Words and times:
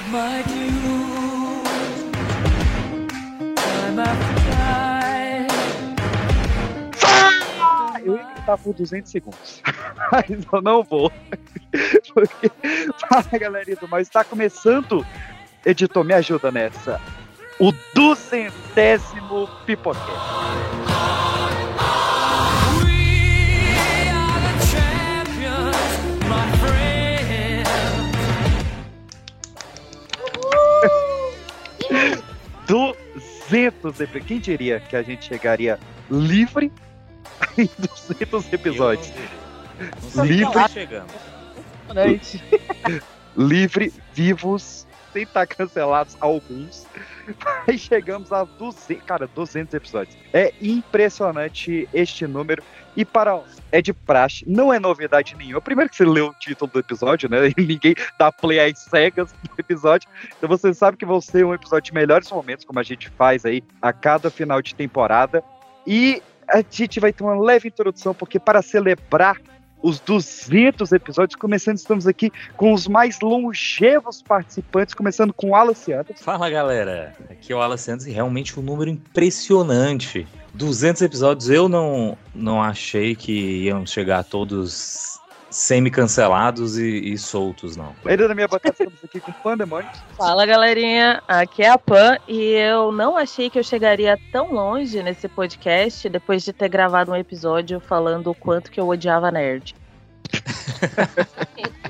Paid 0.00 0.12
my 0.12 0.42
dues. 0.42 1.68
Time 3.56 3.98
after 4.00 4.34
time. 4.50 5.48
Eu 8.04 8.16
ia 8.16 8.22
gritar 8.34 8.56
por 8.58 8.74
200 8.74 9.10
segundos. 9.10 9.62
Mas 10.12 10.24
eu 10.52 10.62
não 10.62 10.82
vou. 10.82 11.12
Porque. 12.14 12.50
Fala, 13.08 13.38
galerinha 13.38 13.76
do 13.76 13.88
mal. 13.88 14.00
Está 14.00 14.24
começando. 14.24 15.06
Editor, 15.64 16.04
me 16.04 16.14
ajuda 16.14 16.50
nessa. 16.50 17.00
O 17.58 17.72
duzentésimo 17.94 19.48
Pipocast. 19.66 21.29
200 32.70 34.00
episódios. 34.00 34.26
Quem 34.26 34.38
diria 34.38 34.80
que 34.80 34.94
a 34.94 35.02
gente 35.02 35.26
chegaria 35.26 35.78
livre 36.10 36.72
em 37.58 37.68
200 37.78 38.52
episódios? 38.52 39.12
Não 40.14 40.24
Livre. 40.24 40.68
chegamos. 40.68 41.12
livre, 43.36 43.92
vivos, 44.14 44.86
sem 45.12 45.24
estar 45.24 45.46
cancelados 45.46 46.16
alguns. 46.20 46.86
Mas 47.66 47.80
chegamos 47.80 48.32
a 48.32 48.44
200, 48.44 49.04
cara, 49.04 49.26
200 49.26 49.74
episódios. 49.74 50.16
É 50.32 50.52
impressionante 50.60 51.88
este 51.92 52.26
número. 52.26 52.62
E 52.96 53.04
para 53.04 53.40
é 53.70 53.80
de 53.80 53.92
praxe, 53.92 54.44
não 54.48 54.72
é 54.72 54.80
novidade 54.80 55.36
nenhuma. 55.36 55.60
Primeiro 55.60 55.88
que 55.88 55.96
você 55.96 56.04
leu 56.04 56.28
o 56.28 56.34
título 56.34 56.70
do 56.72 56.78
episódio, 56.80 57.28
né? 57.28 57.48
E 57.48 57.54
ninguém 57.62 57.94
dá 58.18 58.32
play 58.32 58.58
às 58.58 58.78
cegas 58.80 59.32
do 59.32 59.50
episódio. 59.58 60.08
Então 60.36 60.48
você 60.48 60.74
sabe 60.74 60.96
que 60.96 61.06
vão 61.06 61.20
ser 61.20 61.44
um 61.44 61.54
episódio 61.54 61.92
de 61.92 61.94
melhores 61.94 62.30
momentos, 62.30 62.64
como 62.64 62.80
a 62.80 62.82
gente 62.82 63.08
faz 63.10 63.44
aí 63.44 63.62
a 63.80 63.92
cada 63.92 64.28
final 64.30 64.60
de 64.60 64.74
temporada. 64.74 65.42
E 65.86 66.20
a 66.48 66.64
gente 66.68 66.98
vai 66.98 67.12
ter 67.12 67.22
uma 67.22 67.40
leve 67.40 67.68
introdução, 67.68 68.12
porque 68.12 68.40
para 68.40 68.60
celebrar 68.60 69.36
os 69.82 70.00
200 70.00 70.92
episódios, 70.92 71.36
começando, 71.36 71.76
estamos 71.76 72.06
aqui 72.06 72.30
com 72.56 72.72
os 72.72 72.86
mais 72.86 73.20
longevos 73.20 74.22
participantes, 74.22 74.94
começando 74.94 75.32
com 75.32 75.48
o 75.48 75.50
Wallace 75.50 75.92
Anderson. 75.92 76.22
Fala 76.22 76.50
galera, 76.50 77.14
aqui 77.30 77.52
é 77.52 77.56
o 77.56 77.60
Alan 77.60 77.76
Santos 77.76 78.06
e 78.06 78.10
realmente 78.10 78.58
um 78.58 78.62
número 78.62 78.90
impressionante. 78.90 80.26
200 80.54 81.02
episódios, 81.02 81.48
eu 81.48 81.68
não, 81.68 82.16
não 82.34 82.62
achei 82.62 83.14
que 83.14 83.64
iam 83.64 83.86
chegar 83.86 84.24
todos 84.24 85.20
semi-cancelados 85.50 86.78
e, 86.78 87.12
e 87.12 87.18
soltos, 87.18 87.76
não. 87.76 87.94
Ainda 88.04 88.28
na 88.28 88.34
minha 88.34 88.46
bancada, 88.46 88.72
estamos 88.72 89.04
aqui 89.04 89.20
com 89.20 89.30
o 89.30 89.34
Pandemônio. 89.34 89.90
Fala 90.16 90.46
galerinha, 90.46 91.22
aqui 91.26 91.62
é 91.62 91.68
a 91.68 91.76
Pan 91.76 92.16
e 92.28 92.52
eu 92.52 92.92
não 92.92 93.16
achei 93.16 93.50
que 93.50 93.58
eu 93.58 93.64
chegaria 93.64 94.18
tão 94.30 94.52
longe 94.52 95.02
nesse 95.02 95.28
podcast 95.28 96.08
depois 96.08 96.44
de 96.44 96.52
ter 96.52 96.68
gravado 96.68 97.10
um 97.10 97.16
episódio 97.16 97.80
falando 97.80 98.30
o 98.30 98.34
quanto 98.34 98.70
que 98.70 98.78
eu 98.80 98.88
odiava 98.88 99.30
nerd. 99.30 99.74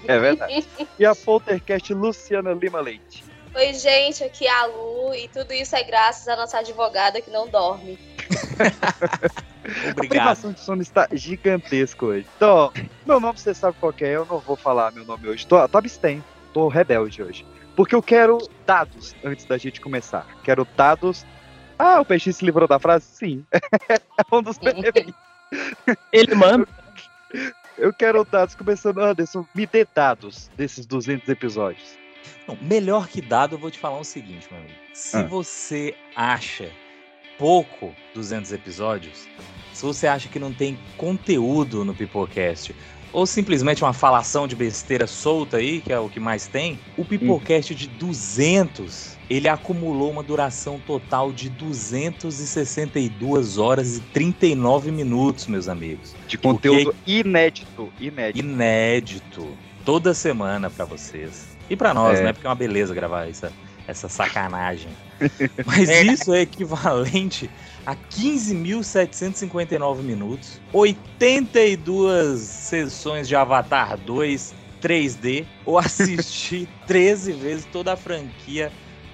É 0.09 0.19
verdade. 0.19 0.67
E 0.99 1.05
a 1.05 1.15
Poltercast 1.15 1.93
Luciana 1.93 2.53
Lima 2.53 2.81
Leite. 2.81 3.25
Oi, 3.55 3.75
gente, 3.75 4.25
aqui 4.25 4.47
é 4.47 4.51
a 4.51 4.67
Lu 4.67 5.15
e 5.15 5.29
tudo 5.29 5.53
isso 5.53 5.75
é 5.75 5.83
graças 5.83 6.27
à 6.29 6.37
nossa 6.37 6.59
advogada 6.59 7.21
que 7.21 7.31
não 7.31 7.49
dorme. 7.49 7.99
A 9.71 9.91
Obrigado. 9.91 10.09
privação 10.09 10.53
de 10.53 10.61
sono 10.61 10.83
está 10.83 11.09
gigantesco 11.13 12.07
hoje. 12.07 12.27
Então, 12.37 12.73
meu 13.07 13.21
nome 13.21 13.39
você 13.39 13.55
sabe 13.55 13.77
qual 13.79 13.93
que 13.93 14.05
é, 14.05 14.17
eu 14.17 14.27
não 14.27 14.39
vou 14.39 14.57
falar 14.57 14.91
meu 14.93 15.05
nome 15.05 15.29
hoje. 15.29 15.47
Tô, 15.47 15.67
tô 15.69 15.79
abstém, 15.79 16.23
tô 16.53 16.69
rebelde 16.69 17.23
hoje. 17.23 17.47
Porque 17.77 17.95
eu 17.95 18.03
quero 18.03 18.39
dados 18.67 19.15
antes 19.25 19.45
da 19.45 19.57
gente 19.57 19.81
começar. 19.81 20.27
Quero 20.43 20.67
dados. 20.77 21.25
Ah, 21.79 22.01
o 22.01 22.05
Peixe 22.05 22.33
se 22.33 22.45
livrou 22.45 22.69
da 22.69 22.79
frase? 22.79 23.07
Sim. 23.07 23.45
é 23.53 24.01
um 24.33 24.43
dos 24.43 24.59
benefícios. 24.59 25.15
Ele 26.13 26.35
manda. 26.35 26.69
Eu 27.79 27.93
quero 27.93 28.25
dados, 28.25 28.55
começando, 28.55 28.99
Anderson, 28.99 29.47
me 29.55 29.65
dê 29.65 29.87
dados 29.95 30.51
desses 30.57 30.85
200 30.85 31.29
episódios. 31.29 31.97
Não, 32.47 32.59
melhor 32.61 33.09
que 33.09 33.23
dado, 33.23 33.55
eu 33.55 33.59
vou 33.59 33.71
te 33.71 33.79
falar 33.79 33.99
o 33.99 34.05
seguinte, 34.05 34.47
meu 34.51 34.61
amigo. 34.61 34.75
Se 34.93 35.17
Ah. 35.17 35.23
você 35.23 35.95
acha 36.15 36.71
pouco 37.41 37.93
200 38.15 38.53
episódios, 38.53 39.27
se 39.73 39.83
você 39.83 40.07
acha 40.07 40.29
que 40.29 40.39
não 40.39 40.53
tem 40.53 40.79
conteúdo 40.99 41.87
no 41.87 41.95
Pipocast, 41.95 42.77
ou 43.15 43.27
simplesmente 43.27 43.83
uma 43.83 43.95
falação 43.95 44.47
de 44.47 44.55
besteira 44.55 45.07
solta 45.07 45.57
aí, 45.57 45.81
que 45.81 45.91
é 45.91 45.99
o 45.99 46.11
que 46.11 46.21
mais 46.21 46.47
tem, 46.47 46.79
o 46.99 47.05
Pipocast 47.05 47.75
de 47.75 47.87
200, 47.89 49.17
ele 49.31 49.49
acumulou 49.49 50.11
uma 50.11 50.23
duração 50.23 50.79
total 50.87 51.33
de 51.33 51.49
262 51.49 53.57
horas 53.57 53.97
e 53.97 54.01
39 54.01 54.91
minutos, 54.91 55.47
meus 55.47 55.67
amigos. 55.67 56.15
De 56.29 56.37
conteúdo 56.37 56.95
inédito. 57.07 57.91
Inédito. 57.99 58.47
Inédito. 58.47 59.49
Toda 59.83 60.13
semana 60.13 60.69
pra 60.69 60.85
vocês. 60.85 61.57
E 61.71 61.77
pra 61.77 61.95
nós, 61.95 62.21
É. 62.21 62.25
né? 62.25 62.33
Porque 62.35 62.47
é 62.47 62.51
uma 62.51 62.55
beleza 62.57 62.93
gravar 62.93 63.27
essa, 63.29 63.51
essa 63.91 64.09
sacanagem. 64.09 64.89
Mas 65.67 65.91
isso 65.91 66.33
é 66.33 66.41
equivalente 66.43 67.51
a 67.85 67.95
15.759 67.95 69.99
minutos, 69.99 70.59
82 70.73 72.41
sessões 72.41 73.29
de 73.29 73.37
Avatar 73.37 73.99
2 73.99 74.55
3D, 74.81 75.47
ou 75.65 75.79
assistir 75.79 76.69
13 76.87 77.33
vezes 77.33 77.65
toda 77.67 77.93
a 77.93 77.97
franquia 77.97 78.73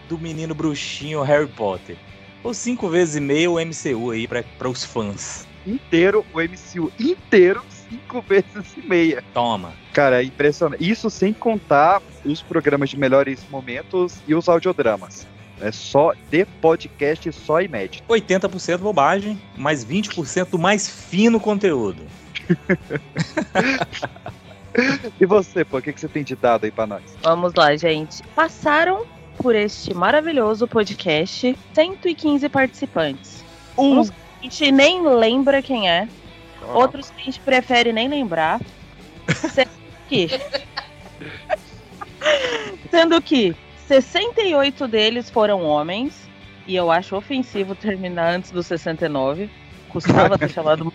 do 0.09 0.17
menino 0.17 0.55
bruxinho 0.55 1.23
Harry 1.23 1.49
Potter. 1.49 1.97
Ou 2.43 2.55
cinco 2.55 2.89
vezes 2.89 3.17
e 3.17 3.21
meio 3.21 3.55
o 3.55 3.61
MCU 3.61 4.13
aí 4.13 4.29
para 4.29 4.69
os 4.69 4.85
fãs. 4.85 5.47
Inteiro, 5.67 6.25
o 6.33 6.41
MCU 6.41 6.93
inteiro, 6.99 7.63
cinco 7.89 8.21
vezes 8.21 8.77
e 8.77 8.87
meia. 8.87 9.23
Toma. 9.33 9.73
Cara, 9.93 10.23
é 10.23 10.25
impressionante. 10.25 10.89
Isso 10.89 11.09
sem 11.11 11.33
contar 11.33 12.03
os 12.25 12.43
programas 12.43 12.91
de 12.91 12.99
melhores 12.99 13.45
momentos 13.51 14.19
e 14.27 14.35
os 14.35 14.49
audiodramas. 14.49 15.27
É 15.61 15.73
só 15.73 16.13
de 16.31 16.45
podcast, 16.61 17.33
só 17.33 17.63
inédito. 17.63 18.05
80% 18.09 18.79
bobagem, 18.79 19.41
mais 19.57 19.85
20% 19.85 20.51
do 20.51 20.59
mais 20.59 20.89
fino 20.89 21.41
conteúdo. 21.41 22.03
E 25.19 25.25
você, 25.25 25.65
pô, 25.65 25.79
o 25.79 25.83
que, 25.83 25.93
que 25.93 26.01
você 26.01 26.09
tem 26.09 26.23
de 26.23 26.37
dado 26.37 26.65
aí 26.65 26.71
pra 26.71 26.87
nós? 26.87 27.03
Vamos 27.23 27.55
lá, 27.55 27.75
gente. 27.77 28.23
Passaram 28.35 29.07
por 29.39 29.55
este 29.55 29.95
maravilhoso 29.95 30.67
podcast 30.67 31.57
115 31.75 32.49
participantes. 32.49 33.45
Um, 33.77 34.01
Uns 34.01 34.11
que 34.11 34.17
a 34.41 34.43
gente 34.43 34.73
nem 34.73 35.07
lembra 35.07 35.63
quem 35.63 35.89
é, 35.89 36.09
outros 36.63 37.11
que 37.11 37.21
a 37.21 37.25
gente 37.25 37.41
prefere 37.41 37.93
nem 37.93 38.09
lembrar. 38.09 38.61
Sendo 39.53 39.71
que, 40.09 40.29
sendo 42.91 43.21
que 43.23 43.57
68 43.89 44.87
deles 44.89 45.31
foram 45.31 45.63
homens, 45.63 46.15
e 46.67 46.75
eu 46.77 46.91
acho 46.91 47.17
ofensivo 47.17 47.75
terminar 47.75 48.35
antes 48.35 48.51
do 48.51 48.63
69. 48.63 49.51
Custava 49.89 50.37
ter 50.39 50.51
chamado. 50.51 50.93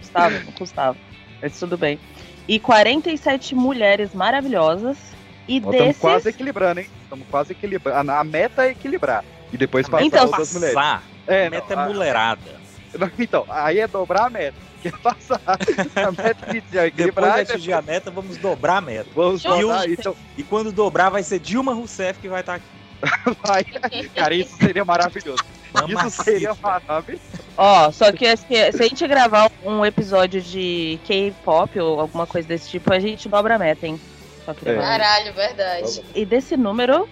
Custava, 0.00 0.38
não 0.40 0.52
custava. 0.52 0.96
Mas 1.42 1.58
tudo 1.58 1.76
bem. 1.76 1.98
E 2.46 2.58
47 2.58 3.54
mulheres 3.54 4.14
maravilhosas. 4.14 4.96
E 5.46 5.56
Estamos 5.58 5.78
desses. 5.78 6.00
quase 6.00 6.28
equilibrando, 6.28 6.80
hein? 6.80 6.86
Estamos 7.04 7.26
quase 7.30 7.52
equilibrando. 7.52 8.10
A, 8.10 8.20
a 8.20 8.24
meta 8.24 8.64
é 8.66 8.70
equilibrar. 8.70 9.24
E 9.52 9.56
depois 9.56 9.88
passar 9.88 10.04
Então, 10.04 10.26
outras 10.26 10.52
mulheres. 10.52 10.74
Passar, 10.74 11.02
É, 11.26 11.46
a 11.46 11.50
meta 11.50 11.74
não, 11.76 11.82
é 11.82 11.86
a- 11.86 11.88
mulherada. 11.88 12.57
Então, 13.18 13.44
aí 13.48 13.80
é 13.80 13.86
dobrar 13.86 14.26
a 14.26 14.30
meta. 14.30 14.68
Que 14.80 14.86
é 14.88 14.92
passar. 14.92 15.40
A 15.44 16.12
meta 16.12 16.50
inicial 16.50 16.84
é 16.84 16.90
Depois 16.90 17.32
de 17.34 17.38
e 17.38 17.42
atingir 17.42 17.72
a 17.72 17.82
meta, 17.82 18.12
vamos 18.12 18.36
dobrar 18.36 18.76
a 18.76 18.80
meta. 18.80 19.10
Vamos 19.12 19.42
Justo. 19.42 19.58
dobrar. 19.60 19.90
Então, 19.90 20.14
E 20.36 20.44
quando 20.44 20.70
dobrar, 20.70 21.10
vai 21.10 21.24
ser 21.24 21.40
Dilma 21.40 21.74
Rousseff 21.74 22.20
que 22.20 22.28
vai 22.28 22.42
estar 22.42 22.54
aqui. 22.54 22.64
vai. 23.44 23.64
Cara, 24.14 24.34
isso 24.34 24.56
seria 24.56 24.84
maravilhoso. 24.84 25.42
Isso 25.42 25.88
Mamacita. 25.88 26.22
seria 26.22 26.54
maravilhoso. 26.62 27.22
Ó, 27.56 27.90
só 27.90 28.12
que 28.12 28.24
acho 28.24 28.46
que 28.46 28.70
se 28.72 28.82
a 28.82 28.86
gente 28.86 29.04
gravar 29.08 29.50
um 29.64 29.84
episódio 29.84 30.40
de 30.40 31.00
K-pop 31.04 31.80
ou 31.80 32.00
alguma 32.00 32.24
coisa 32.26 32.46
desse 32.46 32.70
tipo, 32.70 32.92
a 32.92 33.00
gente 33.00 33.28
dobra 33.28 33.56
a 33.56 33.58
meta, 33.58 33.84
hein? 33.84 34.00
Só 34.44 34.54
que 34.54 34.68
É. 34.68 34.76
Caralho, 34.76 35.34
verdade. 35.34 36.02
E 36.14 36.24
desse 36.24 36.56
número, 36.56 37.08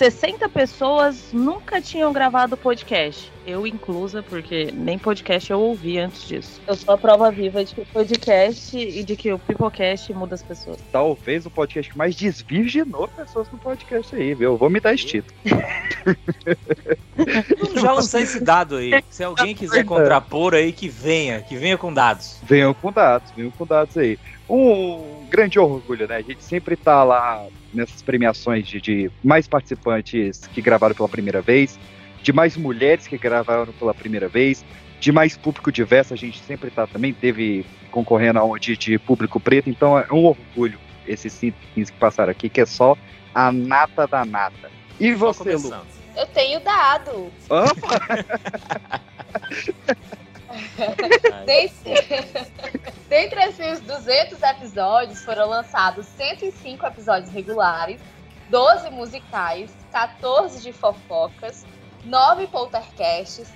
60 0.00 0.48
pessoas 0.48 1.28
nunca 1.30 1.78
tinham 1.78 2.10
gravado 2.10 2.56
podcast. 2.56 3.30
Eu 3.46 3.66
inclusa, 3.66 4.22
porque 4.22 4.70
nem 4.72 4.98
podcast 4.98 5.50
eu 5.50 5.60
ouvi 5.60 5.98
antes 5.98 6.26
disso. 6.26 6.58
Eu 6.66 6.74
sou 6.74 6.94
a 6.94 6.96
prova 6.96 7.30
viva 7.30 7.62
de 7.62 7.74
que 7.74 7.82
o 7.82 7.84
podcast 7.84 8.78
e 8.78 9.04
de 9.04 9.14
que 9.14 9.30
o 9.30 9.38
Pipocast 9.38 10.10
muda 10.14 10.34
as 10.34 10.42
pessoas. 10.42 10.78
Talvez 10.90 11.44
o 11.44 11.50
podcast 11.50 11.92
que 11.92 11.98
mais 11.98 12.16
desvirginou 12.16 13.08
pessoas 13.08 13.46
no 13.52 13.58
podcast 13.58 14.16
aí, 14.16 14.32
viu? 14.32 14.52
Eu 14.52 14.56
vou 14.56 14.70
me 14.70 14.80
dar 14.80 14.94
esse 14.94 15.04
título. 15.04 15.38
Já 17.78 17.92
lançar 17.92 18.22
esse 18.22 18.42
dado 18.42 18.76
aí. 18.76 19.04
Se 19.10 19.22
alguém 19.22 19.54
quiser 19.54 19.84
contrapor 19.84 20.54
aí, 20.54 20.72
que 20.72 20.88
venha, 20.88 21.42
que 21.42 21.56
venha 21.56 21.76
com 21.76 21.92
dados. 21.92 22.38
Venham 22.42 22.72
com 22.72 22.90
dados, 22.90 23.30
venham 23.36 23.50
com 23.50 23.66
dados 23.66 23.98
aí. 23.98 24.18
um 24.48 25.26
grande 25.28 25.58
orgulho, 25.58 26.08
né? 26.08 26.16
A 26.16 26.22
gente 26.22 26.42
sempre 26.42 26.74
tá 26.74 27.04
lá 27.04 27.46
nessas 27.72 28.02
premiações 28.02 28.66
de, 28.66 28.80
de 28.80 29.10
mais 29.22 29.46
participantes 29.48 30.46
que 30.52 30.60
gravaram 30.60 30.94
pela 30.94 31.08
primeira 31.08 31.40
vez, 31.40 31.78
de 32.22 32.32
mais 32.32 32.56
mulheres 32.56 33.06
que 33.06 33.16
gravaram 33.16 33.72
pela 33.72 33.94
primeira 33.94 34.28
vez, 34.28 34.64
de 34.98 35.10
mais 35.10 35.36
público 35.36 35.72
diverso, 35.72 36.12
a 36.12 36.16
gente 36.16 36.40
sempre 36.40 36.70
tá 36.70 36.86
também, 36.86 37.12
teve 37.12 37.64
concorrendo 37.90 38.38
aonde 38.38 38.76
de 38.76 38.98
público 38.98 39.40
preto, 39.40 39.70
então 39.70 39.98
é 39.98 40.06
um 40.12 40.24
orgulho 40.26 40.78
esses 41.06 41.38
15 41.74 41.92
que 41.92 41.98
passaram 41.98 42.30
aqui, 42.30 42.48
que 42.48 42.60
é 42.60 42.66
só 42.66 42.96
a 43.34 43.50
nata 43.50 44.06
da 44.06 44.24
nata. 44.24 44.70
E 44.98 45.12
você, 45.14 45.56
Lu? 45.56 45.74
Eu 46.16 46.26
tenho 46.26 46.60
dado. 46.60 47.32
Opa! 47.48 48.00
Dentre, 51.46 51.94
dentre 53.08 53.40
esses 53.44 53.80
200 53.80 54.42
episódios, 54.42 55.24
foram 55.24 55.48
lançados 55.48 56.06
105 56.06 56.86
episódios 56.86 57.30
regulares, 57.30 58.00
12 58.48 58.90
musicais, 58.90 59.70
14 59.92 60.60
de 60.60 60.72
fofocas, 60.72 61.64
9 62.04 62.46
poltercasts, 62.48 63.52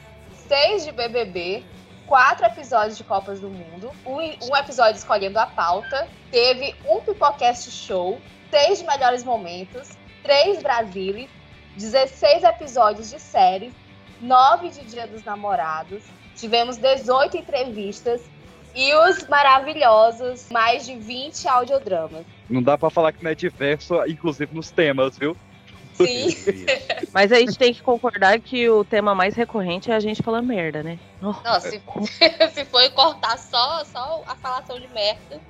6 0.48 0.84
de 0.84 0.92
BBB, 0.92 1.64
4 2.06 2.46
episódios 2.46 2.96
de 2.96 3.04
Copas 3.04 3.40
do 3.40 3.48
Mundo, 3.48 3.90
um, 4.04 4.18
um 4.18 4.56
episódio 4.56 4.96
escolhendo 4.96 5.38
a 5.38 5.46
pauta, 5.46 6.06
teve 6.30 6.74
um 6.88 7.00
Pipocast 7.00 7.70
Show, 7.70 8.20
6 8.50 8.80
de 8.80 8.86
Melhores 8.86 9.24
Momentos, 9.24 9.90
3 10.22 10.62
Brasilis, 10.62 11.30
16 11.76 12.44
episódios 12.44 13.10
de 13.10 13.18
séries, 13.18 13.72
9 14.20 14.68
de 14.68 14.84
Dia 14.84 15.06
dos 15.06 15.24
Namorados, 15.24 16.04
tivemos 16.36 16.76
18 16.76 17.36
entrevistas 17.36 18.20
e 18.74 18.92
os 18.94 19.26
maravilhosos 19.28 20.48
mais 20.50 20.84
de 20.84 20.96
20 20.96 21.46
audiodramas. 21.46 22.24
Não 22.50 22.62
dá 22.62 22.76
pra 22.76 22.90
falar 22.90 23.12
que 23.12 23.22
não 23.22 23.30
é 23.30 23.34
diverso, 23.34 23.94
inclusive 24.06 24.54
nos 24.54 24.70
temas, 24.70 25.16
viu? 25.16 25.36
Sim, 25.94 26.28
Mas 27.14 27.30
a 27.30 27.38
gente 27.38 27.56
tem 27.56 27.72
que 27.72 27.80
concordar 27.80 28.40
que 28.40 28.68
o 28.68 28.84
tema 28.84 29.14
mais 29.14 29.36
recorrente 29.36 29.90
é 29.90 29.94
a 29.94 30.00
gente 30.00 30.22
falando 30.22 30.46
merda, 30.46 30.82
né? 30.82 30.98
Oh, 31.22 31.32
Não, 31.44 31.60
se, 31.60 31.80
se 32.52 32.64
for 32.64 32.90
cortar 32.90 33.38
só, 33.38 33.84
só 33.84 34.24
a 34.26 34.34
falação 34.34 34.78
de 34.80 34.88
merda. 34.88 35.40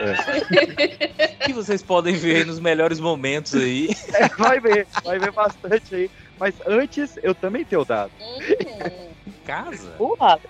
que 1.46 1.52
vocês 1.52 1.82
podem 1.82 2.14
ver 2.14 2.38
aí 2.38 2.44
nos 2.44 2.58
melhores 2.58 2.98
momentos 2.98 3.54
aí. 3.54 3.90
É, 4.14 4.28
vai 4.30 4.58
ver, 4.58 4.88
vai 5.04 5.18
ver 5.18 5.30
bastante 5.30 5.94
aí. 5.94 6.10
Mas 6.38 6.54
antes, 6.66 7.16
eu 7.22 7.34
também 7.34 7.64
tenho 7.64 7.84
dado. 7.84 8.10
Hum, 9.30 9.44
Casa? 9.44 9.94
Porra, 9.96 10.40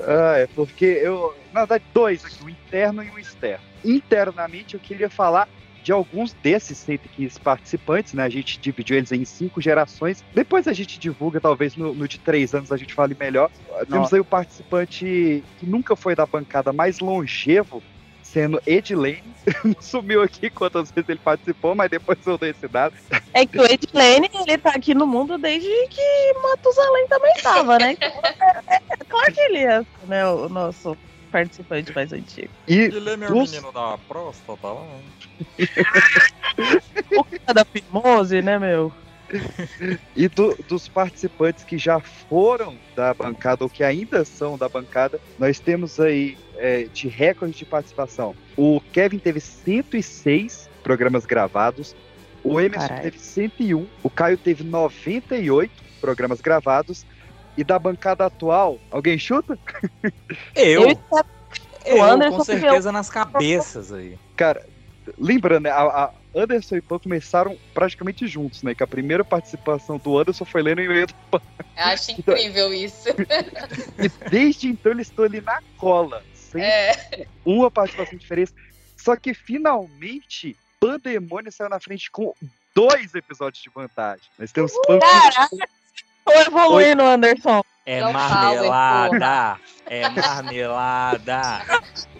Ah, 0.00 0.38
é 0.38 0.46
porque 0.48 0.84
eu. 0.84 1.36
Na 1.52 1.60
verdade, 1.60 1.84
dois 1.92 2.24
aqui, 2.24 2.42
o 2.42 2.48
interno 2.48 3.02
e 3.02 3.10
o 3.10 3.18
externo. 3.18 3.64
Internamente, 3.84 4.74
eu 4.74 4.80
queria 4.80 5.08
falar 5.08 5.48
de 5.84 5.92
alguns 5.92 6.32
desses 6.32 6.78
115 6.78 7.38
participantes, 7.38 8.14
né? 8.14 8.24
A 8.24 8.28
gente 8.30 8.58
dividiu 8.58 8.96
eles 8.96 9.12
em 9.12 9.24
cinco 9.26 9.60
gerações. 9.60 10.24
Depois 10.34 10.66
a 10.66 10.72
gente 10.72 10.98
divulga, 10.98 11.38
talvez 11.40 11.76
no, 11.76 11.94
no 11.94 12.08
de 12.08 12.18
três 12.18 12.54
anos 12.54 12.72
a 12.72 12.76
gente 12.78 12.94
fale 12.94 13.14
melhor. 13.20 13.50
Temos 13.90 14.12
aí 14.12 14.18
o 14.18 14.24
participante 14.24 15.44
que 15.58 15.66
nunca 15.66 15.94
foi 15.94 16.14
da 16.14 16.24
bancada 16.24 16.72
mais 16.72 17.00
longevo, 17.00 17.82
sendo 18.34 18.60
Ed 18.66 18.94
Lane. 18.94 19.22
Não 19.64 19.80
sumiu 19.80 20.20
aqui 20.20 20.50
quantas 20.50 20.90
vezes 20.90 21.08
ele 21.08 21.20
participou, 21.20 21.74
mas 21.74 21.88
depois 21.88 22.18
eu 22.26 22.36
dei 22.36 22.50
esse 22.50 22.66
dado. 22.66 22.92
É 23.32 23.46
que 23.46 23.58
o 23.60 23.64
Ed 23.64 23.86
Lane, 23.94 24.28
ele 24.46 24.58
tá 24.58 24.70
aqui 24.74 24.92
no 24.92 25.06
mundo 25.06 25.38
desde 25.38 25.68
que 25.88 26.32
Matusalém 26.42 27.06
também 27.06 27.32
tava, 27.42 27.78
né? 27.78 27.92
Então, 27.92 28.08
é, 28.68 28.74
é 28.76 29.04
claro 29.08 29.32
que 29.32 29.40
ele 29.40 29.58
é 29.58 29.80
né, 30.06 30.26
o 30.26 30.48
nosso 30.48 30.96
participante 31.30 31.92
mais 31.94 32.12
antigo. 32.12 32.50
E 32.68 32.74
Ele 32.74 33.10
é 33.10 33.16
meu 33.16 33.32
dos- 33.32 33.50
menino 33.50 33.72
da 33.72 33.96
próstata 33.98 34.66
lá. 34.68 34.82
O 37.16 37.24
cara 37.24 37.54
da 37.54 37.64
Fimose, 37.64 38.40
né, 38.42 38.58
meu? 38.58 38.92
E 40.16 40.28
do- 40.28 40.56
dos 40.68 40.88
participantes 40.88 41.64
que 41.64 41.76
já 41.78 42.00
foram 42.00 42.78
da 42.94 43.12
bancada 43.12 43.64
ou 43.64 43.70
que 43.70 43.82
ainda 43.82 44.24
são 44.24 44.56
da 44.56 44.68
bancada, 44.68 45.20
nós 45.38 45.58
temos 45.58 45.98
aí 46.00 46.36
é, 46.56 46.84
de 46.84 47.08
recorde 47.08 47.56
de 47.56 47.64
participação. 47.64 48.34
O 48.56 48.80
Kevin 48.92 49.18
teve 49.18 49.40
106 49.40 50.68
programas 50.82 51.26
gravados, 51.26 51.94
o 52.42 52.60
Emerson 52.60 52.88
Caralho. 52.88 53.02
teve 53.02 53.18
101, 53.18 53.86
o 54.02 54.10
Caio 54.10 54.36
teve 54.38 54.62
98 54.64 55.72
programas 56.00 56.40
gravados. 56.40 57.04
E 57.56 57.62
da 57.62 57.78
bancada 57.78 58.26
atual, 58.26 58.80
alguém 58.90 59.16
chuta? 59.16 59.56
Eu? 60.56 60.88
Eu, 61.86 61.98
o 61.98 62.02
Anderson 62.02 62.38
com 62.38 62.44
certeza 62.44 62.90
nas 62.90 63.08
cabeças 63.08 63.92
aí. 63.92 64.18
Cara, 64.36 64.66
lembrando, 65.16 65.62
né, 65.62 65.70
a, 65.70 65.82
a 65.82 66.10
Anderson 66.34 66.76
e 66.76 66.80
Pan 66.80 66.98
começaram 66.98 67.56
praticamente 67.72 68.26
juntos, 68.26 68.62
né? 68.62 68.74
Que 68.74 68.82
a 68.82 68.86
primeira 68.86 69.24
participação 69.24 69.98
do 69.98 70.18
Anderson 70.18 70.44
foi 70.44 70.62
lendo 70.62 70.78
o 70.78 70.82
e-mail 70.82 71.06
do 71.06 71.14
eu 71.32 71.84
acho 71.84 72.12
incrível 72.12 72.72
isso. 72.72 73.08
E 73.98 74.08
desde 74.28 74.68
então 74.68 74.92
eles 74.92 75.08
estão 75.08 75.24
ali 75.24 75.40
na 75.40 75.60
cola, 75.78 76.22
sem 76.34 76.62
É, 76.62 77.26
uma 77.44 77.70
participação 77.70 78.18
diferente. 78.18 78.52
Só 78.96 79.16
que 79.16 79.34
finalmente 79.34 80.56
Pandemônio 80.80 81.52
saiu 81.52 81.70
na 81.70 81.80
frente 81.80 82.10
com 82.10 82.34
dois 82.74 83.14
episódios 83.14 83.62
de 83.62 83.70
vantagem. 83.70 84.24
Nós 84.38 84.52
temos 84.52 84.72
Pan 84.86 84.98
Caraca! 84.98 85.56
Tô 86.24 86.32
evoluindo, 86.32 87.02
Anderson. 87.02 87.62
É 87.84 88.00
marmelada. 88.00 89.60
É 89.86 90.08
marmelada. 90.08 91.40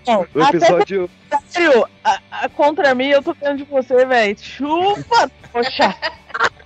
Não, 0.06 0.27
o 0.35 0.43
até 0.43 0.56
episódio. 0.56 1.11
sério, 1.49 1.87
a- 2.05 2.21
a- 2.31 2.49
contra 2.49 2.95
mim, 2.95 3.09
eu 3.09 3.23
tô 3.23 3.33
vendo 3.35 3.59
de 3.59 3.65
você, 3.65 4.05
velho. 4.05 4.39
Chupa, 4.39 5.31
poxa. 5.53 5.94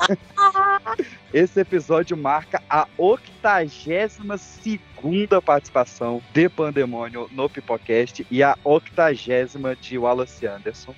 Esse 1.32 1.60
episódio 1.60 2.16
marca 2.16 2.62
a 2.70 2.86
82 2.96 4.40
segunda 4.40 5.40
participação 5.42 6.22
de 6.32 6.48
Pandemônio 6.48 7.28
no 7.32 7.48
Pipocast 7.48 8.26
e 8.30 8.42
a 8.42 8.56
80 8.64 9.76
de 9.80 9.98
Wallace 9.98 10.46
Anderson. 10.46 10.94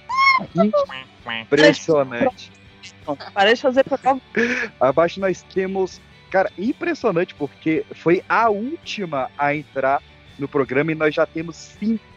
Impressionante. 1.42 2.52
Parei 3.34 3.54
de 3.54 3.60
fazer 3.60 3.84
prova. 3.84 4.20
Abaixo 4.80 5.20
nós 5.20 5.42
temos, 5.42 6.00
cara, 6.30 6.50
impressionante 6.56 7.34
porque 7.34 7.84
foi 7.94 8.22
a 8.28 8.48
última 8.48 9.30
a 9.36 9.54
entrar 9.54 10.00
no 10.38 10.48
programa 10.48 10.92
e 10.92 10.94
nós 10.94 11.14
já 11.14 11.26
temos 11.26 11.56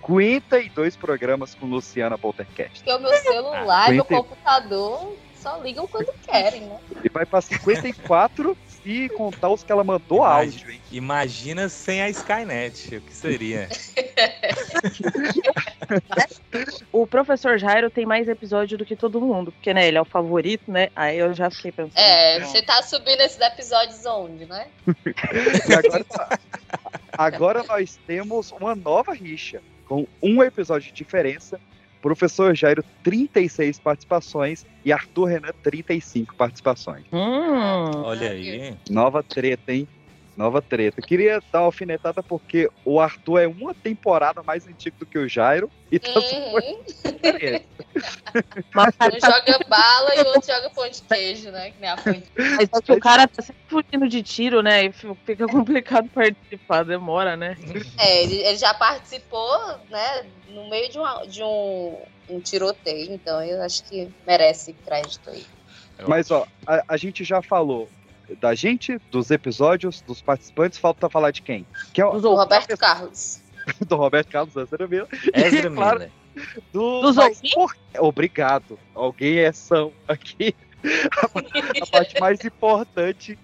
52 0.06 0.96
programas 0.98 1.56
com 1.56 1.66
Luciana 1.66 2.18
Poltercast. 2.18 2.80
porque 2.84 2.94
o 2.94 3.00
meu 3.00 3.14
celular 3.22 3.90
e 3.90 3.94
meu 3.94 4.04
Aguenta 4.04 4.14
aí. 4.16 4.22
computador 4.22 5.18
só 5.36 5.58
ligam 5.58 5.88
quando 5.88 6.14
querem, 6.26 6.62
né? 6.62 6.78
E 7.04 7.10
vai 7.10 7.26
pra 7.26 7.42
54 7.42 8.58
se 8.68 9.10
contar 9.18 9.50
os 9.50 9.64
que 9.64 9.72
ela 9.72 9.84
mandou 9.84 10.20
Imagina. 10.20 10.36
áudio, 10.42 10.72
hein? 10.72 10.82
Imagina 10.92 11.68
sem 11.70 12.02
a 12.02 12.10
Skynet, 12.10 12.96
o 12.98 13.02
que 13.02 13.14
seria? 13.14 13.68
O 16.92 17.06
professor 17.08 17.58
Jairo 17.58 17.90
tem 17.90 18.06
mais 18.06 18.28
episódio 18.28 18.78
do 18.78 18.86
que 18.86 18.96
todo 18.96 19.20
mundo, 19.20 19.52
porque, 19.52 19.74
né, 19.74 19.88
ele 19.88 19.98
é 19.98 20.02
o 20.02 20.06
favorito, 20.06 20.72
né? 20.72 20.90
Aí 20.96 21.18
eu 21.18 21.34
já 21.34 21.50
fiquei 21.50 21.72
pensando. 21.72 21.98
É, 21.98 22.40
você 22.40 22.62
tá 22.62 22.82
subindo 22.84 23.22
esses 23.22 23.40
episódios 23.40 24.06
onde, 24.06 24.46
né? 24.46 24.68
E 25.68 25.74
agora, 25.74 26.40
agora 27.18 27.64
nós 27.64 28.00
temos 28.06 28.52
uma 28.52 28.76
nova 28.76 29.14
rixa, 29.14 29.62
com 29.94 30.08
um 30.24 30.42
episódio 30.42 30.88
de 30.88 30.94
diferença. 30.94 31.60
Professor 32.02 32.56
Jairo, 32.56 32.84
36 33.04 33.80
participações 33.80 34.66
e 34.84 34.92
Arthur 34.92 35.26
Renan, 35.26 35.54
35 35.62 36.36
participações. 36.36 37.06
Hum, 37.14 38.02
Olha 38.04 38.32
aí. 38.32 38.76
Nova 38.90 39.22
treta, 39.22 39.72
hein? 39.72 39.88
Nova 40.36 40.62
treta. 40.62 41.02
Queria 41.02 41.40
dar 41.52 41.60
uma 41.60 41.66
alfinetada 41.66 42.24
porque 42.24 42.68
o 42.84 43.00
Arthur 43.00 43.40
é 43.40 43.48
uma 43.48 43.74
temporada 43.76 44.42
mais 44.44 44.66
antigo 44.66 44.96
do 45.00 45.06
que 45.06 45.18
o 45.20 45.30
Jairo 45.30 45.70
e 45.92 46.00
tá 46.00 46.10
Uhum. 46.20 46.58
Um 49.06 49.20
joga 49.20 49.60
bala 49.68 50.16
e 50.16 50.22
o 50.22 50.28
outro 50.28 50.52
joga 50.52 50.70
pão 50.72 50.90
de 50.90 51.02
queijo, 51.04 51.52
né? 51.52 51.72
Que 51.72 51.80
nem 51.80 51.90
a 51.90 51.98
fonte. 51.98 52.24
mas 52.36 52.70
é 52.74 52.82
que 52.82 52.92
o 52.92 53.00
cara 53.00 53.28
tá 53.28 53.42
sempre 53.42 53.62
fugindo 53.70 54.10
de 54.10 54.24
tiro, 54.24 54.62
né? 54.62 54.86
E 54.86 54.92
fi- 54.92 55.16
fica 55.26 55.48
complicado 55.48 56.10
participar, 56.10 56.84
demora, 56.84 57.38
né? 57.38 57.56
É, 58.00 58.24
ele, 58.24 58.38
ele 58.38 58.58
já 58.58 58.74
participou, 58.74 59.58
né? 59.90 60.26
No 60.48 60.70
meio 60.70 60.90
de, 60.90 60.98
uma- 60.98 61.26
de 61.28 61.44
um, 61.44 62.02
um 62.30 62.40
tiroteio, 62.42 63.14
então 63.14 63.44
eu 63.44 63.62
acho 63.62 63.84
que 63.88 64.10
merece 64.26 64.74
crédito 64.86 65.30
aí. 65.30 65.46
Mas 66.08 66.32
ó, 66.32 66.46
a, 66.66 66.84
a 66.90 66.98
gente 66.98 67.24
já 67.24 67.42
falou 67.42 67.90
da 68.40 68.54
gente, 68.56 68.98
dos 69.12 69.32
episódios, 69.32 70.02
dos 70.02 70.22
participantes, 70.22 70.78
falta 70.80 71.10
falar 71.10 71.32
de 71.32 71.42
quem? 71.42 71.66
Que 71.94 72.02
é 72.02 72.06
o, 72.06 72.12
Dos 72.12 72.24
O 72.24 72.30
ouvintes. 72.30 72.44
Roberto 72.54 72.78
Carlos. 72.78 73.42
do 73.88 73.96
Roberto 73.96 74.30
Carlos 74.30 74.56
Ezra 74.56 74.88
Miller. 74.88 75.08
Ezra 75.34 75.70
E, 75.70 75.74
claro, 75.74 76.00
Miller. 76.00 76.12
Do 76.74 77.02
Dos 77.02 77.18
ouvintes? 77.18 77.42
impor- 77.52 77.76
Obrigado. 78.00 78.78
Alguém 78.96 79.40
é 79.40 79.52
são 79.52 79.92
aqui. 80.08 80.56
A 81.82 81.86
parte 81.90 82.20
mais 82.20 82.44
importante 82.44 83.40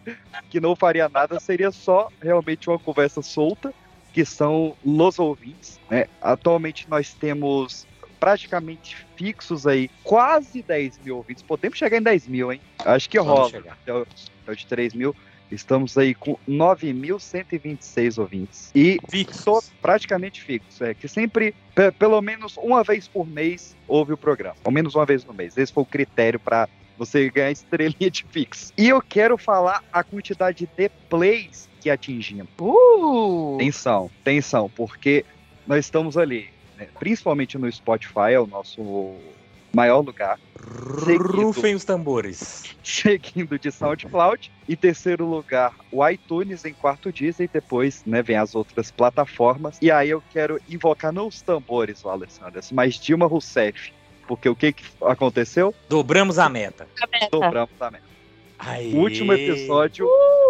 que 0.50 0.60
não 0.60 0.76
faria 0.76 1.08
nada 1.08 1.40
seria 1.40 1.72
só 1.72 2.10
realmente 2.22 2.70
uma 2.70 2.78
conversa 2.80 3.22
solta. 3.22 3.74
que 4.12 4.26
são 4.26 4.76
los 4.84 5.20
ouvintes. 5.20 5.80
Né? 5.90 6.08
Atualmente 6.22 6.90
nós 6.90 7.14
temos 7.14 7.88
praticamente 8.20 8.98
fixos 9.16 9.66
aí 9.66 9.90
quase 10.04 10.62
10 10.62 11.00
mil 11.04 11.18
ouvintes. 11.18 11.42
Podemos 11.44 11.78
chegar 11.78 11.98
em 11.98 12.02
10 12.02 12.28
mil, 12.28 12.52
hein? 12.52 12.62
Acho 12.80 13.10
que 13.10 13.18
Vamos 13.20 13.34
rola. 13.34 13.50
chegar. 13.50 13.78
É 13.86 13.94
o 13.94 14.08
é 14.48 14.52
o 14.52 14.56
de 14.56 14.66
3 14.66 14.94
mil. 14.94 15.16
Estamos 15.52 15.98
aí 15.98 16.14
com 16.14 16.38
9.126 16.48 18.18
ouvintes. 18.20 18.72
E 18.76 19.00
Fixos. 19.10 19.44
tô 19.44 19.64
praticamente 19.82 20.42
fixo. 20.42 20.84
É 20.84 20.94
que 20.94 21.08
sempre, 21.08 21.56
pe- 21.74 21.92
pelo 21.92 22.22
menos 22.22 22.56
uma 22.58 22.84
vez 22.84 23.08
por 23.08 23.28
mês, 23.28 23.76
ouve 23.88 24.14
o 24.14 24.18
programa. 24.18 24.56
Ao 24.64 24.72
menos 24.72 24.96
uma 24.96 25.06
vez 25.06 25.26
no 25.26 25.34
mês. 25.34 25.58
Esse 25.58 25.74
foi 25.74 25.84
o 25.84 25.86
critério 25.86 26.40
para 26.40 26.68
você 26.98 27.30
ganhar 27.30 27.52
estrelinha 27.52 28.12
de 28.12 28.24
fixo. 28.30 28.72
E 28.78 28.90
eu 28.90 29.02
quero 29.02 29.38
falar 29.38 29.84
a 29.92 30.04
quantidade 30.04 30.70
de 30.78 30.90
plays 31.10 31.68
que 31.82 31.90
atingimos. 31.90 32.48
Uh! 32.60 33.56
Atenção, 33.56 34.12
atenção, 34.22 34.70
porque 34.76 35.26
nós 35.66 35.86
estamos 35.86 36.18
ali, 36.18 36.50
né, 36.80 36.88
principalmente 36.98 37.58
no 37.58 37.72
Spotify, 37.72 38.32
é 38.34 38.40
o 38.40 38.48
nosso 38.48 39.16
maior 39.74 40.00
lugar, 40.00 40.40
Seguido. 41.06 41.42
Rufem 41.42 41.76
os 41.76 41.86
tambores. 41.86 42.76
seguindo 42.84 43.58
de 43.58 43.72
SoundCloud. 43.72 44.52
Em 44.68 44.76
terceiro 44.76 45.26
lugar, 45.26 45.74
o 45.92 46.08
iTunes, 46.08 46.66
em 46.66 46.74
quarto 46.74 47.12
Disney, 47.12 47.50
depois 47.52 48.04
né, 48.06 48.22
vem 48.22 48.36
as 48.36 48.56
outras 48.56 48.92
plataformas. 48.92 49.78
E 49.82 49.90
aí 49.90 50.10
eu 50.10 50.22
quero 50.32 50.60
invocar 50.70 51.12
não 51.12 51.28
os 51.28 51.42
tambores, 51.42 52.04
o 52.04 52.10
Alessandro, 52.10 52.60
mas 52.72 52.96
Dilma 52.96 53.26
Rousseff. 53.26 53.94
Porque 54.28 54.48
o 54.48 54.56
que, 54.56 54.74
que 54.74 54.84
aconteceu? 55.02 55.74
Dobramos 55.88 56.38
a 56.38 56.48
meta. 56.50 56.88
Dobramos 57.32 57.82
a 57.82 57.90
meta. 57.90 58.09
O 58.94 58.98
último 58.98 59.32
episódio, 59.32 60.06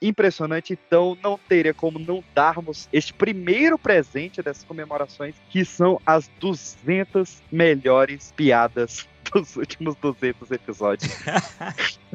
Impressionante, 0.02 0.73
então 0.73 1.16
não 1.23 1.38
teria 1.38 1.73
como 1.73 1.99
não 1.99 2.23
darmos 2.34 2.88
este 2.92 3.14
primeiro 3.14 3.78
presente 3.78 4.42
dessas 4.42 4.64
comemorações, 4.64 5.34
que 5.49 5.64
são 5.64 6.00
as 6.04 6.28
200 6.40 7.40
melhores 7.50 8.32
piadas 8.37 9.08
dos 9.35 9.57
últimos 9.57 9.97
200 9.97 10.50
episódios. 10.50 11.12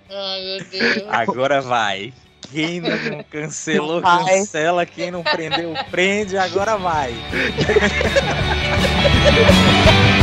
Ai, 0.09 0.41
meu 0.41 0.65
Deus. 0.65 1.03
Agora 1.09 1.61
vai. 1.61 2.11
Quem 2.51 2.81
não 2.81 3.23
cancelou, 3.29 4.01
cancela. 4.01 4.85
Quem 4.85 5.11
não 5.11 5.21
prendeu, 5.21 5.73
prende. 5.91 6.37
Agora 6.37 6.77
vai. 6.77 7.13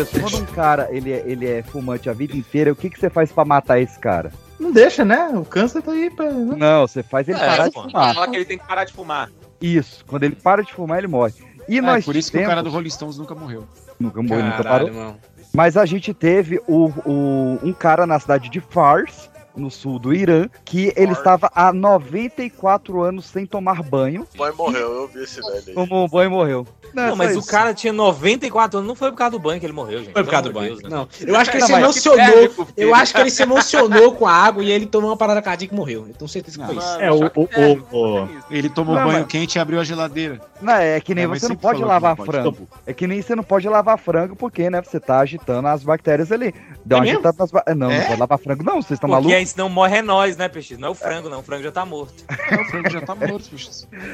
Anderson, 0.00 0.20
quando 0.20 0.38
um 0.42 0.46
cara 0.46 0.88
ele 0.90 1.12
é, 1.12 1.22
ele 1.26 1.46
é 1.46 1.62
fumante 1.62 2.08
a 2.08 2.12
vida 2.12 2.36
inteira, 2.36 2.72
o 2.72 2.76
que, 2.76 2.88
que 2.90 2.98
você 2.98 3.10
faz 3.10 3.32
pra 3.32 3.44
matar 3.44 3.78
esse 3.80 3.98
cara? 3.98 4.32
Não 4.58 4.72
deixa, 4.72 5.04
né? 5.04 5.28
O 5.34 5.44
câncer 5.44 5.82
tá 5.82 5.92
aí 5.92 6.10
pra. 6.10 6.30
né? 6.30 6.56
Não, 6.56 6.86
você 6.86 7.02
faz 7.02 7.28
ele 7.28 7.38
É, 7.38 7.46
parar 7.46 7.68
de 7.68 7.74
pô. 7.74 7.82
fumar. 7.82 8.14
Fala 8.14 8.28
que 8.28 8.36
ele 8.36 8.44
tem 8.44 8.58
que 8.58 8.66
parar 8.66 8.84
de 8.84 8.92
fumar. 8.92 9.30
Isso, 9.60 10.04
quando 10.06 10.24
ele 10.24 10.36
para 10.36 10.62
de 10.62 10.72
fumar, 10.72 10.98
ele 10.98 11.06
morre. 11.08 11.34
E 11.68 11.78
É, 11.78 11.80
nós 11.80 12.04
por 12.04 12.16
isso 12.16 12.30
que 12.30 12.38
temos... 12.38 12.46
o 12.46 12.50
cara 12.50 12.62
do 12.62 12.70
Rolling 12.70 12.90
Stones 12.90 13.18
nunca 13.18 13.34
morreu. 13.34 13.64
Nunca 14.00 14.22
morreu, 14.22 14.44
nunca 14.44 14.62
Caralho, 14.62 14.86
parou. 14.88 15.00
mano. 15.04 15.16
Mas 15.52 15.76
a 15.76 15.84
gente 15.86 16.12
teve 16.14 16.60
o, 16.66 16.86
o- 17.04 17.58
um 17.62 17.72
cara 17.72 18.06
na 18.06 18.18
cidade 18.20 18.48
de 18.50 18.60
Fars, 18.60 19.28
no 19.58 19.70
sul 19.70 19.98
do 19.98 20.14
Irã, 20.14 20.48
que 20.64 20.92
ele 20.96 21.12
estava 21.12 21.50
há 21.54 21.72
94 21.72 23.02
anos 23.02 23.26
sem 23.26 23.46
tomar 23.46 23.82
banho. 23.82 24.26
O 24.34 24.38
pai 24.38 24.52
morreu, 24.52 24.92
eu 24.94 25.08
vi 25.08 25.22
esse 25.22 25.40
velho 25.40 25.62
aí. 25.66 25.74
Tomou 25.74 26.04
um 26.04 26.08
banho 26.08 26.28
e 26.28 26.30
morreu. 26.32 26.66
Não, 26.94 27.08
Não, 27.08 27.16
mas 27.16 27.36
o 27.36 27.40
isso. 27.40 27.48
cara 27.50 27.74
tinha 27.74 27.92
94 27.92 28.78
anos. 28.78 28.88
Não 28.88 28.94
foi 28.94 29.10
por 29.10 29.18
causa 29.18 29.32
do 29.32 29.38
banho 29.38 29.60
que 29.60 29.66
ele 29.66 29.74
morreu, 29.74 29.98
gente. 29.98 30.12
Foi 30.12 30.24
por 30.24 30.30
causa 30.30 30.48
do 30.48 30.54
banho. 30.54 30.68
Deus, 30.70 30.82
né? 30.82 30.88
Não, 30.88 31.06
eu 31.20 31.36
acho 31.36 31.50
que 31.50 31.56
ele 31.58 31.66
se 31.66 31.72
emocionou. 31.72 32.66
Eu 32.76 32.94
acho 32.94 33.14
que 33.14 33.20
ele 33.20 33.30
se 33.30 33.42
emocionou 33.42 34.12
com 34.12 34.26
a 34.26 34.32
água 34.32 34.64
e 34.64 34.70
ele 34.70 34.86
tomou 34.86 35.10
uma 35.10 35.16
parada 35.16 35.42
cardíaca 35.42 35.74
e 35.74 35.76
morreu. 35.76 36.06
Eu 36.08 36.14
tenho 36.14 36.28
certeza 36.28 36.58
que 36.58 36.64
foi 36.64 36.76
isso. 36.76 37.00
É, 37.00 37.12
o, 37.12 37.18
choque 37.18 37.38
o, 37.38 37.96
o, 37.96 38.18
é. 38.20 38.28
Ele 38.50 38.68
tomou 38.70 38.94
Não, 38.94 39.04
banho 39.04 39.18
mas- 39.20 39.26
quente 39.28 39.56
e 39.56 39.58
abriu 39.58 39.78
a 39.80 39.84
geladeira. 39.84 40.40
Não, 40.62 40.72
é 40.72 40.98
que 41.00 41.14
nem 41.14 41.24
É, 41.24 41.26
você 41.26 41.46
não 41.48 41.56
pode 41.56 41.82
lavar 41.82 42.16
não 42.16 42.24
pode. 42.24 42.30
frango. 42.30 42.68
É 42.86 42.94
que 42.94 43.06
nem 43.06 43.20
você 43.20 43.36
não 43.36 43.44
pode 43.44 43.68
lavar 43.68 43.98
frango, 43.98 44.34
porque, 44.34 44.70
né? 44.70 44.80
Você 44.82 44.98
tá 44.98 45.18
agitando 45.20 45.68
as 45.68 45.84
bactérias 45.84 46.32
ali. 46.32 46.54
Dá 46.84 46.96
uma 46.96 47.04
É 47.04 47.06
mesmo? 47.12 47.18
agitada 47.18 47.36
nas 47.38 47.50
ba- 47.50 47.64
Não, 47.76 47.90
É? 47.90 47.98
não 48.00 48.06
pode 48.06 48.20
lavar 48.20 48.38
frango, 48.38 48.64
não. 48.64 48.74
Vocês 48.82 48.92
estão 48.92 49.10
Porque 49.10 49.28
malucos? 49.28 49.32
Senão 49.48 49.68
morre 49.68 49.98
é 49.98 50.02
nós, 50.02 50.36
né, 50.36 50.48
Peixe? 50.48 50.76
Não 50.76 50.88
é 50.88 50.90
o 50.90 50.94
frango, 50.94 51.28
não. 51.28 51.40
O 51.40 51.42
frango 51.42 51.62
já 51.62 51.72
tá 51.72 51.84
morto. 51.84 52.24
É, 52.50 52.54
o 52.54 52.64
frango 52.66 52.90
já 52.90 53.00
tá 53.00 53.14
morto, 53.14 53.48
bicho. 53.50 53.68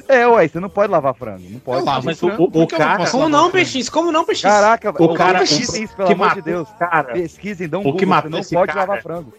É, 0.08 0.26
ué, 0.26 0.48
você 0.48 0.60
não 0.60 0.68
pode 0.68 0.90
lavar 0.92 1.14
frango. 1.14 1.42
Não 1.48 1.60
pode. 1.60 1.80
Eu 1.80 1.84
lavo 1.84 2.06
mas 2.06 2.18
frango, 2.18 2.42
o- 2.42 2.46
o- 2.46 2.50
eu 2.54 2.60
não 2.60 2.66
cara- 2.66 3.06
Como 3.10 3.24
lavar 3.28 3.30
não? 3.30 3.50
PX? 3.50 3.88
Como 3.88 4.12
não, 4.12 4.24
PX? 4.24 4.42
Caraca, 4.42 4.90
O 5.02 5.14
cara- 5.14 5.38
pesquisem 5.40 5.84
isso, 5.84 5.94
pelo 5.96 6.08
que 6.08 6.14
amor 6.14 6.28
de 6.30 6.36
matou 6.36 6.52
Deus. 6.52 6.68
cara. 6.78 7.12
Pesquisem, 7.12 7.68
dão 7.68 7.80
um 7.80 7.82
O 7.82 7.84
que 7.86 8.04
Google, 8.04 8.08
matou 8.08 8.30
você 8.42 8.54
não 8.54 8.62
pode 8.62 8.72
cara- 8.72 8.80
lavar 8.86 9.02
frango. 9.02 9.32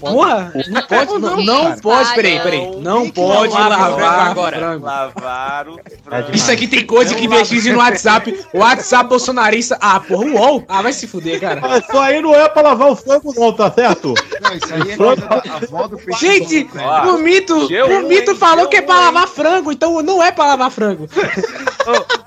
Porra, 0.00 0.52
não 0.68 0.82
pode, 0.86 1.18
não, 1.18 1.36
não 1.44 1.76
pode, 1.78 2.14
peraí, 2.14 2.40
peraí. 2.40 2.76
Não 2.80 3.10
pode 3.10 3.52
lava 3.52 3.68
lavar 3.68 3.94
frango 3.94 4.30
agora? 4.30 4.76
Lavaram 4.76 5.74
o 5.74 5.80
frango. 6.04 6.34
Isso 6.34 6.50
aqui 6.50 6.66
tem 6.66 6.86
coisa 6.86 7.14
que 7.14 7.28
pesquisa 7.28 7.70
no 7.72 7.78
WhatsApp. 7.78 8.46
WhatsApp 8.54 9.08
bolsonarista. 9.10 9.76
Ah, 9.80 10.00
porra, 10.00 10.24
UOL. 10.24 10.64
Ah, 10.68 10.80
vai 10.80 10.92
se 10.94 11.06
fuder, 11.06 11.38
cara. 11.40 11.60
Isso 11.78 11.98
aí 11.98 12.20
não 12.22 12.34
é 12.34 12.48
pra 12.48 12.62
lavar 12.62 12.88
o 12.90 12.96
frango, 12.96 13.32
não, 13.36 13.52
tá 13.52 13.70
certo? 13.70 14.14
Não, 14.40 14.52
isso 14.54 14.74
aí 14.74 14.92
é 14.92 14.96
coisa 15.40 15.60
da 15.60 15.66
avó 15.66 15.88
do 15.88 15.98
peixe. 15.98 16.26
Gente, 16.26 16.70
o 17.08 17.18
Mito, 17.18 17.68
Deu 17.68 17.86
o 17.86 18.08
Mito 18.08 18.34
falou 18.36 18.68
que 18.68 18.76
é 18.76 18.82
pra 18.82 18.98
lavar 19.00 19.28
frango, 19.28 19.72
então 19.72 20.02
não 20.02 20.22
é 20.22 20.32
pra 20.32 20.46
lavar 20.46 20.70
frango. 20.70 21.08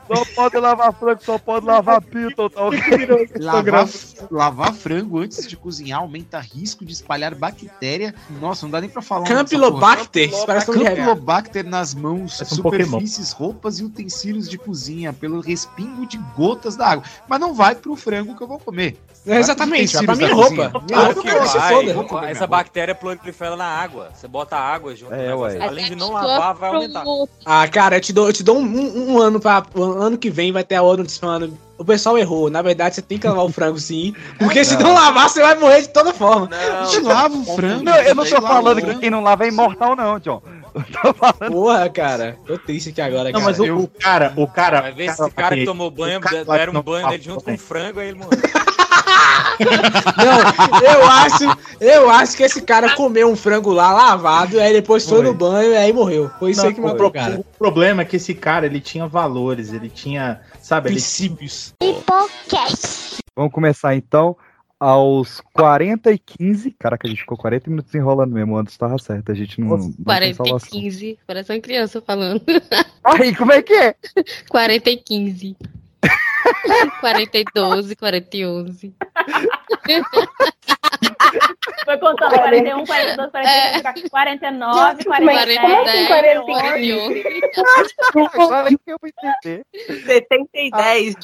Só 0.07 0.25
pode 0.35 0.57
lavar 0.57 0.93
frango, 0.93 1.21
só 1.23 1.37
pode 1.37 1.65
lavar 1.65 2.01
pito, 2.01 2.49
tá 2.49 2.65
ok? 2.65 2.79
Lavar, 3.39 3.87
lavar 4.29 4.73
frango 4.73 5.19
antes 5.19 5.47
de 5.47 5.55
cozinhar 5.55 5.99
aumenta 6.01 6.39
risco 6.39 6.83
de 6.83 6.91
espalhar 6.91 7.33
bactéria. 7.35 8.13
Nossa, 8.41 8.65
não 8.65 8.71
dá 8.71 8.81
nem 8.81 8.89
pra 8.89 9.01
falar. 9.01 9.25
Campylobacter, 9.25 10.29
é. 10.33 10.65
Campylobacter 10.65 11.65
nas 11.65 11.93
mãos, 11.93 12.37
Parece 12.37 12.59
um 12.59 12.63
Pokémon. 12.63 12.85
superfícies, 12.85 13.31
roupas 13.31 13.79
e 13.79 13.83
utensílios 13.85 14.49
de 14.49 14.57
cozinha 14.57 15.13
pelo 15.13 15.39
respingo 15.39 16.05
de 16.05 16.17
gotas 16.35 16.75
da 16.75 16.87
água. 16.87 17.05
Mas 17.27 17.39
não 17.39 17.53
vai 17.53 17.75
pro 17.75 17.95
frango 17.95 18.35
que 18.35 18.41
eu 18.43 18.47
vou 18.47 18.59
comer. 18.59 18.97
É, 19.25 19.37
Exatamente, 19.37 19.93
vai 19.97 20.05
pra 20.05 20.15
minha 20.15 20.33
roupa. 20.33 20.49
cozinha. 20.49 20.69
Minha 20.71 20.87
Claro 20.87 21.13
roupa 21.13 21.21
que 21.29 21.39
que 21.39 21.47
se 21.47 21.57
vai. 21.57 21.73
foda. 21.73 21.93
Vou 21.93 22.03
comer 22.05 22.31
Essa 22.31 22.47
bactéria 22.47 22.95
prolifera 22.95 23.55
na 23.55 23.65
água. 23.65 24.09
Você 24.15 24.27
bota 24.27 24.57
água 24.57 24.95
junto. 24.95 25.13
É, 25.13 25.33
ué. 25.35 25.59
Além 25.61 25.85
de 25.85 25.95
não 25.95 26.11
lavar, 26.11 26.55
vai 26.55 26.69
aumentar. 26.73 27.03
Ah, 27.45 27.67
cara, 27.67 27.97
eu 27.97 28.01
te 28.01 28.11
dou, 28.11 28.27
eu 28.27 28.33
te 28.33 28.43
dou 28.43 28.57
um, 28.57 28.63
um- 28.65 29.11
um 29.13 29.19
ano 29.19 29.39
pra. 29.39 29.50
Um 29.75 29.83
ano 30.01 30.17
que 30.17 30.29
vem 30.29 30.51
vai 30.51 30.63
ter 30.63 30.75
a 30.75 30.81
ONU 30.81 31.05
falando. 31.09 31.57
O 31.77 31.83
pessoal 31.85 32.17
errou. 32.17 32.49
Na 32.49 32.61
verdade, 32.61 32.95
você 32.95 33.01
tem 33.01 33.17
que 33.17 33.27
lavar 33.27 33.43
o 33.45 33.51
frango 33.51 33.79
sim. 33.79 34.13
Porque 34.37 34.63
se 34.63 34.77
não 34.77 34.93
lavar, 34.93 35.27
você 35.29 35.41
vai 35.41 35.55
morrer 35.57 35.81
de 35.81 35.89
toda 35.89 36.13
forma. 36.13 36.47
A 36.55 36.85
gente 36.85 37.01
Não, 37.01 37.09
lava 37.09 37.35
o 37.35 37.43
frango. 37.55 37.83
Não, 37.83 37.95
eu 37.97 38.13
não 38.15 38.23
tô 38.25 38.41
falando 38.41 38.81
que 38.81 38.95
quem 38.99 39.09
não 39.09 39.21
lava 39.23 39.45
é 39.45 39.47
imortal, 39.47 39.95
não, 39.95 40.19
John. 40.19 40.41
Falando. 41.17 41.51
Porra, 41.51 41.89
cara. 41.89 42.37
Tô 42.45 42.57
triste 42.57 42.89
aqui 42.91 43.01
agora, 43.01 43.25
Não, 43.25 43.31
cara. 43.33 43.43
mas 43.45 43.59
o, 43.59 43.65
eu- 43.65 43.79
o 43.79 43.87
cara, 43.87 44.31
o 44.37 44.47
cara. 44.47 44.81
Vai 44.81 44.91
ver 44.93 45.09
o 45.09 45.11
esse 45.11 45.29
cara 45.31 45.55
que 45.55 45.65
tomou 45.65 45.89
banho, 45.91 46.21
cara 46.21 46.45
deram 46.45 46.71
um 46.71 46.75
não 46.75 46.83
banho 46.83 47.07
nele 47.09 47.21
junto 47.23 47.39
com 47.39 47.45
banho. 47.47 47.57
frango, 47.57 47.99
aí 47.99 48.07
ele 48.09 48.17
morreu. 48.19 48.39
Não, 50.17 50.91
eu 50.91 51.05
acho, 51.07 51.43
eu 51.79 52.09
acho 52.09 52.37
que 52.37 52.43
esse 52.43 52.61
cara 52.61 52.95
comeu 52.95 53.29
um 53.29 53.35
frango 53.35 53.71
lá 53.71 53.91
lavado, 53.91 54.59
aí 54.59 54.73
depois 54.73 55.07
foi, 55.07 55.19
Foi. 55.19 55.27
no 55.27 55.33
banho 55.33 55.71
e 55.71 55.77
aí 55.77 55.93
morreu. 55.93 56.29
Foi 56.39 56.51
isso 56.51 56.61
Não, 56.61 56.69
aí 56.69 56.75
que 56.75 56.81
o 56.81 57.11
cara. 57.11 57.39
o 57.39 57.43
problema 57.57 58.01
é 58.01 58.05
que 58.05 58.15
esse 58.15 58.33
cara, 58.33 58.65
ele 58.65 58.79
tinha 58.79 59.07
valores, 59.07 59.71
ele 59.73 59.89
tinha, 59.89 60.41
sabe, 60.61 60.89
ele 60.89 60.95
Princípios. 60.95 61.73
Vamos 63.35 63.51
começar 63.53 63.95
então 63.95 64.35
aos 64.81 65.41
40 65.53 66.11
e 66.11 66.17
15. 66.17 66.71
Caraca, 66.71 67.07
a 67.07 67.09
gente 67.09 67.21
ficou 67.21 67.37
40 67.37 67.69
minutos 67.69 67.93
enrolando 67.93 68.33
mesmo. 68.33 68.53
O 68.53 68.57
Anderson 68.57 68.79
tava 68.79 68.97
certo. 68.97 69.31
A 69.31 69.35
gente 69.35 69.61
não. 69.61 69.77
não 69.77 69.91
tem 69.91 70.03
40 70.03 70.31
e 70.31 70.35
salvação. 70.35 70.69
15. 70.69 71.19
Parece 71.27 71.53
uma 71.53 71.61
criança 71.61 72.01
falando. 72.01 72.41
Aí, 73.03 73.35
como 73.35 73.51
é 73.51 73.61
que 73.61 73.73
é? 73.73 73.95
40 74.49 74.89
e 74.89 74.97
15. 74.97 75.57
40 76.99 77.37
e 77.37 77.43
12, 77.53 77.95
40 77.95 78.37
e 78.37 78.45
11. 78.45 78.95
Foi 81.85 81.97
contando 81.97 82.35
41, 82.35 82.85
42, 82.85 83.31
43, 83.31 84.09
49, 84.09 85.03
47, 85.05 86.07
41. 86.07 87.13
Agora 88.41 88.69
que 88.69 88.79
eu 88.87 88.97
vou 88.99 89.09
entender. 89.09 89.65
70 90.05 90.49
e 90.53 90.71
10. 90.71 91.15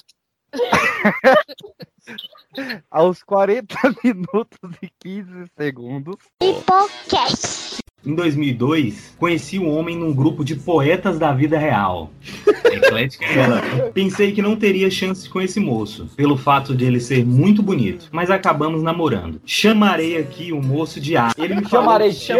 Aos 2.89 3.21
40 3.23 3.75
minutos 4.03 4.59
e 4.81 4.89
15 4.99 5.29
segundos. 5.57 6.15
Em 8.05 8.15
2002, 8.15 9.15
conheci 9.19 9.59
um 9.59 9.69
homem 9.77 9.97
num 9.97 10.13
grupo 10.13 10.45
de 10.45 10.55
poetas 10.55 11.19
da 11.19 11.33
vida 11.33 11.57
real. 11.57 12.09
Eclética 12.63 13.25
é 13.25 13.37
ela. 13.39 13.61
Pensei 13.93 14.31
que 14.31 14.41
não 14.41 14.55
teria 14.55 14.89
chance 14.89 15.27
com 15.27 15.41
esse 15.41 15.59
moço, 15.59 16.05
pelo 16.15 16.37
fato 16.37 16.73
de 16.75 16.85
ele 16.85 16.99
ser 17.01 17.25
muito 17.25 17.61
bonito, 17.61 18.07
mas 18.11 18.29
acabamos 18.29 18.81
namorando. 18.81 19.41
Chamarei 19.45 20.17
aqui 20.17 20.53
o 20.53 20.61
moço 20.61 21.01
de 21.01 21.17
A. 21.17 21.31
Ele 21.37 21.55
me 21.55 21.65
falou 21.65 21.85
Chamarei 21.85 22.11
de 22.11 22.25
quê? 22.25 22.33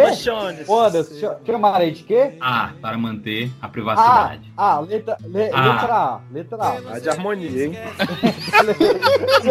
Ô, 0.66 0.80
Anderson, 0.80 1.14
cha- 1.20 1.36
chamarei 1.44 1.90
de 1.90 2.02
quê? 2.04 2.32
A 2.40 2.70
para 2.80 2.96
manter 2.96 3.50
a 3.60 3.68
privacidade. 3.68 4.50
Ah, 4.56 4.80
letra, 4.80 5.18
le- 5.26 5.50
Ah. 5.52 5.72
letra 5.72 5.94
A. 5.94 6.20
Letra 6.32 6.56
A. 6.62 6.94
A 6.94 6.98
de 6.98 7.08
harmonia, 7.10 7.64
hein? 7.66 7.72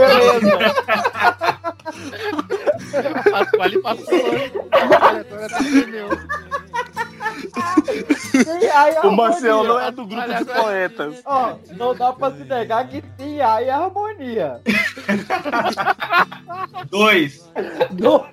Passou. 3.83 4.19
Sim, 8.31 8.67
aí 8.67 8.97
a 8.97 9.01
O 9.07 9.11
Marcel 9.15 9.63
não 9.63 9.79
é 9.79 9.91
do 9.91 10.05
grupo 10.05 10.21
Olha 10.21 10.37
de 10.37 10.45
poetas. 10.45 11.21
Ó, 11.25 11.55
não 11.75 11.95
dá 11.95 12.13
pra 12.13 12.31
se 12.31 12.43
negar 12.43 12.87
que 12.87 13.03
sim, 13.17 13.39
aí 13.41 13.65
é 13.65 13.71
harmonia. 13.71 14.61
Dois. 16.89 17.49
Do... 17.91 18.25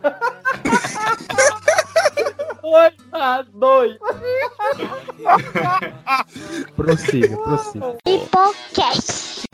Dois, 2.64 2.94
ah, 3.12 3.44
dois. 3.52 3.98
Prossiga, 6.74 7.36
prossiga. 7.36 7.96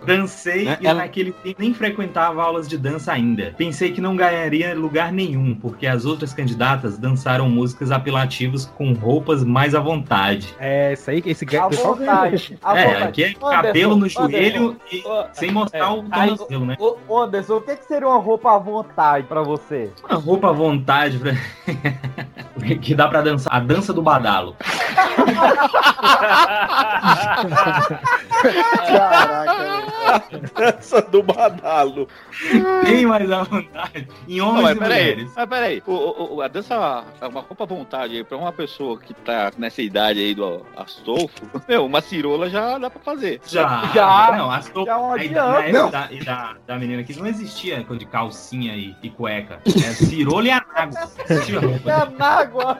Dancei 0.04 0.64
Né, 0.64 0.78
e 0.80 0.92
naquele 0.92 1.32
tempo 1.32 1.56
nem 1.60 1.74
frequentava 1.74 2.42
aulas 2.42 2.68
de 2.68 2.78
dança 2.78 3.12
ainda. 3.12 3.52
Pensei 3.56 3.90
que 3.92 4.00
não 4.00 4.16
ganharia 4.16 4.74
lugar 4.74 5.12
nenhum, 5.12 5.54
porque 5.54 5.86
as 5.86 6.04
outras 6.04 6.32
candidatas 6.32 6.96
dançaram 6.98 7.50
músicas 7.50 7.90
apelativas 7.90 8.64
com 8.64 8.92
roupas 8.92 9.44
mais 9.44 9.74
à 9.74 9.80
vontade. 9.80 10.54
É, 10.58 10.92
isso 10.92 11.10
aí, 11.10 11.22
esse 11.26 11.44
À 11.56 11.68
vontade. 11.68 12.58
à 12.62 12.78
É, 12.78 12.84
vontade. 12.86 13.02
aqui 13.02 13.24
é 13.24 13.28
Anderson, 13.28 13.50
cabelo 13.50 13.90
no 13.90 13.96
Anderson, 13.96 14.30
joelho 14.30 14.80
e 14.90 15.02
ó, 15.04 15.26
sem 15.32 15.50
mostrar 15.50 15.80
é, 15.80 15.90
o 15.90 16.02
tornozelo, 16.02 16.64
né? 16.64 16.76
Ô, 16.78 17.18
Anderson, 17.18 17.56
o 17.56 17.60
que, 17.60 17.76
que 17.76 17.84
seria 17.84 18.08
uma 18.08 18.18
roupa 18.18 18.54
à 18.54 18.58
vontade 18.58 19.26
pra 19.26 19.42
você? 19.42 19.90
Uma 20.08 20.18
roupa 20.18 20.48
à 20.48 20.52
vontade 20.52 21.18
pra... 21.18 21.32
que 22.80 22.94
dá 23.00 23.08
pra 23.08 23.22
dançar. 23.22 23.54
A 23.54 23.60
dança 23.60 23.94
do 23.94 24.02
badalo. 24.02 24.54
Dança 30.54 31.02
do 31.02 31.22
badalo. 31.22 32.08
Bem 32.84 33.06
mais 33.06 33.30
à 33.30 33.42
vontade. 33.42 34.06
Em 34.28 34.38
Não, 34.38 34.48
homens 34.50 34.62
mas 34.62 34.76
e 34.76 34.78
peraí, 34.80 35.02
mulheres. 35.10 35.32
mas 35.34 35.48
peraí. 35.48 35.82
O, 35.86 36.34
o, 36.36 36.42
a 36.42 36.48
dança 36.48 37.04
é 37.20 37.26
uma 37.26 37.40
roupa 37.40 37.64
à 37.64 37.66
vontade 37.66 38.16
aí 38.16 38.24
pra 38.24 38.36
uma 38.36 38.52
pessoa 38.52 38.98
que 38.98 39.14
tá 39.14 39.50
nessa 39.56 39.80
idade 39.80 40.20
aí 40.20 40.34
do 40.34 40.64
Astolfo, 40.76 41.48
meu, 41.68 41.86
uma 41.86 42.00
cirola 42.02 42.50
já 42.50 42.76
dá 42.78 42.90
pra 42.90 43.00
fazer. 43.00 43.40
Já, 43.46 43.90
Já, 43.94 44.32
não, 44.36 44.50
as 44.50 44.68
to... 44.68 44.84
já 44.84 44.98
é 44.98 45.12
aí, 45.20 45.28
época 45.28 45.72
Não. 45.72 45.90
da, 45.90 46.08
e 46.10 46.24
da, 46.24 46.56
da 46.66 46.76
menina 46.76 47.02
que 47.02 47.18
não 47.18 47.26
existia 47.26 47.82
de 47.82 48.06
calcinha 48.06 48.74
e, 48.74 48.94
e 49.02 49.08
cueca. 49.10 49.60
É 49.66 49.92
cirola 49.94 50.46
e 50.46 50.50
roupa. 50.50 51.90
É 51.90 52.18
na 52.18 52.26
água. 52.26 52.78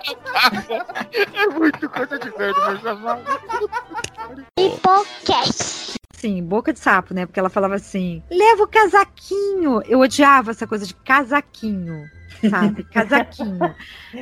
É 1.35 1.46
muito 1.49 1.88
coisa 1.88 2.18
de 2.18 2.31
verde, 2.31 2.61
mas 2.61 2.83
Sim, 6.12 6.42
boca 6.44 6.73
de 6.73 6.79
sapo, 6.79 7.14
né? 7.14 7.25
Porque 7.25 7.40
ela 7.40 7.49
falava 7.49 7.77
assim: 7.77 8.23
leva 8.31 8.62
o 8.62 8.68
casaquinho. 8.68 9.83
Eu 9.87 10.01
odiava 10.01 10.51
essa 10.51 10.66
coisa 10.66 10.87
de 10.87 10.94
casaquinho, 10.94 12.05
sabe? 12.51 12.85
Casaquinho. 12.92 13.75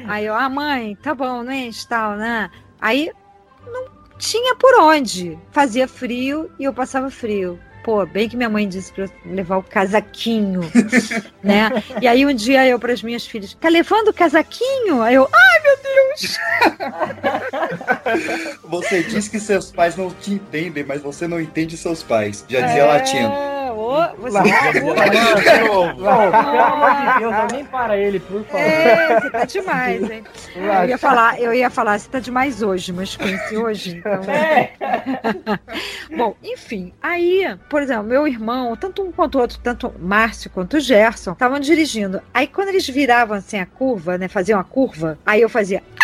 Aí 0.07 0.27
eu, 0.27 0.35
ah, 0.35 0.49
mãe, 0.49 0.97
tá 0.97 1.15
bom, 1.15 1.43
não 1.43 1.53
enche 1.53 1.89
tal, 1.89 2.17
né? 2.17 2.51
Aí 2.81 3.11
não 3.67 3.87
tinha 4.17 4.55
por 4.55 4.79
onde. 4.81 5.37
Fazia 5.51 5.89
frio 5.89 6.51
e 6.59 6.65
eu 6.65 6.73
passava 6.73 7.11
frio. 7.11 7.59
Pô, 7.89 8.05
bem 8.05 8.29
que 8.29 8.37
minha 8.37 8.51
mãe 8.51 8.69
disse 8.69 8.93
pra 8.93 9.05
eu 9.05 9.11
levar 9.25 9.57
o 9.57 9.63
casaquinho, 9.63 10.61
né? 11.43 11.71
E 12.03 12.07
aí 12.07 12.27
um 12.27 12.35
dia 12.35 12.67
eu 12.67 12.79
para 12.79 12.93
as 12.93 13.03
minhas 13.03 13.27
filhas, 13.27 13.57
tá 13.59 13.71
levando 13.71 14.09
o 14.09 14.13
casaquinho? 14.13 15.01
Aí 15.01 15.15
eu, 15.15 15.27
ai 15.33 15.61
meu 15.63 15.79
Deus! 15.83 16.39
Você 18.65 19.03
diz 19.05 19.27
que 19.29 19.41
seus 19.41 19.73
pais 19.73 19.97
não 19.97 20.11
te 20.11 20.33
entendem, 20.33 20.85
mas 20.85 21.01
você 21.01 21.27
não 21.27 21.41
entende 21.41 21.79
seus 21.79 22.03
pais. 22.03 22.45
Já 22.47 22.61
dizia 22.61 22.85
latino. 22.85 23.58
É, 23.79 24.11
ô, 24.11 24.17
você 24.17 24.43
pelo 24.73 24.91
amor 26.61 26.91
de 26.97 27.19
Deus, 27.19 27.35
alguém 27.35 27.65
para 27.65 27.97
ele, 27.97 28.19
por 28.19 28.45
favor. 28.45 28.61
É, 28.61 29.21
você 29.21 29.31
tá 29.31 29.45
demais, 29.45 30.11
hein? 30.11 30.25
Eu 30.57 30.89
ia 30.89 30.99
falar, 30.99 31.41
eu 31.41 31.55
ia 31.55 31.71
falar, 31.71 31.99
você 31.99 32.09
tá 32.09 32.19
demais 32.19 32.63
hoje, 32.63 32.93
mas 32.93 33.17
conheci 33.17 33.57
hoje, 33.57 33.97
então. 33.99 34.21
Bom, 36.17 36.35
enfim, 36.43 36.93
aí, 37.01 37.57
por 37.69 37.81
exemplo, 37.83 38.05
meu 38.05 38.27
irmão, 38.27 38.75
tanto 38.77 39.03
um 39.03 39.13
quanto 39.13 39.39
o 39.39 39.41
outro, 39.41 39.59
tanto 39.63 39.89
o 39.89 39.95
Márcio 39.99 40.51
quanto 40.51 40.77
o 40.77 40.81
Gerson, 40.81 41.33
estavam 41.33 41.61
dirigindo. 41.61 42.21
Aí 42.35 42.47
quando 42.47 42.69
eles 42.69 42.89
viravam 42.89 43.37
assim 43.37 43.59
a 43.59 43.67
curva, 43.67 44.19
né, 44.19 44.27
faziam 44.29 44.59
a 44.59 44.65
curva, 44.65 45.19
aí 45.25 45.41
eu 45.41 45.49
fazia. 45.49 45.83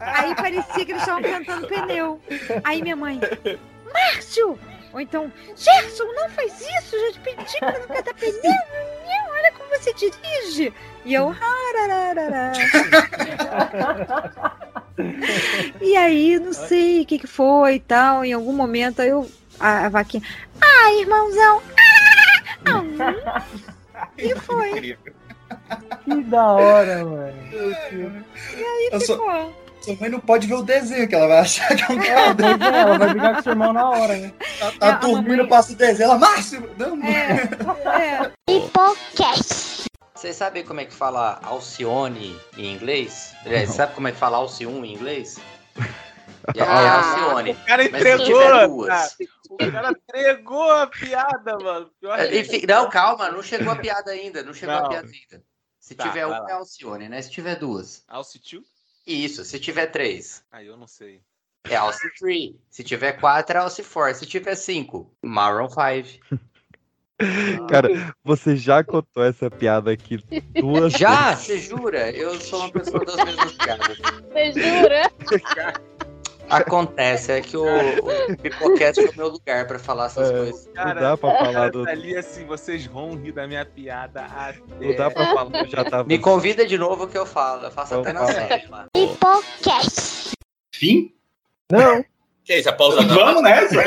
Aí 0.00 0.34
parecia 0.34 0.84
que 0.84 0.92
eles 0.92 1.02
estavam 1.02 1.22
cantando 1.22 1.66
pneu. 1.66 2.20
Aí 2.64 2.82
minha 2.82 2.96
mãe, 2.96 3.20
Márcio! 3.92 4.58
Ou 4.92 5.00
então, 5.00 5.30
Gerson, 5.54 6.04
não 6.14 6.30
faz 6.30 6.52
isso, 6.60 6.98
já 6.98 7.12
te 7.12 7.20
pedi 7.20 7.58
pra 7.58 7.78
não 7.78 7.86
cantar 7.86 8.14
pneu, 8.14 8.52
olha 9.30 9.52
como 9.52 9.68
você 9.68 9.92
dirige. 9.92 10.72
E 11.04 11.14
eu. 11.14 11.34
E 15.80 15.96
aí, 15.96 16.38
não 16.38 16.52
sei 16.52 17.02
o 17.02 17.06
que, 17.06 17.18
que 17.18 17.26
foi 17.26 17.74
e 17.74 17.80
tal. 17.80 18.24
Em 18.24 18.32
algum 18.32 18.52
momento 18.52 19.02
aí 19.02 19.08
eu. 19.08 19.30
A, 19.60 19.86
a 19.86 19.88
vaquinha. 19.88 20.22
Ah, 20.60 20.92
irmãozão! 20.94 21.62
Ah, 22.66 23.42
ah, 23.94 24.08
e 24.18 24.34
foi. 24.36 24.96
Que 26.04 26.22
da 26.24 26.52
hora, 26.52 27.04
mano. 27.04 27.32
E 27.52 28.64
aí 28.64 28.88
Eu 28.92 29.00
ficou. 29.00 29.65
Sua 29.86 29.94
mãe 30.00 30.10
não 30.10 30.18
pode 30.18 30.48
ver 30.48 30.54
o 30.54 30.62
desenho, 30.64 31.06
que 31.08 31.14
ela 31.14 31.28
vai 31.28 31.38
achar 31.38 31.68
que 31.76 31.84
é 31.84 31.86
um 31.94 32.02
É, 32.02 32.34
pois 32.34 32.60
é, 32.60 32.78
ela 32.80 32.98
vai 32.98 33.08
brigar 33.10 33.36
com 33.36 33.42
seu 33.44 33.52
irmão 33.52 33.72
na 33.72 33.88
hora, 33.88 34.16
né? 34.16 34.32
Tá, 34.58 34.72
tá 34.72 34.90
dormindo, 34.96 35.46
passa 35.46 35.72
o 35.74 35.76
desenho, 35.76 36.06
ela, 36.06 36.18
Márcio! 36.18 36.68
Não, 36.76 36.96
não. 36.96 37.06
É. 37.06 38.32
Vocês 40.12 40.34
sabem 40.34 40.64
como 40.64 40.80
é 40.80 40.86
que 40.86 40.92
fala 40.92 41.38
Alcione 41.40 42.36
em 42.56 42.74
inglês? 42.74 43.32
Aliás, 43.44 43.70
sabe 43.70 43.94
como 43.94 44.08
é 44.08 44.12
que 44.12 44.18
fala 44.18 44.38
Alcione 44.38 44.88
em 44.88 44.94
inglês? 44.96 45.38
E 46.52 46.60
aí 46.60 46.66
é 46.84 46.88
Alcione. 46.88 47.50
O 47.52 47.64
cara 47.64 47.82
Mas 47.88 48.02
se 48.02 48.08
entregou, 48.08 48.40
cara. 48.40 48.66
duas. 48.66 49.16
O 49.48 49.56
cara 49.56 49.90
entregou 49.92 50.72
a 50.72 50.86
piada, 50.88 51.58
mano. 51.62 51.90
É, 52.16 52.38
enfim, 52.40 52.62
não, 52.66 52.90
calma, 52.90 53.30
não 53.30 53.40
chegou 53.40 53.72
a 53.72 53.76
piada 53.76 54.10
ainda. 54.10 54.42
Não 54.42 54.52
chegou 54.52 54.74
Não. 54.74 54.84
a 54.84 54.88
piada 54.88 55.06
ainda. 55.06 55.44
Se 55.78 55.94
Tá, 55.94 56.08
tiver 56.08 56.26
uma 56.26 56.44
é 56.48 56.52
Alcione, 56.54 57.08
né? 57.08 57.22
Se 57.22 57.30
tiver 57.30 57.54
duas. 57.54 58.02
Alcitu? 58.08 58.64
Isso, 59.06 59.44
se 59.44 59.60
tiver 59.60 59.86
três. 59.86 60.42
Aí 60.50 60.66
eu 60.66 60.76
não 60.76 60.86
sei. 60.86 61.20
É 61.68 61.76
Alci 61.76 62.08
3. 62.18 62.54
Se 62.70 62.84
tiver 62.84 63.12
quatro, 63.12 63.56
é 63.56 63.60
Alci 63.60 63.82
4. 63.82 64.18
Se 64.18 64.26
tiver 64.26 64.54
cinco, 64.54 65.12
Maroon 65.22 65.68
5. 65.68 66.40
Cara, 67.68 67.88
você 68.22 68.56
já 68.56 68.84
contou 68.84 69.24
essa 69.24 69.50
piada 69.50 69.90
aqui 69.90 70.18
duas 70.60 70.92
Já? 70.92 71.30
vezes. 71.30 71.44
Você 71.44 71.58
jura? 71.58 72.10
Eu 72.10 72.38
sou 72.38 72.60
uma 72.60 72.70
pessoa 72.70 73.04
das 73.04 73.16
mesmas 73.16 73.52
piadas. 73.52 73.98
Você 73.98 74.52
jura? 74.52 75.86
Acontece, 76.48 77.32
é 77.32 77.40
que 77.40 77.56
o, 77.56 77.64
o 77.64 78.36
Pipocast 78.36 79.00
é 79.00 79.10
o 79.10 79.16
meu 79.16 79.28
lugar 79.28 79.66
pra 79.66 79.78
falar 79.78 80.06
essas 80.06 80.30
coisas. 80.30 80.68
Cara, 80.74 81.00
dá 81.00 81.16
pra 81.16 81.30
falar 81.44 81.70
do- 81.70 81.88
Ali 81.88 82.16
assim, 82.16 82.44
vocês 82.46 82.86
vão 82.86 83.14
rir 83.16 83.32
da 83.32 83.46
minha 83.46 83.64
piada 83.64 84.22
até. 84.24 84.60
Não 84.80 84.94
dá 84.94 85.10
pra 85.10 85.26
falar, 85.26 85.64
eu 85.64 85.68
já 85.68 85.84
tava. 85.84 86.04
Me 86.04 86.18
convida 86.18 86.64
de 86.66 86.78
novo 86.78 87.06
que 87.08 87.18
eu 87.18 87.26
falo. 87.26 87.64
Eu 87.64 87.70
faço 87.70 87.94
até 87.96 88.12
na 88.12 88.26
série 88.26 88.66
lá. 88.68 88.86
Pipocast. 88.92 90.32
Fim? 90.74 91.12
Não. 91.70 92.04
Que 92.44 92.54
isso, 92.58 92.68
a 92.68 92.72
pausa 92.72 93.02
Vamos 93.02 93.42
nessa? 93.42 93.82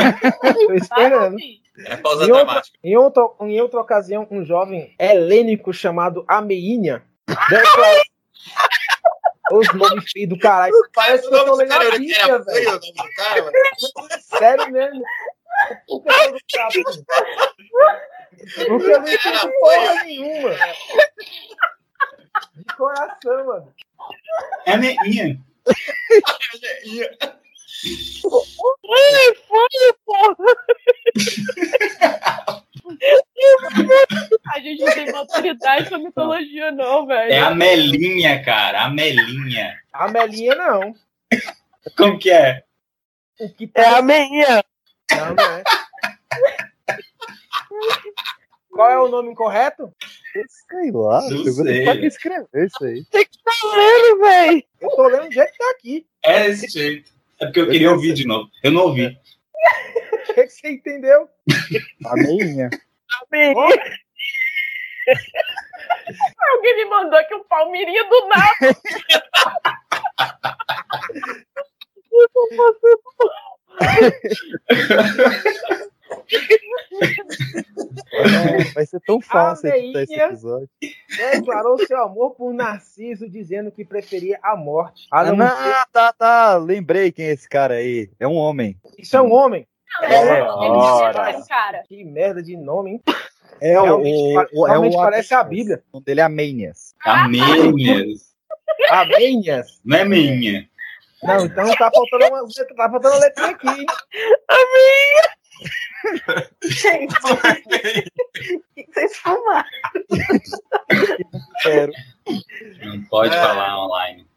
Tô 0.68 0.74
esperando. 0.74 1.38
É 1.86 1.96
pausa 1.96 2.26
Em 2.26 2.32
outra, 2.32 2.46
dramática. 2.46 2.78
em, 2.84 2.98
outra, 2.98 3.24
em 3.42 3.62
outra 3.62 3.80
ocasião, 3.80 4.28
um 4.30 4.44
jovem 4.44 4.94
helênico 5.00 5.72
chamado 5.72 6.26
Ameinha 6.28 7.02
declarou 7.50 8.02
os 9.52 9.74
nomes 9.74 10.12
feios 10.12 10.30
do 10.30 10.38
caralho. 10.38 10.74
Parece 10.94 11.28
que 11.28 11.34
eu 11.34 11.46
tô 11.46 11.56
lendo 11.56 11.74
a 11.74 11.80
Bíblia, 11.92 12.40
velho. 12.40 12.80
Sério 14.38 14.72
mesmo. 14.72 15.04
Não 15.90 16.04
sabe? 16.06 16.84
Porque 18.68 18.92
eu 18.92 19.02
não 19.02 19.08
entendi 19.08 19.52
porra 19.60 20.04
nenhuma. 20.04 20.56
De 22.56 22.76
coração, 22.76 23.46
mano. 23.46 23.74
É 24.66 24.78
meinha. 24.78 25.40
Ai, 28.92 29.36
foi, 29.48 29.94
porra! 30.06 30.46
A 34.48 34.60
gente 34.60 34.84
não 34.84 34.94
tem 34.94 35.12
maturidade 35.12 35.90
pra 35.90 35.98
mitologia, 35.98 36.72
não, 36.72 37.06
velho. 37.06 37.32
É 37.32 37.40
a 37.40 37.52
Melinha, 37.52 38.44
cara. 38.44 38.84
A 38.84 38.90
Melinha. 38.90 39.78
A 39.94 40.08
Melinha 40.10 40.56
não. 40.56 40.96
Como 41.96 42.18
que 42.20 42.32
é? 42.32 42.64
O 43.40 43.50
que 43.50 43.68
tá... 43.68 43.82
É 43.82 43.86
a 43.96 44.02
Meinha. 44.02 44.64
Não, 45.12 45.36
não 45.36 45.44
é. 45.44 45.64
Qual 48.72 48.90
é 48.90 49.00
o 49.00 49.10
nome 49.10 49.32
incorreto? 49.32 49.94
Sei 50.70 50.92
lá, 50.92 51.22
Não 51.22 51.46
eu 51.46 51.54
sei. 51.54 52.00
que 52.00 52.06
escrever 52.06 52.48
isso 52.54 52.84
aí. 52.84 53.04
Você 53.04 53.26
que 53.26 53.38
tá 53.44 53.52
lendo, 53.76 54.20
velho? 54.22 54.64
Eu 54.80 54.90
tô 54.92 55.08
lendo 55.08 55.26
do 55.28 55.34
jeito 55.34 55.52
que 55.52 55.58
tá 55.58 55.72
aqui. 55.72 56.08
É 56.24 56.44
desse 56.44 56.68
jeito. 56.68 57.12
É 57.42 57.46
porque 57.46 57.60
eu 57.62 57.70
queria 57.70 57.92
ouvir 57.92 58.14
de 58.14 58.28
novo. 58.28 58.50
Eu 58.64 58.72
não 58.72 58.84
ouvi. 58.84 59.10
Que 59.12 59.20
você 60.36 60.70
entendeu? 60.70 61.30
A 62.06 62.16
meinha. 62.16 62.70
A 62.72 63.26
Meinha. 63.32 63.56
Alguém 66.52 66.76
me 66.76 66.86
mandou 66.86 67.18
aqui 67.18 67.34
um 67.34 67.44
palmirinha 67.44 68.08
do 68.08 68.28
nada. 68.28 68.54
Eu 72.12 72.28
tô 72.34 72.50
É, 78.12 78.64
vai 78.74 78.86
ser 78.86 79.00
tão 79.02 79.22
fácil 79.22 79.70
editar 79.70 80.02
esse 80.04 80.14
episódio. 80.20 80.70
Declarou 81.34 81.78
seu 81.86 82.02
amor 82.04 82.32
por 82.36 82.54
Narciso, 82.54 83.30
dizendo 83.30 83.72
que 83.72 83.86
preferia 83.86 84.40
a 84.44 84.56
morte. 84.56 85.08
A 85.12 85.22
Ah, 85.22 85.26
não 85.26 85.36
não, 85.38 85.48
ser- 85.48 85.86
tá, 85.92 86.14
tá. 86.14 86.58
Lembrei 86.58 87.12
quem 87.12 87.26
é 87.26 87.32
esse 87.32 87.48
cara 87.48 87.76
aí. 87.76 88.10
É 88.20 88.28
um 88.28 88.36
homem. 88.36 88.78
Isso 88.98 89.16
é 89.16 89.22
um 89.22 89.32
homem. 89.32 89.68
É, 90.04 90.42
ora. 90.44 91.42
cara. 91.48 91.84
Que 91.88 92.04
merda 92.04 92.44
de 92.44 92.56
nome, 92.56 92.92
hein? 92.92 93.02
É 93.62 93.80
o, 93.80 93.84
Realmente, 93.84 94.50
o, 94.54 94.62
o, 94.62 94.68
é 94.68 94.70
realmente 94.72 94.96
o 94.96 95.00
parece 95.00 95.34
a 95.34 95.44
Bíblia. 95.44 95.84
O 95.92 95.98
nome 95.98 96.06
dele 96.06 96.22
é 96.22 96.24
Amênias. 96.24 96.94
Amênias. 97.04 98.36
Amênias. 98.90 99.82
Não 99.84 99.98
é 99.98 100.06
meinha. 100.06 100.70
Não, 101.22 101.46
então 101.46 101.66
tá 101.76 101.92
faltando 101.94 102.26
uma, 102.28 102.48
tá 102.78 102.90
faltando 102.90 103.16
uma 103.16 103.26
letrinha 103.26 103.50
aqui, 103.50 103.68
hein? 103.68 103.86
Gente, 106.64 107.16
o 107.16 108.64
que 108.76 108.88
vocês 108.94 109.18
fumaram? 109.18 109.70
Sério. 111.62 111.94
Não 112.84 113.04
pode 113.06 113.36
falar 113.36 113.86
online. 113.86 114.28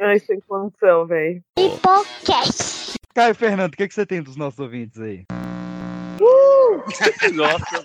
Ai, 0.00 0.18
sem 0.18 0.40
condição, 0.40 1.06
velho. 1.06 1.42
Pipocast. 1.54 2.94
Caio 3.14 3.34
Fernando, 3.34 3.74
o 3.74 3.76
que, 3.76 3.88
que 3.88 3.94
você 3.94 4.06
tem 4.06 4.22
dos 4.22 4.36
nossos 4.36 4.58
ouvintes 4.58 4.98
aí? 5.00 5.24
Nossa. 7.34 7.84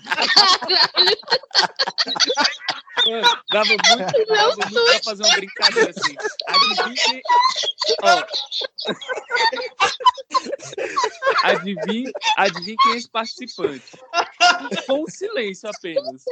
Mano, 3.06 3.42
dava 3.50 3.68
muito, 3.68 4.26
dava 4.26 4.56
muito 4.56 4.84
pra 4.84 5.02
fazer 5.04 5.22
uma 5.22 5.34
brincadeira 5.34 5.90
assim. 5.90 6.16
Adivinhe. 6.46 7.22
Ó. 8.02 8.24
Adivinhe, 11.44 12.12
adivinhe 12.36 12.76
quem 12.76 12.92
é 12.92 12.96
esse 12.96 13.08
participante. 13.10 13.96
Com 14.86 15.06
silêncio 15.08 15.70
apenas. 15.70 16.24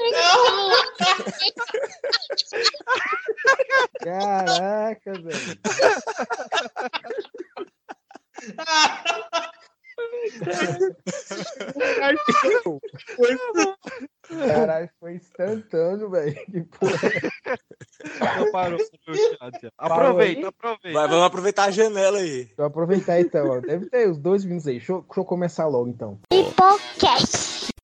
Caraca, 4.02 5.12
velho. 5.12 5.60
Caralho, 14.28 14.90
foi 14.98 15.14
instantâneo, 15.14 16.10
velho. 16.10 16.34
Que 16.46 16.62
porra. 16.62 17.10
Eu 18.38 18.52
parou 18.52 18.78
no 18.78 18.84
meu 19.06 19.16
chat. 19.16 19.60
já. 19.62 19.70
Aproveita, 19.78 20.48
aproveita. 20.48 20.98
Vai, 20.98 21.08
vamos 21.08 21.24
aproveitar 21.24 21.64
a 21.64 21.70
janela 21.70 22.18
aí. 22.18 22.48
Eu 22.56 22.64
aproveitar 22.64 23.20
então, 23.20 23.48
ó. 23.48 23.60
Deve 23.60 23.88
ter 23.88 24.08
uns 24.08 24.18
dois 24.18 24.44
minutos 24.44 24.66
aí. 24.66 24.78
Deixa 24.78 24.92
eu, 24.92 25.02
deixa 25.02 25.20
eu 25.20 25.24
começar 25.24 25.66
logo 25.66 25.88
então. 25.88 26.18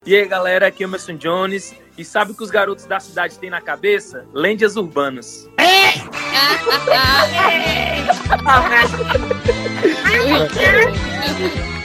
E 0.05 0.17
aí, 0.17 0.27
galera, 0.27 0.67
aqui 0.67 0.83
é 0.83 0.87
o 0.87 0.91
Emerson 0.91 1.17
Jones. 1.17 1.75
E 1.97 2.05
sabe 2.05 2.33
o 2.33 2.35
que 2.35 2.43
os 2.43 2.51
garotos 2.51 2.87
da 2.87 2.99
cidade 2.99 3.39
têm 3.39 3.51
na 3.51 3.61
cabeça? 3.61 4.27
Lendas 4.33 4.77
urbanas. 4.77 5.49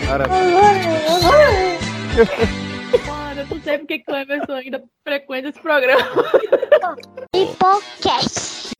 Mano, 3.06 3.42
eu 3.42 3.48
não 3.48 3.62
sei 3.62 3.78
porque 3.78 4.00
que 4.00 4.12
o 4.12 4.16
Emerson 4.16 4.54
ainda 4.54 4.84
frequenta 5.04 5.50
esse 5.50 5.60
programa. 5.60 6.24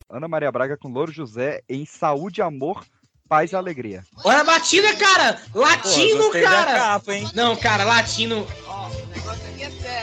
Ana 0.08 0.26
Maria 0.26 0.50
Braga 0.50 0.78
com 0.78 0.88
Louro 0.88 1.12
José 1.12 1.60
em 1.68 1.84
Saúde, 1.84 2.40
Amor, 2.40 2.82
Paz 3.28 3.52
e 3.52 3.56
Alegria. 3.56 4.02
Olha 4.24 4.40
a 4.40 4.44
batida, 4.44 4.94
cara! 4.96 5.40
Latino, 5.54 6.32
da 6.32 6.40
cara! 6.42 6.72
capa, 6.74 7.14
hein? 7.14 7.30
Não, 7.34 7.54
cara, 7.56 7.84
latino. 7.84 8.46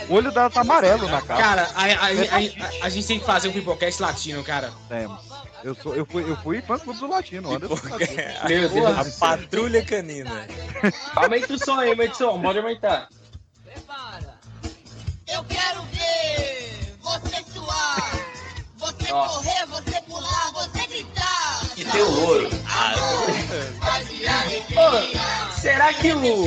O 0.07 0.13
olho 0.13 0.31
dela 0.31 0.49
tá 0.49 0.61
amarelo 0.61 1.07
na 1.07 1.21
capa. 1.21 1.41
Cara, 1.41 1.69
a, 1.73 1.83
a- 1.85 2.81
a- 2.81 2.85
a 2.85 2.89
gente 2.89 3.07
tem 3.07 3.19
que 3.19 3.25
fazer 3.25 3.47
um 3.47 3.53
pipocast 3.53 3.99
latino, 4.01 4.43
cara. 4.43 4.71
Temos. 4.87 5.19
Eu, 5.63 5.73
sou, 5.73 5.95
eu, 5.95 6.05
fui, 6.05 6.21
eu 6.29 6.37
fui 6.37 6.61
fã 6.61 6.77
clube 6.77 6.99
do 6.99 7.07
Latino. 7.07 7.51
Anderson 7.55 7.75
sabia. 7.77 8.41
Meu 8.47 8.69
Deus 8.69 8.85
A 8.97 9.01
do 9.03 9.09
céu. 9.09 9.19
patrulha 9.19 9.83
canina. 9.83 10.47
Aumenta 11.15 11.53
o 11.53 11.57
som 11.57 11.79
aí, 11.79 11.89
aumenta 11.89 12.13
o 12.13 12.17
som. 12.17 12.39
Pode 12.39 12.59
aumentar. 12.59 13.09
Eu 15.27 15.43
quero 15.45 15.81
ver 15.91 16.95
você 17.01 17.43
suar, 17.51 18.11
você 18.77 19.11
Ó. 19.11 19.27
correr, 19.27 19.65
você 19.65 20.01
tem 21.95 22.03
o 22.03 22.11
louro. 22.11 22.49
Ô, 24.75 25.51
será 25.61 25.93
que 25.93 26.11
o, 26.11 26.45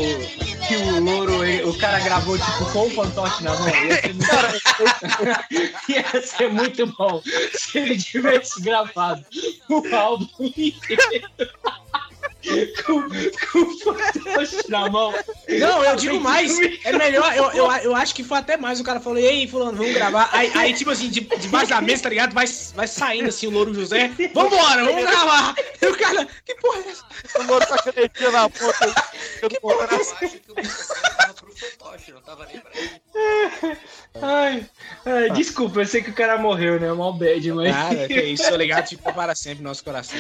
que 0.66 0.76
o 0.76 1.00
louro, 1.00 1.42
ele- 1.44 1.64
o 1.64 1.72
cara 1.78 1.98
gravou 2.00 2.38
tipo 2.38 2.70
com 2.72 2.87
o 2.87 2.90
fantoche 2.90 3.42
na 3.42 3.54
mão? 3.56 3.68
Ia 3.68 3.96
ser 4.02 4.14
muito, 4.14 5.88
ia 5.88 6.22
ser 6.22 6.52
muito 6.52 6.87
bom 6.98 7.22
se 7.54 7.78
ele 7.78 7.96
tivesse 7.96 8.61
gravado 8.61 9.24
o 9.70 9.82
álbum 9.96 10.26
inteiro 10.38 11.28
com, 12.87 13.03
com 13.53 13.59
o 13.59 13.79
fantoche 13.79 14.68
na 14.68 14.88
mão. 14.88 15.12
Não, 15.48 15.85
eu 15.85 15.96
digo 15.96 16.20
mais. 16.20 16.59
É 16.85 16.92
melhor, 16.92 17.35
eu, 17.37 17.51
eu, 17.53 17.70
eu 17.72 17.94
acho 17.96 18.14
que 18.14 18.22
foi 18.22 18.38
até 18.38 18.57
mais. 18.57 18.81
O 18.81 18.85
cara 18.85 19.01
falou, 19.01 19.18
ei, 19.18 19.48
fulano, 19.48 19.77
vamos 19.77 19.92
gravar. 19.92 20.31
Aí, 20.33 20.51
aí 20.55 20.74
tipo 20.74 20.90
assim, 20.90 21.09
de, 21.09 21.20
debaixo 21.20 21.70
da 21.70 21.81
mesa, 21.81 22.05
tá 22.05 22.09
ligado? 22.09 22.33
Vai, 22.33 22.46
vai 22.74 22.87
saindo 22.87 23.29
assim 23.29 23.46
o 23.46 23.51
Louro 23.51 23.74
José. 23.74 24.11
Vambora, 24.33 24.85
vamos 24.85 25.03
gravar. 25.03 25.55
E 25.81 25.87
o 25.87 25.96
cara, 25.96 26.29
que 26.44 26.55
porra 26.57 26.79
é 26.79 26.90
essa? 26.90 27.05
O 27.38 27.42
Louro 27.44 27.66
tá 27.66 27.83
canetinha 27.83 28.31
na 28.31 28.48
ponta. 28.48 28.94
Que 29.48 29.61
porra 29.61 29.88
é 29.90 29.94
essa? 29.96 30.16
Ai, 34.22 34.66
ai, 35.07 35.31
desculpa, 35.31 35.81
eu 35.81 35.87
sei 35.87 36.02
que 36.02 36.11
o 36.11 36.14
cara 36.14 36.38
morreu, 36.38 36.81
né? 36.81 36.92
Mal 36.92 37.12
bad, 37.12 37.52
mas. 37.52 37.70
Nada, 37.70 38.07
que 38.09 38.20
isso, 38.20 38.44
seu 38.44 38.57
legado 38.57 38.88
ficou 38.88 39.12
para 39.12 39.35
sempre 39.35 39.62
no 39.62 39.68
nosso 39.68 39.85
coração. 39.85 40.18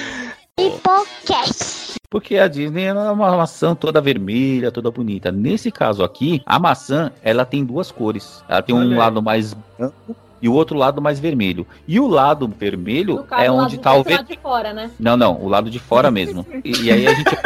Porque 2.10 2.38
a 2.38 2.48
Disney 2.48 2.84
é 2.84 2.92
uma 2.94 3.36
maçã 3.36 3.74
toda 3.74 4.00
vermelha, 4.00 4.72
toda 4.72 4.90
bonita. 4.90 5.30
Nesse 5.30 5.70
caso 5.70 6.02
aqui, 6.02 6.42
a 6.46 6.58
maçã, 6.58 7.12
ela 7.22 7.44
tem 7.44 7.64
duas 7.64 7.90
cores. 7.90 8.42
Ela 8.48 8.62
tem 8.62 8.74
um 8.74 8.78
Olha 8.78 8.90
aí. 8.90 8.96
lado 8.96 9.22
mais 9.22 9.54
branco 9.54 10.16
e 10.40 10.48
o 10.48 10.52
outro 10.52 10.76
lado 10.76 11.02
mais 11.02 11.20
vermelho. 11.20 11.66
E 11.86 12.00
o 12.00 12.06
lado 12.06 12.48
vermelho 12.48 13.16
No 13.16 13.24
caso, 13.24 13.42
é 13.42 13.50
onde 13.50 13.76
de 13.76 13.82
tá 13.82 13.92
o 13.94 14.04
dentro 14.04 14.10
e 14.10 14.14
o 14.14 14.14
ve... 14.14 14.16
lado 14.16 14.28
de 14.28 14.38
fora, 14.38 14.72
né? 14.72 14.90
Não, 14.98 15.16
não, 15.16 15.38
o 15.40 15.48
lado 15.48 15.70
de 15.70 15.78
fora 15.78 16.10
mesmo. 16.10 16.46
E, 16.64 16.84
e 16.84 16.90
aí 16.90 17.06
a 17.06 17.14
gente. 17.14 17.28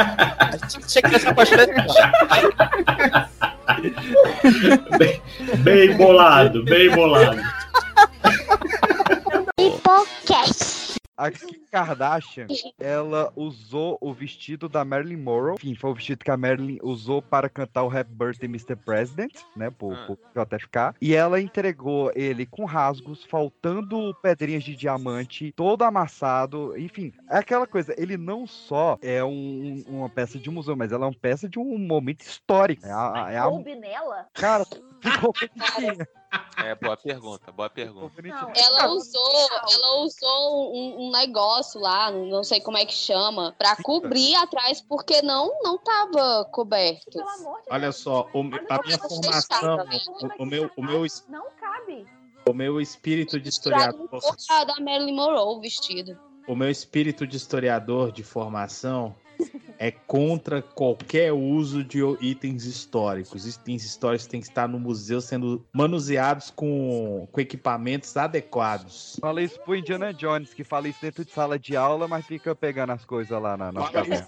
A 0.53 0.69
gente 0.69 0.93
chega 0.93 1.09
nessa 1.09 1.33
parte 1.33 1.55
da- 3.91 5.57
Bem 5.59 5.97
bolado, 5.97 6.65
bem 6.65 6.91
bolado. 6.91 7.41
A 11.17 11.31
Kim 11.31 11.61
Kardashian, 11.71 12.47
ela 12.81 13.31
usou 13.37 13.99
o 14.01 14.13
vestido 14.15 14.69
da 14.69 14.85
Marilyn 14.85 15.19
Monroe. 15.19 15.55
Enfim, 15.57 15.75
foi 15.75 15.91
o 15.91 15.95
vestido 15.95 16.25
que 16.25 16.31
a 16.31 16.37
Marilyn 16.37 16.79
usou 16.83 17.21
para 17.21 17.49
cantar 17.51 17.83
o 17.85 17.91
Happy 17.91 18.11
Birthday 18.13 18.49
Mr. 18.49 18.75
President, 18.77 19.33
né? 19.55 19.71
Por, 19.71 19.95
por 20.07 20.19
JFK. 20.35 20.95
E 21.01 21.15
ela 21.15 21.41
entregou 21.41 22.11
ele 22.15 22.47
com 22.47 22.65
rasgos, 22.65 23.25
faltando 23.25 24.15
pedrinhas 24.23 24.65
de 24.65 24.75
diamante, 24.75 25.53
todo 25.53 25.83
amassado. 25.83 26.77
Enfim, 26.79 27.13
é 27.31 27.37
aquela 27.39 27.67
coisa. 27.67 27.95
Ele 27.99 28.17
não 28.17 28.47
só 28.47 28.99
é 29.03 29.23
um- 29.23 29.85
uma 29.87 30.09
peça 30.09 30.39
de 30.39 30.51
museu, 30.51 30.75
mas 30.75 30.93
ela 30.93 31.05
é 31.05 31.09
uma 31.09 31.15
peça 31.19 31.49
de 31.49 31.59
um 31.59 31.77
momento 31.79 32.23
histórico. 32.23 32.87
É 32.87 32.91
a, 32.91 33.27
é 33.31 33.39
a- 33.39 33.49
Coube 33.49 33.75
nela? 33.77 34.27
Cara, 34.33 34.65
ficou. 35.01 35.35
É, 36.57 36.75
boa 36.75 36.97
pergunta, 36.97 37.53
boa 37.53 37.69
pergunta. 37.69 38.23
Ela 38.55 38.89
usou, 38.89 39.49
ela 39.71 39.97
usou 40.05 40.75
um, 40.75 41.07
um 41.07 41.11
negócio 41.11 41.81
lá, 41.81 42.11
não 42.11 42.45
sei 42.45 42.61
como 42.61 42.79
é 42.79 42.87
que 42.87 42.95
chama, 42.95 43.55
pra 43.59 43.77
cobrir 43.83 44.35
atrás, 44.37 44.81
porque 44.81 45.21
não 45.23 45.53
não 45.63 45.77
tava 45.79 46.45
coberto. 46.47 47.19
Olha 47.69 47.93
só, 47.93 48.29
o, 48.33 48.41
a 48.41 48.83
minha 48.85 48.99
formação, 48.99 49.87
o, 50.39 50.43
o 50.43 50.47
meu, 50.47 50.71
o, 50.77 50.83
meu, 50.83 51.05
Não 51.29 51.47
cabe. 51.61 52.07
o 52.49 52.53
meu 52.55 52.81
espírito 52.81 53.41
de 53.41 53.49
historiador, 53.49 54.09
da 54.67 54.81
Marilyn 54.81 55.15
Monroe 55.15 55.61
vestido. 55.61 56.19
o 56.47 56.55
meu 56.55 56.71
espírito 56.71 57.27
de 57.27 57.37
historiador 57.37 58.13
de 58.13 58.23
formação 58.23 59.15
é 59.79 59.91
contra 59.91 60.63
qualquer 60.63 61.33
uso 61.33 61.83
de 61.83 61.99
itens 62.21 62.65
históricos. 62.65 63.47
Itens 63.47 63.85
históricos 63.85 64.27
têm 64.27 64.41
que 64.41 64.47
estar 64.47 64.69
no 64.69 64.79
museu 64.79 65.21
sendo 65.21 65.65
manuseados 65.73 66.51
com, 66.51 67.27
com 67.33 67.41
equipamentos 67.41 68.17
adequados. 68.17 69.19
Fala 69.21 69.43
isso 69.43 69.59
pro 69.61 69.75
Indiana 69.75 70.15
Jones, 70.15 70.55
que 70.55 70.63
fala 70.63 70.89
isso 70.89 71.01
dentro 71.03 71.25
de 71.25 71.33
sala 71.33 71.59
de 71.59 71.77
aula, 71.77 72.07
mas 72.07 72.25
fica 72.25 72.55
pegando 72.55 72.93
as 72.93 73.05
coisas 73.05 73.41
lá 73.43 73.57
na, 73.57 73.73
na 73.73 73.91
caverna. 73.91 74.27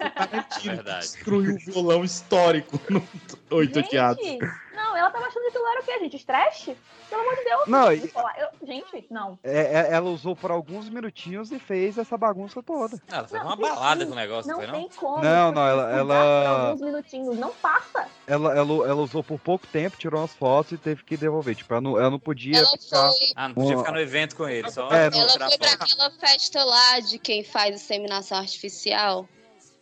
Verdade. 0.62 1.01
Destruiu 1.01 1.55
o 1.55 1.59
violão 1.59 2.05
histórico 2.05 2.81
no 2.90 3.03
Oito 3.51 3.79
Gente, 3.79 3.90
Teatros. 3.90 4.38
Não, 4.75 4.97
ela 4.97 5.11
tava 5.11 5.27
achando 5.27 5.43
que 5.43 5.49
aquilo 5.49 5.67
era 5.67 5.81
o 5.81 5.85
quê, 5.85 5.99
gente? 6.01 6.17
Estresse? 6.17 6.77
Pelo 7.09 7.23
amor 7.23 7.37
de 7.37 7.45
Deus. 7.45 7.67
Não, 7.67 7.93
Eu 7.93 8.05
e- 8.05 8.09
falar, 8.09 8.35
eu- 8.41 8.67
gente, 8.67 9.07
não. 9.11 9.39
É, 9.43 9.59
é- 9.61 9.93
ela 9.93 10.11
usou 10.11 10.35
por 10.35 10.51
alguns 10.51 10.89
minutinhos 10.89 11.53
e 11.53 11.59
fez 11.59 11.97
essa 11.99 12.17
bagunça 12.17 12.63
toda. 12.63 13.01
Ela 13.11 13.29
fez 13.29 13.43
uma 13.43 13.55
balada 13.57 14.05
com 14.07 14.13
o 14.13 14.15
negócio, 14.15 14.51
Não 14.51 14.57
foi 14.59 14.67
não? 14.67 14.75
tem 14.75 14.89
como. 14.97 15.23
Não, 15.23 15.53
não, 15.53 15.67
ela- 15.69 15.85
Por 15.91 15.99
ela- 15.99 16.49
alguns 16.69 16.81
minutinhos, 16.81 17.39
não 17.39 17.51
passa. 17.55 18.07
Ela, 18.27 18.57
ela, 18.57 18.89
ela 18.89 19.03
usou 19.03 19.23
por 19.23 19.39
pouco 19.39 19.67
tempo, 19.67 19.97
tirou 19.97 20.21
umas 20.21 20.33
fotos 20.35 20.73
e 20.73 20.79
teve 20.79 21.05
que 21.05 21.17
devolver. 21.17 21.55
Tipo, 21.55 21.75
ela 21.75 21.81
não, 21.81 21.99
ela 21.99 22.11
não 22.11 22.19
podia 22.19 22.59
Ela 22.59 22.67
ficar. 22.67 23.09
foi- 23.11 23.33
Ah, 23.37 23.49
não 23.49 23.55
podia 23.55 23.77
Uma- 23.77 23.79
ficar 23.85 23.93
no 23.93 24.01
evento 24.01 24.37
com 24.37 24.49
ele, 24.49 24.71
só 24.71 24.91
É, 24.91 25.11
não- 25.11 25.21
Ela 25.21 25.29
foi 25.49 25.59
pra 25.59 25.73
aquela 25.73 26.11
festa 26.13 26.65
lá 26.65 27.01
de 27.01 27.19
quem 27.19 27.45
faz 27.45 27.75
inseminação 27.77 28.39
artificial. 28.39 29.29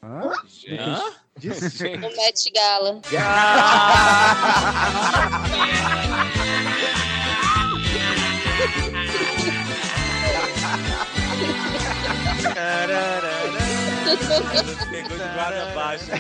Hã? 0.05 0.33
Hã? 0.81 1.13
No 2.01 2.11
Met 2.17 2.51
Gala. 2.53 3.01
Pegou 14.91 15.17
de 15.17 15.29
guarda 15.35 15.67
baixa. 15.73 16.13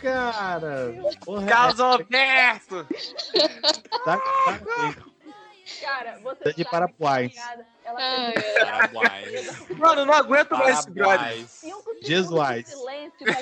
Cara, 0.00 0.94
porra, 1.24 1.46
Carlos 1.46 1.80
Alberto! 1.80 2.86
tá, 4.04 4.16
tá, 4.16 4.58
Cara, 5.80 6.18
você 6.22 6.44
tá 6.44 6.50
de 6.52 6.64
que 6.64 6.64
ela 7.86 8.00
Ai. 8.00 8.34
Mano, 9.78 10.04
não 10.04 10.12
aguento 10.12 10.50
mais 10.52 10.80
esse 10.80 10.90
brother. 10.90 11.46
Jesuais. 12.02 12.66
silêncio 12.66 13.24
pra 13.24 13.36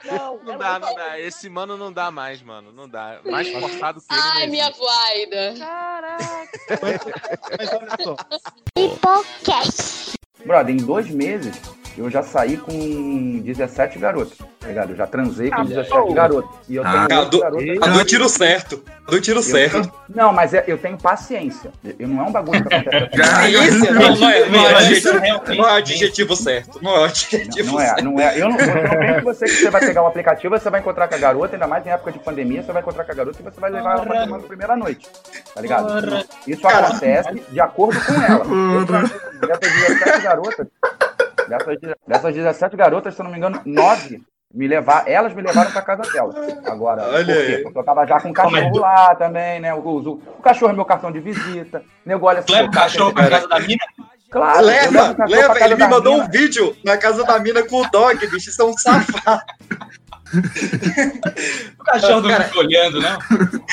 Não, 0.04 0.38
Não 0.42 0.58
dá, 0.58 0.78
não 0.78 0.94
dá. 0.94 1.20
Esse 1.20 1.48
mano 1.50 1.76
não 1.76 1.92
dá 1.92 2.10
mais, 2.10 2.40
mano. 2.40 2.72
Não 2.72 2.88
dá. 2.88 3.20
Mais 3.24 3.50
forçado 3.52 4.00
que 4.00 4.14
ele. 4.14 4.22
Ai, 4.22 4.46
minha 4.46 4.70
voida. 4.70 5.54
Mas 7.58 7.72
olha 7.72 7.90
só, 8.02 8.16
Brother, 10.44 10.74
em 10.74 10.78
dois 10.78 11.10
meses 11.10 11.60
eu 11.96 12.10
já 12.10 12.22
saí 12.22 12.56
com 12.56 13.40
17 13.44 13.98
garotas, 13.98 14.38
tá 14.60 14.68
ligado? 14.68 14.90
Eu 14.90 14.96
já 14.96 15.06
transei 15.06 15.50
com 15.50 15.64
17 15.64 16.12
garotas. 16.12 16.50
E 16.68 16.76
eu 16.76 16.82
Ah, 16.86 17.06
tenho 17.08 17.24
do- 17.30 17.40
garotas. 17.40 17.92
do 17.98 18.04
tiro 18.04 18.28
certo. 18.28 18.82
Do 19.08 19.20
tiro 19.20 19.38
Eu 19.38 19.42
certo. 19.42 19.80
tenho- 19.82 19.92
Não, 20.14 20.32
mas 20.32 20.52
é- 20.52 20.64
eu 20.66 20.76
tenho 20.76 20.98
paciência. 20.98 21.70
Eu 21.98 22.08
não 22.08 22.24
é 22.24 22.28
um 22.28 22.32
bagulho 22.32 22.64
que 22.64 22.74
acontece. 22.74 23.10
Ah, 23.36 23.48
isso? 23.48 23.78
Não, 23.92 24.16
não 24.16 24.28
é, 24.30 24.48
não 24.48 24.66
é 24.66 24.72
o 24.72 24.76
adjetivo, 24.76 25.54
não 25.56 25.68
é 25.68 25.76
adjetivo 25.78 26.36
certo. 26.36 26.78
Não 26.82 26.90
é 26.96 26.98
o 27.00 27.04
adjetivo 27.04 27.72
Não 27.72 27.80
é, 27.80 27.86
certo. 27.86 28.04
não 28.04 28.20
é. 28.20 28.40
Eu 28.40 28.48
não, 28.48 28.58
eu 28.58 28.66
não 28.66 28.82
penso 28.90 29.14
que 29.18 29.24
você, 29.24 29.44
que 29.44 29.50
você 29.52 29.70
vai 29.70 29.80
pegar 29.80 30.02
o 30.02 30.06
aplicativo, 30.06 30.58
você 30.58 30.70
vai 30.70 30.80
encontrar 30.80 31.08
com 31.08 31.14
a 31.14 31.18
garota, 31.18 31.54
ainda 31.56 31.66
mais 31.66 31.86
em 31.86 31.90
época 31.90 32.12
de 32.12 32.18
pandemia, 32.18 32.62
você 32.62 32.72
vai 32.72 32.82
encontrar 32.82 33.04
com 33.04 33.12
a 33.12 33.14
garota 33.14 33.38
e 33.40 33.44
você 33.44 33.60
vai 33.60 33.70
levar 33.70 33.92
ela 33.92 34.02
pra 34.06 34.24
tomar 34.24 34.38
na 34.38 34.42
primeira 34.46 34.76
noite. 34.76 35.08
Tá 35.54 35.60
ligado? 35.60 36.26
Isso 36.46 36.66
acontece 36.66 37.42
de 37.50 37.60
acordo 37.60 37.98
com 38.04 38.12
ela. 38.14 38.44
Eu, 38.44 38.84
dessas 39.48 39.72
17 39.72 40.20
garotas, 40.22 40.66
dessas, 41.48 41.76
dessas 42.06 42.34
17 42.34 42.76
garotas, 42.76 43.14
se 43.14 43.20
eu 43.20 43.24
não 43.24 43.30
me 43.30 43.38
engano, 43.38 43.60
9 43.64 44.22
me 44.54 44.66
levar, 44.66 45.06
elas 45.06 45.34
me 45.34 45.42
levaram 45.42 45.70
pra 45.70 45.82
casa 45.82 46.02
dela. 46.10 46.34
Agora, 46.64 47.02
Olha 47.08 47.34
por 47.34 47.46
quê? 47.46 47.60
Porque 47.62 47.78
eu 47.78 47.84
tava 47.84 48.06
já 48.06 48.20
com 48.20 48.30
o 48.30 48.32
cachorro 48.32 48.78
lá 48.78 49.14
também, 49.14 49.60
né? 49.60 49.70
Eu 49.70 49.86
uso, 49.86 50.20
o 50.38 50.42
cachorro 50.42 50.72
é 50.72 50.74
meu 50.74 50.84
cartão 50.84 51.12
de 51.12 51.20
visita. 51.20 51.82
Nego, 52.04 52.26
olha 52.26 52.38
assim, 52.38 52.52
Leva 52.52 52.68
o 52.68 52.70
cachorro 52.70 53.12
pra 53.12 53.28
casa 53.28 53.48
da 53.48 53.60
mina? 53.60 53.84
Claro, 54.30 54.58
o 54.58 54.62
Leva, 54.62 55.16
leva. 55.28 55.64
Ele 55.64 55.76
me 55.76 55.86
mandou 55.86 56.14
mina. 56.14 56.24
um 56.24 56.30
vídeo 56.30 56.76
na 56.84 56.96
casa 56.96 57.22
da 57.24 57.38
mina 57.38 57.62
com 57.64 57.82
o 57.82 57.90
dog, 57.90 58.26
bicho. 58.28 58.48
Isso 58.50 58.62
é 58.62 58.64
um 58.64 58.76
safado. 58.76 59.42
O 61.78 61.84
cachorro 61.84 62.20
não 62.22 62.40
fica 62.40 62.58
olhando, 62.58 63.00
não? 63.00 63.12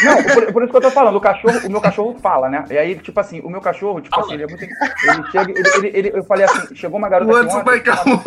Não, 0.03 0.23
por, 0.35 0.53
por 0.53 0.63
isso 0.63 0.71
que 0.71 0.77
eu 0.77 0.81
tô 0.81 0.91
falando, 0.91 1.15
o 1.15 1.21
cachorro, 1.21 1.59
o 1.65 1.69
meu 1.71 1.81
cachorro 1.81 2.15
fala, 2.21 2.47
né? 2.49 2.63
E 2.69 2.77
aí, 2.77 2.95
tipo 2.99 3.19
assim, 3.19 3.39
o 3.41 3.49
meu 3.49 3.59
cachorro, 3.61 4.01
tipo 4.01 4.19
assim, 4.19 4.33
ele 4.33 4.43
é 4.43 4.47
muito. 4.47 4.63
Ele 4.63 5.31
chega, 5.31 5.51
ele, 5.51 5.69
ele, 5.77 5.97
ele- 5.97 6.11
eu 6.19 6.23
falei 6.23 6.45
assim, 6.45 6.75
chegou 6.75 6.99
uma 6.99 7.09
garota 7.09 7.31
O 7.31 7.35
Anderson 7.35 7.57
ontem, 7.59 7.65
vai 7.65 7.79
calar 7.79 8.07
o 8.07 8.23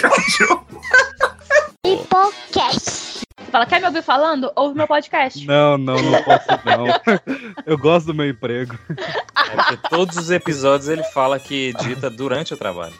cachorro. 0.00 0.66
Você 3.38 3.50
fala, 3.50 3.66
quer 3.66 3.80
me 3.80 3.86
ouvir 3.86 4.02
falando? 4.02 4.52
Ouve 4.54 4.76
meu 4.76 4.86
podcast. 4.86 5.44
Não, 5.46 5.78
não, 5.78 5.96
não 5.96 6.22
posso 6.22 6.46
não. 6.64 6.84
Eu 7.66 7.78
gosto 7.78 8.06
do 8.06 8.14
meu 8.14 8.28
emprego. 8.28 8.78
É 9.52 9.56
porque 9.56 9.76
todos 9.88 10.16
os 10.16 10.30
episódios 10.30 10.88
ele 10.88 11.02
fala 11.02 11.36
que 11.40 11.70
edita 11.70 12.08
durante 12.08 12.54
o 12.54 12.56
trabalho. 12.56 12.92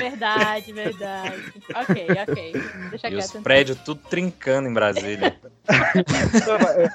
Verdade, 0.00 0.72
verdade. 0.72 1.42
Ok, 1.74 2.06
ok. 2.28 2.52
Deixa 2.90 3.08
E 3.10 3.14
os 3.14 3.24
quieto. 3.24 3.30
então. 3.30 3.42
prédios 3.42 3.78
tudo 3.84 4.00
trincando 4.08 4.68
em 4.68 4.72
Brasília. 4.72 5.36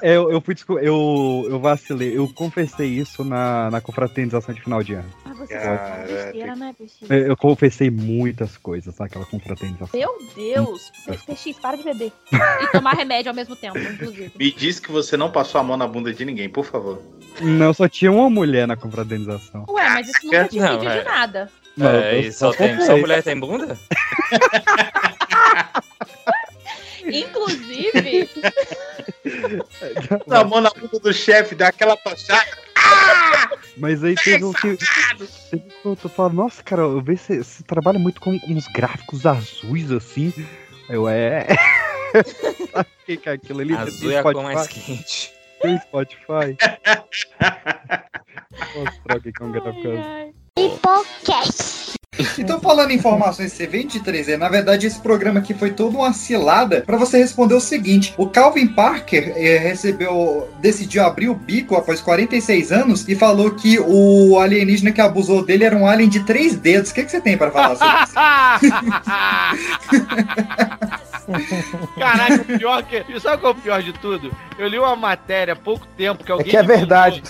Eu, 0.02 0.30
eu 0.30 0.40
fui 0.40 0.54
eu, 0.82 1.46
eu 1.48 1.58
vacilei, 1.60 2.16
eu 2.16 2.28
confessei 2.34 2.88
isso 2.88 3.24
na, 3.24 3.70
na 3.70 3.80
confraternização 3.80 4.54
de 4.54 4.60
final 4.60 4.82
de 4.82 4.94
ano. 4.94 5.08
Ah, 5.24 5.34
você 5.34 5.54
Caraca. 5.54 5.88
fala 5.92 6.06
besteira, 6.06 6.56
né, 6.56 6.74
PX? 6.78 7.10
Eu, 7.10 7.18
eu 7.18 7.36
confessei 7.36 7.90
muitas 7.90 8.56
coisas 8.56 8.98
naquela 8.98 9.24
confraternização. 9.26 9.98
Meu 9.98 10.18
Deus! 10.34 10.90
PX, 11.26 11.58
para 11.60 11.76
de 11.76 11.84
beber. 11.84 12.12
E 12.32 12.66
tomar 12.72 12.94
remédio 12.94 13.30
ao 13.30 13.34
mesmo 13.36 13.54
tempo, 13.56 13.78
inclusive. 13.78 14.32
me 14.38 14.52
diz 14.52 14.80
que 14.80 14.90
você 14.90 15.16
não 15.16 15.30
passou 15.30 15.60
a 15.60 15.64
mão 15.64 15.76
na 15.76 15.86
bunda 15.86 16.12
de 16.12 16.24
ninguém, 16.24 16.48
por 16.48 16.64
favor. 16.64 17.00
Não, 17.40 17.72
só 17.72 17.88
tinha 17.88 18.10
uma 18.10 18.28
mulher 18.30 18.66
na 18.66 18.76
confraternização. 18.76 19.64
Ué, 19.68 19.88
mas 19.90 20.08
isso 20.08 20.24
nunca 20.24 20.48
te 20.48 20.58
Não, 20.58 20.74
impediu 20.74 20.90
é. 20.90 20.98
de 20.98 21.04
nada. 21.04 21.50
Não, 21.76 21.90
é, 21.90 22.20
e 22.20 22.32
só, 22.32 22.52
tem, 22.52 22.80
só 22.80 22.96
mulher 22.96 23.22
tem 23.22 23.38
bunda? 23.38 23.78
Inclusive, 27.04 28.28
A 30.30 30.44
mão 30.44 30.60
na 30.60 30.70
bunda 30.70 30.98
do 30.98 31.12
chefe, 31.12 31.54
dá 31.54 31.68
aquela 31.68 31.96
tochada. 31.96 32.46
Mas 33.76 34.02
aí 34.02 34.14
teve 34.14 34.44
um 34.44 34.52
que. 34.52 34.76
Teve 35.50 35.64
um 35.84 35.94
que 35.94 36.04
eu 36.04 36.10
falo, 36.10 36.32
nossa, 36.32 36.62
cara, 36.62 36.82
eu 36.82 37.00
vejo 37.00 37.22
você, 37.22 37.38
você 37.38 37.62
trabalha 37.62 37.98
muito 37.98 38.20
com 38.20 38.38
uns 38.48 38.66
gráficos 38.68 39.26
azuis 39.26 39.90
assim. 39.90 40.32
Eu 40.88 41.08
é. 41.08 41.46
Sabe 42.72 42.88
o 43.08 43.18
que 43.18 43.28
é 43.28 43.32
aquilo 43.32 43.60
ali? 43.60 43.74
Azul 43.74 44.10
é 44.10 44.18
a 44.18 44.22
cor 44.22 44.42
mais 44.42 44.66
quente. 44.66 45.32
Tem 45.60 45.78
Spotify? 45.80 46.56
Vou 48.74 48.84
mostrar 48.84 49.16
o 49.16 49.20
que 49.20 49.32
que 49.32 49.42
é 49.42 49.46
um 49.46 49.52
gráfico 49.52 49.88
azul. 49.88 50.34
Então, 52.38 52.58
falando 52.60 52.90
em 52.92 52.94
informações 52.94 53.52
C23, 53.52 54.38
na 54.38 54.48
verdade 54.48 54.86
esse 54.86 54.98
programa 54.98 55.40
aqui 55.40 55.52
foi 55.52 55.70
toda 55.72 55.98
uma 55.98 56.14
cilada 56.14 56.80
pra 56.80 56.96
você 56.96 57.18
responder 57.18 57.54
o 57.54 57.60
seguinte: 57.60 58.14
o 58.16 58.26
Calvin 58.26 58.66
Parker 58.66 59.34
eh, 59.36 59.58
recebeu, 59.58 60.48
decidiu 60.60 61.04
abrir 61.04 61.28
o 61.28 61.34
bico 61.34 61.76
após 61.76 62.00
46 62.00 62.72
anos 62.72 63.06
e 63.06 63.14
falou 63.14 63.50
que 63.50 63.78
o 63.78 64.38
alienígena 64.38 64.92
que 64.92 65.00
abusou 65.00 65.44
dele 65.44 65.64
era 65.64 65.76
um 65.76 65.86
alien 65.86 66.08
de 66.08 66.20
três 66.24 66.54
dedos. 66.56 66.90
O 66.90 66.94
que, 66.94 67.04
que 67.04 67.10
você 67.10 67.20
tem 67.20 67.36
pra 67.36 67.50
falar 67.50 67.76
sobre 67.76 67.96
Caraca, 71.98 72.34
o 72.34 72.58
pior 72.58 72.82
que. 72.82 73.20
Sabe 73.20 73.38
qual 73.40 73.52
é 73.52 73.56
o 73.56 73.60
pior 73.60 73.82
de 73.82 73.92
tudo? 73.94 74.30
Eu 74.58 74.68
li 74.68 74.78
uma 74.78 74.96
matéria 74.96 75.52
há 75.52 75.56
pouco 75.56 75.86
tempo 75.96 76.24
que 76.24 76.30
É 76.30 76.32
alguém. 76.32 76.50
que 76.50 76.56
é 76.56 76.62
me 76.62 76.68
verdade. 76.68 77.22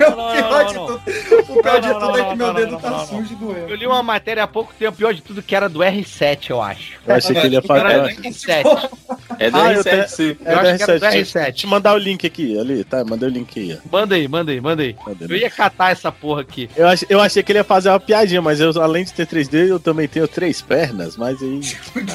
Não, 0.00 0.10
não, 0.10 0.34
não, 0.34 0.72
não, 0.72 0.88
não. 0.88 0.94
O 0.96 1.62
pior 1.62 1.80
de 1.80 1.92
tudo 1.94 2.18
é 2.18 2.24
que 2.30 2.36
meu 2.36 2.54
dedo 2.54 2.78
tá 2.78 2.98
sujo 3.06 3.34
doendo. 3.36 3.68
Eu 3.68 3.76
li 3.76 3.86
uma 3.86 4.02
matéria 4.02 4.42
há 4.42 4.46
pouco 4.48 4.72
tempo, 4.78 4.96
pior 4.96 5.14
de 5.14 5.22
tudo, 5.22 5.42
que 5.42 5.54
era 5.54 5.68
do 5.68 5.78
R7, 5.80 6.50
eu 6.50 6.60
acho. 6.60 6.94
Eu 7.06 7.14
achei 7.14 7.34
que 7.36 7.46
ele 7.46 7.54
ia 7.56 7.62
falar. 7.62 7.90
Era 7.92 8.02
do 8.02 8.08
R7. 8.22 8.90
É 9.38 9.50
do 9.50 9.56
Ah, 9.56 9.72
eu 9.72 9.80
R7, 9.80 9.82
tenho- 9.84 10.08
sim. 10.08 10.36
eu 10.44 10.58
acho 10.58 10.76
que 10.76 10.82
era 10.82 10.94
do 10.98 11.00
Deixa 11.10 11.38
eu 11.38 11.44
R7. 11.44 11.52
te 11.54 11.66
mandar 11.66 11.94
o 11.94 11.98
link 11.98 12.26
aqui, 12.26 12.58
ali, 12.58 12.84
tá? 12.84 13.04
Mandei 13.04 13.28
o 13.28 13.32
link 13.32 13.58
aí. 13.60 13.78
Manda 13.90 14.14
aí, 14.14 14.26
manda 14.28 14.50
aí, 14.52 14.60
manda 14.60 14.82
aí. 14.82 14.96
Eu 15.20 15.36
ia 15.36 15.50
catar 15.50 15.92
essa 15.92 16.10
porra 16.10 16.40
aqui. 16.42 16.68
Eu, 16.76 16.88
ach, 16.88 17.04
eu 17.08 17.20
achei 17.20 17.42
que 17.42 17.52
ele 17.52 17.58
ia 17.60 17.64
fazer 17.64 17.90
uma 17.90 18.00
piadinha, 18.00 18.42
mas 18.42 18.58
eu, 18.60 18.70
além 18.82 19.04
de 19.04 19.12
ter 19.12 19.26
3D, 19.26 19.68
eu 19.68 19.78
também 19.78 20.08
tenho 20.08 20.26
três 20.26 20.60
pernas, 20.60 21.16
mas 21.16 21.40
aí. 21.42 21.60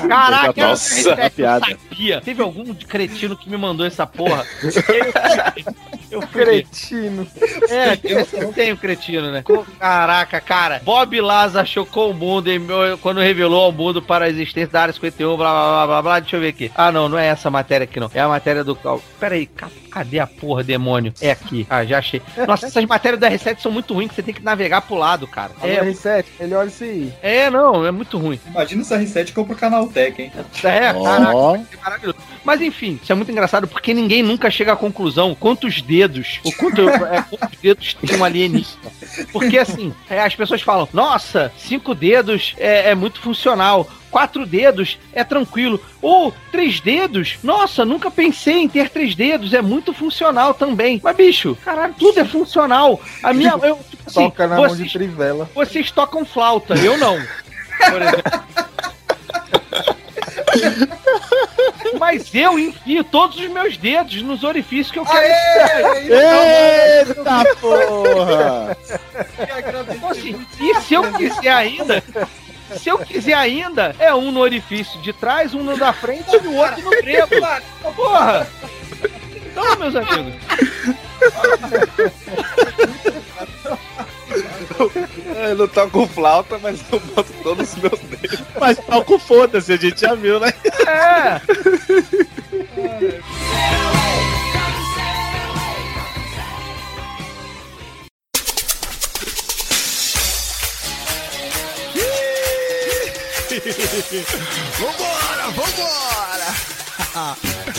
Caraca, 0.07 0.67
Nossa, 0.67 1.26
R7, 1.29 1.35
piada. 1.35 1.65
eu 1.71 1.77
sabia. 1.89 2.21
Teve 2.21 2.41
algum 2.41 2.73
cretino 2.73 3.35
que 3.37 3.49
me 3.49 3.57
mandou 3.57 3.85
essa 3.85 4.05
porra. 4.05 4.45
Eu. 6.09 6.21
Cretino. 6.21 7.27
É, 7.69 7.99
eu 8.01 8.25
sempre 8.25 8.47
tenho 8.53 8.77
cretino, 8.77 9.29
né? 9.29 9.43
Caraca, 9.77 10.39
cara. 10.39 10.81
Bob 10.83 11.19
Laza 11.19 11.65
chocou 11.65 12.11
o 12.11 12.13
mundo 12.13 12.49
em- 12.49 12.65
quando 13.01 13.19
revelou 13.19 13.65
ao 13.65 13.71
mundo 13.73 14.01
para 14.01 14.23
a 14.25 14.29
existência 14.29 14.71
da 14.71 14.81
área 14.83 14.93
51, 14.93 15.35
blá 15.35 15.51
blá 15.51 15.73
blá 15.75 15.87
blá 15.87 16.01
blá. 16.01 16.19
Deixa 16.21 16.37
eu 16.37 16.39
ver 16.39 16.47
aqui. 16.49 16.71
Ah, 16.75 16.93
não, 16.93 17.09
não 17.09 17.17
é 17.19 17.27
essa 17.27 17.49
matéria 17.49 17.83
aqui, 17.83 17.99
não. 17.99 18.09
É 18.13 18.21
a 18.21 18.27
matéria 18.29 18.63
do. 18.63 18.73
Pera 19.19 19.35
aí, 19.35 19.45
ca- 19.47 19.67
cadê 19.91 20.19
a 20.19 20.25
porra, 20.27 20.63
demônio? 20.63 21.13
É 21.19 21.31
aqui. 21.31 21.67
Ah, 21.69 21.83
já 21.83 21.97
achei. 21.97 22.21
Nossa, 22.47 22.67
essas 22.67 22.85
matérias 22.85 23.19
do 23.19 23.25
R7 23.27 23.59
são 23.59 23.71
muito 23.71 23.93
ruins, 23.93 24.07
que 24.09 24.15
você 24.15 24.23
tem 24.23 24.33
que 24.33 24.41
navegar 24.43 24.81
pro 24.83 24.95
lado, 24.95 25.27
cara. 25.27 25.51
É, 25.61 25.73
É, 25.75 25.83
R7, 25.83 26.25
ele 26.39 26.55
olha 26.55 26.67
isso 26.67 26.83
aí. 26.85 27.13
é 27.21 27.49
não, 27.49 27.85
é 27.85 27.91
muito 27.91 28.17
ruim. 28.17 28.39
Imagina 28.47 28.81
se 28.85 28.93
a 28.93 28.97
R7 28.99 29.33
compra 29.33 29.53
o 29.53 29.57
canal 29.57 29.87
Tech, 29.87 30.21
hein? 30.21 30.31
É, 30.63 30.93
Ó. 30.95 31.16
caraca, 31.25 31.65
que 31.69 31.77
maravilhoso. 31.77 32.17
Mas 32.43 32.61
enfim, 32.61 32.99
isso 33.01 33.11
é 33.11 33.15
muito 33.15 33.31
engraçado 33.31 33.67
porque 33.67 33.93
ninguém 33.93 34.23
nunca 34.23 34.49
chega 34.49 34.73
à 34.73 34.75
conclusão 34.75 35.35
quantos 35.35 35.81
dedos, 35.81 36.39
ou 36.43 36.51
quanto, 36.53 36.87
é, 36.89 37.21
quantos 37.29 37.59
dedos 37.59 37.93
tem 37.93 38.17
um 38.17 38.23
alienígena. 38.23 38.91
Porque 39.31 39.57
assim, 39.57 39.93
é, 40.09 40.21
as 40.21 40.35
pessoas 40.35 40.61
falam, 40.61 40.87
nossa, 40.93 41.51
cinco 41.57 41.93
dedos 41.93 42.55
é, 42.57 42.91
é 42.91 42.95
muito 42.95 43.19
funcional. 43.19 43.87
Quatro 44.09 44.45
dedos 44.45 44.97
é 45.11 45.23
tranquilo. 45.23 45.83
Ou 46.01 46.33
três 46.51 46.79
dedos, 46.79 47.37
nossa, 47.43 47.83
nunca 47.83 48.09
pensei 48.09 48.61
em 48.61 48.69
ter 48.69 48.89
três 48.89 49.13
dedos, 49.13 49.53
é 49.53 49.61
muito 49.61 49.93
funcional 49.93 50.53
também. 50.53 50.99
Mas, 51.03 51.15
bicho, 51.15 51.57
caralho, 51.63 51.93
tudo 51.99 52.19
é 52.19 52.25
funcional. 52.25 53.01
A 53.21 53.33
minha. 53.33 53.51
Eu, 53.61 53.77
tipo 53.89 54.03
assim, 54.07 54.23
Toca 54.23 54.47
na 54.47 54.55
mão 54.55 54.67
de 54.67 54.75
vocês, 54.75 54.93
trivela. 54.93 55.49
vocês 55.53 55.91
tocam 55.91 56.25
flauta, 56.25 56.73
eu 56.75 56.97
não. 56.97 57.19
Por 57.89 58.01
exemplo. 58.01 58.31
Mas 61.99 62.33
eu 62.33 62.57
enfio 62.57 63.03
todos 63.03 63.37
os 63.37 63.47
meus 63.49 63.77
dedos 63.77 64.21
nos 64.21 64.43
orifícios 64.43 64.91
que 64.91 64.99
eu 64.99 65.05
quero 65.05 65.25
enfiar. 65.97 67.05
Eita 67.07 67.55
porra! 67.59 68.77
Então, 69.95 70.09
assim, 70.09 70.45
e 70.59 70.75
se 70.81 70.93
eu 70.93 71.13
quiser 71.13 71.53
ainda, 71.53 72.03
se 72.77 72.89
eu 72.89 72.97
quiser 72.99 73.35
ainda, 73.35 73.95
é 73.99 74.13
um 74.13 74.31
no 74.31 74.39
orifício 74.39 74.99
de 75.01 75.13
trás, 75.13 75.53
um 75.53 75.63
no 75.63 75.77
da 75.77 75.93
frente 75.93 76.33
e 76.33 76.47
o 76.47 76.55
outro 76.55 76.81
no 76.83 76.91
trevo. 76.91 77.29
Porra! 77.95 78.47
Então, 79.35 79.75
meus 79.77 79.95
amigos. 79.95 80.33
Eu 85.49 85.55
não 85.55 85.67
toco 85.67 86.07
flauta, 86.07 86.57
mas 86.59 86.79
eu 86.91 86.99
boto 86.99 87.33
todos 87.43 87.73
os 87.73 87.81
meus 87.81 87.99
dedos. 87.99 88.43
Mas 88.59 88.77
toco 88.77 89.19
foda-se, 89.19 89.73
a 89.73 89.77
gente 89.77 90.01
já 90.01 90.15
viu, 90.15 90.39
né? 90.39 90.53
É! 90.87 91.41
Vambora, 104.77 105.49
vambora! 105.55 106.47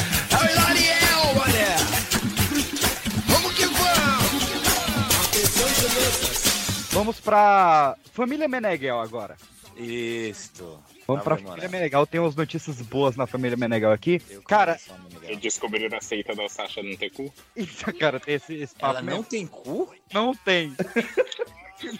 Vamos 6.99 7.21
pra 7.21 7.97
Família 8.13 8.49
Meneghel 8.49 8.99
agora. 9.01 9.37
Isto. 9.77 10.83
Vamos 11.07 11.23
pra 11.23 11.37
Família 11.37 11.69
Meneghel. 11.69 12.05
Tem 12.09 12.21
umas 12.21 12.35
notícias 12.35 12.83
boas 12.83 13.15
na 13.15 13.25
Família 13.25 13.57
Meneghel 13.57 13.93
aqui. 13.93 14.19
Cara, 14.49 14.77
Eles 15.23 15.39
descobriram 15.39 15.97
a 15.97 16.01
seita 16.01 16.35
da 16.35 16.49
Sasha 16.49 16.83
não 16.83 16.97
ter 16.97 17.11
cu? 17.11 17.33
isso, 17.55 17.85
cara, 17.95 18.19
tem 18.19 18.35
esse, 18.35 18.53
esse 18.57 18.75
papo 18.75 18.95
Ela 18.95 19.03
não 19.03 19.13
mesmo. 19.19 19.25
tem 19.27 19.47
cu? 19.47 19.95
Não 20.13 20.35
tem. 20.35 20.75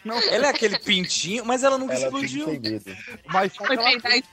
Não. 0.05 0.19
Ela 0.19 0.47
é 0.47 0.51
aquele 0.51 0.77
pintinho, 0.81 1.45
mas 1.45 1.63
ela 1.63 1.79
nunca 1.79 1.95
explodiu. 1.95 2.47
Mas 3.27 3.55
Foi 3.55 3.77
peidar 3.77 4.17
e 4.17 4.25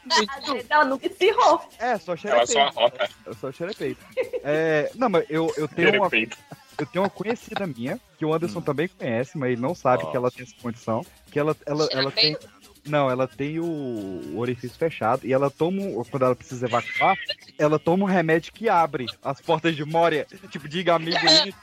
Ela 0.67 0.85
nunca 0.85 1.05
espirrou. 1.05 1.61
É, 1.77 1.99
só 1.99 2.13
Ela 2.13 2.17
só 2.17 2.17
xerepeito. 2.17 2.57
arrota. 2.59 3.09
Eu 3.23 3.33
sou 3.35 3.51
xerepeito. 3.51 4.03
É, 4.43 4.89
não, 4.95 5.07
mas 5.07 5.23
eu, 5.29 5.53
eu 5.55 5.67
tenho 5.67 5.89
uma, 5.89 6.09
Xerepeito. 6.09 6.35
Eu 6.77 6.85
tenho 6.85 7.03
uma 7.03 7.09
conhecida 7.09 7.65
minha, 7.65 7.99
que 8.17 8.25
o 8.25 8.33
Anderson 8.33 8.61
também 8.61 8.87
conhece, 8.87 9.37
mas 9.37 9.51
ele 9.51 9.61
não 9.61 9.75
sabe 9.75 10.09
que 10.09 10.17
ela 10.17 10.31
tem 10.31 10.43
essa 10.43 10.55
condição. 10.61 11.05
Que 11.31 11.39
ela, 11.39 11.55
ela, 11.65 11.87
ela 11.91 12.11
tem. 12.11 12.37
Não, 12.85 13.09
ela 13.09 13.27
tem 13.27 13.59
o, 13.59 14.37
orifício 14.37 14.77
fechado 14.77 15.25
e 15.25 15.33
ela 15.33 15.49
toma, 15.49 15.81
um- 15.81 16.03
quando 16.03 16.23
ela 16.25 16.35
precisa 16.35 16.65
evacuar, 16.67 17.17
ela 17.57 17.79
toma 17.79 18.03
um 18.03 18.07
remédio 18.07 18.53
que 18.53 18.69
abre 18.69 19.05
as 19.23 19.41
portas 19.41 19.75
de 19.75 19.83
Moria, 19.83 20.27
tipo, 20.51 20.67
diga 20.69 20.93
amigo 20.95 21.17
aí. 21.17 21.53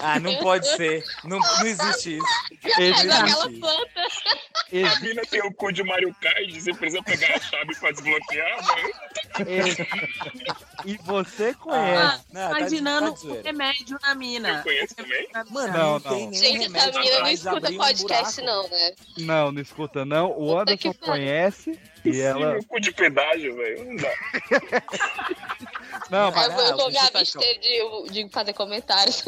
Ah, 0.00 0.18
não 0.18 0.36
pode 0.36 0.66
ser. 0.76 1.04
Não, 1.24 1.38
não 1.38 1.66
existe 1.66 2.16
isso. 2.18 2.80
Existe. 2.80 3.60
A 4.84 5.00
mina 5.00 5.22
tem 5.30 5.42
o 5.42 5.52
cu 5.52 5.72
de 5.72 5.82
Mario 5.82 6.14
Kart, 6.20 6.50
você 6.50 6.72
precisa 6.74 7.02
pegar 7.02 7.34
a 7.36 7.40
chave 7.40 7.74
pra 7.76 7.90
desbloquear, 7.90 8.58
velho. 8.66 9.86
E 10.84 10.96
você 11.04 11.50
Ah, 11.50 11.54
conhece. 11.54 12.24
imaginando 12.32 13.06
tá 13.06 13.12
de 13.12 13.18
o 13.18 13.28
zoeira. 13.28 13.42
remédio 13.44 13.98
na 14.02 14.14
mina. 14.14 14.48
Eu 14.58 14.62
conheço 14.62 14.94
também. 14.94 15.28
Mano, 15.50 15.72
Não, 15.72 15.92
não, 15.92 16.00
tem 16.00 16.24
não. 16.24 16.30
nenhum 16.30 16.62
Gente, 16.62 16.76
essa 16.76 16.98
menina 16.98 17.18
não 17.20 17.28
escuta 17.28 17.70
um 17.70 17.76
podcast, 17.76 18.40
buraco. 18.40 18.42
não, 18.62 18.68
né? 18.78 18.92
Não, 19.18 19.52
não 19.52 19.60
escuta 19.62 20.04
não. 20.04 20.30
O 20.38 20.47
Anderson 20.56 20.92
que 20.92 20.98
pariu. 20.98 21.12
conhece 21.14 21.78
e 22.04 22.20
ela. 22.20 22.60
Sim, 22.60 22.66
cu 22.66 22.80
de 22.80 22.92
pedágio, 22.92 23.56
velho. 23.56 23.84
Não 23.84 23.96
dá. 23.96 24.10
Não, 26.10 26.28
Eu 26.28 26.32
mas 26.34 26.54
vou, 26.54 26.62
eu 26.64 26.76
vou 26.76 26.86
me 26.88 26.94
você 26.98 27.10
tá 27.10 27.18
abster 27.20 27.60
de, 27.60 28.10
de 28.12 28.28
fazer 28.30 28.52
comentários. 28.54 29.22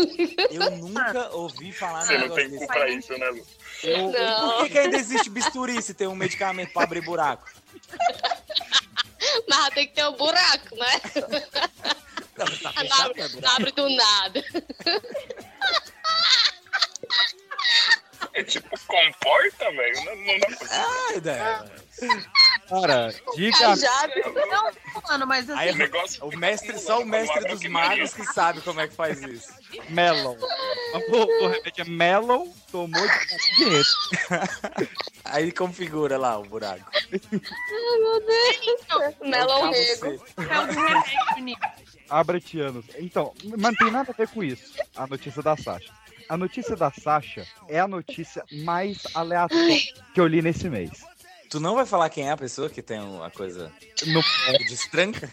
Eu 0.50 0.70
nunca 0.70 1.28
ouvi 1.32 1.72
falar 1.72 2.02
Você 2.02 2.14
nada 2.14 2.28
não 2.28 2.34
tem 2.34 2.50
cu 2.56 2.66
pra 2.66 2.88
isso, 2.88 3.12
né, 3.18 3.28
Lu? 3.28 3.46
Eu- 3.82 4.10
Não. 4.12 4.50
Por 4.58 4.64
que, 4.64 4.70
que 4.70 4.78
ainda 4.78 4.96
existe 4.96 5.28
bisturi 5.28 5.82
se 5.82 5.92
tem 5.92 6.06
um 6.06 6.14
medicamento 6.14 6.72
pra 6.72 6.84
abrir 6.84 7.02
buraco? 7.02 7.46
Mas 9.48 9.74
tem 9.74 9.86
que 9.86 9.94
ter 9.94 10.06
um 10.06 10.16
buraco, 10.16 10.74
né? 10.76 11.00
Não, 12.38 12.46
tá 12.46 12.72
Não 12.84 13.00
abre, 13.04 13.22
não 13.22 13.28
buraco? 13.30 13.56
abre 13.56 13.72
do 13.72 13.88
nada. 13.90 14.44
É 18.32 18.42
tipo, 18.44 18.68
comporta, 18.86 19.70
velho. 19.72 20.04
Não, 20.04 20.16
não 20.16 20.38
dá 20.38 20.46
pra 20.56 20.68
Ah, 20.70 21.12
ideia. 21.16 21.72
Cara, 22.68 23.14
diga. 23.34 23.58
Cajado. 23.58 24.12
Não, 24.34 24.72
mano, 25.08 25.26
mas 25.26 25.50
assim. 25.50 25.58
Aí, 25.60 25.72
O 25.72 25.76
negócio- 25.76 26.24
o 26.24 26.36
mestre, 26.36 26.78
só 26.78 27.00
o 27.00 27.04
mestre 27.06 27.44
dos 27.48 27.62
magos 27.64 28.14
que 28.14 28.24
sabe 28.32 28.60
como 28.60 28.80
é 28.80 28.88
que 28.88 28.94
faz 28.94 29.20
isso. 29.22 29.48
Melon. 29.88 30.36
O, 31.08 31.44
o 31.44 31.48
remédio 31.48 31.82
é 31.82 31.84
Melon, 31.84 32.46
tomou 32.70 33.02
de. 33.02 33.82
Aí 35.24 35.52
configura 35.52 36.16
lá 36.16 36.38
o 36.38 36.44
buraco. 36.44 36.84
Ai, 36.92 37.20
meu 37.98 38.20
Deus. 38.26 39.14
Melão 39.20 39.60
Cabo 39.60 39.72
rego. 39.72 40.06
É 40.38 40.58
o 40.58 40.64
remédio, 40.66 41.44
Nico. 41.44 41.66
Abretianos. 42.08 42.84
Então, 42.98 43.32
mas 43.44 43.60
não 43.60 43.74
tem 43.74 43.90
nada 43.90 44.10
a 44.10 44.14
ver 44.14 44.28
com 44.28 44.42
isso. 44.42 44.72
A 44.96 45.06
notícia 45.06 45.42
da 45.42 45.56
Sasha. 45.56 45.92
A 46.30 46.36
notícia 46.36 46.76
da 46.76 46.92
Sasha 46.92 47.44
é 47.68 47.80
a 47.80 47.88
notícia 47.88 48.44
mais 48.62 49.02
aleatória 49.14 49.80
que 50.14 50.20
eu 50.20 50.28
li 50.28 50.40
nesse 50.40 50.70
mês. 50.70 51.04
Tu 51.50 51.58
não 51.58 51.74
vai 51.74 51.84
falar 51.84 52.08
quem 52.08 52.28
é 52.28 52.30
a 52.30 52.36
pessoa 52.36 52.70
que 52.70 52.80
tem 52.80 53.00
uma 53.00 53.28
coisa 53.32 53.72
No, 54.06 54.22
destranca? 54.68 55.28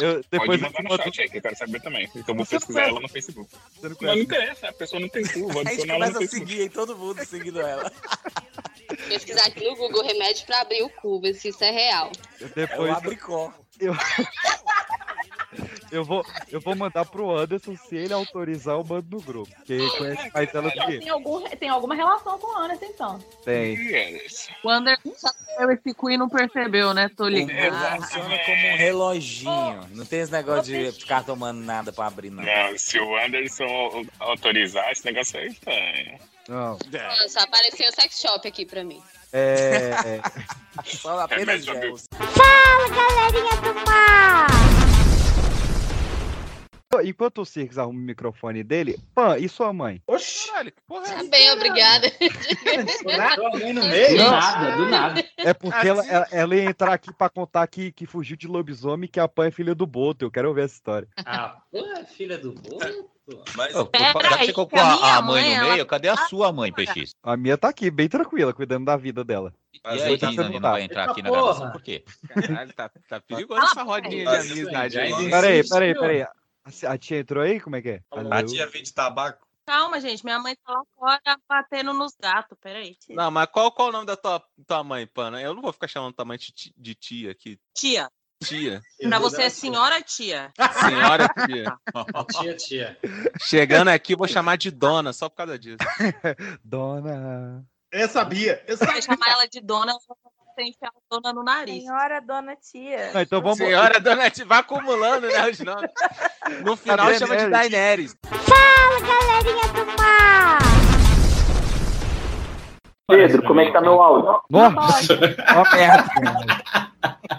eu, 0.00 0.24
depois 0.28 0.60
Pode 0.60 0.62
mandar 0.62 0.82
no 0.82 1.04
chat 1.04 1.20
aí, 1.22 1.30
que 1.30 1.38
eu 1.38 1.42
quero 1.42 1.56
saber 1.56 1.80
também. 1.80 2.10
Então 2.16 2.24
eu 2.26 2.34
vou 2.34 2.46
pesquisar 2.46 2.82
ela 2.82 2.98
no 2.98 3.08
Facebook. 3.08 3.48
você 3.80 3.88
não 3.88 3.96
não 4.00 4.18
interessa, 4.18 4.68
a 4.70 4.72
pessoa 4.72 4.98
não 4.98 5.08
tem 5.08 5.24
cu, 5.24 5.46
vou 5.46 5.50
A 5.50 5.64
gente 5.66 5.68
adicionar 5.68 5.94
ela 5.94 6.06
no 6.08 6.14
começa 6.14 6.36
a 6.36 6.38
seguir 6.40 6.60
aí, 6.62 6.68
todo 6.68 6.98
mundo 6.98 7.24
seguindo 7.24 7.60
ela. 7.60 7.92
Pesquisar 9.06 9.46
aqui 9.46 9.64
no 9.64 9.76
Google 9.76 10.02
remédio 10.02 10.44
pra 10.46 10.62
abrir 10.62 10.82
o 10.82 10.90
cu, 10.90 11.20
ver 11.20 11.34
se 11.34 11.50
isso 11.50 11.62
é 11.62 11.70
real. 11.70 12.10
Depois 12.56 12.90
abricó. 12.90 13.54
eu... 13.78 13.94
eu 15.94 16.04
vou 16.04 16.24
eu 16.50 16.60
vou 16.60 16.74
mandar 16.76 17.04
pro 17.04 17.30
Anderson 17.36 17.76
se 17.76 17.96
ele 17.96 18.12
autorizar 18.12 18.74
eu 18.76 18.84
mando 18.84 19.06
no 19.16 19.22
grupo, 19.22 19.50
porque 19.56 19.72
ele 19.74 19.90
conhece 19.90 20.30
mais 20.32 20.54
ela 20.54 20.70
do 20.70 20.72
que 20.86 20.98
Tem, 20.98 21.08
algum, 21.08 21.42
tem 21.48 21.68
alguma 21.68 21.94
relação 21.94 22.38
com 22.38 22.46
o 22.46 22.56
Anderson, 22.58 22.84
então. 22.86 23.18
tem. 23.44 24.20
O 24.62 24.68
Anderson 24.68 25.12
sabe 25.16 25.74
esse 25.74 25.94
cu 25.94 26.10
e 26.10 26.16
não 26.16 26.28
percebeu, 26.28 26.92
né? 26.92 27.08
Tô 27.16 27.28
ligado. 27.28 28.02
Funciona 28.02 28.38
como 28.44 28.66
um 28.68 28.76
reloginho. 28.76 29.80
Não 29.92 30.04
tem 30.04 30.20
esse 30.20 30.32
negócio 30.32 30.64
de 30.64 30.92
ficar 30.92 31.22
tomando 31.24 31.60
nada 31.60 31.92
pra 31.92 32.06
abrir, 32.06 32.30
não. 32.30 32.42
Não, 32.42 32.76
se 32.78 32.98
o 32.98 33.16
Anderson 33.16 33.64
au- 33.64 34.04
autorizar, 34.20 34.90
esse 34.90 35.04
negócio 35.04 35.38
aí 35.38 35.48
estranho. 35.48 36.18
Não. 36.48 36.78
Nossa, 36.92 37.40
apareceu 37.42 37.88
o 37.88 37.92
sex 37.94 38.20
shop 38.20 38.46
aqui 38.46 38.66
pra 38.66 38.84
mim. 38.84 39.00
É. 39.32 39.92
Só 40.84 41.18
apenas 41.20 41.64
gels. 41.64 42.04
Fala, 42.12 42.88
galerinha 42.88 43.56
do 43.62 43.74
mar! 43.86 44.83
Enquanto 47.02 47.40
o 47.42 47.44
Cirques 47.44 47.78
arruma 47.78 47.98
o 47.98 48.02
microfone 48.02 48.62
dele, 48.62 48.98
Pan, 49.14 49.36
e 49.38 49.48
sua 49.48 49.72
mãe? 49.72 50.02
Oxi! 50.06 50.48
Caralho, 50.48 50.72
que 50.72 50.82
porra 50.86 51.06
é 51.06 51.14
Tá 51.16 51.24
bem, 51.24 51.50
obrigada. 51.52 52.12
no 53.74 53.84
meio? 53.84 54.16
Do 54.18 54.30
nada, 54.30 54.76
do 54.76 54.86
nada. 54.86 55.24
É 55.38 55.54
porque 55.54 55.88
ela, 55.88 56.06
ela, 56.06 56.28
ela 56.30 56.56
ia 56.56 56.64
entrar 56.64 56.92
aqui 56.92 57.12
pra 57.12 57.28
contar 57.28 57.66
que, 57.66 57.90
que 57.92 58.06
fugiu 58.06 58.36
de 58.36 58.46
lobisomem 58.46 59.08
que 59.08 59.18
a 59.18 59.26
Pan 59.28 59.46
é 59.46 59.50
filha 59.50 59.74
do 59.74 59.86
Boto. 59.86 60.24
Eu 60.24 60.30
quero 60.30 60.52
ver 60.54 60.64
essa 60.64 60.74
história. 60.74 61.08
Ah, 61.24 61.56
pô, 61.70 61.78
é 61.78 62.04
filha 62.04 62.38
do 62.38 62.52
Boto? 62.52 63.10
Mas 63.56 63.72
já 63.72 64.38
que 64.38 64.46
você 64.46 64.52
colocou 64.52 64.78
a 64.78 65.16
a, 65.16 65.22
mãe 65.22 65.42
mãe, 65.42 65.56
no 65.56 65.62
ela- 65.64 65.72
meio, 65.72 65.86
cadê 65.86 66.08
a 66.08 66.16
sua 66.28 66.52
mãe, 66.52 66.70
PX? 66.70 67.14
A 67.22 67.36
minha 67.36 67.56
tá 67.56 67.68
aqui, 67.70 67.90
bem 67.90 68.06
tranquila, 68.06 68.52
cuidando 68.52 68.84
da 68.84 68.96
vida 68.96 69.24
dela. 69.24 69.52
E 69.72 70.02
aí, 70.02 70.18
Nina, 70.20 70.48
não 70.50 70.60
vai 70.60 70.82
entrar 70.82 71.10
aqui 71.10 71.22
na 71.22 71.30
Porra. 71.30 71.42
gravação, 71.42 71.72
por 71.72 71.82
quê? 71.82 72.04
Caralho, 72.28 72.72
tá, 72.74 72.90
tá 73.08 73.20
perigoso 73.20 73.62
essa 73.62 73.82
rodinha 73.82 74.24
de 74.42 74.52
amizade 74.52 74.98
aí. 74.98 75.30
Peraí, 75.30 75.68
peraí, 75.68 75.94
peraí. 75.94 76.26
A, 76.64 76.92
a 76.92 76.98
tia 76.98 77.18
entrou 77.18 77.42
aí? 77.42 77.60
Como 77.60 77.76
é 77.76 77.82
que 77.82 77.88
é? 77.90 78.02
A 78.30 78.42
tia 78.42 78.66
vende 78.66 78.92
tabaco. 78.92 79.46
Calma, 79.66 79.98
gente. 80.00 80.24
Minha 80.24 80.38
mãe 80.38 80.54
tá 80.56 80.72
lá 80.72 80.82
fora 80.96 81.38
batendo 81.48 81.92
nos 81.94 82.14
gatos. 82.20 82.56
Peraí. 82.60 82.96
Não, 83.08 83.30
mas 83.30 83.46
qual, 83.50 83.72
qual 83.72 83.88
o 83.88 83.92
nome 83.92 84.06
da 84.06 84.16
tua, 84.16 84.42
tua 84.66 84.84
mãe, 84.84 85.06
Pana? 85.06 85.40
Eu 85.40 85.54
não 85.54 85.62
vou 85.62 85.72
ficar 85.72 85.88
chamando 85.88 86.14
tua 86.14 86.24
mãe 86.24 86.36
de 86.38 86.52
ti- 86.52 86.74
de 86.76 86.94
tia 86.94 87.30
aqui. 87.32 87.58
Tia. 87.74 88.10
Tia. 88.42 88.82
Pra 89.08 89.18
você 89.18 89.42
é 89.44 89.48
senhora 89.48 90.02
tia. 90.02 90.52
Senhora 90.80 91.28
tia. 91.46 91.78
Tia, 92.42 92.56
tia. 92.56 92.98
Chegando 93.40 93.88
aqui, 93.88 94.14
vou 94.14 94.28
chamar 94.28 94.56
de 94.56 94.70
dona, 94.70 95.14
só 95.14 95.30
por 95.30 95.36
causa 95.36 95.58
disso. 95.58 95.78
Dona. 96.62 97.64
Eu 97.90 98.08
sabia. 98.08 98.62
Eu 98.66 98.76
Se 98.76 99.02
chamar 99.02 99.28
ela 99.30 99.46
de 99.46 99.60
dona, 99.60 99.92
ela 99.92 100.00
vai 100.06 100.16
enfiar 100.62 100.88
a 100.88 100.92
dona 101.10 101.32
no 101.32 101.42
nariz. 101.42 101.82
Senhora 101.82 102.20
Dona 102.20 102.56
Tia. 102.56 103.10
Não, 103.12 103.20
então 103.20 103.40
vamos. 103.40 103.58
Senhora 103.58 104.00
dona 104.00 104.30
tia, 104.30 104.44
vai 104.44 104.58
acumulando, 104.58 105.26
né, 105.26 105.50
os 105.50 105.60
nomes. 105.60 105.90
No 106.64 106.76
final 106.76 107.06
Cadê 107.06 107.18
chama 107.18 107.36
de 107.36 107.48
Daenerys? 107.48 107.70
Daenerys. 107.72 108.16
Fala, 108.24 109.00
galerinha 109.00 109.68
do 109.72 109.86
mar! 110.00 110.58
Pedro, 113.06 113.42
como 113.46 113.60
é 113.60 113.66
que 113.66 113.72
tá 113.72 113.80
meu 113.80 114.00
áudio? 114.00 114.40
Nossa! 114.50 115.14
Ó, 115.56 115.76
merda. 115.76 116.04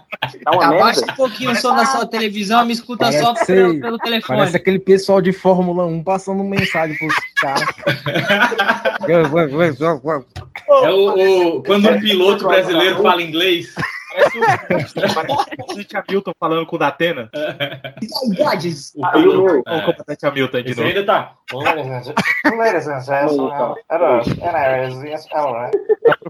Tá 0.44 0.52
uma 0.52 0.66
Abaixa 0.68 1.00
merda? 1.02 1.14
um 1.14 1.16
pouquinho 1.16 1.52
o 1.52 1.56
som 1.56 1.76
da 1.76 1.86
sua 1.86 2.06
televisão, 2.06 2.66
me 2.66 2.74
escuta 2.74 3.12
só 3.12 3.34
Parece, 3.34 3.46
pelo, 3.54 3.80
pelo 3.80 3.98
telefone. 4.00 4.38
parece 4.40 4.58
aquele 4.58 4.80
pessoal 4.80 5.22
de 5.22 5.32
Fórmula 5.34 5.86
1 5.86 6.04
passando 6.04 6.44
mensagem 6.44 6.98
pros 6.98 7.16
caras. 7.42 7.66
É 10.68 10.90
o, 10.90 11.58
o- 11.58 11.64
quando 11.64 11.90
um 11.90 12.00
piloto 12.00 12.48
brasileiro 12.48 13.02
fala 13.02 13.22
inglês. 13.22 13.74
Comandante 15.58 15.98
Hamilton 15.98 16.32
falando 16.40 16.66
com 16.66 16.76
o 16.78 16.80
Datena. 16.80 17.30
Idades. 18.32 18.94
O 18.96 19.12
piloto. 19.12 19.64
Olha 19.68 19.78
o 19.78 19.82
comandante 19.86 20.26
Hamilton 20.26 20.62
de 20.62 20.70
novo. 20.76 20.88
ainda 20.88 21.06
tá. 21.06 21.34
Ladies 21.54 22.88
and 22.88 23.02
gentlemen, 23.02 23.50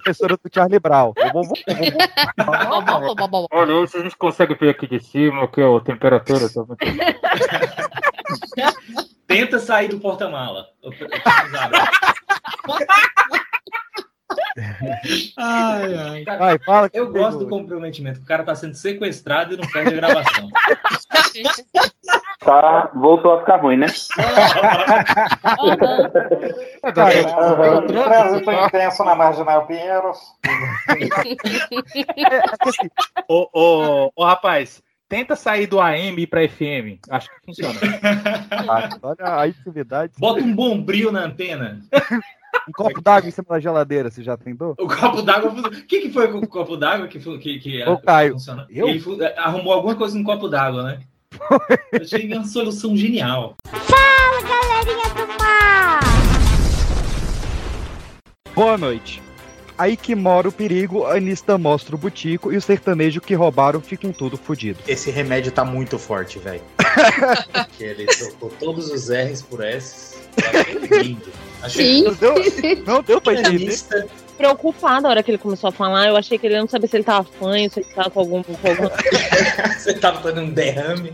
professora 0.05 0.37
do 0.37 0.49
Charlie 0.53 0.79
Brown. 0.79 1.13
Eu 1.17 1.31
vou- 1.33 1.43
vou- 1.43 1.55
vou- 3.15 3.27
vou- 3.29 3.47
Olha, 3.51 3.87
se 3.87 3.97
a 3.97 4.03
gente 4.03 4.15
consegue 4.15 4.53
ver 4.53 4.69
aqui 4.69 4.85
de 4.87 4.99
cima 4.99 5.47
que 5.47 5.59
a 5.61 5.79
temperatura 5.81 6.47
tá 6.47 6.63
muito... 6.63 6.77
Tenta 9.27 9.57
sair 9.59 9.87
do 9.89 9.99
porta-mala. 9.99 10.67
Ai, 15.37 15.95
ai. 15.95 16.23
Vai, 16.23 16.57
fala 16.59 16.89
que 16.89 16.97
Eu 16.97 17.07
tu 17.07 17.13
gosto 17.13 17.39
do 17.39 17.45
pegou. 17.45 17.59
comprometimento. 17.59 18.21
O 18.21 18.25
cara 18.25 18.43
tá 18.43 18.55
sendo 18.55 18.73
sequestrado 18.73 19.53
e 19.53 19.57
não 19.57 19.67
perde 19.69 19.93
a 19.93 19.97
gravação. 19.97 20.49
Tá, 22.39 22.91
voltou 22.93 23.33
a 23.33 23.39
ficar 23.39 23.55
ruim, 23.59 23.77
né? 23.77 23.87
Trânsito 26.93 28.51
intenso 28.51 29.03
na 29.03 29.15
Marginal 29.15 29.65
Pinheiros. 29.65 30.17
Ô, 33.27 33.49
ô, 33.53 34.11
ô, 34.15 34.23
rapaz, 34.25 34.81
tenta 35.09 35.35
sair 35.35 35.65
do 35.67 35.81
AM 35.81 36.19
ir 36.21 36.27
pra 36.27 36.47
FM. 36.47 36.99
Acho 37.09 37.29
que 37.29 37.45
funciona. 37.45 37.79
Olha 39.01 39.39
a 39.41 39.47
intimidade. 39.47 40.13
Bota 40.19 40.39
um 40.41 40.53
bombril 40.55 41.11
na 41.11 41.21
antena. 41.21 41.81
Um 42.67 42.71
copo 42.71 43.01
d'água 43.01 43.27
em 43.27 43.31
cima 43.31 43.45
da 43.49 43.59
geladeira, 43.59 44.09
você 44.09 44.23
já 44.23 44.35
tentou? 44.37 44.75
O 44.79 44.87
copo 44.87 45.21
d'água. 45.21 45.51
O 45.51 45.71
que, 45.85 46.01
que 46.01 46.09
foi 46.11 46.27
com 46.31 46.39
o 46.39 46.47
copo 46.47 46.75
d'água 46.75 47.07
que, 47.07 47.19
que, 47.19 47.59
que 47.59 47.83
Ô, 47.83 47.97
Caio, 47.99 48.33
funcionou? 48.33 48.65
eu? 48.69 48.87
Ele 48.87 48.99
fu- 48.99 49.17
arrumou 49.37 49.73
alguma 49.73 49.95
coisa 49.95 50.17
no 50.17 50.23
copo 50.23 50.47
d'água, 50.47 50.83
né? 50.83 50.99
Eu 51.91 52.01
achei 52.01 52.31
uma 52.33 52.45
solução 52.45 52.95
genial. 52.95 53.55
Fala, 53.67 54.41
galerinha 54.41 55.09
do 55.13 55.27
mar! 55.39 55.99
Boa 58.55 58.77
noite. 58.77 59.21
Aí 59.77 59.97
que 59.97 60.15
mora 60.15 60.47
o 60.47 60.51
perigo, 60.53 61.03
a 61.05 61.15
Anista 61.17 61.57
mostra 61.57 61.95
o 61.95 61.99
butico 61.99 62.53
e 62.53 62.55
o 62.55 62.61
sertanejo 62.61 63.19
que 63.19 63.33
roubaram 63.35 63.81
ficam 63.81 64.13
tudo 64.13 64.37
fodido. 64.37 64.79
Esse 64.87 65.11
remédio 65.11 65.51
tá 65.51 65.65
muito 65.65 65.99
forte, 65.99 66.39
velho. 66.39 66.61
Que 67.77 67.83
ele 67.83 68.05
trocou 68.05 68.49
todos 68.57 68.89
os 68.89 69.09
R's 69.09 69.41
por 69.41 69.61
S. 69.61 70.15
Tá 70.37 70.97
lindo. 70.97 71.29
Sim. 71.69 72.03
Não 72.03 72.13
deu, 72.13 72.35
não 72.85 73.03
deu 73.03 73.21
pra 73.21 73.33
entender. 73.33 73.57
Pianista. 73.57 74.07
Preocupada 74.37 75.07
a 75.07 75.11
hora 75.11 75.23
que 75.23 75.31
ele 75.31 75.37
começou 75.37 75.69
a 75.69 75.71
falar, 75.71 76.07
eu 76.07 76.17
achei 76.17 76.37
que 76.37 76.45
ele 76.45 76.59
não 76.59 76.67
sabia 76.67 76.89
se 76.89 76.97
ele 76.97 77.05
tava 77.05 77.23
fanho, 77.39 77.71
se 77.71 77.79
ele 77.79 77.89
tava 77.95 78.09
com 78.09 78.19
algum. 78.19 78.43
Com 78.43 78.67
algum... 78.67 78.89
Você 79.79 79.93
tava 79.93 80.21
tendo 80.21 80.41
um 80.41 80.49
derrame. 80.51 81.13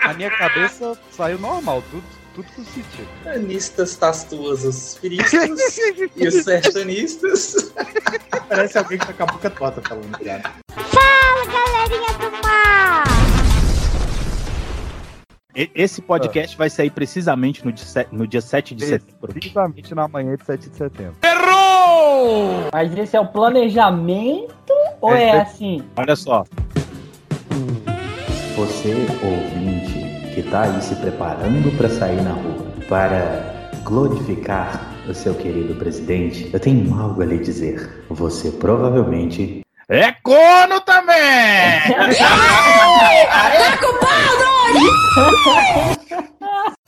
A 0.00 0.14
minha 0.14 0.30
cabeça 0.30 0.96
saiu 1.10 1.38
normal, 1.38 1.82
tudo, 1.90 2.04
tudo 2.34 2.46
com 2.54 2.64
sentido. 2.64 3.08
Anistas 3.26 3.96
tastuosos 3.96 4.96
firistas 4.98 5.78
e 6.16 6.28
os 6.28 6.44
sertanistas. 6.44 7.72
Parece 8.48 8.78
alguém 8.78 8.98
que 8.98 9.06
tá 9.06 9.12
com 9.12 9.22
a 9.24 9.26
boca 9.26 9.50
torta 9.50 9.82
falando, 9.86 10.18
cara. 10.20 10.52
Fala, 10.70 11.44
galerinha 11.44 12.18
do 12.18 12.25
Esse 15.74 16.02
podcast 16.02 16.54
vai 16.54 16.68
sair 16.68 16.90
precisamente 16.90 17.64
no 17.64 17.72
dia, 17.72 18.06
no 18.12 18.26
dia 18.26 18.42
7 18.42 18.74
de 18.74 18.84
setembro. 18.84 19.28
Precisamente 19.32 19.94
na 19.94 20.06
manhã 20.06 20.36
de 20.36 20.44
7 20.44 20.68
de 20.68 20.76
setembro. 20.76 21.14
Mas 22.70 22.94
esse 22.98 23.16
é 23.16 23.20
o 23.20 23.26
planejamento 23.26 24.54
ou 25.00 25.14
é 25.14 25.40
assim? 25.40 25.82
Olha 25.96 26.14
só. 26.14 26.44
Você, 28.54 29.06
ouvinte, 29.22 30.34
que 30.34 30.42
tá 30.42 30.64
aí 30.64 30.82
se 30.82 30.94
preparando 30.96 31.74
para 31.78 31.88
sair 31.88 32.20
na 32.20 32.32
rua, 32.32 32.66
para 32.86 33.70
glorificar 33.82 34.94
o 35.08 35.14
seu 35.14 35.34
querido 35.34 35.74
presidente, 35.76 36.50
eu 36.52 36.60
tenho 36.60 36.94
algo 37.00 37.22
a 37.22 37.24
lhe 37.24 37.38
dizer. 37.38 38.04
Você 38.10 38.50
provavelmente 38.50 39.62
É 39.88 40.10
corno 40.10 40.80
também! 40.80 41.14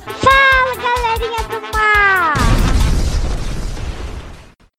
Fala, 0.05 0.75
galerinha 0.75 1.43
do 1.49 1.61
mar! 1.73 2.35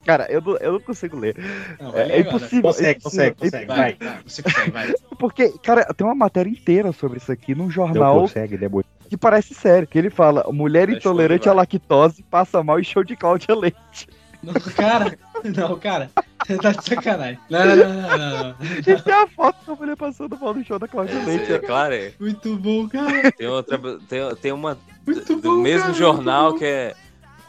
Cara, 0.06 0.28
eu 0.30 0.42
não, 0.42 0.58
eu 0.58 0.74
não 0.74 0.82
consigo 0.82 1.18
ler. 1.18 1.34
Não, 1.80 1.96
é, 1.96 2.02
é 2.02 2.06
ler, 2.08 2.20
impossível. 2.28 2.64
Consegue, 2.64 2.90
é 2.90 3.02
consegue, 3.02 3.36
consegue. 3.38 3.66
Vai, 3.68 3.98
você 4.26 4.44
consegue, 4.44 4.72
vai. 4.72 4.94
Porque, 5.18 5.54
cara, 5.64 5.86
tem 5.94 6.06
uma 6.06 6.14
matéria 6.14 6.50
inteira 6.50 6.92
sobre 6.92 7.20
isso 7.20 7.32
aqui 7.32 7.56
num 7.56 7.72
jornal 7.72 8.20
consegue, 8.20 8.58
demônio. 8.58 8.86
que 9.10 9.16
parece 9.16 9.54
sério. 9.54 9.88
Que 9.88 9.98
ele 9.98 10.10
fala: 10.10 10.44
mulher 10.52 10.90
intolerante 10.90 11.48
à 11.48 11.54
lactose 11.54 12.22
passa 12.24 12.62
mal 12.62 12.82
e 12.82 12.84
show 12.84 13.02
de 13.02 13.16
Cláudia 13.16 13.56
Leite. 13.56 14.10
Não, 14.42 14.54
cara, 14.54 15.18
não, 15.44 15.78
cara. 15.80 16.10
Você 16.46 16.58
tá 16.58 16.72
de 16.72 16.84
sacanagem. 16.84 17.40
Não, 17.50 17.66
não, 17.66 17.76
não, 17.76 18.18
não, 18.18 18.44
não. 18.44 18.56
Gente, 18.82 19.04
tem 19.04 19.14
a 19.14 19.28
foto 19.28 19.58
da 19.68 19.76
mulher 19.76 19.96
passando 19.98 20.40
mal 20.40 20.54
no 20.54 20.64
show 20.66 20.80
da 20.80 20.88
Cláudia 20.88 21.24
Leite. 21.26 21.52
É, 21.54 21.60
claro, 21.60 21.94
é. 21.94 22.14
Muito 22.20 22.56
bom, 22.58 22.88
cara. 22.88 23.32
Tem 23.34 23.48
outra. 23.48 23.78
Tem, 24.08 24.36
tem 24.38 24.52
uma 24.52 24.78
Muito 25.06 25.36
do 25.36 25.42
bom, 25.42 25.62
mesmo 25.62 25.88
cara, 25.88 25.94
jornal 25.94 26.50
muito 26.52 26.60
que 26.60 26.66
é 26.66 26.96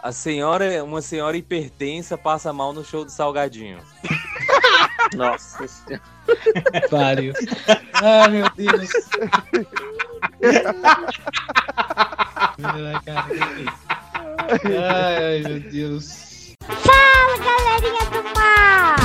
A 0.03 0.13
senhora, 0.13 0.83
uma 0.85 1.01
senhora 1.01 1.37
hipertensa 1.37 2.19
passa 2.19 2.53
mal 2.53 2.73
no 2.73 2.85
show 2.85 3.05
do 3.05 3.11
Salgadinho. 3.11 3.79
Nossa 5.17 5.67
senhora. 5.67 6.03
Pariu. 6.91 7.33
Ai, 7.95 8.29
meu 8.29 8.51
Deus. 8.57 8.91
Ai, 14.65 15.41
meu 15.47 15.61
Deus. 15.61 16.30
Fala, 16.61 17.39
galerinha 17.39 18.05
do 18.11 18.23
mal! 18.35 18.97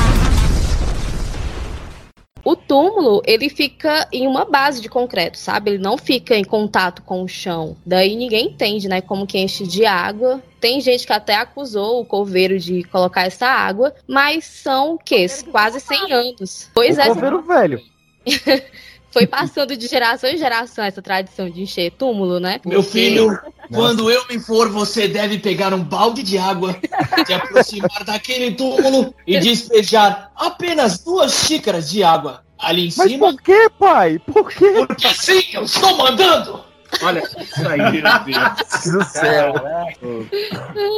O 2.43 2.55
túmulo, 2.55 3.23
ele 3.25 3.49
fica 3.49 4.07
em 4.11 4.27
uma 4.27 4.45
base 4.45 4.79
de 4.79 4.87
concreto, 4.87 5.37
sabe? 5.37 5.71
Ele 5.71 5.77
não 5.79 5.97
fica 5.97 6.35
em 6.35 6.43
contato 6.43 7.01
com 7.01 7.23
o 7.23 7.27
chão. 7.27 7.75
Daí 7.83 8.15
ninguém 8.15 8.49
entende, 8.49 8.87
né? 8.87 9.01
Como 9.01 9.25
que 9.25 9.39
enche 9.39 9.65
de 9.65 9.83
água. 9.85 10.43
Tem 10.59 10.79
gente 10.79 11.07
que 11.07 11.13
até 11.13 11.35
acusou 11.35 12.01
o 12.01 12.05
coveiro 12.05 12.59
de 12.59 12.83
colocar 12.83 13.23
essa 13.23 13.47
água, 13.47 13.95
mas 14.07 14.45
são 14.45 14.93
o 14.93 14.97
quê? 14.99 15.25
Quase 15.49 15.79
100 15.79 16.11
anos. 16.11 16.69
Pois 16.73 16.97
o 16.97 17.01
é. 17.01 17.07
coveiro 17.07 17.41
velho. 17.41 17.81
Foi 19.15 19.25
passando 19.25 19.77
de 19.77 19.87
geração 19.87 20.29
em 20.29 20.37
geração 20.37 20.83
essa 20.83 21.01
tradição 21.01 21.49
de 21.49 21.61
encher 21.61 21.89
túmulo, 21.91 22.37
né? 22.37 22.59
Meu 22.65 22.83
Porque- 22.83 22.99
filho, 22.99 23.39
quando 23.73 24.11
eu 24.11 24.27
me 24.27 24.37
for, 24.41 24.69
você 24.69 25.07
deve 25.07 25.39
pegar 25.39 25.73
um 25.73 25.81
balde 25.81 26.21
de 26.21 26.37
água, 26.37 26.77
se 27.25 27.33
aproximar 27.33 28.03
daquele 28.03 28.51
túmulo 28.55 29.15
e 29.25 29.39
despejar 29.39 30.31
apenas 30.35 30.99
duas 30.99 31.31
xícaras 31.33 31.89
de 31.89 32.03
água 32.03 32.43
ali 32.59 32.87
em 32.89 32.93
Mas 32.97 33.09
cima. 33.09 33.31
por 33.31 33.41
que, 33.41 33.69
pai? 33.79 34.19
Por 34.19 34.51
quê? 34.51 34.85
Porque 34.85 35.07
assim 35.07 35.41
eu 35.53 35.63
estou 35.63 35.95
mandando! 35.95 36.64
Olha, 37.01 37.19
isso 37.39 37.67
aí, 37.67 37.77
meu 37.79 38.01
Deus 38.25 38.93
do 38.93 39.03
céu. 39.05 39.53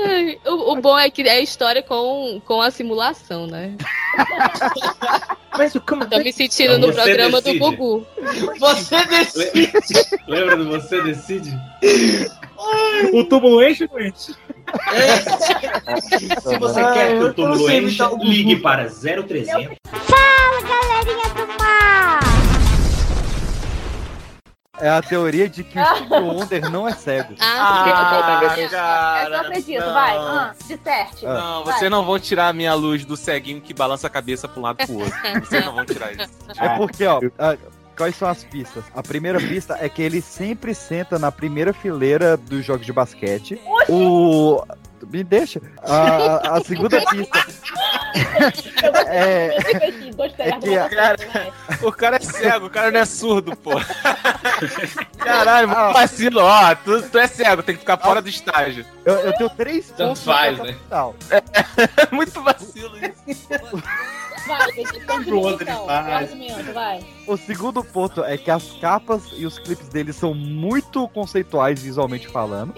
Ai, 0.06 0.39
o, 0.45 0.72
o 0.74 0.76
bom 0.82 0.98
é 0.98 1.10
que 1.10 1.22
é 1.24 1.32
a 1.32 1.39
história 1.41 1.82
com, 1.84 2.41
com 2.45 2.62
a 2.62 2.70
simulação, 2.72 3.48
né? 3.48 3.76
Mas 5.58 5.74
como 5.88 6.06
Tô 6.06 6.18
me 6.20 6.32
sentindo 6.32 6.78
no 6.78 6.88
Você 6.88 6.93
programa 7.02 7.41
decide. 7.41 7.60
do 7.60 7.66
Gugu. 7.72 8.08
Você 8.60 9.06
decide! 9.06 9.72
Lembra 10.28 10.56
do 10.58 10.70
Você 10.70 11.02
Decide? 11.02 11.58
O 13.14 13.24
túmulo 13.26 13.64
enche 13.64 13.84
ou 13.86 13.89
não 14.00 14.08
enche? 14.08 14.34
Se 16.41 16.58
você 16.60 16.80
Ah, 16.80 16.93
quer 16.93 17.08
que 17.08 17.14
eu 17.24 17.28
o 17.28 17.34
túmulo 17.34 17.66
o 17.66 17.68
Gugu. 18.10 18.24
ligue 18.26 18.56
para 18.58 18.84
0300. 18.89 19.78
Fala, 19.91 20.62
galerinha 20.62 21.30
do 21.36 21.48
mal! 21.64 22.26
É 24.80 24.89
a 24.89 25.01
teoria 25.01 25.49
de 25.49 25.63
que 25.63 25.80
o 25.80 25.86
Steve 25.86 26.13
Wonder 26.13 26.69
não 26.69 26.88
é 26.88 26.93
cego. 26.93 27.34
Ah, 27.39 27.84
Ah, 27.84 28.67
cara, 28.69 29.23
eu 29.23 29.30
não 29.32 29.39
acredito, 29.39 29.80
não. 29.86 29.93
vai. 29.93 30.17
Ah, 30.17 30.55
disserte. 30.67 31.25
Não, 31.25 31.63
Vai. 31.63 31.73
vocês 31.80 31.91
não 31.91 32.05
vão 32.05 32.19
tirar 32.19 32.49
a 32.49 32.53
minha 32.53 32.73
luz 32.73 33.03
do 33.05 33.17
ceguinho 33.17 33.59
que 33.61 33.73
balança 33.73 34.07
a 34.07 34.09
cabeça 34.09 34.47
pra 34.47 34.59
um 34.59 34.63
lado 34.63 34.78
e 34.82 34.86
pro 34.86 34.99
outro. 34.99 35.17
Vocês 35.45 35.65
não 35.65 35.73
vão 35.75 35.86
tirar 35.86 36.11
isso. 36.13 36.30
É 36.59 36.69
porque, 36.78 37.05
ó, 37.05 37.19
a- 37.39 37.57
quais 37.97 38.15
são 38.15 38.30
as 38.30 38.43
pistas? 38.43 38.84
A 38.95 39.01
primeira 39.01 39.39
pista 39.39 39.78
é 39.82 39.89
que 39.89 40.01
ele 40.01 40.21
sempre 40.21 40.75
senta 40.75 41.17
na 41.17 41.32
primeira 41.32 41.73
fileira 41.73 42.38
dos 42.38 42.63
jogos 42.63 42.86
de 42.86 42.93
basquete. 42.93 43.59
O. 43.89 44.61
Me 45.12 45.24
deixa. 45.24 45.62
A, 45.84 46.58
a 46.58 46.64
segunda 46.64 46.99
pista 47.05 47.45
é, 49.08 49.55
é 50.39 50.51
que 50.60 50.78
a- 50.78 50.89
Cara, 50.89 51.18
o 51.82 51.91
cara 51.91 52.16
é 52.18 52.20
cego, 52.20 52.66
o 52.66 52.70
cara 52.70 52.91
não 52.91 52.99
é 52.99 53.05
surdo, 53.05 53.55
pô. 53.55 53.72
Caralho, 55.18 55.70
mano, 55.70 55.93
vacilo, 55.93 56.41
ó. 56.41 56.76
Tu, 56.76 57.01
tu 57.10 57.18
é 57.18 57.28
cego, 57.28 57.64
tem 57.64 57.76
que 57.76 57.82
ficar 57.82 57.97
fora 57.97 58.22
do 58.22 58.30
estágio. 58.30 58.86
eu, 59.05 59.14
eu 59.16 59.34
tenho 59.34 59.49
três 59.51 59.88
Tanto 59.89 59.97
pontos 60.10 60.24
faz, 60.24 60.58
né? 60.60 60.74
capital. 60.74 61.16
É 61.97 62.16
muito 62.16 62.41
vacilo 62.41 62.97
isso. 63.28 63.47
Vai, 64.47 64.72
gente, 64.74 64.99
continua 65.01 65.51
então. 65.62 65.86
Prosseguimento, 65.86 66.74
vai. 66.74 66.99
O 67.28 67.36
segundo 67.36 67.84
ponto 67.84 68.23
é 68.23 68.38
que 68.38 68.49
as 68.49 68.71
capas 68.80 69.23
e 69.34 69.45
os 69.45 69.59
clipes 69.59 69.89
dele 69.89 70.13
são 70.13 70.34
muito 70.34 71.07
conceituais 71.09 71.82
visualmente 71.82 72.28
falando. 72.30 72.73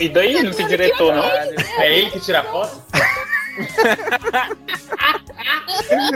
E 0.00 0.08
daí? 0.08 0.42
Não 0.42 0.50
tem 0.50 0.66
diretor, 0.66 1.14
não? 1.14 1.24
É 1.24 1.98
ele 1.98 2.10
que 2.10 2.20
tira 2.20 2.40
a 2.40 2.44
foto? 2.44 2.82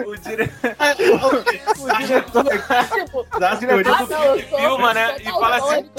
O, 0.06 0.16
dire... 0.16 0.44
o 1.78 1.98
diretor, 1.98 2.44
o 2.44 3.58
diretor 3.58 3.98
do 3.98 4.06
filme 4.06 4.42
filma, 4.42 4.94
né? 4.94 5.16
E 5.20 5.24
fala 5.24 5.56
assim. 5.56 5.90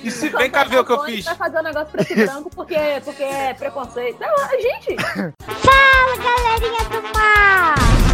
E 0.02 0.10
se 0.10 0.28
vem 0.30 0.50
cá 0.50 0.64
ver 0.64 0.78
o 0.78 0.84
que 0.84 0.92
eu 0.92 1.04
fiz. 1.04 1.24
Vai 1.24 1.34
fazer 1.34 1.58
um 1.58 1.62
negócio 1.62 1.88
preto 1.88 2.12
e 2.12 2.26
branco 2.26 2.50
porque, 2.50 2.78
porque 3.04 3.22
é 3.22 3.54
preconceito. 3.54 4.18
Não, 4.20 4.36
gente. 4.60 4.96
Fala, 5.02 6.16
galerinha 6.16 6.84
do 6.88 7.02
mal! 7.02 8.07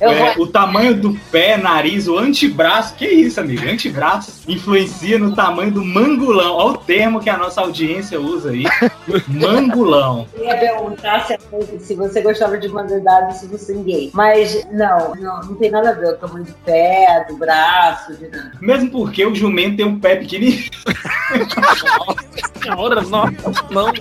Eu 0.00 0.10
É, 0.10 0.34
vou- 0.34 0.44
o 0.44 0.46
tamanho 0.46 0.94
do 0.94 1.12
pé, 1.30 1.56
nariz, 1.58 2.08
o 2.08 2.16
antebraço, 2.18 2.94
que 2.94 3.06
isso, 3.06 3.38
amigo? 3.38 3.68
Antebraço 3.68 4.40
influencia 4.48 5.18
no 5.18 5.34
tamanho 5.34 5.70
do 5.70 5.84
mangulão. 5.84 6.54
Olha 6.56 6.70
o 6.72 6.78
termo 6.78 7.20
que 7.20 7.28
a 7.28 7.36
nossa 7.36 7.60
audiência 7.60 8.18
usa 8.20 8.50
aí. 8.50 8.64
Mangulão. 9.28 10.26
Eu 10.34 10.44
ia 10.44 10.56
perguntar 10.56 11.26
se, 11.26 11.36
se 11.80 11.94
você 11.94 12.20
gostava 12.22 12.56
de 12.56 12.68
humanidade 12.68 13.38
se 13.38 13.46
você 13.46 13.72
é 13.74 13.82
gay. 13.82 14.10
Mas 14.14 14.66
não, 14.72 15.14
não, 15.16 15.40
não 15.40 15.54
tem 15.56 15.70
nada 15.70 15.90
a 15.90 15.92
ver. 15.92 16.08
O 16.14 16.16
tamanho 16.16 16.44
do 16.46 16.54
pé, 16.64 17.26
do 17.28 17.36
braço, 17.36 18.14
de 18.14 18.28
nada. 18.28 18.52
Mesmo 18.60 18.90
porque 18.90 19.24
o 19.26 19.34
jumento 19.34 19.76
tem 19.76 19.86
um 19.86 20.00
pé 20.00 20.16
pequenininho. 20.16 20.70
Senhora, 22.62 23.02
não. 23.02 23.24
Não. 23.70 23.92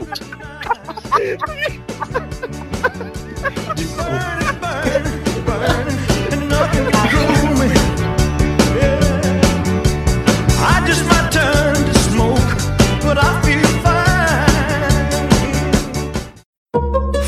I 4.01 4.38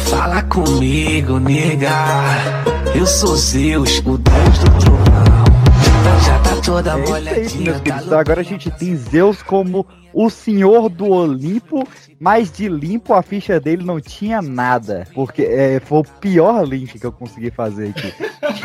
Fala 0.10 0.42
comigo, 0.44 1.40
nega. 1.40 1.92
Eu 2.94 3.06
sou 3.06 3.36
Zeus, 3.36 4.02
o 4.06 4.18
deus 4.18 4.60
do 4.60 4.72
trovão. 4.80 5.61
Já 6.24 6.40
tá 6.40 6.62
toda 6.62 6.92
É 6.92 6.94
aí, 6.94 7.02
molhadinha. 7.02 7.82
Então 7.86 8.20
agora 8.20 8.42
a 8.42 8.44
gente 8.44 8.72
tem 8.72 8.96
Zeus 8.96 9.44
como 9.44 9.86
o 10.14 10.30
senhor 10.30 10.90
do 10.90 11.10
Olimpo, 11.10 11.88
mas 12.20 12.52
de 12.52 12.68
limpo 12.68 13.14
a 13.14 13.22
ficha 13.22 13.60
dele 13.60 13.84
não 13.84 14.00
tinha 14.00 14.42
nada. 14.42 15.08
Porque 15.14 15.44
é, 15.44 15.80
foi 15.80 16.00
o 16.00 16.04
pior 16.04 16.64
link 16.64 17.00
que 17.00 17.06
eu 17.06 17.12
consegui 17.12 17.52
fazer 17.52 17.90
aqui. 17.90 18.14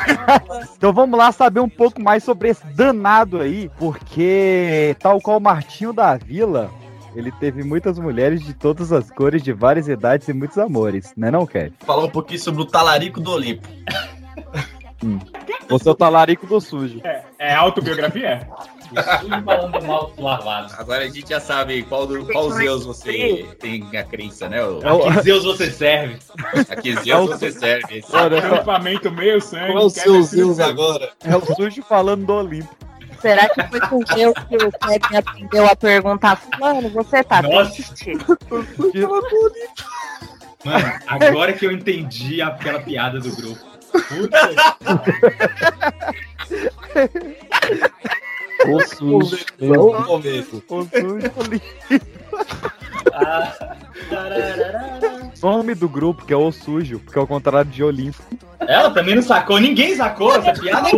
então 0.77 0.93
vamos 0.93 1.19
lá 1.19 1.31
saber 1.31 1.61
um 1.61 1.69
pouco 1.69 2.01
mais 2.03 2.25
sobre 2.25 2.49
esse 2.49 2.67
danado 2.69 3.41
aí, 3.41 3.71
porque 3.79 4.97
tal 4.99 5.21
qual 5.21 5.39
o 5.39 5.41
Martinho 5.41 5.93
da 5.93 6.17
Vila, 6.17 6.71
ele 7.15 7.31
teve 7.33 7.63
muitas 7.63 7.99
mulheres 7.99 8.43
de 8.43 8.55
todas 8.55 8.93
as 8.93 9.11
cores, 9.11 9.43
de 9.43 9.53
várias 9.53 9.89
idades 9.89 10.27
e 10.29 10.33
muitos 10.33 10.59
amores, 10.59 11.13
né 11.17 11.31
não, 11.31 11.47
Kevin? 11.47 11.75
Falar 11.85 12.05
um 12.05 12.11
pouquinho 12.11 12.41
sobre 12.41 12.63
o 12.63 12.67
talarico 12.67 13.21
do 13.21 13.31
Olimpo. 13.31 13.69
Você 15.69 15.89
é 15.89 15.93
o 15.93 15.95
talarico 15.95 16.47
do 16.47 16.61
sujo. 16.61 17.01
É 17.39 17.55
autobiografia? 17.55 18.49
falando 19.45 19.85
mal 19.85 20.11
do 20.17 20.23
lavado. 20.23 20.73
Agora 20.79 21.03
a 21.05 21.09
gente 21.09 21.29
já 21.29 21.41
sabe 21.41 21.83
qual, 21.83 22.07
do, 22.07 22.25
qual 22.27 22.51
Zeus 22.53 22.87
você 22.87 23.45
tem 23.59 23.85
a 23.99 24.05
crença, 24.05 24.49
né? 24.49 24.65
O- 24.65 24.81
É 24.83 25.09
A 25.09 25.15
que 25.17 25.23
Zeus 25.23 25.45
você 25.45 25.71
serve. 25.71 26.19
A 26.71 26.77
que 26.77 26.91
É 26.93 26.97
Zeus 27.03 27.29
você 27.31 27.51
serve. 27.51 27.99
Esse- 27.99 28.15
Olha, 28.17 28.39
Acampamento 28.39 29.11
meio 29.11 29.41
sangue. 29.41 29.73
Qual 29.73 29.83
é 29.83 29.87
o 29.87 29.91
seu 29.91 30.23
Zeus 30.23 30.61
agora? 30.61 31.11
É 31.25 31.37
o 31.37 31.45
sujo 31.55 31.83
falando 31.83 32.25
do 32.25 32.33
Olimpo. 32.33 32.75
Será 33.21 33.49
que 33.49 33.63
foi 33.65 33.81
com 33.81 33.99
Deus 34.01 34.35
que 34.49 34.57
o 34.57 34.71
Kevin 34.71 35.17
aprendeu 35.17 35.67
a 35.67 35.75
perguntar, 35.75 36.37
fulano, 36.37 36.89
você 36.91 37.25
tá 37.25 37.43
Nossa. 37.43 37.73
triste? 37.73 38.13
Mano, 40.65 40.93
agora 41.07 41.53
que 41.53 41.65
eu 41.67 41.73
entendi 41.73 42.41
aquela 42.43 42.81
piada 42.81 43.19
do 43.21 43.35
grupo. 43.35 43.76
O 48.69 48.81
sujo. 48.81 49.45
Vamos 49.61 50.07
começo. 50.07 50.57
O 50.57 50.63
sujo 52.37 53.77
Nome 55.43 55.75
do 55.75 55.89
grupo 55.89 56.25
que 56.25 56.33
é 56.33 56.37
o 56.37 56.51
sujo, 56.51 56.99
porque 57.01 57.19
é 57.19 57.23
o 57.23 57.27
contrário 57.27 57.71
de 57.71 57.85
Olimpo. 57.85 58.23
Ela 58.61 58.91
também 58.91 59.15
não 59.15 59.23
sacou, 59.23 59.61
ninguém 59.61 59.95
sacou 59.95 60.35
essa 60.35 60.53
piada. 60.61 60.91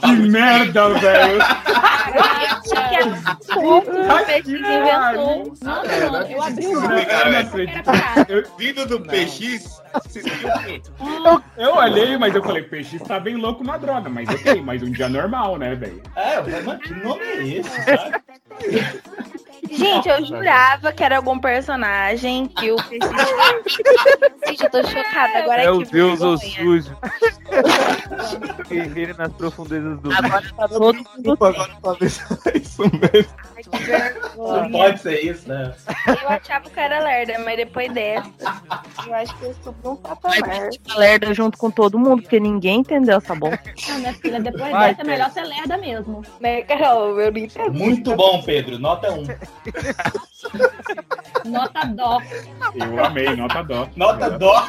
Que 0.00 0.12
merda, 0.28 0.88
velho. 0.90 1.38
Eu 6.28 6.42
abri 6.42 6.66
o 6.66 6.80
grupo. 6.80 8.56
Vindo 8.58 8.86
do 8.86 9.00
PX? 9.00 9.80
Eu, 11.24 11.42
eu 11.56 11.74
olhei, 11.74 12.16
mas 12.16 12.34
eu 12.34 12.42
falei, 12.44 12.62
peixe 12.62 12.98
tá 13.00 13.18
bem 13.18 13.34
louco 13.34 13.64
na 13.64 13.76
droga, 13.76 14.08
mas 14.08 14.28
ok, 14.28 14.62
mas 14.62 14.82
um 14.82 14.90
dia 14.92 15.08
normal, 15.08 15.58
né, 15.58 15.74
velho? 15.74 16.00
É, 16.14 16.40
mas 16.62 16.80
que 16.80 16.94
nome 16.94 17.22
é 17.22 17.48
esse, 17.48 17.84
sabe? 17.84 18.20
Gente, 19.70 20.08
eu 20.08 20.24
jurava 20.24 20.92
que 20.92 21.04
era 21.04 21.16
algum 21.16 21.38
personagem 21.38 22.48
que 22.48 22.72
o 22.72 22.76
Gente, 24.46 24.64
eu 24.64 24.70
tô 24.70 24.82
chocada 24.82 25.38
agora 25.38 25.62
Meu 25.62 25.78
que 25.78 25.92
Deus, 25.92 26.20
ô 26.20 26.36
vergonha. 26.36 26.82
sujo. 26.82 26.96
Guerreiro 28.68 29.16
nas 29.16 29.32
profundezas 29.32 30.00
do 30.00 30.12
Agora 30.12 30.42
tá 30.56 30.68
todo 30.68 30.94
mundo 30.96 31.08
Desculpa, 31.16 31.48
agora 31.48 31.76
talvez 31.82 32.20
é 32.46 32.58
isso 32.58 32.82
mesmo. 32.82 33.32
Não 34.36 34.70
pode 34.70 35.00
ser 35.00 35.20
isso, 35.20 35.48
né? 35.48 35.74
Eu 36.06 36.28
achava 36.28 36.68
que 36.68 36.80
era 36.80 36.98
lerda, 37.00 37.38
mas 37.44 37.56
depois 37.56 37.92
dessa, 37.92 38.30
eu 39.06 39.14
acho 39.14 39.36
que 39.38 39.44
eu 39.44 39.54
subi 39.62 39.88
um 39.88 39.96
patamar. 39.96 40.68
lerda 40.96 41.34
junto 41.34 41.58
com 41.58 41.70
todo 41.70 41.98
mundo, 41.98 42.22
porque 42.22 42.40
ninguém 42.40 42.80
entendeu 42.80 43.18
essa 43.18 43.34
bola. 43.34 43.58
Ah, 43.90 43.98
minha 43.98 44.14
filha, 44.14 44.40
depois 44.40 44.70
Vai, 44.70 44.90
dessa 44.90 45.02
é 45.02 45.04
melhor 45.04 45.30
ser 45.30 45.42
lerda 45.44 45.76
mesmo. 45.76 46.22
Né, 46.40 46.62
Carol? 46.62 47.20
Eu 47.20 47.30
não 47.30 47.38
entendo. 47.38 47.72
Muito 47.72 48.16
bom, 48.16 48.42
Pedro. 48.42 48.78
Nota 48.78 48.99
1. 49.08 49.26
Nota 51.50 51.86
dó. 51.86 52.20
Eu 52.74 53.04
amei, 53.04 53.34
nota 53.36 53.62
dó. 53.62 53.88
Nota 53.96 54.30
dó. 54.30 54.62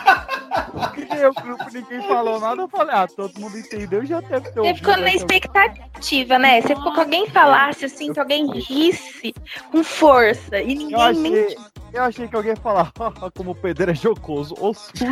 Porque 0.72 1.26
o 1.26 1.34
grupo 1.34 1.66
ninguém 1.74 2.02
falou 2.08 2.40
nada, 2.40 2.62
eu 2.62 2.68
falei, 2.70 2.96
ah, 2.96 3.08
todo 3.08 3.40
mundo 3.40 3.58
entendeu, 3.58 4.06
já 4.06 4.20
deve 4.22 4.52
ter 4.52 4.60
Você 4.60 4.74
ficou 4.76 4.94
na 4.94 5.02
né, 5.04 5.16
expectativa, 5.16 6.38
né? 6.40 6.62
Você 6.62 6.76
ficou 6.76 6.94
que 6.94 7.00
alguém 7.00 7.28
falasse 7.30 7.86
assim, 7.86 8.14
que 8.14 8.20
alguém 8.20 8.50
risse 8.60 9.34
com 9.72 9.84
força. 9.84 10.60
E 10.62 10.72
Eu 10.74 10.78
ninguém 10.78 11.14
nem. 11.14 11.46
achei, 11.46 11.58
eu 11.94 12.04
achei 12.04 12.28
que 12.28 12.36
alguém 12.36 12.52
ia 12.52 12.58
falar, 12.58 12.92
"Ah, 13.00 13.12
como 13.36 13.52
o 13.52 13.56
Pedro 13.56 13.92
é 13.92 13.96
jocoso, 13.96 14.56
ou 14.60 14.74
sujo. 14.74 15.06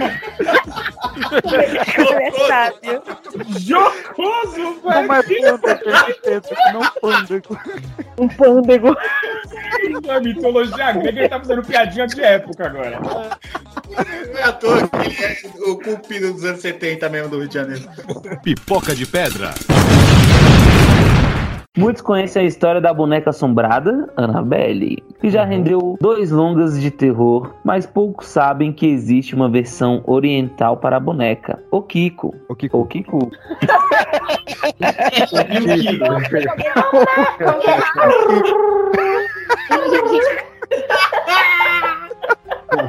É 1.42 2.32
sábio. 2.48 3.04
Jocoso, 3.60 4.80
Como 4.82 5.14
é 5.14 5.22
pândego, 5.24 5.60
Pedro, 6.24 6.56
não 6.74 6.82
pândego. 7.02 7.58
Um 8.18 8.28
pândego. 8.30 8.96
A 10.10 10.20
mitologia 10.20 10.92
grega 10.92 11.20
ele 11.20 11.30
tá 11.30 11.40
fazendo 11.40 11.64
piadinha 11.64 12.08
de 12.08 12.22
época 12.22 12.66
agora. 12.68 13.00
Não 13.00 14.40
é 14.40 14.44
à 14.44 14.52
toa 14.52 14.88
que 14.88 14.98
ele 15.08 15.24
é 15.24 15.70
o 15.70 15.78
cupido 15.78 16.34
dos 16.34 16.44
anos 16.44 16.62
70 16.62 17.10
mesmo 17.10 17.30
do 17.30 17.40
Rio 17.40 17.48
de 17.48 17.54
Janeiro. 17.54 17.90
Pipoca 18.44 18.96
de 18.96 19.06
pedra. 19.06 19.54
Muitos 21.80 22.02
conhecem 22.02 22.42
a 22.42 22.46
história 22.46 22.82
da 22.82 22.94
boneca 22.94 23.30
assombrada, 23.30 24.12
Annabelle, 24.18 25.02
que 25.22 25.30
já 25.30 25.46
rendeu 25.46 25.96
dois 26.02 26.30
longas 26.30 26.80
de 26.80 26.92
terror, 26.92 27.54
mas 27.64 27.86
poucos 27.86 28.28
sabem 28.28 28.74
que 28.74 28.86
existe 28.86 29.34
uma 29.34 29.48
versão 29.48 30.04
oriental 30.06 30.76
para 30.76 30.98
a 30.98 31.00
boneca, 31.00 31.58
o 31.72 31.82
Kiko. 31.82 32.36
O 32.50 32.56
Kiko. 32.56 32.82
O 32.82 32.86
Kiko. 32.86 33.32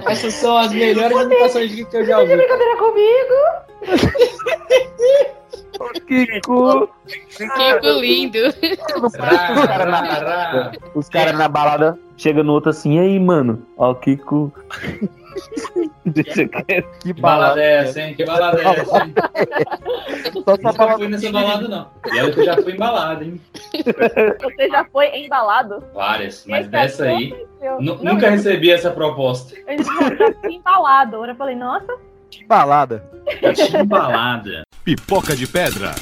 Essas 0.09 0.35
são 0.35 0.57
as 0.57 0.73
melhores 0.73 1.17
imitações 1.17 1.71
de 1.71 1.85
que 1.85 1.97
eu 1.97 2.05
já 2.05 2.19
ouvi. 2.19 2.37
Brincadeira 2.37 2.77
comigo. 2.77 3.35
Kiko. 6.07 6.89
Kiko 7.07 8.01
lindo. 8.01 8.39
Os 9.03 9.13
caras 9.13 9.89
na, 9.89 10.73
os 10.95 11.09
cara 11.09 11.33
na 11.33 11.49
balada 11.49 11.99
chegam 12.17 12.45
no 12.45 12.53
outro 12.53 12.71
assim, 12.71 12.97
e 12.97 13.01
aí, 13.01 13.19
mano? 13.19 13.63
Ó, 13.77 13.95
Kiko. 13.95 14.53
Deixa 16.05 16.47
quieto. 16.49 16.89
Que 17.01 17.13
balada 17.13 17.63
é 17.63 17.77
essa, 17.85 18.01
hein? 18.03 18.15
Que 18.15 18.25
balada 18.25 18.61
é 18.61 18.65
essa, 18.81 19.05
hein? 19.05 19.15
Só 20.45 20.57
Nunca 20.57 20.97
fui 20.99 21.09
nessa 21.09 21.33
balada, 21.33 21.69
não. 21.69 21.87
E 22.13 22.21
olha 22.21 22.33
que 22.33 22.41
eu 22.41 22.45
já 22.45 22.57
fui 22.57 22.73
embalado, 22.73 23.25
hein? 23.25 23.41
Você 24.43 24.69
já 24.69 24.85
foi 24.87 25.07
embalado? 25.17 25.85
Várias, 25.95 26.45
mas 26.47 26.63
Esse 26.63 26.71
dessa 26.71 27.05
aí, 27.05 27.47
Não, 27.81 27.97
nunca 27.97 28.27
eu- 28.27 28.31
recebi 28.33 28.71
essa 28.71 28.91
proposta. 28.91 29.55
Eu 29.67 29.79
já 29.83 30.33
fui 30.41 30.55
embalado. 30.55 31.15
Agora 31.17 31.33
eu 31.33 31.37
falei, 31.37 31.55
nossa, 31.55 31.95
Que 32.31 32.45
balada. 32.45 33.11
Embalada. 33.83 34.63
Pipoca 34.85 35.35
de 35.35 35.47
pedra. 35.47 35.95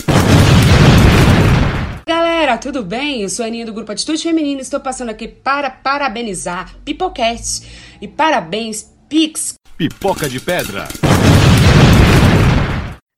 Galera, 2.06 2.58
tudo 2.58 2.82
bem? 2.84 3.22
Eu 3.22 3.28
sou 3.28 3.44
a 3.44 3.48
Aninha 3.48 3.64
do 3.64 3.72
Grupo 3.72 3.92
Atitude 3.92 4.22
Feminina 4.22 4.60
e 4.60 4.62
estou 4.62 4.78
passando 4.78 5.08
aqui 5.08 5.26
para 5.26 5.70
parabenizar 5.70 6.74
Pipocast 6.84 7.96
e 8.00 8.06
parabéns 8.06 8.94
Pix. 9.08 9.54
Pipoca 9.76 10.28
de 10.28 10.38
pedra. 10.38 10.86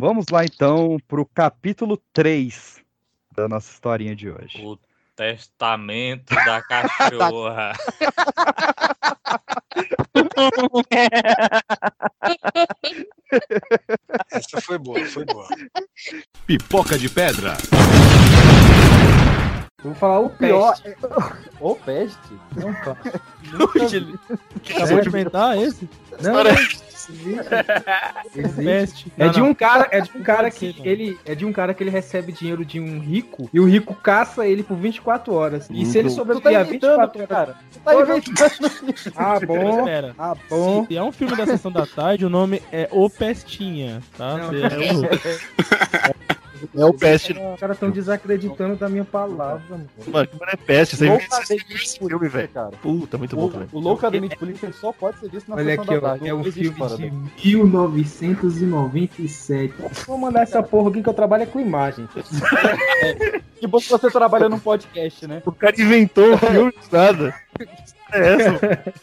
Vamos 0.01 0.27
lá 0.31 0.45
então 0.45 0.97
pro 1.07 1.27
capítulo 1.27 2.01
3 2.13 2.81
da 3.37 3.49
nossa 3.49 3.73
historinha 3.73 4.15
de 4.15 4.31
hoje. 4.31 4.65
O 4.65 4.79
testamento 5.21 6.33
da 6.47 6.63
cachorra. 6.63 7.73
Essa 14.33 14.61
foi 14.63 14.79
boa, 14.79 15.05
foi 15.05 15.27
boa. 15.27 15.47
Pipoca 16.47 16.99
de 16.99 17.11
pedra. 17.11 17.55
Eu 19.79 19.85
vou 19.91 19.95
falar 19.95 20.21
o 20.21 20.31
pior. 20.31 20.75
O 21.61 21.75
peste? 21.77 22.17
Não, 22.57 22.73
cara. 22.73 22.97
Acabou 24.75 25.01
de 25.03 25.09
inventar 25.09 25.59
esse? 25.59 25.87
Não, 26.23 26.33
Para- 26.33 26.55
Existe. 28.35 29.13
É 29.19 29.29
de 29.29 29.41
um 29.41 29.55
cara, 29.55 29.89
é 29.91 30.01
de 30.01 30.11
um 30.17 30.23
cara 30.23 30.51
que 30.51 30.75
ele 30.85 31.19
é 31.25 31.35
de 31.35 31.45
um 31.45 31.53
cara 31.53 31.73
que 31.75 31.83
ele 31.83 31.91
recebe 31.91 32.33
dinheiro 32.33 32.65
de 32.65 32.81
um 32.81 32.99
rico 32.99 33.49
e 33.53 33.61
o 33.61 33.65
rico 33.65 33.95
caça 33.95 34.47
ele 34.47 34.63
por 34.63 34.77
24 34.77 35.33
horas. 35.33 35.69
E 35.71 35.85
se 35.87 35.99
ele 35.99 36.11
sobreviver 36.11 36.57
a 36.61 36.65
Tu 36.65 36.69
tá 36.69 36.69
inventando, 36.69 37.13
24 37.13 37.19
horas, 37.19 37.29
cara. 37.29 37.57
tá 37.85 37.97
Ô, 37.97 38.03
inventando. 38.03 38.95
Ah, 39.17 39.41
bom. 39.47 39.79
Espera. 39.81 40.15
Ah, 40.19 40.35
bom. 40.49 40.87
Se 40.87 40.97
é 40.97 41.03
um 41.03 41.13
filme 41.13 41.37
da 41.37 41.47
Sessão 41.47 41.71
da 41.73 41.87
Tarde, 41.87 42.25
o 42.25 42.31
nome 42.31 42.63
é 42.73 42.89
O 42.91 43.09
Pestinha, 43.09 44.01
tá? 44.17 44.37
Não, 44.37 44.45
é 44.55 44.59
o- 44.93 46.41
É 46.77 46.85
o 46.85 46.93
peste. 46.95 47.33
Os 47.33 47.59
caras 47.61 47.77
estão 47.77 47.91
desacreditando 47.91 48.77
da 48.77 48.89
minha 48.89 49.05
palavra, 49.05 49.63
mano. 49.69 49.87
Mano, 50.09 50.27
que 50.29 50.39
mano 50.39 50.53
é 50.53 50.57
peste. 50.57 50.97
Você 50.97 51.07
Louca 51.07 51.25
inventou 51.25 51.57
esse 51.77 51.99
filme, 51.99 52.29
velho. 52.29 52.49
cara. 52.49 52.71
Puta, 52.83 53.19
muito 53.19 53.35
bom, 53.37 53.45
O- 53.47 53.51
velho. 53.51 53.69
o 53.73 53.81
Loucademia 53.81 54.29
de 54.29 54.37
Polícia 54.37 54.73
só 54.73 54.93
pode 54.93 55.19
ser 55.21 55.31
visto 55.31 55.49
na 55.49 55.57
Olha 55.57 55.75
aqui, 55.75 56.01
da 56.01 56.15
ó. 56.15 56.19
É 56.27 56.35
um 56.35 56.43
filme 56.45 56.71
fora 56.77 56.97
de 56.97 57.03
dele. 57.11 57.17
1997. 57.45 59.75
Vou 60.07 60.19
mandar 60.19 60.43
essa 60.43 60.63
porra 60.63 60.91
aqui 60.91 61.03
que 61.03 61.09
eu 61.09 61.15
trabalho 61.15 61.45
é 61.45 61.47
com 61.47 61.61
imagem. 61.61 62.09
Que 63.61 63.67
bom 63.67 63.79
que 63.79 63.91
você 63.91 64.11
trabalha 64.11 64.49
num 64.49 64.59
podcast, 64.59 65.27
né? 65.27 65.43
O 65.45 65.53
cara 65.53 65.79
inventou 65.79 66.33
o 66.33 66.39
filme, 66.39 66.73
nada. 66.91 67.35
É 68.11 68.33
essa, 68.33 68.95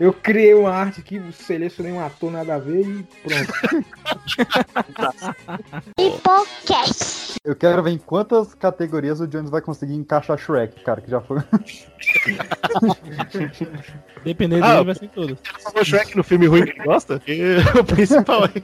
Eu 0.00 0.12
criei 0.14 0.54
uma 0.54 0.70
arte 0.70 1.00
aqui, 1.00 1.20
selecionei 1.32 1.92
um 1.92 2.02
ator 2.04 2.32
nada 2.32 2.54
a 2.54 2.58
ver 2.58 2.80
e 2.86 3.06
pronto. 3.22 3.52
Pipocast. 5.94 7.38
Eu 7.44 7.54
quero 7.54 7.82
ver 7.82 7.90
em 7.90 7.98
quantas 7.98 8.54
categorias 8.54 9.20
o 9.20 9.26
Jones 9.26 9.50
vai 9.50 9.60
conseguir 9.60 9.94
encaixar 9.94 10.38
Shrek, 10.38 10.82
cara, 10.82 11.00
que 11.02 11.10
já 11.10 11.20
foi. 11.20 11.38
Dependendo 14.24 14.64
Ah, 14.64 14.72
dele, 14.74 14.84
vai 14.84 14.94
ser 14.94 15.04
em 15.04 15.08
todos. 15.08 15.38
O 15.74 15.84
Shrek 15.84 16.16
no 16.16 16.22
filme 16.24 16.46
ruim 16.46 16.64
que 16.64 16.70
ele 16.72 16.84
gosta? 16.84 17.18
Que 17.20 17.56
o 17.78 17.84
principal 17.84 18.44
é. 18.46 18.48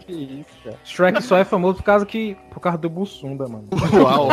Que 0.00 0.12
isso, 0.12 0.50
cara. 0.64 0.76
Shrek 0.84 1.22
só 1.22 1.36
é 1.38 1.44
famoso 1.44 1.76
por 1.78 1.84
causa 1.84 2.04
que. 2.06 2.36
por 2.50 2.60
causa 2.60 2.78
do 2.78 2.88
Bussunda, 2.90 3.46
mano. 3.48 3.68
Uau. 3.94 4.28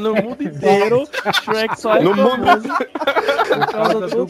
no 0.00 0.14
mundo 0.14 0.42
inteiro, 0.42 1.04
Shrek 1.44 1.80
só 1.80 1.96
é 1.96 2.02
No 2.02 2.14
mundo- 2.14 2.44
famoso 2.46 2.68
por 2.68 3.66
causa 3.72 4.08
do 4.08 4.26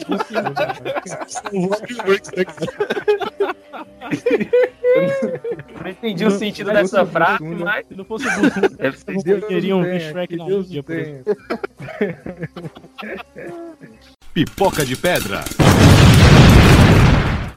Não 5.81 5.89
entendi 5.89 6.25
o 6.25 6.31
sentido 6.31 6.71
dessa 6.71 7.05
frase, 7.05 7.43
mas. 7.43 7.87
Se 7.87 7.95
não 7.95 8.05
fosse 8.05 8.27
o 8.27 8.31
ser 8.31 8.93
vocês 8.93 9.45
queriam 9.45 9.81
ver 9.81 10.01
Shrek 10.01 10.35
na 10.35 10.45
Deus 10.45 10.67
mídia, 10.67 10.83
por 10.83 10.95
exemplo. 10.95 11.35
Pipoca 14.33 14.85
de 14.85 14.95
pedra. 14.95 15.43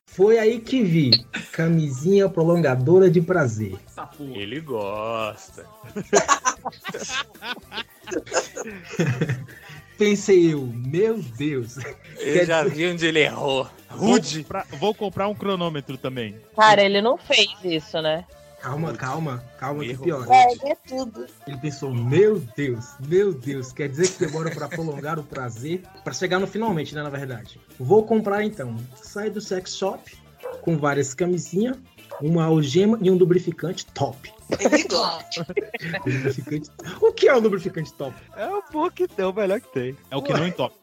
Foi 0.06 0.38
aí 0.38 0.60
que 0.60 0.82
vi. 0.82 1.10
Camisinha 1.52 2.28
prolongadora 2.28 3.10
de 3.10 3.20
prazer. 3.20 3.74
Ele 4.20 4.60
gosta. 4.60 5.66
Pensei 9.98 10.52
eu, 10.52 10.66
meu 10.66 11.18
Deus. 11.22 11.76
Eu 12.18 12.44
já 12.44 12.64
vi 12.64 12.86
onde 12.86 13.06
ele 13.06 13.20
errou. 13.20 13.68
Vou 13.90 14.12
Rude. 14.12 14.42
comprar, 14.42 14.66
vou 14.78 14.94
comprar 14.94 15.28
um 15.28 15.34
cronômetro 15.34 15.96
também. 15.96 16.36
Cara, 16.56 16.82
ele 16.82 17.00
não 17.00 17.16
fez 17.16 17.48
isso, 17.62 18.00
né? 18.02 18.24
Calma, 18.60 18.94
calma, 18.94 19.44
calma, 19.58 19.84
que 19.84 19.90
Erro. 19.90 20.02
pior. 20.02 20.26
É 20.30 20.74
tudo. 20.88 21.26
Ele 21.46 21.58
pensou, 21.58 21.92
meu 21.94 22.42
Deus, 22.56 22.86
meu 23.06 23.34
Deus, 23.34 23.72
quer 23.72 23.90
dizer 23.90 24.08
que 24.08 24.24
demora 24.24 24.50
pra 24.50 24.68
prolongar 24.68 25.18
o 25.18 25.22
prazer? 25.22 25.82
Pra 26.02 26.14
chegar 26.14 26.38
no 26.38 26.46
finalmente, 26.46 26.94
né, 26.94 27.02
na 27.02 27.10
verdade. 27.10 27.60
Vou 27.78 28.04
comprar 28.04 28.42
então. 28.42 28.74
Sai 28.96 29.28
do 29.28 29.40
sex 29.40 29.76
shop 29.76 30.16
com 30.62 30.78
várias 30.78 31.12
camisinhas, 31.12 31.76
uma 32.20 32.44
algema 32.44 32.98
e 33.00 33.10
um 33.10 33.16
lubrificante 33.16 33.86
top. 33.86 34.32
lubrificante... 36.06 36.70
O 37.00 37.12
que 37.12 37.28
é 37.28 37.34
o 37.34 37.40
lubrificante 37.40 37.92
top? 37.94 38.14
É 38.36 38.46
o 38.46 38.62
pô 38.62 38.90
que 38.90 39.08
tem, 39.08 39.24
o 39.24 39.32
melhor 39.32 39.60
que 39.60 39.72
tem. 39.72 39.96
É 40.10 40.16
o 40.16 40.22
que 40.22 40.32
não 40.32 40.46
entope. 40.46 40.76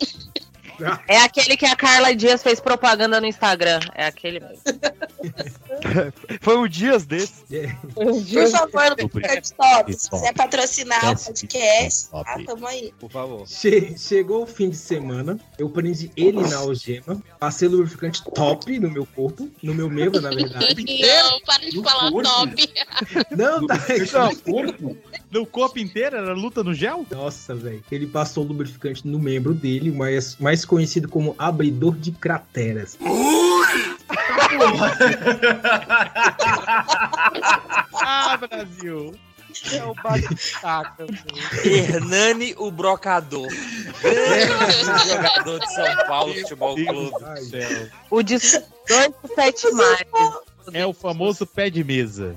É 1.08 1.18
aquele 1.18 1.56
que 1.58 1.66
a 1.66 1.76
Carla 1.76 2.16
Dias 2.16 2.42
fez 2.44 2.60
propaganda 2.60 3.20
no 3.22 3.28
Instagram. 3.28 3.80
É 3.96 4.06
aquele 4.06 4.40
mesmo. 4.40 4.62
Foi 6.42 6.58
um 6.58 6.68
dias 6.68 7.06
desses. 7.06 7.44
Por 7.94 8.48
favor, 8.50 8.96
Lubricante 9.02 9.54
Top, 9.54 9.94
se 9.94 10.10
quiser 10.10 10.34
patrocinar 10.34 11.12
o 11.12 11.18
podcast, 11.24 12.10
tá, 12.10 12.40
tamo 12.46 12.68
aí. 12.68 12.94
Por 13.00 13.12
favor. 13.12 13.48
Che- 13.48 13.96
chegou 13.98 14.44
o 14.44 14.48
fim 14.48 14.70
de 14.70 14.78
semana, 14.78 15.40
eu 15.58 15.70
prendi 15.70 16.12
ele 16.16 16.42
na 16.42 16.58
algema, 16.58 17.22
passei 17.40 17.68
lubrificante 17.68 18.24
top 18.24 18.80
no 18.80 18.90
meu 18.90 19.06
corpo, 19.06 19.50
no 19.62 19.74
meu 19.74 19.90
membro, 19.90 20.22
na 20.22 20.30
verdade. 20.30 20.86
Não, 21.02 21.42
para 21.42 21.70
de 21.70 21.82
falar 21.84 22.12
top. 22.12 22.74
Não, 23.32 23.68
tá 23.68 23.76
No 25.32 25.46
corpo 25.46 25.80
inteiro? 25.80 26.18
Era 26.18 26.34
luta 26.34 26.62
no 26.62 26.74
gel? 26.74 27.06
Nossa, 27.10 27.56
velho. 27.56 27.82
Ele 27.90 28.06
passou 28.06 28.44
lubrificante 28.44 29.08
no 29.08 29.18
membro 29.18 29.54
dele, 29.54 29.90
mais, 29.90 30.36
mais 30.38 30.66
conhecido 30.66 31.08
como 31.08 31.34
abridor 31.40 31.96
de 31.96 32.12
crateras. 32.12 32.98
ah, 37.94 38.38
Brasil! 38.38 39.14
É 39.74 39.84
o 39.84 39.94
bate-taca. 39.96 41.08
Hernani, 41.64 42.56
o 42.58 42.72
brocador. 42.72 43.48
Grande 44.02 45.10
jogador 45.10 45.60
de 45.60 45.74
São 45.74 46.08
Paulo 46.08 46.34
Futebol 46.34 46.76
Clube. 46.76 47.12
O 48.10 48.24
de 48.24 48.38
dois 48.88 49.14
por 49.22 49.30
sete 49.36 49.70
mares. 49.72 50.08
É 50.74 50.86
o 50.86 50.94
famoso 50.94 51.46
pé 51.46 51.70
de 51.70 51.84
mesa. 51.84 52.36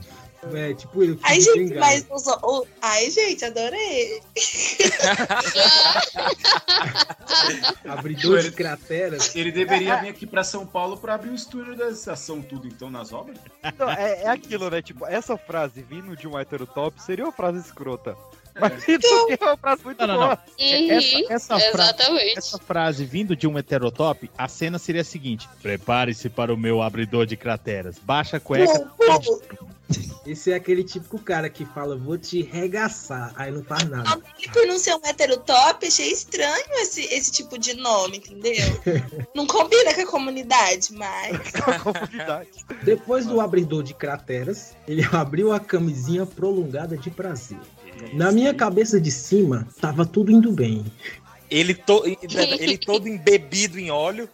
É, 0.53 0.74
tipo, 0.74 1.03
ele 1.03 1.18
Ai, 1.22 1.40
gente, 1.40 1.74
mas 1.74 2.07
os, 2.11 2.26
o- 2.26 2.66
Ai, 2.82 3.11
gente, 3.11 3.45
adorei. 3.45 4.20
Abridor 7.88 8.40
de 8.42 8.53
crateras. 8.53 9.34
Ele 9.34 9.51
deveria 9.53 9.97
vir 9.97 10.09
aqui 10.09 10.26
pra 10.26 10.45
São 10.45 10.66
Paulo 10.66 10.97
pra 10.97 11.14
abrir 11.14 11.30
o 11.30 11.34
estúdio 11.34 11.76
da 11.76 11.88
estação 11.90 12.42
tudo, 12.42 12.66
então, 12.66 12.90
nas 12.90 13.12
obras. 13.12 13.38
Então, 13.62 13.88
é, 13.90 14.22
é 14.24 14.28
aquilo, 14.28 14.70
né? 14.70 14.82
Tipo, 14.82 15.07
essa 15.07 15.36
frase 15.36 15.82
vindo 15.82 16.16
de 16.16 16.26
um 16.28 16.38
hétero 16.38 16.66
top 16.66 17.01
seria 17.03 17.24
uma 17.24 17.32
frase 17.32 17.59
escrota. 17.59 18.16
Mas 18.61 18.88
isso 18.88 19.14
aqui 19.14 19.38
é 19.40 19.44
uma 19.44 19.57
frase 19.57 19.84
muito 19.84 19.98
Não, 20.00 20.07
não, 20.07 20.14
não. 20.14 20.26
boa. 20.26 20.38
Essa, 20.59 21.32
essa 21.32 21.59
frase, 21.59 21.68
exatamente. 21.68 22.38
essa 22.38 22.59
frase 22.59 23.05
vindo 23.05 23.34
de 23.34 23.46
um 23.46 23.59
heterotop, 23.59 24.30
a 24.36 24.48
cena 24.48 24.78
seria 24.78 25.00
a 25.00 25.05
seguinte: 25.05 25.48
Prepare-se 25.61 26.28
para 26.28 26.52
o 26.52 26.57
meu 26.57 26.82
abridor 26.82 27.26
de 27.26 27.36
crateras. 27.36 27.98
Baixa 27.98 28.36
a 28.36 28.40
cueca. 28.40 28.90
Esse 30.26 30.52
é 30.52 30.55
aquele 30.55 30.82
típico 30.82 31.18
cara 31.18 31.50
que 31.50 31.66
fala, 31.66 31.96
vou 31.96 32.16
te 32.16 32.40
regaçar, 32.40 33.32
aí 33.36 33.50
não 33.50 33.62
faz 33.62 33.84
nada. 33.84 34.18
Por 34.52 34.66
não 34.66 34.78
ser 34.78 34.94
um 34.94 35.00
hétero 35.05 35.36
top, 35.36 35.86
achei 35.86 36.11
estranho 36.11 36.64
esse, 36.76 37.02
esse 37.14 37.30
tipo 37.30 37.59
de 37.59 37.74
nome, 37.74 38.16
entendeu? 38.16 38.55
Não 39.34 39.46
combina 39.46 39.92
com 39.92 40.00
a 40.00 40.07
comunidade, 40.07 40.94
mas. 40.94 41.52
Depois 42.82 43.26
do 43.26 43.40
abridor 43.40 43.82
de 43.82 43.92
crateras, 43.92 44.74
ele 44.88 45.05
abriu 45.12 45.52
a 45.52 45.61
camisinha 45.61 46.24
prolongada 46.24 46.96
de 46.96 47.11
prazer. 47.11 47.59
Na 48.12 48.30
minha 48.30 48.52
cabeça 48.55 49.00
de 49.00 49.11
cima, 49.11 49.66
tava 49.80 50.05
tudo 50.07 50.30
indo 50.30 50.52
bem. 50.52 50.84
Ele, 51.50 51.74
to, 51.74 52.02
ele 52.05 52.78
todo 52.78 53.07
embebido 53.09 53.78
em 53.78 53.90
óleo. 53.90 54.28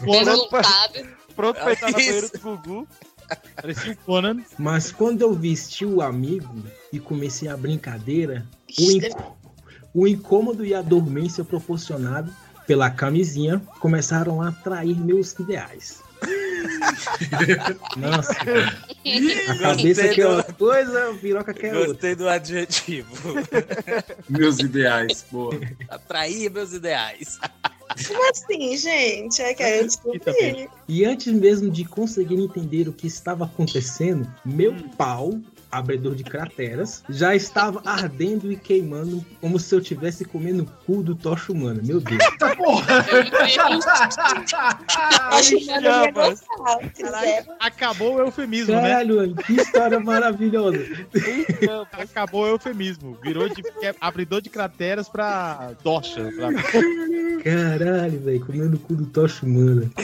Pronto 0.00 0.48
pra, 0.48 0.62
sabe. 0.64 1.06
pronto 1.36 1.56
pra 1.60 1.72
entrar 1.72 1.90
na 1.90 1.96
banheira 1.96 2.28
do 2.28 2.38
Gugu. 2.40 2.88
Parecia 3.56 3.92
o 3.92 3.96
Conan. 3.98 4.42
Mas 4.58 4.92
quando 4.92 5.22
eu 5.22 5.32
vesti 5.34 5.84
o 5.86 6.00
amigo 6.02 6.62
e 6.92 6.98
comecei 6.98 7.48
a 7.48 7.56
brincadeira, 7.56 8.46
o, 8.78 8.90
in- 8.90 9.00
o 9.94 10.06
incômodo 10.06 10.64
e 10.64 10.74
a 10.74 10.82
dormência 10.82 11.44
proporcionado 11.44 12.32
pela 12.66 12.90
camisinha 12.90 13.62
começaram 13.80 14.42
a 14.42 14.48
atrair 14.48 14.98
meus 14.98 15.32
ideais. 15.34 16.02
Nossa, 17.96 18.32
a 19.50 19.58
cabeça 19.58 20.08
que 20.08 20.20
é 20.20 20.28
uma 20.28 20.42
coisa, 20.42 21.10
a 21.10 21.14
piroca 21.14 21.54
que 21.54 21.66
é 21.66 21.72
outra. 21.74 21.86
Gostei 21.92 22.14
do 22.14 22.28
adjetivo. 22.28 23.14
Meus 24.28 24.58
ideais, 24.58 25.24
pô. 25.30 25.50
Atrair 25.88 26.50
meus 26.50 26.72
ideais. 26.72 27.38
Como 28.08 28.30
assim, 28.30 28.76
gente? 28.76 29.40
É 29.42 29.54
que 29.54 29.62
eu 29.62 29.84
descobri. 29.84 30.68
E 30.88 31.04
antes 31.04 31.32
mesmo 31.32 31.70
de 31.70 31.84
conseguir 31.84 32.40
entender 32.40 32.88
o 32.88 32.92
que 32.92 33.06
estava 33.06 33.44
acontecendo, 33.44 34.26
meu 34.44 34.72
Hum. 34.72 34.88
pau, 34.96 35.40
abridor 35.78 36.14
de 36.14 36.24
crateras, 36.24 37.02
já 37.08 37.34
estava 37.34 37.82
ardendo 37.84 38.50
e 38.50 38.56
queimando 38.56 39.24
como 39.40 39.58
se 39.58 39.74
eu 39.74 39.78
estivesse 39.80 40.24
comendo 40.24 40.62
o 40.62 40.66
cu 40.84 41.02
do 41.02 41.14
Tocha 41.14 41.52
Humana. 41.52 41.80
Meu 41.82 42.00
Deus. 42.00 42.18
Gostar. 42.56 44.10
se 45.42 45.56
quiser. 45.56 47.46
Acabou 47.60 48.14
o 48.16 48.20
eufemismo, 48.20 48.74
né? 48.74 48.82
Caralho, 48.82 49.16
mano, 49.16 49.34
que 49.36 49.52
história 49.54 50.00
maravilhosa. 50.00 50.78
Acabou 51.92 52.44
o 52.44 52.48
eufemismo. 52.48 53.18
Virou 53.22 53.48
de 53.48 53.62
que- 53.62 53.94
abridor 54.00 54.40
de 54.40 54.50
crateras 54.50 55.08
pra 55.08 55.72
tocha. 55.82 56.30
Pra... 56.36 56.52
Caralho, 57.42 58.20
velho, 58.20 58.46
comendo 58.46 58.76
o 58.76 58.78
cu 58.80 58.94
do 58.94 59.06
Tocha 59.06 59.44
Humana. 59.44 59.90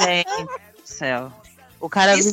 Gente 0.00 0.44
do 0.44 0.48
céu. 0.84 1.32
O 1.80 1.88
cara 1.88 2.12
as 2.12 2.32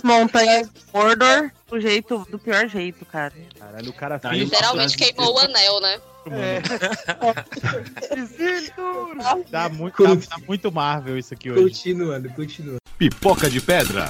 montanhas 0.00 0.68
de 0.70 0.80
Mordor 0.94 1.50
do 1.68 1.80
jeito, 1.80 2.26
do 2.30 2.38
pior 2.38 2.66
jeito, 2.68 3.04
cara. 3.04 3.32
Caralho, 3.58 3.90
o 3.90 3.92
cara 3.92 4.18
fez- 4.18 4.44
Literalmente 4.44 4.96
queimou 4.96 5.34
o 5.34 5.38
anel, 5.38 5.80
né? 5.80 6.00
Tá 9.50 9.68
muito, 9.74 9.96
tá, 10.04 10.36
tá 10.36 10.38
muito 10.46 10.70
Marvel 10.72 11.18
isso 11.18 11.34
aqui 11.34 11.50
hoje. 11.50 11.62
Continuando, 11.64 12.28
continuando. 12.30 12.76
Pipoca 12.96 13.50
de 13.50 13.60
pedra. 13.60 14.08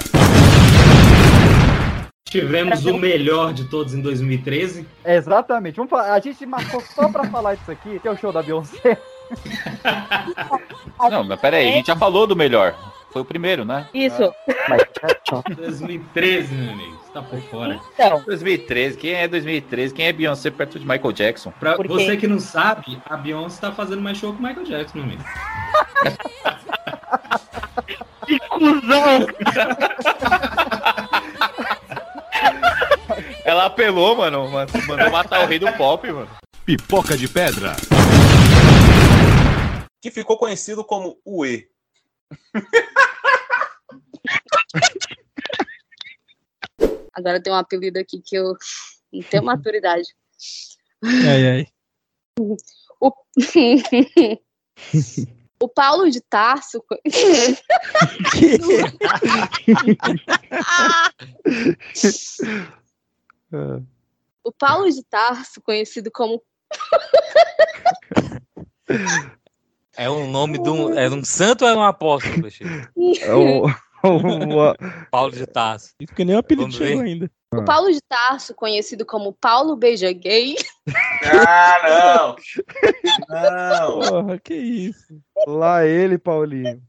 Tivemos 2.25 2.85
o 2.87 2.97
melhor 2.97 3.53
de 3.53 3.65
todos 3.69 3.93
em 3.95 4.01
2013. 4.01 4.87
Exatamente. 5.05 5.77
Vamos 5.77 5.91
falar, 5.91 6.15
a 6.15 6.21
gente 6.21 6.45
marcou 6.47 6.83
só 6.95 7.09
pra 7.09 7.25
falar 7.31 7.55
disso 7.57 7.71
aqui, 7.71 7.99
que 7.99 8.09
é 8.09 8.11
o 8.11 8.17
show 8.17 8.33
da 8.33 8.43
Beyoncé. 8.43 8.99
Não, 11.11 11.25
mas 11.25 11.41
peraí, 11.41 11.69
a 11.69 11.73
gente 11.73 11.87
já 11.87 11.97
falou 11.97 12.27
do 12.27 12.35
melhor. 12.37 12.75
Foi 13.13 13.23
o 13.23 13.25
primeiro, 13.25 13.65
né? 13.65 13.89
Isso. 13.93 14.33
2013, 15.55 16.55
meu 16.55 16.73
amigo. 16.73 16.99
Você 17.05 17.13
tá 17.13 17.23
por 17.23 17.41
fora. 17.43 17.79
Então. 17.95 18.23
2013. 18.25 18.97
Quem 18.97 19.13
é 19.15 19.29
2013? 19.29 19.93
Quem 19.95 20.07
é 20.07 20.13
Beyoncé 20.13 20.51
perto 20.51 20.79
de 20.79 20.87
Michael 20.87 21.13
Jackson? 21.13 21.53
Pra 21.61 21.77
você 21.77 22.17
que 22.17 22.27
não 22.27 22.41
sabe, 22.41 23.01
a 23.05 23.17
Beyoncé 23.17 23.61
tá 23.61 23.71
fazendo 23.73 24.01
mais 24.01 24.17
show 24.17 24.33
que 24.33 24.39
o 24.39 24.43
Michael 24.43 24.65
Jackson, 24.67 24.99
meu 24.99 25.05
amigo. 25.05 25.23
Que 28.27 28.39
cuzão! 28.39 29.27
Ela 33.45 33.67
apelou, 33.67 34.17
mano. 34.17 34.49
mano, 34.49 34.71
Mandou 34.87 35.11
matar 35.11 35.43
o 35.43 35.47
rei 35.47 35.59
do 35.59 35.71
pop, 35.73 36.11
mano. 36.11 36.29
Pipoca 36.65 37.17
de 37.17 37.29
pedra. 37.29 37.75
Que 40.01 40.11
ficou 40.11 40.39
conhecido 40.39 40.85
como 40.85 41.19
UE. 41.27 41.67
Agora 47.13 47.43
tem 47.43 47.53
um 47.53 47.57
apelido 47.57 47.99
aqui 47.99 48.23
que 48.23 48.37
eu 48.37 48.57
não 49.13 49.23
tenho 49.23 49.43
maturidade. 49.45 50.15
Ai, 51.03 51.49
ai. 51.49 51.67
O... 52.39 52.57
o 55.61 55.69
Paulo 55.69 56.09
de 56.11 56.21
Tarso. 56.21 56.85
o 64.43 64.51
Paulo 64.53 64.91
de 64.91 65.05
Tarso, 65.05 65.61
conhecido 65.61 66.11
como. 66.11 66.43
É 69.97 70.09
um 70.11 70.31
nome 70.31 70.59
de 70.63 70.71
um. 70.71 70.99
É 70.99 71.09
um 71.11 71.25
santo 71.25 71.65
ou 71.65 71.71
é 71.71 71.75
um 71.77 71.83
apóstolo, 71.83 72.43
Peixe? 72.43 72.65
É 73.21 73.33
o, 73.35 73.67
o- 73.67 74.75
Paulo 75.11 75.33
de 75.33 75.47
Tarso. 75.47 75.95
Isso 76.01 76.15
que 76.15 76.25
nem 76.25 76.35
o 76.37 76.39
apelido 76.39 76.73
chegou 76.73 77.03
ainda. 77.03 77.31
O 77.55 77.63
Paulo 77.65 77.93
de 77.93 78.01
Tarso, 78.01 78.55
conhecido 78.55 79.05
como 79.05 79.33
Paulo 79.35 79.77
Beija 79.77 80.11
Gay. 80.13 80.57
Ah, 81.25 81.77
não! 81.89 82.37
Não! 83.29 84.01
Porra, 84.01 84.39
que 84.39 84.55
isso. 84.55 85.21
Lá 85.47 85.85
ele, 85.85 86.17
Paulinho. 86.19 86.83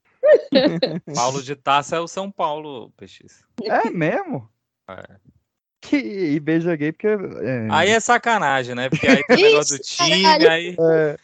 Paulo 1.14 1.44
de 1.44 1.56
Tarso 1.56 1.96
é 1.96 2.00
o 2.00 2.08
São 2.08 2.32
Paulo, 2.32 2.92
Peixe. 2.96 3.26
É 3.64 3.90
mesmo? 3.90 4.50
É. 4.90 5.04
Que, 5.84 5.98
e 5.98 6.40
beija 6.40 6.76
gay 6.78 6.94
porque. 6.94 7.08
É, 7.08 7.68
Aí 7.70 7.90
é 7.90 8.00
sacanagem, 8.00 8.74
né? 8.74 8.90
Porque 8.90 9.06
aí 9.06 9.22
tem 9.26 9.38
o 9.38 9.50
negócio 9.52 9.78
do 9.78 9.84
time, 9.84 10.26
aí. 10.48 10.76
é, 10.80 11.18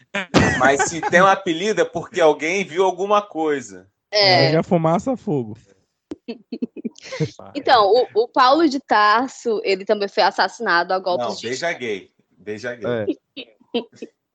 Mas 0.59 0.89
se 0.89 0.99
tem 0.99 1.21
um 1.21 1.25
apelido 1.27 1.79
é 1.81 1.85
porque 1.85 2.19
alguém 2.19 2.65
viu 2.65 2.83
alguma 2.83 3.21
coisa. 3.21 3.87
É. 4.11 4.49
Joga 4.51 4.63
fumaça 4.63 5.15
fogo. 5.15 5.57
Então, 7.55 7.91
o, 8.13 8.23
o 8.23 8.27
Paulo 8.27 8.67
de 8.67 8.79
Tarso, 8.79 9.61
ele 9.63 9.85
também 9.85 10.07
foi 10.07 10.23
assassinado 10.23 10.93
a 10.93 10.99
golpes 10.99 11.27
Não, 11.27 11.35
de. 11.35 11.47
beija 11.47 11.71
gay. 11.73 12.11
Beija 12.37 12.75
gay. 12.75 13.17
é. 13.37 13.83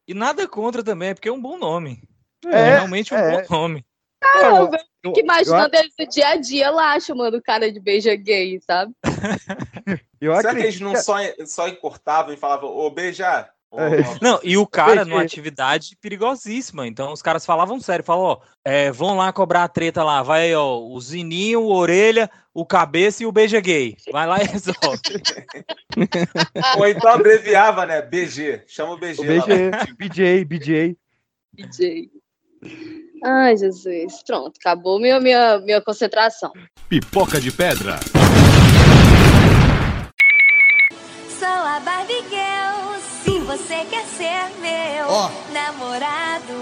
E 0.06 0.14
nada 0.14 0.46
contra 0.48 0.82
também, 0.82 1.10
é 1.10 1.14
porque 1.14 1.28
é 1.28 1.32
um 1.32 1.40
bom 1.40 1.58
nome. 1.58 2.02
É, 2.46 2.58
É, 2.58 2.74
realmente 2.76 3.12
um 3.14 3.16
é. 3.18 3.42
bom 3.42 3.54
nome. 3.56 3.84
Cara, 4.20 4.46
eu, 4.48 4.70
eu- 4.72 4.78
fico 5.14 5.20
imaginando 5.20 5.74
eu- 5.74 5.80
eles 5.80 5.92
no 5.98 6.06
dia 6.08 6.28
a 6.28 6.36
dia 6.36 6.70
lá, 6.70 6.98
chamando 7.00 7.36
o 7.36 7.42
cara 7.42 7.70
de 7.70 7.78
beija 7.80 8.14
gay, 8.16 8.58
sabe? 8.66 8.92
Eu 10.20 10.34
Será 10.36 10.54
que 10.54 10.60
eles 10.60 10.76
acredito 10.76 10.84
não 10.84 10.96
só, 10.96 11.16
só 11.46 11.68
encurtavam 11.68 12.32
e 12.32 12.36
falavam, 12.36 12.70
ô, 12.70 12.90
beijar? 12.90 13.54
É. 13.76 14.18
Não, 14.22 14.38
e 14.42 14.56
o 14.56 14.66
cara 14.66 15.04
numa 15.04 15.22
atividade 15.22 15.96
perigosíssima. 16.00 16.86
Então 16.86 17.12
os 17.12 17.20
caras 17.20 17.44
falavam 17.44 17.80
sério, 17.80 18.04
falavam, 18.04 18.26
ó, 18.26 18.40
é, 18.64 18.90
vão 18.90 19.16
lá 19.16 19.32
cobrar 19.32 19.64
a 19.64 19.68
treta 19.68 20.02
lá, 20.04 20.22
vai 20.22 20.44
aí, 20.44 20.54
ó, 20.54 20.78
o 20.78 21.00
Zininho, 21.00 21.60
o 21.60 21.74
Orelha, 21.74 22.30
o 22.52 22.64
Cabeça 22.64 23.22
e 23.22 23.26
o 23.26 23.32
Beija 23.32 23.60
Gay. 23.60 23.96
Vai 24.12 24.26
lá 24.26 24.40
e 24.40 24.46
resolve. 24.46 25.00
Ou 26.78 26.86
então 26.86 27.10
abreviava, 27.10 27.84
né? 27.84 28.00
BG. 28.00 28.62
Chama 28.66 28.92
o 28.92 28.98
BG. 28.98 29.20
O 29.20 29.24
lá, 29.24 29.46
BG, 29.46 29.70
vai. 29.70 29.86
BJ, 29.98 30.44
BJ. 30.44 30.96
DJ. 31.52 32.10
Ai, 33.24 33.56
Jesus. 33.56 34.22
Pronto, 34.22 34.56
acabou 34.58 35.00
minha, 35.00 35.18
minha, 35.18 35.58
minha 35.58 35.80
concentração. 35.80 36.52
Pipoca 36.88 37.40
de 37.40 37.50
pedra. 37.50 37.98
Sou 41.44 41.52
a 41.52 41.78
Barbie 41.80 42.24
Girl, 42.30 42.94
se 43.22 43.38
você 43.40 43.84
quer 43.84 44.06
ser 44.06 44.48
meu 44.62 45.06
Ó. 45.06 45.30
namorado, 45.52 46.54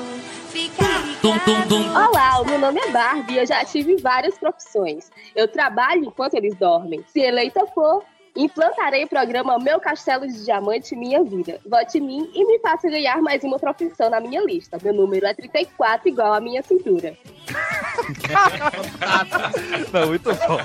fica 0.50 0.82
ligado. 0.82 1.76
Olá, 1.94 2.40
o 2.40 2.44
meu 2.44 2.58
nome 2.58 2.80
é 2.80 2.90
Barbie 2.90 3.34
e 3.34 3.38
eu 3.38 3.46
já 3.46 3.64
tive 3.64 3.94
várias 3.98 4.36
profissões. 4.36 5.08
Eu 5.36 5.46
trabalho 5.46 6.06
enquanto 6.06 6.34
eles 6.34 6.56
dormem. 6.56 7.04
Se 7.12 7.20
eleita 7.20 7.64
for, 7.68 8.02
implantarei 8.34 9.04
o 9.04 9.08
programa 9.08 9.56
Meu 9.60 9.78
Castelo 9.78 10.26
de 10.26 10.44
Diamante 10.44 10.96
Minha 10.96 11.22
Vida. 11.22 11.60
Vote 11.64 11.98
em 11.98 12.00
mim 12.00 12.28
e 12.34 12.44
me 12.44 12.58
faça 12.58 12.90
ganhar 12.90 13.22
mais 13.22 13.44
uma 13.44 13.60
profissão 13.60 14.10
na 14.10 14.18
minha 14.18 14.42
lista. 14.42 14.78
Meu 14.82 14.92
número 14.92 15.24
é 15.24 15.32
34, 15.32 16.08
igual 16.08 16.32
a 16.32 16.40
minha 16.40 16.60
cintura. 16.60 17.16
Não, 19.92 20.08
muito 20.08 20.34
bom. 20.34 20.58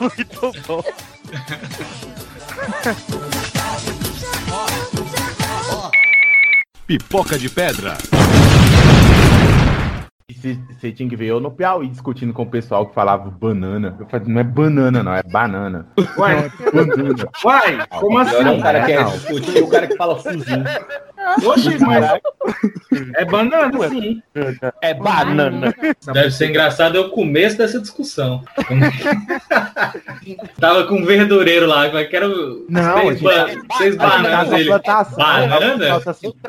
Muito 0.00 0.52
bom. 0.66 0.82
Pipoca 6.86 7.38
de 7.38 7.48
pedra. 7.50 7.98
Você 10.30 10.92
tinha 10.92 11.08
que 11.08 11.16
ver 11.16 11.28
eu 11.28 11.40
no 11.40 11.50
Piauí 11.50 11.88
discutindo 11.88 12.34
com 12.34 12.42
o 12.42 12.46
pessoal 12.50 12.84
que 12.86 12.94
falava 12.94 13.30
banana. 13.30 13.96
Eu 13.98 14.06
falei, 14.08 14.28
não 14.28 14.38
é 14.38 14.44
banana, 14.44 15.02
não, 15.02 15.14
é 15.14 15.22
banana. 15.22 15.86
Ué, 16.18 16.50
banana. 16.70 17.28
uai, 17.42 17.86
como 17.98 18.18
assim? 18.18 18.36
Olha 18.36 18.52
o 18.52 18.60
cara 18.62 18.84
que 18.84 18.92
é 18.92 19.02
Não. 19.02 19.10
discutir 19.10 19.62
o 19.62 19.68
cara 19.68 19.86
que 19.86 19.96
fala 19.96 20.16
fuzinho. 20.16 20.64
Oxi, 21.46 21.78
mas 21.82 22.20
é 23.16 23.24
banana, 23.24 23.88
sim. 23.88 24.22
É 24.82 24.92
banana. 24.92 25.74
Deve 26.12 26.30
ser 26.30 26.50
engraçado 26.50 26.98
é 26.98 27.00
o 27.00 27.08
começo 27.08 27.56
dessa 27.56 27.80
discussão. 27.80 28.44
Tava 30.60 30.84
com 30.86 30.96
um 30.96 31.04
verdureiro 31.06 31.66
lá, 31.66 31.86
como 31.86 31.98
é 31.98 32.04
que 32.04 32.14
era 32.16 32.28
o. 32.28 32.66
Não, 32.68 33.00
seis, 33.00 33.20
ba- 33.22 33.46
seis 33.78 33.96
bananas 33.96 34.30
tá 34.30 34.44
na 34.52 34.60
ele. 34.60 34.68
plantação, 34.68 35.18
Banana? 35.18 36.02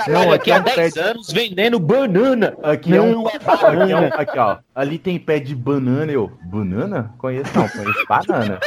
Não, 0.08 0.32
aqui 0.34 0.52
é 0.52 0.56
há 0.56 0.60
um 0.60 0.64
10 0.64 0.94
pé 0.94 1.02
anos 1.02 1.32
vendendo 1.32 1.80
banana. 1.80 2.56
Aqui 2.64 2.96
é 2.96 3.02
um, 3.02 3.24
Não 3.24 3.30
é 3.30 3.40
aqui, 3.70 3.92
é 3.92 3.96
um- 3.98 4.06
aqui, 4.22 4.40
ó. 4.40 4.58
Ali 4.76 4.98
tem 4.98 5.20
pé 5.20 5.40
de 5.40 5.56
banana, 5.56 6.12
eu. 6.12 6.32
Banana? 6.46 7.14
Conheço 7.18 7.52
não, 7.58 7.68
conheço 7.68 8.06
banana. 8.08 8.60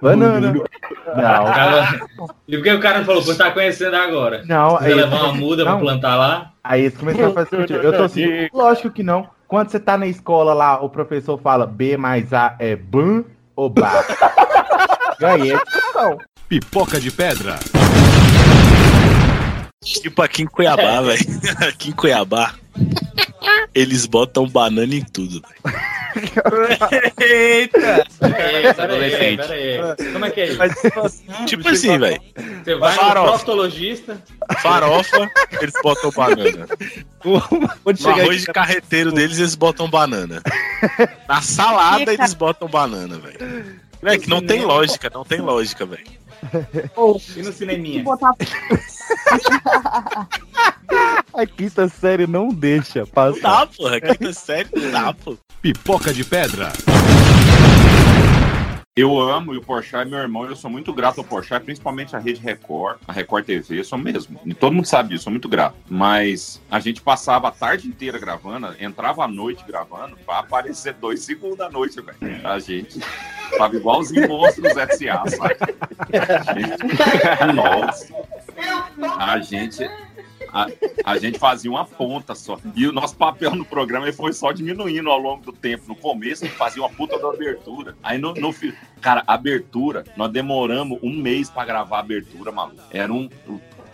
Banana. 0.00 0.52
Não. 0.52 2.28
E 2.48 2.56
por 2.56 2.62
que 2.62 2.72
o 2.72 2.80
cara 2.80 2.98
não 2.98 3.04
falou, 3.04 3.22
pô, 3.24 3.34
tá 3.34 3.50
conhecendo 3.50 3.94
agora? 3.96 4.42
Não, 4.46 4.70
Você 4.78 4.86
aí- 4.86 4.94
levar 4.94 5.24
uma 5.24 5.34
muda 5.34 5.62
pra 5.62 5.72
não. 5.72 5.80
plantar 5.80 6.16
lá? 6.16 6.52
Aí 6.62 6.82
eles 6.82 6.96
começaram 6.96 7.28
a 7.30 7.32
fazer 7.34 7.50
sentido. 7.50 7.82
Eu 7.82 7.92
tô 7.96 8.02
assim, 8.04 8.48
lógico 8.52 8.90
que 8.90 9.02
não. 9.02 9.28
Quando 9.46 9.68
você 9.70 9.78
tá 9.78 9.96
na 9.98 10.06
escola 10.06 10.54
lá, 10.54 10.82
o 10.82 10.88
professor 10.88 11.38
fala 11.38 11.66
B 11.66 11.96
mais 11.96 12.32
A 12.32 12.56
é 12.58 12.74
ban 12.74 13.24
ou 13.54 13.68
ba. 13.68 13.90
Ganhei 15.20 15.54
a 15.54 15.62
discussão. 15.62 16.18
Pipoca 16.48 16.98
de 16.98 17.10
pedra. 17.10 17.56
Tipo 19.84 20.22
aqui 20.22 20.42
em 20.42 20.46
Cuiabá, 20.46 21.00
velho. 21.02 21.24
Aqui 21.68 21.90
em 21.90 21.92
Cuiabá, 21.92 22.54
eles 23.74 24.06
botam 24.06 24.48
banana 24.48 24.94
em 24.94 25.02
tudo. 25.04 25.42
Eita! 27.20 28.06
Peraí. 28.20 28.66
Como 30.12 30.24
é 30.24 30.30
que 30.30 30.40
é 30.40 30.46
isso? 30.46 31.22
Tipo 31.46 31.68
assim, 31.68 31.98
velho. 32.00 32.20
Você 32.64 32.74
vai 32.76 32.94
no 32.94 33.00
Farofa. 33.00 33.28
proctologista. 33.32 34.22
Farofa, 34.62 35.30
eles 35.60 35.74
botam 35.82 36.10
banana. 36.10 36.66
Onde 37.84 38.02
No 38.02 38.08
arroz 38.10 38.40
de 38.42 38.46
carreteiro 38.46 39.12
deles, 39.12 39.38
eles 39.38 39.54
botam 39.54 39.88
banana. 39.88 40.42
Na 41.28 41.42
salada, 41.42 42.12
eles 42.12 42.34
botam 42.34 42.68
banana, 42.68 43.18
velho. 43.18 43.84
É 44.04 44.18
que 44.18 44.28
não 44.28 44.42
tem 44.44 44.62
lógica, 44.64 45.10
não 45.12 45.24
tem 45.24 45.40
lógica, 45.40 45.86
velho. 45.86 46.04
E 47.36 47.42
no 47.42 47.52
cineminha? 47.52 48.04
A 51.34 51.46
quinta 51.46 51.88
série 51.88 52.26
não 52.26 52.48
deixa 52.48 53.00
Não 53.00 53.06
passar. 53.06 53.40
dá, 53.40 53.66
porra. 53.66 54.00
Quinta 54.00 54.32
série 54.32 54.68
não 54.74 54.90
dá, 54.90 55.12
pô. 55.12 55.36
Pipoca 55.60 56.12
de 56.12 56.24
pedra. 56.24 56.72
Eu 58.96 59.18
amo 59.18 59.52
e 59.52 59.56
o 59.56 59.60
Porchat 59.60 60.06
é 60.06 60.08
meu 60.08 60.20
irmão. 60.20 60.44
Eu 60.46 60.54
sou 60.54 60.70
muito 60.70 60.92
grato 60.92 61.18
ao 61.18 61.24
Porchat, 61.24 61.64
principalmente 61.64 62.14
a 62.14 62.18
Rede 62.20 62.40
Record, 62.40 62.98
a 63.08 63.12
Record 63.12 63.44
TV. 63.44 63.80
Eu 63.80 63.84
sou 63.84 63.98
mesmo. 63.98 64.38
E 64.46 64.54
todo 64.54 64.72
mundo 64.72 64.86
sabe 64.86 65.08
disso, 65.08 65.24
sou 65.24 65.32
muito 65.32 65.48
grato. 65.48 65.74
Mas 65.90 66.62
a 66.70 66.78
gente 66.78 67.02
passava 67.02 67.48
a 67.48 67.50
tarde 67.50 67.88
inteira 67.88 68.20
gravando, 68.20 68.72
entrava 68.78 69.24
à 69.24 69.28
noite 69.28 69.64
gravando, 69.66 70.16
pra 70.24 70.38
aparecer 70.38 70.92
dois 70.94 71.22
segundos 71.24 71.58
da 71.58 71.68
noite, 71.68 72.00
velho. 72.00 72.46
A 72.46 72.56
gente 72.60 73.00
tava 73.58 73.74
igualzinho 73.74 74.28
monstros 74.28 74.76
S.A., 74.76 75.26
sabe? 75.26 75.56
A 76.38 76.52
gente- 76.54 77.50
Nossa. 77.52 78.14
A 79.18 79.40
gente. 79.40 79.90
A, 80.54 80.68
a 81.04 81.18
gente 81.18 81.38
fazia 81.38 81.70
uma 81.70 81.84
ponta 81.84 82.34
só. 82.34 82.58
E 82.76 82.86
o 82.86 82.92
nosso 82.92 83.16
papel 83.16 83.54
no 83.56 83.64
programa 83.64 84.10
foi 84.12 84.32
só 84.32 84.52
diminuindo 84.52 85.10
ao 85.10 85.18
longo 85.18 85.44
do 85.44 85.52
tempo. 85.52 85.84
No 85.88 85.96
começo, 85.96 86.46
fazia 86.50 86.80
uma 86.80 86.88
puta 86.88 87.18
da 87.18 87.28
abertura. 87.28 87.96
Aí 88.02 88.18
no, 88.18 88.32
no 88.34 88.54
Cara, 89.00 89.22
abertura, 89.26 90.04
nós 90.16 90.30
demoramos 90.30 90.98
um 91.02 91.14
mês 91.14 91.50
pra 91.50 91.64
gravar 91.64 91.96
a 91.96 92.00
abertura, 92.00 92.52
maluco. 92.52 92.80
Era 92.90 93.12
um. 93.12 93.28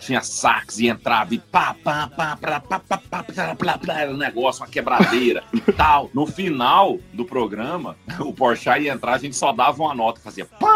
Tinha 0.01 0.21
sax 0.21 0.79
e 0.79 0.87
entrava 0.87 1.33
e 1.33 1.39
pá, 1.39 1.75
pá, 1.83 2.07
pá, 2.07 2.35
pá, 2.35 2.59
pá, 2.59 2.61
pá, 2.79 2.79
pá, 2.79 2.97
pá, 2.97 3.23
pá, 3.55 3.77
pá, 3.77 3.93
era 3.93 4.11
um 4.11 4.17
negócio, 4.17 4.63
uma 4.63 4.69
quebradeira 4.69 5.43
e 5.53 5.61
tal. 5.71 6.09
No 6.13 6.25
final 6.25 6.97
do 7.13 7.23
programa, 7.23 7.95
o 8.19 8.33
Porchat 8.33 8.81
ia 8.81 8.93
entrar, 8.93 9.13
a 9.13 9.19
gente 9.19 9.35
só 9.35 9.53
dava 9.53 9.83
uma 9.83 9.93
nota, 9.93 10.19
fazia 10.19 10.45
pá, 10.45 10.67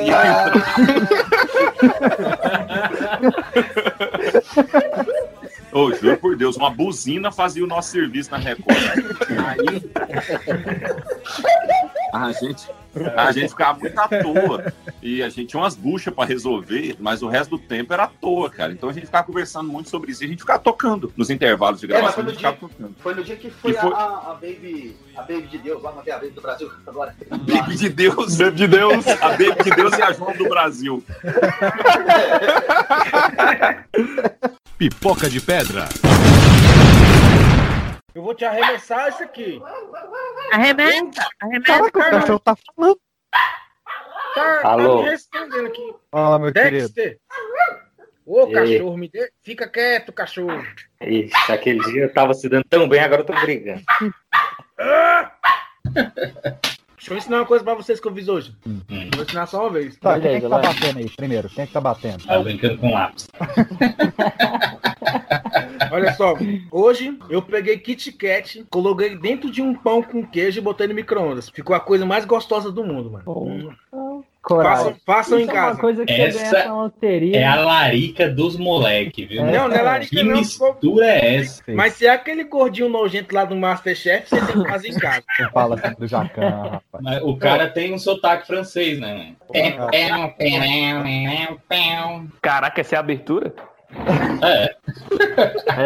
e 0.00 0.10
Ô, 5.74 5.92
juro 5.92 6.16
por 6.18 6.36
Deus, 6.36 6.56
uma 6.56 6.70
buzina 6.70 7.32
fazia 7.32 7.64
o 7.64 7.66
nosso 7.66 7.90
serviço 7.90 8.30
na 8.30 8.36
Record. 8.36 8.78
Aí. 9.44 9.82
A 12.16 12.30
gente, 12.30 12.68
a 13.16 13.32
gente 13.32 13.48
ficava 13.48 13.76
muito 13.80 13.98
à 13.98 14.06
toa. 14.06 14.72
E 15.02 15.20
a 15.20 15.28
gente 15.28 15.46
tinha 15.46 15.60
umas 15.60 15.74
buchas 15.74 16.14
pra 16.14 16.24
resolver, 16.24 16.94
mas 17.00 17.22
o 17.22 17.28
resto 17.28 17.50
do 17.50 17.58
tempo 17.58 17.92
era 17.92 18.04
à 18.04 18.06
toa, 18.06 18.48
cara. 18.48 18.70
Então 18.72 18.88
a 18.88 18.92
gente 18.92 19.06
ficava 19.06 19.26
conversando 19.26 19.68
muito 19.68 19.90
sobre 19.90 20.12
isso. 20.12 20.22
E 20.22 20.26
a 20.26 20.28
gente 20.28 20.38
ficava 20.40 20.60
tocando 20.60 21.12
nos 21.16 21.28
intervalos 21.28 21.80
de 21.80 21.86
É, 21.86 21.88
gravação. 21.88 22.14
foi 22.14 22.22
a 22.22 22.26
no 22.26 22.30
gente 22.30 22.40
dia, 22.40 22.56
foi 23.00 23.14
no 23.14 23.24
dia 23.24 23.36
que 23.36 23.50
foi, 23.50 23.72
foi- 23.72 23.92
A, 23.92 23.96
a 24.30 24.34
Baby. 24.40 24.96
A 25.16 25.22
Baby 25.22 25.42
de 25.42 25.58
Deus, 25.58 25.82
lá 25.82 25.90
não 25.92 26.02
tem 26.02 26.12
a 26.14 26.18
Baby 26.18 26.30
do 26.30 26.40
Brasil 26.40 26.70
agora. 26.86 27.14
Baby 27.30 27.76
de 27.76 27.88
Deus, 27.88 28.36
Baby 28.36 28.56
de 28.56 28.66
Deus, 28.68 29.06
a 29.08 29.28
Baby 29.30 29.64
de 29.64 29.70
Deus 29.70 29.98
e 29.98 30.02
a 30.02 30.12
João 30.12 30.36
do 30.36 30.48
Brasil. 30.48 31.04
Pipoca 34.78 35.28
de 35.28 35.40
pedra. 35.40 35.88
Eu 38.14 38.22
vou 38.22 38.34
te 38.34 38.44
arremessar 38.44 39.08
isso 39.08 39.22
aqui. 39.24 39.60
Arremessa, 40.52 41.26
arremessa. 41.40 41.64
Caraca, 41.64 41.98
o 41.98 42.10
cachorro 42.10 42.38
tá 42.38 42.54
falando. 42.56 43.00
Tá, 44.34 44.60
tá 44.62 44.68
Alô? 44.68 45.02
me 45.02 45.10
respondendo 45.10 45.66
aqui. 45.66 45.94
Fala, 46.10 46.38
meu 46.38 46.52
querido. 46.52 46.88
Dexter. 46.88 47.18
Ô, 48.26 48.46
E 48.48 48.56
aí? 48.56 48.78
cachorro, 48.78 48.96
me 48.96 49.08
dê... 49.08 49.30
fica 49.42 49.68
quieto, 49.68 50.12
cachorro. 50.12 50.64
Ixi, 51.00 51.52
aquele 51.52 51.80
dia 51.80 52.04
eu 52.04 52.12
tava 52.12 52.32
se 52.34 52.48
dando 52.48 52.64
tão 52.70 52.88
bem, 52.88 53.00
agora 53.00 53.20
eu 53.22 53.26
tô 53.26 53.32
brigando. 53.34 53.82
Deixa 56.96 57.12
eu 57.12 57.18
ensinar 57.18 57.36
uma 57.38 57.46
coisa 57.46 57.62
pra 57.62 57.74
vocês 57.74 58.00
que 58.00 58.08
eu 58.08 58.14
fiz 58.14 58.28
hoje. 58.28 58.56
Vou 59.14 59.24
ensinar 59.24 59.46
só 59.46 59.60
uma 59.62 59.70
vez. 59.70 59.96
Tá, 59.98 60.18
quem 60.18 60.36
é 60.36 60.40
que 60.40 60.48
tá 60.48 60.58
batendo 60.58 60.98
aí 61.00 61.10
primeiro? 61.10 61.48
Quem 61.50 61.64
é 61.64 61.66
que 61.66 61.72
tá 61.72 61.80
batendo? 61.80 62.24
Tá 62.24 62.38
brincando 62.38 62.78
com 62.78 62.92
lápis. 62.92 63.28
Olha 65.90 66.12
só, 66.14 66.34
hoje 66.70 67.18
eu 67.28 67.42
peguei 67.42 67.78
Kit 67.78 68.12
Kat, 68.12 68.64
coloquei 68.70 69.16
dentro 69.16 69.50
de 69.50 69.62
um 69.62 69.74
pão 69.74 70.02
com 70.02 70.26
queijo 70.26 70.58
e 70.58 70.62
botei 70.62 70.86
no 70.86 70.94
micro-ondas. 70.94 71.48
Ficou 71.48 71.74
a 71.74 71.80
coisa 71.80 72.06
mais 72.06 72.24
gostosa 72.24 72.70
do 72.70 72.84
mundo, 72.84 73.10
mano. 73.10 73.24
Hum. 73.26 74.22
Façam, 74.46 74.94
façam 75.06 75.40
em 75.40 75.44
é 75.44 75.46
casa. 75.46 75.72
uma 75.72 75.80
coisa 75.80 76.04
que 76.04 76.12
você 76.12 76.22
Essa 76.22 76.70
loteria. 76.70 77.38
É 77.38 77.44
a 77.46 77.56
larica 77.56 78.28
dos 78.28 78.58
moleque, 78.58 79.24
viu? 79.24 79.42
Não, 79.42 79.68
não 79.68 79.74
é 79.74 79.80
larica 79.80 80.14
Que 80.14 80.22
não. 80.22 80.36
mistura 80.36 81.06
é 81.06 81.36
essa? 81.36 81.62
Mas 81.68 81.94
se 81.94 82.06
é 82.06 82.10
aquele 82.10 82.44
gordinho 82.44 82.90
nojento 82.90 83.34
lá 83.34 83.46
do 83.46 83.56
Masterchef, 83.56 84.28
você 84.28 84.44
tem 84.44 84.62
que 84.62 84.68
fazer 84.68 84.88
em 84.88 84.98
casa. 84.98 85.22
Você 85.34 85.48
fala 85.48 85.76
assim 85.76 85.94
do 85.98 86.06
Jacan, 86.06 86.50
rapaz. 86.50 86.82
Mas 87.02 87.22
o 87.22 87.36
cara 87.36 87.68
tem 87.70 87.94
um 87.94 87.98
sotaque 87.98 88.46
francês, 88.46 89.00
né? 89.00 89.34
Caraca, 92.42 92.82
essa 92.82 92.96
é 92.96 92.98
a 92.98 93.00
abertura? 93.00 93.54
É. 94.42 94.76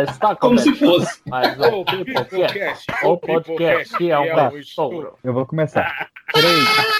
Está 0.03 0.35
Como 0.37 0.59
se 0.59 0.75
fosse. 0.75 1.21
Mas 1.27 1.59
o 1.59 1.85
Pipocast, 1.85 2.87
o 3.05 3.17
podcast 3.17 3.97
que 3.97 4.11
é 4.11 4.19
um 4.19 4.59
estouro. 4.59 5.15
Eu 5.23 5.33
vou 5.33 5.47
começar. 5.47 6.09
Três. 6.33 6.99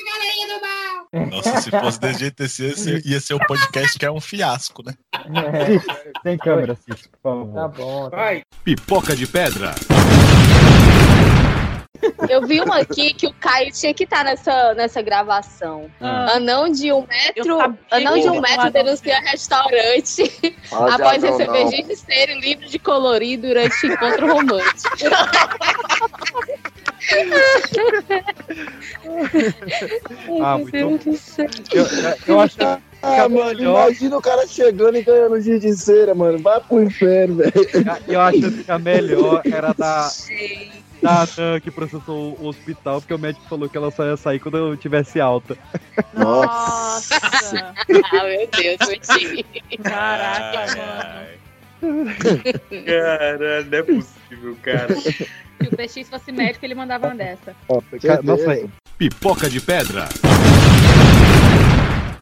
Nossa, 1.31 1.61
se 1.63 1.71
fosse 1.71 2.01
desse 2.01 2.21
jeito, 2.21 2.43
esse 2.43 2.65
ia 2.67 2.77
ser, 2.77 3.07
ia 3.07 3.21
ser 3.21 3.35
o 3.35 3.39
podcast 3.39 3.99
que 3.99 4.05
é 4.05 4.11
um 4.11 4.21
fiasco, 4.21 4.83
né? 4.85 4.93
É, 5.15 6.21
Tem 6.23 6.37
câmera, 6.37 6.75
Cisco, 6.75 7.09
por 7.23 7.23
favor. 7.23 7.55
Tá 7.55 7.69
bom. 7.69 8.11
Vai. 8.11 8.43
Pipoca 8.63 9.17
de 9.17 9.27
pedra. 9.27 9.75
Eu 12.29 12.47
vi 12.47 12.61
uma 12.61 12.79
aqui 12.79 13.15
que 13.15 13.27
o 13.27 13.33
Caio 13.35 13.71
tinha 13.73 13.95
que 13.95 14.05
estar 14.05 14.25
nessa, 14.25 14.75
nessa 14.75 15.01
gravação. 15.03 15.91
Ah. 16.01 16.37
Anão 16.37 16.69
de 16.69 16.93
um 16.93 17.07
metro, 17.07 17.59
anão 17.91 18.19
de 18.19 18.29
um 18.29 18.41
metro 18.41 18.71
denuncia 18.71 19.21
restaurante 19.21 20.29
Fala 20.69 20.95
após 20.95 21.23
anão, 21.23 21.37
receber 21.37 21.65
não. 21.65 21.71
ginseng 21.71 22.41
livre 22.41 22.67
de 22.69 22.79
colorir 22.79 23.39
durante 23.39 23.87
encontro 23.87 24.27
romântico. 24.33 24.97
Ah, 30.43 30.59
Meu 30.59 30.91
muito 30.91 31.05
Deus 31.05 31.05
do 31.05 31.17
céu. 31.17 31.47
Eu, 31.73 31.87
eu 32.27 32.41
acho 32.41 32.57
que 32.57 32.65
a 32.65 32.81
Ah, 33.03 33.29
mano, 33.29 33.57
melhor. 33.57 33.87
imagina 33.89 34.17
o 34.17 34.21
cara 34.23 34.47
chegando 34.47 34.97
e 34.99 35.03
ganhando 35.03 35.41
giz 35.41 35.61
de 35.61 35.75
cera, 35.77 36.15
mano. 36.15 36.39
Vai 36.39 36.61
pro 36.61 36.83
inferno, 36.83 37.37
velho. 37.37 37.53
Eu 38.09 38.21
acho 38.21 38.51
que 38.65 38.71
a 38.71 38.79
melhor 38.79 39.43
era 39.45 39.73
da, 39.73 40.09
da 40.09 40.11
Anã 41.05 41.61
que 41.61 41.71
processou 41.71 42.37
o 42.41 42.47
hospital, 42.47 43.01
porque 43.01 43.15
o 43.15 43.19
médico 43.19 43.47
falou 43.49 43.69
que 43.69 43.77
ela 43.77 43.91
só 43.91 44.05
ia 44.05 44.17
sair 44.17 44.39
quando 44.39 44.59
eu 44.59 44.77
tivesse 44.77 45.21
alta. 45.21 45.57
Nossa! 46.15 47.17
ah, 47.77 48.25
meu 48.25 48.49
Deus. 48.49 48.79
Caraca, 49.83 50.77
mano. 50.77 51.39
Cara, 52.87 53.65
não 53.65 53.79
é 53.79 53.83
possível, 53.83 54.57
cara. 54.63 54.95
Se 55.01 55.29
o 55.63 55.77
PX 55.77 56.09
fosse 56.09 56.33
médico, 56.33 56.65
ele 56.65 56.75
mandava 56.75 57.07
uma 57.07 57.15
dessa. 57.15 57.55
Nossa, 57.69 57.99
Pipoca 58.97 59.49
de 59.49 59.61
pedra. 59.61 60.09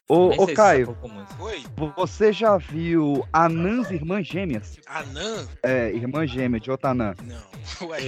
Ô, 0.07 0.43
ô 0.43 0.45
se 0.47 0.53
Caio, 0.53 0.97
você 1.95 2.31
já 2.31 2.57
viu 2.57 3.25
Anãs 3.31 3.91
Irmãs 3.91 4.25
Gêmeas? 4.27 4.77
Anã? 4.87 5.47
É, 5.63 5.91
irmã 5.91 6.25
gêmea 6.25 6.59
de 6.59 6.71
outra 6.71 6.91
Anã. 6.91 7.13
Não. 7.23 7.57
Ué. 7.89 7.99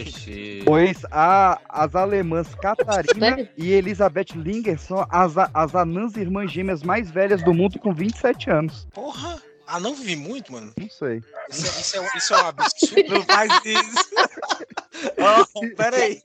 Pois 0.65 1.05
a, 1.11 1.59
as 1.67 1.95
alemãs 1.95 2.55
Catarina 2.55 3.49
e 3.57 3.71
Elizabeth 3.71 4.35
Linger 4.35 4.79
são 4.79 5.05
as, 5.09 5.33
as 5.37 5.75
anãs 5.75 6.15
irmãs 6.15 6.51
gêmeas 6.51 6.83
mais 6.83 7.11
velhas 7.11 7.43
do 7.43 7.53
mundo 7.53 7.77
com 7.79 7.93
27 7.93 8.49
anos. 8.49 8.87
Porra. 8.93 9.48
Anã 9.69 9.93
vive 9.93 10.15
muito, 10.15 10.51
mano. 10.51 10.73
Não 10.77 10.89
sei. 10.89 11.21
Isso 11.49 11.65
é, 11.65 11.69
isso 11.79 11.97
é, 11.97 12.17
isso 12.17 12.33
é 12.33 12.43
um 12.43 12.47
absurdo. 12.47 13.13
Não 13.13 13.23
faz 13.23 13.51
isso. 13.65 14.09
Ó, 15.19 15.45
peraí. 15.77 16.21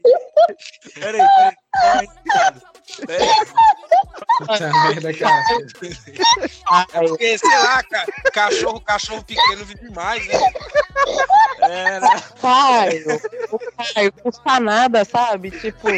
Peraí, 0.94 1.28
peraí. 1.72 2.08
Peraí. 3.06 3.28
Puta 4.38 4.72
merda, 4.72 5.14
cara. 5.14 5.42
É 6.94 7.06
porque, 7.06 7.38
sei 7.38 7.58
lá, 7.58 7.82
ca- 7.84 8.06
cachorro, 8.32 8.80
cachorro 8.80 9.22
pequeno 9.24 9.64
vive 9.64 9.90
mais, 9.90 10.26
né? 10.26 10.34
Era. 11.60 12.20
Caio, 12.40 13.20
o 13.52 13.58
Caio, 13.94 14.12
custa 14.12 14.60
nada, 14.60 15.04
sabe? 15.04 15.50
Tipo, 15.50 15.88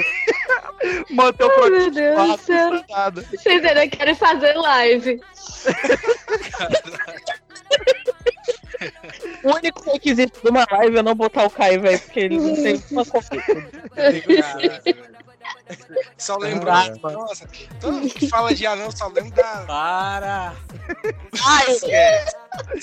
Manter 1.11 1.45
o 1.45 1.51
Ai, 1.65 1.71
meu 1.71 1.91
Deus 1.91 2.29
do 2.29 2.39
céu. 2.45 2.85
nada. 2.89 3.23
Vocês 3.23 3.65
ainda 3.65 3.89
querem 3.89 4.15
fazer 4.15 4.55
live. 4.55 5.21
o 9.43 9.55
único 9.55 9.91
requisito 9.93 10.41
de 10.43 10.49
uma 10.51 10.67
live 10.71 10.99
é 10.99 11.03
não 11.03 11.15
botar 11.15 11.45
o 11.47 11.51
Caio, 11.51 11.81
velho, 11.81 12.01
porque 12.01 12.21
ele 12.21 12.39
não 12.39 12.55
tem 12.55 12.83
uma 12.91 13.05
coisa. 13.05 13.29
Só 16.17 16.37
lembrar. 16.37 16.87
Caraca. 16.87 17.11
Nossa, 17.11 17.49
todo 17.81 17.95
mundo 17.95 18.15
que 18.15 18.29
fala 18.29 18.55
de 18.55 18.67
anão 18.67 18.91
só 18.91 19.09
lembra 19.09 19.43
da. 19.43 19.65
Para. 19.67 20.55
Ai, 21.45 21.71
Esquece. 21.73 22.37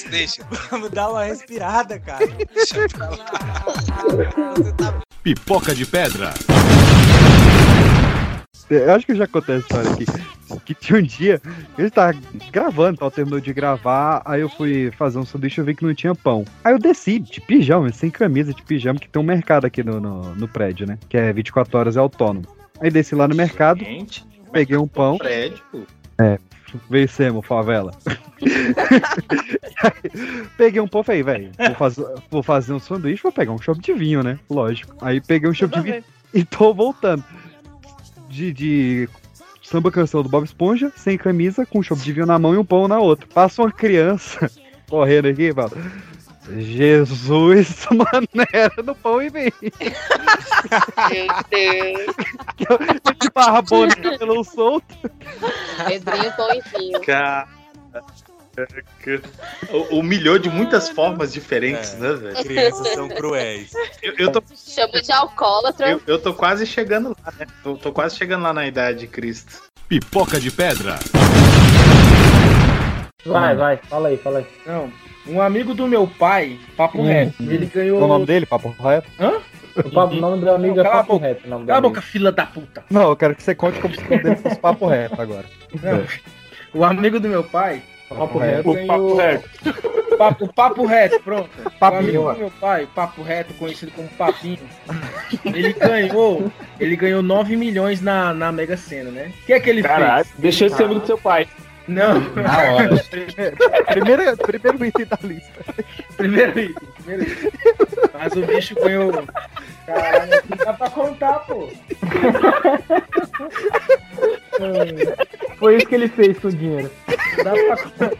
Deixa. 0.10 0.44
Vamos 0.70 0.90
dar 0.92 1.10
uma 1.10 1.24
respirada, 1.24 2.00
cara. 2.00 2.28
Deixa 2.54 2.88
pra 2.90 3.10
lá. 3.10 5.02
Pipoca 5.24 5.74
de 5.74 5.86
pedra. 5.86 6.34
Eu 8.70 8.94
acho 8.94 9.06
que 9.06 9.12
eu 9.12 9.18
já 9.18 9.28
contei 9.28 9.56
essa 9.56 9.66
história 9.66 9.92
aqui. 9.92 10.06
Que 10.66 10.74
tinha 10.74 11.00
um 11.00 11.02
dia, 11.02 11.42
ele 11.78 11.90
tava 11.90 12.18
gravando, 12.52 13.00
tal, 13.00 13.10
terminou 13.10 13.40
de 13.40 13.54
gravar, 13.54 14.22
aí 14.24 14.42
eu 14.42 14.50
fui 14.50 14.92
fazer 14.92 15.18
um 15.18 15.26
sanduíche 15.26 15.62
e 15.62 15.64
vi 15.64 15.76
que 15.76 15.86
não 15.86 15.94
tinha 15.94 16.14
pão. 16.14 16.46
Aí 16.64 16.74
eu 16.74 16.80
desci 16.80 17.20
de 17.20 17.42
pijama, 17.42 17.92
sem 17.92 18.12
camisa, 18.12 18.54
de 18.54 18.62
pijama, 18.62 19.00
que 19.00 19.10
tem 19.10 19.22
um 19.22 19.26
mercado 19.26 19.66
aqui 19.66 19.84
no, 19.84 20.00
no, 20.00 20.36
no 20.36 20.48
prédio, 20.48 20.86
né? 20.86 20.98
Que 21.10 21.18
é 21.18 21.34
24 21.34 21.78
horas, 21.78 21.98
é 21.98 22.00
autônomo. 22.00 22.46
Aí 22.80 22.92
desci 22.92 23.16
lá 23.16 23.28
no 23.28 23.36
mercado, 23.36 23.80
Gente. 23.80 24.26
peguei 24.52 24.78
um 24.78 24.88
pão, 24.88 25.18
Prédio. 25.18 25.64
vencemos, 26.90 27.46
favela. 27.46 27.92
peguei 30.58 30.82
um 30.82 30.88
pão 30.88 31.02
e 31.02 31.04
falei, 31.04 31.24
velho, 31.24 31.52
vou 31.58 31.76
fazer, 31.76 32.06
vou 32.30 32.44
fazer 32.44 32.74
um 32.74 32.80
sanduíche, 32.80 33.24
vou 33.24 33.32
pegar 33.32 33.52
um 33.52 33.62
chopp 33.62 33.82
de 33.82 33.94
vinho, 33.94 34.24
né? 34.24 34.40
Lógico. 34.50 34.96
Aí 35.02 35.22
peguei 35.22 35.50
um 35.50 35.54
chopp 35.54 35.76
de 35.76 35.82
vinho 35.82 36.04
e 36.34 36.44
tô 36.44 36.74
voltando. 36.74 37.24
De, 38.34 38.52
de 38.52 39.10
samba 39.62 39.92
canção 39.92 40.24
do 40.24 40.30
Bob 40.30 40.44
Esponja, 40.44 40.92
sem 40.96 41.18
camisa, 41.18 41.68
com 41.68 41.80
um 41.80 41.84
chopp 41.84 42.02
de 42.02 42.12
vinho 42.12 42.26
na 42.26 42.40
mão 42.40 42.56
e 42.56 42.58
um 42.58 42.66
pão 42.66 42.88
na 42.88 43.00
outra. 43.00 43.28
Passa 43.32 43.62
uma 43.62 43.72
criança 43.72 44.50
correndo 44.90 45.28
aqui 45.28 45.50
e 45.50 45.54
fala. 45.54 45.72
Jesus, 46.58 47.86
maneira 47.94 48.74
no 48.84 48.96
pão 48.96 49.22
e 49.22 49.30
vem. 49.30 49.54
Meu 49.62 51.28
Deus. 51.50 52.16
De 53.22 53.30
barra 53.34 53.62
boa 53.62 53.86
no 53.86 53.96
cabelo 53.96 54.44
solto. 54.44 54.96
Pedrinho, 55.88 56.36
pão 56.36 56.50
e 56.52 56.78
vinho. 56.78 57.02
Caraca. 57.02 58.33
O- 59.72 59.98
Humilhou 60.00 60.38
de 60.38 60.50
muitas 60.50 60.90
formas 60.90 61.34
diferentes, 61.34 61.96
É. 61.96 61.98
né, 61.98 62.14
velho? 62.14 62.36
Crianças 62.44 62.88
são 62.90 63.10
cruéis. 63.10 63.72
Eu, 64.02 64.14
eu 64.18 64.32
tô, 64.32 64.44
Chama 64.56 65.02
de 65.02 65.12
alcoólatra. 65.12 65.90
eu, 65.92 66.02
eu 66.06 66.20
tô 66.20 66.34
quase 66.34 66.66
chegando 66.68 67.10
lá, 67.26 67.34
né? 67.40 67.48
Tô, 67.64 67.76
tô 67.76 67.92
quase 67.92 68.16
chegando 68.16 68.44
lá 68.44 68.54
na 68.54 68.68
idade 68.68 69.00
de 69.00 69.08
Cristo. 69.08 69.64
Pipoca 69.88 70.40
de 70.40 70.52
pedra. 70.52 71.00
vai, 73.26 73.56
vai, 73.56 73.78
fala 73.78 74.10
aí, 74.10 74.18
fala 74.18 74.40
aí. 74.40 74.46
Não. 74.66 74.92
Um 75.26 75.42
amigo 75.42 75.74
do 75.74 75.88
meu 75.88 76.06
pai, 76.06 76.60
papo 76.78 77.00
Hum, 77.02 77.06
reto, 77.06 77.42
hum. 77.42 77.50
ele 77.52 77.66
ganhou. 77.66 77.98
Qual 78.00 78.10
o 78.10 78.14
nome 78.14 78.26
dele, 78.26 78.46
papo 78.46 78.70
reto? 78.80 79.10
Hã? 79.20 79.40
O, 79.78 79.90
papo, 79.90 80.14
o 80.14 80.20
nome 80.20 80.40
do 80.42 80.52
amigo 80.52 80.76
Não, 80.76 80.86
é 80.86 80.90
Papo 80.90 81.14
boca. 81.14 81.26
Reto. 81.26 81.48
o 81.48 81.50
nome 81.50 81.64
do 81.64 81.68
Cala 81.68 81.80
a 81.80 81.82
boca, 81.82 82.02
fila 82.02 82.32
da 82.32 82.46
puta. 82.46 82.84
Não, 82.92 83.10
eu 83.10 83.16
quero 83.16 83.36
que 83.36 83.42
você 83.42 83.56
conte 83.56 83.80
como 83.80 83.96
se 83.96 84.02
o 84.02 84.04
nome 84.10 84.22
dele 84.22 84.36
fosse 84.36 84.60
papo 84.60 84.86
reto 84.86 85.20
agora. 85.20 85.46
Não. 85.82 86.06
O 86.80 86.84
amigo 86.86 87.20
do 87.20 87.28
meu 87.28 87.44
pai, 87.44 87.82
Papo 88.18 88.38
reto. 88.38 88.72
Reto. 88.72 88.88
ganhou. 88.88 89.44
Papo, 90.18 90.54
papo 90.54 90.86
reto, 90.86 91.20
pronto. 91.22 91.50
Papinho, 91.80 92.30
o 92.30 92.38
meu 92.38 92.52
pai, 92.52 92.88
papo 92.94 93.24
reto, 93.24 93.54
conhecido 93.56 93.92
como 93.94 94.08
Papinho, 94.10 94.60
ele 95.46 95.74
ganhou. 95.74 96.52
Ele 96.80 96.96
ganhou 96.96 97.22
9 97.24 97.56
milhões 97.56 98.00
na, 98.02 98.34
na 98.34 98.52
Mega 98.52 98.78
Sena, 98.78 99.10
né? 99.10 99.32
O 99.42 99.46
que 99.46 99.54
é 99.54 99.60
que 99.60 99.70
ele 99.70 99.82
Caralho, 99.82 100.24
fez? 100.26 100.38
deixa 100.40 100.70
de 100.70 100.76
ser 100.76 100.84
amigo 100.84 101.00
do 101.02 101.08
seu 101.08 101.18
pai. 101.18 101.48
Não, 101.88 102.20
Na 102.32 102.64
hora. 102.76 103.04
Primeiro, 103.92 104.38
primeiro 104.38 104.86
item 104.86 105.06
da 105.06 105.18
lista. 105.24 105.66
primeiro 106.16 106.58
item, 106.60 106.88
primeiro 107.04 107.24
item. 107.24 107.52
Mas 108.14 108.34
o 108.34 108.42
bicho 108.44 108.76
ganhou. 108.76 109.12
Caralho, 109.86 110.32
não 110.50 110.58
dá 110.66 110.74
pra 110.74 110.90
contar, 110.90 111.40
pô. 111.40 111.70
Foi 115.58 115.78
isso 115.78 115.86
que 115.88 115.96
ele 115.96 116.08
fez 116.10 116.38
com 116.40 116.48
o 116.48 116.52
dinheiro. 116.52 116.92
Não 117.38 117.44
dá 117.44 117.52
pra 117.52 117.78
contar. 117.78 118.12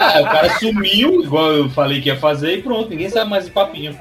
Ah, 0.00 0.20
o 0.20 0.24
cara 0.24 0.58
sumiu, 0.58 1.22
igual 1.22 1.52
eu 1.52 1.70
falei 1.70 2.00
que 2.00 2.08
ia 2.08 2.16
fazer, 2.18 2.58
e 2.58 2.62
pronto, 2.62 2.88
ninguém 2.90 3.08
sabe 3.10 3.30
mais 3.30 3.46
o 3.46 3.52
papinho. 3.52 3.96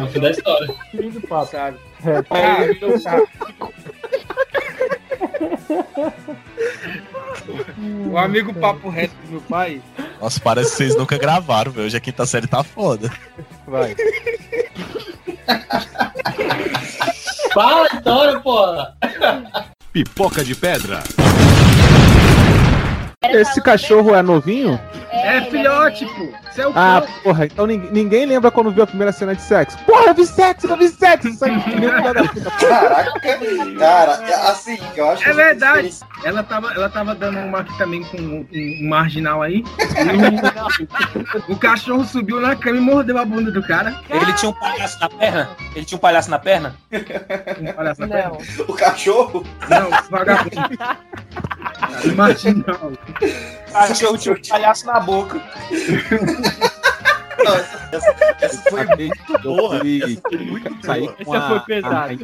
No 0.00 0.08
fim 0.08 0.20
da 0.20 0.30
história. 0.30 0.74
Fim 0.90 1.10
do 1.10 1.20
papo. 1.22 1.50
Sabe? 1.50 1.76
É, 2.04 2.24
Ah. 2.30 3.22
O 8.10 8.16
amigo 8.18 8.52
papo 8.54 8.88
reto 8.88 9.14
do 9.24 9.32
meu 9.32 9.40
pai, 9.42 9.80
Nossa, 10.20 10.40
parece 10.40 10.70
que 10.70 10.76
vocês 10.76 10.96
nunca 10.96 11.16
gravaram, 11.18 11.70
velho. 11.72 11.86
Hoje 11.86 11.96
a 11.96 12.00
quinta 12.00 12.24
série 12.26 12.46
tá 12.46 12.62
foda. 12.64 13.10
Vai. 13.66 13.94
Fala 17.54 17.88
a 17.90 17.96
história, 17.96 18.40
porra! 18.40 18.96
Pipoca 19.98 20.44
de 20.44 20.54
pedra. 20.54 21.02
Esse 23.28 23.60
cachorro 23.60 24.14
é 24.14 24.22
novinho? 24.22 24.80
É, 25.10 25.40
filhote, 25.42 26.06
pô. 26.06 26.28
Você 26.50 26.62
é 26.62 26.66
o 26.68 26.72
Ah, 26.74 27.02
quê? 27.06 27.12
porra, 27.22 27.46
então 27.46 27.66
ninguém, 27.66 27.90
ninguém 27.92 28.26
lembra 28.26 28.50
quando 28.50 28.70
viu 28.70 28.82
a 28.82 28.86
primeira 28.86 29.12
cena 29.12 29.34
de 29.34 29.42
sexo. 29.42 29.78
Porra, 29.84 30.06
eu 30.08 30.14
vi 30.14 30.26
sexo, 30.26 30.66
eu 30.66 30.76
vi 30.76 30.88
sexo! 30.88 31.28
Isso 31.28 31.44
aí, 31.44 31.60
puta. 31.60 32.50
Caraca, 32.50 33.20
cara, 33.78 34.12
assim, 34.50 34.78
eu 34.96 35.10
acho 35.10 35.28
É 35.28 35.32
verdade. 35.32 35.94
Ela 36.24 36.42
tava, 36.42 36.72
ela 36.72 36.88
tava 36.88 37.14
dando 37.14 37.38
uma 37.38 37.60
aqui 37.60 37.76
também 37.78 38.02
com 38.04 38.16
um, 38.16 38.46
um 38.52 38.88
marginal 38.88 39.42
aí. 39.42 39.62
O, 41.48 41.52
o 41.54 41.56
cachorro 41.56 42.04
subiu 42.04 42.40
na 42.40 42.56
cama 42.56 42.76
e 42.78 42.80
mordeu 42.80 43.18
a 43.18 43.24
bunda 43.24 43.50
do 43.50 43.62
cara. 43.62 44.00
Ele 44.10 44.32
tinha 44.32 44.50
um 44.50 44.54
palhaço 44.54 44.98
na 45.00 45.08
perna? 45.08 45.48
Ele 45.76 45.84
tinha 45.84 45.96
um 45.96 46.00
palhaço 46.00 46.30
na 46.30 46.38
perna? 46.38 46.74
Um 47.60 47.72
palhaço 47.72 48.00
na 48.00 48.06
Não. 48.06 48.14
perna? 48.16 48.38
O 48.66 48.74
cachorro? 48.74 49.44
Não, 49.68 49.90
vagabundo. 50.10 50.50
O 52.04 52.16
marginal. 52.16 52.92
O 52.92 54.32
um 54.32 54.48
palhaço 54.48 54.86
na 54.86 55.00
boca. 55.00 55.40
Essa 58.40 58.62
foi 58.70 58.84
muito 58.84 59.38
boa. 59.42 59.80
Saí 60.84 61.08
com 61.24 61.34
Essa 61.34 61.44
a- 61.44 61.48
foi 61.48 61.60
pesada. 61.60 62.14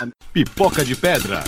a- 0.00 0.06
Pipoca 0.32 0.84
de 0.84 0.96
pedra. 0.96 1.42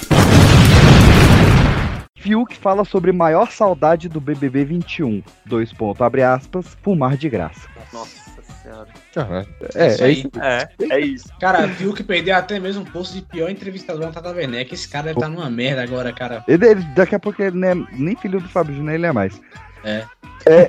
Fiuk 2.18 2.55
fala 2.57 2.85
sobre 2.85 3.12
maior 3.12 3.51
saudade 3.51 4.09
do 4.09 4.20
BBB 4.20 4.64
21. 4.64 5.22
Dois 5.47 5.72
pontos, 5.72 6.03
abre 6.03 6.22
aspas, 6.22 6.76
fumar 6.83 7.16
de 7.16 7.28
graça. 7.31 7.66
Nossa 7.93 8.30
senhora. 8.63 9.47
É, 9.75 9.87
Isso 9.89 10.05
é 10.05 10.11
isso. 10.11 10.31
É, 10.41 10.69
é 10.91 11.01
isso. 11.01 11.29
Cara, 11.41 11.67
viu 11.67 11.93
que 11.95 12.03
perdeu 12.03 12.35
até 12.37 12.59
mesmo 12.59 12.83
um 12.83 12.85
posto 12.85 13.15
de 13.15 13.23
pior 13.23 13.49
entrevistador 13.51 14.05
na 14.07 14.13
Tata 14.13 14.31
Werneck. 14.31 14.73
Esse 14.75 14.89
cara 14.89 15.07
deve 15.07 15.21
tá 15.21 15.29
numa 15.29 15.49
merda 15.51 15.83
agora, 15.83 16.13
cara. 16.13 16.45
Ele, 16.49 16.67
ele- 16.67 16.83
daqui 16.95 17.15
a 17.15 17.19
pouco 17.19 17.43
ele 17.43 17.57
não 17.59 17.69
é 17.69 17.75
nem 17.93 18.17
filho 18.17 18.41
do 18.41 18.49
Fábio 18.49 18.75
Júnior, 18.75 18.95
ele 18.95 19.07
é 19.07 19.13
mais. 19.13 19.41
É. 19.85 20.05
É. 20.47 20.69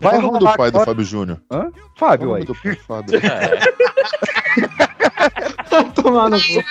Qual 0.00 0.14
é 0.14 0.18
o 0.18 0.22
nome 0.22 0.38
do 0.38 0.44
pai 0.46 0.70
do 0.70 0.76
agora- 0.76 0.84
Fábio 0.86 1.04
Júnior? 1.04 1.40
Hã? 1.50 1.70
Fábio, 1.96 2.28
Qual 2.28 2.36
é 2.36 2.40
o 2.40 2.42
aí. 2.42 2.44
do 2.44 2.54
do 2.54 2.76
Fábio? 2.86 3.20
Tomar 5.94 6.30
no 6.30 6.38
cu. 6.40 6.64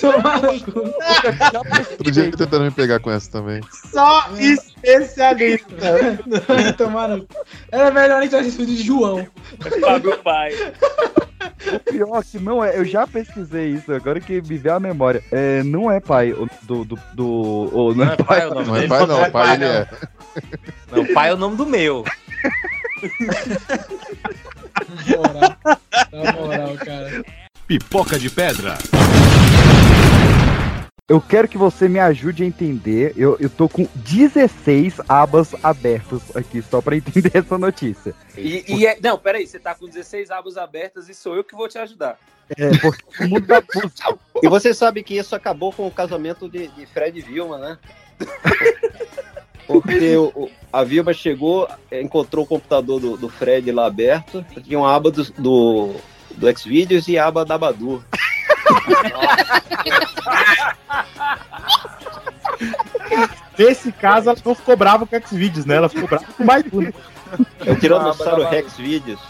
Tomar 0.00 0.42
no 0.42 0.60
cu. 0.60 0.80
Outro 0.80 2.10
dia 2.10 2.22
ele 2.24 2.36
tentando 2.36 2.64
me 2.64 2.70
pegar 2.70 2.98
com 3.00 3.10
essa 3.10 3.30
também. 3.30 3.60
Só 3.92 4.28
especialista. 4.38 5.66
Tomar 6.76 7.08
no 7.08 7.26
cu. 7.26 7.34
Era 7.70 7.90
melhor 7.90 8.20
nem 8.20 8.28
ter 8.28 8.36
assistido 8.38 8.66
de 8.66 8.82
João. 8.82 9.26
Fábio 9.80 10.18
Pai. 10.18 10.52
O 11.72 11.78
pior 11.92 12.22
que 12.24 12.38
não 12.38 12.62
é, 12.64 12.76
eu 12.78 12.84
já 12.84 13.06
pesquisei 13.06 13.68
isso, 13.70 13.92
agora 13.92 14.20
que 14.20 14.40
me 14.42 14.58
veio 14.58 14.74
a 14.74 14.80
memória. 14.80 15.22
É, 15.32 15.62
não 15.62 15.90
é 15.90 15.98
pai 16.00 16.34
do. 16.62 16.84
do, 16.84 16.98
do 17.14 17.26
o- 17.72 17.94
não, 17.94 18.12
é 18.12 18.16
pai, 18.16 18.46
o 18.46 18.54
nome 18.54 18.66
Não 18.66 18.76
é 18.76 18.86
pai 18.88 19.06
não, 19.06 19.30
pai 19.30 19.54
ele 19.54 19.64
é. 19.64 19.88
Não, 20.92 21.06
pai 21.14 21.30
é 21.30 21.34
o 21.34 21.36
nome 21.36 21.56
do 21.56 21.66
meu. 21.66 22.04
Na 24.88 25.16
moral. 25.16 25.56
Na 26.12 26.32
moral, 26.32 26.74
cara. 26.84 27.24
Pipoca 27.74 28.18
de 28.18 28.28
pedra. 28.28 28.76
Eu 31.08 31.20
quero 31.20 31.46
que 31.46 31.56
você 31.56 31.88
me 31.88 32.00
ajude 32.00 32.42
a 32.42 32.46
entender. 32.46 33.12
Eu, 33.16 33.36
eu 33.38 33.48
tô 33.48 33.68
com 33.68 33.86
16 33.94 34.94
abas 35.08 35.54
abertas 35.62 36.20
aqui, 36.34 36.60
só 36.62 36.82
pra 36.82 36.96
entender 36.96 37.30
essa 37.38 37.56
notícia. 37.56 38.12
E, 38.36 38.64
e 38.66 38.84
é, 38.88 38.98
não, 39.00 39.16
peraí, 39.16 39.46
você 39.46 39.60
tá 39.60 39.72
com 39.72 39.86
16 39.86 40.32
abas 40.32 40.56
abertas 40.56 41.08
e 41.08 41.14
sou 41.14 41.36
eu 41.36 41.44
que 41.44 41.54
vou 41.54 41.68
te 41.68 41.78
ajudar. 41.78 42.18
É, 42.58 42.76
porque 42.78 43.22
o 43.22 43.28
mundo 43.28 43.46
da 43.46 43.62
música. 43.72 44.18
E 44.42 44.48
você 44.48 44.74
sabe 44.74 45.04
que 45.04 45.16
isso 45.16 45.36
acabou 45.36 45.72
com 45.72 45.86
o 45.86 45.92
casamento 45.92 46.48
de, 46.48 46.66
de 46.66 46.86
Fred 46.86 47.16
e 47.20 47.22
Vilma, 47.22 47.56
né? 47.56 47.78
Porque 49.64 50.16
o- 50.16 50.32
o- 50.34 50.50
a 50.72 50.82
Vilma 50.82 51.12
chegou, 51.12 51.68
encontrou 51.92 52.44
o 52.44 52.48
computador 52.48 52.98
do, 52.98 53.16
do 53.16 53.28
Fred 53.28 53.70
lá 53.70 53.86
aberto, 53.86 54.44
tinha 54.64 54.76
uma 54.80 54.92
aba 54.92 55.12
do, 55.12 55.22
do, 55.34 55.94
do 56.36 56.58
Xvideos 56.58 57.08
e 57.08 57.18
a 57.18 57.26
aba 57.26 57.44
da 57.44 57.58
Badu. 57.58 58.02
Nesse 63.58 63.92
caso, 63.92 64.30
ela 64.30 64.38
não 64.44 64.54
ficou 64.54 64.76
brava 64.76 65.06
com 65.06 65.16
o 65.16 65.26
Xvideos, 65.26 65.66
né? 65.66 65.76
Ela 65.76 65.88
ficou 65.88 66.08
brava 66.08 66.24
com 66.24 66.42
o 66.42 66.46
Baidu. 66.46 66.80
né? 66.80 66.92
É 67.64 67.72
o 67.72 67.76
Tiranossauro 67.76 68.48
Rex 68.48 68.76
Videos. 68.76 69.20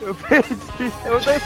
Eu 0.00 0.14
perdi, 0.14 0.92
eu 1.04 1.20
nem. 1.26 1.38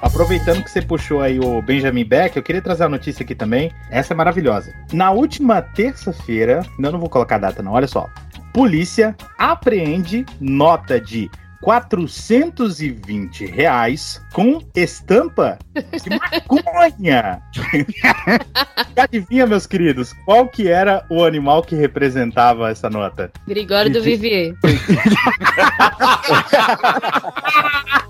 Aproveitando 0.00 0.62
que 0.62 0.70
você 0.70 0.80
puxou 0.80 1.20
aí 1.20 1.40
o 1.40 1.60
Benjamin 1.60 2.04
Beck, 2.04 2.36
eu 2.36 2.42
queria 2.42 2.62
trazer 2.62 2.84
a 2.84 2.88
notícia 2.88 3.22
aqui 3.22 3.34
também. 3.34 3.72
Essa 3.90 4.14
é 4.14 4.16
maravilhosa. 4.16 4.72
Na 4.92 5.10
última 5.10 5.60
terça-feira, 5.60 6.64
não, 6.78 6.92
não 6.92 7.00
vou 7.00 7.08
colocar 7.08 7.36
a 7.36 7.38
data 7.38 7.62
não, 7.62 7.72
olha 7.72 7.88
só. 7.88 8.08
Polícia 8.52 9.16
apreende 9.38 10.24
nota 10.40 11.00
de 11.00 11.30
420 11.60 13.46
reais 13.46 14.22
com 14.32 14.62
estampa 14.74 15.58
de 15.74 16.10
maconha. 16.10 17.42
Adivinha, 18.96 19.46
meus 19.46 19.66
queridos, 19.66 20.14
qual 20.24 20.48
que 20.48 20.68
era 20.68 21.04
o 21.10 21.24
animal 21.24 21.62
que 21.62 21.74
representava 21.74 22.70
essa 22.70 22.88
nota? 22.88 23.30
Gregório 23.46 23.92
do 23.92 24.02
Vivier. 24.02 24.54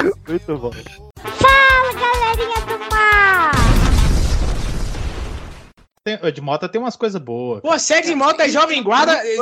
Muito 0.28 0.58
bom. 0.58 0.70
Fala, 0.72 1.92
galerinha 1.94 2.60
do 2.66 2.78
mar! 2.90 3.50
Tem, 6.02 6.32
de 6.32 6.40
moto 6.40 6.66
tem 6.68 6.80
umas 6.80 6.96
coisas 6.96 7.20
boas. 7.20 7.60
Pô, 7.60 7.78
segue 7.78 8.14
moto 8.14 8.40
é 8.40 8.48
Jovem 8.48 8.82
Guarda. 8.82 9.12
É, 9.22 9.36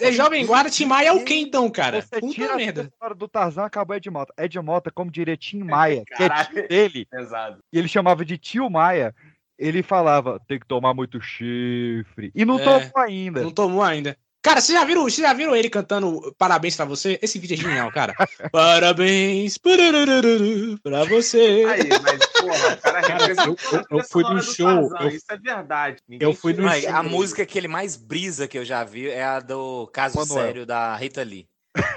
é 0.00 0.12
Jovem 0.12 0.44
Guarda, 0.44 0.68
Tim 0.68 0.84
Maia 0.84 1.08
é 1.08 1.12
o 1.12 1.24
quê 1.24 1.34
então, 1.36 1.70
cara? 1.70 2.02
Você 2.02 2.20
Puta 2.20 2.34
tira 2.34 2.54
merda. 2.56 2.82
a 2.82 2.84
história 2.84 3.16
do 3.16 3.26
Tarzan, 3.26 3.64
acabou 3.64 3.96
Ed 3.96 4.10
Mota. 4.10 4.34
Ed 4.38 4.58
Mota, 4.60 4.90
como 4.90 5.10
diria 5.10 5.36
Tim 5.36 5.62
Maia, 5.62 6.02
que 6.06 6.22
é 6.22 6.44
tio 6.44 6.68
dele, 6.68 7.06
Pesado. 7.06 7.58
e 7.72 7.78
ele 7.78 7.88
chamava 7.88 8.24
de 8.26 8.36
tio 8.36 8.68
Maia, 8.68 9.14
ele 9.58 9.82
falava, 9.82 10.38
tem 10.46 10.58
que 10.58 10.66
tomar 10.66 10.92
muito 10.92 11.18
chifre. 11.20 12.30
E 12.34 12.44
não 12.44 12.58
É. 12.58 12.64
tomou 12.64 12.90
ainda. 13.02 13.42
Não 13.42 13.50
tomou 13.50 13.82
ainda. 13.82 14.16
Cara, 14.42 14.60
vocês 14.60 14.76
já 14.76 14.84
viram, 14.84 15.02
vocês 15.04 15.26
já 15.26 15.32
viram 15.32 15.54
ele 15.54 15.70
cantando 15.70 16.34
Parabéns 16.36 16.74
pra 16.74 16.84
você? 16.84 17.16
Esse 17.22 17.38
vídeo 17.38 17.54
é 17.54 17.56
genial, 17.56 17.92
cara. 17.92 18.12
Parabéns 18.50 19.56
pra 19.56 21.04
você. 21.04 21.64
Aí, 21.68 21.88
mas, 22.02 22.26
porra, 22.26 22.76
cara 22.76 23.00
representou 23.00 23.56
eu- 23.72 23.84
eu 23.90 24.00
a 24.00 24.04
fui 24.04 24.24
no 24.24 24.42
show, 24.42 24.90
eu- 25.00 25.08
Isso 25.08 25.26
é 25.30 25.36
verdade. 25.36 25.98
Ninguém 26.08 26.28
eu 26.28 26.34
fui 26.34 26.52
no 26.54 26.66
Ai, 26.68 26.82
show. 26.82 26.90
a 26.94 27.02
música 27.04 27.46
que 27.46 27.56
ele 27.56 27.68
mais 27.68 27.96
brisa 27.96 28.48
que 28.48 28.58
eu 28.58 28.64
já 28.64 28.82
vi 28.82 29.08
é 29.08 29.22
a 29.22 29.38
do 29.40 29.86
Caso. 29.92 30.24
Sério 30.26 30.66
da 30.66 30.94
Rita 30.96 31.22
Lee. 31.22 31.46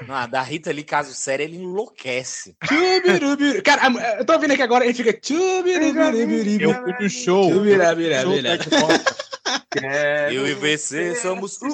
Não, 0.08 0.16
a 0.16 0.26
da 0.26 0.42
Rita 0.42 0.72
Lee, 0.72 0.84
Caso 0.84 1.14
Sério, 1.14 1.44
ele 1.44 1.58
enlouquece. 1.58 2.56
Cara, 3.64 3.82
eu 4.20 4.26
tô 4.26 4.34
ouvindo 4.34 4.52
aqui 4.52 4.62
agora, 4.62 4.86
ele 4.86 4.94
fica. 4.94 5.10
Eu 5.10 6.74
fui 6.74 6.94
no 7.00 7.10
show. 7.10 7.50
Tchubirabirabira. 7.52 8.22
Show 8.22 8.42
da 8.42 8.54
Ed 8.56 8.70
Eu 10.32 10.48
e 10.48 10.54
você 10.54 11.16
somos 11.16 11.62
o 11.62 11.74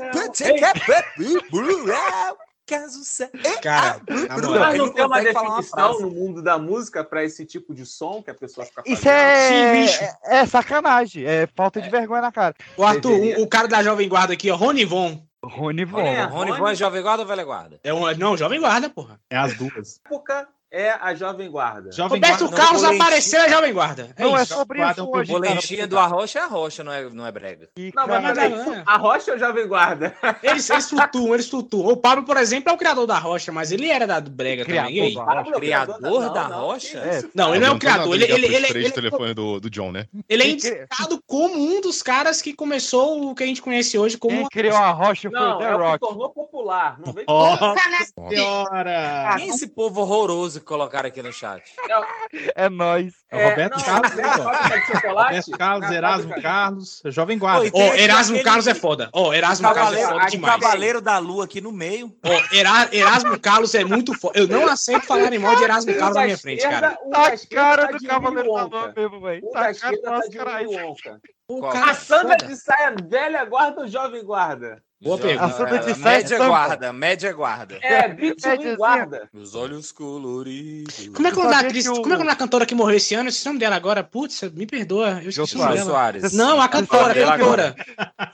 Caso 2.72 3.04
Sério. 3.04 3.34
Cara, 3.62 4.02
Mas 4.08 4.78
não 4.78 4.94
tem 4.94 5.06
uma 5.06 5.22
definição 5.22 6.00
no 6.00 6.10
mundo 6.10 6.42
da 6.42 6.58
música 6.58 7.04
pra 7.04 7.24
esse 7.24 7.46
tipo 7.46 7.74
de 7.74 7.86
som 7.86 8.24
que 8.24 8.32
a 8.32 8.34
pessoa 8.34 8.66
fica 8.66 8.82
fazendo? 8.82 8.98
Isso 8.98 9.10
é, 9.10 9.88
Sim, 9.88 10.06
é, 10.06 10.38
é 10.38 10.46
sacanagem, 10.46 11.26
é 11.26 11.48
falta 11.54 11.82
de 11.82 11.90
vergonha 11.90 12.22
na 12.22 12.32
cara. 12.32 12.56
O 12.78 12.84
Arthur, 12.84 13.12
o, 13.12 13.44
o 13.44 13.48
cara 13.48 13.68
da 13.68 13.84
Jovem 13.84 14.08
Guarda 14.08 14.34
aqui, 14.34 14.50
ó, 14.50 14.56
Rony 14.56 14.86
Von. 14.86 15.22
Rony 15.44 15.84
Von. 15.84 16.00
É, 16.00 16.24
Rony 16.24 16.52
Von 16.54 16.70
é 16.70 16.76
Jovem 16.76 17.02
Guarda 17.02 17.24
ou 17.24 17.28
Velha 17.28 17.44
Guarda? 17.44 17.80
É 17.84 17.94
um, 17.94 18.10
não, 18.16 18.38
Jovem 18.38 18.60
Guarda, 18.62 18.90
porra. 18.90 19.20
É 19.30 19.38
as 19.38 19.54
duas. 19.58 20.00
época 20.06 20.48
é 20.72 20.92
a 20.92 21.14
Jovem 21.14 21.50
Guarda. 21.52 21.92
Jovem 21.92 22.20
Roberto 22.22 22.40
Guarda- 22.48 22.56
Carlos 22.58 22.82
Boletim. 22.82 23.02
apareceu, 23.02 23.42
é 23.42 23.50
Jovem 23.50 23.74
Guarda. 23.74 24.10
É 24.16 24.24
Não, 24.24 24.38
é 24.38 24.44
isso. 24.44 24.54
sobre 24.54 24.78
Guarda 24.80 25.02
isso 25.02 25.12
hoje, 25.12 25.32
cara. 25.34 25.40
Boletinha 25.50 25.88
do 25.88 26.00
Arrocha 26.00 26.40
é 26.40 26.42
Arrocha, 26.44 26.84
não 26.84 26.94
é, 26.94 27.10
não 27.10 27.28
é 27.28 27.32
brega. 27.32 27.68
E, 27.78 27.92
Não, 27.94 28.08
cara, 28.08 28.22
mas 28.22 28.34
peraí, 28.38 28.54
é. 28.54 28.84
a 28.86 28.98
Rocha 28.98 29.32
ou 29.34 29.38
Jovem 29.40 29.68
Guarda? 29.68 30.16
Eles, 30.42 30.70
eles 30.70 30.90
flutuam, 30.90 31.34
eles 31.34 31.50
flutuam. 31.50 31.88
O 31.90 31.98
Pablo, 31.98 32.24
por 32.24 32.38
exemplo, 32.38 32.70
é 32.72 32.74
o 32.74 32.78
criador 32.78 33.06
da 33.06 33.18
Rocha, 33.20 33.52
mas 33.52 33.72
ele 33.72 33.90
era 33.90 34.08
da 34.08 34.20
do 34.20 34.32
Brega 34.32 34.64
Criador 34.64 34.92
também. 34.92 35.14
Da 35.14 35.26
Pablo, 35.26 35.52
Criador 35.54 36.34
da 36.34 36.48
não, 36.48 36.62
Rocha? 36.68 37.18
isso, 37.18 37.30
Não, 37.36 37.54
ele 37.54 37.66
não 37.66 37.74
é 37.74 37.76
o 37.76 37.80
criador. 37.80 38.16
Ele, 38.16 38.24
ele, 38.26 38.46
ele, 38.56 38.68
três 38.68 38.86
ele, 38.86 38.94
telefone 38.94 39.34
do, 39.34 39.60
do 39.60 39.70
John, 39.70 39.92
né? 39.92 40.06
ele 40.30 40.44
é 40.44 40.48
indicado 40.50 41.22
como 41.28 41.56
um 41.56 41.82
dos 41.82 42.02
caras 42.02 42.42
que 42.42 42.54
começou 42.54 43.30
o 43.32 43.36
que 43.36 43.44
a 43.44 43.46
gente 43.48 43.62
conhece 43.62 43.98
hoje 43.98 44.18
como. 44.18 44.38
Quem 44.38 44.48
criou 44.48 44.78
a 44.78 44.92
rocha 44.92 45.30
foi 45.30 45.40
o 45.40 45.58
The 45.58 45.66
é 45.66 45.76
o 45.76 45.78
Rock. 45.78 46.00
tornou 46.00 46.30
popular. 46.30 46.98
Não 47.06 47.12
vem 47.12 47.26
Nossa 47.28 47.76
senhora! 48.30 49.36
É 49.40 49.48
esse 49.48 49.68
povo 49.68 50.02
horroroso 50.02 50.61
que 50.62 50.68
colocaram 50.68 51.08
aqui 51.08 51.22
no 51.22 51.34
chat. 51.34 51.64
É 52.56 52.70
nóis. 52.70 53.14
É 53.30 53.46
o 53.46 53.50
Roberto 53.50 53.78
não, 53.78 53.84
Carlos, 53.84 54.16
não, 54.16 54.80
de 54.80 54.86
chocolate? 54.86 55.34
Roberto 55.34 55.52
Carlos, 55.58 55.92
Erasmo 55.92 56.42
Carlos, 56.42 57.02
Jovem 57.06 57.38
Guarda. 57.38 57.70
Ó, 57.74 57.82
Erasmo 57.96 58.36
aquele- 58.36 58.44
Carlos 58.50 58.68
é 58.68 58.74
foda. 58.74 59.10
Ó, 59.14 59.34
Erasmo 59.34 59.64
Carlos 59.74 59.80
é 59.80 60.02
Cavaleiro, 60.02 60.10
foda 60.20 60.32
demais. 60.32 60.62
Cavaleiro 60.62 61.02
da 61.02 61.18
Lua 61.18 61.46
aqui 61.46 61.60
no 61.62 61.72
meio. 61.72 62.16
Ó, 62.24 62.56
Era- 62.58 62.90
Erasmo 62.96 63.40
Carlos 63.40 63.76
é 63.76 63.84
muito 63.84 64.14
foda. 64.14 64.40
Eu 64.40 64.48
não 64.48 64.68
aceito 64.68 65.06
falar 65.06 65.34
em 65.34 65.40
mal 65.40 65.56
de 65.56 65.64
Erasmo 65.64 65.94
Carlos 65.96 66.16
na 66.16 66.24
minha 66.24 66.38
frente, 66.38 66.62
cara. 66.62 66.92
Tá 66.92 67.10
da 67.10 67.34
esquerda 67.34 67.66
cara 67.66 67.86
tá 67.88 67.92
do 67.92 68.00
de 68.00 68.08
Cavaleiro 68.08 68.54
da 68.54 68.64
Lua 68.64 68.94
mesmo, 68.96 69.22
velho. 69.22 69.52
Tá 69.52 69.62
da 69.62 69.70
a 69.70 69.74
cara 69.74 69.96
do 69.96 70.02
tá 70.44 70.62
Isaac. 70.64 70.84
Wonka. 70.84 71.22
Qual? 71.48 71.72
A 71.76 71.94
Sandra 71.94 72.38
de 72.38 72.56
saia 72.56 72.96
velha 73.04 73.44
guarda 73.46 73.82
ou 73.82 73.88
jovem 73.88 74.24
guarda? 74.24 74.82
Boa 75.02 75.18
pergunta. 75.18 75.64
A 75.64 75.78
de 75.80 76.00
Média 76.00 76.38
guarda, 76.38 76.94
média 76.94 77.34
guarda. 77.34 77.80
É, 77.82 78.08
Médiazinha. 78.10 78.76
guarda. 78.76 79.28
Os 79.34 79.56
olhos 79.56 79.92
coloridos. 79.92 81.08
Como 81.16 81.28
é 81.28 81.32
que 81.32 81.40
é 81.40 81.44
o 81.44 81.50
da 81.50 81.60
atriz? 81.60 81.88
o- 81.88 82.02
Como 82.04 82.14
é 82.14 82.18
que 82.18 82.22
é 82.24 82.26
da 82.26 82.36
cantora 82.36 82.66
que 82.68 82.76
morreu 82.76 82.98
esse 82.98 83.16
ano? 83.16 83.30
O 83.30 83.46
nome 83.48 83.60
dela 83.60 83.76
agora. 83.76 84.04
Putz, 84.04 84.42
me 84.54 84.68
perdoa. 84.68 85.20
Eu 85.24 85.30
esqueci 85.30 85.56
o 85.56 85.58
nome 85.58 85.72
Jô 85.72 85.78
dela. 85.78 85.90
Soares. 85.90 86.34
Não, 86.34 86.62
a 86.62 86.68
cantora, 86.68 87.12
a 87.34 87.38
cantora. 87.38 87.76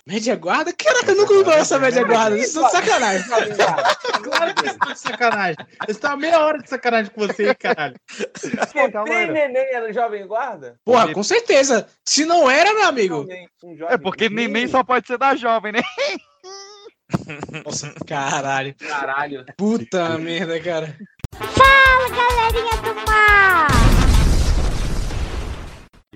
Média 0.05 0.35
guarda? 0.35 0.73
Caraca, 0.73 1.11
eu 1.11 1.15
nunca 1.15 1.33
ouvi 1.33 1.51
essa 1.51 1.79
média 1.79 2.03
guarda. 2.03 2.37
Isso 2.37 2.59
é 2.65 2.69
sacanagem. 2.69 3.23
Claro 4.23 4.53
que 4.55 4.65
isso 4.67 4.77
tá 4.77 4.93
de 4.93 4.99
sacanagem. 4.99 5.55
Eles 5.83 5.95
estão 5.97 6.17
meia 6.17 6.39
hora 6.41 6.57
de 6.59 6.69
sacanagem 6.69 7.11
com 7.13 7.25
você, 7.27 7.55
caralho. 7.55 7.95
Porque 8.41 8.91
tem 9.05 9.31
neném 9.31 9.73
era 9.73 9.91
jovem 9.93 10.27
guarda? 10.27 10.75
Porra, 10.83 11.13
com 11.13 11.23
certeza. 11.23 11.87
Se 12.03 12.25
não 12.25 12.49
era, 12.51 12.73
meu 12.73 12.87
amigo. 12.87 13.25
Um 13.63 13.77
É 13.89 13.97
porque 13.97 14.27
neném. 14.29 14.47
neném 14.47 14.67
só 14.67 14.83
pode 14.83 15.07
ser 15.07 15.17
da 15.17 15.33
jovem, 15.35 15.71
né? 15.71 15.81
Nossa, 17.65 17.93
caralho. 18.05 18.75
Caralho. 18.75 19.45
Puta 19.55 20.17
merda, 20.17 20.59
cara. 20.59 20.95
Fala, 21.33 22.09
galerinha 22.09 22.81
do 22.81 22.95
mar! 23.09 23.67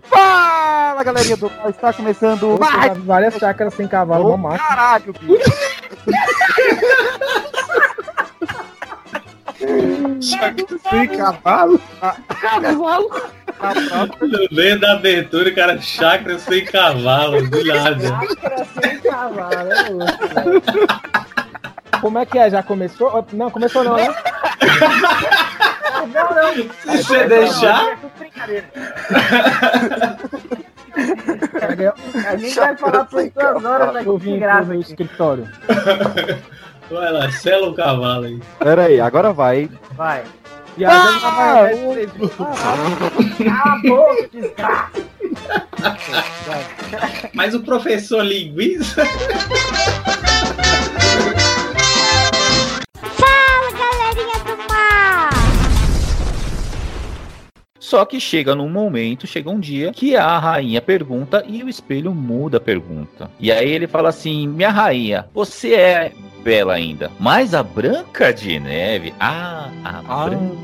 Fala, 0.04 1.04
galerinha 1.04 1.38
do 1.38 1.50
mal, 1.50 1.70
está 1.70 1.94
começando 1.94 2.58
viu 2.58 3.04
várias 3.06 3.36
chácaras 3.36 3.74
sem 3.74 3.88
cavalo, 3.88 4.38
máquina. 4.38 4.68
caralho, 4.68 5.14
bicho. 5.14 5.52
Sem 10.90 11.08
cavalo? 11.18 11.80
No 14.22 14.56
meio 14.56 14.80
da 14.80 14.94
abertura, 14.94 15.50
o 15.50 15.56
cara 15.56 15.80
chácara 15.80 16.40
sem 16.40 16.66
cavalo, 16.66 17.48
do 17.48 17.64
nada. 17.66 18.08
Chácara 18.08 18.66
sem 18.82 19.00
cavalo, 19.00 19.72
é 19.72 19.90
louco. 19.90 20.62
Como 22.02 22.18
é 22.18 22.26
que 22.26 22.40
é? 22.40 22.50
Já 22.50 22.64
começou? 22.64 23.26
Não, 23.34 23.52
começou 23.52 23.84
não, 23.84 23.96
né? 23.96 24.08
Não, 26.14 26.36
não. 26.36 26.54
Se 26.98 27.04
você 27.04 27.28
deixar. 27.28 28.00
A 32.28 32.36
gente 32.38 32.56
vai 32.56 32.76
falar 32.76 33.06
por 33.06 33.30
duas 33.30 33.66
horas 33.66 33.96
aqui 33.96 34.08
Eu 34.08 34.18
de 34.18 34.38
graça. 34.38 34.76
escritório. 34.76 35.48
Vai 36.92 37.12
lá, 37.12 37.32
sela 37.32 37.70
o 37.70 37.74
cavalo 37.74 38.26
aí. 38.26 38.40
Pera 38.60 38.84
aí, 38.86 39.00
agora 39.00 39.32
vai. 39.32 39.70
Vai. 39.96 40.24
Viajando 40.78 41.22
na 41.22 41.28
Ah, 41.28 41.32
maionese, 41.32 41.88
três 41.92 42.12
vezes. 42.14 42.36
Cala 42.36 43.66
a 43.66 43.78
boca, 43.88 44.30
desgraça. 44.32 44.92
Mas 47.34 47.54
o 47.56 47.62
professor 47.62 48.24
linguiça. 48.24 49.04
Só 57.92 58.06
que 58.06 58.22
chega 58.22 58.56
num 58.56 58.70
momento, 58.70 59.28
chega 59.28 59.50
um 59.50 59.60
dia 59.60 59.92
que 59.92 60.16
a 60.16 60.40
rainha 60.40 60.82
pergunta 60.82 61.44
e 61.46 61.62
o 61.62 61.68
espelho 61.68 62.16
muda 62.16 62.56
a 62.56 62.62
pergunta. 62.62 63.30
E 63.38 63.52
aí 63.52 63.70
ele 63.70 63.86
fala 63.86 64.08
assim: 64.08 64.48
Minha 64.48 64.70
rainha, 64.70 65.28
você 65.34 65.74
é 65.74 66.12
bela 66.42 66.74
ainda, 66.74 67.12
mas 67.20 67.54
a 67.54 67.62
Branca 67.62 68.34
de 68.34 68.58
Neve. 68.62 69.14
Ah, 69.20 69.68
a 69.84 70.24
Branca. 70.24 70.56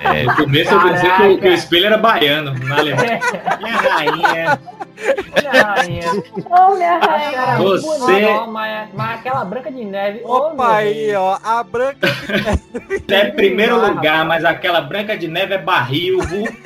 É, 0.00 0.24
No 0.24 0.34
começo 0.34 0.74
eu 0.74 0.82
pensei 0.82 1.08
que 1.08 1.22
o, 1.22 1.38
que 1.38 1.48
o 1.48 1.52
espelho 1.52 1.86
era 1.86 1.98
baiano, 1.98 2.52
na 2.64 2.78
Alemanha. 2.78 3.20
Minha 3.62 3.76
rainha. 3.76 4.60
Minha 4.96 5.52
rainha. 5.62 6.10
Ô, 6.50 6.74
minha 6.74 6.98
rainha. 6.98 7.56
Você- 7.58 8.20
Não, 8.22 8.50
mas, 8.52 8.88
mas 8.94 9.18
aquela 9.20 9.44
branca 9.44 9.70
de 9.70 9.84
neve. 9.84 10.20
ô, 10.24 10.36
Opa, 10.48 10.76
aí, 10.76 11.14
ó. 11.14 11.38
A 11.44 11.62
branca. 11.62 12.06
É 13.08 13.24
primeiro 13.30 13.80
lugar, 13.80 14.24
mas 14.24 14.44
aquela 14.44 14.80
branca 14.80 15.16
de 15.16 15.28
neve 15.28 15.54
é 15.54 15.58
barril, 15.58 16.18
viu? 16.22 16.44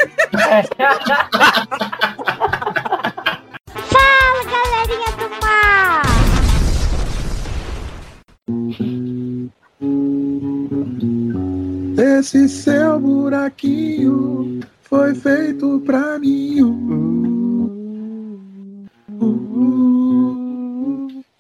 Fala, 3.90 4.44
galerinha 4.44 5.11
do 5.19 5.31
mar! 5.43 6.02
Esse 12.19 12.48
seu 12.48 12.98
buraquinho 12.98 14.61
foi 14.82 15.15
feito 15.15 15.82
pra 15.85 16.19
mim. 16.19 17.40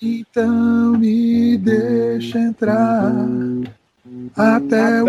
Então 0.00 0.98
me 0.98 1.58
deixa 1.58 2.38
entrar 2.38 3.12
até, 4.36 5.02
o 5.02 5.06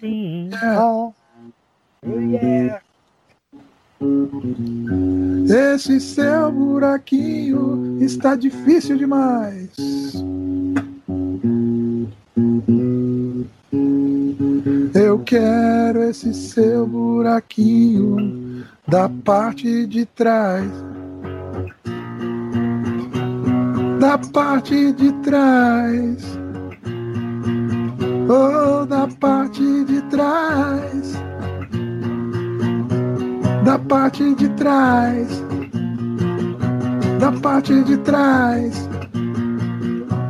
fim. 0.00 0.50
Yeah. 2.04 2.80
Esse 5.48 6.00
seu 6.00 6.52
buraquinho 6.52 7.98
está 8.00 8.34
difícil 8.34 8.96
demais. 8.96 9.70
Eu 14.94 15.18
quero 15.20 16.02
esse 16.02 16.34
seu 16.34 16.86
buraquinho 16.86 18.64
da 18.86 19.08
parte 19.08 19.86
de 19.86 20.04
trás. 20.04 20.66
Da 24.06 24.16
parte 24.18 24.92
de 24.92 25.10
trás. 25.24 26.38
Oh, 28.28 28.86
da 28.86 29.08
parte 29.20 29.84
de 29.84 30.00
trás. 30.02 31.18
Da 33.64 33.76
parte 33.76 34.32
de 34.36 34.48
trás. 34.50 35.42
Da 37.18 37.32
parte 37.32 37.82
de 37.82 37.96
trás. 37.96 38.88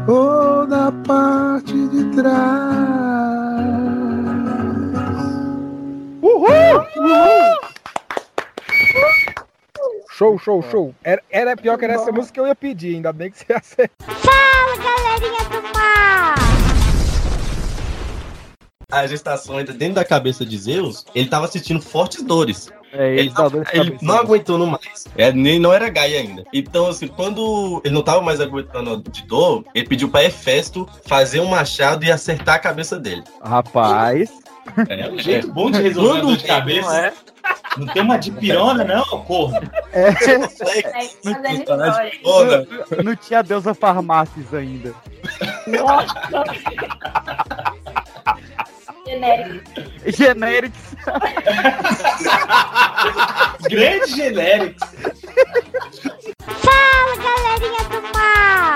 Oh, 0.08 0.64
da 0.66 0.90
parte 1.06 1.74
de 1.74 2.04
trás. 2.16 2.46
Uhul! 6.22 6.80
Uhul! 6.96 7.75
Show, 10.16 10.38
show, 10.38 10.62
show. 10.62 10.94
Era, 11.04 11.22
era 11.30 11.54
pior 11.54 11.76
que 11.76 11.84
era 11.84 11.92
essa 11.92 12.10
música 12.10 12.32
que 12.32 12.40
eu 12.40 12.46
ia 12.46 12.54
pedir, 12.54 12.94
ainda 12.94 13.12
bem 13.12 13.30
que 13.30 13.36
você 13.36 13.52
acertou. 13.52 14.06
Fala, 14.08 14.76
galerinha 14.78 15.44
do 15.50 15.62
mar! 15.74 16.34
A 18.90 19.06
gestação 19.06 19.60
entra 19.60 19.74
dentro 19.74 19.96
da 19.96 20.06
cabeça 20.06 20.46
de 20.46 20.56
Zeus, 20.56 21.04
ele 21.14 21.28
tava 21.28 21.46
sentindo 21.48 21.82
fortes 21.82 22.22
dores. 22.22 22.70
É, 22.94 23.10
ele, 23.10 23.20
ele 23.20 23.30
tá 23.30 23.46
dando 23.46 23.66
ele 23.74 23.98
não 24.00 24.16
aguentando 24.16 24.66
mais. 24.66 25.04
É, 25.18 25.30
nem 25.32 25.58
não 25.58 25.70
era 25.70 25.90
Gaia 25.90 26.20
ainda. 26.20 26.44
Então, 26.50 26.86
assim, 26.86 27.08
quando 27.08 27.82
ele 27.84 27.92
não 27.92 28.02
tava 28.02 28.22
mais 28.22 28.40
aguentando 28.40 29.02
de 29.10 29.22
dor, 29.26 29.66
ele 29.74 29.86
pediu 29.86 30.08
pra 30.08 30.24
Hefesto 30.24 30.88
fazer 31.04 31.40
um 31.40 31.46
machado 31.46 32.06
e 32.06 32.10
acertar 32.10 32.54
a 32.54 32.58
cabeça 32.58 32.98
dele. 32.98 33.22
Rapaz. 33.42 34.45
É 34.88 35.10
um 35.10 35.18
jeito 35.18 35.52
bom 35.52 35.70
de 35.70 35.80
resolver 35.80 36.18
a 36.18 36.22
dor 36.22 36.36
de 36.36 36.44
cabeça. 36.44 37.12
Não 37.76 37.86
tem 37.88 38.02
uma 38.02 38.16
dipirona, 38.16 38.84
não, 38.84 39.04
corno. 39.24 39.70
É. 39.92 40.10
Não, 41.24 43.04
não 43.04 43.16
tinha 43.16 43.42
deusa 43.42 43.74
farmácias 43.74 44.52
ainda. 44.54 44.94
Nossa. 45.66 46.14
Genérico. 49.06 49.70
Genérics. 50.06 50.96
Grande 53.68 54.16
genérico. 54.16 54.86
Fala, 56.40 57.16
galerinha 57.16 57.84
do 57.88 58.02
mar! 58.16 58.74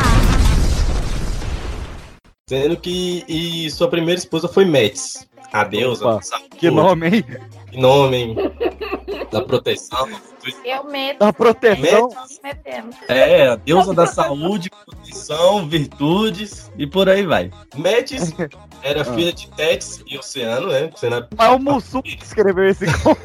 Sendo 2.48 2.76
que 2.76 3.24
e 3.28 3.70
sua 3.70 3.88
primeira 3.88 4.18
esposa 4.18 4.48
foi 4.48 4.64
Metis. 4.64 5.28
A 5.52 5.64
deusa. 5.64 6.06
Opa, 6.06 6.20
que 6.56 6.70
nome, 6.70 7.08
hein? 7.08 7.24
Que 7.70 7.80
nome, 7.80 8.16
hein? 8.16 8.36
Da 9.30 9.40
proteção. 9.42 10.08
Eu 10.64 10.82
meto. 10.84 11.22
A 11.22 11.32
proteção. 11.32 12.08
Metemos. 12.42 12.96
É, 13.06 13.46
a 13.46 13.54
deusa 13.54 13.94
da 13.94 14.04
saúde, 14.04 14.68
proteção, 14.84 15.68
virtudes 15.68 16.68
e 16.76 16.84
por 16.84 17.08
aí 17.08 17.24
vai. 17.24 17.48
Metis 17.76 18.34
era 18.82 19.04
filha 19.04 19.32
de 19.32 19.48
Tétis 19.50 20.02
e 20.04 20.18
Oceano, 20.18 20.66
né? 20.66 20.90
Você 20.92 21.08
não- 21.08 21.28
É 21.38 21.48
o 21.48 21.60
Mussum 21.60 22.02
que 22.02 22.18
escreveu 22.24 22.64
esse 22.70 22.86
conto. 23.04 23.20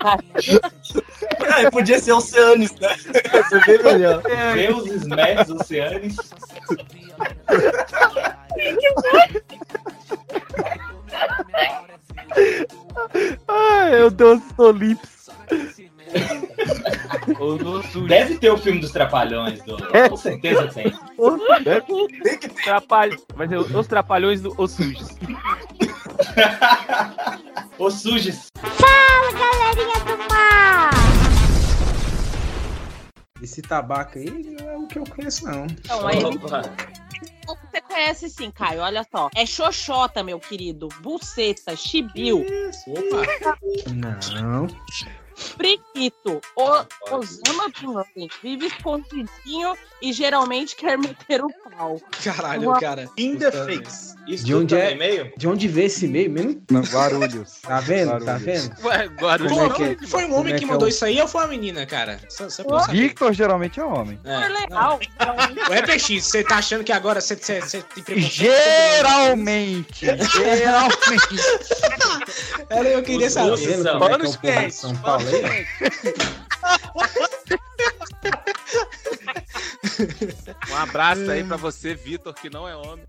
Ah, 0.00 1.70
podia 1.70 1.98
ser 1.98 2.12
Oceanes, 2.12 2.72
né? 2.80 2.96
Melhor. 3.84 4.22
Deuses, 4.54 5.06
Metis, 5.06 5.50
Oceanes. 5.50 6.16
Ai, 13.48 13.90
meu 13.90 14.10
Deus, 14.10 14.40
Olimpos. 14.56 15.28
Deve 18.06 18.38
ter 18.38 18.50
o 18.50 18.58
filme 18.58 18.80
dos 18.80 18.90
Trapalhões, 18.90 19.62
do... 19.62 19.76
com 20.08 20.16
certeza 20.16 20.66
tem. 20.68 20.92
Tem 22.22 22.38
que 22.38 22.48
ter. 22.48 22.64
Trapalho... 22.64 23.20
Ser 23.48 23.76
os 23.76 23.86
trapalhões 23.86 24.40
do 24.40 24.54
Os 24.58 24.72
Sujos. 24.72 25.16
Os 27.78 27.94
Sujos. 27.94 28.48
Fala, 28.56 29.32
galerinha 29.32 30.00
do 30.04 30.18
mar! 30.28 31.17
Esse 33.42 33.62
tabaco 33.62 34.18
aí 34.18 34.28
não 34.60 34.68
é 34.70 34.76
o 34.76 34.86
que 34.86 34.98
eu 34.98 35.04
conheço, 35.04 35.46
não. 35.46 35.66
Não, 35.88 36.06
aí- 36.06 36.20
Você 37.46 37.80
conhece 37.80 38.28
sim, 38.28 38.50
Caio, 38.50 38.80
olha 38.82 39.06
só. 39.10 39.30
É 39.34 39.46
xoxota, 39.46 40.22
meu 40.22 40.38
querido. 40.38 40.88
Buceta, 41.00 41.74
chibiu. 41.76 42.44
Não. 43.94 44.66
Priquito, 45.56 46.40
o 46.56 47.14
Osama 47.14 47.68
Bin 47.80 47.92
Laden 47.94 48.28
vive 48.42 48.66
escondidinho 48.66 49.74
e 50.02 50.12
geralmente 50.12 50.76
quer 50.76 50.96
meter 50.98 51.42
o 51.44 51.48
pau. 51.70 52.00
Caralho, 52.22 52.68
Uma- 52.70 52.80
cara. 52.80 53.08
In 53.16 53.36
the 53.36 53.50
face. 53.50 54.14
Isso 54.26 54.44
De 54.44 54.52
tudo 54.52 54.62
onde 54.62 54.74
tá 54.76 54.80
é? 54.82 54.92
e-mail? 54.92 55.32
De 55.36 55.48
onde 55.48 55.66
vê 55.68 55.84
esse 55.84 56.04
e-mail 56.06 56.30
mesmo? 56.30 56.62
Não, 56.70 56.82
Guarulhos. 56.82 57.60
Tá 57.62 57.80
vendo? 57.80 58.24
Tá 58.24 58.34
vendo? 58.36 58.70
Ué, 58.84 59.06
Guarulhos. 59.20 59.52
Como 59.52 59.64
é 59.64 59.74
que 59.96 60.04
é? 60.04 60.06
Foi 60.06 60.24
um 60.26 60.34
homem 60.34 60.52
é 60.52 60.58
que 60.58 60.64
que 60.64 60.64
é 60.64 60.72
mandou 60.72 60.86
o- 60.86 60.88
isso 60.88 61.04
aí 61.04 61.20
ou 61.20 61.26
foi 61.28 61.40
uma 61.42 61.48
menina, 61.48 61.86
cara? 61.86 62.20
Só, 62.28 62.48
só. 62.50 62.62
Victor 62.90 63.32
geralmente 63.32 63.80
é 63.80 63.84
homem. 63.84 64.18
É 64.24 64.48
legal. 64.48 65.00
Ué, 65.70 65.82
PX, 65.82 66.24
você 66.24 66.44
tá 66.44 66.56
achando 66.58 66.84
que 66.84 66.92
agora 66.92 67.20
você, 67.20 67.34
você, 67.36 67.60
você 67.60 67.82
tem 67.82 68.04
preconceito? 68.04 68.32
Geralmente. 68.34 70.06
Geralmente. 70.36 71.36
Era 72.70 72.88
eu 72.88 73.02
queria 73.02 73.30
saber. 73.30 73.54
é 73.54 73.56
que 73.56 73.88
é 73.88 73.98
Panos 73.98 74.28
o 74.28 74.32
de 74.32 74.38
quentes. 74.38 74.76
São 74.76 74.94
Paulo? 74.96 75.27
Um 80.70 80.76
abraço 80.76 81.28
aí 81.30 81.42
pra 81.42 81.56
você, 81.56 81.94
Vitor, 81.94 82.34
que 82.34 82.50
não 82.50 82.68
é 82.68 82.76
homem. 82.76 83.04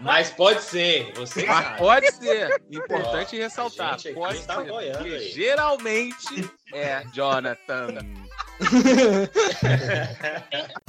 Mas 0.00 0.30
pode 0.30 0.62
ser, 0.62 1.12
você 1.14 1.44
Mas 1.46 1.64
sabe. 1.64 1.78
pode 1.78 2.12
ser. 2.12 2.62
Importante 2.70 3.36
Ó, 3.36 3.40
ressaltar. 3.42 3.96
Pode 4.14 4.40
tá 4.42 4.64
ser. 5.02 5.20
geralmente 5.32 6.48
é 6.72 7.02
Jonathan. 7.12 7.88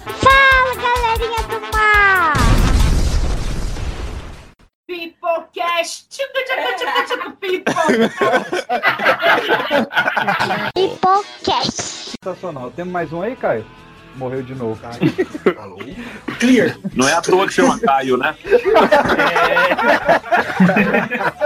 Fala, 0.05 0.75
galerinha 0.75 1.41
do 1.47 1.59
mar! 1.71 2.33
Tchucu, 6.09 6.39
tchucu, 6.47 7.01
tchucu, 7.07 7.31
pipo. 7.37 7.71
Hipocast. 10.75 12.15
Sensacional. 12.23 12.71
Temos 12.71 12.91
mais 12.91 13.13
um 13.13 13.21
aí, 13.21 13.35
Caio? 13.35 13.63
Morreu 14.15 14.43
de 14.43 14.55
novo. 14.55 14.79
Clear. 16.39 16.77
Não 16.93 17.07
é 17.07 17.13
à 17.13 17.21
toa 17.21 17.47
que 17.47 17.53
chama 17.53 17.79
Caio, 17.79 18.17
né? 18.17 18.35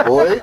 Oi? 0.09 0.41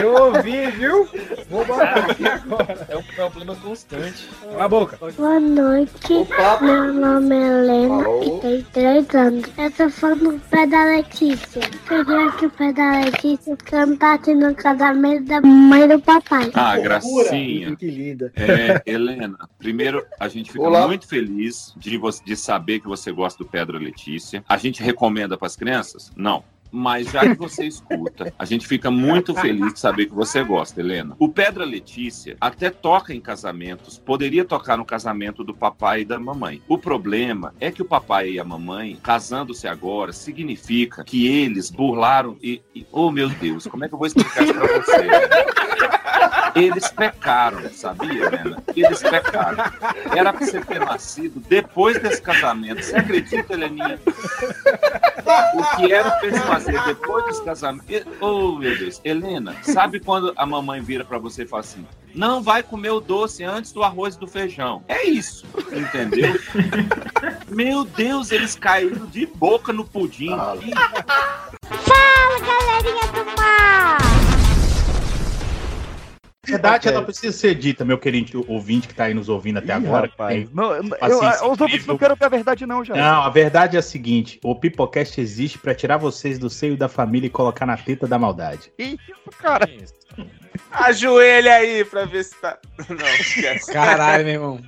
Eu 0.00 0.14
ouvi, 0.14 0.70
viu? 0.70 1.08
Vou 1.50 1.64
botar 1.64 1.94
aqui 1.96 2.26
agora. 2.26 2.86
É 2.88 2.96
um 2.96 3.02
problema 3.02 3.56
constante. 3.56 4.28
Cala 4.42 4.64
a 4.64 4.68
boca. 4.68 4.98
Boa 5.16 5.40
noite, 5.40 6.26
meu 6.60 6.92
nome 6.92 7.34
é 7.34 7.48
Helena 7.48 8.04
e 8.22 8.40
tenho 8.40 8.64
3 8.72 9.14
anos. 9.14 9.44
Eu 9.58 9.70
tô 9.72 9.90
falando 9.90 10.32
do 10.32 10.40
pé 10.50 10.66
da 10.66 10.84
Letícia. 10.84 11.60
Queria 11.88 12.32
que 12.32 12.46
o 12.46 12.50
pé 12.50 12.72
da 12.72 13.00
Letícia 13.00 13.56
cantasse 13.56 14.34
no 14.34 14.54
casamento 14.54 15.24
da 15.24 15.40
mãe 15.40 15.88
do 15.88 16.00
papai. 16.00 16.50
Ah, 16.54 16.78
gracinha. 16.78 17.74
Que 17.76 17.90
linda. 17.90 18.32
É, 18.36 18.82
Helena, 18.86 19.36
primeiro 19.58 20.04
a 20.20 20.28
gente 20.28 20.52
fica 20.52 20.64
Olá. 20.64 20.86
muito 20.86 21.08
feliz 21.08 21.61
de, 21.76 21.98
de 22.24 22.36
saber 22.36 22.80
que 22.80 22.88
você 22.88 23.12
gosta 23.12 23.42
do 23.42 23.48
Pedro 23.48 23.78
Letícia. 23.78 24.44
A 24.48 24.56
gente 24.56 24.82
recomenda 24.82 25.36
para 25.36 25.46
as 25.46 25.56
crianças? 25.56 26.10
Não. 26.16 26.44
Mas 26.74 27.10
já 27.10 27.20
que 27.20 27.34
você 27.34 27.66
escuta, 27.66 28.32
a 28.38 28.46
gente 28.46 28.66
fica 28.66 28.90
muito 28.90 29.34
feliz 29.34 29.74
de 29.74 29.78
saber 29.78 30.06
que 30.06 30.14
você 30.14 30.42
gosta, 30.42 30.80
Helena. 30.80 31.14
O 31.18 31.28
Pedra 31.28 31.66
Letícia 31.66 32.34
até 32.40 32.70
toca 32.70 33.12
em 33.12 33.20
casamentos, 33.20 33.98
poderia 33.98 34.42
tocar 34.42 34.78
no 34.78 34.84
casamento 34.84 35.44
do 35.44 35.52
papai 35.54 36.00
e 36.00 36.04
da 36.06 36.18
mamãe. 36.18 36.62
O 36.66 36.78
problema 36.78 37.54
é 37.60 37.70
que 37.70 37.82
o 37.82 37.84
papai 37.84 38.30
e 38.30 38.40
a 38.40 38.44
mamãe, 38.44 38.98
casando-se 39.02 39.68
agora, 39.68 40.14
significa 40.14 41.04
que 41.04 41.26
eles 41.26 41.70
burlaram 41.70 42.38
e, 42.42 42.62
e- 42.74 42.86
Oh, 42.90 43.10
meu 43.10 43.28
Deus, 43.28 43.66
como 43.66 43.84
é 43.84 43.88
que 43.88 43.94
eu 43.94 43.98
vou 43.98 44.06
explicar 44.06 44.42
isso 44.42 44.54
pra 44.54 44.66
você? 44.66 45.08
Eles 46.54 46.88
pecaram, 46.90 47.70
sabia, 47.70 48.24
Helena? 48.26 48.62
Eles 48.76 49.00
pecaram. 49.02 49.64
Era 50.14 50.32
pra 50.32 50.46
você 50.46 50.60
ter 50.60 50.80
nascido 50.80 51.40
depois 51.48 52.00
desse 52.00 52.20
casamento. 52.20 52.82
Você 52.82 52.94
acredita, 52.96 53.54
Heleninha? 53.54 53.98
O 55.54 55.76
que 55.76 55.92
era 55.92 56.10
pra 56.12 56.28
eles 56.28 56.40
fazer 56.42 56.82
depois 56.84 57.24
desse 57.26 57.42
casamento? 57.44 57.84
E- 57.88 58.04
Oh, 58.20 58.52
meu 58.52 58.76
Deus. 58.78 59.00
Helena, 59.04 59.54
sabe 59.62 60.00
quando 60.00 60.32
a 60.36 60.46
mamãe 60.46 60.80
vira 60.80 61.04
pra 61.04 61.18
você 61.18 61.42
e 61.42 61.46
fala 61.46 61.60
assim: 61.60 61.86
não 62.14 62.42
vai 62.42 62.62
comer 62.62 62.90
o 62.90 63.00
doce 63.00 63.42
antes 63.44 63.72
do 63.72 63.82
arroz 63.82 64.14
e 64.14 64.18
do 64.18 64.26
feijão? 64.26 64.82
É 64.88 65.04
isso, 65.04 65.44
entendeu? 65.72 66.32
Meu 67.48 67.84
Deus, 67.84 68.30
eles 68.32 68.54
caíram 68.54 69.06
de 69.06 69.26
boca 69.26 69.72
no 69.72 69.84
pudim. 69.84 70.30
Fala, 70.30 70.56
galerinha 72.40 73.12
do 73.12 73.24
mar! 73.36 73.98
Verdade, 76.46 76.88
ela 76.88 77.02
precisa 77.02 77.32
ser 77.36 77.54
dita, 77.54 77.84
meu 77.84 77.96
querido 77.96 78.44
ouvinte 78.48 78.88
que 78.88 78.94
tá 78.94 79.04
aí 79.04 79.14
nos 79.14 79.28
ouvindo 79.28 79.58
até 79.60 79.72
agora. 79.74 80.08
que 80.08 80.12
rapaz. 80.14 80.34
tem 80.34 80.48
Não, 80.52 80.72
eu- 80.74 80.82
eu- 80.82 81.52
os 81.52 81.60
ouvintes 81.60 81.86
não 81.86 81.96
querem 81.96 82.16
ver 82.16 82.24
a 82.24 82.28
verdade, 82.28 82.66
não, 82.66 82.84
já. 82.84 82.96
Não, 82.96 83.22
a 83.22 83.30
verdade 83.30 83.76
é 83.76 83.78
a 83.78 83.82
seguinte: 83.82 84.40
o 84.42 84.52
Pipocast 84.56 85.20
existe 85.20 85.56
pra 85.56 85.72
tirar 85.72 85.98
vocês 85.98 86.40
do 86.40 86.50
seio 86.50 86.76
da 86.76 86.88
família 86.88 87.28
e 87.28 87.30
colocar 87.30 87.64
na 87.64 87.76
teta 87.76 88.08
da 88.08 88.18
maldade. 88.18 88.72
Que 88.76 88.82
isso, 88.82 89.38
cara? 89.38 89.68
Ajoelha 90.72 91.54
aí 91.54 91.84
pra 91.84 92.06
ver 92.06 92.24
se 92.24 92.34
tá. 92.40 92.58
Não, 92.90 93.06
esquece. 93.20 93.72
Caralho, 93.72 94.24
meu 94.24 94.34
irmão. 94.34 94.60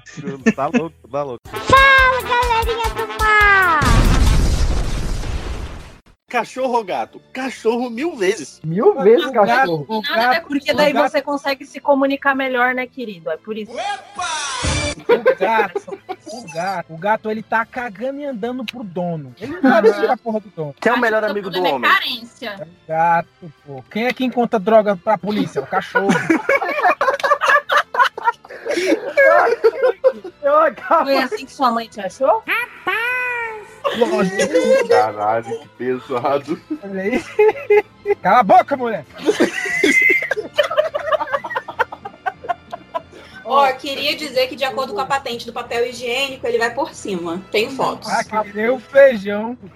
Tá 0.54 0.66
louco, 0.66 1.08
tá 1.10 1.22
louco. 1.24 1.40
Fala, 1.48 2.22
galerinha 2.22 2.94
do 2.94 3.08
mar! 3.20 4.03
Cachorro 6.34 6.78
ou 6.78 6.82
gato? 6.82 7.22
Cachorro 7.32 7.88
mil 7.88 8.16
vezes. 8.16 8.60
Mil 8.64 8.92
vezes, 9.00 9.30
cachorro. 9.30 9.86
Não, 9.88 10.32
é 10.32 10.40
porque 10.40 10.74
daí 10.74 10.92
você 10.92 11.22
consegue 11.22 11.64
se 11.64 11.78
comunicar 11.78 12.34
melhor, 12.34 12.74
né, 12.74 12.88
querido? 12.88 13.30
É 13.30 13.36
por 13.36 13.56
isso. 13.56 13.70
O 13.70 13.76
gato, 15.38 16.00
o 16.32 16.52
gato, 16.52 16.92
o 16.92 16.98
gato, 16.98 17.30
ele 17.30 17.40
tá 17.40 17.64
cagando 17.64 18.18
e 18.18 18.24
andando 18.24 18.64
pro 18.64 18.82
dono. 18.82 19.32
Ele 19.40 19.60
não 19.60 19.62
sabe 19.62 19.92
tirar 19.92 20.14
a 20.14 20.16
porra 20.16 20.40
do 20.40 20.48
dono. 20.48 20.74
Quem 20.80 20.90
é 20.90 20.94
o 20.96 20.98
melhor 20.98 21.22
amigo 21.22 21.48
do 21.50 21.62
homem? 21.62 21.88
carência. 21.88 22.68
Gato, 22.88 23.52
pô. 23.64 23.84
Quem 23.88 24.06
é 24.06 24.12
que 24.12 24.24
encontra 24.24 24.58
droga 24.58 24.96
pra 24.96 25.16
polícia? 25.16 25.62
O 25.62 25.66
cachorro. 25.68 26.08
Eu 30.42 30.56
acabo. 30.56 31.04
Foi 31.04 31.16
assim 31.16 31.46
que 31.46 31.52
sua 31.52 31.70
mãe 31.70 31.86
te 31.86 32.00
achou? 32.00 32.42
Lógico. 33.98 34.88
Caralho, 34.88 35.60
que 35.60 35.68
pesado. 35.68 36.60
Olha 36.82 37.02
aí. 37.02 37.22
Cala 38.22 38.40
a 38.40 38.42
boca, 38.42 38.76
mulher. 38.76 39.04
Ó, 43.44 43.70
queria 43.74 44.16
dizer 44.16 44.48
que 44.48 44.56
de 44.56 44.64
acordo 44.64 44.94
com 44.94 45.00
a 45.00 45.06
patente 45.06 45.44
do 45.44 45.52
papel 45.52 45.86
higiênico, 45.86 46.46
ele 46.46 46.56
vai 46.58 46.72
por 46.72 46.94
cima. 46.94 47.42
Tenho 47.52 47.70
fotos. 47.72 48.08
Ah, 48.08 48.24
que 48.24 48.56
nem 48.56 48.70
o 48.70 48.80
feijão. 48.80 49.58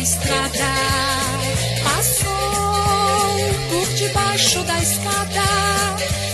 estrada, 0.00 0.74
passou 1.84 2.28
por 3.70 3.94
debaixo 3.94 4.62
da 4.64 4.78
escada. 4.80 5.42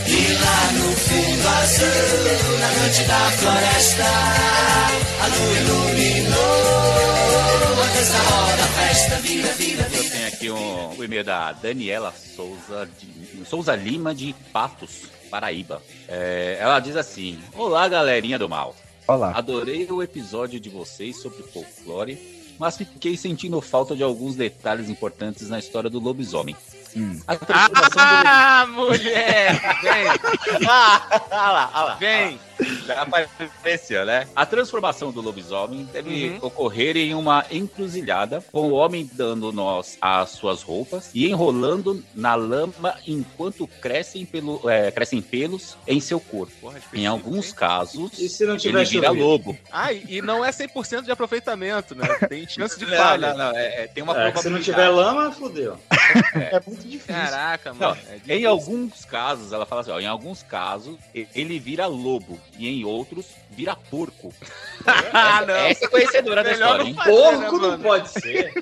E 0.06 0.32
lá 0.34 0.72
no 0.72 0.96
fundo 0.96 1.44
Amanheceu 1.64 2.58
na 2.60 2.68
noite 2.78 3.04
da 3.04 3.30
floresta, 3.30 4.04
a 5.22 5.26
lua 5.26 5.56
iluminou, 5.60 6.36
a 7.82 7.86
dança 7.94 8.18
roda, 8.18 8.62
festa 8.76 9.16
vira, 9.16 9.48
vira, 9.54 9.88
Eu 9.92 10.10
tenho 10.10 10.28
aqui 10.28 10.50
um, 10.50 10.98
o 10.98 11.04
e-mail 11.04 11.24
da 11.24 11.52
Daniela 11.52 12.12
Souza, 12.12 12.86
de, 13.00 13.46
Souza 13.46 13.74
Lima, 13.74 14.14
de 14.14 14.34
Patos, 14.52 15.04
Paraíba. 15.30 15.82
É, 16.06 16.58
ela 16.60 16.80
diz 16.80 16.96
assim: 16.96 17.40
Olá, 17.56 17.88
galerinha 17.88 18.38
do 18.38 18.48
mal. 18.48 18.76
Olá. 19.08 19.32
Adorei 19.34 19.86
o 19.90 20.02
episódio 20.02 20.60
de 20.60 20.68
vocês 20.68 21.20
sobre 21.22 21.42
folclore, 21.44 22.33
mas 22.58 22.76
fiquei 22.76 23.16
sentindo 23.16 23.60
falta 23.60 23.94
de 23.94 24.02
alguns 24.02 24.36
detalhes 24.36 24.88
importantes 24.88 25.48
na 25.48 25.58
história 25.58 25.90
do 25.90 26.00
lobisomem. 26.00 26.56
A 27.26 27.36
transformação 27.36 28.02
Ah, 28.02 28.66
mulher! 28.68 29.60
Vem! 29.82 30.04
Ah, 30.68 31.02
olha 31.30 31.50
lá, 31.50 31.70
olha 31.74 31.84
lá. 31.84 31.94
Vem! 31.96 32.40
Já 32.86 33.02
apareceu, 33.02 34.06
né? 34.06 34.28
A 34.36 34.46
transformação 34.46 35.10
do 35.10 35.20
lobisomem 35.20 35.84
deve 35.92 36.28
Uhum. 36.30 36.38
ocorrer 36.42 36.96
em 36.96 37.12
uma 37.12 37.44
encruzilhada, 37.50 38.44
com 38.52 38.68
o 38.68 38.72
homem 38.72 39.10
dando 39.12 39.50
nós 39.52 39.98
às 40.00 40.30
suas 40.30 40.62
roupas 40.62 41.10
e 41.12 41.26
enrolando 41.28 42.02
na 42.14 42.36
lama 42.36 42.94
enquanto 43.06 43.66
crescem, 43.66 44.24
pelo, 44.24 44.70
é, 44.70 44.90
crescem 44.92 45.20
pelos 45.20 45.76
em 45.86 46.00
seu 46.00 46.20
corpo. 46.20 46.72
Em 46.92 47.06
alguns 47.06 47.52
casos, 47.52 48.16
E 48.18 48.28
se 48.28 48.44
não 48.44 48.52
ele 48.52 48.60
tiver 48.60 48.84
vira 48.86 49.06
chovido? 49.08 49.24
lobo. 49.26 49.58
Ah, 49.72 49.92
e 49.92 50.22
não 50.22 50.44
é 50.44 50.52
100% 50.52 51.02
de 51.02 51.10
aproveitamento, 51.10 51.94
né? 51.96 52.06
Tem 52.28 52.46
chance 52.48 52.78
de 52.78 52.86
Não, 52.86 52.96
falha. 52.96 53.30
não, 53.34 53.38
não, 53.52 53.58
é- 53.58 53.82
é- 53.82 53.86
tem 53.88 54.02
uma 54.02 54.16
É, 54.28 54.34
se 54.36 54.48
não 54.48 54.60
tiver 54.60 54.88
lama, 54.88 55.32
fodeu. 55.32 55.76
É 56.34 56.60
muito 56.66 56.83
difícil. 56.88 57.14
Caraca, 57.14 57.72
Não, 57.72 57.88
mano. 57.90 58.00
é 58.28 58.36
em 58.36 58.44
alguns 58.46 59.04
casos, 59.04 59.52
ela 59.52 59.64
fala 59.66 59.80
assim, 59.82 59.90
ó, 59.90 60.00
em 60.00 60.06
alguns 60.06 60.42
casos, 60.42 60.96
ele 61.34 61.58
vira 61.58 61.86
lobo 61.86 62.38
e 62.58 62.68
em 62.68 62.84
outros 62.84 63.26
vira 63.50 63.74
porco. 63.76 64.32
Ah, 65.16 65.44
não. 65.46 65.54
Essa 65.54 65.84
é 65.84 65.88
conhecedora 65.88 66.42
da 66.44 66.52
história, 66.52 66.84
não 66.84 66.94
fazer, 66.94 67.10
Porco 67.10 67.38
né, 67.40 67.46
não 67.50 67.60
mano? 67.70 67.82
pode 67.82 68.08
ser. 68.10 68.52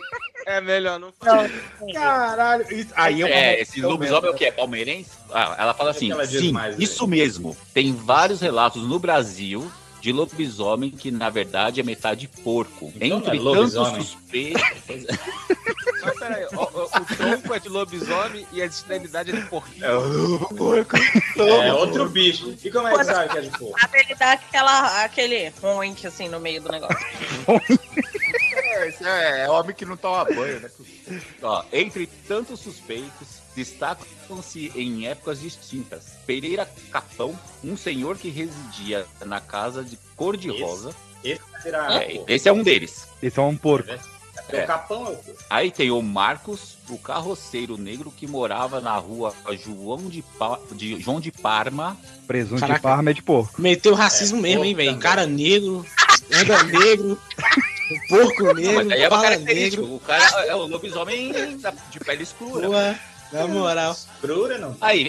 É 0.47 0.61
melhor 0.61 0.99
não 1.01 1.13
fazer. 1.13 1.51
Caralho. 1.93 2.73
isso- 2.75 2.93
Aí 2.95 3.21
eu 3.21 3.27
É, 3.27 3.61
esse 3.61 3.81
lobisomem 3.81 4.31
é 4.31 4.33
o 4.33 4.37
quê? 4.37 4.45
É 4.47 4.53
palmeirense? 4.53 5.11
Ah, 5.33 5.57
ela 5.59 5.75
fala 5.75 5.91
que 5.93 5.97
assim, 5.97 6.07
que 6.07 6.13
ela 6.13 6.27
sim, 6.27 6.53
mais, 6.53 6.79
isso 6.79 7.07
mesmo. 7.07 7.57
Tem 7.73 7.93
vários 7.93 8.41
relatos 8.41 8.83
no 8.87 8.99
Brasil 8.99 9.71
de 10.03 10.11
lobisomem 10.11 10.91
que, 10.91 11.13
na 11.13 11.31
verdade, 11.31 11.79
é 11.81 11.85
metade 11.85 12.27
porco. 12.27 12.93
Então 12.97 13.19
é 13.19 13.21
Entre 13.21 13.39
tantos 13.39 13.45
lobisomem. 13.45 14.03
suspeitos... 14.03 14.63
Mas 16.05 16.19
peraí, 16.19 16.45
ó, 16.57 16.65
o 16.65 17.17
tronco 17.17 17.55
é 17.55 17.61
de 17.61 17.69
lobisomem 17.69 18.45
e 18.53 18.61
a 18.61 18.67
extremidade 18.67 19.31
é 19.31 19.37
de 19.37 19.47
porquinho. 19.47 19.85
É 19.85 19.97
o 19.97 20.41
porco. 20.57 20.97
É 21.39 21.73
outro 21.73 22.09
bicho. 22.09 22.53
E 22.65 22.71
como 22.73 22.89
é 22.89 22.99
que 22.99 23.05
sabe 23.05 23.31
que 23.31 23.39
é 23.39 23.41
de 23.43 23.51
porco? 23.51 23.77
Ele 23.95 24.15
dá 24.17 24.33
aquela, 24.33 25.05
aquele 25.05 25.53
oink 25.63 26.05
assim 26.05 26.29
no 26.29 26.41
meio 26.41 26.61
do 26.61 26.73
negócio. 26.73 27.07
É, 28.53 28.89
é, 28.89 29.45
é 29.45 29.51
homem 29.51 29.77
que 29.77 29.85
não 29.85 29.97
toma 29.97 30.25
banho, 30.25 30.59
né? 30.59 30.71
Ó, 31.41 31.63
entre 31.73 32.09
tantos 32.27 32.59
suspeitos, 32.59 33.42
destacam-se 33.55 34.73
em 34.75 35.07
épocas 35.07 35.41
distintas. 35.41 36.05
Pereira 36.27 36.69
Capão, 36.91 37.39
um 37.63 37.77
senhor 37.77 38.17
que 38.17 38.29
residia 38.29 39.07
na 39.25 39.41
casa 39.41 39.83
de 39.85 39.99
cor-de-rosa. 40.17 40.95
Esse 41.25 41.41
virar. 41.63 42.03
É, 42.03 42.23
esse 42.29 42.49
é 42.49 42.53
um 42.53 42.63
deles. 42.63 43.07
Esse 43.23 43.39
é 43.39 43.43
um 43.43 43.57
porco. 43.57 43.91
É. 43.91 43.99
O 44.65 44.67
capão 44.67 45.07
é 45.07 45.11
o 45.11 45.17
quê? 45.17 45.33
Aí 45.49 45.71
tem 45.71 45.91
o 45.91 46.03
Marcos, 46.03 46.77
o 46.89 46.99
carroceiro 46.99 47.79
negro 47.79 48.11
que 48.11 48.27
morava 48.27 48.81
na 48.81 48.97
rua 48.97 49.33
João 49.63 50.09
de, 50.09 50.21
Pa- 50.39 50.59
de- 50.73 50.99
João 51.01 51.21
de 51.21 51.31
Parma. 51.31 51.97
Presunto 52.27 52.61
Caraca. 52.61 52.79
de 52.79 52.83
Parma 52.83 53.11
é 53.11 53.15
de 53.15 53.23
porco. 53.23 53.61
Meteu 53.63 53.95
racismo 53.95 54.41
mesmo, 54.41 54.65
hein, 54.65 54.75
velho? 54.75 54.99
Cara 54.99 55.27
negro, 55.27 55.87
anda 56.35 56.63
negro, 56.65 57.19
porco 58.09 58.43
Não, 58.45 58.55
negro, 58.55 58.75
mas 58.75 58.91
aí 58.91 59.03
é 59.03 59.09
uma 59.09 59.23
característica. 59.23 59.83
negro. 59.83 59.97
O 59.97 60.01
cara 60.01 60.47
é 60.47 60.55
o 60.55 60.67
lobisomem 60.67 61.33
de 61.91 62.01
pele 62.01 62.23
escura. 62.23 62.99
Na 63.33 63.47
moral. 63.47 63.97
Brura 64.21 64.59
não. 64.59 64.77
Aí, 64.81 65.09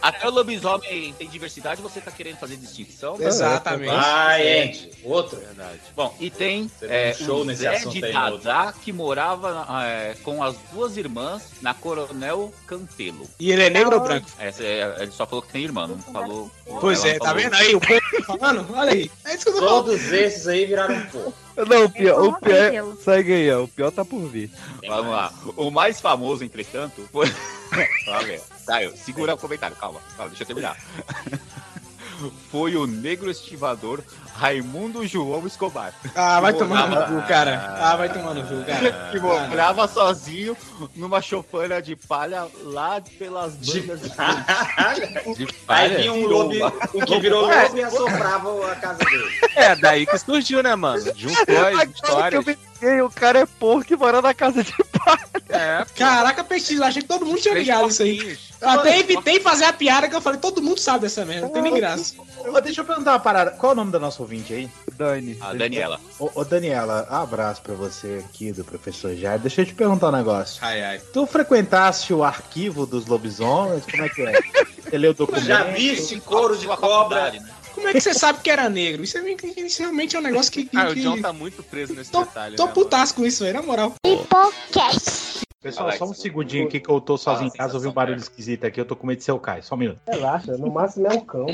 até 0.00 0.28
o 0.28 0.30
lobisomem 0.30 1.12
tem 1.18 1.28
diversidade, 1.28 1.82
você 1.82 2.00
tá 2.00 2.10
querendo 2.10 2.36
fazer 2.36 2.56
distinção? 2.56 3.16
Exatamente. 3.20 3.92
Ah, 3.92 4.38
gente. 4.38 4.90
Outro. 5.02 5.38
Verdade. 5.40 5.80
Bom, 5.94 6.14
e 6.20 6.30
tem 6.30 6.70
é, 6.82 7.14
um 7.18 7.24
show 7.24 7.40
o 7.40 7.44
nesse 7.44 7.62
Zé 7.62 7.76
assunto 7.76 7.94
de. 7.94 8.12
Dadá, 8.12 8.72
que 8.72 8.92
morava 8.92 9.66
é, 9.84 10.14
com 10.22 10.42
as 10.42 10.56
duas 10.72 10.96
irmãs 10.96 11.42
na 11.60 11.74
Coronel 11.74 12.52
Campelo. 12.66 13.28
E 13.40 13.50
ele 13.50 13.64
é 13.64 13.70
negro 13.70 13.96
ou 13.96 14.02
branco? 14.02 14.28
Essa 14.38 14.62
é- 14.62 15.02
ele 15.02 15.10
só 15.10 15.26
falou 15.26 15.42
que 15.42 15.52
tem 15.52 15.64
irmã, 15.64 15.86
não 15.88 15.98
falou. 15.98 16.50
Pois 16.80 17.04
é, 17.04 17.18
tá 17.18 17.26
falou. 17.26 17.42
vendo 17.42 17.54
aí? 17.54 17.74
O 17.74 17.80
povo 17.80 18.00
falando? 18.38 18.66
Olha 18.74 18.92
aí. 18.92 19.10
É 19.24 19.34
isso 19.34 19.44
que 19.44 19.50
eu 19.50 19.54
tô 19.54 19.60
falando. 19.60 19.84
Todos 19.84 20.12
esses 20.12 20.46
aí 20.46 20.64
viraram 20.64 21.00
porco. 21.06 21.47
Não, 21.66 21.84
o 21.84 21.90
pior, 21.90 22.22
o 22.22 22.40
pior 22.40 22.56
é, 22.56 22.96
segue 23.02 23.32
aí, 23.32 23.52
ó, 23.52 23.64
o 23.64 23.68
pior 23.68 23.90
tá 23.90 24.04
por 24.04 24.20
vir. 24.28 24.50
Vamos 24.86 25.10
lá. 25.10 25.32
O 25.56 25.70
mais 25.70 26.00
famoso, 26.00 26.44
entretanto, 26.44 27.08
foi. 27.10 27.26
Vamos 28.06 28.24
ver. 28.26 28.42
Caio, 28.66 28.96
segura 28.96 29.34
o 29.34 29.38
comentário, 29.38 29.76
calma. 29.76 30.00
calma 30.16 30.28
deixa 30.28 30.44
eu 30.44 30.46
terminar. 30.46 30.76
Foi 32.50 32.74
o 32.74 32.84
negro 32.84 33.30
estivador 33.30 34.02
Raimundo 34.38 35.04
João 35.06 35.44
Escobar. 35.46 35.92
Ah, 36.14 36.40
vai 36.40 36.52
tomar 36.54 36.88
no 36.88 37.20
cu, 37.20 37.26
cara. 37.26 37.76
Ah, 37.80 37.96
vai 37.96 38.08
tomar 38.08 38.34
no 38.34 38.42
cu, 38.44 38.64
cara. 38.64 39.08
Que 39.10 39.18
morava 39.18 39.88
sozinho 39.88 40.56
numa 40.94 41.20
choupana 41.20 41.82
de 41.82 41.96
palha 41.96 42.46
lá 42.62 43.02
pelas 43.18 43.56
bandas 43.56 44.00
de, 44.00 45.34
de 45.34 45.44
Aí 45.44 45.56
palha. 45.66 45.98
vinha 45.98 46.12
um 46.12 46.26
lobo, 46.26 46.54
um 46.94 47.00
que 47.04 47.18
virou 47.18 47.50
É. 47.50 47.64
lobo 47.64 47.78
e 47.78 47.82
assoprava 47.82 48.72
a 48.72 48.76
casa 48.76 48.98
dele. 49.04 49.28
É, 49.56 49.74
daí 49.74 50.06
que 50.06 50.16
surgiu, 50.18 50.62
né, 50.62 50.74
mano? 50.76 51.02
Juntou 51.16 51.56
as 51.56 51.66
Agora 51.66 51.86
que 51.86 51.94
histórias. 51.94 52.46
eu 52.46 52.56
peguei, 52.78 53.02
o 53.02 53.10
cara 53.10 53.40
é 53.40 53.46
porco 53.46 53.92
e 53.92 53.96
mora 53.96 54.22
na 54.22 54.32
casa 54.32 54.62
de 54.62 54.72
É, 55.48 55.84
Caraca, 55.96 56.44
pesquisa, 56.44 56.84
achei 56.86 57.02
que 57.02 57.08
todo 57.08 57.26
mundo 57.26 57.40
tinha 57.40 57.54
ligado 57.54 57.88
isso 57.88 58.02
aí. 58.02 58.38
Eu 58.60 58.68
até 58.70 58.98
evitei 58.98 59.40
fazer 59.40 59.64
a 59.64 59.72
piada 59.72 60.08
que 60.08 60.14
eu 60.16 60.20
falei, 60.20 60.38
todo 60.40 60.60
mundo 60.62 60.78
sabe 60.80 61.00
dessa 61.00 61.24
merda, 61.24 61.46
não 61.46 61.52
tem 61.52 61.62
nem 61.62 61.74
graça. 61.74 62.14
Deixa 62.62 62.80
eu 62.80 62.84
perguntar 62.84 63.12
uma 63.12 63.20
parada. 63.20 63.52
Qual 63.52 63.70
é 63.70 63.72
o 63.72 63.76
nome 63.76 63.92
da 63.92 63.98
nossa 63.98 64.20
ouvinte 64.28 64.52
aí? 64.52 64.68
Dani. 64.94 65.36
A 65.40 65.54
Daniela. 65.54 65.98
Ô, 66.18 66.30
ô, 66.34 66.44
Daniela, 66.44 67.06
abraço 67.08 67.62
pra 67.62 67.74
você 67.74 68.22
aqui 68.24 68.52
do 68.52 68.62
professor 68.62 69.14
Jair. 69.14 69.40
Deixa 69.40 69.62
eu 69.62 69.66
te 69.66 69.72
perguntar 69.72 70.08
um 70.08 70.12
negócio. 70.12 70.58
Ai, 70.62 70.82
ai. 70.82 71.00
Tu 71.12 71.26
frequentasse 71.26 72.12
o 72.12 72.22
arquivo 72.22 72.84
dos 72.84 73.06
lobisomens? 73.06 73.84
Como 73.90 74.02
é 74.04 74.08
que 74.08 74.22
é? 74.22 74.38
Você 74.88 74.96
leu 74.98 75.10
o 75.10 75.14
documento? 75.14 75.44
Já 75.44 75.64
viste 75.64 76.20
couro 76.20 76.56
de 76.56 76.66
cobra? 76.66 77.30
né? 77.32 77.46
Como 77.78 77.88
é 77.88 77.92
que 77.92 78.00
você 78.00 78.12
sabe 78.12 78.40
que 78.40 78.50
era 78.50 78.68
negro? 78.68 79.04
Isso, 79.04 79.16
é, 79.18 79.22
isso 79.56 79.80
realmente 79.82 80.16
é 80.16 80.18
um 80.18 80.22
negócio 80.22 80.50
que. 80.50 80.64
que, 80.64 80.76
Ah, 80.76 80.90
o 80.90 80.94
que- 80.94 81.00
John 81.00 81.20
tá 81.20 81.32
muito 81.32 81.62
preso 81.62 81.94
nesse 81.94 82.10
Tô, 82.10 82.24
detalhe. 82.24 82.56
tô 82.56 82.66
né, 82.66 82.72
com 83.14 83.24
isso, 83.24 83.44
velho, 83.44 83.54
na 83.54 83.62
moral. 83.62 83.94
Hipocast. 84.04 85.46
Pessoal, 85.60 85.90
só 85.92 86.04
um 86.04 86.14
segundinho 86.14 86.66
aqui 86.66 86.78
que 86.80 86.88
eu 86.88 87.00
tô 87.00 87.16
sozinho 87.16 87.48
em 87.48 87.50
casa, 87.56 87.74
ouvi 87.74 87.88
um 87.88 87.92
barulho 87.92 88.18
esquisito 88.18 88.64
aqui, 88.64 88.80
eu 88.80 88.84
tô 88.84 88.94
com 88.94 89.06
medo 89.06 89.18
de 89.18 89.24
ser 89.24 89.32
o 89.32 89.38
Caio. 89.40 89.62
Só 89.62 89.74
um 89.74 89.78
minuto. 89.78 90.00
Relaxa, 90.08 90.56
no 90.56 90.70
máximo 90.72 91.06
é 91.08 91.14
um 91.14 91.20
cão. 91.20 91.46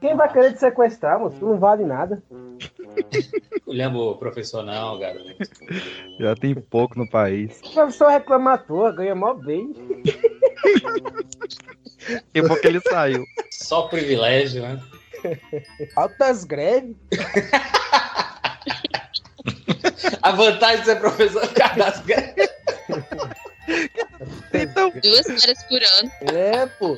Quem 0.00 0.16
vai 0.16 0.32
querer 0.32 0.54
te 0.54 0.60
sequestrar, 0.60 1.18
moço? 1.20 1.36
Tu 1.38 1.44
não 1.46 1.58
vale 1.58 1.84
nada. 1.84 2.22
Olhando 3.66 4.16
profissional, 4.16 4.98
garoto. 4.98 5.34
Já 6.18 6.34
tem 6.34 6.54
pouco 6.54 6.98
no 6.98 7.08
país. 7.08 7.60
O 7.64 7.72
professor 7.72 8.08
reclama 8.10 8.54
à 8.54 8.58
toa, 8.58 8.92
ganha 8.92 9.14
mó 9.14 9.34
bem. 9.34 9.72
E 12.34 12.42
porque 12.42 12.66
ele 12.66 12.80
saiu. 12.80 13.24
Só 13.50 13.82
privilégio, 13.82 14.62
né? 14.62 14.80
Altas 15.96 16.44
greves. 16.44 16.96
A 20.22 20.30
vantagem 20.32 20.80
de 20.80 20.84
ser 20.86 20.96
professor 20.96 21.42
é 21.44 21.76
das 21.76 22.00
greves. 22.00 22.48
Então, 24.52 24.90
Duas 25.02 25.26
férias 25.26 25.62
por 25.64 25.82
ano. 25.82 26.10
É, 26.32 26.66
pô. 26.66 26.96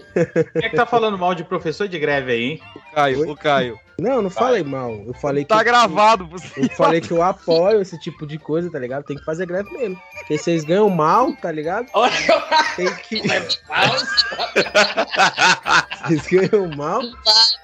Quem 0.52 0.64
é 0.64 0.68
que 0.68 0.76
tá 0.76 0.86
falando 0.86 1.18
mal 1.18 1.34
de 1.34 1.42
professor 1.44 1.88
de 1.88 1.98
greve 1.98 2.32
aí, 2.32 2.42
hein? 2.42 2.62
o 2.74 2.94
Caio, 2.94 3.30
o 3.30 3.36
Caio. 3.36 3.80
Não, 3.98 4.20
não 4.20 4.28
falei 4.28 4.62
mal. 4.62 4.92
Eu 5.06 5.14
falei 5.14 5.44
que. 5.44 5.48
Tá 5.48 5.62
gravado, 5.62 6.26
você. 6.28 6.48
Eu 6.64 6.68
falei 6.70 7.00
que 7.00 7.10
eu 7.10 7.22
apoio 7.22 7.80
esse 7.80 7.98
tipo 7.98 8.26
de 8.26 8.38
coisa, 8.38 8.70
tá 8.70 8.78
ligado? 8.78 9.04
Tem 9.04 9.16
que 9.16 9.24
fazer 9.24 9.46
greve 9.46 9.70
mesmo. 9.70 9.98
Porque 10.18 10.36
vocês 10.36 10.64
ganham 10.64 10.90
mal, 10.90 11.32
tá 11.36 11.50
ligado? 11.50 11.86
Olha, 11.94 12.12
Tem 12.76 12.94
que. 12.96 13.16
eu- 13.16 13.48
Vocês 16.06 16.26
ganham 16.50 16.68
mal. 16.76 17.00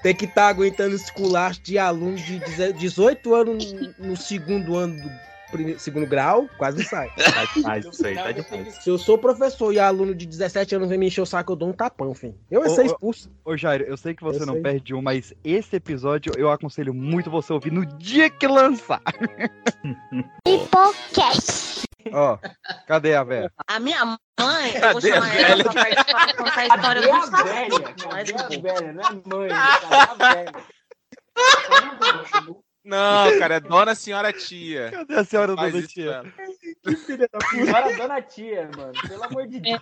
Tem 0.01 0.15
que 0.15 0.25
estar 0.25 0.47
aguentando 0.47 0.95
esse 0.95 1.11
culacho 1.13 1.61
de 1.61 1.77
aluno 1.77 2.15
de 2.17 2.39
18 2.73 3.33
anos 3.35 3.71
no- 3.73 3.93
no 3.99 4.17
segundo 4.17 4.75
ano 4.75 4.95
do 5.01 5.09
primeiro, 5.53 5.79
segundo 5.79 6.05
grau, 6.05 6.49
quase 6.57 6.79
não 6.79 6.85
sai. 6.85 7.09
Tá 7.33 7.45
demais 7.55 7.85
isso 7.85 8.05
aí, 8.05 8.15
tá 8.15 8.31
demais. 8.31 8.75
Se 8.83 8.89
eu 8.89 8.97
sou 8.97 9.17
professor 9.17 9.71
e 9.71 9.79
aluno 9.79 10.13
de 10.13 10.25
17 10.25 10.75
anos 10.75 10.89
vem 10.89 10.97
me 10.97 11.07
encher 11.07 11.21
o 11.21 11.25
saco, 11.25 11.53
eu 11.53 11.55
dou 11.55 11.69
um 11.69 11.73
tapão, 11.73 12.13
filho. 12.13 12.35
Eu 12.51 12.63
ia 12.63 12.69
ser 12.69 12.85
expulso. 12.85 13.31
Ô, 13.45 13.55
Jairo, 13.55 13.83
eu 13.85 13.95
sei 13.95 14.13
que 14.13 14.23
você 14.23 14.41
Eu 14.41 14.45
não 14.45 14.55
sei. 14.55 14.63
perde 14.63 14.93
um, 14.93 15.01
mas 15.01 15.33
esse 15.43 15.75
episódio 15.75 16.33
eu 16.37 16.51
aconselho 16.51 16.93
muito 16.93 17.29
você 17.31 17.53
ouvir 17.53 17.71
no 17.71 17.85
dia 17.85 18.29
que 18.29 18.47
lançar. 18.47 19.01
Hipocast. 20.47 21.83
Ó, 22.11 22.37
cadê 22.85 23.15
a 23.15 23.23
velha? 23.23 23.51
A 23.67 23.79
minha 23.79 24.03
mãe, 24.05 24.17
eu 24.75 24.81
vou 24.91 25.01
Cadê 25.01 25.09
chamar 25.13 25.35
ela 25.35 25.63
velha? 25.71 26.03
pra 26.03 26.33
contar 26.35 26.59
a 26.59 26.67
história 26.67 27.01
do 27.01 27.07
é 27.07 28.25
Cadê 28.25 28.57
a 28.57 28.61
velha? 28.61 28.93
Não 28.93 29.01
é 29.01 29.21
mãe, 29.25 29.49
cadê 29.89 29.95
a 29.95 30.33
velha? 30.33 30.51
Não, 32.83 33.39
cara, 33.39 33.55
é 33.55 33.59
Dona 33.59 33.95
Senhora 33.95 34.33
Tia. 34.33 34.91
Cadê 34.91 35.15
a 35.15 35.23
senhora 35.23 35.55
Faz 35.55 35.71
Dona 35.71 35.83
isso 35.85 35.93
Tia? 35.93 36.33
Que 36.83 36.95
filha 36.97 37.29
da 37.31 37.39
Senhora 37.47 37.95
Dona 37.95 38.21
Tia, 38.21 38.69
mano. 38.75 38.93
Pelo 39.07 39.23
amor 39.23 39.47
de 39.47 39.59
Deus. 39.59 39.81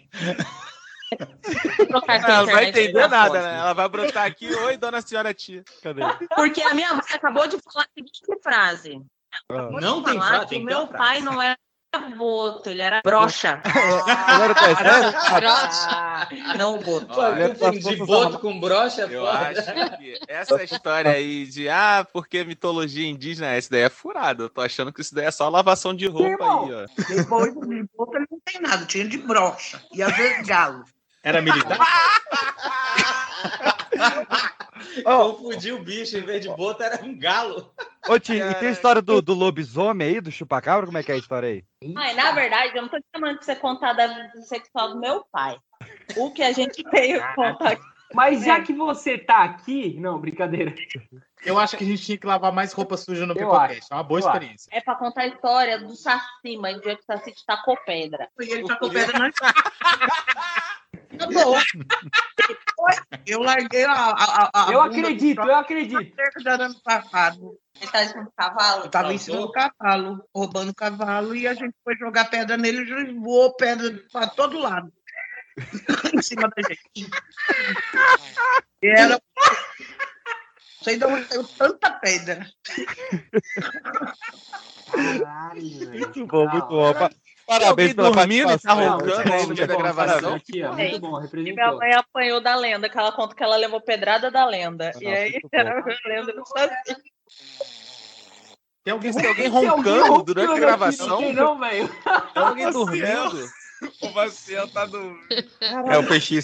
Ela 2.08 2.38
não 2.38 2.46
vai 2.46 2.66
entender 2.70 2.94
na 2.94 3.08
nada, 3.08 3.42
né? 3.42 3.58
Ela 3.58 3.74
vai 3.74 3.90
brotar 3.90 4.26
aqui, 4.26 4.54
oi, 4.54 4.78
Dona 4.78 5.02
Senhora 5.02 5.34
Tia. 5.34 5.64
Cadê? 5.82 6.02
Porque 6.36 6.62
a 6.62 6.74
minha 6.74 6.94
mãe 6.94 7.04
acabou 7.12 7.48
de 7.48 7.58
falar 7.60 7.86
a 7.86 7.90
seguinte 7.94 8.22
frase. 8.42 9.02
Acabou 9.50 9.80
de 9.80 9.86
Não 9.86 10.04
tem 10.04 10.14
falar 10.14 10.28
frase, 10.28 10.44
que 10.46 10.50
tem 10.50 10.64
meu 10.64 10.80
uma 10.80 10.88
frase. 10.88 11.04
pai 11.04 11.22
não 11.22 11.42
era 11.42 11.58
boto, 12.00 12.70
ele 12.70 12.82
era 12.82 13.02
brocha. 13.04 13.62
Agora 14.28 14.56
tá 14.56 14.76
sério? 14.76 15.12
brocha. 15.36 16.58
Não 16.58 16.80
boto. 16.80 17.20
Olha, 17.20 17.54
de 17.54 17.96
boto 17.98 18.40
com 18.40 18.60
brocha, 18.60 19.02
Eu 19.02 19.26
foda. 19.26 19.50
acho 19.50 19.98
que 19.98 20.20
essa 20.28 20.64
história 20.64 21.12
aí 21.12 21.46
de, 21.46 21.68
ah, 21.68 22.08
porque 22.12 22.44
mitologia 22.44 23.08
indígena, 23.08 23.48
essa 23.48 23.70
daí 23.70 23.82
é 23.82 23.90
furada. 23.90 24.44
Eu 24.44 24.50
tô 24.50 24.62
achando 24.62 24.94
que 24.94 25.02
isso 25.02 25.14
daí 25.14 25.26
é 25.26 25.32
só 25.32 25.50
lavação 25.50 25.94
de 25.94 26.08
roupa 26.08 26.44
aí, 26.44 26.74
ó. 26.74 26.86
Depois 27.10 27.54
de 27.54 27.84
boto 27.96 28.16
ele 28.16 28.28
não 28.32 28.40
tem 28.46 28.62
nada, 28.62 28.86
tinha 28.86 29.08
de 29.08 29.18
brocha. 29.18 29.82
E 29.94 30.02
às 30.02 30.16
vezes 30.16 30.48
galo. 30.48 30.86
Era 31.24 31.42
militar? 31.42 31.78
Confundi 35.04 35.72
o 35.72 35.84
bicho, 35.84 36.18
em 36.18 36.22
vez 36.22 36.42
de 36.42 36.50
boto 36.50 36.84
era 36.84 37.04
um 37.04 37.18
galo. 37.18 37.72
Ô, 38.08 38.20
Ti, 38.20 38.34
e 38.34 38.54
tem 38.56 38.70
a 38.70 38.72
história 38.72 39.02
do, 39.02 39.22
do 39.22 39.34
lobisomem 39.34 40.08
aí, 40.08 40.22
do 40.22 40.32
chupacabra? 40.32 40.86
Como 40.86 40.98
é 40.98 41.04
que 41.04 41.12
é 41.12 41.16
a 41.16 41.20
história 41.20 41.50
aí? 41.50 41.64
Ai, 41.96 42.14
na 42.16 42.32
verdade, 42.32 42.76
eu 42.76 42.82
não 42.82 42.90
tô 42.90 42.98
te 42.98 43.06
chamando 43.16 43.36
pra 43.38 43.46
você 43.46 43.56
contar 43.56 43.94
da 43.94 44.08
vida 44.08 44.42
sexual 44.42 44.90
do 44.90 45.00
meu 45.00 45.24
pai. 45.32 45.58
O 46.18 46.32
que 46.32 46.44
a 46.44 46.52
gente 46.52 46.84
veio 46.92 47.22
contar 47.36 47.74
aqui. 47.74 47.92
Mas 48.14 48.44
já 48.44 48.60
que 48.62 48.74
você 48.74 49.18
tá 49.18 49.44
aqui. 49.44 49.96
Não, 50.00 50.20
brincadeira. 50.20 50.74
Eu 51.46 51.58
acho 51.58 51.78
que 51.78 51.84
a 51.84 51.88
gente 51.88 52.04
tinha 52.04 52.18
que 52.18 52.28
lavar 52.28 52.52
mais 52.52 52.74
roupa 52.74 52.98
suja 52.98 53.26
no 53.26 53.34
Pipocast. 53.34 53.80
acho, 53.80 53.94
É 53.94 53.96
uma 53.96 54.04
boa 54.04 54.20
eu 54.20 54.28
acho. 54.28 54.36
experiência. 54.36 54.70
É 54.74 54.82
pra 54.82 54.96
contar 54.96 55.22
a 55.22 55.28
história 55.28 55.80
do 55.80 55.96
Saci, 55.96 56.58
mas 56.60 56.78
o 56.78 56.82
dia 56.82 56.96
que 56.96 57.04
o 57.04 57.06
Saci 57.06 57.34
tacou 57.48 57.78
pedra. 57.86 58.28
E 58.40 58.52
ele 58.52 58.68
tacou 58.68 58.90
pedra 58.90 59.18
na 59.18 59.32
Acabou. 61.14 61.58
Eu 63.26 63.42
larguei 63.42 63.84
a. 63.86 63.92
a, 63.94 64.50
a- 64.54 64.72
Eu 64.72 64.82
acredito, 64.82 65.42
do 65.42 65.50
eu 65.50 65.56
acredito. 65.56 66.16
do 66.44 66.50
ano 66.50 66.82
passado. 66.84 67.58
Ele 67.80 67.92
tá 67.92 68.04
ensinando 68.04 68.32
cavalo? 68.38 68.84
Eu 68.86 68.90
tava 68.90 69.14
em 69.14 69.18
cima 69.18 69.38
do 69.42 69.52
cavalo, 69.52 70.24
roubando 70.36 70.70
o 70.70 70.76
cavalo, 70.76 71.36
e 71.36 71.48
a 71.48 71.54
gente 71.54 71.74
foi 71.84 71.96
jogar 71.98 72.26
pedra 72.26 72.58
nele 72.58 72.82
e 72.84 73.14
voou 73.20 73.56
pedra 73.56 74.04
pra 74.12 74.28
todo 74.28 74.60
lado. 74.60 74.92
em 76.14 76.22
cima 76.22 76.50
da 76.50 76.62
gente. 76.68 77.10
E 78.82 78.88
era. 78.88 79.20
Não 79.20 80.84
sei 80.84 80.98
de 80.98 81.06
onde 81.06 81.26
saiu 81.28 81.44
tanta 81.44 81.92
pedra. 81.92 82.48
Muito 85.94 86.26
bom, 86.28 86.48
muito 86.50 86.68
bom. 86.68 87.10
Parabéns 87.48 87.94
pela 87.94 88.12
dormindo 88.12 88.52
e 88.52 88.60
tá 88.60 88.74
roncando 88.74 89.34
aí 89.34 89.42
no 89.48 89.54
meio 89.56 89.68
da 89.68 89.76
gravação? 89.76 90.36
Aqui, 90.36 90.64
ó, 90.64 90.74
muito 90.74 91.00
bom, 91.00 91.20
E 91.20 91.22
representou. 91.24 91.54
minha 91.56 91.72
mãe 91.74 91.94
apanhou 91.94 92.42
da 92.42 92.56
lenda, 92.56 92.88
que 92.90 92.98
ela 92.98 93.12
conta 93.12 93.36
que 93.36 93.44
ela 93.44 93.56
levou 93.58 93.82
pedrada 93.82 94.32
da 94.32 94.46
lenda. 94.46 94.92
e 95.02 95.08
aí 95.08 95.40
era 95.52 95.80
a 95.80 96.10
lenda 96.10 96.34
do 96.34 96.46
Saci. 96.46 96.96
Tem 98.84 98.94
alguém, 98.94 99.12
Tem 99.14 99.26
alguém 99.28 99.52
Tem 99.52 99.68
alguém 99.68 99.70
roncando 100.00 100.24
durante 100.24 100.46
a 100.46 100.48
roncando 100.54 100.60
gravação? 100.66 101.20
aqui, 101.20 101.34
Não, 101.34 101.60
velho. 101.60 101.88
Tem 102.34 102.44
alguém 102.44 102.72
dormindo? 102.72 103.50
O 104.02 104.10
Maciel 104.12 104.68
tá 104.70 104.86
dormindo. 104.86 105.28
É 105.92 105.98
o 105.98 106.08
peixe. 106.08 106.40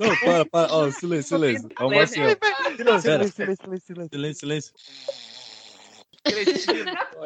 Não, 0.00 0.16
para, 0.18 0.44
para. 0.46 0.72
Ó, 0.74 0.90
silêncio, 0.90 1.36
silêncio. 1.36 1.68
É 1.78 1.84
o 1.84 1.90
Marcelo. 1.90 2.36
Silêncio, 2.76 3.32
silêncio, 3.32 3.56
silêncio, 3.56 4.08
silêncio. 4.10 4.38
Silêncio, 4.40 4.72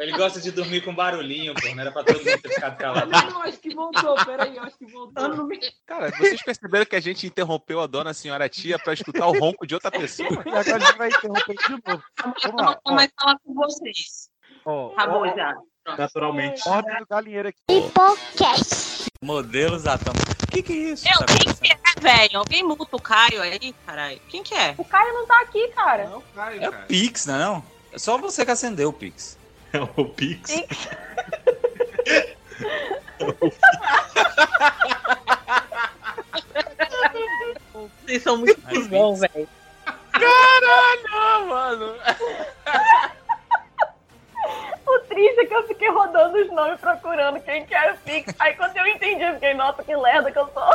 Ele 0.00 0.12
gosta 0.16 0.40
de 0.40 0.50
dormir 0.50 0.82
com 0.82 0.94
barulhinho, 0.94 1.54
pô. 1.54 1.68
Não 1.74 1.80
era 1.82 1.92
pra 1.92 2.04
todo 2.04 2.16
mundo 2.18 2.40
ter 2.42 2.48
ficado 2.48 2.76
calado. 2.76 3.10
Não, 3.10 3.42
acho 3.42 3.58
que 3.58 3.74
voltou, 3.74 4.14
peraí, 4.24 4.56
eu 4.56 4.62
acho 4.62 4.76
que 4.78 4.86
voltou. 4.86 5.48
Cara, 5.86 6.10
vocês 6.10 6.42
perceberam 6.42 6.86
que 6.86 6.96
a 6.96 7.00
gente 7.00 7.26
interrompeu 7.26 7.80
a 7.80 7.86
dona 7.86 8.12
senhora 8.14 8.48
tia 8.48 8.78
pra 8.78 8.92
escutar 8.92 9.26
o 9.26 9.38
ronco 9.38 9.66
de 9.66 9.74
outra 9.74 9.90
pessoa? 9.90 10.28
E 10.44 10.48
agora 10.48 10.76
a 10.76 10.78
gente 10.78 10.98
vai 10.98 11.08
interromper 11.08 11.54
de 11.56 11.70
novo. 11.70 12.02
Vamos 12.22 12.44
Eu 12.44 12.52
lá. 12.56 12.78
mais 12.86 13.10
falar 13.20 13.38
com 13.44 13.54
vocês. 13.54 14.28
Ó, 14.64 14.92
Acabou 14.92 15.22
ó, 15.22 15.34
já. 15.36 15.54
Naturalmente. 15.98 16.68
Ordem 16.68 16.96
do 16.98 17.06
galinheiro 17.06 17.48
aqui. 17.48 17.58
Hipocast. 17.68 19.06
Modelos 19.22 19.86
Atom. 19.86 20.12
O 20.12 20.50
que, 20.52 20.62
que 20.62 20.72
é 20.72 20.76
isso? 20.92 21.06
Eu, 21.08 21.26
quem 21.26 21.54
que 21.54 21.72
é, 21.72 22.00
velho? 22.00 22.38
Alguém 22.38 22.62
multa 22.62 22.96
o 22.96 23.00
Caio 23.00 23.40
aí, 23.40 23.72
caralho? 23.86 24.20
Quem 24.28 24.42
que 24.42 24.54
é? 24.54 24.74
O 24.76 24.84
Caio 24.84 25.12
não 25.14 25.26
tá 25.26 25.40
aqui, 25.40 25.66
cara. 25.68 26.08
Não, 26.08 26.20
Caio, 26.34 26.62
É 26.62 26.68
o 26.68 26.72
Pix, 26.86 27.26
não 27.26 27.34
é 27.34 27.38
não? 27.38 27.64
É 27.92 27.98
só 27.98 28.16
você 28.16 28.44
que 28.44 28.50
acendeu 28.50 28.88
o 28.88 28.92
Pix. 28.92 29.38
É 29.72 29.80
o 29.80 30.04
Pix. 30.06 30.50
Vocês 38.02 38.22
são 38.22 38.36
muito 38.38 38.60
cuzão, 38.62 39.16
velho. 39.16 39.48
Caralho, 40.12 41.46
mano. 41.48 41.94
O 44.86 44.98
triste 45.08 45.40
é 45.40 45.46
que 45.46 45.54
eu 45.54 45.66
fiquei 45.68 45.90
rodando 45.90 46.38
os 46.38 46.50
nomes 46.52 46.80
procurando 46.80 47.40
quem 47.40 47.64
que 47.64 47.74
é 47.74 47.92
o 47.92 47.96
Pix. 47.98 48.34
Aí 48.38 48.54
quando 48.54 48.76
eu 48.76 48.86
entendi, 48.86 49.22
eu 49.22 49.34
fiquei, 49.34 49.54
nossa, 49.54 49.82
que 49.82 49.96
lerda 49.96 50.30
que 50.30 50.38
eu 50.38 50.48
sou. 50.52 50.70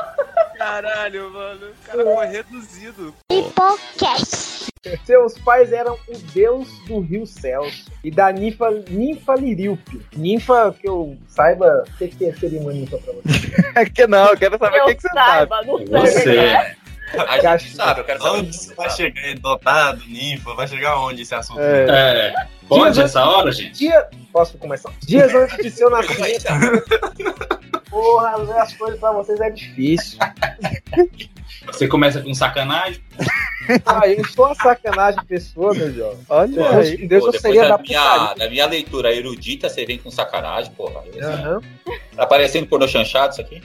Caralho, 0.58 1.30
mano. 1.32 1.68
O 1.70 1.86
cara 1.86 2.04
foi 2.04 2.26
reduzido. 2.28 3.14
Hipocast. 3.32 4.57
Seus 5.06 5.38
pais 5.40 5.72
eram 5.72 5.98
o 6.08 6.18
deus 6.34 6.68
do 6.88 7.00
rio 7.00 7.26
Céus 7.26 7.86
e 8.04 8.12
da 8.12 8.32
ninfa, 8.32 8.70
ninfa 8.90 9.36
Liríope. 9.36 10.02
Ninfa, 10.16 10.76
que 10.80 10.88
eu 10.88 11.18
saiba, 11.28 11.84
o 11.88 11.98
que, 11.98 12.08
que 12.08 12.32
seria 12.34 12.60
uma 12.60 12.72
ninfa 12.72 12.98
pra 12.98 13.14
você? 13.14 13.72
É 13.76 13.86
que 13.86 14.08
não, 14.08 14.28
eu 14.28 14.38
quero 14.38 14.58
saber 14.58 14.82
o 14.82 14.86
que, 14.86 14.96
que 14.96 15.02
você 15.02 15.10
sabe. 15.10 15.52
não 15.66 16.02
Você. 16.02 16.78
A 17.16 17.58
gente 17.58 17.74
sabe, 17.74 18.02
eu 18.02 18.04
quero 18.04 18.22
saber 18.22 18.40
onde 18.40 18.58
você 18.58 18.76
vai 18.76 18.90
chegar, 18.90 19.36
dotado, 19.36 20.02
ninfa, 20.08 20.54
vai 20.54 20.68
chegar 20.68 21.00
onde 21.00 21.22
esse 21.22 21.34
assunto? 21.34 21.62
É. 21.62 21.86
É. 21.90 22.48
Pode 22.68 23.02
essa 23.02 23.24
hora, 23.24 23.52
gente? 23.52 23.80
Dia... 23.80 24.08
Posso 24.32 24.58
começar? 24.58 24.92
Dias 25.02 25.34
antes 25.34 25.58
de 25.58 25.72
seu 25.72 25.90
nascimento. 25.90 26.46
Porra, 27.90 28.62
as 28.62 28.74
coisas 28.74 29.00
pra 29.00 29.12
vocês 29.14 29.40
é 29.40 29.50
difícil. 29.50 30.20
Você 31.66 31.88
começa 31.88 32.22
com 32.22 32.34
sacanagem? 32.34 33.02
Ah, 33.86 34.08
eu 34.08 34.24
sou 34.26 34.46
a 34.46 34.56
sacanagem 34.56 35.22
pessoa, 35.26 35.74
meu 35.74 35.92
jovem. 35.94 36.20
Olha 36.30 36.48
Deus, 36.48 36.68
aí. 36.70 37.08
Deus 37.08 37.26
Pô, 37.26 37.32
eu 37.32 37.40
seria 37.40 37.64
da 37.64 37.76
da 37.76 37.84
minha, 37.84 38.34
da 38.34 38.50
minha 38.50 38.66
leitura 38.66 39.14
erudita, 39.14 39.68
você 39.68 39.86
vem 39.86 39.98
com 39.98 40.10
sacanagem, 40.10 40.72
porra. 40.72 41.04
Aham. 41.22 41.62
Tá 42.16 42.26
parecendo 42.26 42.68
pornô 42.68 42.88
chanchado 42.88 43.34
isso 43.34 43.42
aqui? 43.42 43.62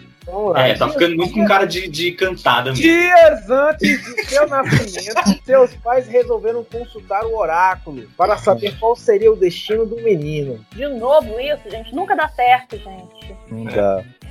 É, 0.57 0.75
tá 0.75 0.89
ficando 0.89 1.17
muito 1.17 1.35
com 1.35 1.45
cara 1.45 1.65
de, 1.65 1.89
de 1.89 2.13
cantada 2.13 2.71
mesmo. 2.71 2.83
Dias 2.83 3.51
antes 3.51 4.05
de 4.05 4.25
seu 4.27 4.47
nascimento, 4.47 5.45
seus 5.45 5.75
pais 5.77 6.07
resolveram 6.07 6.65
consultar 6.65 7.25
o 7.25 7.37
oráculo 7.37 8.09
para 8.17 8.37
saber 8.39 8.79
qual 8.79 8.95
seria 8.95 9.33
o 9.33 9.37
destino 9.37 9.85
do 9.85 9.97
menino. 9.97 10.65
De 10.73 10.87
novo 10.87 11.41
isso, 11.41 11.69
gente. 11.69 11.95
Nunca 11.95 12.15
dá 12.15 12.29
certo, 12.29 12.77
gente. 12.77 13.35
Nunca. 13.51 14.05
É. 14.21 14.22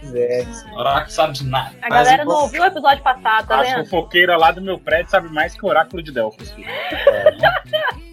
Oráculo 0.75 1.11
sabe 1.11 1.33
de 1.33 1.45
nada. 1.45 1.75
A 1.81 1.89
galera 1.89 2.25
não 2.25 2.41
ouviu 2.41 2.61
o 2.63 2.65
episódio 2.65 3.03
passado, 3.03 3.47
tá 3.47 3.59
A 3.59 3.63
vendo? 3.63 3.85
fofoqueira 3.85 4.35
lá 4.37 4.51
do 4.51 4.61
meu 4.61 4.79
prédio 4.79 5.11
sabe 5.11 5.29
mais 5.29 5.53
que 5.55 5.63
o 5.65 5.69
oráculo 5.69 6.01
de 6.01 6.11
Delfos. 6.11 6.53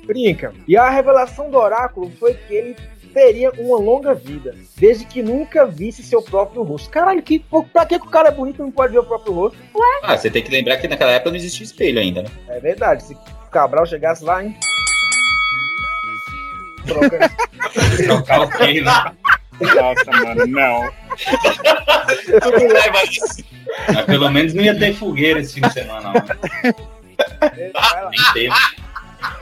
Brinca. 0.07 0.53
E 0.67 0.77
a 0.77 0.89
revelação 0.91 1.51
do 1.51 1.57
oráculo 1.57 2.11
foi 2.19 2.35
que 2.35 2.55
ele 2.55 2.77
teria 3.13 3.51
uma 3.59 3.79
longa 3.79 4.15
vida, 4.15 4.55
desde 4.77 5.05
que 5.05 5.23
nunca 5.23 5.67
visse 5.67 6.03
seu 6.03 6.23
próprio 6.23 6.63
rosto. 6.63 6.91
Caralho, 6.91 7.23
que, 7.23 7.45
pra 7.73 7.87
que 7.87 7.97
o 7.97 8.07
cara 8.07 8.29
é 8.29 8.33
bonito 8.33 8.61
e 8.61 8.63
não 8.63 8.71
pode 8.71 8.93
ver 8.93 8.99
o 9.01 9.05
próprio 9.05 9.33
rosto? 9.33 9.59
Ah, 10.03 10.17
você 10.17 10.31
tem 10.31 10.43
que 10.43 10.51
lembrar 10.51 10.77
que 10.77 10.87
naquela 10.89 11.13
época 11.13 11.31
não 11.31 11.37
existia 11.37 11.65
espelho 11.65 11.99
ainda, 11.99 12.23
né? 12.23 12.29
É 12.49 12.61
verdade, 12.61 13.03
se 13.03 13.15
o 13.15 13.51
Cabral 13.51 13.87
chegasse 13.87 14.23
lá, 14.25 14.45
hein? 14.45 14.55
Trocar 18.07 18.41
o 18.43 18.51
quê, 18.51 18.81
né? 18.81 18.93
Nossa, 19.61 20.11
mano, 20.25 20.47
não. 20.47 20.91
Tu 22.41 22.53
me 22.53 22.69
leva 22.73 23.05
isso. 23.05 23.45
Mas 23.93 24.07
pelo 24.07 24.31
menos 24.31 24.55
não 24.55 24.65
ia 24.65 24.79
ter 24.79 24.95
fogueira 24.95 25.41
esse 25.41 25.55
fim 25.55 25.61
de 25.63 25.73
semana, 25.73 26.13
não. 26.13 26.15
Nem 28.11 28.33
teve. 28.33 28.55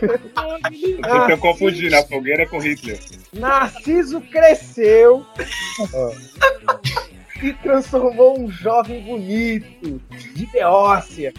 Vocês 0.01 1.23
estão 1.23 1.39
confundindo 1.39 1.97
a 1.97 2.03
fogueira 2.03 2.47
com 2.47 2.59
Hitler. 2.59 2.99
Narciso 3.35 4.21
cresceu 4.23 5.27
e 7.43 7.53
transformou 7.55 8.41
um 8.41 8.51
jovem 8.51 9.03
bonito, 9.03 10.01
de 10.35 10.47
Beócia, 10.47 11.35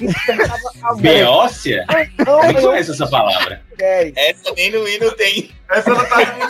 Beócia? 1.00 1.84
Não, 2.26 2.42
Eu 2.44 2.52
não 2.52 2.60
eu- 2.60 2.68
conheço 2.68 2.92
essa 2.92 3.06
palavra. 3.08 3.62
Sério. 3.78 4.12
Essa 4.16 4.52
nem 4.54 4.70
no 4.70 4.86
hino 4.88 5.10
tem. 5.12 5.50
Essa 5.70 5.90
não 5.90 6.04
tá 6.06 6.16
no 6.16 6.22
hino, 6.22 6.48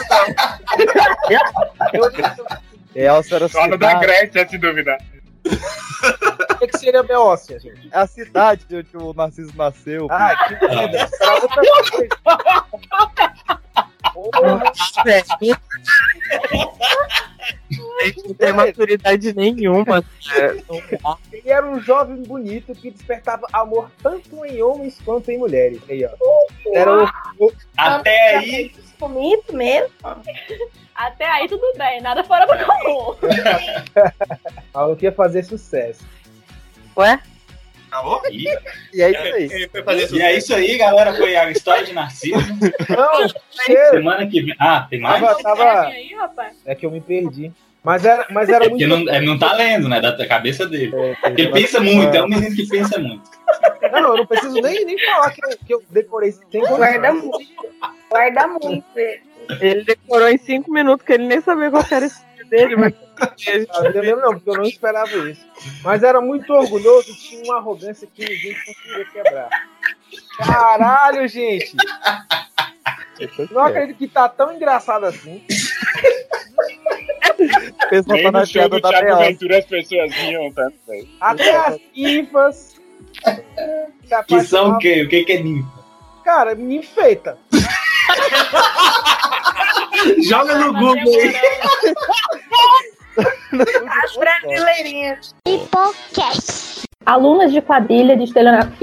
Eu- 1.92 2.10
Elsa 2.94 3.36
era 3.36 3.48
Só 3.48 3.66
no 3.68 3.78
da. 3.78 3.94
Grécia, 3.94 4.48
se 4.48 4.58
duvidar. 4.58 4.98
O 5.46 6.58
que, 6.58 6.66
que 6.68 6.78
seria 6.78 7.02
Beócia, 7.02 7.58
gente? 7.58 7.88
É 7.92 7.98
a 7.98 8.06
cidade 8.06 8.64
onde 8.72 8.96
o 8.96 9.12
Narciso 9.14 9.52
nasceu. 9.56 10.06
Ah, 10.10 10.34
que 10.46 10.54
merda. 10.66 11.08
Outra 14.14 14.72
coisa. 15.02 15.24
Não 18.26 18.34
tem 18.34 18.52
maturidade 18.52 19.34
nenhuma. 19.34 20.04
Ele 21.32 21.48
era 21.48 21.66
um 21.68 21.80
jovem 21.80 22.22
bonito 22.22 22.74
que 22.74 22.90
despertava 22.90 23.46
amor 23.52 23.90
tanto 24.02 24.44
em 24.44 24.62
homens 24.62 24.98
quanto 25.04 25.30
em 25.30 25.38
mulheres. 25.38 25.80
Aí, 25.88 26.04
ó. 26.04 26.10
Era 26.72 27.04
o, 27.38 27.52
Até 27.76 28.36
aí. 28.36 28.72
Bonito 28.98 29.54
mesmo. 29.54 29.90
Até 30.94 31.24
aí 31.24 31.48
tudo 31.48 31.72
bem, 31.78 32.02
nada 32.02 32.22
fora 32.22 32.46
do 32.46 32.66
comum. 32.66 33.16
Falou 34.70 34.94
que 34.94 35.06
ia 35.06 35.12
fazer 35.12 35.42
sucesso. 35.44 36.04
Ué? 36.96 37.18
Acabou? 37.90 38.22
E 38.30 38.48
é 39.02 39.10
isso 39.10 39.34
aí. 39.34 39.70
E 40.12 40.22
é 40.22 40.36
isso 40.36 40.54
aí, 40.54 40.78
galera. 40.78 41.12
Foi 41.14 41.34
a 41.34 41.50
história 41.50 41.84
de 41.84 41.92
Narciso. 41.92 42.36
Não, 42.88 43.28
Semana 43.90 44.26
que 44.26 44.42
vem. 44.42 44.54
Ah, 44.58 44.86
tem 44.88 45.00
mais? 45.00 45.20
tava, 45.20 45.42
tava... 45.42 45.80
aí, 45.88 46.14
rapaz. 46.14 46.56
É 46.64 46.74
que 46.74 46.86
eu 46.86 46.90
me 46.90 47.00
perdi. 47.00 47.52
Mas 47.82 48.04
era, 48.04 48.26
mas 48.30 48.48
era 48.48 48.66
É 48.66 48.68
muito. 48.68 48.86
não, 48.86 49.00
ele 49.00 49.26
não 49.26 49.38
tá 49.38 49.54
lendo, 49.54 49.88
né? 49.88 50.00
Da 50.00 50.26
cabeça 50.26 50.66
dele. 50.66 50.92
Porque 51.20 51.42
ele 51.42 51.52
pensa 51.52 51.80
muito, 51.80 52.14
é 52.14 52.22
um 52.22 52.28
menino 52.28 52.54
que 52.54 52.68
pensa 52.68 52.98
muito. 52.98 53.22
Não, 53.90 54.10
eu 54.10 54.16
não 54.18 54.26
preciso 54.26 54.60
nem, 54.60 54.84
nem 54.84 54.98
falar 54.98 55.30
que 55.30 55.40
eu, 55.44 55.58
que 55.66 55.74
eu 55.74 55.82
decorei 55.90 56.32
sem 56.32 56.60
Guarda 56.60 57.12
muito. 57.14 57.40
Guarda 58.10 58.46
muito. 58.48 58.84
Ele 59.60 59.82
decorou 59.84 60.28
em 60.28 60.38
cinco 60.38 60.70
minutos 60.70 61.04
que 61.04 61.12
ele 61.14 61.26
nem 61.26 61.40
sabia 61.40 61.70
qual 61.70 61.84
era 61.90 62.04
esse 62.04 62.22
dele, 62.50 62.76
mas. 62.76 62.92
Não, 63.20 63.88
entendeu? 63.88 64.20
Não, 64.20 64.32
porque 64.32 64.50
eu 64.50 64.54
não 64.54 64.64
esperava 64.64 65.30
isso. 65.30 65.44
Mas 65.82 66.02
era 66.02 66.20
muito 66.20 66.52
orgulhoso 66.52 67.10
e 67.10 67.14
tinha 67.14 67.44
uma 67.44 67.58
arrogância 67.58 68.08
que 68.12 68.22
ninguém 68.22 68.56
conseguia 68.64 69.04
quebrar. 69.12 69.48
Caralho, 70.38 71.28
gente! 71.28 71.76
Não 73.50 73.64
acredito 73.64 73.98
que 73.98 74.08
tá 74.08 74.28
tão 74.28 74.52
engraçado 74.52 75.04
assim. 75.04 75.44
Pessoal 77.90 78.22
tá 78.22 78.30
na 78.30 78.46
piada 78.46 78.68
do 78.68 78.80
da 78.80 78.90
Thiago. 78.90 79.24
Ventura 79.24 79.58
as 79.58 79.64
pessoas 79.66 80.12
riam 80.12 80.52
tanto, 80.52 80.78
velho. 80.86 81.08
Até 81.20 81.56
as 81.56 81.78
ninfas. 81.94 82.80
Que 84.26 84.40
são 84.42 84.72
o 84.72 84.78
quê? 84.78 85.02
O 85.02 85.08
que, 85.08 85.24
que 85.24 85.32
é 85.32 85.42
ninfa? 85.42 85.68
Cara, 86.24 86.54
me 86.54 86.82
feita. 86.82 87.36
Joga 90.22 90.56
no 90.56 90.72
Google 90.72 90.96
aí. 90.96 91.34
As 93.16 94.16
brasileirinhas. 94.16 95.34
Hipocast. 95.46 96.80
Alunas 97.04 97.50
de 97.50 97.60
quadrilha 97.62 98.14
de 98.14 98.24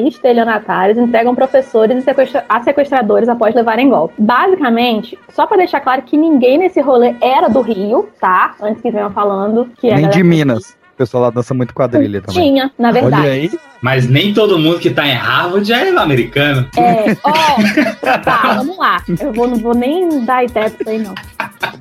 estelionatários 0.09 0.97
entregam 0.97 1.35
professores 1.35 1.97
e 1.97 2.01
sequestra- 2.01 2.43
a 2.49 2.61
sequestradores 2.63 3.29
após 3.29 3.53
levarem 3.53 3.89
golpe. 3.89 4.15
Basicamente, 4.17 5.17
só 5.29 5.45
pra 5.45 5.55
deixar 5.55 5.79
claro 5.81 6.01
que 6.01 6.17
ninguém 6.17 6.57
nesse 6.57 6.81
rolê 6.81 7.15
era 7.21 7.47
do 7.47 7.61
Rio, 7.61 8.09
tá? 8.19 8.55
Antes 8.61 8.81
que 8.81 8.89
venham 8.91 9.11
falando 9.11 9.69
que 9.77 9.91
a 9.91 9.95
Nem 9.95 10.09
de 10.09 10.23
Minas. 10.23 10.75
O 10.97 11.05
pessoal 11.05 11.21
lá 11.25 11.29
dança 11.29 11.53
muito 11.53 11.75
quadrilha 11.75 12.21
também. 12.23 12.41
Tinha, 12.53 12.71
na 12.75 12.91
verdade. 12.91 13.21
Olha 13.21 13.31
aí. 13.31 13.51
Mas 13.79 14.09
nem 14.09 14.33
todo 14.33 14.57
mundo 14.57 14.79
que 14.79 14.89
tá 14.89 15.07
em 15.07 15.13
Harvard 15.13 15.71
é 15.71 15.89
americano. 15.95 16.67
É, 16.75 17.15
ó, 17.23 18.17
tá, 18.17 18.55
vamos 18.57 18.75
lá. 18.79 19.03
Eu 19.19 19.31
vou, 19.31 19.47
não 19.47 19.57
vou 19.57 19.75
nem 19.75 20.25
dar 20.25 20.43
ideia 20.43 20.71
pra 20.71 20.81
isso 20.81 20.89
aí, 20.89 20.97
não. 21.07 21.13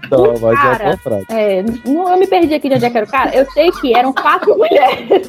Então, 0.06 0.34
mas 0.40 0.52
é 0.52 0.62
Cara, 0.62 0.92
a 0.92 0.96
frase. 0.98 1.24
é, 1.30 1.64
não, 1.86 2.10
eu 2.12 2.18
me 2.18 2.26
perdi 2.26 2.54
aqui 2.54 2.68
de 2.68 2.74
onde 2.74 2.84
é 2.84 2.90
que 2.90 2.96
era 2.98 3.06
o 3.06 3.10
cara. 3.10 3.34
Eu 3.34 3.50
sei 3.52 3.70
que 3.70 3.94
eram 3.96 4.12
quatro 4.12 4.54
mulheres, 4.58 5.26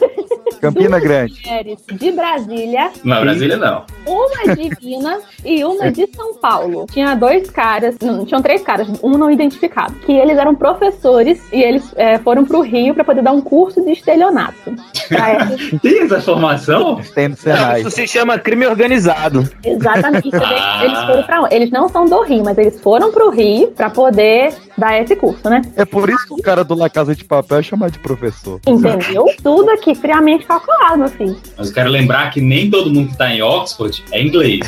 Campina 0.59 0.99
Grande. 0.99 1.41
mulheres 1.45 1.80
de 1.91 2.11
Brasília, 2.11 2.91
Não, 3.03 3.22
Brasília 3.22 3.57
não. 3.57 3.85
uma 4.05 4.55
de 4.55 4.69
Minas 4.85 5.23
e 5.45 5.64
uma 5.64 5.89
de 5.91 6.05
São 6.15 6.35
Paulo. 6.35 6.85
Tinha 6.91 7.15
dois 7.15 7.49
caras, 7.49 7.95
não, 8.01 8.26
tinham 8.26 8.41
três 8.41 8.61
caras, 8.61 8.88
um 9.01 9.11
não 9.18 9.31
identificado, 9.31 9.93
que 10.05 10.11
eles 10.11 10.38
eram 10.38 10.53
professores 10.53 11.41
e 11.51 11.61
eles 11.64 11.91
é, 11.95 12.18
foram 12.19 12.43
pro 12.45 12.61
Rio 12.61 12.93
pra 12.93 13.03
poder 13.05 13.23
dar 13.23 13.31
um 13.31 13.41
curso 13.41 13.77
de 13.84 13.91
estelionato. 13.91 14.76
Tem 15.82 16.04
essa 16.04 16.22
formação? 16.22 17.02
Tem 17.14 17.30
no 17.30 17.38
Senai. 17.38 17.82
Isso 17.82 17.91
se 17.91 18.08
chama 18.08 18.38
crime 18.38 18.66
organizado. 18.68 19.48
Exatamente. 19.64 20.30
Ah. 20.49 20.84
Eles 20.84 20.99
foram 20.99 21.24
pra 21.24 21.41
onde? 21.41 21.56
Eles 21.56 21.72
não 21.72 21.90
são 21.90 22.06
do 22.06 22.22
Rio, 22.22 22.44
mas 22.44 22.58
eles 22.58 22.80
foram 22.80 23.12
pro 23.12 23.30
Rio 23.30 23.68
pra 23.72 23.90
poder 23.90 24.54
dar 24.78 25.02
esse 25.02 25.16
curso, 25.16 25.49
né? 25.49 25.62
É 25.76 25.84
por 25.84 26.10
isso 26.10 26.26
que 26.28 26.34
o 26.34 26.41
cara 26.41 26.64
do 26.64 26.74
La 26.74 26.90
Casa 26.90 27.16
de 27.16 27.24
Papel 27.24 27.60
é 27.60 27.64
chamado 27.64 27.91
de 27.91 27.99
professor. 27.99 28.60
Entendeu? 28.66 29.26
Tudo 29.44 29.70
aqui 29.72 29.94
friamente 29.94 30.45
calculado, 30.45 30.99
meu 30.99 31.10
filho. 31.10 31.38
Mas 31.58 31.68
eu 31.68 31.74
quero 31.74 31.90
lembrar 31.90 32.32
que 32.32 32.40
nem 32.41 32.70
todo 32.70 32.90
mundo 32.90 33.10
que 33.10 33.18
tá 33.18 33.30
em 33.34 33.41
Oxford 33.41 34.04
é 34.12 34.22
inglês. 34.22 34.68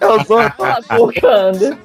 Eu 0.00 0.24
sou. 0.24 0.40
Focando. 0.96 1.78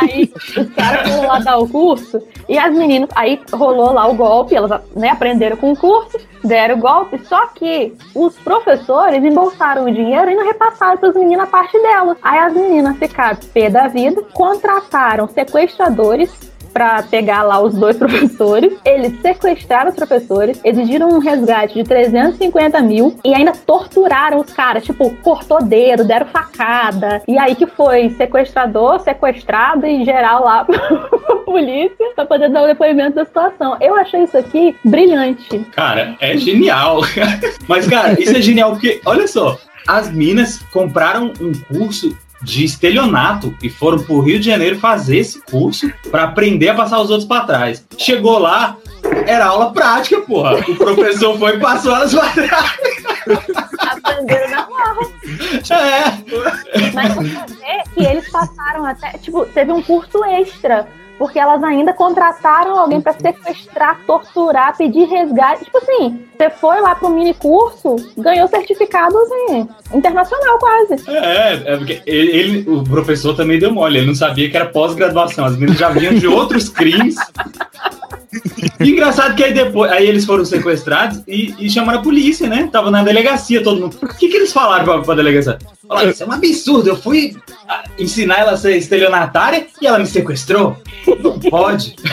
Aí 0.00 0.32
os 0.56 0.68
caras 0.74 1.10
foram 1.10 1.26
lá 1.26 1.38
dar 1.40 1.58
o 1.58 1.68
curso 1.68 2.22
e 2.48 2.58
as 2.58 2.72
meninas, 2.74 3.08
aí 3.14 3.40
rolou 3.52 3.92
lá 3.92 4.06
o 4.06 4.14
golpe, 4.14 4.54
elas 4.54 4.80
né, 4.94 5.10
aprenderam 5.10 5.56
com 5.56 5.72
o 5.72 5.76
curso, 5.76 6.18
deram 6.42 6.76
o 6.76 6.78
golpe, 6.78 7.18
só 7.26 7.46
que 7.48 7.94
os 8.14 8.34
professores 8.36 9.24
embolsaram 9.24 9.84
o 9.84 9.92
dinheiro 9.92 10.30
e 10.30 10.34
não 10.34 10.44
repassaram 10.44 10.98
para 10.98 11.08
as 11.08 11.14
meninas 11.14 11.48
a 11.48 11.50
parte 11.50 11.80
delas. 11.80 12.18
Aí 12.22 12.38
as 12.38 12.52
meninas 12.52 12.96
ficaram 12.98 13.38
pé 13.52 13.70
da 13.70 13.88
vida, 13.88 14.22
contrataram 14.32 15.26
sequestradores 15.28 16.53
pra 16.74 17.04
pegar 17.04 17.44
lá 17.44 17.60
os 17.60 17.74
dois 17.74 17.96
professores. 17.96 18.74
Eles 18.84 19.18
sequestraram 19.22 19.90
os 19.90 19.96
professores, 19.96 20.60
exigiram 20.64 21.08
um 21.08 21.18
resgate 21.20 21.74
de 21.74 21.84
350 21.84 22.80
mil 22.82 23.16
e 23.24 23.32
ainda 23.32 23.52
torturaram 23.52 24.40
os 24.40 24.52
caras. 24.52 24.84
Tipo, 24.84 25.14
cortou 25.22 25.62
dedo, 25.62 26.04
deram 26.04 26.26
facada. 26.26 27.22
E 27.28 27.38
aí 27.38 27.54
que 27.54 27.66
foi 27.66 28.10
sequestrador, 28.10 29.00
sequestrado 29.00 29.86
e 29.86 30.04
geral 30.04 30.44
lá 30.44 30.64
pra 30.66 31.36
polícia 31.44 32.12
pra 32.16 32.26
poder 32.26 32.50
dar 32.50 32.64
o 32.64 32.66
depoimento 32.66 33.14
da 33.14 33.24
situação. 33.24 33.76
Eu 33.80 33.94
achei 33.94 34.24
isso 34.24 34.36
aqui 34.36 34.74
brilhante. 34.84 35.60
Cara, 35.72 36.16
é 36.20 36.36
genial. 36.36 37.02
Mas, 37.68 37.86
cara, 37.86 38.20
isso 38.20 38.36
é 38.36 38.42
genial 38.42 38.72
porque, 38.72 39.00
olha 39.06 39.28
só, 39.28 39.56
as 39.86 40.10
minas 40.10 40.58
compraram 40.72 41.32
um 41.40 41.52
curso 41.72 42.16
de 42.44 42.64
estelionato 42.64 43.56
e 43.62 43.70
foram 43.70 43.98
pro 43.98 44.20
Rio 44.20 44.38
de 44.38 44.46
Janeiro 44.46 44.78
fazer 44.78 45.18
esse 45.18 45.40
curso 45.42 45.90
pra 46.10 46.24
aprender 46.24 46.68
a 46.68 46.74
passar 46.74 47.00
os 47.00 47.10
outros 47.10 47.26
pra 47.26 47.40
trás. 47.40 47.84
Chegou 47.98 48.38
lá, 48.38 48.76
era 49.26 49.46
aula 49.46 49.72
prática, 49.72 50.20
porra. 50.20 50.56
O 50.68 50.76
professor 50.76 51.38
foi 51.38 51.56
e 51.56 51.60
passou 51.60 51.96
elas 51.96 52.14
pra 52.14 52.28
trás. 52.30 52.76
Aprenderam 53.78 54.50
na 54.50 54.68
marra. 54.68 55.00
É. 55.70 56.90
Mas 56.92 57.14
você 57.14 57.22
vê 57.24 57.82
que 57.94 58.04
eles 58.04 58.30
passaram 58.30 58.84
até. 58.84 59.12
Tipo, 59.18 59.46
teve 59.46 59.72
um 59.72 59.82
curso 59.82 60.22
extra. 60.24 60.86
Porque 61.18 61.38
elas 61.38 61.62
ainda 61.62 61.92
contrataram 61.92 62.76
alguém 62.76 63.00
pra 63.00 63.12
sequestrar, 63.12 64.00
torturar, 64.06 64.76
pedir 64.76 65.04
resgate. 65.06 65.64
Tipo 65.64 65.78
assim, 65.78 66.20
você 66.36 66.50
foi 66.50 66.80
lá 66.80 66.94
pro 66.96 67.08
mini 67.08 67.32
curso, 67.34 67.94
ganhou 68.18 68.48
certificado 68.48 69.16
assim, 69.18 69.68
internacional 69.94 70.58
quase. 70.58 71.08
É, 71.08 71.72
é 71.72 71.76
porque 71.76 72.02
ele, 72.04 72.30
ele- 72.36 72.70
o 72.70 72.82
professor 72.82 73.34
também 73.36 73.58
deu 73.60 73.72
mole, 73.72 73.98
ele 73.98 74.06
não 74.08 74.14
sabia 74.14 74.50
que 74.50 74.56
era 74.56 74.66
pós-graduação, 74.66 75.44
as 75.44 75.52
meninas 75.56 75.78
já 75.78 75.88
vinham 75.90 76.14
de 76.14 76.26
outros 76.26 76.68
crimes. 76.68 77.14
E 78.80 78.90
engraçado 78.90 79.34
que 79.36 79.44
aí 79.44 79.52
depois, 79.54 79.90
aí 79.92 80.08
eles 80.08 80.24
foram 80.24 80.44
sequestrados 80.44 81.22
e, 81.28 81.54
e 81.58 81.70
chamaram 81.70 82.00
a 82.00 82.02
polícia, 82.02 82.48
né? 82.48 82.68
Tava 82.72 82.90
na 82.90 83.02
delegacia 83.02 83.62
todo 83.62 83.80
mundo. 83.80 83.96
O 84.02 84.08
que, 84.08 84.28
que 84.28 84.36
eles 84.36 84.52
falaram 84.52 84.84
pra, 84.84 85.00
pra 85.00 85.14
delegacia? 85.14 85.58
Falaram, 85.86 86.10
isso 86.10 86.22
é 86.22 86.26
um 86.26 86.32
absurdo, 86.32 86.88
eu 86.88 86.96
fui 86.96 87.36
ah, 87.68 87.84
ensinar 87.98 88.40
ela 88.40 88.52
a 88.52 88.56
ser 88.56 88.76
estelionatária 88.76 89.66
e 89.80 89.86
ela 89.86 89.98
me 89.98 90.06
sequestrou. 90.06 90.76
Não 91.22 91.38
pode. 91.38 91.94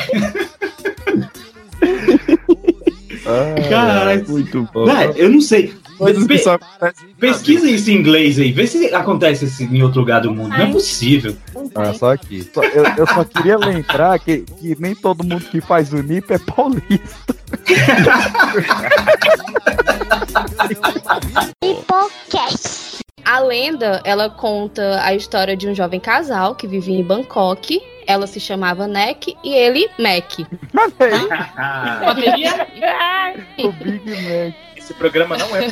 Caralho. 3.69 4.29
Muito 4.29 4.67
bom. 4.73 4.85
Eu 5.15 5.29
não 5.29 5.41
sei. 5.41 5.73
Coisas 6.01 6.23
que 6.23 6.27
Pe- 6.29 6.37
só 6.39 6.57
Pesquisa 7.19 7.69
isso 7.69 7.91
em 7.91 7.95
inglês 7.95 8.39
aí, 8.39 8.51
vê 8.51 8.65
se 8.67 8.93
acontece 8.93 9.45
isso 9.45 9.63
em 9.63 9.81
outro 9.83 9.99
lugar 9.99 10.21
do 10.21 10.33
mundo. 10.33 10.49
Não 10.49 10.57
é 10.65 10.71
possível. 10.71 11.35
Ah, 11.75 11.93
só 11.93 12.11
aqui. 12.13 12.49
Só- 12.53 12.63
eu, 12.63 12.83
eu 12.97 13.07
só 13.07 13.23
queria 13.23 13.57
lembrar 13.57 14.17
que, 14.19 14.39
que 14.39 14.75
nem 14.79 14.95
todo 14.95 15.23
mundo 15.23 15.43
que 15.45 15.61
faz 15.61 15.93
o 15.93 16.01
NIP 16.01 16.31
é 16.33 16.39
paulista. 16.39 17.35
Hipocast. 21.63 23.01
A 23.23 23.39
lenda, 23.39 24.01
ela 24.03 24.27
conta 24.29 24.99
a 25.03 25.13
história 25.13 25.55
de 25.55 25.67
um 25.67 25.75
jovem 25.75 25.99
casal 25.99 26.55
que 26.55 26.65
vivia 26.67 26.97
em 26.97 27.03
Bangkok. 27.03 27.79
Ela 28.07 28.25
se 28.25 28.39
chamava 28.39 28.87
Nek 28.87 29.35
e 29.43 29.53
ele 29.53 29.87
Mac. 29.99 30.39
o 32.01 32.13
Big 32.15 32.43
Mac. 32.43 32.67
Esse 34.91 34.99
programa 34.99 35.37
não 35.37 35.55
é. 35.55 35.67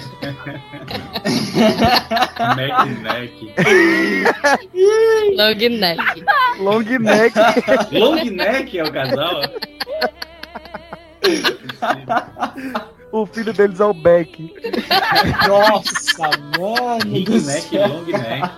Mac, 2.55 2.87
Mac. 3.01 3.31
Long 5.35 5.59
Neck. 5.77 6.01
Long 6.59 6.79
neck. 6.99 7.35
Long 7.91 8.23
neck 8.31 8.79
é 8.79 8.83
o 8.83 8.91
casal? 8.93 9.41
O 13.11 13.25
filho 13.25 13.51
deles 13.51 13.81
é 13.81 13.85
o 13.85 13.93
Beck. 13.93 14.55
Nossa, 15.45 16.29
mano. 16.57 16.57
Long 16.57 16.99
neck, 16.99 17.77
long 17.77 18.05
neck. 18.05 18.49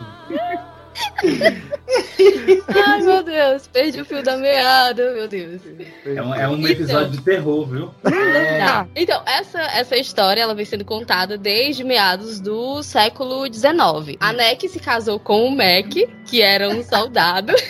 Ai, 2.83 3.01
meu 3.01 3.23
Deus, 3.23 3.67
perdi 3.67 4.01
o 4.01 4.05
fio 4.05 4.23
da 4.23 4.37
meada, 4.37 5.13
meu 5.13 5.27
Deus. 5.27 5.61
É 6.05 6.21
um, 6.21 6.35
é 6.35 6.47
um 6.47 6.67
episódio 6.67 7.11
de 7.11 7.21
terror, 7.21 7.67
viu? 7.67 7.91
Tá. 8.03 8.87
Então, 8.95 9.21
essa, 9.25 9.61
essa 9.61 9.97
história 9.97 10.41
ela 10.41 10.55
vem 10.55 10.65
sendo 10.65 10.85
contada 10.85 11.37
desde 11.37 11.83
meados 11.83 12.39
do 12.39 12.81
século 12.83 13.45
XIX. 13.51 14.17
A 14.19 14.33
Neck 14.33 14.67
se 14.69 14.79
casou 14.79 15.19
com 15.19 15.45
o 15.45 15.51
Mac, 15.51 15.91
que 16.25 16.41
era 16.41 16.69
um 16.69 16.83
soldado. 16.83 17.53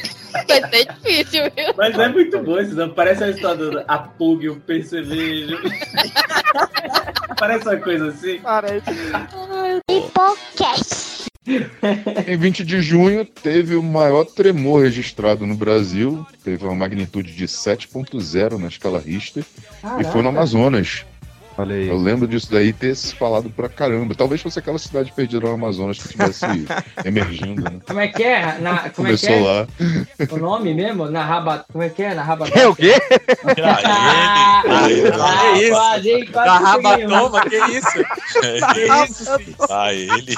Vai 0.47 0.69
ser 0.69 0.85
difícil, 0.93 1.43
viu? 1.55 1.73
Mas 1.75 1.97
é 1.99 2.07
muito 2.07 2.39
bom 2.39 2.59
isso, 2.59 2.73
não? 2.73 2.89
Parece 2.89 3.23
a 3.23 3.29
história 3.29 3.69
do 3.69 3.83
a 3.87 3.97
Pug, 3.97 4.49
o 4.49 4.55
percevejo. 4.61 5.57
Parece 7.37 7.67
uma 7.67 7.77
coisa 7.77 8.07
assim. 8.09 8.39
Parece. 8.39 8.85
Hipocast. 9.89 11.30
Em 12.27 12.37
20 12.37 12.63
de 12.63 12.81
junho, 12.81 13.25
teve 13.25 13.75
o 13.75 13.81
maior 13.81 14.25
tremor 14.25 14.83
registrado 14.83 15.47
no 15.47 15.55
Brasil. 15.55 16.25
Teve 16.43 16.63
uma 16.65 16.75
magnitude 16.75 17.35
de 17.35 17.45
7.0 17.45 18.57
na 18.59 18.67
escala 18.67 18.99
Richter. 18.99 19.43
E 19.99 20.03
foi 20.03 20.21
no 20.21 20.29
Amazonas. 20.29 21.03
Olha 21.61 21.75
aí. 21.75 21.87
Eu 21.87 21.97
lembro 21.97 22.27
disso 22.27 22.51
daí 22.51 22.73
ter 22.73 22.95
se 22.95 23.13
falado 23.15 23.49
pra 23.51 23.69
caramba. 23.69 24.15
Talvez 24.15 24.41
fosse 24.41 24.57
aquela 24.57 24.79
cidade 24.79 25.11
perdida 25.11 25.45
no 25.45 25.53
Amazonas 25.53 25.97
que 25.99 26.05
estivesse 26.05 26.43
emergindo, 27.05 27.61
né? 27.63 27.79
Como 27.85 27.99
é 27.99 28.07
que 28.07 28.23
é? 28.23 28.57
Na, 28.59 28.89
como 28.89 29.07
é 29.07 29.15
que 29.15 29.27
Começou 29.27 29.29
é? 29.29 29.39
lá. 29.41 29.67
O 30.31 30.37
nome 30.37 30.73
mesmo? 30.73 31.05
Na 31.09 31.23
raba... 31.23 31.63
Como 31.71 31.83
é 31.83 31.89
que 31.89 32.01
é? 32.01 32.15
Na 32.15 32.23
raba... 32.23 32.47
É 32.49 32.67
o 32.67 32.75
quê? 32.75 32.93
Ah, 33.63 34.63
Que 34.87 35.61
isso? 35.61 35.71
quase? 35.71 36.25
Quase 36.27 36.49
um. 36.49 36.63
rabatoma, 36.65 37.41
que 37.49 37.57
isso? 37.57 37.91
Que 38.73 38.85
isso, 39.11 39.37
filho? 39.39 39.55
Ah, 39.69 39.93
ele. 39.93 40.35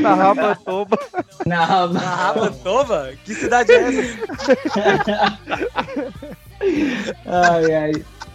Na 0.00 0.14
Rabatoba. 0.14 0.98
Na 1.44 1.64
raba... 1.66 1.92
Na 1.92 2.00
Rabatoma? 2.16 3.10
Que 3.24 3.34
cidade 3.34 3.72
é 3.72 3.76
essa? 3.76 5.38
Ai, 7.26 7.74
ai. 7.74 7.92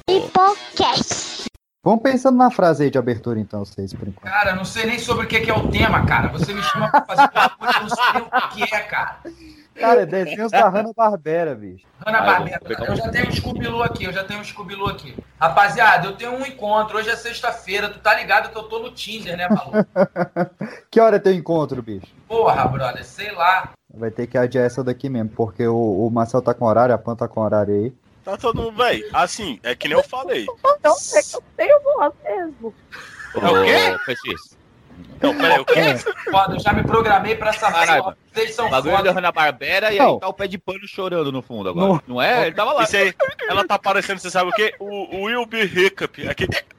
Hipocast. 0.07 1.48
Vamos 1.81 2.03
pensando 2.03 2.37
na 2.37 2.51
frase 2.51 2.83
aí 2.83 2.89
de 2.89 2.97
abertura, 2.97 3.39
então, 3.39 3.63
vocês, 3.63 3.93
por 3.93 4.05
enquanto. 4.05 4.29
Cara, 4.29 4.51
eu 4.51 4.55
não 4.57 4.65
sei 4.65 4.85
nem 4.85 4.99
sobre 4.99 5.25
o 5.25 5.29
que 5.29 5.39
que 5.39 5.49
é 5.49 5.53
o 5.53 5.69
tema, 5.69 6.05
cara. 6.05 6.27
Você 6.27 6.53
me 6.53 6.61
chama 6.61 6.89
pra 6.91 7.05
fazer 7.05 7.29
uma 7.33 7.49
coisa, 7.49 7.77
eu 7.77 7.81
não 7.83 7.89
sei 7.89 8.21
o 8.21 8.49
que 8.49 8.75
é, 8.75 8.79
cara. 8.81 9.19
Cara, 9.75 10.01
é 10.01 10.05
desenhos 10.05 10.51
da 10.51 10.67
Hanna-Barbera, 10.67 11.55
bicho. 11.55 11.85
Ana 12.05 12.19
Ai, 12.19 12.25
Barbera, 12.25 12.59
vamos 12.61 12.77
pegar 12.77 12.91
eu 12.91 12.95
já 12.97 13.09
tenho 13.09 13.29
um 13.29 13.31
Scooby-Loo 13.31 13.83
aqui, 13.83 14.03
eu 14.03 14.11
já 14.11 14.23
tenho 14.25 14.41
um 14.41 14.43
Scooby-Loo 14.43 14.89
aqui. 14.89 15.15
Rapaziada, 15.39 16.07
eu 16.07 16.17
tenho 16.17 16.33
um 16.33 16.45
encontro, 16.45 16.97
hoje 16.97 17.09
é 17.09 17.15
sexta-feira, 17.15 17.87
tu 17.87 17.99
tá 17.99 18.13
ligado 18.13 18.51
que 18.51 18.57
eu 18.57 18.63
tô 18.63 18.79
no 18.79 18.91
Tinder, 18.91 19.37
né, 19.37 19.47
maluco? 19.47 19.77
Que 20.91 20.99
hora 20.99 21.15
é 21.15 21.19
teu 21.19 21.33
encontro, 21.33 21.81
bicho? 21.81 22.07
Porra, 22.27 22.67
brother, 22.67 23.05
sei 23.05 23.31
lá. 23.31 23.69
Vai 23.93 24.11
ter 24.11 24.27
que 24.27 24.37
adiar 24.37 24.65
essa 24.65 24.83
daqui 24.83 25.07
mesmo, 25.07 25.29
porque 25.29 25.65
o, 25.65 26.05
o 26.05 26.11
Marcel 26.11 26.41
tá 26.41 26.53
com 26.53 26.65
horário, 26.65 26.93
a 26.93 26.97
Pan 26.97 27.15
tá 27.15 27.27
com 27.27 27.39
horário 27.39 27.73
aí. 27.73 27.93
Tá 28.29 28.37
todo 28.37 28.61
mundo, 28.61 28.77
véi. 28.77 29.03
Assim, 29.11 29.59
é 29.63 29.73
que 29.75 29.87
nem 29.87 29.97
eu 29.97 30.03
falei. 30.03 30.43
Então, 30.43 30.95
é 31.15 31.21
que 31.21 31.35
eu 31.35 31.43
tenho 31.57 31.81
voz 31.81 32.13
mesmo. 32.23 32.73
É 33.35 33.47
o 33.47 33.63
quê? 33.63 33.99
Peixes. 34.05 34.57
Não, 35.21 35.35
peraí, 35.35 35.59
o 35.59 35.65
quê? 35.65 35.97
Foda, 36.29 36.55
eu 36.55 36.59
já 36.59 36.71
me 36.73 36.83
programei 36.83 37.35
pra 37.35 37.49
essa 37.49 37.71
Caralho. 37.71 38.15
Vocês 38.31 38.53
são 38.53 38.69
bagulho 38.69 38.95
foda. 38.97 39.09
da 39.09 39.11
Hanna-Barbera 39.11 39.93
e 39.93 39.97
Não. 39.97 40.13
aí 40.13 40.19
tá 40.19 40.27
o 40.27 40.33
pé 40.33 40.47
de 40.47 40.57
pano 40.57 40.87
chorando 40.87 41.31
no 41.31 41.41
fundo 41.41 41.69
agora. 41.69 42.01
Não, 42.07 42.21
é? 42.21 42.47
Ele 42.47 42.55
tava 42.55 42.73
lá. 42.73 42.83
Isso 42.83 42.95
aí, 42.95 43.13
ela 43.49 43.65
tá 43.67 43.79
parecendo, 43.79 44.19
você 44.19 44.29
sabe 44.29 44.49
o 44.49 44.53
quê? 44.53 44.75
O, 44.79 45.17
o 45.17 45.23
Will 45.23 45.45
Be 45.45 45.63
Hiccup. 45.63 46.27
Aquele... 46.27 46.49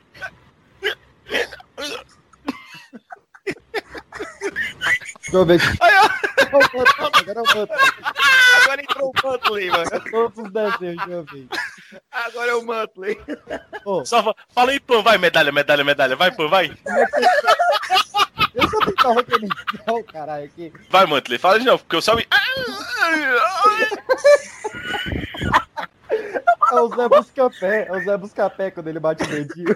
Deixa 5.22 5.36
eu 5.36 5.46
ver 5.46 5.60
aqui. 5.60 5.78
Agora 5.80 5.94
é 5.94 6.02
o. 6.02 7.68
Agora 8.62 8.82
entrou 8.82 9.10
o 9.10 9.12
Muttley, 9.28 9.70
mano. 9.70 9.90
Todos 10.10 10.38
os 10.44 10.52
desenhos, 10.52 10.96
deixa 11.06 11.10
eu 11.10 11.24
ver. 11.24 11.46
Agora 12.10 12.50
é 12.50 12.54
o 12.54 12.62
Muttley. 12.64 13.18
Só 14.04 14.22
fa- 14.22 14.34
fala 14.54 14.70
aí, 14.72 14.80
Pan, 14.80 15.02
vai, 15.02 15.18
medalha, 15.18 15.52
medalha, 15.52 15.84
medalha. 15.84 16.16
Vai, 16.16 16.30
Pan, 16.30 16.48
vai. 16.48 16.68
Deixa 18.54 18.76
eu 18.76 18.80
tentar 18.86 19.08
organizar 19.10 19.92
o 19.92 20.04
caralho 20.04 20.44
aqui. 20.46 20.72
Vai, 20.88 21.06
Mantley, 21.06 21.38
fala 21.38 21.58
de 21.60 21.66
novo, 21.66 21.82
porque 21.84 21.96
eu 21.96 22.02
só 22.02 22.16
me. 22.16 22.26
É 26.72 26.80
o 26.80 26.88
Zé 26.94 27.08
Buscapé, 27.08 27.86
é 27.88 27.92
o 27.92 28.00
Zé 28.04 28.16
Buscapé 28.16 28.70
quando 28.70 28.88
ele 28.88 29.00
bate 29.00 29.22
o 29.24 29.26
dedinho. 29.26 29.74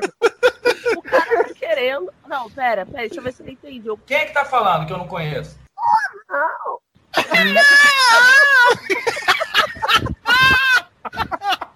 O 0.96 1.02
cara 1.02 1.44
tá 1.44 1.54
querendo. 1.54 2.12
Não, 2.26 2.50
pera, 2.50 2.86
pera, 2.86 3.08
deixa 3.08 3.16
eu 3.16 3.22
ver 3.22 3.32
se 3.32 3.42
eu 3.42 3.48
entendi. 3.48 3.90
O 3.90 3.96
Quem 3.96 4.16
é 4.16 4.26
que 4.26 4.32
tá 4.32 4.44
falando 4.44 4.86
que 4.86 4.92
eu 4.92 4.98
não 4.98 5.08
conheço? 5.08 5.58
Não. 6.28 6.78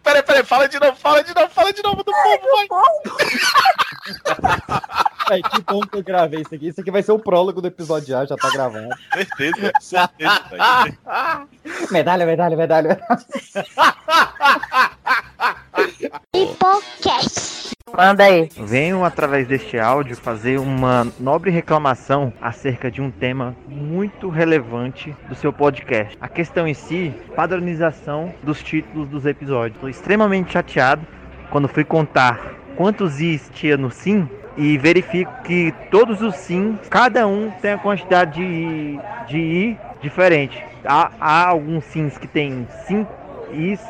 Peraí, 0.02 0.22
peraí, 0.22 0.42
fala 0.42 0.66
de 0.66 0.80
novo, 0.80 0.96
fala 0.96 1.22
de 1.22 1.34
novo, 1.34 1.50
fala 1.50 1.70
de 1.70 1.82
novo 1.82 2.02
do 2.02 2.10
povo, 2.10 2.46
vai. 5.28 5.42
Que 5.42 5.60
bom 5.60 5.80
que 5.80 5.98
eu 5.98 6.02
gravei 6.02 6.40
isso 6.40 6.54
aqui. 6.54 6.68
Isso 6.68 6.80
aqui 6.80 6.90
vai 6.90 7.02
ser 7.02 7.12
o 7.12 7.18
prólogo 7.18 7.60
do 7.60 7.68
episódio 7.68 8.08
já, 8.08 8.24
já 8.24 8.34
tá 8.34 8.48
gravado. 8.50 8.88
Certeza, 9.12 9.70
certeza, 9.80 10.40
velho. 10.50 10.64
Medalha, 11.90 12.24
medalha, 12.24 12.56
medalha. 12.56 12.98
Hipocast. 16.34 17.72
Manda 17.96 18.24
aí. 18.24 18.48
Venho 18.56 19.04
através 19.04 19.46
deste 19.48 19.78
áudio 19.78 20.16
fazer 20.16 20.58
uma 20.58 21.06
nobre 21.18 21.50
reclamação 21.50 22.32
acerca 22.40 22.90
de 22.90 23.00
um 23.00 23.10
tema 23.10 23.56
muito 23.66 24.28
relevante 24.28 25.14
do 25.28 25.34
seu 25.34 25.52
podcast. 25.52 26.16
A 26.20 26.28
questão 26.28 26.68
em 26.68 26.74
si, 26.74 27.14
padronização 27.34 28.32
dos 28.42 28.62
títulos 28.62 29.08
dos 29.08 29.26
episódios. 29.26 29.76
Estou 29.76 29.88
extremamente 29.88 30.52
chateado 30.52 31.06
quando 31.50 31.66
fui 31.66 31.84
contar 31.84 32.54
quantos 32.76 33.20
is 33.20 33.50
tinha 33.54 33.76
no 33.76 33.90
sim 33.90 34.28
e 34.56 34.76
verifico 34.76 35.32
que 35.42 35.72
todos 35.90 36.20
os 36.20 36.34
sims, 36.36 36.78
cada 36.88 37.26
um 37.26 37.50
tem 37.62 37.72
a 37.72 37.78
quantidade 37.78 38.40
de, 38.40 38.98
de 39.28 39.38
i 39.38 39.78
diferente. 40.00 40.62
Há, 40.84 41.10
há 41.20 41.46
alguns 41.46 41.84
sims 41.84 42.18
que 42.18 42.26
tem 42.26 42.66
5 42.86 43.12
is 43.52 43.80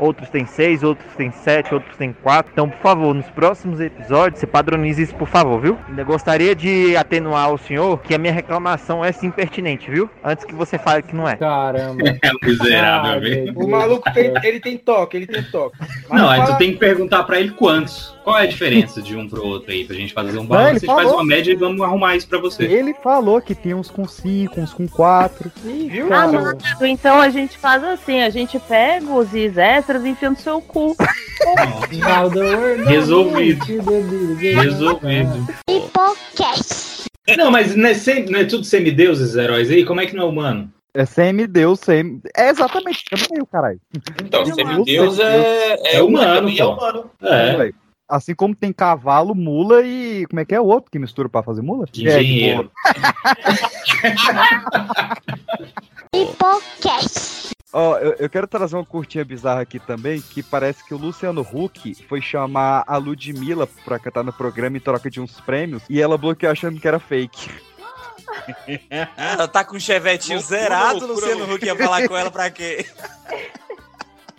outros 0.00 0.28
têm 0.30 0.46
seis, 0.46 0.82
outros 0.82 1.14
têm 1.16 1.30
sete, 1.30 1.72
outros 1.74 1.96
têm 1.96 2.12
quatro. 2.22 2.50
Então, 2.52 2.68
por 2.68 2.78
favor, 2.80 3.14
nos 3.14 3.26
próximos 3.30 3.80
episódios, 3.80 4.40
você 4.40 4.46
padronize 4.46 5.02
isso, 5.02 5.14
por 5.14 5.28
favor, 5.28 5.60
viu? 5.60 5.78
Ainda 5.88 6.04
gostaria 6.04 6.54
de 6.54 6.96
atenuar 6.96 7.52
o 7.52 7.58
senhor 7.58 7.98
que 8.00 8.14
a 8.14 8.18
minha 8.18 8.32
reclamação 8.32 9.04
é 9.04 9.12
sim 9.12 9.30
pertinente, 9.30 9.90
viu? 9.90 10.08
Antes 10.24 10.44
que 10.44 10.54
você 10.54 10.78
fale 10.78 11.02
que 11.02 11.14
não 11.14 11.28
é. 11.28 11.36
Caramba. 11.36 12.02
É 12.22 12.46
miserável, 12.46 13.20
velho. 13.20 13.52
O 13.58 13.68
maluco 13.68 14.10
tem, 14.12 14.32
ele 14.42 14.58
tem 14.60 14.76
toque, 14.78 15.16
ele 15.16 15.26
tem 15.26 15.42
toque. 15.42 15.76
Mas 16.08 16.20
Não, 16.20 16.28
aí 16.28 16.40
tu 16.40 16.46
fala- 16.46 16.58
tem 16.58 16.72
que 16.72 16.78
perguntar 16.78 17.22
pra 17.24 17.38
ele 17.38 17.50
quantos. 17.50 18.15
Qual 18.26 18.36
é 18.36 18.42
a 18.42 18.46
diferença 18.46 19.00
de 19.00 19.14
um 19.16 19.28
pro 19.28 19.46
outro 19.46 19.70
aí, 19.70 19.84
pra 19.84 19.94
gente 19.94 20.12
fazer 20.12 20.36
um 20.36 20.44
balanço? 20.44 20.68
A 20.70 20.72
gente 20.80 20.86
faz 20.86 21.12
uma 21.12 21.24
média 21.24 21.52
e 21.52 21.54
vamos 21.54 21.80
arrumar 21.80 22.16
isso 22.16 22.26
pra 22.26 22.40
você. 22.40 22.64
Ele 22.64 22.92
falou 22.92 23.40
que 23.40 23.54
tem 23.54 23.72
uns 23.72 23.88
com 23.88 24.04
5, 24.04 24.60
uns 24.60 24.74
com 24.74 24.88
4. 24.88 25.52
Viu? 25.62 26.12
Ah, 26.12 26.26
mano, 26.26 26.58
então 26.80 27.20
a 27.20 27.28
gente 27.30 27.56
faz 27.56 27.84
assim, 27.84 28.22
a 28.22 28.28
gente 28.30 28.58
pega 28.58 29.06
os 29.12 29.32
is 29.32 29.56
extras 29.56 30.04
e 30.04 30.08
enfia 30.08 30.28
no 30.30 30.36
seu 30.36 30.60
cu. 30.60 30.96
Resolvido. 32.84 33.64
Resolvido. 34.40 35.46
Hipocast. 35.70 37.06
Não, 37.38 37.50
mas 37.52 37.76
não 37.76 37.88
é, 37.88 37.94
sem- 37.94 38.26
não 38.26 38.40
é 38.40 38.44
tudo 38.44 38.64
semideuses, 38.64 39.36
heróis 39.36 39.70
aí? 39.70 39.84
Como 39.84 40.00
é 40.00 40.06
que 40.06 40.16
não 40.16 40.24
é 40.24 40.26
humano? 40.26 40.68
É 40.92 41.04
semideus, 41.04 41.78
sem. 41.78 42.20
É 42.36 42.48
exatamente, 42.48 43.04
eu 43.12 43.18
não 43.18 43.26
meio, 43.30 43.46
caralho. 43.46 43.80
Então, 44.24 44.44
semideus 44.46 45.18
é, 45.20 45.96
É 45.98 46.02
humano, 46.02 46.48
e 46.48 46.58
é 46.60 46.64
pô. 46.64 46.70
humano. 46.72 47.10
É. 47.22 47.70
Assim 48.08 48.34
como 48.34 48.54
tem 48.54 48.72
cavalo, 48.72 49.34
mula 49.34 49.82
e. 49.82 50.26
Como 50.26 50.40
é 50.40 50.44
que 50.44 50.54
é 50.54 50.60
o 50.60 50.66
outro 50.66 50.90
que 50.90 50.98
mistura 50.98 51.28
pra 51.28 51.42
fazer 51.42 51.62
mula? 51.62 51.86
Engenheiro. 51.92 52.70
Hipocast. 56.14 57.50
Ó, 57.72 57.98
eu, 57.98 58.14
eu 58.14 58.30
quero 58.30 58.46
trazer 58.46 58.74
uma 58.74 58.86
curtinha 58.86 59.22
bizarra 59.22 59.60
aqui 59.60 59.78
também, 59.78 60.20
que 60.20 60.42
parece 60.42 60.82
que 60.86 60.94
o 60.94 60.96
Luciano 60.96 61.42
Huck 61.42 61.94
foi 62.08 62.22
chamar 62.22 62.84
a 62.86 62.96
Ludmilla 62.96 63.68
pra 63.84 63.98
cantar 63.98 64.24
no 64.24 64.32
programa 64.32 64.78
em 64.78 64.80
troca 64.80 65.10
de 65.10 65.20
uns 65.20 65.40
prêmios, 65.40 65.82
e 65.90 66.00
ela 66.00 66.16
bloqueou 66.16 66.52
achando 66.52 66.80
que 66.80 66.88
era 66.88 66.98
fake. 66.98 67.50
Ela 69.16 69.48
tá 69.48 69.64
com 69.64 69.76
o 69.76 69.80
chevetinho 69.80 70.38
Loucura, 70.38 70.58
zerado, 70.58 71.06
loucura, 71.06 71.34
Luciano 71.34 71.54
Huck 71.54 71.64
ia 71.64 71.76
falar 71.76 72.08
com 72.08 72.16
ela 72.16 72.30
pra 72.30 72.50
quê? 72.50 72.86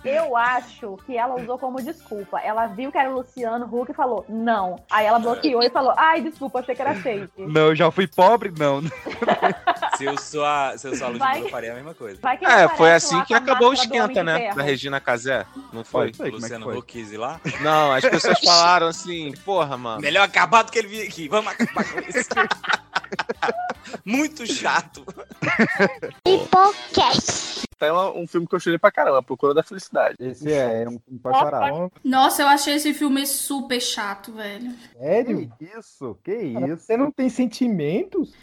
Eu 0.08 0.36
acho 0.38 0.98
que 1.06 1.18
ela 1.18 1.36
usou 1.36 1.58
como 1.58 1.82
desculpa. 1.82 2.40
Ela 2.40 2.68
viu 2.68 2.92
que 2.92 2.98
era 2.98 3.10
o 3.10 3.16
Luciano 3.16 3.66
Huck 3.66 3.92
e 3.92 3.94
falou, 3.94 4.26
não. 4.30 4.82
Aí 4.90 5.06
ela 5.06 5.20
bloqueou 5.20 5.62
e 5.62 5.70
falou, 5.70 5.94
ai, 5.98 6.22
desculpa, 6.22 6.60
achei 6.60 6.74
que 6.76 6.82
era 6.82 6.96
fake. 6.96 7.30
Não, 7.38 7.68
eu 7.68 7.76
já 7.76 7.92
fui 7.92 8.08
pobre, 8.08 8.54
não. 8.58 8.82
Se 9.98 10.06
eu 10.06 10.16
sou 10.20 10.46
a, 10.46 10.78
se 10.78 10.88
eu 10.88 10.96
sou 10.96 11.08
a 11.08 11.12
que- 11.34 11.40
eu 11.46 11.50
faria 11.50 11.72
a 11.72 11.76
mesma 11.76 11.94
coisa. 11.96 12.20
Vai 12.22 12.38
que 12.38 12.46
É, 12.46 12.68
foi 12.70 12.94
assim 12.94 13.20
que 13.24 13.34
acabou 13.34 13.70
o 13.70 13.74
esquenta, 13.74 14.24
né? 14.24 14.54
Da 14.54 14.62
Regina 14.62 15.00
Casé. 15.02 15.44
Não 15.74 15.84
foi? 15.84 16.14
Foi, 16.14 16.30
como 16.30 16.38
é 16.38 16.42
Luciano 16.44 16.66
foi? 16.66 16.78
Huck 16.78 17.18
lá? 17.18 17.42
Não, 17.62 17.92
as 17.92 18.06
pessoas 18.06 18.40
falaram 18.40 18.86
assim, 18.88 19.34
porra, 19.44 19.76
mano. 19.76 20.00
Melhor 20.00 20.22
acabar 20.24 20.62
do 20.64 20.72
que 20.72 20.78
ele 20.78 20.88
vir 20.88 21.02
aqui. 21.08 21.28
Vamos 21.28 21.52
acabar 21.52 21.84
com 21.84 22.00
isso. 22.02 22.30
Muito 24.06 24.46
chato. 24.46 25.04
Hipocast. 26.26 27.64
É 27.80 27.94
um, 27.94 28.22
um 28.24 28.28
filme 28.28 28.48
que 28.48 28.56
eu 28.56 28.60
chorei 28.60 28.78
pra 28.80 28.92
caramba, 28.92 29.22
Procura 29.24 29.54
da 29.54 29.64
Felicidade. 29.64 29.97
Esse 30.19 30.52
é, 30.52 30.84
é 30.84 30.90
um 30.90 30.99
filme 30.99 31.19
pra 31.22 31.34
chorar. 31.34 31.72
Nossa, 32.03 32.41
eu 32.41 32.48
achei 32.48 32.76
esse 32.76 32.94
filme 32.94 33.26
super 33.26 33.82
chato, 33.82 34.32
velho. 34.32 34.72
Sério? 34.98 35.52
Que 35.57 35.65
isso? 35.78 36.18
Que 36.24 36.53
Cara, 36.53 36.74
isso? 36.74 36.84
Você 36.84 36.98
não 36.98 37.11
tem 37.11 37.30
sentimentos? 37.30 38.34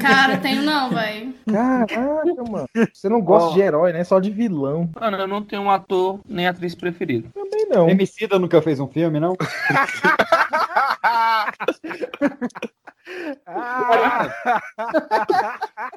Cara, 0.00 0.38
tenho 0.38 0.62
não, 0.62 0.90
velho. 0.90 1.34
Caraca, 1.50 2.44
mano. 2.50 2.68
Você 2.92 3.08
não 3.08 3.20
gosta 3.20 3.50
Ó. 3.50 3.54
de 3.54 3.60
herói, 3.60 3.92
né? 3.92 4.04
Só 4.04 4.20
de 4.20 4.30
vilão. 4.30 4.88
Mano, 4.98 5.16
eu 5.16 5.28
não 5.28 5.42
tenho 5.42 5.62
um 5.62 5.70
ator 5.70 6.20
nem 6.28 6.46
atriz 6.46 6.74
preferido. 6.74 7.30
Também 7.32 7.66
não. 7.68 7.88
Emicida 7.88 8.38
nunca 8.38 8.60
fez 8.62 8.80
um 8.80 8.88
filme, 8.88 9.20
não? 9.20 9.36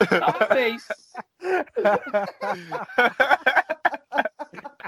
Talvez. 0.09 0.87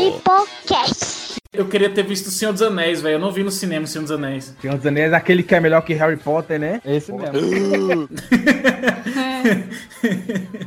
Hipocast. 0.00 1.38
Eu 1.52 1.66
queria 1.66 1.90
ter 1.90 2.04
visto 2.04 2.26
o 2.26 2.30
Senhor 2.30 2.52
dos 2.52 2.62
Anéis, 2.62 3.00
velho. 3.00 3.14
Eu 3.14 3.18
não 3.18 3.32
vi 3.32 3.42
no 3.42 3.50
cinema 3.50 3.84
o 3.84 3.88
Senhor 3.88 4.02
dos 4.02 4.12
Anéis. 4.12 4.54
Senhor 4.60 4.76
dos 4.76 4.86
Anéis, 4.86 5.12
aquele 5.12 5.42
que 5.42 5.54
é 5.54 5.60
melhor 5.60 5.80
que 5.80 5.92
Harry 5.94 6.16
Potter, 6.16 6.60
né? 6.60 6.80
Esse 6.84 7.12
mesmo. 7.12 8.08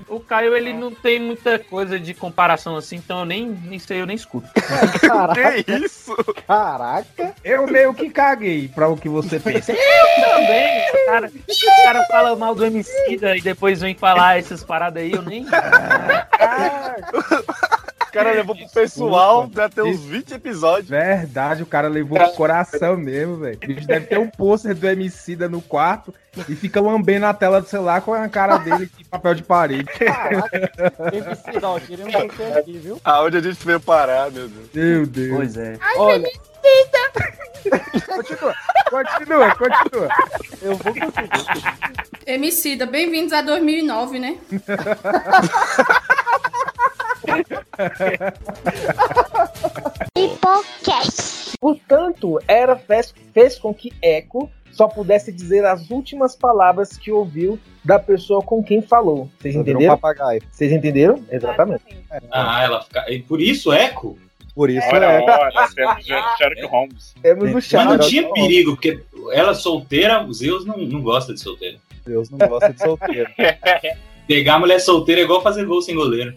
O 0.10 0.20
Caio, 0.20 0.56
ele 0.56 0.74
não 0.74 0.94
tem 0.94 1.20
muita 1.20 1.58
coisa 1.58 1.98
de 1.98 2.14
comparação 2.14 2.76
assim, 2.76 2.98
então 2.98 3.20
eu 3.20 3.26
nem, 3.26 3.48
nem 3.48 3.80
sei, 3.80 4.02
eu 4.02 4.06
nem 4.06 4.16
escuto. 4.16 4.50
Caraca. 5.00 5.64
Que 5.64 5.72
isso? 5.72 6.14
Caraca. 6.46 7.34
Eu 7.44 7.66
meio 7.68 7.94
que 7.94 8.10
caguei 8.10 8.68
pra 8.68 8.90
o 8.90 8.98
que 8.98 9.08
você 9.08 9.40
pensa. 9.40 9.72
Eu 9.72 10.30
também. 10.30 10.82
O 10.90 11.06
cara, 11.06 11.32
o 11.32 11.84
cara 11.84 12.06
fala 12.08 12.36
mal 12.36 12.54
do 12.54 12.66
Emicida 12.66 13.38
e 13.38 13.42
depois 13.42 13.80
vem 13.80 13.96
falar 13.96 14.38
essas 14.40 14.64
paradas 14.64 15.02
aí, 15.02 15.12
eu 15.12 15.22
nem... 15.22 15.46
O 15.46 15.50
cara 18.12 18.32
levou 18.32 18.56
pro 18.56 18.70
pessoal, 18.70 19.48
deve 19.48 19.76
ter 19.76 19.82
uns 19.82 20.04
20 20.04 20.34
episódios. 20.34 20.90
Verdade, 20.90 21.64
o 21.64 21.66
cara 21.66 21.88
levou 21.88 22.18
pro 22.18 22.34
coração 22.34 22.98
mesmo, 22.98 23.38
velho. 23.38 23.58
Deve 23.86 24.08
ter 24.08 24.20
um 24.20 24.30
pôster 24.30 24.76
do 24.76 24.88
Emicida 24.88 25.48
no 25.48 25.62
quarto 25.62 26.14
e 26.48 26.56
fica 26.56 26.82
lambendo 26.82 27.26
a 27.26 27.34
tela 27.34 27.62
do 27.62 27.68
celular 27.68 28.02
com 28.02 28.14
a 28.14 28.28
cara 28.28 28.58
dele 28.58 28.90
de 28.98 29.06
papel 29.06 29.36
de 29.36 29.44
parede. 29.44 29.90
Emicida, 31.14 31.68
ó, 31.68 31.78
um 31.78 31.80
você 31.80 32.60
aqui, 32.60 32.78
viu? 32.78 33.00
Aonde 33.04 33.38
a 33.38 33.42
gente 33.42 33.66
veio 33.66 33.80
parar, 33.80 34.32
meu 34.32 34.48
Deus. 34.48 34.70
Meu 34.74 35.06
Deus. 35.06 35.38
Pois 35.38 35.58
é. 35.58 35.78
Olha. 35.98 36.30
Continua, 38.08 38.56
continua, 38.90 39.56
continua. 39.56 40.08
Eu 40.62 40.76
vou 40.76 40.94
conseguir. 40.94 41.46
Emicida, 42.26 42.86
bem-vindos 42.86 43.34
a 43.34 43.42
2009, 43.42 44.20
né? 44.20 44.38
Hipocast. 50.18 51.58
Portanto, 51.60 52.40
era 52.48 52.76
fez, 52.76 53.14
fez 53.34 53.60
com 53.60 53.74
que 53.74 53.94
Echo 54.02 54.50
só 54.72 54.88
pudesse 54.88 55.32
dizer 55.32 55.66
as 55.66 55.90
últimas 55.90 56.36
palavras 56.36 56.98
que 56.98 57.12
ouviu 57.12 57.60
da 57.84 58.00
pessoa 58.00 58.42
com 58.42 58.64
quem 58.64 58.82
falou. 58.82 59.30
Vocês 59.40 59.56
um 59.56 59.62
entenderam? 59.62 59.98
papagaio. 59.98 60.42
Vocês 60.52 60.72
entenderam? 60.72 61.24
Exatamente. 61.30 61.84
Ah, 62.32 62.64
ela 62.64 62.82
fica. 62.82 63.12
e 63.12 63.20
Por 63.22 63.42
isso, 63.42 63.72
Eco? 63.72 64.18
Por 64.54 64.70
isso 64.70 64.88
Olha, 64.92 65.06
é. 65.06 65.22
olha, 65.22 65.70
temos 65.74 66.06
Sherlock 66.06 66.66
Holmes. 66.66 67.16
Temos 67.22 67.50
o 67.50 67.54
Mas 67.54 67.72
não 67.72 68.00
tinha 68.00 68.34
perigo, 68.34 68.72
porque 68.72 69.02
ela 69.32 69.54
solteira, 69.54 70.24
o 70.24 70.34
Zeus 70.34 70.66
não, 70.66 70.78
não 70.78 71.02
gosta 71.02 71.34
de 71.34 71.40
solteiro. 71.40 71.80
Deus 72.06 72.30
não 72.30 72.38
gosta 72.38 72.74
de 72.74 72.82
solteiro. 72.82 73.30
Pegar 74.28 74.56
a 74.56 74.60
mulher 74.60 74.80
solteira 74.80 75.22
é 75.22 75.24
igual 75.24 75.42
fazer 75.42 75.66
gol 75.66 75.82
sem 75.82 75.96
goleiro. 75.96 76.36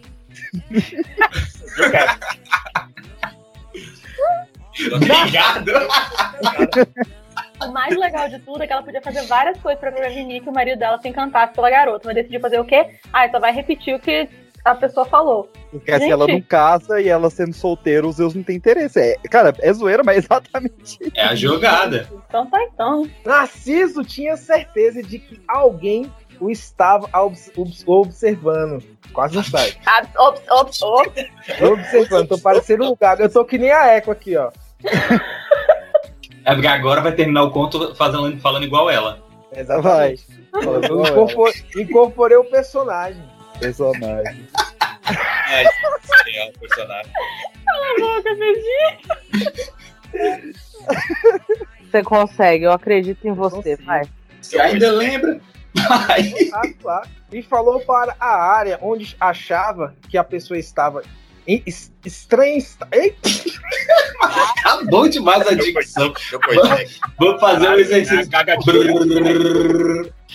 Obrigado! 4.93 5.71
O 7.61 7.71
mais 7.71 7.95
legal 7.97 8.27
de 8.29 8.39
tudo 8.39 8.61
é 8.63 8.67
que 8.67 8.73
ela 8.73 8.83
podia 8.83 9.01
fazer 9.01 9.21
várias 9.23 9.57
coisas 9.59 9.79
pra 9.79 9.91
prevenir 9.91 10.43
que 10.43 10.49
o 10.49 10.53
marido 10.53 10.77
dela 10.77 10.99
se 10.99 11.07
encantasse 11.07 11.53
pela 11.53 11.69
garota, 11.69 12.01
mas 12.05 12.15
decidiu 12.15 12.41
fazer 12.41 12.59
o 12.59 12.65
quê? 12.65 12.87
Ah, 13.13 13.29
só 13.29 13.39
vai 13.39 13.53
repetir 13.53 13.95
o 13.95 13.99
que 13.99 14.27
a 14.65 14.75
pessoa 14.75 15.05
falou. 15.05 15.49
Porque 15.71 15.97
se 15.99 16.09
ela 16.09 16.27
não 16.27 16.41
casa 16.41 16.99
e 16.99 17.07
ela 17.07 17.29
sendo 17.29 17.53
solteira, 17.53 18.07
os 18.07 18.15
Zeus 18.15 18.33
não 18.33 18.43
tem 18.43 18.55
interesse. 18.55 18.99
É, 18.99 19.15
cara, 19.29 19.53
é 19.59 19.71
zoeira, 19.71 20.03
mas 20.03 20.15
é 20.15 20.19
exatamente 20.19 20.97
isso. 20.99 21.11
É 21.15 21.23
a 21.23 21.35
jogada. 21.35 22.09
Então 22.27 22.47
tá 22.47 22.63
então. 22.63 23.09
Narciso 23.23 24.03
tinha 24.03 24.35
certeza 24.35 25.03
de 25.03 25.19
que 25.19 25.39
alguém 25.47 26.11
o 26.39 26.49
estava 26.49 27.09
obs- 27.13 27.51
obs- 27.55 27.83
observando. 27.87 28.83
Quase 29.13 29.35
não 29.35 29.43
sai. 29.43 29.73
Ah, 29.85 30.03
ops, 30.17 30.81
ops. 30.81 30.81
Observando, 31.61 32.27
tô 32.27 32.37
parecendo 32.37 32.91
um 32.91 32.95
gago. 32.99 33.21
Eu 33.21 33.31
tô 33.31 33.45
que 33.45 33.57
nem 33.57 33.71
a 33.71 33.87
Eco 33.87 34.11
aqui, 34.11 34.35
ó. 34.35 34.51
É 36.43 36.53
porque 36.53 36.67
agora 36.67 37.01
vai 37.01 37.11
terminar 37.13 37.43
o 37.43 37.51
conto 37.51 37.95
fazendo, 37.95 38.39
falando 38.39 38.65
igual 38.65 38.89
ela. 38.89 39.23
Exatamente. 39.55 40.25
Eu 40.53 41.01
incorpor- 41.05 41.53
incorporei 41.77 42.37
o 42.37 42.43
personagem. 42.45 43.23
Personagem. 43.59 44.47
É, 45.49 45.63
é 45.63 46.49
o 46.55 46.59
personagem. 46.59 47.11
Cala 47.65 47.85
a 47.87 47.99
boca. 47.99 48.29
Você 51.91 52.03
consegue, 52.03 52.65
eu 52.65 52.71
acredito 52.71 53.25
em 53.27 53.33
você, 53.33 53.75
vai. 53.77 54.03
Você 54.41 54.59
ainda 54.59 54.91
lembra? 54.91 55.39
Ah, 56.53 56.61
claro. 56.81 57.09
E 57.31 57.41
falou 57.41 57.79
para 57.81 58.15
a 58.19 58.35
área 58.35 58.79
onde 58.81 59.15
achava 59.19 59.95
que 60.09 60.17
a 60.17 60.23
pessoa 60.23 60.57
estava 60.57 61.03
em 61.47 61.61
es- 61.65 61.91
estranha. 62.05 62.57
esta- 62.57 62.87
Eita! 62.91 63.29
Tá 64.63 64.81
bom 64.85 65.07
demais 65.07 65.45
a 65.47 65.53
dicção. 65.53 66.11
Vou 67.19 67.39
fazer 67.39 67.69
um 67.69 67.73
exercício. 67.75 68.27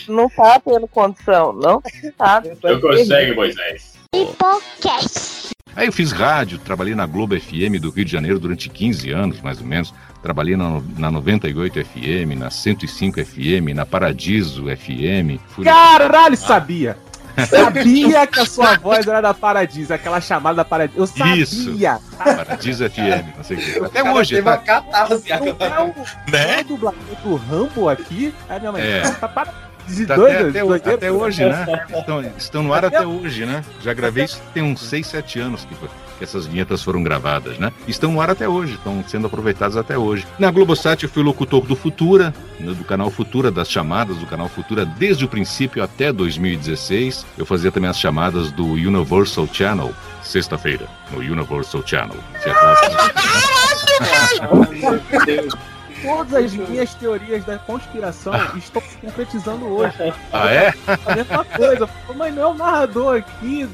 Não 0.09 0.29
tá 0.31 0.61
tendo 0.61 0.87
condição, 0.87 1.53
não? 1.53 1.83
Tá. 2.17 2.43
Eu 2.63 2.81
consigo, 2.81 3.35
Moisés. 3.35 3.95
Hipocast. 4.15 5.51
Aí 5.77 5.87
eu 5.87 5.93
fiz 5.93 6.13
rádio, 6.13 6.59
trabalhei 6.59 6.95
na 6.95 7.07
Globo 7.07 7.39
FM 7.39 7.81
do 7.81 7.91
Rio 7.91 8.05
de 8.05 8.11
Janeiro 8.13 8.39
durante 8.39 8.69
15 8.69 9.11
anos, 9.13 9.41
mais 9.41 9.61
ou 9.61 9.67
menos. 9.67 9.95
Trabalhei 10.23 10.57
na, 10.57 10.81
na 10.99 11.11
98 11.11 11.85
FM, 11.85 12.37
na 12.39 12.51
105 12.51 13.25
FM, 13.25 13.75
na 13.75 13.87
Paradiso 13.87 14.65
FM. 14.65 15.39
Fui 15.49 15.65
Caralho, 15.65 16.37
sabia! 16.37 16.97
Sabia 17.49 18.27
que 18.27 18.41
a 18.41 18.45
sua 18.45 18.77
voz 18.77 19.07
era 19.07 19.21
da 19.21 19.33
Paradiso, 19.33 19.95
aquela 19.95 20.21
chamada 20.21 20.57
da 20.57 20.65
Paradiso. 20.65 20.99
Eu 21.01 21.07
sabia! 21.07 21.43
Isso. 21.45 21.79
Paradiso 22.19 22.91
FM, 22.91 23.37
não 23.37 23.45
sei 23.45 23.57
o 23.57 23.61
quê. 23.61 23.81
Até 23.85 24.03
cara 24.03 24.15
hoje, 24.15 24.31
teve 24.35 24.43
tá? 24.43 24.51
uma 24.51 24.59
catarse 24.59 25.29
Não 25.31 25.37
agora. 25.37 25.75
é 25.75 25.81
o- 25.81 26.31
Né? 26.31 26.61
O 26.61 26.65
dublador 26.65 27.01
do 27.23 27.37
Rambo 27.37 27.89
aqui. 27.89 28.35
Aí 28.49 28.59
minha 28.61 28.73
mãe, 28.73 28.83
É. 28.83 29.03
tá 29.13 29.29
para 29.29 29.53
de 29.97 30.07
Tá 30.07 30.17
doido, 30.17 30.35
até, 30.35 30.49
até, 30.49 30.61
doideira. 30.65 30.95
até 30.95 31.13
hoje, 31.13 31.45
né? 31.45 31.67
Estão, 31.99 32.25
estão 32.39 32.63
no 32.63 32.73
ar 32.75 32.85
até 32.85 33.07
hoje, 33.07 33.45
né? 33.47 33.65
Já 33.83 33.93
gravei 33.93 34.25
isso 34.25 34.41
tem 34.55 34.63
uns 34.63 34.81
6, 34.81 35.07
7 35.07 35.41
anos 35.41 35.65
que, 35.65 35.75
foi- 35.75 35.89
que 36.19 36.25
essas 36.25 36.47
vinhetas 36.47 36.83
foram 36.83 37.03
gravadas, 37.03 37.59
né? 37.59 37.73
Estão 37.89 38.13
no 38.13 38.21
ar 38.21 38.31
até 38.31 38.49
hoje, 38.49 38.75
estão 38.75 39.03
sendo 39.07 39.27
aproveitadas 39.27 39.77
até 39.77 39.97
hoje. 39.99 40.27
Na 40.39 40.51
Globosat 40.51 41.03
eu 41.03 41.09
fui 41.09 41.23
locutor 41.23 41.65
do 41.67 41.75
Futura, 41.77 42.35
né, 42.59 42.73
do 42.75 42.85
canal 42.85 43.11
Futura, 43.11 43.51
das 43.51 43.71
chamadas 43.71 44.17
do 44.19 44.27
canal 44.27 44.49
Futura 44.49 44.85
desde 44.85 45.25
o 45.25 45.29
princípio 45.29 45.83
até 45.83 46.13
2016. 46.13 47.27
Eu 47.39 47.47
fazia 47.47 47.71
também 47.73 47.89
as 47.91 47.99
chamadas 47.99 48.51
do 48.53 48.65
Universal 48.67 49.49
Channel, 49.53 49.93
sexta-feira, 50.23 50.87
no 51.11 51.19
Universal 51.19 51.83
Channel. 51.87 52.17
Todas 56.03 56.45
as 56.45 56.53
minhas 56.53 56.95
teorias 56.95 57.45
da 57.45 57.59
conspiração 57.59 58.33
estão 58.57 58.83
se 58.83 58.97
concretizando 58.99 59.67
hoje. 59.67 59.97
Ah, 60.33 60.51
é? 60.51 60.73
A 61.07 61.15
mesma 61.15 61.45
coisa. 61.45 61.89
Mas 62.17 62.35
não 62.35 62.43
é 62.43 62.47
o 62.47 62.55
narrador 62.55 63.19
aqui. 63.19 63.69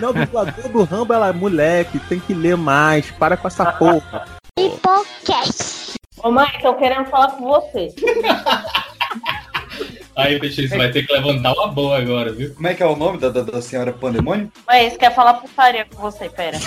Não, 0.00 0.10
o 0.10 0.12
dublador 0.12 0.68
do 0.68 0.84
Rambo, 0.84 1.12
ela, 1.12 1.32
moleque, 1.32 1.98
tem 2.00 2.20
que 2.20 2.34
ler 2.34 2.56
mais. 2.56 3.10
Para 3.12 3.36
com 3.36 3.48
essa 3.48 3.72
porra. 3.72 4.26
Hipocast. 4.58 5.94
Ô 6.22 6.30
mãe, 6.30 6.50
tô 6.60 6.74
querendo 6.74 7.06
falar 7.06 7.32
com 7.32 7.44
você. 7.44 7.94
Aí, 10.16 10.40
Peixe, 10.40 10.66
você 10.66 10.76
vai 10.76 10.90
ter 10.90 11.06
que 11.06 11.12
levantar 11.12 11.52
uma 11.52 11.68
boa 11.68 11.98
agora, 11.98 12.32
viu? 12.32 12.54
Como 12.54 12.66
é 12.66 12.74
que 12.74 12.82
é 12.82 12.86
o 12.86 12.96
nome 12.96 13.18
da, 13.18 13.28
da, 13.28 13.42
da 13.42 13.60
senhora 13.60 13.92
Pandemônio? 13.92 14.50
Mas 14.66 14.96
quer 14.96 15.14
falar 15.14 15.34
putaria 15.34 15.84
com 15.84 16.00
você, 16.00 16.30
pera. 16.30 16.58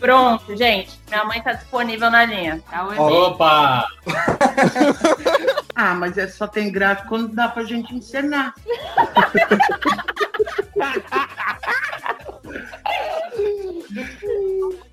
Pronto, 0.00 0.56
gente. 0.56 0.90
Minha 1.08 1.24
mãe 1.24 1.40
tá 1.40 1.52
disponível 1.52 2.10
na 2.10 2.24
linha. 2.24 2.60
Tá, 2.68 2.84
Opa! 2.86 3.86
Ah, 5.74 5.94
mas 5.94 6.18
é 6.18 6.28
só 6.28 6.46
tem 6.46 6.70
graça 6.70 7.06
quando 7.08 7.34
dá 7.34 7.48
pra 7.48 7.64
gente 7.64 7.94
encenar. 7.94 8.54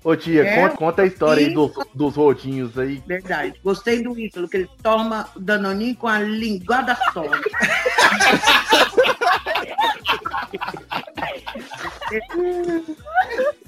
Ô 0.02 0.16
tia, 0.16 0.44
É, 0.44 0.60
conta, 0.60 0.76
conta 0.76 1.02
a 1.02 1.06
história 1.06 1.46
aí 1.46 1.52
dos, 1.52 1.72
dos 1.94 2.16
rodinhos 2.16 2.78
aí. 2.78 3.02
Verdade. 3.06 3.60
Gostei 3.62 4.02
do 4.02 4.18
Ítalo, 4.18 4.48
que 4.48 4.56
ele 4.58 4.70
toma 4.82 5.28
o 5.36 5.40
danoninho 5.40 5.94
com 5.96 6.08
a 6.08 6.18
linguada 6.18 6.96
só. 7.12 7.24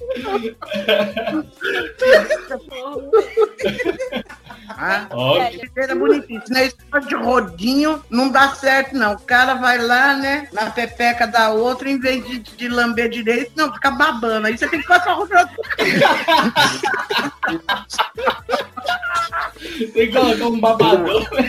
Ah, 4.68 5.06
Óbvio. 5.10 5.70
Era 5.76 5.94
bonitinho. 5.94 6.40
Esse 6.40 6.52
negócio 6.52 7.08
de 7.08 7.14
rodinho 7.14 8.02
não 8.10 8.30
dá 8.30 8.54
certo, 8.54 8.96
não. 8.96 9.14
O 9.14 9.20
cara 9.20 9.54
vai 9.54 9.78
lá, 9.78 10.14
né, 10.14 10.48
na 10.52 10.70
pepeca 10.70 11.26
da 11.26 11.50
outra, 11.50 11.90
em 11.90 11.98
vez 11.98 12.24
de, 12.24 12.38
de 12.38 12.68
lamber 12.68 13.08
direito, 13.08 13.52
não, 13.56 13.72
fica 13.72 13.90
babando. 13.90 14.46
Aí 14.46 14.56
você 14.56 14.68
tem 14.68 14.80
que 14.80 14.86
passar 14.86 15.18
o. 15.18 15.28
Tem 19.92 20.08
que 20.08 20.12
colocar 20.12 20.46
um 20.46 20.60
babador. 20.60 21.26
Meu 21.30 21.42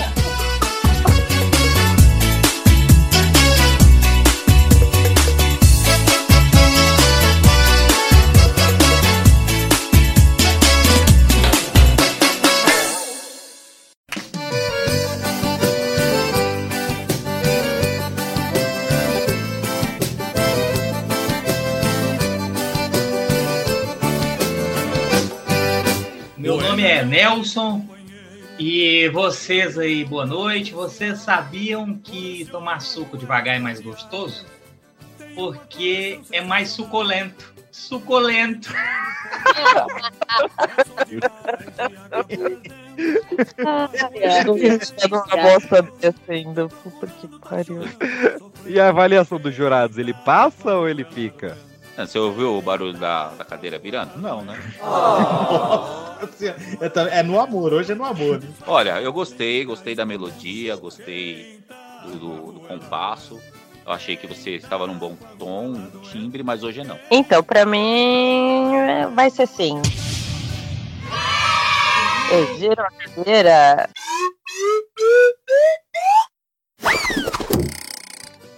nome 26.80 26.92
é 26.92 27.04
Nelson 27.04 27.86
e 28.58 29.08
vocês 29.10 29.78
aí, 29.78 30.02
boa 30.02 30.24
noite. 30.24 30.72
Vocês 30.72 31.18
sabiam 31.18 31.98
que 31.98 32.46
tomar 32.50 32.80
suco 32.80 33.18
devagar 33.18 33.56
é 33.56 33.58
mais 33.58 33.80
gostoso? 33.80 34.46
Porque 35.34 36.20
é 36.32 36.40
mais 36.40 36.70
suculento. 36.70 37.52
Suculento. 37.70 38.72
Tô 45.00 45.08
numa 45.08 45.36
bosta 45.36 45.82
dessa 46.00 46.18
ainda. 46.28 46.68
Puta 46.68 47.06
que 47.06 47.28
pariu. 47.40 47.82
E 48.66 48.80
a 48.80 48.88
avaliação 48.88 49.38
dos 49.38 49.54
jurados, 49.54 49.98
ele 49.98 50.14
passa 50.14 50.74
ou 50.74 50.88
ele 50.88 51.04
fica? 51.04 51.58
Você 52.06 52.18
ouviu 52.18 52.56
o 52.56 52.62
barulho 52.62 52.92
da, 52.94 53.28
da 53.28 53.44
cadeira 53.44 53.78
virando? 53.78 54.16
Não, 54.18 54.42
né? 54.42 54.58
É 56.80 56.88
tam- 56.90 57.06
É 57.08 57.22
no 57.22 57.40
amor, 57.40 57.72
hoje 57.72 57.92
é 57.92 57.94
no 57.94 58.04
amor. 58.04 58.40
Né? 58.40 58.48
Olha, 58.66 59.00
eu 59.00 59.10
gostei, 59.12 59.64
gostei 59.64 59.94
da 59.94 60.04
melodia, 60.04 60.76
gostei 60.76 61.60
do, 62.04 62.18
do- 62.18 62.52
do 62.52 62.60
compasso. 62.60 63.40
Eu 63.86 63.92
achei 63.92 64.16
que 64.16 64.26
você 64.26 64.50
estava 64.56 64.86
num 64.86 64.98
bom 64.98 65.16
tom, 65.38 65.68
um 65.68 66.00
timbre, 66.02 66.42
mas 66.42 66.62
hoje 66.62 66.84
não. 66.84 66.98
Então, 67.10 67.42
pra 67.42 67.64
mim, 67.64 68.70
vai 69.14 69.30
ser 69.30 69.46
sim. 69.48 69.80
Eu 72.30 72.58
giro 72.58 72.82
a 72.82 72.90
cadeira. 72.90 73.88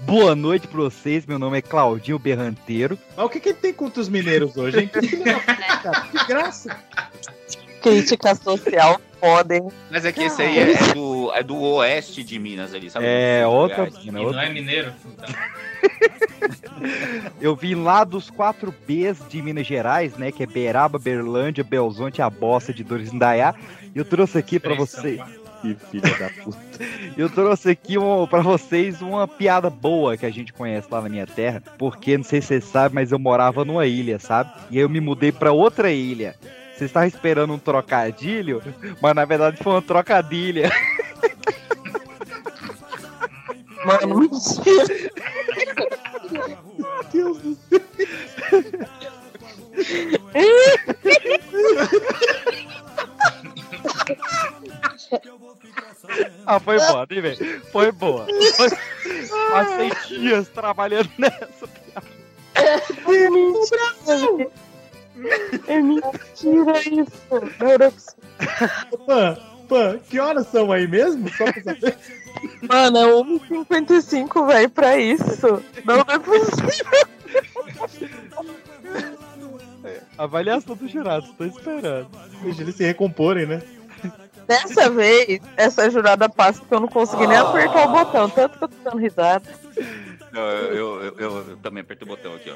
Boa 0.03 0.35
noite 0.35 0.67
pra 0.67 0.81
vocês, 0.81 1.25
meu 1.27 1.39
nome 1.39 1.59
é 1.59 1.63
Claudinho 1.63 2.19
Berranteiro. 2.19 2.99
Mas 3.17 3.27
o 3.27 3.29
que, 3.29 3.41
que 3.41 3.51
ele 3.51 3.59
tem 3.59 3.73
contra 3.73 4.01
os 4.01 4.09
mineiros 4.09 4.57
hoje, 4.57 4.81
hein? 4.81 4.91
Que 4.93 6.27
graça. 6.27 6.77
Crítica 7.83 8.35
social 8.35 9.01
podem. 9.21 9.69
Mas 9.91 10.05
é 10.05 10.13
que 10.13 10.23
esse 10.25 10.43
aí 10.43 10.59
é, 10.59 10.73
é 10.73 10.95
do, 10.95 11.33
é 11.35 11.43
do 11.43 11.61
oeste 11.61 12.23
de 12.23 12.39
Minas 12.39 12.75
ali, 12.75 12.91
sabe? 12.91 13.07
É, 13.09 13.47
outra 13.47 13.87
Goiás. 13.87 14.05
mina, 14.05 14.21
E 14.21 14.25
outra 14.25 14.43
não 14.43 14.49
é 14.49 14.53
mineiro? 14.53 14.93
Então. 15.07 15.29
Eu 17.41 17.55
vim 17.55 17.77
lá 17.77 18.03
dos 18.03 18.29
4 18.31 18.75
Bs 18.87 19.29
de 19.29 19.41
Minas 19.41 19.67
Gerais, 19.67 20.17
né? 20.17 20.33
Que 20.33 20.43
é 20.43 20.47
Beraba, 20.47 20.99
Berlândia, 20.99 21.63
Belzonte, 21.63 22.21
a 22.21 22.29
Bossa 22.29 22.75
de 22.75 22.83
Dores 22.83 23.13
Indaiá. 23.13 23.55
E 23.95 23.99
eu 23.99 24.05
trouxe 24.05 24.39
aqui 24.39 24.59
pra 24.59 24.75
você. 24.75 25.21
Que 25.63 25.77
filha 25.77 26.19
da 26.19 26.29
puta. 26.43 26.59
Eu 27.17 27.31
trouxe 27.31 27.71
aqui 27.71 27.97
um, 27.97 28.27
pra 28.27 28.41
vocês 28.41 29.01
uma 29.01 29.29
piada 29.29 29.71
boa 29.71 30.17
que 30.17 30.27
a 30.27 30.31
gente 30.31 30.53
conhece 30.53 30.89
lá 30.91 31.01
na 31.01 31.09
minha 31.09 31.27
terra. 31.27 31.63
Porque, 31.79 32.17
não 32.17 32.25
sei 32.25 32.41
se 32.41 32.49
vocês 32.49 32.65
sabem, 32.65 32.97
mas 32.97 33.13
eu 33.13 33.19
morava 33.19 33.65
numa 33.65 33.87
ilha, 33.87 34.19
sabe? 34.19 34.51
E 34.73 34.79
aí 34.79 34.83
eu 34.83 34.89
me 34.89 35.01
mudei 35.01 35.31
pra 35.31 35.53
outra 35.53 35.93
ilha. 35.93 36.35
Vocês 36.75 36.91
estavam 36.91 37.07
esperando 37.07 37.53
um 37.55 37.59
trocadilho, 37.59 38.61
mas 39.01 39.15
na 39.15 39.25
verdade 39.25 39.57
foi 39.63 39.73
uma 39.73 39.83
trocadilha. 39.83 40.69
Mano, 43.85 44.19
mentira. 44.19 45.13
Meu 46.77 47.05
Deus 47.13 47.39
do 47.39 47.55
céu. 47.55 47.83
Ah, 56.47 56.59
foi 56.59 56.79
boa, 56.79 57.07
velho? 57.07 57.63
Foi 57.71 57.93
boa. 57.93 58.27
Foi... 58.57 58.71
Passei 59.53 59.93
dias 60.09 60.49
trabalhando 60.49 61.11
nessa. 61.19 61.69
É 62.55 63.31
mentira. 63.31 64.51
É 65.67 65.81
mentira 65.81 66.81
isso. 66.81 67.23
Não 67.61 67.69
era 67.69 67.91
possível. 67.91 69.07
Pã, 69.07 69.39
Pã, 69.69 69.99
que 69.99 70.21
horas 70.21 70.49
são 70.49 70.71
aí 70.71 70.87
mesmo? 70.87 71.31
Só 71.31 71.51
pra 71.51 71.63
saber. 71.63 71.97
Mano, 72.69 72.99
é 72.99 73.05
1h55, 73.05 74.47
velho, 74.47 74.71
pra 74.71 74.99
isso. 74.99 75.63
Não, 75.85 75.97
não 75.97 76.05
é 76.09 76.19
possível. 76.19 77.09
Avaliação 80.19 80.77
dos 80.77 80.91
jurados, 80.91 81.31
tô 81.39 81.45
esperando. 81.45 82.11
Deixa 82.43 82.63
eles 82.63 82.75
se 82.75 82.85
recomporem, 82.85 83.47
né? 83.47 83.63
Dessa 84.47 84.91
vez, 84.91 85.41
essa 85.57 85.91
jurada 85.91 86.29
passa 86.29 86.61
porque 86.61 86.75
eu 86.75 86.81
não 86.81 86.89
consegui 86.89 87.27
nem 87.27 87.37
apertar 87.39 87.89
o 87.89 87.93
botão, 87.93 88.29
tanto 88.29 88.59
que 88.59 88.65
eu 88.65 88.69
tô 88.69 88.77
dando 88.85 88.99
risada. 88.99 89.43
Eu, 90.33 90.41
eu, 90.43 91.03
eu- 91.05 91.15
eu- 91.19 91.37
eu 91.51 91.57
também 91.63 91.83
apertei 91.83 92.05
o 92.07 92.09
botão 92.09 92.35
aqui, 92.35 92.51
ó. 92.51 92.55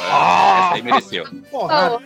Essa 0.00 0.74
aí 0.74 0.82
mereceu. 0.82 1.24
Porra. 1.50 1.98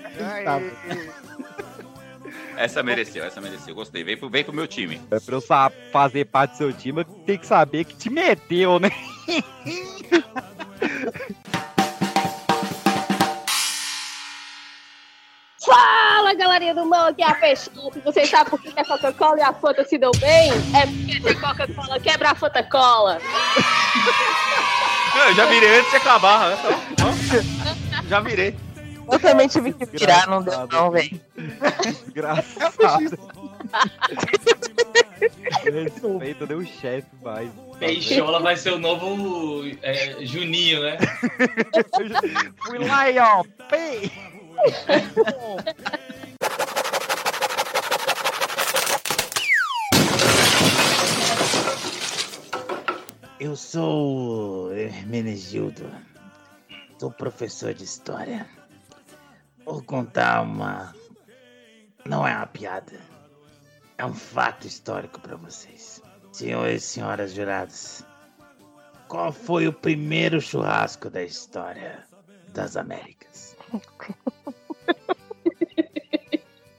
Essa 2.56 2.82
mereceu, 2.82 3.24
essa 3.24 3.40
mereceu. 3.40 3.74
Gostei. 3.74 4.02
Vem 4.04 4.16
pro, 4.16 4.28
vem 4.30 4.44
pro 4.44 4.52
meu 4.52 4.66
time. 4.66 5.00
É 5.10 5.20
pra 5.20 5.34
eu 5.36 5.40
sa- 5.40 5.70
fazer 5.92 6.24
parte 6.26 6.52
do 6.52 6.56
seu 6.58 6.72
time, 6.72 7.00
eu 7.00 7.04
tenho 7.04 7.38
que 7.38 7.46
saber 7.46 7.84
que 7.84 7.94
te 7.96 8.10
meteu, 8.10 8.78
né? 8.80 8.90
Fala, 15.64 16.34
galerinha 16.34 16.74
do 16.74 16.84
mal, 16.84 17.06
aqui 17.08 17.22
é 17.22 17.26
a 17.30 17.34
Peixoto. 17.34 18.00
Vocês 18.04 18.28
sabem 18.28 18.50
por 18.50 18.60
que 18.60 18.78
a 18.78 18.84
Coca-Cola 18.84 19.38
e 19.38 19.42
a 19.42 19.52
Fanta 19.52 19.84
se 19.84 19.96
dão 19.96 20.10
bem? 20.18 20.50
É 20.74 20.86
porque 20.86 21.20
tem 21.20 21.40
Coca-Cola 21.40 22.00
quebra 22.00 22.30
a 22.30 22.34
Fanta 22.34 22.62
Cola. 22.64 23.18
Eu 25.28 25.34
já 25.34 25.46
virei 25.46 25.78
antes 25.78 25.90
de 25.90 25.96
acabar. 25.98 26.50
né? 26.50 26.58
Então, 26.90 27.08
Já 28.08 28.20
virei. 28.20 28.56
Eu 29.10 29.18
também 29.20 29.46
tive 29.46 29.72
que 29.72 29.84
virar, 29.84 30.26
não 30.26 30.42
deu 30.42 30.66
não, 30.68 30.90
velho. 30.90 31.20
Desgraçado. 31.82 33.18
Respeita, 35.64 36.46
deu 36.46 36.58
o 36.58 36.66
chefe 36.66 37.08
mais. 37.22 37.50
Peixola 37.78 38.40
vai 38.40 38.56
ser 38.56 38.72
o 38.72 38.78
novo 38.78 39.64
é, 39.82 40.24
Juninho, 40.24 40.82
né? 40.82 40.98
Fui 42.64 42.78
lá 42.78 43.10
e 43.10 43.18
ó, 43.18 43.44
pei! 43.68 44.10
Eu 53.38 53.56
sou 53.56 54.72
Hermenegildo. 54.72 55.84
sou 56.98 57.10
professor 57.10 57.74
de 57.74 57.84
história. 57.84 58.48
Vou 59.64 59.82
contar 59.82 60.42
uma. 60.42 60.94
Não 62.04 62.26
é 62.26 62.34
uma 62.36 62.46
piada. 62.46 63.00
É 63.98 64.06
um 64.06 64.14
fato 64.14 64.66
histórico 64.66 65.20
para 65.20 65.36
vocês. 65.36 66.00
Senhores 66.32 66.82
e 66.82 66.86
senhoras 66.86 67.32
jurados, 67.32 68.04
qual 69.08 69.32
foi 69.32 69.68
o 69.68 69.72
primeiro 69.72 70.40
churrasco 70.40 71.10
da 71.10 71.22
história 71.22 72.06
das 72.48 72.76
Américas? 72.76 73.56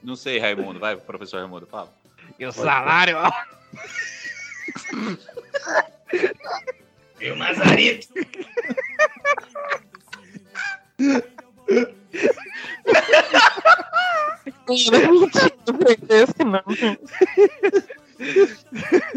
Não 0.04 0.14
sei, 0.14 0.38
Raimundo. 0.38 0.78
Vai, 0.78 0.96
professor 0.96 1.38
Raimundo, 1.38 1.66
fala. 1.66 1.92
E 2.38 2.44
o 2.44 2.52
salário. 2.52 3.16
E 7.20 7.30
o? 7.32 7.34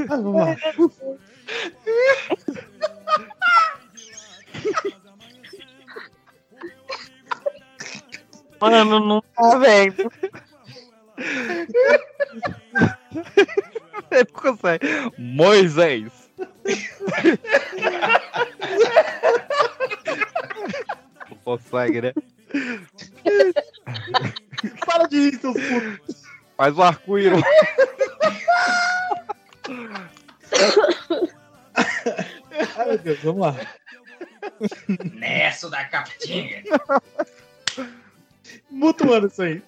Vamos 0.07 0.35
lá. 0.35 0.55
Mano, 8.59 8.99
não 8.99 9.22
tá 9.22 9.57
vendo. 9.59 10.11
Ele 14.11 14.26
consegue. 14.26 14.85
Moisés. 15.18 16.11
Não 21.30 21.38
consegue, 21.44 22.02
né? 22.02 22.14
Para 24.85 25.07
de 25.07 25.18
rir, 25.18 25.39
seus 25.39 25.56
putos. 25.56 26.23
Faz 26.56 26.77
o 26.77 26.84
arco-íris. 26.84 27.44
Ai, 32.77 32.85
meu 32.88 32.98
Deus, 32.98 33.19
vamos 33.19 33.41
lá. 33.41 33.56
Nessa 35.14 35.69
da 35.69 35.85
capitinha. 35.85 36.64
Mutuando 38.69 39.27
isso 39.27 39.41
aí. 39.41 39.61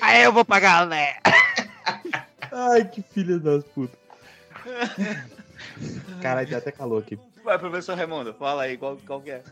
Aí 0.00 0.22
eu 0.22 0.32
vou 0.32 0.44
pagar, 0.44 0.86
né? 0.86 1.16
Ai, 2.52 2.84
que 2.84 3.02
filha 3.02 3.38
das 3.38 3.64
putas. 3.64 3.98
Caralho, 6.20 6.50
dá 6.50 6.58
até 6.58 6.72
calor 6.72 7.02
aqui. 7.02 7.18
Vai, 7.44 7.58
professor 7.58 7.96
Raimundo, 7.96 8.34
fala 8.34 8.64
aí, 8.64 8.76
qual, 8.76 8.96
qual 9.06 9.20
que 9.20 9.30
é? 9.30 9.42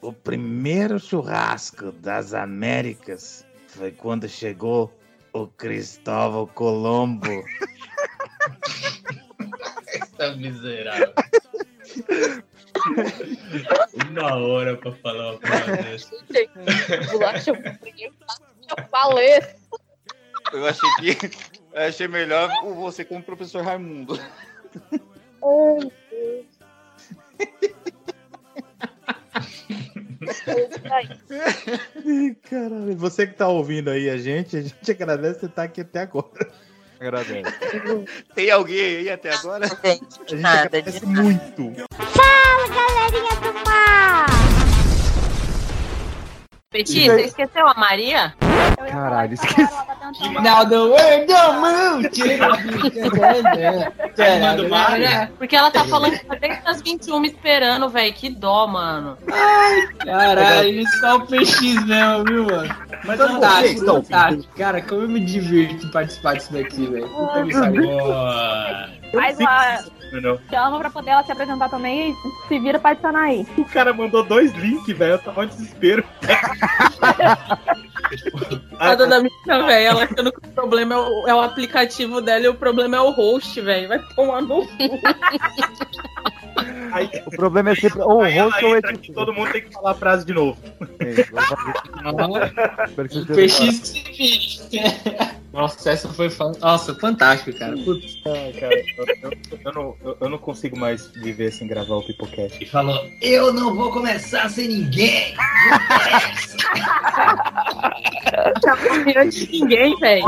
O 0.00 0.12
primeiro 0.12 0.98
churrasco 0.98 1.92
das 1.92 2.32
Américas 2.32 3.44
foi 3.68 3.92
quando 3.92 4.28
chegou 4.28 4.92
o 5.32 5.46
Cristóvão 5.46 6.46
Colombo. 6.46 7.44
Tá 10.16 10.34
miserável. 10.36 11.12
Uma 14.10 14.36
hora 14.36 14.76
pra 14.76 14.92
falar 14.92 15.32
uma 15.32 15.38
coisa 15.38 15.76
dessa. 15.82 17.12
Bolacha 17.12 17.52
eu 18.76 18.84
falei. 18.88 19.40
Eu 20.52 20.66
achei 20.66 20.90
que. 20.98 21.30
Eu 21.72 21.82
achei 21.82 22.08
melhor 22.08 22.50
o 22.64 22.74
você 22.74 23.04
como 23.04 23.22
professor 23.22 23.62
Raimundo. 23.62 24.18
Ai, 30.90 31.08
Deus. 31.28 32.36
Caralho, 32.48 32.96
você 32.96 33.26
que 33.26 33.34
tá 33.34 33.48
ouvindo 33.48 33.90
aí 33.90 34.10
a 34.10 34.18
gente, 34.18 34.56
a 34.56 34.62
gente 34.62 34.90
agradece 34.90 35.40
você 35.40 35.46
estar 35.46 35.62
aqui 35.62 35.80
até 35.80 36.00
agora. 36.00 36.50
Agradece. 37.00 37.50
Tem 38.34 38.50
alguém 38.50 38.96
aí 38.98 39.10
até 39.10 39.32
agora? 39.32 39.66
A 39.66 39.88
gente 39.88 40.44
agradece 40.44 41.06
muito. 41.06 41.72
Fala, 41.96 42.68
galerinha 42.68 43.40
do 43.40 43.54
mar! 43.64 44.29
Peti, 46.72 47.10
você 47.10 47.22
esqueceu 47.22 47.66
a 47.66 47.74
Maria? 47.74 48.32
Caralho, 48.92 49.34
esqueci. 49.34 49.74
Now 50.40 50.64
the 50.64 50.76
world 50.76 51.26
don't. 51.26 52.08
Porque 55.36 55.56
ela 55.56 55.72
tá 55.72 55.84
falando 55.84 56.16
que 56.16 56.24
tá 56.24 56.36
desde 56.36 56.62
as 56.64 56.80
21 56.80 57.24
esperando, 57.24 57.88
velho. 57.88 58.14
Que 58.14 58.30
dó, 58.30 58.68
mano. 58.68 59.18
Caralho, 60.04 60.84
só 61.00 61.16
o 61.16 61.26
PX 61.26 61.84
mesmo, 61.86 62.24
viu, 62.24 62.44
mano? 62.44 62.76
Mas 63.04 63.18
Então, 63.18 63.62
estão 63.64 64.02
fantástico. 64.04 64.54
Cara, 64.56 64.80
como 64.80 65.02
eu 65.02 65.08
me 65.08 65.18
divirto 65.18 65.86
em 65.86 65.90
participar 65.90 66.36
disso 66.36 66.52
daqui, 66.52 66.86
velho. 66.86 67.08
Puta 67.08 67.44
que 67.46 67.52
pariu. 67.52 68.99
Faz 69.12 69.38
uma. 69.38 69.84
Não. 70.20 70.38
Chama 70.50 70.78
pra 70.80 70.90
poder 70.90 71.10
ela 71.10 71.22
se 71.24 71.32
apresentar 71.32 71.68
também 71.68 72.10
e 72.10 72.48
se 72.48 72.58
vira 72.58 72.78
pra 72.78 72.90
adicionar 72.90 73.22
aí. 73.22 73.46
O 73.56 73.64
cara 73.64 73.92
mandou 73.92 74.24
dois 74.24 74.52
links, 74.54 74.96
velho. 74.96 75.12
Eu 75.12 75.18
tava 75.18 75.44
em 75.44 75.48
desespero. 75.48 76.04
A 78.78 78.94
dona 78.94 79.20
Mica, 79.22 79.66
velho, 79.66 79.86
ela 79.86 80.04
achando 80.04 80.32
que 80.32 80.48
o 80.48 80.52
problema 80.52 80.94
é 80.94 80.98
o, 80.98 81.28
é 81.28 81.34
o 81.34 81.40
aplicativo 81.40 82.20
dela 82.20 82.44
e 82.44 82.48
o 82.48 82.54
problema 82.54 82.96
é 82.96 83.00
o 83.00 83.10
host, 83.10 83.60
velho. 83.60 83.88
Vai 83.88 84.00
tomar 84.16 84.42
no 84.42 84.66
cu. 84.66 84.68
O 87.26 87.30
problema 87.30 87.70
é 87.70 87.74
sempre 87.76 88.00
ou 88.02 88.18
o 88.18 88.22
Aí 88.22 88.36
host 88.38 88.64
ou 88.64 88.72
o 88.72 88.74
aqui, 88.74 89.12
todo 89.12 89.32
mundo 89.32 89.52
tem 89.52 89.62
que 89.62 89.72
falar 89.72 89.92
a 89.92 89.94
frase 89.94 90.26
de 90.26 90.32
novo. 90.32 90.58
editor. 92.98 93.36
PX 93.36 93.76
se 93.86 94.02
vire. 94.02 95.39
Nossa, 95.52 95.90
essa 95.90 96.08
foi 96.08 96.30
fan... 96.30 96.52
Nossa, 96.60 96.94
fantástico, 96.94 97.52
cara. 97.58 97.76
Putz. 97.78 98.18
Ai, 98.26 98.52
cara, 98.60 98.74
eu, 98.74 99.04
eu- 99.22 99.32
eu 99.64 99.72
não, 99.72 99.96
eu, 100.04 100.16
eu 100.20 100.28
não 100.28 100.38
consigo 100.38 100.78
mais 100.78 101.08
viver 101.08 101.50
sem 101.52 101.66
gravar 101.66 101.96
o 101.96 102.02
Pipocast. 102.06 102.62
E 102.62 102.66
falou, 102.66 102.96
eu 103.20 103.52
não 103.52 103.74
vou 103.74 103.90
começar 103.92 104.48
sem 104.48 104.68
ninguém. 104.68 105.34
Tá 108.62 108.76
combinando 108.76 109.30
de 109.30 109.50
ninguém, 109.50 109.98
velho. 109.98 110.24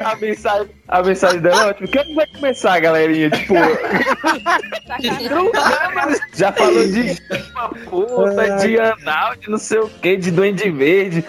A 0.00 0.16
mensagem, 0.16 0.68
a 0.88 1.02
mensagem 1.02 1.40
dela 1.40 1.62
é 1.62 1.66
ótima. 1.68 1.88
Quando 1.92 2.14
vai 2.14 2.26
começar, 2.26 2.80
galerinha? 2.80 3.30
Tipo, 3.30 3.54
já 6.34 6.52
falou 6.52 6.86
de 6.88 7.16
uma 7.54 7.68
puta, 7.68 8.56
de 8.58 8.80
anal, 8.80 9.36
de 9.36 9.50
não 9.50 9.58
sei 9.58 9.78
o 9.78 9.88
que, 9.88 10.16
de 10.16 10.30
duende 10.30 10.70
verde. 10.70 11.24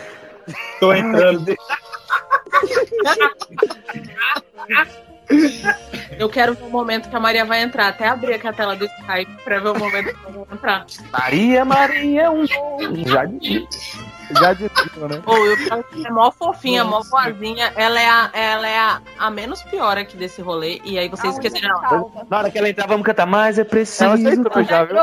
Tô 0.80 0.94
entrando. 0.94 1.56
Eu 6.18 6.30
quero 6.30 6.54
ver 6.54 6.64
o 6.64 6.70
momento 6.70 7.10
que 7.10 7.16
a 7.16 7.20
Maria 7.20 7.46
vai 7.46 7.62
entrar. 7.62 7.90
Até 7.90 8.08
abrir 8.08 8.36
aqui 8.36 8.48
a 8.48 8.54
tela 8.54 8.76
do 8.76 8.86
Skype 8.86 9.44
pra 9.44 9.60
ver 9.60 9.70
o 9.70 9.78
momento 9.78 10.14
que 10.14 10.26
ela 10.26 10.46
vai 10.46 10.58
entrar. 10.58 10.86
Maria, 11.12 11.66
Maria, 11.66 12.32
um 12.32 12.46
Já 13.06 13.26
disse. 13.26 14.07
Já 14.32 14.54
disse, 14.54 14.70
né? 14.98 15.22
Ô, 15.26 15.36
eu 15.38 15.56
é 16.06 16.12
mó 16.12 16.32
fofinha, 16.32 16.84
mó 16.84 17.02
boazinha. 17.10 17.72
Ela 17.76 18.00
é, 18.00 18.10
a, 18.10 18.30
ela 18.34 18.68
é 18.68 18.78
a, 18.78 19.02
a 19.20 19.30
menos 19.30 19.64
pior 19.64 19.98
aqui 19.98 20.18
desse 20.18 20.42
rolê. 20.42 20.82
E 20.84 21.00
aí 21.00 21.08
vocês 21.08 21.34
esqueceram. 21.34 21.80
Na 22.30 22.40
hora 22.40 22.52
que 22.52 22.58
ela 22.58 22.70
entrar, 22.70 22.88
vamos 22.88 23.06
cantar 23.06 23.26
mais, 23.26 23.58
é 23.58 23.64
preciso. 23.64 24.04
Ela 24.04 24.14
aceitou 24.16 24.64
já, 24.64 24.84
viu? 24.84 24.98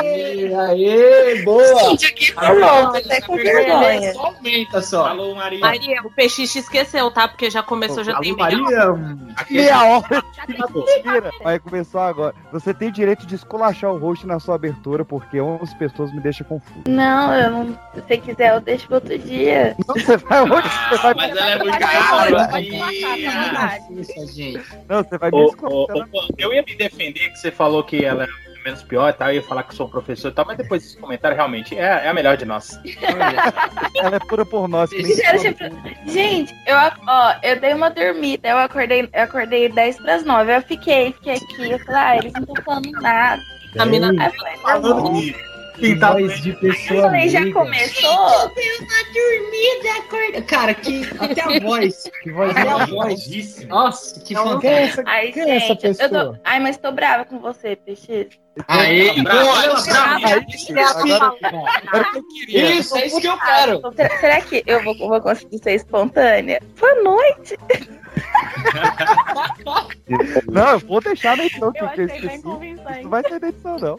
Aê, 0.00 0.54
aê, 0.54 1.42
boa. 1.44 1.90
Gente, 1.90 2.06
aqui 2.06 2.32
Alô, 2.36 2.96
até 2.96 3.20
com 3.20 3.36
vergonha. 3.36 4.12
Só 4.12 4.26
aumenta 4.26 4.82
só. 4.82 5.06
Alô, 5.06 5.34
Maria. 5.34 5.60
Maria, 5.60 6.02
o 6.02 6.10
te 6.10 6.58
esqueceu, 6.58 7.10
tá? 7.10 7.28
Porque 7.28 7.50
já 7.50 7.62
começou, 7.62 8.02
já 8.02 8.18
tem 8.18 8.34
meia 8.34 8.94
Meia 9.50 9.84
hora. 9.84 10.24
Mentira. 10.48 11.30
Vai 11.42 11.58
começar 11.58 12.08
agora. 12.08 12.34
Você 12.52 12.74
tem 12.74 12.90
direito 12.90 13.26
de 13.26 13.34
esculachar 13.34 13.92
o 13.92 13.98
host 13.98 14.26
na 14.26 14.40
sua 14.40 14.54
abertura, 14.54 15.04
porque 15.04 15.40
11 15.40 15.76
pessoas 15.76 16.12
me 16.12 16.20
deixam 16.20 16.46
confuso. 16.46 16.87
Não, 16.88 17.34
eu 17.34 17.50
não. 17.50 17.78
Se 17.94 18.00
você 18.00 18.16
quiser, 18.16 18.54
eu 18.54 18.60
deixo 18.60 18.86
pro 18.86 18.96
outro 18.96 19.18
dia. 19.18 19.76
Não, 19.86 19.94
você 19.94 20.16
vai 20.16 20.40
hoje, 20.40 20.68
você 20.88 21.02
vai. 21.02 21.14
Mas 21.14 21.36
ela 21.36 21.50
é 21.50 21.58
muito 21.58 21.78
cara. 21.78 22.60
Isso, 23.90 24.34
gente. 24.34 24.64
Não, 24.88 25.02
você 25.02 25.18
vai 25.18 25.30
me 25.30 25.52
eu 26.38 26.52
ia 26.52 26.62
me 26.62 26.74
defender 26.74 27.30
que 27.30 27.38
você 27.38 27.50
falou 27.50 27.84
que 27.84 28.04
ela 28.04 28.24
é 28.24 28.28
menos 28.64 28.82
pior 28.82 29.08
e 29.08 29.12
tal, 29.12 29.28
eu 29.28 29.36
ia 29.36 29.42
falar 29.42 29.62
que 29.62 29.74
sou 29.74 29.88
professor 29.88 30.28
e 30.28 30.34
tal, 30.34 30.44
mas 30.44 30.56
depois 30.56 30.82
desse 30.82 30.96
comentário, 30.96 31.36
realmente, 31.36 31.76
é, 31.76 32.04
é 32.04 32.08
a 32.08 32.14
melhor 32.14 32.36
de 32.36 32.44
nós. 32.44 32.78
Ela 33.96 34.16
é 34.16 34.18
pura 34.18 34.44
por 34.44 34.68
nós. 34.68 34.90
Gente, 34.90 35.56
Gente, 36.06 36.54
eu, 36.66 36.76
ó, 36.76 37.34
eu 37.42 37.60
dei 37.60 37.74
uma 37.74 37.90
dormida, 37.90 38.48
eu 38.48 38.58
acordei, 38.58 39.08
eu 39.12 39.22
acordei 39.22 39.68
10 39.68 39.98
pras 39.98 40.24
9, 40.24 40.56
eu 40.56 40.62
fiquei, 40.62 41.12
fiquei 41.12 41.34
aqui, 41.34 41.70
eu 41.70 41.78
falei, 41.80 42.00
ah, 42.00 42.16
eles 42.16 42.32
não 42.32 42.42
estão 42.42 42.64
falando 42.64 42.90
nada. 42.92 43.42
A 43.78 43.84
mina 43.84 44.10
Aí 44.10 44.26
eu 44.26 44.32
falei, 44.32 44.58
tá 44.58 44.78
bom. 44.80 45.47
Que 45.78 45.94
voz 45.94 46.40
de 46.42 46.50
Eu 46.50 46.56
pessoa 46.58 47.02
falei, 47.02 47.28
já 47.28 47.38
amiga. 47.40 47.60
começou? 47.60 48.50
dormida, 49.12 49.98
acorda. 49.98 50.42
Cara, 50.42 50.74
que 50.74 51.02
até 51.18 51.42
a 51.42 51.60
voz. 51.60 52.10
Que 52.22 52.30
voz 52.32 52.50
até 52.50 52.68
a 52.68 52.86
voz. 52.86 53.66
Nossa, 53.66 54.20
que 54.20 54.34
fantástico. 54.34 55.02
Ai, 55.06 55.32
quem 55.32 55.42
é 55.50 55.56
essa 55.56 55.66
gente, 55.74 55.86
eu 55.86 55.94
tô... 55.94 55.98
pessoa? 56.08 56.40
Ai, 56.44 56.60
mas 56.60 56.76
tô 56.76 56.92
brava 56.92 57.24
com 57.24 57.38
você, 57.38 57.76
Peixe. 57.76 58.28
Aê, 58.66 59.22
Brava, 59.22 59.44
boa, 59.44 59.82
brava. 59.84 60.18
brava. 61.92 62.22
Isso, 62.48 62.96
é 62.96 63.06
isso 63.06 63.20
que 63.20 63.28
eu 63.28 63.38
quero. 63.38 63.80
Será, 63.94 64.18
será 64.18 64.40
que 64.40 64.64
eu 64.66 64.82
vou, 64.82 64.96
vou 64.96 65.20
conseguir 65.20 65.58
ser 65.58 65.74
espontânea? 65.74 66.60
Boa 66.78 66.94
noite. 67.02 67.56
Não, 70.50 70.70
eu 70.70 70.78
vou 70.80 71.00
deixar 71.00 71.36
na 71.36 71.44
edição 71.44 71.70
Eu 71.74 71.86
achei 71.86 72.06
bem 72.06 72.40
convincente. 72.42 73.02
Não 73.02 73.10
vai 73.10 73.22
ter 73.22 73.40
na 73.40 73.48
edição, 73.48 73.76
não. 73.78 73.98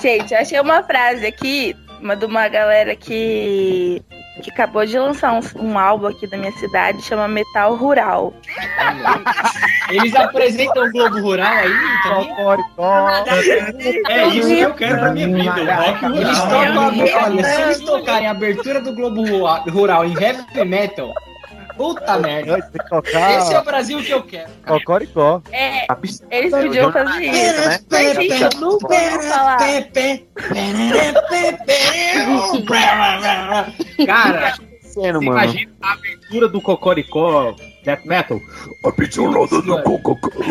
Gente, 0.00 0.34
eu 0.34 0.40
achei 0.40 0.58
uma 0.60 0.82
frase 0.82 1.26
aqui, 1.26 1.76
uma 2.00 2.16
de 2.16 2.24
uma 2.24 2.48
galera 2.48 2.96
que, 2.96 4.02
que 4.42 4.50
acabou 4.50 4.86
de 4.86 4.98
lançar 4.98 5.34
um, 5.34 5.40
um 5.62 5.78
álbum 5.78 6.06
aqui 6.06 6.26
da 6.26 6.38
minha 6.38 6.52
cidade, 6.52 7.02
chama 7.02 7.28
Metal 7.28 7.74
Rural. 7.76 8.32
Eles 9.90 10.14
apresentam 10.14 10.86
o 10.86 10.92
Globo 10.92 11.20
Rural 11.20 11.52
aí 11.52 11.72
também? 12.02 12.34
É 14.08 14.26
isso 14.28 14.48
que 14.48 14.60
eu 14.60 14.72
quero 14.74 14.98
pra 14.98 15.12
minha 15.12 15.28
vida, 15.28 15.62
o 15.62 15.66
rock 15.66 16.04
rural. 16.06 16.16
Eles 16.16 16.38
tocam, 16.40 16.88
a- 17.20 17.24
olha, 17.26 17.44
se 17.44 17.60
eles 17.62 17.80
tocarem 17.80 18.28
a 18.28 18.30
abertura 18.30 18.80
do 18.80 18.94
Globo 18.94 19.22
Rural 19.70 20.06
em 20.06 20.14
heavy 20.14 20.64
metal, 20.64 21.12
puta 21.78 22.18
merda. 22.18 22.58
Esse 23.38 23.54
é 23.54 23.58
o 23.58 23.64
Brasil 23.64 24.02
que 24.02 24.10
eu 24.10 24.22
quero. 24.22 24.50
Cocoricó. 24.66 25.40
É, 25.50 25.86
eles 26.30 26.50
podiam 26.50 26.92
fazer 26.92 27.24
isso. 27.24 27.60
né? 27.68 27.78
Mas, 27.90 28.16
gente, 28.16 28.42
eu 28.42 28.60
não 28.60 28.78
vou 28.78 28.90
falar. 28.90 29.58
Cara, 34.06 34.54
Sendo, 34.82 35.22
mano. 35.22 35.38
imagina 35.42 35.70
a 35.82 35.92
abertura 35.92 36.48
do 36.48 36.60
Cocoricó 36.60 37.54
Death 37.84 38.04
Metal. 38.04 38.40
A 38.84 38.92
pitulada 38.92 39.62
do 39.62 39.82
Cocoricó. 39.82 40.42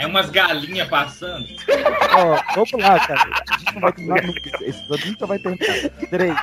É 0.00 0.06
umas 0.06 0.30
galinhas 0.30 0.88
passando. 0.88 1.46
Ó, 2.16 2.40
vamos 2.54 2.72
lá, 2.72 2.98
cara. 3.00 3.30
A 3.50 3.58
gente 3.58 3.74
não 3.74 3.80
vai 3.80 3.92
terminar 3.92 4.22
nunca. 4.22 4.40
Esse 4.64 5.08
nunca 5.08 5.26
vai 5.26 5.38
terminar. 5.38 5.90
3, 6.10 6.34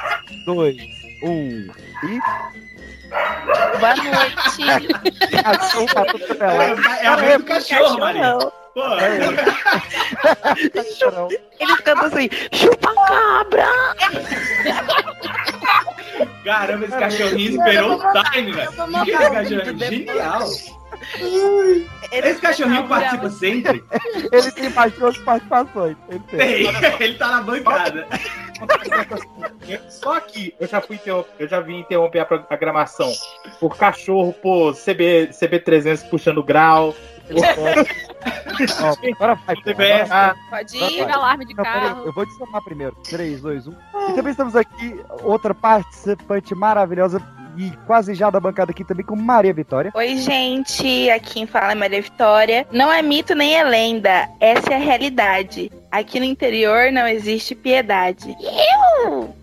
2, 0.46 0.78
1 1.22 1.68
e. 2.04 2.20
Boa 3.80 3.96
noite. 3.96 4.64
Cachorro 5.44 5.88
pra 5.88 6.06
tudo 6.06 6.44
é 6.44 6.48
lado. 6.48 6.82
É 7.02 7.08
a 7.08 7.16
vez 7.16 7.38
do 7.38 7.44
cachorro, 7.46 8.00
Maria. 8.00 8.38
Pô. 8.38 8.52
Eles 11.60 11.80
cantam 11.82 12.06
assim, 12.06 12.30
chupa 12.52 12.94
cabra. 13.08 13.66
Caramba, 16.44 16.86
esse 16.86 16.98
cachorrinho 16.98 17.60
esperou 17.60 17.98
o 17.98 18.24
time, 18.32 18.52
velho. 18.52 18.72
Que 19.06 19.12
cachorrinho 19.12 20.12
é 20.12 20.14
genial. 21.18 21.88
Esse 22.12 22.42
cachorrinho 22.42 22.88
participa 22.88 23.30
sempre? 23.30 23.84
Ele 24.32 24.52
tem 24.52 24.70
mais 24.70 24.94
duas 24.94 25.18
participações. 25.20 25.96
Ele 26.10 26.20
tem. 26.20 26.40
Tem, 26.40 26.68
ele 27.00 27.14
tá 27.18 27.28
na 27.28 27.42
bancada. 27.42 28.08
Só 29.90 30.20
que 30.20 30.54
eu 30.60 30.68
já 30.68 30.82
fui 30.82 31.00
eu 31.06 31.48
já 31.48 31.60
vim 31.62 31.80
interromper 31.80 32.20
a 32.20 32.26
programação 32.26 33.12
por 33.60 33.78
cachorro, 33.78 34.34
por 34.34 34.74
CB, 34.76 35.30
CB300 35.32 36.10
puxando 36.10 36.44
grau. 36.44 36.94
Ó, 38.82 38.96
agora 39.14 39.36
vai. 39.36 39.56
pô, 39.56 39.70
agora 39.72 40.06
vai. 40.06 40.36
Pode 40.50 40.78
Agora 40.78 40.92
ir, 40.92 41.04
vai. 41.04 41.14
alarme 41.14 41.46
de 41.46 41.54
Não, 41.54 41.64
peraí, 41.64 41.82
carro. 41.82 42.06
eu 42.06 42.14
vou 42.14 42.26
te 42.26 42.38
chamar 42.38 42.62
primeiro. 42.62 42.96
3, 43.08 43.42
2, 43.42 43.68
1. 43.68 43.72
E 43.72 44.14
também 44.16 44.32
estamos 44.32 44.56
aqui, 44.56 45.00
outra 45.24 45.54
participante 45.54 46.56
maravilhosa 46.56 47.20
e 47.60 47.72
quase 47.86 48.14
já 48.14 48.30
da 48.30 48.40
bancada 48.40 48.72
aqui 48.72 48.86
também 48.86 49.06
com 49.06 49.18
Maria 49.18 49.54
Vitória. 49.54 49.92
Oi, 49.94 50.16
gente. 50.16 51.10
Aqui 51.10 51.34
quem 51.34 51.46
fala 51.46 51.74
é 51.74 51.76
Maria 51.76 52.02
Vitória. 52.02 52.66
Não 52.72 52.90
é 52.92 53.02
mito 53.02 53.36
nem 53.36 53.58
é 53.58 53.64
lenda. 53.66 54.30
Essa 54.40 54.72
é 54.72 54.76
a 54.76 54.80
realidade. 54.80 55.70
Aqui 55.92 56.22
no 56.22 56.26
interior 56.26 56.90
não 56.90 57.06
existe 57.06 57.54
piedade. 57.54 58.34
Eu! 59.04 59.36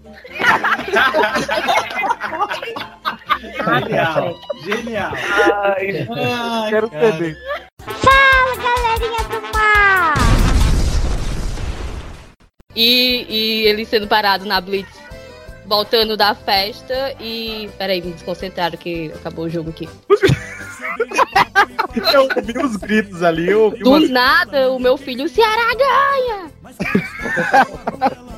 Genial, 3.65 4.35
genial. 4.65 5.13
Ai, 5.13 6.09
Ai, 6.09 6.71
Quero 6.71 6.89
cara. 6.91 7.13
saber. 7.13 7.37
Fala, 7.81 8.57
galerinha 8.57 9.29
do 9.29 9.43
mar! 9.55 10.15
E, 12.75 13.27
e 13.29 13.67
ele 13.67 13.85
sendo 13.85 14.09
parado 14.09 14.47
na 14.47 14.61
Blitz, 14.61 14.96
voltando 15.67 16.17
da 16.17 16.35
festa 16.35 17.15
e. 17.21 17.69
Peraí, 17.77 18.01
me 18.03 18.13
desconcentraram 18.13 18.79
que 18.79 19.13
acabou 19.15 19.47
o 19.47 19.51
jogo 19.51 19.71
aqui. 19.71 19.89
Eu 22.13 22.23
ouvi 22.23 22.59
os 22.59 22.77
gritos 22.77 23.23
ali, 23.23 23.49
eu 23.49 23.63
ouvi 23.65 23.79
Do 23.79 23.91
umas... 23.91 24.11
nada, 24.11 24.71
o 24.71 24.79
meu 24.79 24.99
filho, 24.99 25.25
o 25.25 25.29
Ceará 25.29 25.73
ganha! 25.75 26.51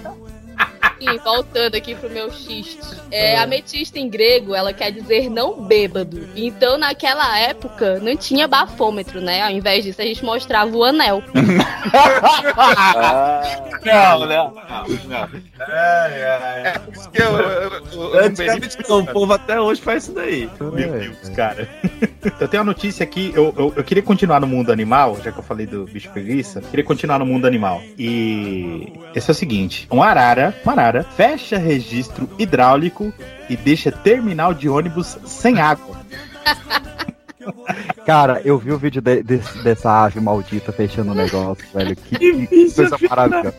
E 1.00 1.18
voltando 1.18 1.74
aqui 1.74 1.94
pro 1.94 2.10
meu 2.10 2.30
xiste. 2.32 2.78
É, 3.10 3.38
ametista 3.38 3.98
em 3.98 4.08
grego, 4.08 4.54
ela 4.54 4.72
quer 4.72 4.90
dizer 4.90 5.30
não 5.30 5.62
bêbado. 5.62 6.28
Então, 6.34 6.76
naquela 6.76 7.38
época, 7.38 7.98
não 8.00 8.16
tinha 8.16 8.48
bafômetro, 8.48 9.20
né? 9.20 9.42
Ao 9.42 9.50
invés 9.50 9.84
disso, 9.84 10.00
a 10.00 10.04
gente 10.04 10.24
mostrava 10.24 10.76
o 10.76 10.84
anel. 10.84 11.22
Não, 13.84 14.20
não, 14.20 14.26
não. 14.26 14.52
É 15.60 16.78
por 16.78 16.94
isso 16.94 17.10
que 17.10 17.22
eu, 17.22 17.30
eu, 17.30 17.72
eu, 17.72 17.82
eu 17.92 18.24
Antigamente, 18.24 18.76
o 18.88 19.06
povo 19.06 19.32
até 19.32 19.60
hoje 19.60 19.80
faz 19.80 20.04
isso 20.04 20.12
daí. 20.12 20.50
Meu 20.60 20.72
Deus, 20.72 21.28
cara. 21.30 21.68
Eu 22.40 22.48
tenho 22.48 22.62
uma 22.62 22.72
notícia 22.72 23.04
aqui, 23.04 23.32
eu, 23.34 23.54
eu, 23.56 23.72
eu 23.76 23.84
queria 23.84 24.02
continuar 24.02 24.40
no 24.40 24.46
mundo 24.46 24.72
animal, 24.72 25.16
já 25.22 25.30
que 25.30 25.38
eu 25.38 25.42
falei 25.42 25.66
do 25.66 25.84
bicho 25.84 26.10
preguiça, 26.10 26.60
queria 26.60 26.84
continuar 26.84 27.18
no 27.18 27.24
mundo 27.24 27.46
animal. 27.46 27.80
E 27.96 28.92
esse 29.14 29.30
é 29.30 29.32
o 29.32 29.34
seguinte: 29.34 29.86
um 29.90 30.02
arara, 30.02 30.54
uma 30.64 30.72
arara, 30.72 30.87
fecha 31.16 31.58
registro 31.58 32.28
hidráulico 32.38 33.12
e 33.48 33.56
deixa 33.56 33.90
terminal 33.90 34.52
de 34.52 34.68
ônibus 34.68 35.18
sem 35.24 35.60
água. 35.60 35.96
Cara, 38.06 38.40
eu 38.44 38.58
vi 38.58 38.72
o 38.72 38.78
vídeo 38.78 39.00
de- 39.02 39.22
desse- 39.22 39.58
dessa 39.62 40.04
ave 40.04 40.20
maldita 40.20 40.72
fechando 40.72 41.12
o 41.12 41.14
negócio, 41.14 41.64
velho. 41.74 41.94
Que, 41.96 42.46
que 42.46 42.72
coisa 42.74 42.96
maravilhosa. 43.08 43.54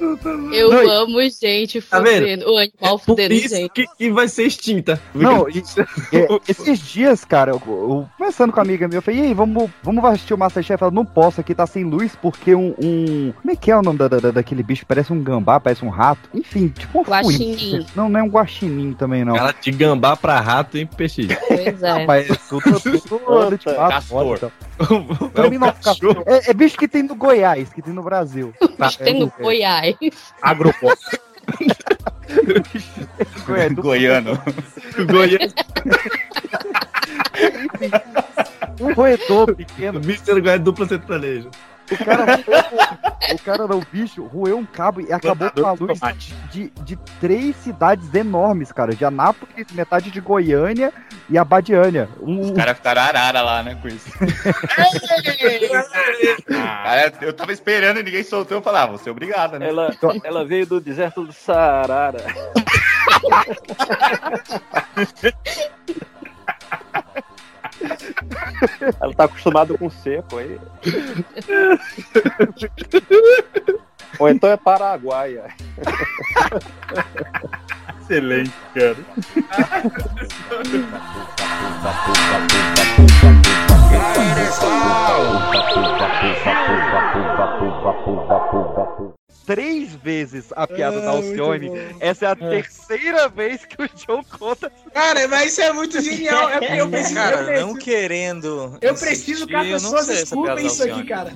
Eu 0.52 0.70
Não, 0.72 0.90
amo 0.92 1.20
gente 1.30 1.82
Tá 1.82 1.98
fudendo. 1.98 2.46
O 2.52 2.58
animal 2.58 2.72
Por 3.00 3.00
fudendo 3.00 3.34
isso 3.34 3.56
gente. 3.56 3.70
que, 3.72 3.86
que 3.98 4.12
vai 4.12 4.28
ser 4.28 4.44
extinta. 4.46 5.00
Não, 5.14 5.48
e- 5.50 5.64
é, 6.16 6.28
esses 6.48 6.80
dias, 6.80 7.24
cara, 7.24 7.52
eu, 7.52 7.62
eu- 7.68 8.08
conversando 8.18 8.52
com 8.54 8.60
a 8.60 8.64
amiga 8.64 8.88
minha, 8.88 8.98
eu 8.98 9.02
falei, 9.02 9.20
e 9.20 9.24
aí, 9.28 9.34
vamos, 9.34 9.70
vamos 9.84 10.04
assistir 10.06 10.34
o 10.34 10.38
Masterchef? 10.38 10.82
Ela, 10.82 10.92
não 10.92 11.06
posso, 11.06 11.42
aqui 11.42 11.54
tá 11.54 11.68
sem 11.68 11.84
luz, 11.84 12.14
porque 12.22 12.56
um, 12.56 12.74
um- 12.82 13.34
Como 13.42 13.52
é 13.52 13.56
que 13.56 13.70
é 13.72 13.78
o 13.78 13.82
nome 13.82 14.00
da, 14.00 14.08
da- 14.08 14.32
daquele 14.32 14.64
bicho? 14.64 14.86
Parece 14.86 15.14
um 15.14 15.22
gambá, 15.22 15.60
parece 15.60 15.86
um 15.86 15.90
rato. 15.90 16.30
Enfim, 16.34 16.70
tipo 16.70 17.00
um 17.00 17.04
Guaxinim. 17.04 17.86
Não, 17.96 18.10
não 18.10 18.20
é 18.20 18.24
um 18.24 18.30
guaxinim 18.30 18.94
também, 18.94 19.24
não. 19.24 19.36
Ela 19.36 19.54
de 19.54 19.72
gambá 19.72 20.16
pra 20.16 20.40
rato, 20.40 20.78
hein, 20.78 20.88
peixe? 20.98 21.28
Pois 21.48 21.84
é. 21.84 22.06
Mas 22.06 22.28
tudo, 22.48 22.80
tudo, 22.80 23.00
tudo 23.02 23.58
de 23.58 23.70
fato, 23.80 23.92
Castor. 23.92 24.38
foda, 24.40 24.52
então. 24.78 25.50
Mim 25.50 25.58
não, 25.58 25.72
castor. 25.74 26.24
É, 26.26 26.52
é 26.52 26.54
bicho 26.54 26.78
que 26.78 26.88
tem 26.88 27.04
no 27.04 27.16
Goiás, 27.16 27.72
que 27.74 27.82
tem 27.82 27.94
no 27.94 28.04
Brasil. 28.04 28.54
Tá, 28.78 28.90
Tem 28.92 29.18
é, 29.18 29.20
no 29.20 29.32
Goiás. 29.40 29.96
Agropop. 30.42 30.98
Goiás, 33.46 33.76
do- 33.76 33.82
Goiano. 33.82 34.40
Goiano. 35.08 35.54
Um 38.80 38.94
roedor 38.94 39.56
pequeno. 39.56 40.00
Mr. 40.00 40.40
Goiás 40.42 40.62
dupla 40.62 40.88
sertaneja. 40.88 41.50
O 41.92 42.06
cara, 42.06 42.40
o 43.34 43.40
cara 43.40 43.68
não, 43.68 43.80
o 43.80 43.86
bicho, 43.92 44.24
roeu 44.26 44.58
um 44.58 44.66
cabo 44.66 45.02
e 45.02 45.12
acabou 45.12 45.50
com 45.52 45.66
a 45.66 45.72
luz 45.72 46.00
de, 46.52 46.72
de 46.84 46.96
três 47.20 47.56
cidades 47.58 48.14
enormes, 48.14 48.72
cara. 48.72 48.96
De 48.96 49.06
Anápolis, 49.06 49.68
metade 49.72 50.12
de 50.12 50.20
Goiânia 50.20 50.94
e 51.30 51.38
Abadiânia. 51.38 52.10
Um, 52.22 52.42
Os 52.42 52.52
caras 52.52 52.78
ficaram 52.78 53.02
arara 53.02 53.42
lá, 53.42 53.64
né, 53.64 53.78
com 53.82 53.88
isso. 53.88 54.10
Cara, 56.48 57.14
eu 57.22 57.34
tava 57.34 57.52
esperando 57.52 58.00
e 58.00 58.04
ninguém 58.04 58.24
soltou, 58.24 58.58
eu 58.58 58.62
falava, 58.62 58.94
ah, 58.94 58.98
você 58.98 59.10
é 59.10 59.12
obrigado, 59.12 59.60
né? 59.60 59.70
Ela, 59.70 59.96
ela 60.24 60.46
veio 60.46 60.66
do 60.66 60.80
deserto 60.80 61.26
do 61.26 61.34
Saara. 61.34 62.24
Ela 69.02 69.14
tá 69.14 69.24
acostumada 69.26 69.78
com 69.78 69.90
seco 69.90 70.38
aí. 70.38 70.58
Ou 74.20 74.30
então 74.30 74.50
é 74.50 74.58
paraguaia. 74.58 75.46
Excelente, 78.02 78.52
cara. 78.74 78.98
Três 89.54 89.96
vezes 89.96 90.46
a 90.56 90.68
piada 90.68 91.00
Ah, 91.00 91.02
da 91.06 91.10
Alcione. 91.10 91.72
Essa 92.00 92.26
é 92.26 92.28
a 92.28 92.32
É. 92.34 92.36
terceira 92.62 93.28
vez 93.28 93.66
que 93.66 93.82
o 93.82 93.90
John 93.96 94.24
conta. 94.38 94.72
Cara, 94.94 95.28
mas 95.28 95.52
isso 95.54 95.62
é 95.62 95.74
muito 95.74 96.00
genial. 96.00 96.50
É 96.52 96.60
porque 96.60 96.74
eu 96.82 96.88
preciso. 96.88 97.18
eu 97.18 97.24
Cara, 97.24 97.38
preciso, 97.44 97.66
não 97.68 97.76
querendo. 97.76 98.78
eu 98.80 98.94
preciso 98.94 99.48
que 99.48 99.56
as 99.56 99.66
eu 99.66 99.74
pessoas 99.74 100.10
escutem 100.10 100.68
isso 100.68 100.84
aqui, 100.84 101.04
cara. 101.04 101.32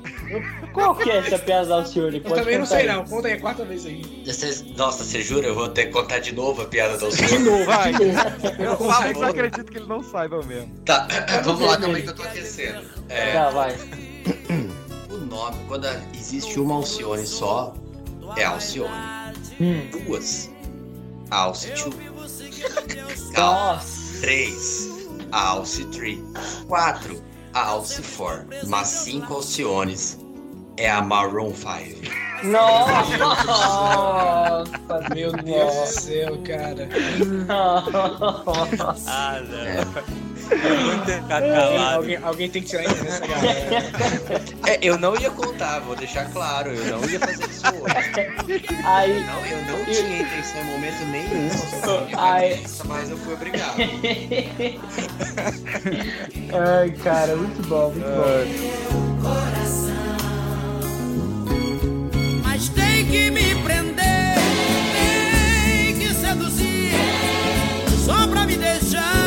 Qual 0.73 0.95
que 0.95 1.09
é 1.09 1.17
essa 1.17 1.39
piada 1.39 1.65
da 1.67 1.75
Alcione? 1.77 2.21
Eu 2.23 2.31
também 2.35 2.59
não 2.59 2.65
sei, 2.67 2.85
não. 2.85 3.03
Conta 3.03 3.27
aí, 3.29 3.33
a 3.33 3.39
quarta 3.41 3.65
vez 3.65 3.83
aí. 3.87 4.23
Vocês- 4.23 4.61
Nossa, 4.77 5.03
você 5.03 5.19
jura? 5.21 5.47
Eu 5.47 5.55
vou 5.55 5.69
ter 5.69 5.87
que 5.87 5.91
contar 5.93 6.19
de 6.19 6.35
novo 6.35 6.61
a 6.61 6.65
piada 6.65 6.95
da 6.99 7.05
Alcione? 7.07 7.27
De 7.31 7.39
novo, 7.39 7.65
Vai. 7.65 7.93
de 7.93 8.05
novo. 8.05 8.19
Eu 8.59 8.77
que 8.77 8.83
favor. 8.83 9.25
acredito 9.25 9.71
que 9.71 9.77
ele 9.79 9.87
não 9.87 10.03
saiba 10.03 10.43
mesmo. 10.43 10.71
Tá, 10.85 11.07
vamos 11.43 11.61
lá, 11.61 11.77
calma 11.77 11.95
aí 11.97 12.03
que 12.03 12.09
eu 12.09 12.15
tô 12.15 12.21
aquecendo. 12.21 12.83
É, 13.09 13.33
Tá, 13.33 13.49
vai. 13.49 13.75
o 15.09 15.17
nome, 15.17 15.57
quando 15.67 15.87
existe 16.13 16.59
uma 16.59 16.75
Alcione 16.75 17.25
só, 17.25 17.73
é 18.37 18.43
Alcione. 18.43 18.91
Hum. 19.59 19.87
Duas, 19.91 20.49
Alce 21.31 21.71
2. 21.71 23.31
Nossa. 23.37 24.21
Três, 24.21 24.89
Alce 25.31 25.85
3. 25.85 26.19
Quatro, 26.67 27.21
Alce 27.53 28.01
4. 28.01 28.45
Mas 28.67 28.87
cinco 28.87 29.35
Alciones 29.35 30.19
é 30.77 30.89
a 30.89 31.01
Maroon 31.01 31.53
5. 31.53 32.23
Nossa, 32.43 33.05
Meu 35.15 35.31
Deus 35.31 35.73
do 35.75 35.85
céu, 35.87 36.37
cara. 36.43 36.89
Nossa. 37.47 39.11
Ah, 39.11 39.39
não. 39.41 39.59
É. 39.59 39.85
Eu 40.53 40.95
vou 40.95 41.05
ficar 41.05 41.41
calado. 41.41 41.95
Alguém, 41.95 42.17
alguém 42.17 42.49
tem 42.49 42.61
que 42.61 42.69
tirar 42.69 42.83
isso 42.83 43.03
dessa 43.03 43.25
galera. 43.25 43.83
É, 44.67 44.79
eu 44.81 44.97
não 44.97 45.15
ia 45.15 45.29
contar, 45.31 45.79
vou 45.79 45.95
deixar 45.95 46.25
claro, 46.31 46.69
eu 46.71 46.97
não 46.97 47.09
ia 47.09 47.19
fazer 47.19 47.45
isso 47.49 47.63
hoje. 47.67 47.93
Aí, 48.85 49.23
Não, 49.25 49.45
eu 49.45 49.57
não 49.65 49.85
tinha 49.85 50.21
intenção 50.21 50.61
em 50.61 50.65
momento 50.65 51.05
nenhum. 51.05 51.49
Ai. 52.17 52.49
preguiça, 52.49 52.83
mas 52.85 53.09
eu 53.09 53.17
fui 53.17 53.33
obrigado. 53.33 53.75
Ai, 56.79 56.91
cara, 57.03 57.35
muito 57.35 57.67
bom, 57.67 57.89
muito 57.91 58.05
bom. 58.05 58.23
Mas 62.43 62.69
tem 62.69 63.05
que 63.07 63.31
me 63.31 63.55
prender, 63.63 64.35
tem 64.93 65.95
que 65.99 66.13
seduzir, 66.13 66.91
só 68.05 68.27
pra 68.27 68.45
me 68.45 68.55
deixar 68.57 69.22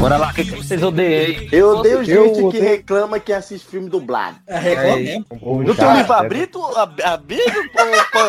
Bora 0.00 0.16
lá, 0.16 0.30
o 0.30 0.34
que, 0.34 0.44
que 0.44 0.50
vocês 0.52 0.82
odeiam 0.82 1.26
aí? 1.26 1.48
Eu 1.52 1.76
odeio 1.76 1.98
Eu 1.98 2.04
gente 2.04 2.34
que 2.38 2.42
odeio- 2.42 2.64
reclama 2.64 3.20
que 3.20 3.32
assiste 3.34 3.66
filme 3.68 3.90
dublado. 3.90 4.38
É, 4.46 4.58
reclama 4.58 4.96
mesmo. 4.96 5.26
Não 5.30 5.74
tem 5.74 5.86
um 5.86 5.96
livro 5.96 6.12
abrido? 6.14 6.64
ab- 6.78 7.02
Abrido, 7.02 7.52
pô, 7.72 7.80
pô? 8.12 8.20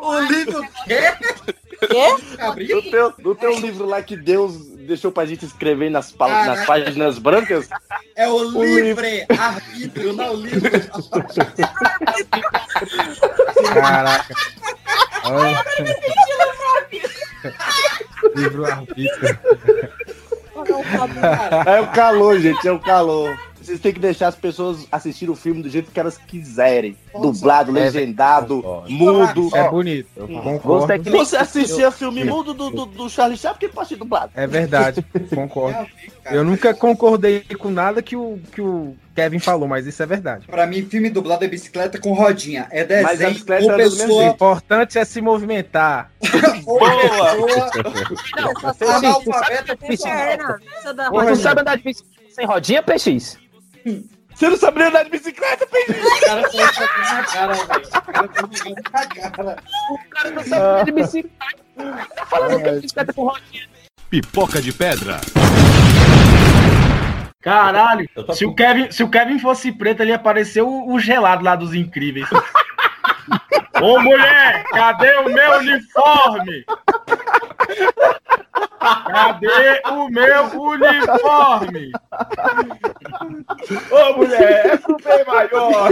O 0.06 0.20
livro 0.20 0.62
quê? 0.86 1.00
Não 2.46 2.54
tem, 2.82 3.12
não 3.24 3.34
tem 3.34 3.48
um 3.48 3.58
livro 3.60 3.86
lá 3.86 4.00
que 4.02 4.16
Deus 4.16 4.56
deixou 4.86 5.10
pra 5.10 5.26
gente 5.26 5.44
escrever 5.44 5.90
nas, 5.90 6.12
pa- 6.12 6.28
Caraca. 6.28 6.54
nas 6.54 6.64
páginas 6.66 7.18
brancas? 7.18 7.68
É 8.14 8.28
o 8.28 8.56
O 8.56 8.64
livre 8.64 9.26
arbítrio, 9.36 10.12
não 10.12 10.34
o 10.34 10.36
livre. 10.36 10.70
Caraca. 13.74 14.32
Livro 18.36 18.64
arbítrio. 18.64 19.38
É 21.66 21.80
o 21.80 21.86
calor, 21.88 22.38
gente, 22.38 22.66
é 22.66 22.72
o 22.72 22.78
calor. 22.78 23.38
Vocês 23.62 23.78
têm 23.78 23.92
que 23.92 24.00
deixar 24.00 24.26
as 24.26 24.34
pessoas 24.34 24.88
assistir 24.90 25.30
o 25.30 25.36
filme 25.36 25.62
do 25.62 25.70
jeito 25.70 25.92
que 25.92 26.00
elas 26.00 26.18
quiserem. 26.18 26.96
Dublado, 27.14 27.70
legendado, 27.70 28.62
mudo. 28.88 29.50
É 29.54 29.68
bonito, 29.68 30.08
eu 30.16 30.26
concordo. 30.26 30.86
Você, 30.86 30.98
você 30.98 31.36
assistia 31.36 31.90
filme 31.92 32.24
mudo 32.24 32.52
do, 32.52 32.70
do, 32.70 32.86
do 32.86 33.08
Charlie 33.08 33.38
Chaplin, 33.38 33.68
que 33.68 33.74
pode 33.74 33.90
ser 33.90 33.96
dublado. 33.96 34.32
É 34.34 34.48
verdade, 34.48 35.04
concordo. 35.32 35.86
Eu 36.24 36.42
nunca 36.42 36.74
concordei 36.74 37.40
com 37.56 37.70
nada 37.70 38.02
que 38.02 38.16
o, 38.16 38.40
que 38.52 38.60
o 38.60 38.96
Kevin 39.14 39.38
falou, 39.38 39.68
mas 39.68 39.86
isso 39.86 40.02
é 40.02 40.06
verdade. 40.06 40.46
Pra 40.46 40.66
mim, 40.66 40.82
filme 40.82 41.10
dublado 41.10 41.44
é 41.44 41.48
bicicleta 41.48 41.98
com 41.98 42.12
rodinha. 42.12 42.66
É 42.70 42.84
desenho 42.84 43.06
Mas 43.06 43.22
a 43.22 43.28
bicicleta 43.28 43.64
ou 43.64 43.70
é 43.72 43.74
do 43.74 43.78
mesmo 43.78 43.98
pessoa... 43.98 44.24
O 44.24 44.26
importante 44.28 44.98
é 44.98 45.04
se 45.04 45.20
movimentar. 45.20 46.10
analfabeta 48.88 49.76
por 49.76 49.98
Perna. 49.98 50.60
Essa 50.78 50.94
da 50.94 51.10
Mas 51.10 51.28
tu 51.28 51.36
sabe 51.42 51.60
andar 51.60 51.76
de 51.76 51.84
bicicleta 51.84 52.12
sem 52.32 52.46
rodinha, 52.46 52.82
PX? 52.82 53.38
Você 54.34 54.48
não 54.48 54.56
sabia 54.56 54.88
andar 54.88 55.04
de 55.04 55.10
bicicleta, 55.10 55.66
PX? 55.66 55.98
O 55.98 56.20
cara 56.24 56.42
tá 56.48 56.56
na 56.56 57.24
cara, 57.24 57.52
velho. 57.52 57.86
O 57.86 58.12
cara 58.12 58.28
tá 58.28 58.48
jogando 58.56 58.74
na 58.74 59.30
cara. 59.30 59.56
O 59.90 60.10
cara 60.10 60.30
não 60.30 60.44
sabe 60.44 60.62
andar 60.62 60.84
de 60.84 60.92
bicicleta. 60.92 61.52
Tá 62.16 62.26
falando 62.26 62.62
que 62.62 62.68
é 62.68 62.80
bicicleta 62.80 63.12
com 63.12 63.24
rodinha. 63.24 63.68
Pipoca 64.08 64.60
de 64.60 64.72
pedra. 64.72 65.20
Caralho, 67.42 68.08
se 68.32 68.46
o, 68.46 68.54
Kevin, 68.54 68.90
se 68.92 69.02
o 69.02 69.10
Kevin 69.10 69.40
fosse 69.40 69.72
preto, 69.72 70.00
ele 70.00 70.12
ia 70.12 70.18
parecer 70.18 70.62
o, 70.62 70.88
o 70.88 71.00
gelado 71.00 71.44
lá 71.44 71.56
dos 71.56 71.74
incríveis. 71.74 72.28
Ô 73.82 74.00
mulher, 74.00 74.62
cadê 74.70 75.12
o 75.16 75.24
meu 75.24 75.58
uniforme? 75.58 76.64
Cadê 78.78 79.82
o 79.90 80.08
meu 80.08 80.62
uniforme? 80.68 81.90
Ô 83.90 84.12
mulher, 84.18 84.66
é 84.66 84.76
bem 84.76 85.24
maior. 85.26 85.90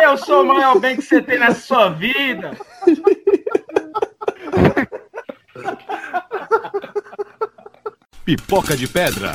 Eu 0.00 0.16
sou 0.18 0.44
o 0.44 0.46
maior 0.46 0.78
bem 0.78 0.94
que 0.94 1.02
você 1.02 1.20
tem 1.20 1.38
na 1.38 1.52
sua 1.52 1.88
vida. 1.88 2.52
Pipoca 8.28 8.76
de 8.76 8.86
pedra. 8.86 9.34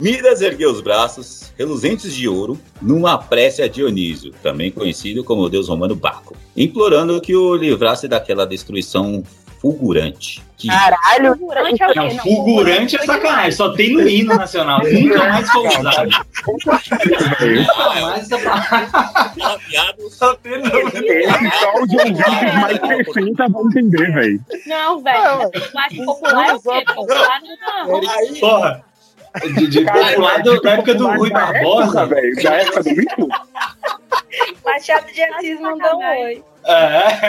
Midas 0.00 0.40
ergueu 0.40 0.70
os 0.70 0.80
braços, 0.80 1.52
reluzentes 1.58 2.14
de 2.14 2.26
ouro, 2.26 2.58
numa 2.80 3.18
prece 3.18 3.60
a 3.60 3.68
Dionísio, 3.68 4.32
também 4.42 4.70
conhecido 4.70 5.22
como 5.22 5.42
o 5.42 5.50
deus 5.50 5.68
romano 5.68 5.94
Baco, 5.94 6.34
implorando 6.56 7.20
que 7.20 7.36
o 7.36 7.54
livrasse 7.54 8.08
daquela 8.08 8.46
destruição 8.46 9.22
fulgurante. 9.62 10.42
Que 10.58 10.68
Caralho, 10.68 11.36
fulgurante 11.38 11.82
é 11.82 11.86
o 11.88 11.92
quê? 11.92 11.98
Não, 12.00 12.18
fulgurante 12.18 12.96
é 12.96 12.98
sacanagem, 13.04 13.52
só 13.52 13.70
tem 13.72 13.92
no 13.94 14.06
hino 14.08 14.34
nacional. 14.34 14.80
Nunca 14.82 15.28
mais 15.28 15.50
foi 15.50 15.68
usado. 15.68 16.10
Nunca 16.46 18.00
mais 18.00 18.32
essa 18.32 18.38
palavra. 18.38 18.90
Só 20.10 20.34
tem 20.36 20.58
no 20.58 20.66
Só 20.70 21.74
os 21.82 21.92
ouvintes 21.92 22.26
mais 22.60 23.06
60 23.06 23.48
vão 23.48 23.68
entender, 23.68 24.12
velho. 24.12 24.40
Não, 24.66 25.00
velho. 25.02 25.50
Mais 25.74 25.96
popular 26.04 26.48
é 26.48 26.54
o 26.54 26.60
quê? 26.60 26.84
Popular 26.94 27.40
não. 27.86 28.00
Porra. 28.40 28.84
De, 29.54 29.66
de 29.66 29.84
popular 29.84 30.42
do- 30.42 30.60
da 30.60 30.70
época 30.72 30.94
do 30.94 31.06
Rui 31.16 31.30
Barbosa. 31.30 32.04
velho. 32.06 32.42
Da 32.42 32.50
época 32.54 32.82
do 32.82 32.90
Mico. 32.90 33.28
Machado 34.64 35.06
de 35.12 35.22
Assis 35.22 35.60
mandou 35.60 35.98
um 36.00 36.10
oi. 36.24 36.42
É. 36.64 37.28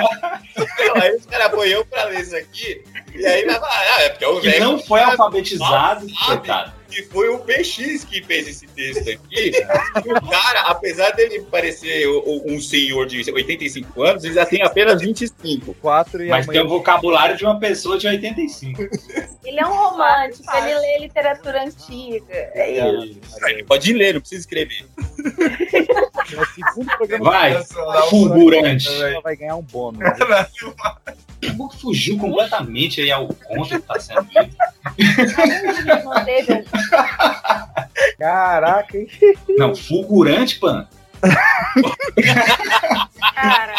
Não, 0.87 1.01
aí 1.01 1.15
os 1.15 1.25
caras 1.25 1.51
põem 1.51 1.69
eu 1.69 1.85
pra 1.85 2.05
ler 2.05 2.21
isso 2.21 2.35
aqui, 2.35 2.83
e 3.15 3.25
aí 3.25 3.45
vai 3.45 3.55
falar, 3.55 3.95
ah, 3.95 4.01
é 4.01 4.09
porque 4.09 4.25
o 4.25 4.41
Que 4.41 4.49
velho 4.49 4.65
não 4.65 4.79
foi 4.79 5.01
alfabetizado, 5.01 6.05
coitado. 6.25 6.73
Que 6.89 7.01
foi 7.05 7.27
o 7.29 7.39
PX 7.39 8.03
que 8.03 8.23
fez 8.23 8.47
esse 8.47 8.67
texto 8.67 9.09
aqui. 9.09 9.51
E 10.05 10.13
o 10.13 10.29
cara, 10.29 10.61
apesar 10.67 11.09
dele 11.11 11.41
parecer 11.49 12.07
um 12.07 12.61
senhor 12.61 13.07
de 13.07 13.31
85 13.31 14.03
anos, 14.03 14.23
ele 14.23 14.35
já 14.35 14.45
tem 14.45 14.61
apenas 14.61 15.01
25. 15.01 15.73
4 15.73 16.23
e 16.23 16.29
Mas 16.29 16.45
tem 16.45 16.61
o 16.61 16.67
vocabulário 16.67 17.35
de 17.35 17.45
uma 17.45 17.59
pessoa 17.59 17.97
de 17.97 18.05
85. 18.05 18.83
Ele 19.43 19.59
é 19.59 19.65
um 19.65 19.73
romântico, 19.73 20.43
ele 20.55 20.75
lê 20.75 20.99
literatura 20.99 21.63
antiga. 21.63 22.51
É 22.53 22.95
isso. 23.05 23.19
Ele 23.47 23.63
pode 23.63 23.91
ler, 23.91 24.13
não 24.13 24.21
precisa 24.21 24.41
escrever. 24.41 24.85
Vai, 27.21 27.63
fulgurante. 28.09 28.87
Vai 29.23 29.35
ganhar 29.35 29.55
um 29.55 29.61
bônus. 29.61 30.01
O 31.49 31.53
Book 31.53 31.79
fugiu 31.79 32.17
completamente 32.17 33.01
aí 33.01 33.11
ao 33.11 33.27
conto 33.27 33.69
que 33.69 33.79
tá 33.79 33.99
sendo 33.99 34.21
um 34.21 34.27
Caraca, 38.19 38.97
hein? 38.97 39.07
Não, 39.57 39.75
fulgurante, 39.75 40.59
pan. 40.59 40.87
Cara, 43.33 43.73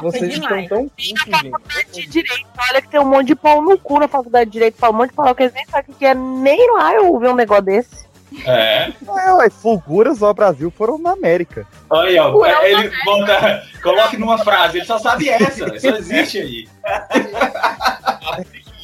Vocês 0.00 0.34
estão 0.34 0.66
tão 0.66 0.88
cultos, 0.88 1.04
gente. 1.04 1.92
de 1.92 2.06
direito. 2.06 2.46
Olha 2.70 2.82
que 2.82 2.88
tem 2.88 3.00
um 3.00 3.04
monte 3.08 3.28
de 3.28 3.36
pau 3.36 3.62
no 3.62 3.78
cu 3.78 4.00
na 4.00 4.08
faculdade 4.08 4.46
de 4.46 4.52
direito. 4.52 4.78
Fala 4.78 4.92
um 4.92 4.96
monte 4.96 5.10
de 5.10 5.16
palavra 5.16 5.36
que 5.36 5.42
eles 5.44 5.54
nem 5.54 5.66
sabem 5.66 5.94
o 5.94 5.98
que 5.98 6.04
é. 6.04 6.14
Nem 6.14 6.72
lá 6.74 6.94
eu 6.94 7.12
ouvi 7.12 7.28
um 7.28 7.34
negócio 7.34 7.64
desse. 7.64 8.11
É. 8.46 8.92
É, 9.26 9.32
ué, 9.34 9.50
Fulguras 9.50 10.22
ao 10.22 10.34
Brasil 10.34 10.70
foram 10.70 10.98
na 10.98 11.12
América. 11.12 11.66
Olha, 11.90 12.24
ó, 12.24 12.36
Ué, 12.38 12.70
ele 12.70 12.90
bota, 13.04 13.62
coloque 13.82 14.16
numa 14.16 14.38
frase, 14.38 14.78
ele 14.78 14.86
só 14.86 14.98
sabe 14.98 15.28
essa, 15.28 15.78
só 15.78 15.96
existe 15.96 16.38
aí. 16.38 16.68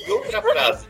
Outra 0.08 0.42
frase. 0.42 0.86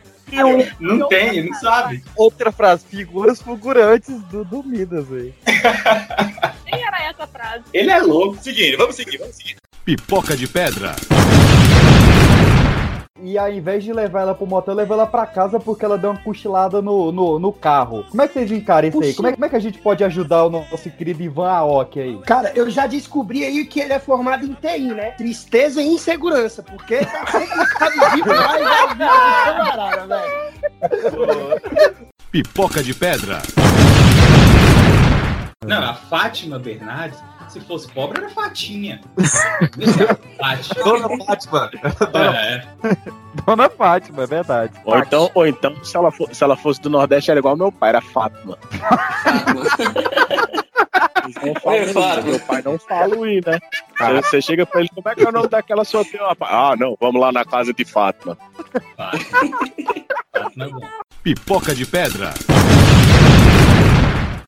Não 0.79 1.09
tem, 1.09 1.39
ele 1.39 1.51
não 1.51 1.59
sabe. 1.59 2.05
Outra 2.17 2.53
frase, 2.53 2.85
figuras 2.89 3.41
fulgurantes 3.41 4.21
do, 4.25 4.45
do 4.45 4.63
Midas, 4.63 5.07
velho. 5.07 5.35
Nem 6.71 6.85
era 6.85 7.03
essa 7.05 7.27
frase. 7.27 7.65
Ele 7.73 7.91
é 7.91 7.99
louco. 7.99 8.37
Seguindo, 8.43 8.77
vamos 8.77 8.95
seguir, 8.95 9.17
vamos 9.19 9.37
seguir. 9.37 9.57
Pipoca 9.85 10.37
de 10.37 10.47
pedra. 10.47 10.95
E 13.21 13.37
ao 13.37 13.51
invés 13.51 13.83
de 13.83 13.93
levar 13.93 14.23
ela 14.23 14.35
pro 14.35 14.47
motel, 14.47 14.75
leva 14.75 14.95
ela 14.95 15.07
pra 15.07 15.27
casa 15.27 15.59
porque 15.59 15.85
ela 15.85 15.99
deu 15.99 16.11
uma 16.11 16.21
cochilada 16.21 16.81
no, 16.81 17.11
no, 17.11 17.39
no 17.39 17.53
carro. 17.53 18.05
Como 18.09 18.23
é 18.23 18.29
que 18.29 18.35
vocês 18.35 18.53
encaram 18.53 18.89
isso 18.89 19.01
aí? 19.01 19.15
Como 19.15 19.29
é, 19.29 19.33
como 19.33 19.45
é 19.45 19.49
que 19.49 19.57
a 19.57 19.61
gente 19.61 19.79
pode 19.79 20.05
ajudar 20.05 20.45
o 20.45 20.51
nosso 20.51 20.91
querido 20.91 21.23
Ivan 21.23 21.51
Aoki 21.51 22.01
aí? 22.01 22.19
Cara, 22.19 22.53
eu 22.55 22.71
já 22.71 22.87
descobri 22.87 23.45
aí 23.45 23.65
que 23.67 23.81
ele 23.81 23.93
é 23.93 23.99
formado 23.99 24.45
em 24.45 24.55
TI, 24.55 24.95
né? 24.95 25.11
Tristeza 25.13 25.83
e 25.83 25.89
insegurança, 25.89 26.63
porque 26.63 26.99
tá 26.99 27.91
e 28.17 28.23
camarada, 28.23 30.07
velho. 30.07 30.49
Pipoca 32.31 32.83
de 32.83 32.95
pedra. 32.95 33.43
Não, 35.65 35.83
a 35.83 35.95
Fátima 35.95 36.59
Bernardes, 36.59 37.19
se 37.49 37.61
fosse 37.61 37.89
pobre, 37.89 38.19
era 38.19 38.31
Fatinha. 38.31 39.01
Isso 39.17 39.37
é 40.03 40.11
a 40.11 40.15
Fátima. 40.39 40.85
Dona 40.85 41.25
Fátima. 41.25 41.71
É. 42.15 42.63
Dona 43.47 43.71
Fátima, 43.71 44.23
é 44.23 44.27
verdade. 44.27 44.73
Ou 44.85 44.99
então, 44.99 45.31
ou 45.35 45.47
então 45.47 45.85
se, 45.85 45.97
ela 45.97 46.11
for- 46.11 46.35
se 46.35 46.43
ela 46.45 46.57
fosse 46.57 46.81
do 46.81 46.91
Nordeste, 46.91 47.31
era 47.31 47.41
igual 47.41 47.57
meu 47.57 47.71
pai, 47.73 47.91
era 47.91 48.01
Fátima. 48.01 48.59
Não 51.45 51.55
falam 51.61 51.79
É, 51.79 51.87
Fátima. 51.89 52.23
Meu 52.23 52.41
pai 52.41 52.63
não 52.65 52.79
fala 52.79 53.17
o 53.17 53.27
I, 53.27 53.41
né? 53.47 53.59
Você, 53.99 54.23
você 54.23 54.41
chega 54.43 54.65
pra 54.67 54.81
ele, 54.81 54.89
como 54.95 55.09
é 55.09 55.15
que 55.15 55.23
é 55.25 55.29
o 55.29 55.33
nome 55.33 55.49
daquela 55.49 55.85
sua 55.85 56.05
tia? 56.05 56.21
Ah, 56.41 56.75
não, 56.79 56.97
vamos 57.01 57.21
lá 57.21 57.31
na 57.33 57.45
casa 57.45 57.73
de 57.73 57.85
Fátima. 57.85 58.37
Pipoca 61.23 61.75
de 61.75 61.85
pedra. 61.85 62.33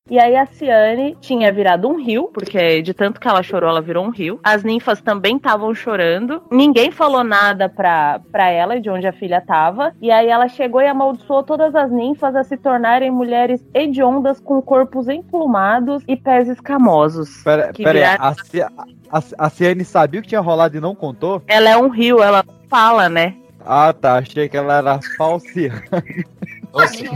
E 0.09 0.19
aí 0.19 0.35
a 0.35 0.47
Ciane 0.47 1.17
tinha 1.21 1.53
virado 1.53 1.87
um 1.89 1.95
rio, 2.03 2.31
porque 2.33 2.81
de 2.83 2.93
tanto 2.95 3.21
que 3.21 3.29
ela 3.29 3.43
chorou, 3.43 3.69
ela 3.71 3.81
virou 3.83 4.05
um 4.05 4.11
rio. 4.11 4.41
As 4.43 4.65
ninfas 4.65 5.01
também 5.01 5.37
estavam 5.37 5.73
chorando. 5.75 6.43
Ninguém 6.51 6.91
falou 6.91 7.23
nada 7.23 7.69
pra, 7.69 8.21
pra 8.33 8.51
ela 8.51 8.81
de 8.81 8.91
onde 8.91 9.07
a 9.07 9.13
filha 9.13 9.41
tava. 9.41 9.95
E 10.01 10.11
aí 10.11 10.27
ela 10.29 10.49
chegou 10.49 10.81
e 10.81 10.87
amaldiçoou 10.89 11.43
todas 11.45 11.75
as 11.77 11.91
ninfas 11.93 12.35
a 12.35 12.43
se 12.43 12.57
tornarem 12.57 13.11
mulheres 13.11 13.65
hediondas 13.75 14.41
com 14.41 14.61
corpos 14.63 15.09
emplumados 15.09 16.03
e 16.09 16.17
pés 16.17 16.49
escamosos. 16.49 17.43
Pera, 17.45 17.71
pera 17.73 17.91
aí, 17.91 17.95
viraram- 17.95 18.25
a, 18.25 18.35
Ci- 18.35 18.63
a, 18.63 19.47
a 19.47 19.51
Ciane 19.51 19.85
sabia 19.85 20.19
o 20.19 20.23
que 20.23 20.31
tinha 20.31 20.41
rolado 20.41 20.77
e 20.77 20.81
não 20.81 20.95
contou? 20.95 21.41
Ela 21.47 21.71
é 21.71 21.77
um 21.77 21.89
rio, 21.89 22.21
ela 22.21 22.45
fala, 22.69 23.09
né? 23.09 23.37
Ah, 23.65 23.93
tá. 23.93 24.17
Achei 24.17 24.49
que 24.49 24.57
ela 24.57 24.79
era 24.79 24.99
falseira. 26.71 27.11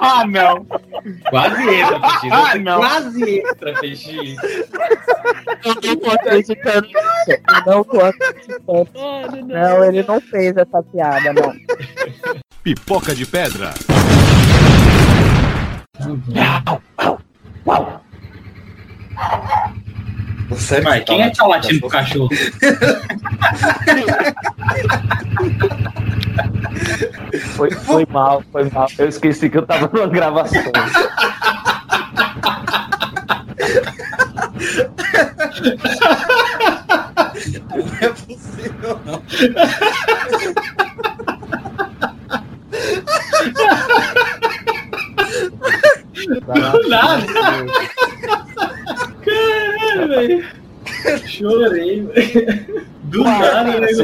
Ah, 0.00 0.24
não. 0.26 0.64
Quase 1.30 1.74
entra, 1.74 2.00
Peixinho. 2.00 2.34
Ah, 2.34 2.50
Você 2.52 2.58
não. 2.58 2.78
Quase 2.78 3.38
entra, 3.38 3.74
Peixinho. 3.80 4.36
Eu 5.64 5.74
não 5.74 5.96
tô 5.96 6.10
acreditando 6.10 6.86
nisso. 6.86 7.40
Eu 7.48 7.64
não 7.66 7.84
tô 7.84 8.00
acreditando. 8.00 9.46
Não, 9.46 9.84
ele 9.84 10.02
não 10.02 10.20
fez 10.20 10.56
essa 10.56 10.82
piada, 10.82 11.32
não. 11.32 11.52
Pipoca 12.62 13.14
de 13.14 13.26
pedra. 13.26 13.72
Vai, 20.82 21.00
quem 21.02 21.22
é 21.22 21.30
que 21.30 21.36
tá 21.36 21.46
latindo 21.46 21.80
pro 21.80 21.88
cachorro? 21.88 22.28
Foi, 27.54 27.70
foi 27.70 28.06
mal, 28.10 28.42
foi 28.52 28.68
mal. 28.70 28.88
Eu 28.98 29.08
esqueci 29.08 29.48
que 29.48 29.58
eu 29.58 29.66
tava 29.66 29.90
numa 29.92 30.06
gravação. 30.06 30.62
Não 37.74 37.86
é 38.00 38.08
possível, 38.08 39.00
não. 39.04 39.22
Do 46.72 46.88
nada. 46.88 47.26
Caralho, 49.24 50.08
velho. 50.08 50.46
Chorei, 51.26 52.02
velho. 52.02 52.65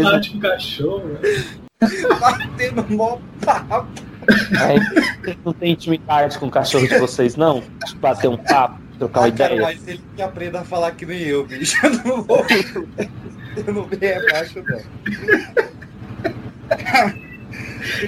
Nada, 0.00 0.08
o 0.08 0.12
late 0.12 0.30
pro 0.30 0.40
cachorro, 0.40 1.18
velho. 1.20 1.44
Batendo 2.20 2.86
mó 2.90 3.18
papo. 3.44 3.88
É, 4.28 5.34
não 5.44 5.52
tem 5.52 5.72
intimidade 5.72 6.38
com 6.38 6.46
o 6.46 6.50
cachorro 6.50 6.86
de 6.86 6.96
vocês, 6.98 7.34
não? 7.34 7.60
De 7.86 7.96
bater 7.96 8.28
um 8.28 8.36
papo, 8.36 8.78
trocar 8.98 9.20
uma 9.22 9.26
Ah, 9.26 9.32
cara, 9.32 9.54
ideia? 9.54 9.62
mas 9.62 9.88
ele 9.88 10.00
que 10.14 10.22
aprenda 10.22 10.60
a 10.60 10.64
falar 10.64 10.92
que 10.92 11.04
nem 11.04 11.18
eu, 11.22 11.44
bicho. 11.44 11.76
Eu 11.84 11.90
não 12.04 12.22
vou. 12.22 12.46
Eu 13.66 13.74
não 13.74 13.84
venho 13.86 14.20
abaixo, 14.28 14.62
não. 14.64 14.80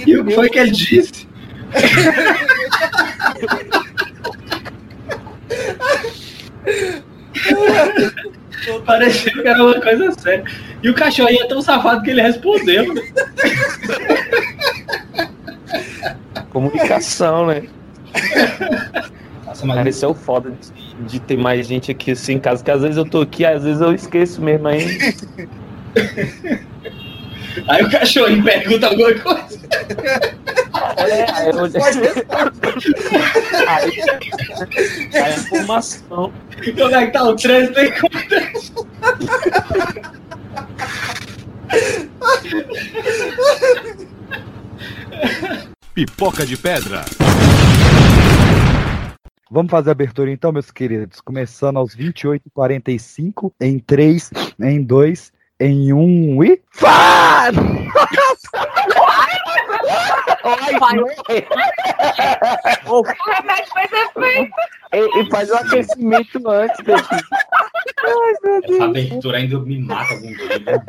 E 0.07 0.17
o 0.17 0.25
que 0.25 0.35
foi 0.35 0.49
que 0.49 0.59
ele 0.59 0.71
disse? 0.71 1.29
Parecia 8.85 9.33
que 9.33 9.47
era 9.47 9.63
uma 9.63 9.81
coisa 9.81 10.13
séria. 10.13 10.45
E 10.83 10.91
o 10.91 10.95
cachorrinho 10.95 11.43
é 11.45 11.47
tão 11.47 11.63
safado 11.63 12.03
que 12.03 12.11
ele 12.11 12.23
respondeu. 12.23 12.95
Comunicação, 16.51 17.47
né? 17.47 17.63
Nossa, 19.47 19.67
mas 19.67 19.77
Cara, 19.77 19.89
isso 19.89 20.05
é 20.05 20.09
o 20.09 20.15
foda 20.15 20.51
de, 20.51 21.05
de 21.07 21.21
ter 21.21 21.37
mais 21.37 21.67
gente 21.67 21.91
aqui 21.91 22.13
assim 22.13 22.35
em 22.35 22.39
casa, 22.39 22.63
que 22.63 22.71
às 22.71 22.83
vezes 22.83 22.97
eu 22.97 23.05
tô 23.05 23.21
aqui, 23.23 23.45
às 23.45 23.65
vezes 23.65 23.81
eu 23.81 23.93
esqueço 23.93 24.41
mesmo 24.41 24.69
aí. 24.69 25.15
Aí 27.69 27.85
o 27.85 27.91
cachorrinho 27.91 28.43
pergunta 28.43 28.89
alguma 28.89 29.15
coisa. 29.15 29.54
É, 30.97 31.31
aí 31.33 31.49
eu... 31.51 31.65
aí, 33.69 34.03
aí 35.13 35.23
a 35.23 35.31
informação. 35.31 36.33
Como 36.77 36.95
é 36.95 37.07
que 37.07 37.13
tá 37.13 37.25
o 37.25 37.37
trânsito 37.37 37.79
aí? 37.79 37.93
Pipoca 45.95 46.45
de 46.45 46.57
pedra. 46.57 47.05
Vamos 49.51 49.71
fazer 49.71 49.91
a 49.91 49.93
abertura 49.93 50.31
então, 50.31 50.51
meus 50.53 50.71
queridos. 50.71 51.21
Começando 51.21 51.77
aos 51.77 51.97
28h45, 51.97 53.53
em 53.61 53.79
3, 53.79 54.31
em 54.61 54.83
2, 54.83 55.33
em 55.61 55.93
1 55.93 56.45
e. 56.45 56.61
Fá! 56.73 57.45
O 62.87 63.03
remédio 63.03 63.73
faz 63.73 63.93
efeito. 63.93 64.55
E, 64.95 65.21
e 65.21 65.29
faz 65.29 65.51
o 65.51 65.57
aquecimento 65.57 66.49
antes 66.49 66.77
daqui. 66.85 67.17
Ai, 68.05 68.35
meu 68.45 68.61
Deus. 68.61 68.75
Essa 68.75 68.85
abertura 68.85 69.39
ainda 69.39 69.59
me 69.59 69.79
mata 69.81 70.15
algum 70.15 70.29
dia. 70.29 70.85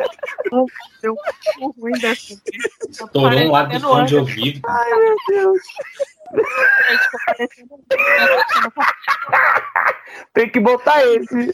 Deu 1.02 1.16
um 1.60 1.72
ruim 1.72 1.94
dessa. 1.94 2.40
Estourou 2.88 3.40
um 3.40 3.52
lado 3.52 3.74
do 3.74 3.80
fone 3.80 4.06
de 4.06 4.16
ouvido. 4.16 4.62
Ai, 4.68 4.94
meu 4.94 5.16
Deus. 5.28 5.62
Tem 10.34 10.50
que 10.50 10.60
botar 10.60 11.06
esse. 11.06 11.54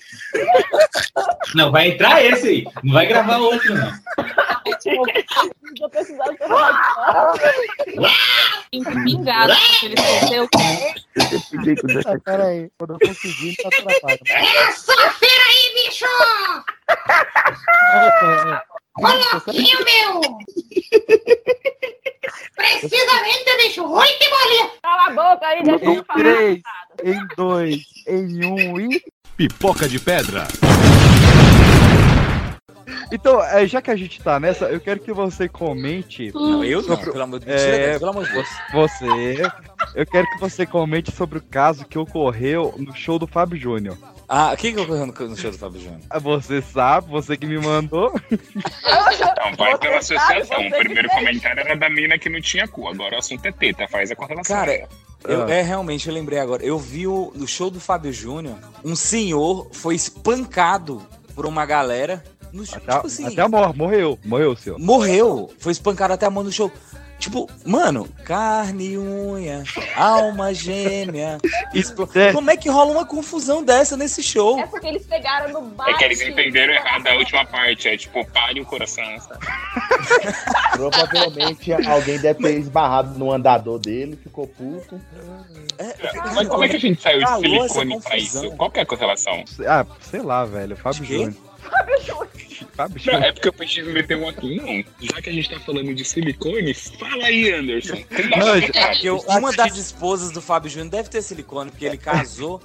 Não, 1.56 1.72
vai 1.72 1.90
entrar 1.90 2.24
esse 2.24 2.48
aí. 2.48 2.64
Não 2.84 2.94
vai 2.94 3.06
gravar 3.06 3.38
outro, 3.38 3.74
não. 3.76 3.92
Vou 5.80 5.90
precisar 5.90 6.26
do 6.26 6.38
Pingado, 9.04 9.54
porque 9.56 9.86
ele 9.88 9.96
esqueceu. 9.96 10.48
Ah, 12.06 12.20
Peraí, 12.24 12.72
quando 12.78 12.94
eu 12.94 13.00
conseguir, 13.08 13.56
tá 13.58 13.70
travado. 13.70 14.20
Essa 14.28 15.12
feira 15.12 15.44
aí, 15.50 15.74
bicho! 15.76 16.06
Coloquinho, 18.96 19.80
meu! 19.86 20.22
Precisamente, 22.56 23.58
bicho. 23.64 23.84
Oi, 23.86 24.08
que 24.08 24.30
bolinha. 24.30 24.70
Cala 24.82 25.06
a 25.08 25.10
boca 25.34 25.48
aí, 25.48 25.64
deixa 25.64 25.86
eu 25.86 25.92
Em 25.94 26.04
falar. 26.04 26.20
3, 26.20 26.62
em 27.04 27.28
2, 27.36 27.82
em 28.08 28.46
1 28.46 28.80
e. 28.82 29.04
Pipoca 29.38 29.88
de 29.90 30.00
pedra. 30.00 30.48
Então, 33.12 33.44
é, 33.44 33.66
já 33.68 33.82
que 33.82 33.92
a 33.92 33.96
gente 33.96 34.22
tá 34.22 34.40
nessa, 34.40 34.66
eu 34.66 34.80
quero 34.80 35.00
que 35.00 35.12
você 35.12 35.48
comente. 35.50 36.32
Não, 36.34 36.64
eu 36.64 36.82
não, 36.82 36.96
sobre- 36.96 37.12
pelo 37.12 37.24
amor 37.24 37.40
de 37.40 37.50
é, 37.52 38.00
pelo 38.00 38.12
amor 38.12 38.26
de 38.26 38.32
Deus. 38.34 38.48
Você. 38.74 39.06
Eu 39.96 40.06
quero 40.06 40.28
que 40.32 40.40
você 40.40 40.66
comente 40.66 41.12
sobre 41.12 41.38
o 41.38 41.42
caso 41.42 41.86
que 41.86 41.98
ocorreu 41.98 42.74
no 42.78 42.96
show 42.96 43.20
do 43.20 43.28
Fábio 43.28 43.60
Júnior. 43.60 43.98
Ah, 44.34 44.54
o 44.54 44.58
que 44.58 44.72
que 44.72 44.80
ocorreu 44.80 45.06
no 45.06 45.12
no 45.28 45.36
show 45.36 45.52
do 45.52 45.58
Fábio 45.58 45.82
Júnior? 45.82 46.00
Você 46.22 46.62
sabe, 46.62 47.10
você 47.12 47.36
que 47.36 47.46
me 47.46 47.58
mandou. 47.60 48.14
Então, 48.32 49.56
vai 49.58 49.78
pela 49.78 50.02
Você 50.02 50.16
sabe, 50.16 50.42
associação. 50.42 50.68
O 50.68 50.72
primeiro 50.80 51.10
comentário 51.10 51.60
era 51.60 51.76
da 51.76 51.90
mina 51.90 52.18
que 52.18 52.30
não 52.30 52.40
tinha 52.40 52.66
cu. 52.66 52.88
Agora 52.88 53.16
o 53.16 53.20
assunto 53.20 53.46
é 53.46 53.52
teta. 53.52 53.88
Faz 53.90 54.10
a 54.10 54.16
correlação. 54.16 54.56
Cara, 54.56 54.88
eu, 55.28 55.44
Ah. 55.44 55.52
é 55.52 55.62
realmente, 55.62 56.08
eu 56.08 56.14
lembrei 56.14 56.40
agora. 56.40 56.64
Eu 56.64 56.80
vi 56.80 57.08
o, 57.08 57.34
no 57.36 57.46
show 57.46 57.70
do 57.70 57.80
Fábio 57.82 58.14
Júnior, 58.14 58.56
um 58.86 58.96
senhor 58.96 59.68
foi 59.74 59.96
espancado 59.96 61.06
por 61.36 61.46
uma 61.46 61.66
galera. 61.66 62.24
No, 62.54 62.66
show, 62.66 62.78
Até, 62.78 62.94
tipo 62.94 63.08
assim, 63.08 63.28
até 63.28 63.42
a 63.42 63.50
mor 63.50 63.76
morreu. 63.76 64.18
Morreu, 64.26 64.56
senhor. 64.56 64.80
morreu. 64.80 65.50
Foi 65.60 65.72
espancado 65.72 66.14
até 66.14 66.26
a 66.26 66.30
mão 66.30 66.44
no 66.44 66.52
show. 66.52 66.72
Tipo, 67.22 67.48
mano, 67.64 68.10
carne 68.26 68.94
e 68.94 68.98
unha, 68.98 69.64
alma 69.96 70.52
gêmea. 70.56 71.38
explo- 71.72 72.10
É. 72.16 72.34
Como 72.34 72.50
é 72.50 72.58
que 72.58 72.68
rola 72.68 72.92
uma 72.92 73.06
confusão 73.06 73.64
dessa 73.64 73.96
nesse 73.96 74.24
show? 74.24 74.60
É 74.60 74.66
porque 74.66 74.88
eles 74.88 75.06
pegaram 75.06 75.54
no 75.54 75.62
bate. 75.70 75.92
É 75.92 75.94
que 75.94 76.04
eles 76.04 76.20
entenderam 76.20 76.74
errado 76.74 77.06
a 77.06 77.14
última 77.14 77.46
parte. 77.46 77.88
É 77.88 77.96
tipo, 77.96 78.26
pare 78.32 78.60
o 78.60 78.66
coração. 78.66 79.06
sabe? 79.20 79.46
Provavelmente 80.74 81.72
alguém 81.88 82.18
deve 82.20 82.42
ter 82.42 82.58
esbarrado 82.60 83.18
no 83.20 83.32
andador 83.32 83.78
dele, 83.78 84.18
ficou 84.22 84.48
puto. 84.48 85.00
Mas 86.34 86.48
como 86.48 86.64
é 86.64 86.70
que 86.70 86.76
a 86.76 86.80
gente 86.80 87.02
saiu 87.02 87.20
de 87.24 87.30
silicone 87.40 88.02
pra 88.02 88.18
isso? 88.18 88.52
Qual 88.52 88.72
que 88.72 88.80
é 88.80 88.82
a 88.82 88.86
correlação? 88.86 89.44
Ah, 89.68 89.86
sei 90.02 90.22
lá, 90.22 90.44
velho. 90.46 90.76
Fábio 90.76 91.06
Júnior. 91.06 91.34
Fábio 92.76 92.96
Não, 93.06 93.14
Júnior. 93.14 93.24
é 93.24 93.32
porque 93.34 93.48
eu 93.48 93.54
preciso 93.54 93.90
meter 93.92 94.18
um 94.18 94.28
aqui. 94.28 94.56
Não, 94.56 94.84
já 95.08 95.22
que 95.22 95.30
a 95.30 95.34
gente 95.34 95.50
tá 95.50 95.60
falando 95.60 95.94
de 95.94 96.04
silicone, 96.06 96.74
fala 96.74 97.26
aí, 97.26 97.52
Anderson. 97.52 97.98
Porque 98.10 99.08
eu- 99.10 99.18
uma 99.28 99.52
das 99.54 99.78
esposas 99.78 100.32
do 100.32 100.42
Fábio 100.42 100.70
Júnior 100.70 100.90
deve 100.90 101.10
ter 101.10 101.22
silicone, 101.22 101.70
porque 101.72 101.86
ele 101.86 101.98
casou. 101.98 102.62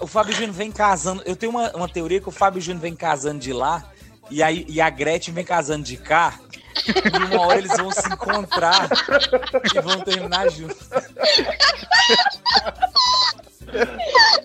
O, 0.00 0.04
o 0.04 0.06
Fábio 0.06 0.34
Júnior 0.34 0.52
vem 0.52 0.70
casando. 0.72 1.22
Eu 1.24 1.36
tenho 1.36 1.50
uma, 1.50 1.70
uma 1.76 1.88
teoria 1.88 2.20
que 2.20 2.28
o 2.28 2.32
Fábio 2.32 2.60
Júnior 2.60 2.82
vem 2.82 2.94
casando 2.94 3.38
de 3.40 3.52
lá 3.52 3.84
e, 4.30 4.42
aí, 4.42 4.64
e 4.68 4.80
a 4.80 4.88
Gretchen 4.90 5.32
vem 5.34 5.44
casando 5.44 5.84
de 5.84 5.96
cá. 5.96 6.38
E 6.86 7.34
uma 7.34 7.46
hora 7.46 7.58
eles 7.58 7.76
vão 7.76 7.90
se 7.90 8.08
encontrar 8.12 8.88
e 9.74 9.80
vão 9.80 10.00
terminar 10.00 10.50
juntos. 10.50 10.88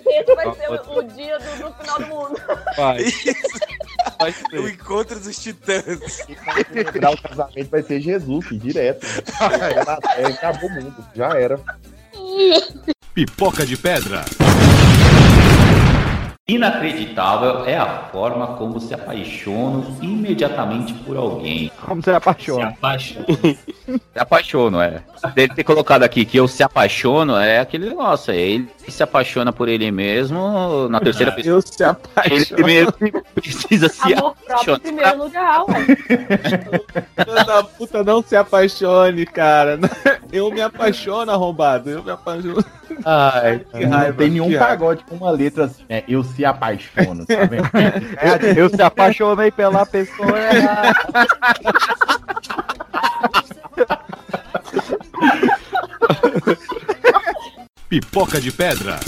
Esse 0.07 0.35
vai 0.35 0.55
ser 0.55 0.71
o, 0.71 1.03
dia 1.03 1.37
do, 1.39 1.63
do 1.63 1.73
final 1.73 1.99
do 1.99 2.07
mundo. 2.07 2.41
Vai. 2.75 3.05
o 4.59 4.67
encontro 4.67 5.19
dos 5.19 5.37
titãs. 5.37 6.25
Celebrar 6.71 7.13
o 7.13 7.21
casamento 7.21 7.69
vai 7.69 7.83
ser 7.83 8.01
Jesus, 8.01 8.45
direto. 8.51 9.05
Terra, 9.23 9.99
acabou 10.27 10.69
o 10.69 10.73
mundo. 10.73 11.07
Já 11.15 11.29
era. 11.39 11.59
Pipoca 13.13 13.65
de 13.65 13.77
pedra. 13.77 14.25
Inacreditável 16.49 17.63
é 17.65 17.77
a 17.77 17.85
forma 18.11 18.47
como 18.55 18.79
se 18.79 18.91
apaixono 18.91 19.85
imediatamente 20.01 20.93
por 20.93 21.15
alguém. 21.15 21.71
Como 21.85 22.01
você 22.01 22.09
apaixona? 22.09 22.75
Se 24.13 24.19
apaixono, 24.19 24.79
é. 24.79 25.01
Dele 25.33 25.53
ter 25.53 25.63
colocado 25.63 26.03
aqui 26.03 26.23
que 26.23 26.37
eu 26.37 26.47
se 26.47 26.61
apaixono 26.61 27.35
é 27.35 27.59
aquele 27.59 27.89
negócio. 27.89 28.31
é 28.31 28.37
Ele 28.37 28.69
se 28.89 29.03
apaixona 29.03 29.51
por 29.53 29.67
ele 29.67 29.89
mesmo 29.91 30.87
na 30.89 30.99
terceira 30.99 31.31
pessoa. 31.35 31.55
Eu 31.55 31.61
se 31.61 31.83
apaixono. 31.83 32.35
Ele 32.35 32.45
primeiro 32.45 32.93
precisa 33.35 33.89
se 33.89 34.13
Amor 34.13 34.35
apaixonar. 34.47 34.79
primeiro 34.79 35.17
lugar, 35.23 35.63
ué. 35.65 35.85
Da 37.45 37.63
puta, 37.63 38.03
não 38.03 38.21
se 38.23 38.35
apaixone, 38.35 39.25
cara. 39.25 39.79
Eu 40.31 40.51
me 40.51 40.61
apaixono, 40.61 41.31
arrombado. 41.31 41.89
Eu 41.89 42.03
me 42.03 42.11
apaixono. 42.11 42.63
Ai, 43.05 43.59
que 43.73 43.85
não 43.85 43.97
raiva. 43.97 44.17
tem 44.17 44.29
nenhum 44.29 44.57
pagode 44.57 45.03
com 45.05 45.15
uma 45.15 45.31
letra 45.31 45.65
assim. 45.65 45.83
É, 45.89 46.03
eu 46.07 46.23
se 46.23 46.43
apaixono, 46.45 47.25
tá 47.25 47.35
vendo? 47.45 47.69
É, 47.75 48.59
eu 48.59 48.69
se 48.69 48.81
apaixonei 48.81 49.49
pela 49.51 49.85
pessoa 49.85 50.37
errada. 50.39 50.93
Pipoca 57.89 58.39
de 58.39 58.51
pedra. 58.51 58.99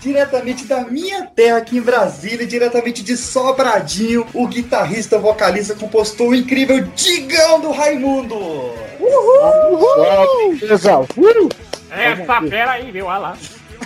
Diretamente 0.00 0.64
da 0.64 0.84
minha 0.84 1.26
terra 1.26 1.58
aqui 1.58 1.76
em 1.76 1.82
Brasília, 1.82 2.46
diretamente 2.46 3.02
de 3.02 3.14
Sobradinho, 3.14 4.26
o 4.32 4.46
guitarrista, 4.46 5.18
vocalista, 5.18 5.74
compositor, 5.74 6.28
o 6.28 6.34
incrível 6.34 6.82
Digão 6.96 7.60
do 7.60 7.72
Raimundo! 7.72 8.36
Uhul! 8.98 10.58
Pessoal, 10.58 11.06
Essa 11.90 12.40
fera 12.48 12.70
aí, 12.70 12.90
viu? 12.90 13.04
Olha 13.04 13.18
lá. 13.18 13.38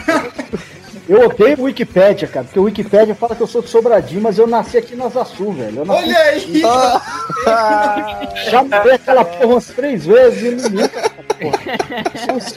Eu 1.10 1.24
odeio 1.26 1.58
o 1.58 1.62
Wikipédia, 1.64 2.28
cara, 2.28 2.44
porque 2.44 2.58
o 2.60 2.62
Wikipédia 2.62 3.16
fala 3.16 3.34
que 3.34 3.42
eu 3.42 3.46
sou 3.48 3.60
de 3.60 3.68
Sobradinho, 3.68 4.20
mas 4.22 4.38
eu 4.38 4.46
nasci 4.46 4.78
aqui 4.78 4.94
na 4.94 5.10
Sul, 5.24 5.52
velho. 5.52 5.78
Eu 5.80 5.84
nasci... 5.84 6.04
Olha 6.04 6.18
aí! 6.20 6.62
Já 8.48 8.62
mudei 8.62 8.92
aquela 8.92 9.24
porra 9.24 9.46
umas 9.46 9.66
três 9.66 10.06
vezes 10.06 10.40
e 10.40 10.50
não 10.70 10.82
nunca. 10.82 11.10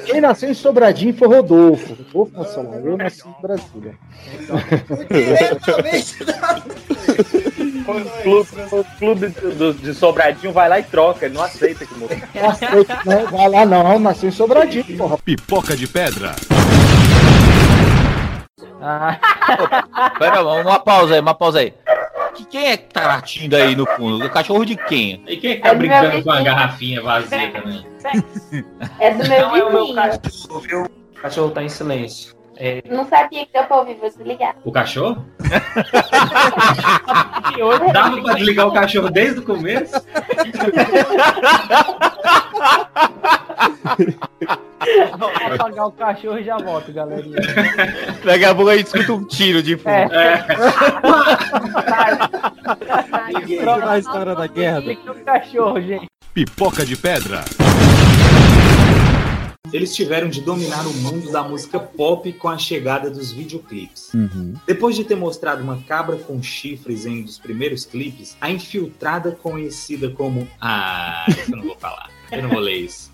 Quem 0.06 0.22
nasceu 0.22 0.52
em 0.52 0.54
Sobradinho 0.54 1.16
foi 1.16 1.28
Rodolfo. 1.30 1.98
Rodolfo 2.14 2.38
Nacional. 2.38 2.74
Eu 2.86 2.96
nasci 2.96 3.24
em 3.28 3.42
Brasília. 3.42 3.96
O 7.88 8.22
clube, 8.22 8.50
o 8.72 8.84
clube 9.00 9.28
do- 9.58 9.74
de 9.74 9.94
Sobradinho 9.96 10.54
vai 10.54 10.70
lá 10.70 10.80
e 10.80 10.84
troca, 10.84 11.26
ele 11.26 11.34
não 11.34 11.44
aceita 11.44 11.86
que 11.88 11.94
muda. 11.96 12.16
Não 12.36 12.50
aceito, 12.52 12.94
não. 13.04 13.26
Vai 13.32 13.50
lá, 13.50 13.66
não. 13.66 13.98
Nasci 13.98 14.28
em 14.28 14.32
Sobradinho, 14.32 14.86
porra. 14.96 15.18
Pipoca 15.18 15.76
de 15.76 15.88
pedra. 15.88 16.36
Pera, 20.20 20.42
uma 20.44 20.80
pausa 20.80 21.14
aí, 21.16 21.20
uma 21.20 21.34
pausa 21.34 21.60
aí. 21.60 21.74
Que- 22.36 22.46
Quem 22.46 22.68
é 22.68 22.78
que 22.78 22.92
tá 22.94 23.08
latindo 23.08 23.56
aí 23.56 23.76
no 23.76 23.86
fundo? 23.86 24.26
O 24.26 24.30
cachorro 24.30 24.66
de 24.66 24.76
quem? 24.76 25.24
E 25.28 25.38
quem 25.38 25.52
é 25.52 25.56
que 25.56 25.62
tá 25.62 25.74
brincando 25.74 26.24
com 26.24 26.32
a 26.32 26.42
garrafinha 26.42 27.02
vazia 27.02 27.52
também? 27.52 27.86
É 29.00 29.12
do 29.12 29.28
meu 29.30 29.40
Não, 29.48 29.56
é 29.56 29.64
o 29.64 29.72
meu 29.72 29.80
vizinho. 29.86 29.96
cachorro, 30.22 30.60
viu? 30.62 30.84
O 30.84 31.22
cachorro 31.22 31.52
tá 31.52 31.64
em 31.64 31.70
silêncio. 31.70 32.34
É, 32.58 32.84
Não 32.90 33.06
sabia 33.08 33.46
que 33.46 33.54
deu 33.54 33.64
pra 33.64 33.78
ouvir, 33.78 33.96
vou 33.96 34.10
desligar. 34.10 34.56
o 34.64 34.72
cachorro? 34.72 35.26
Dava 37.94 38.22
pra 38.22 38.34
desligar 38.36 38.68
o 38.68 38.74
cachorro 38.74 39.10
desde 39.10 39.40
o 39.40 39.44
começo? 39.44 39.94
Vou 45.18 45.30
apagar 45.30 45.88
o 45.88 45.92
cachorro 45.92 46.40
e 46.40 46.44
já 46.44 46.58
volto, 46.58 46.92
galerinha. 46.92 47.38
Daqui 48.24 48.46
a 48.46 48.54
pouco 48.54 48.70
a 48.70 48.78
gente 48.78 48.88
escuta 48.88 49.14
um 49.14 49.26
tiro 49.26 49.64
de 49.64 49.78
fundo. 49.78 50.14
É. 50.14 50.46
a 53.88 53.98
história 53.98 54.36
da 54.36 54.48
guerra. 54.48 54.80
Explica 54.80 55.12
o 55.12 55.16
cachorro, 55.24 55.82
gente. 55.82 56.08
Pipoca 56.34 56.86
de 56.86 56.98
pedra. 56.98 57.44
Eles 59.72 59.96
tiveram 59.96 60.28
de 60.28 60.42
dominar 60.42 60.86
o 60.86 60.94
mundo 60.96 61.32
da 61.32 61.42
música 61.42 61.80
pop 61.80 62.32
com 62.34 62.50
a 62.50 62.58
chegada 62.58 63.10
dos 63.10 63.32
videoclipes. 63.32 64.14
Uhum. 64.14 64.56
Depois 64.68 64.94
de 64.96 65.06
ter 65.06 65.16
mostrado 65.16 65.64
uma 65.64 65.82
cabra 65.84 66.18
com 66.18 66.44
chifres 66.44 67.06
em 67.06 67.22
um 67.22 67.24
dos 67.24 67.40
primeiros 67.40 67.86
clipes, 67.86 68.36
a 68.42 68.52
infiltrada 68.52 69.32
conhecida 69.32 70.10
como. 70.10 70.48
Ah, 70.60 71.26
eu 71.48 71.56
não 71.56 71.64
vou 71.64 71.78
falar. 71.78 72.12
Eu 72.30 72.44
não 72.44 72.50
vou 72.50 72.60
ler 72.60 72.78
isso. 72.78 73.12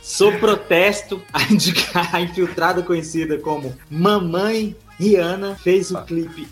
Sou 0.00 0.32
protesto 0.38 1.20
a 1.32 2.20
infiltrada 2.20 2.82
conhecida 2.82 3.38
como 3.38 3.76
Mamãe 3.90 4.76
Rihanna 5.00 5.56
fez 5.56 5.90
o 5.90 6.00
clipe 6.02 6.46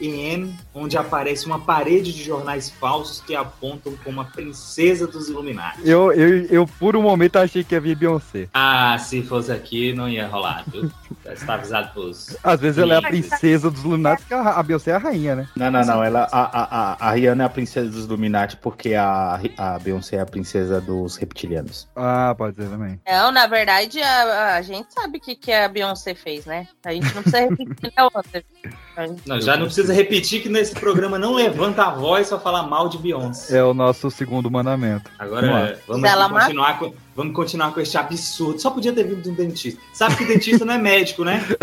S&M, 0.00 0.54
onde 0.74 0.96
aparece 0.96 1.46
uma 1.46 1.58
parede 1.58 2.12
de 2.12 2.22
jornais 2.22 2.70
falsos 2.70 3.20
que 3.20 3.34
apontam 3.34 3.96
como 4.04 4.20
a 4.20 4.24
princesa 4.24 5.06
dos 5.06 5.28
Illuminati. 5.28 5.80
Eu, 5.84 6.12
eu, 6.12 6.46
eu, 6.46 6.66
por 6.66 6.96
um 6.96 7.02
momento, 7.02 7.36
achei 7.36 7.64
que 7.64 7.74
ia 7.74 7.80
vir 7.80 7.96
Beyoncé. 7.96 8.48
Ah, 8.52 8.96
se 8.98 9.22
fosse 9.22 9.50
aqui, 9.50 9.92
não 9.92 10.08
ia 10.08 10.26
rolar, 10.26 10.64
viu? 10.68 10.90
Já 11.24 11.32
está 11.32 11.54
avisado 11.54 11.92
pros. 11.92 12.36
Às 12.42 12.60
vezes 12.60 12.78
ela 12.78 12.94
é 12.94 12.98
a 12.98 13.02
princesa 13.02 13.70
dos 13.70 13.82
Illuminati, 13.82 14.24
que 14.24 14.34
a, 14.34 14.62
Beyoncé 14.62 14.90
é 14.90 14.94
a 14.94 14.98
rainha, 14.98 15.36
né? 15.36 15.48
Não, 15.56 15.70
não, 15.70 15.84
não. 15.84 16.04
Ela, 16.04 16.28
a, 16.30 16.42
a, 16.42 16.64
a, 16.64 17.08
a 17.08 17.12
Rihanna 17.12 17.44
é 17.44 17.46
a 17.46 17.50
princesa 17.50 17.90
dos 17.90 18.04
Illuminati 18.04 18.56
porque 18.56 18.94
a, 18.94 19.40
a 19.56 19.78
Beyoncé 19.78 20.16
é 20.16 20.20
a 20.20 20.26
princesa 20.26 20.80
dos 20.80 21.16
reptilianos. 21.16 21.88
Ah, 21.96 22.34
pode 22.36 22.56
ser 22.56 22.68
também. 22.68 23.00
Não, 23.06 23.32
na 23.32 23.46
verdade, 23.46 24.00
a, 24.00 24.56
a 24.56 24.62
gente 24.62 24.92
sabe 24.92 25.18
o 25.18 25.20
que, 25.20 25.34
que 25.34 25.52
a 25.52 25.68
Beyoncé 25.68 26.14
fez, 26.14 26.46
né? 26.46 26.68
A 26.84 26.92
gente 26.92 27.14
não 27.14 27.22
precisa 27.22 27.40
repetir 27.40 27.92
Não, 29.26 29.40
já 29.40 29.56
não 29.56 29.66
precisa 29.66 29.92
repetir 29.92 30.42
que 30.42 30.48
nesse 30.48 30.74
programa 30.74 31.18
não 31.18 31.34
levanta 31.34 31.84
a 31.84 31.90
voz 31.90 32.28
pra 32.28 32.38
falar 32.38 32.62
mal 32.62 32.88
de 32.88 32.96
Beyoncé. 32.96 33.58
É 33.58 33.62
o 33.62 33.74
nosso 33.74 34.10
segundo 34.10 34.50
mandamento. 34.50 35.10
Agora 35.18 35.46
Vamos 35.86 36.08
é, 36.08 36.16
vamos, 36.16 36.42
continuar 36.42 36.78
com, 36.78 36.94
vamos 37.14 37.34
continuar 37.34 37.72
com 37.72 37.80
este 37.80 37.98
absurdo. 37.98 38.58
Só 38.58 38.70
podia 38.70 38.92
ter 38.92 39.04
vindo 39.04 39.20
de 39.20 39.28
um 39.28 39.34
dentista. 39.34 39.80
Sabe 39.92 40.16
que 40.16 40.24
dentista 40.24 40.64
não 40.64 40.74
é 40.74 40.78
médico, 40.78 41.24
né? 41.24 41.44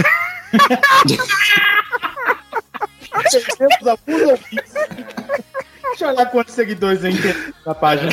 Deixa 5.84 6.06
eu 6.06 6.10
olhar 6.10 6.26
quantos 6.28 6.54
seguidores 6.54 7.04
aí 7.04 7.20
tem 7.20 7.54
na 7.66 7.74
página. 7.74 8.12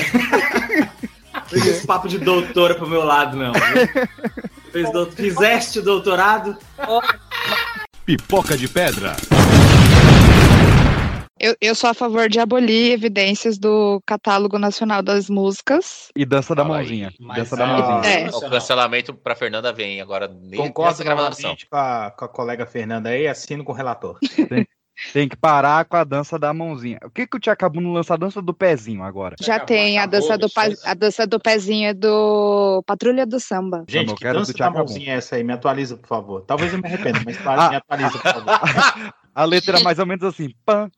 Fez 1.49 1.67
esse 1.67 1.87
papo 1.87 2.09
de 2.09 2.19
doutora 2.19 2.75
pro 2.75 2.89
meu 2.89 3.05
lado, 3.05 3.37
não. 3.37 3.53
Fez 4.73 4.91
doutor... 4.93 5.15
Fizeste 5.15 5.81
doutorado? 5.81 6.57
Pipoca 8.11 8.57
de 8.57 8.67
pedra. 8.67 9.15
Eu, 11.39 11.55
eu 11.61 11.77
sou 11.77 11.91
a 11.91 11.95
favor 11.95 12.29
de 12.29 12.41
abolir 12.41 12.91
evidências 12.91 13.57
do 13.57 14.03
Catálogo 14.05 14.59
Nacional 14.59 15.01
das 15.01 15.31
Músicas. 15.31 16.09
E 16.17 16.27
dança 16.27 16.53
da 16.53 16.65
mãozinha. 16.65 17.13
Dança 17.37 17.57
da 17.57 17.67
mãozinha. 17.69 18.13
É. 18.13 18.29
O 18.31 18.51
cancelamento 18.51 19.15
pra 19.15 19.37
Fernanda 19.37 19.73
vem 19.73 20.01
agora 20.01 20.27
Concordo 20.57 20.91
nessa 20.91 21.05
gravação. 21.05 21.43
novamente 21.43 21.69
com 21.71 21.77
a, 21.77 22.11
com 22.11 22.25
a 22.25 22.29
colega 22.29 22.67
Fernanda 22.67 23.11
aí, 23.11 23.29
assino 23.29 23.63
com 23.63 23.71
o 23.71 23.77
relator. 23.77 24.19
tem 25.13 25.29
que 25.29 25.37
parar 25.37 25.85
com 25.85 25.97
a 25.97 26.05
dança 26.05 26.39
da 26.39 26.53
mãozinha. 26.53 26.99
O 27.05 27.11
que 27.11 27.27
que 27.27 27.37
o 27.37 27.41
Tchacabu 27.41 27.81
não 27.81 27.93
lança 27.93 28.15
a 28.15 28.17
dança 28.17 28.41
do 28.43 28.53
pezinho 28.55 29.03
agora? 29.03 29.37
Já 29.41 29.59
tem 29.59 29.99
a 29.99 30.07
dança, 30.07 30.37
do 30.37 30.49
pa- 30.51 30.69
a 30.85 30.95
dança 30.95 31.27
do 31.27 31.41
pezinho 31.41 31.95
do 31.95 32.83
Patrulha 32.87 33.27
do 33.27 33.41
Samba. 33.41 33.85
Gente, 33.89 34.11
eu 34.11 34.15
que 34.15 34.23
quero 34.23 34.39
dança 34.39 34.53
do 34.53 34.59
da 34.59 34.71
mãozinha 34.71 35.15
é 35.15 35.17
essa 35.17 35.37
aí? 35.37 35.45
Me 35.45 35.53
atualiza, 35.53 35.97
por 35.97 36.07
favor. 36.07 36.43
Talvez 36.43 36.73
eu 36.73 36.81
me 36.81 36.87
arrependa, 36.87 37.21
mas 37.25 37.39
Ah. 37.47 37.71
me 37.71 37.77
atualiza, 37.77 38.11
por 38.19 38.33
favor. 38.33 38.45
A 39.35 39.45
letra 39.45 39.79
é 39.79 39.83
mais 39.83 39.99
ou 39.99 40.07
menos 40.07 40.25
assim. 40.25 40.53
Pam, 40.67 40.91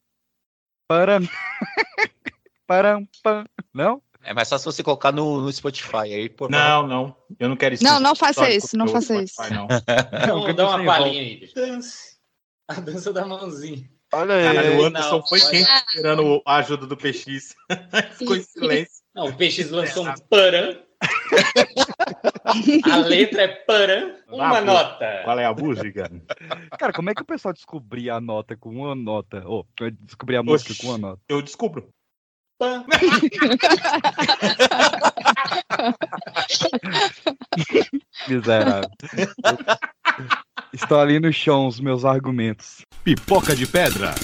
param, 0.89 1.21
param, 2.67 3.07
pam. 3.23 3.45
Não? 3.73 4.03
É 4.25 4.33
mais 4.33 4.49
só 4.49 4.57
se 4.57 4.65
você 4.65 4.83
colocar 4.83 5.11
no, 5.13 5.41
no 5.41 5.53
Spotify 5.53 5.97
aí, 6.15 6.29
por 6.29 6.49
Não, 6.51 6.87
não. 6.87 7.17
Eu 7.39 7.49
não 7.49 7.57
quero 7.57 7.77
Não, 7.83 7.99
não 7.99 8.15
faça 8.15 8.49
isso, 8.51 8.77
não 8.77 8.87
faça 8.87 9.21
isso. 9.23 9.35
Não. 9.51 9.67
Vamos 10.29 10.55
dar 10.55 10.69
uma 10.69 10.77
sem 10.79 10.87
palhinha 10.87 11.21
aí. 11.21 11.51
Dança. 11.55 12.13
A 12.69 12.75
dança 12.75 13.13
da 13.13 13.27
mãozinha. 13.27 13.91
Olha 14.13 14.35
aí. 14.35 14.55
Caralho, 14.55 14.79
o 14.81 14.85
Anderson 14.85 15.11
Não, 15.17 15.27
foi 15.27 15.41
pode- 15.41 15.51
quente 15.53 15.71
esperando 15.89 16.43
a 16.47 16.57
ajuda 16.57 16.87
do 16.87 16.97
PX. 16.97 17.55
Ficou 18.19 18.37
em 18.37 18.43
silêncio. 18.43 19.03
Não, 19.15 19.27
o 19.27 19.33
PX 19.37 19.71
lançou 19.71 20.07
um 20.07 20.15
paran. 20.31 20.77
A 22.91 22.97
letra 22.99 23.43
é 23.43 23.49
paran. 23.49 24.15
Uma 24.29 24.61
nota. 24.61 25.21
Qual 25.25 25.39
é 25.39 25.45
a 25.45 25.53
búgiga? 25.53 26.11
Cara, 26.79 26.93
como 26.93 27.11
é 27.11 27.15
que 27.15 27.23
o 27.23 27.27
pessoal 27.27 27.53
descobria 27.53 28.15
a 28.15 28.21
nota 28.21 28.57
com 28.57 28.71
uma 28.71 28.95
nota? 28.95 29.43
Ou 29.47 29.67
descobrir 30.01 30.37
a 30.37 30.43
música 30.43 30.73
Oxi. 30.73 30.83
com 30.83 30.89
uma 30.89 30.99
nota? 30.99 31.21
Eu 31.29 31.43
descubro. 31.43 31.89
Miserável. 38.29 38.89
Estou 40.73 40.99
ali 40.99 41.21
no 41.21 41.31
chão 41.31 41.67
os 41.67 41.79
meus 41.79 42.03
argumentos. 42.03 42.79
Pipoca 43.05 43.55
de 43.55 43.67
pedra. 43.67 44.15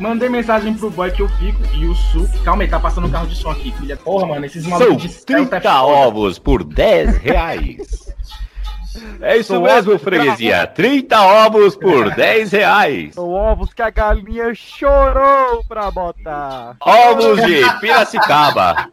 Mandei 0.00 0.28
mensagem 0.30 0.72
pro 0.74 0.90
boy 0.90 1.10
que 1.10 1.20
eu 1.20 1.28
fico 1.28 1.60
e 1.74 1.86
o 1.86 1.94
Su. 1.94 2.26
Calma 2.42 2.62
aí, 2.62 2.68
tá 2.68 2.80
passando 2.80 3.06
um 3.06 3.10
carro 3.10 3.26
de 3.26 3.36
som 3.36 3.50
aqui, 3.50 3.70
filha. 3.72 3.96
Porra, 3.98 4.26
mano, 4.26 4.46
esses 4.46 4.62
São 4.62 4.70
malucos 4.78 5.02
de 5.02 5.08
Celta 5.10 5.56
é 5.56 5.60
30 5.60 5.82
ovos 5.82 6.38
por 6.38 6.64
10 6.64 7.18
reais. 7.18 8.14
É 9.20 9.36
isso 9.36 9.52
São 9.52 9.62
mesmo, 9.62 9.98
freguesia. 9.98 10.66
30 10.68 11.20
ovos 11.20 11.76
por 11.76 12.10
10 12.16 12.50
reais. 12.52 13.14
São 13.14 13.28
ovos 13.30 13.74
que 13.74 13.82
a 13.82 13.90
galinha 13.90 14.54
chorou 14.54 15.62
pra 15.68 15.90
botar. 15.90 16.76
Ovos 16.80 17.42
de 17.44 17.80
Piracicaba. 17.80 18.88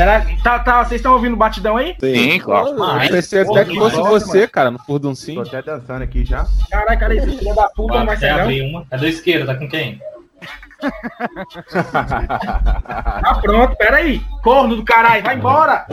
Será 0.00 0.20
que. 0.22 0.42
Tá, 0.42 0.58
tá, 0.58 0.82
vocês 0.82 0.98
estão 0.98 1.12
ouvindo 1.12 1.34
o 1.34 1.36
batidão 1.36 1.76
aí? 1.76 1.94
Sim, 2.00 2.38
claro. 2.38 2.68
Eu 2.68 3.10
pensei 3.10 3.42
até 3.42 3.66
que 3.66 3.76
fosse 3.78 3.96
você, 3.96 4.48
cara, 4.48 4.70
no 4.70 4.78
furduncinho. 4.78 5.42
Tô 5.42 5.48
até 5.48 5.60
dançando 5.60 6.02
aqui 6.02 6.24
já. 6.24 6.46
Caralho, 6.70 6.98
cara, 6.98 7.14
esse 7.14 7.36
filho 7.36 7.54
da 7.54 7.68
puta 7.68 7.98
não 7.98 8.06
vai 8.06 8.16
Até 8.16 8.28
ser 8.28 8.34
não. 8.34 8.40
abrir 8.40 8.62
uma. 8.62 8.86
É 8.90 8.96
do 8.96 9.06
esquerdo, 9.06 9.46
tá 9.46 9.54
com 9.56 9.68
quem? 9.68 10.00
Tá 13.20 13.38
pronto, 13.42 13.76
peraí. 13.76 14.22
Corno 14.42 14.76
do 14.76 14.82
caralho, 14.82 15.22
vai 15.22 15.36
embora. 15.36 15.84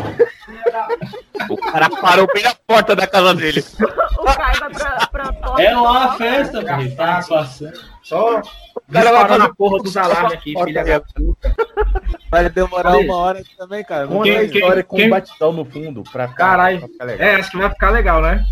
O 1.49 1.57
cara 1.57 1.89
parou 1.89 2.25
bem 2.33 2.43
na 2.43 2.55
porta 2.65 2.95
da 2.95 3.05
casa 3.05 3.33
dele. 3.35 3.61
O 4.17 4.23
cara 4.23 4.69
da 4.69 5.07
pra, 5.07 5.33
pra 5.33 5.61
É 5.61 5.75
lá 5.75 6.05
a 6.05 6.11
festa, 6.13 6.61
filho. 6.61 6.95
Tá 6.95 7.21
passando. 7.27 7.96
Só 8.07 8.41
disparando 8.87 9.43
a 9.43 9.53
porra 9.53 9.79
dos 9.83 9.97
alarmes 9.97 10.33
aqui, 10.33 10.53
filha 10.63 10.83
da 10.85 11.01
puta. 11.01 11.55
Vai 12.31 12.49
demorar 12.49 12.95
uma 12.97 13.15
hora 13.15 13.43
também, 13.57 13.83
cara. 13.83 14.07
Tem 14.07 14.21
quem- 14.49 14.59
história 14.61 14.83
com 14.83 14.95
quem- 14.95 15.07
um 15.07 15.09
batidão 15.09 15.51
no 15.53 15.65
fundo 15.65 16.03
pra 16.03 16.27
ficar- 16.29 16.45
Caralho. 16.51 16.79
pra 16.79 16.87
ficar 16.87 17.05
legal. 17.05 17.27
É, 17.27 17.35
acho 17.35 17.51
que 17.51 17.57
vai 17.57 17.69
ficar 17.69 17.89
legal, 17.89 18.21
né? 18.21 18.45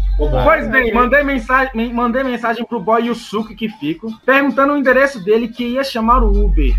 Pois 0.44 0.69
bem, 0.69 0.94
mandei 0.94 1.23
mensagem, 1.23 1.72
me- 1.73 1.94
mandei 1.94 2.23
mensagem 2.23 2.65
pro 2.65 2.80
boy 2.82 3.06
Yusuke 3.07 3.56
que 3.56 3.69
fico, 3.69 4.10
perguntando 4.26 4.73
o 4.73 4.77
endereço 4.77 5.23
dele 5.23 5.48
que 5.48 5.64
ia 5.65 5.84
chamar 5.84 6.22
o 6.23 6.45
Uber. 6.45 6.73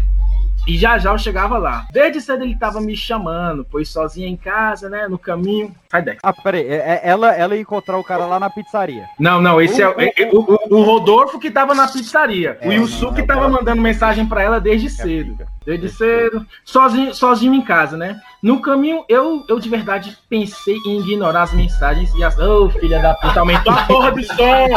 E 0.66 0.76
já 0.76 0.98
já 0.98 1.12
eu 1.12 1.18
chegava 1.18 1.58
lá. 1.58 1.86
Desde 1.92 2.20
cedo 2.20 2.42
ele 2.42 2.56
tava 2.58 2.80
me 2.80 2.96
chamando, 2.96 3.64
pois 3.70 3.88
sozinha 3.88 4.26
em 4.28 4.36
casa, 4.36 4.88
né? 4.88 5.06
No 5.08 5.18
caminho. 5.18 5.72
Sai 5.90 6.02
daqui. 6.02 6.18
Ah, 6.22 6.32
peraí. 6.32 6.66
é- 6.66 6.74
é- 6.74 7.00
Ela, 7.04 7.32
ela 7.36 7.54
ia 7.54 7.60
encontrar 7.60 7.96
o 7.98 8.04
cara 8.04 8.26
lá 8.26 8.40
na 8.40 8.50
pizzaria. 8.50 9.04
Não, 9.18 9.40
não, 9.40 9.60
esse 9.60 9.80
é, 9.80 9.88
O- 9.88 10.00
é- 10.00 10.12
é- 10.16 10.28
o, 10.32 10.40
o- 10.40 10.78
o 10.78 10.82
Rodolfo 10.82 11.38
que 11.38 11.50
tava 11.50 11.74
na 11.74 11.86
pizzaria. 11.86 12.58
o 12.64 12.72
Yusuke 12.72 13.22
tava 13.24 13.48
mandando 13.48 13.80
mensagem 13.80 14.26
pra 14.26 14.42
ela 14.42 14.60
desde 14.60 14.90
cedo. 14.90 15.38
Desde 15.64 15.88
cedo, 15.88 16.44
sozinho, 16.64 17.14
sozinho 17.14 17.54
em 17.54 17.62
casa, 17.62 17.96
né? 17.96 18.18
No 18.46 18.60
caminho, 18.60 19.04
eu, 19.08 19.44
eu 19.48 19.58
de 19.58 19.68
verdade 19.68 20.16
pensei 20.30 20.76
em 20.86 21.00
ignorar 21.00 21.42
as 21.42 21.52
mensagens 21.52 22.14
e 22.14 22.22
as. 22.22 22.38
Ô, 22.38 22.70
filha 22.70 23.00
da 23.00 23.12
puta, 23.14 23.40
aumentou 23.40 23.72
a 23.72 23.82
porra 23.82 24.12
do 24.12 24.22
som! 24.22 24.68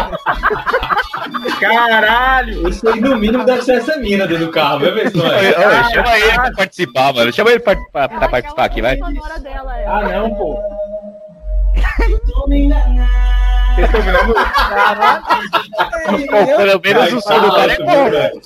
Caralho! 1.59 2.67
Isso 2.67 2.89
aí, 2.89 2.99
no 2.99 3.15
mínimo, 3.15 3.45
deve 3.45 3.61
ser 3.61 3.73
essa 3.73 3.95
mina 3.97 4.25
dentro 4.25 4.47
do 4.47 4.51
carro, 4.51 4.79
viu, 4.79 4.93
pessoal? 4.95 5.29
Chama 5.93 6.17
ele 6.17 6.33
pra 6.33 6.51
participar, 6.53 7.13
mano. 7.13 7.31
Chama 7.31 7.51
ele 7.51 7.59
pra, 7.59 7.75
pra- 7.91 8.09
pra 8.09 8.27
participar 8.29 8.65
aqui, 8.65 8.81
vai. 8.81 8.97
Ah, 9.85 10.01
não, 10.13 10.33
pô. 10.33 10.59
Vocês 13.79 13.85
estão 13.85 14.01
vendo 14.01 14.17
a 14.17 14.23
música? 14.23 14.51
Pô, 16.29 16.45
pelo 16.57 16.81
menos 16.81 17.13
o 17.13 17.21
som 17.21 17.39
do 17.39 17.55
cara 17.55 17.71
é 17.73 17.77
bom. 17.77 18.09
Dele. 18.09 18.41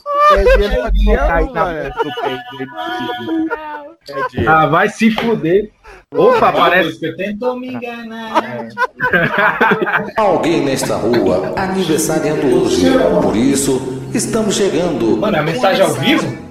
Ah, 4.47 4.65
vai 4.67 4.89
se 4.89 5.09
fuder. 5.11 5.71
Opa, 6.13 6.51
parece. 6.51 7.15
Tentou 7.15 7.57
me 7.59 7.73
enganar. 7.73 8.67
Alguém 10.17 10.61
nesta 10.63 10.95
rua 10.95 11.53
aniversariando 11.57 12.63
hoje. 12.63 12.85
Por 13.21 13.35
isso, 13.35 14.01
estamos 14.13 14.55
chegando. 14.55 15.17
Mano, 15.17 15.37
é 15.37 15.39
a 15.39 15.43
mensagem 15.43 15.83
ao 15.83 15.93
vivo? 15.93 16.43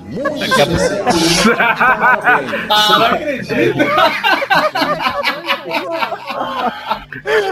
Ah, 2.69 2.99
não 2.99 3.07
acredito. 3.07 3.79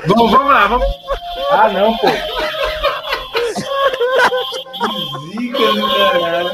Vamos, 0.07 0.31
vamos 0.31 0.49
lá, 0.53 0.67
vamos. 0.67 0.87
Ah, 1.53 1.69
não, 1.69 1.97
pô. 1.97 2.09
Zica 5.31 5.73
do 5.73 5.89
caralho. 5.89 6.51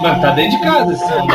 Mano, 0.00 0.20
tá 0.22 0.30
dentro 0.30 0.58
de 0.58 0.64
casa 0.64 0.92
esse 0.92 1.06
som, 1.06 1.26
né? 1.26 1.34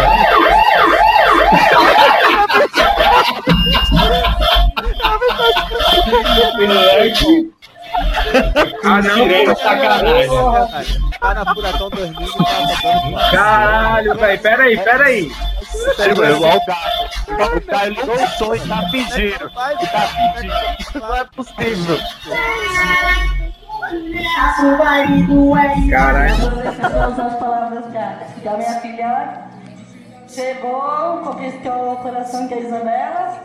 Ah, 8.84 9.02
não, 9.02 9.46
pô. 9.46 9.56
sacanagem. 9.62 11.02
Tá 11.20 11.34
na 11.34 11.54
Furacão 11.54 11.90
2000 11.90 12.28
e 12.28 12.34
tá. 12.34 13.32
Caralho, 13.32 14.16
velho. 14.16 14.42
Pera 14.42 14.64
aí, 14.64 14.78
pera 14.78 15.06
aí. 15.06 15.32
Igual 16.12 16.58
o 16.58 16.66
cara. 16.66 17.56
O 17.56 17.62
cara 17.62 17.90
ligou 17.90 18.16
o 18.16 18.28
som 18.28 18.56
e 18.56 18.60
tá 18.68 18.84
pedindo. 18.92 19.52
E 19.82 19.88
tá 19.88 20.10
pedindo. 20.36 20.54
Isso 20.80 21.00
não 21.00 21.16
é 21.16 21.26
possível. 21.26 22.00
Caralho. 25.90 26.34
as 26.34 27.36
palavras 27.40 27.86
da, 27.94 28.58
minha 28.58 28.80
filha. 28.82 29.54
Chegou, 30.28 31.20
conquistou 31.24 31.94
o 31.94 31.98
coração 31.98 32.48
que 32.48 32.54
é 32.56 32.58
a 32.58 32.62
Isabela. 32.62 33.44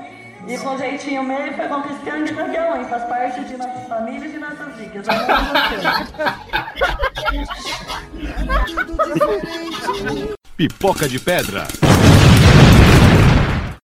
E 0.49 0.57
com 0.57 0.79
jeitinho 0.79 1.23
meio 1.23 1.53
foi 1.55 1.69
conquistando 1.69 2.25
de 2.25 2.33
qualquer 2.33 2.73
um. 2.73 2.83
Faz 2.87 3.05
parte 3.05 3.45
de 3.45 3.59
nossas 3.59 3.87
famílias 3.87 4.25
e 4.25 4.29
de 4.33 4.39
nossas 4.39 4.75
vidas. 4.77 5.07
Pipoca 10.57 11.07
de 11.07 11.21
pedra. 11.21 11.69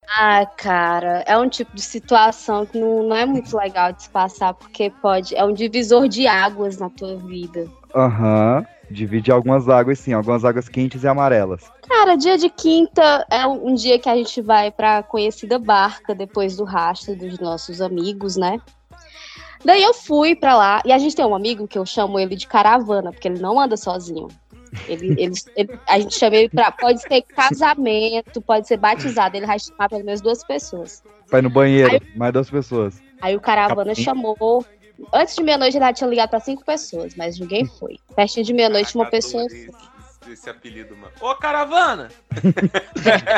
Ah, 0.07 0.45
cara, 0.57 1.25
é 1.27 1.37
um 1.37 1.49
tipo 1.49 1.75
de 1.75 1.81
situação 1.81 2.65
que 2.65 2.79
não, 2.79 3.03
não 3.03 3.15
é 3.15 3.25
muito 3.25 3.57
legal 3.57 3.91
de 3.91 4.03
se 4.03 4.09
passar, 4.09 4.53
porque 4.53 4.89
pode. 5.01 5.35
É 5.35 5.43
um 5.43 5.53
divisor 5.53 6.07
de 6.07 6.27
águas 6.27 6.77
na 6.77 6.89
tua 6.89 7.17
vida. 7.17 7.67
Aham. 7.93 8.65
Divide 8.93 9.31
algumas 9.31 9.67
águas, 9.67 9.99
sim, 9.99 10.13
algumas 10.13 10.45
águas 10.45 10.69
quentes 10.69 11.03
e 11.03 11.07
amarelas. 11.07 11.63
Cara, 11.89 12.15
dia 12.15 12.37
de 12.37 12.49
quinta 12.49 13.25
é 13.29 13.45
um 13.47 13.73
dia 13.73 13.97
que 13.97 14.07
a 14.07 14.15
gente 14.15 14.39
vai 14.41 14.69
pra 14.71 15.01
conhecida 15.01 15.57
barca 15.57 16.13
depois 16.13 16.55
do 16.55 16.63
rastro 16.63 17.15
dos 17.15 17.39
nossos 17.39 17.81
amigos, 17.81 18.37
né? 18.37 18.59
Daí 19.65 19.81
eu 19.81 19.93
fui 19.93 20.35
pra 20.35 20.55
lá 20.55 20.81
e 20.85 20.91
a 20.91 20.97
gente 20.97 21.15
tem 21.15 21.25
um 21.25 21.33
amigo 21.35 21.67
que 21.67 21.77
eu 21.77 21.85
chamo 21.85 22.19
ele 22.19 22.35
de 22.35 22.45
caravana, 22.47 23.11
porque 23.11 23.27
ele 23.27 23.39
não 23.39 23.59
anda 23.59 23.75
sozinho. 23.77 24.27
Ele, 24.87 25.15
ele- 25.17 25.33
ele- 25.55 25.79
a 25.87 25.99
gente 25.99 26.13
chama 26.17 26.35
ele 26.35 26.49
pra. 26.49 26.71
Pode 26.71 27.01
ser 27.01 27.21
casamento, 27.21 28.41
pode 28.41 28.67
ser 28.67 28.77
batizado, 28.77 29.35
ele 29.37 29.45
vai 29.47 29.57
chamar 29.57 29.89
pelo 29.89 30.03
menos 30.03 30.21
duas 30.21 30.43
pessoas. 30.43 31.01
Vai 31.31 31.41
no 31.41 31.49
banheiro, 31.49 31.99
mais 32.15 32.33
duas 32.33 32.49
pessoas. 32.49 33.01
Aí 33.21 33.35
o 33.35 33.39
caravana 33.39 33.91
Capim. 33.91 34.03
chamou. 34.03 34.65
Antes 35.13 35.35
de 35.35 35.43
meia-noite 35.43 35.77
ele 35.77 35.85
já 35.85 35.93
tinha 35.93 36.09
ligado 36.09 36.29
pra 36.29 36.39
cinco 36.39 36.63
pessoas, 36.65 37.13
mas 37.15 37.39
ninguém 37.39 37.65
foi. 37.65 37.97
Pertinho 38.15 38.45
de 38.45 38.53
meia-noite, 38.53 38.95
uma 38.95 39.05
pessoa 39.05 39.43
foi. 39.49 39.69
Esse 40.31 40.49
apelido, 40.49 40.95
mano. 40.95 41.11
Ô, 41.19 41.35
caravana! 41.35 42.09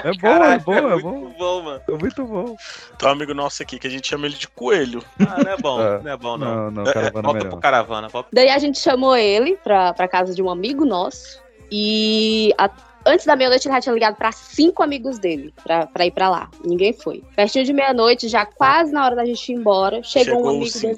É 0.03 0.13
bom, 0.19 0.43
é 0.43 0.59
bom, 0.59 0.73
é 0.91 0.99
bom. 1.01 1.11
Muito 1.17 1.37
bom, 1.37 1.61
mano. 1.63 1.81
É 1.89 1.91
muito 1.97 2.23
bom. 2.25 2.55
Tem 2.97 3.09
um 3.09 3.11
amigo 3.11 3.33
nosso 3.33 3.63
aqui 3.63 3.79
que 3.79 3.87
a 3.87 3.89
gente 3.89 4.07
chama 4.07 4.27
ele 4.27 4.35
de 4.35 4.47
coelho. 4.47 5.03
Ah, 5.19 5.43
não 5.43 5.51
é 5.51 5.57
bom, 5.57 5.81
É. 5.81 5.99
não 6.03 6.11
é 6.11 6.17
bom, 6.17 6.37
não. 6.37 6.55
Não, 6.55 6.71
não, 6.71 6.85
É, 6.85 6.89
é, 6.89 6.93
caravana 6.93 7.09
é 7.19 7.21
volta 7.23 7.33
melhor. 7.39 7.49
pro 7.49 7.59
caravana. 7.59 8.07
Volta... 8.09 8.29
Daí 8.31 8.49
a 8.49 8.59
gente 8.59 8.77
chamou 8.79 9.15
ele 9.17 9.57
pra, 9.63 9.93
pra 9.93 10.07
casa 10.07 10.35
de 10.35 10.43
um 10.43 10.49
amigo 10.49 10.85
nosso. 10.85 11.41
E 11.71 12.53
a- 12.57 12.69
antes 13.05 13.25
da 13.25 13.35
meia-noite 13.35 13.67
ele 13.67 13.73
já 13.75 13.81
tinha 13.81 13.93
ligado 13.93 14.15
pra 14.15 14.31
cinco 14.31 14.83
amigos 14.83 15.17
dele 15.17 15.51
pra, 15.63 15.87
pra 15.87 16.05
ir 16.05 16.11
pra 16.11 16.29
lá. 16.29 16.49
Ninguém 16.63 16.93
foi. 16.93 17.23
Pertinho 17.35 17.65
de 17.65 17.73
meia-noite, 17.73 18.27
já 18.27 18.45
quase 18.45 18.91
na 18.91 19.03
hora 19.03 19.15
da 19.15 19.25
gente 19.25 19.51
ir 19.51 19.55
embora, 19.55 20.03
chegou, 20.03 20.35
um 20.35 20.37
Chegou 20.37 20.49
amigo 20.49 20.65
os 20.65 20.73
dele. 20.81 20.97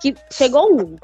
Que, 0.00 0.14
chegou 0.32 0.72
um. 0.80 0.96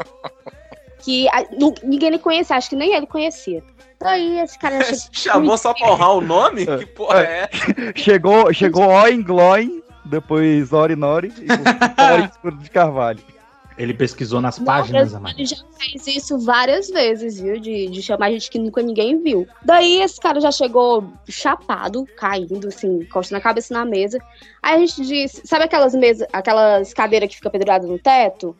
que 1.01 1.29
a- 1.29 1.45
ninguém 1.83 2.11
nem 2.11 2.19
conhecia, 2.19 2.57
acho 2.57 2.71
que 2.71 2.77
nem 2.77 2.95
ele 2.95 3.07
conhecia. 3.07 3.63
Daí 4.01 4.41
esse 4.41 4.59
cara 4.59 4.79
já 4.83 4.95
chegou. 5.11 5.11
Chamou 5.13 5.59
só 5.59 5.75
pra 5.75 5.93
honrar 5.93 6.13
o 6.17 6.21
nome? 6.21 6.67
Que 6.67 6.87
porra 6.87 7.21
é? 7.23 7.49
Chegou, 7.97 8.53
chegou 8.53 8.87
Oin 8.89 9.23
Gloin, 9.23 9.83
depois 10.05 10.73
Ori 10.73 10.97
Nori 10.97 11.33
e 11.39 11.47
Ori 12.13 12.25
Escuro 12.25 12.57
de 12.57 12.71
Carvalho. 12.71 13.21
Ele 13.79 13.95
pesquisou 13.95 14.41
nas 14.41 14.59
Não, 14.59 14.65
páginas, 14.65 15.09
ele 15.09 15.17
Amanda. 15.17 15.45
já 15.45 15.57
fez 15.79 16.07
isso 16.07 16.39
várias 16.39 16.89
vezes, 16.91 17.41
viu? 17.41 17.59
De, 17.61 17.89
de 17.89 18.03
chamar 18.03 18.31
gente 18.31 18.51
que 18.51 18.59
nunca 18.59 18.83
ninguém 18.83 19.19
viu. 19.23 19.47
Daí 19.65 20.01
esse 20.03 20.21
cara 20.21 20.41
já 20.41 20.51
chegou 20.51 21.05
chapado, 21.29 22.07
caindo, 22.17 22.69
assim, 22.69 23.01
encostando 23.03 23.39
a 23.39 23.43
cabeça 23.43 23.73
na 23.75 23.85
mesa. 23.85 24.19
Aí 24.63 24.77
a 24.77 24.79
gente 24.87 25.03
disse, 25.05 25.43
sabe 25.45 25.65
aquelas 25.65 25.93
mesas, 25.95 26.27
aquelas 26.33 26.95
cadeiras 26.95 27.29
que 27.29 27.35
fica 27.37 27.51
penduradas 27.51 27.89
no 27.89 27.99
teto? 27.99 28.57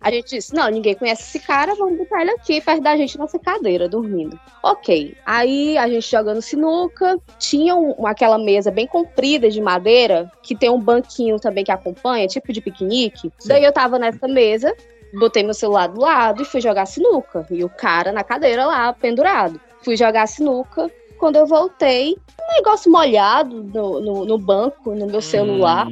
A 0.00 0.10
gente 0.10 0.30
disse, 0.36 0.54
não, 0.54 0.68
ninguém 0.70 0.94
conhece 0.94 1.22
esse 1.22 1.44
cara, 1.44 1.74
vamos 1.74 1.98
botar 1.98 2.20
ele 2.22 2.30
aqui 2.30 2.60
perto 2.60 2.82
da 2.82 2.96
gente 2.96 3.18
nessa 3.18 3.38
cadeira, 3.38 3.88
dormindo. 3.88 4.38
Ok. 4.62 5.16
Aí 5.26 5.76
a 5.76 5.88
gente 5.88 6.08
jogando 6.08 6.40
sinuca, 6.40 7.18
tinha 7.38 7.74
um- 7.74 8.06
aquela 8.06 8.38
mesa 8.38 8.70
bem 8.70 8.86
comprida 8.86 9.50
de 9.50 9.60
madeira, 9.60 10.30
que 10.42 10.54
tem 10.54 10.70
um 10.70 10.78
banquinho 10.80 11.40
também 11.40 11.64
que 11.64 11.72
acompanha, 11.72 12.28
tipo 12.28 12.52
de 12.52 12.60
piquenique. 12.60 13.32
Daí 13.44 13.64
eu 13.64 13.72
tava 13.72 13.98
nessa 13.98 14.28
mesa, 14.34 14.74
botei 15.14 15.42
meu 15.42 15.54
celular 15.54 15.86
do 15.86 16.00
lado 16.00 16.42
e 16.42 16.44
fui 16.44 16.60
jogar 16.60 16.86
sinuca. 16.86 17.46
E 17.50 17.64
o 17.64 17.68
cara 17.68 18.12
na 18.12 18.22
cadeira 18.22 18.66
lá, 18.66 18.92
pendurado. 18.92 19.60
Fui 19.82 19.96
jogar 19.96 20.26
sinuca. 20.26 20.90
Quando 21.18 21.36
eu 21.36 21.46
voltei, 21.46 22.16
um 22.40 22.54
negócio 22.56 22.90
molhado 22.90 23.62
no, 23.62 24.00
no, 24.00 24.24
no 24.26 24.38
banco, 24.38 24.94
no 24.94 25.06
meu 25.06 25.22
celular. 25.22 25.86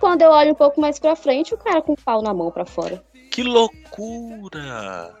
Quando 0.00 0.22
eu 0.22 0.30
olho 0.30 0.52
um 0.52 0.54
pouco 0.54 0.80
mais 0.80 0.98
pra 0.98 1.16
frente, 1.16 1.54
o 1.54 1.58
cara 1.58 1.82
com 1.82 1.92
o 1.92 1.96
pau 1.96 2.22
na 2.22 2.32
mão 2.32 2.50
pra 2.50 2.64
fora. 2.64 3.02
Que 3.30 3.42
loucura! 3.42 5.12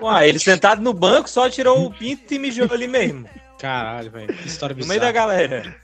Ué, 0.00 0.28
ele 0.28 0.38
sentado 0.38 0.80
no 0.80 0.92
banco 0.92 1.28
só 1.28 1.50
tirou 1.50 1.86
o 1.86 1.90
pinto 1.90 2.32
e 2.32 2.38
mijou 2.38 2.68
ali 2.70 2.86
mesmo. 2.86 3.28
Caralho, 3.58 4.10
velho. 4.10 4.34
Que 4.34 4.46
história 4.46 4.76
No 4.76 4.86
meio 4.86 5.00
da 5.00 5.10
galera. 5.10 5.74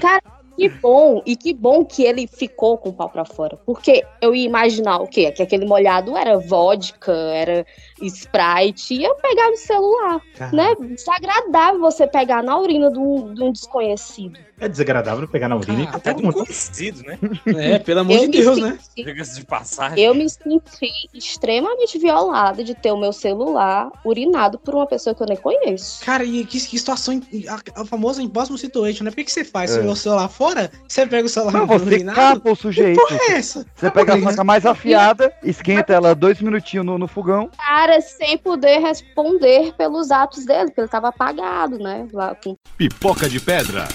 Cara, 0.00 0.22
que 0.56 0.68
bom, 0.68 1.22
e 1.26 1.36
que 1.36 1.52
bom 1.52 1.84
que 1.84 2.02
ele 2.02 2.26
ficou 2.26 2.78
com 2.78 2.88
o 2.88 2.92
pau 2.92 3.08
pra 3.08 3.24
fora. 3.24 3.58
Porque 3.64 4.04
eu 4.20 4.34
ia 4.34 4.46
imaginar 4.46 4.98
o 4.98 5.06
quê? 5.06 5.30
Que 5.30 5.42
aquele 5.42 5.66
molhado 5.66 6.16
era 6.16 6.38
vodka, 6.38 7.12
era 7.12 7.66
Sprite, 8.00 8.94
e 8.94 9.04
eu 9.04 9.14
pegar 9.16 9.50
no 9.50 9.56
celular. 9.56 10.20
Né? 10.52 10.74
Desagradável 10.94 11.80
você 11.80 12.06
pegar 12.06 12.42
na 12.42 12.58
urina 12.58 12.90
de 12.90 12.98
um, 12.98 13.34
de 13.34 13.42
um 13.42 13.52
desconhecido. 13.52 14.38
É 14.58 14.68
desagradável 14.68 15.28
pegar 15.28 15.48
na 15.48 15.56
urina 15.56 15.82
e 15.82 15.86
até 15.86 16.14
muito 16.14 16.32
conhecido, 16.38 17.02
né? 17.02 17.18
É, 17.46 17.78
pelo 17.78 18.00
amor 18.00 18.14
Eu 18.16 18.20
de 18.22 18.38
Deus, 18.38 18.56
senti- 18.56 19.04
né? 19.04 19.22
De 19.36 19.44
passagem. 19.44 20.02
Eu 20.02 20.14
me 20.14 20.28
senti 20.28 20.90
extremamente 21.12 21.98
violada 21.98 22.64
de 22.64 22.74
ter 22.74 22.90
o 22.92 22.96
meu 22.96 23.12
celular 23.12 23.90
urinado 24.04 24.58
por 24.58 24.74
uma 24.74 24.86
pessoa 24.86 25.14
que 25.14 25.22
eu 25.22 25.26
nem 25.26 25.36
conheço. 25.36 26.04
Cara, 26.04 26.24
e 26.24 26.44
que, 26.44 26.58
que 26.58 26.78
situação. 26.78 27.20
A, 27.48 27.82
a 27.82 27.84
famosa 27.84 28.22
impossible 28.22 28.58
situation, 28.58 29.04
né? 29.04 29.10
Por 29.10 29.16
que, 29.16 29.24
que 29.24 29.32
você 29.32 29.44
faz? 29.44 29.70
Você 29.72 29.80
É. 29.80 29.84
o 29.84 29.94
celular 29.96 30.28
fora? 30.28 30.70
Você 30.88 31.06
pega 31.06 31.26
o 31.26 31.28
celular 31.28 31.52
Não, 31.52 31.66
você 31.66 31.84
urinado? 31.84 32.16
capa 32.16 32.50
o 32.50 32.56
sujeito. 32.56 32.98
Que 33.00 33.06
porra 33.08 33.20
é 33.28 33.32
essa? 33.32 33.66
Você 33.74 33.90
pega 33.90 34.14
a 34.14 34.20
faca 34.22 34.42
mais 34.44 34.64
afiada, 34.64 35.32
esquenta 35.42 35.92
ela 35.92 36.14
dois 36.14 36.40
minutinhos 36.40 36.86
no, 36.86 36.96
no 36.98 37.06
fogão. 37.08 37.50
Cara, 37.58 38.00
sem 38.00 38.38
poder 38.38 38.78
responder 38.78 39.74
pelos 39.76 40.10
atos 40.10 40.44
dele, 40.46 40.66
porque 40.66 40.80
ele 40.80 40.88
tava 40.88 41.08
apagado, 41.08 41.78
né? 41.78 42.06
Lá 42.12 42.34
com 42.34 42.56
Pipoca 42.76 43.28
de 43.28 43.38
pedra. 43.40 43.86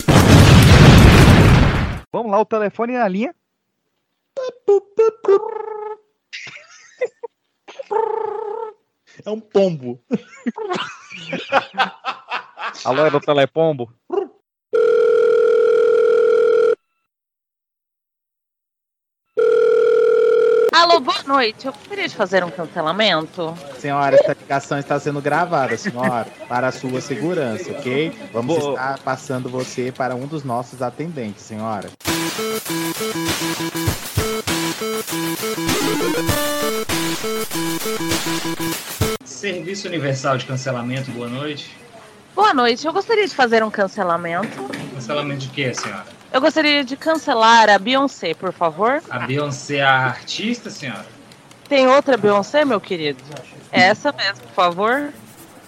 Vamos 2.11 2.31
lá, 2.31 2.39
o 2.39 2.45
telefone 2.45 2.93
na 2.93 3.07
linha. 3.07 3.33
É 9.25 9.29
um 9.29 9.39
pombo. 9.39 10.03
Alô, 12.85 13.05
é 13.05 13.11
do 13.11 13.19
Telepombo? 13.19 13.93
Alô, 20.81 20.99
boa 20.99 21.21
noite. 21.27 21.67
Eu 21.67 21.73
gostaria 21.73 22.07
de 22.07 22.15
fazer 22.15 22.43
um 22.43 22.49
cancelamento. 22.49 23.55
Senhora, 23.77 24.15
esta 24.15 24.33
ligação 24.33 24.79
está 24.79 24.99
sendo 24.99 25.21
gravada, 25.21 25.77
senhora, 25.77 26.25
para 26.49 26.69
a 26.69 26.71
sua 26.71 26.99
segurança, 26.99 27.71
ok? 27.71 28.11
Vamos 28.33 28.57
Boa. 28.57 28.71
estar 28.71 28.99
passando 29.03 29.47
você 29.47 29.91
para 29.91 30.15
um 30.15 30.25
dos 30.25 30.43
nossos 30.43 30.81
atendentes, 30.81 31.43
senhora. 31.43 31.91
Serviço 39.23 39.87
Universal 39.87 40.39
de 40.39 40.47
Cancelamento, 40.47 41.11
boa 41.11 41.27
noite. 41.29 41.77
Boa 42.33 42.55
noite. 42.55 42.87
Eu 42.87 42.91
gostaria 42.91 43.27
de 43.27 43.35
fazer 43.35 43.63
um 43.63 43.69
cancelamento. 43.69 44.63
Cancelamento 44.95 45.41
de 45.41 45.49
quê, 45.49 45.75
senhora? 45.75 46.20
Eu 46.31 46.39
gostaria 46.39 46.83
de 46.83 46.95
cancelar 46.95 47.69
a 47.69 47.77
Beyoncé, 47.77 48.33
por 48.33 48.53
favor. 48.53 49.03
A 49.09 49.19
Beyoncé 49.19 49.77
é 49.77 49.81
a 49.81 50.05
artista, 50.05 50.69
senhora? 50.69 51.05
Tem 51.67 51.87
outra 51.87 52.15
Beyoncé, 52.15 52.63
meu 52.63 52.79
querido? 52.79 53.21
Essa 53.69 54.13
mesmo, 54.13 54.41
por 54.43 54.53
favor. 54.53 55.13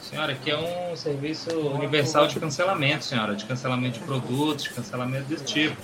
Senhora, 0.01 0.31
aqui 0.31 0.51
é 0.51 0.57
um 0.57 0.95
serviço 0.95 1.49
universal 1.51 2.27
de 2.27 2.39
cancelamento, 2.39 3.03
senhora. 3.03 3.35
De 3.35 3.43
cancelamento 3.43 3.99
de 3.99 4.05
produtos, 4.05 4.63
de 4.63 4.69
cancelamento 4.69 5.25
desse 5.25 5.43
tipo. 5.43 5.75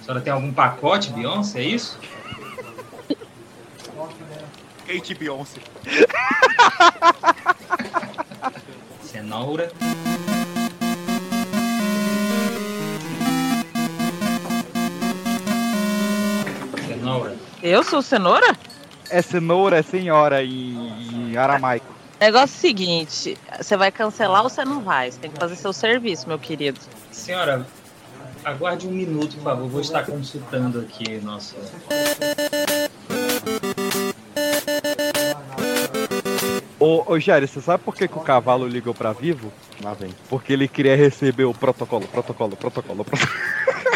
A 0.00 0.04
senhora 0.04 0.20
tem 0.20 0.32
algum 0.32 0.52
pacote, 0.52 1.12
Beyoncé, 1.12 1.60
é 1.60 1.64
isso? 1.64 1.98
Kate 4.86 5.14
Beyoncé. 5.14 5.60
Cenoura. 9.04 9.70
Cenoura. 17.08 17.36
Eu 17.62 17.82
sou 17.82 18.02
cenoura? 18.02 18.56
É 19.08 19.22
cenoura, 19.22 19.78
é 19.78 19.82
senhora 19.82 20.44
em, 20.44 21.30
em 21.30 21.36
aramaico. 21.36 21.86
Negócio 22.20 22.54
é 22.54 22.58
o 22.58 22.60
seguinte, 22.60 23.38
você 23.56 23.76
vai 23.76 23.90
cancelar 23.90 24.42
ou 24.42 24.50
você 24.50 24.64
não 24.64 24.82
vai? 24.82 25.10
Você 25.10 25.18
tem 25.18 25.30
que 25.30 25.38
fazer 25.38 25.56
seu 25.56 25.72
serviço, 25.72 26.28
meu 26.28 26.38
querido. 26.38 26.78
Senhora, 27.10 27.66
aguarde 28.44 28.86
um 28.86 28.90
minuto, 28.90 29.36
por 29.36 29.44
favor. 29.44 29.68
Vou 29.68 29.80
estar 29.80 30.04
consultando 30.04 30.80
aqui 30.80 31.18
nosso. 31.22 31.56
Ô, 36.78 37.04
ô 37.06 37.18
Jair, 37.18 37.48
você 37.48 37.60
sabe 37.60 37.82
por 37.84 37.94
que, 37.94 38.06
que 38.06 38.18
o 38.18 38.20
cavalo 38.20 38.68
ligou 38.68 38.92
pra 38.92 39.12
Vivo? 39.12 39.50
Lá 39.82 39.94
vem. 39.94 40.14
Porque 40.28 40.52
ele 40.52 40.68
queria 40.68 40.96
receber 40.96 41.44
o 41.44 41.54
protocolo, 41.54 42.06
protocolo, 42.08 42.56
protocolo, 42.56 43.04
protocolo. 43.04 43.78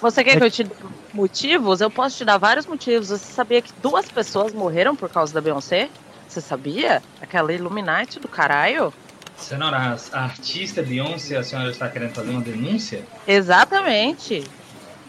Você 0.00 0.22
quer 0.22 0.36
que 0.36 0.44
eu 0.44 0.50
te 0.50 0.64
dê 0.64 0.74
motivos? 1.12 1.80
Eu 1.80 1.90
posso 1.90 2.18
te 2.18 2.24
dar 2.24 2.36
vários 2.36 2.66
motivos. 2.66 3.08
Você 3.08 3.32
sabia 3.32 3.62
que 3.62 3.72
duas 3.82 4.10
pessoas 4.10 4.52
morreram 4.52 4.94
por 4.94 5.08
causa 5.08 5.32
da 5.32 5.40
Beyoncé? 5.40 5.88
Você 6.28 6.40
sabia? 6.40 7.02
Aquela 7.22 7.52
Illuminati 7.52 8.18
do 8.18 8.28
caralho? 8.28 8.92
Senhora, 9.36 9.96
a 10.12 10.24
artista 10.24 10.82
Beyoncé, 10.82 11.36
a 11.36 11.42
senhora 11.42 11.70
está 11.70 11.88
querendo 11.88 12.12
fazer 12.14 12.30
uma 12.30 12.40
denúncia? 12.40 13.02
Exatamente. 13.26 14.44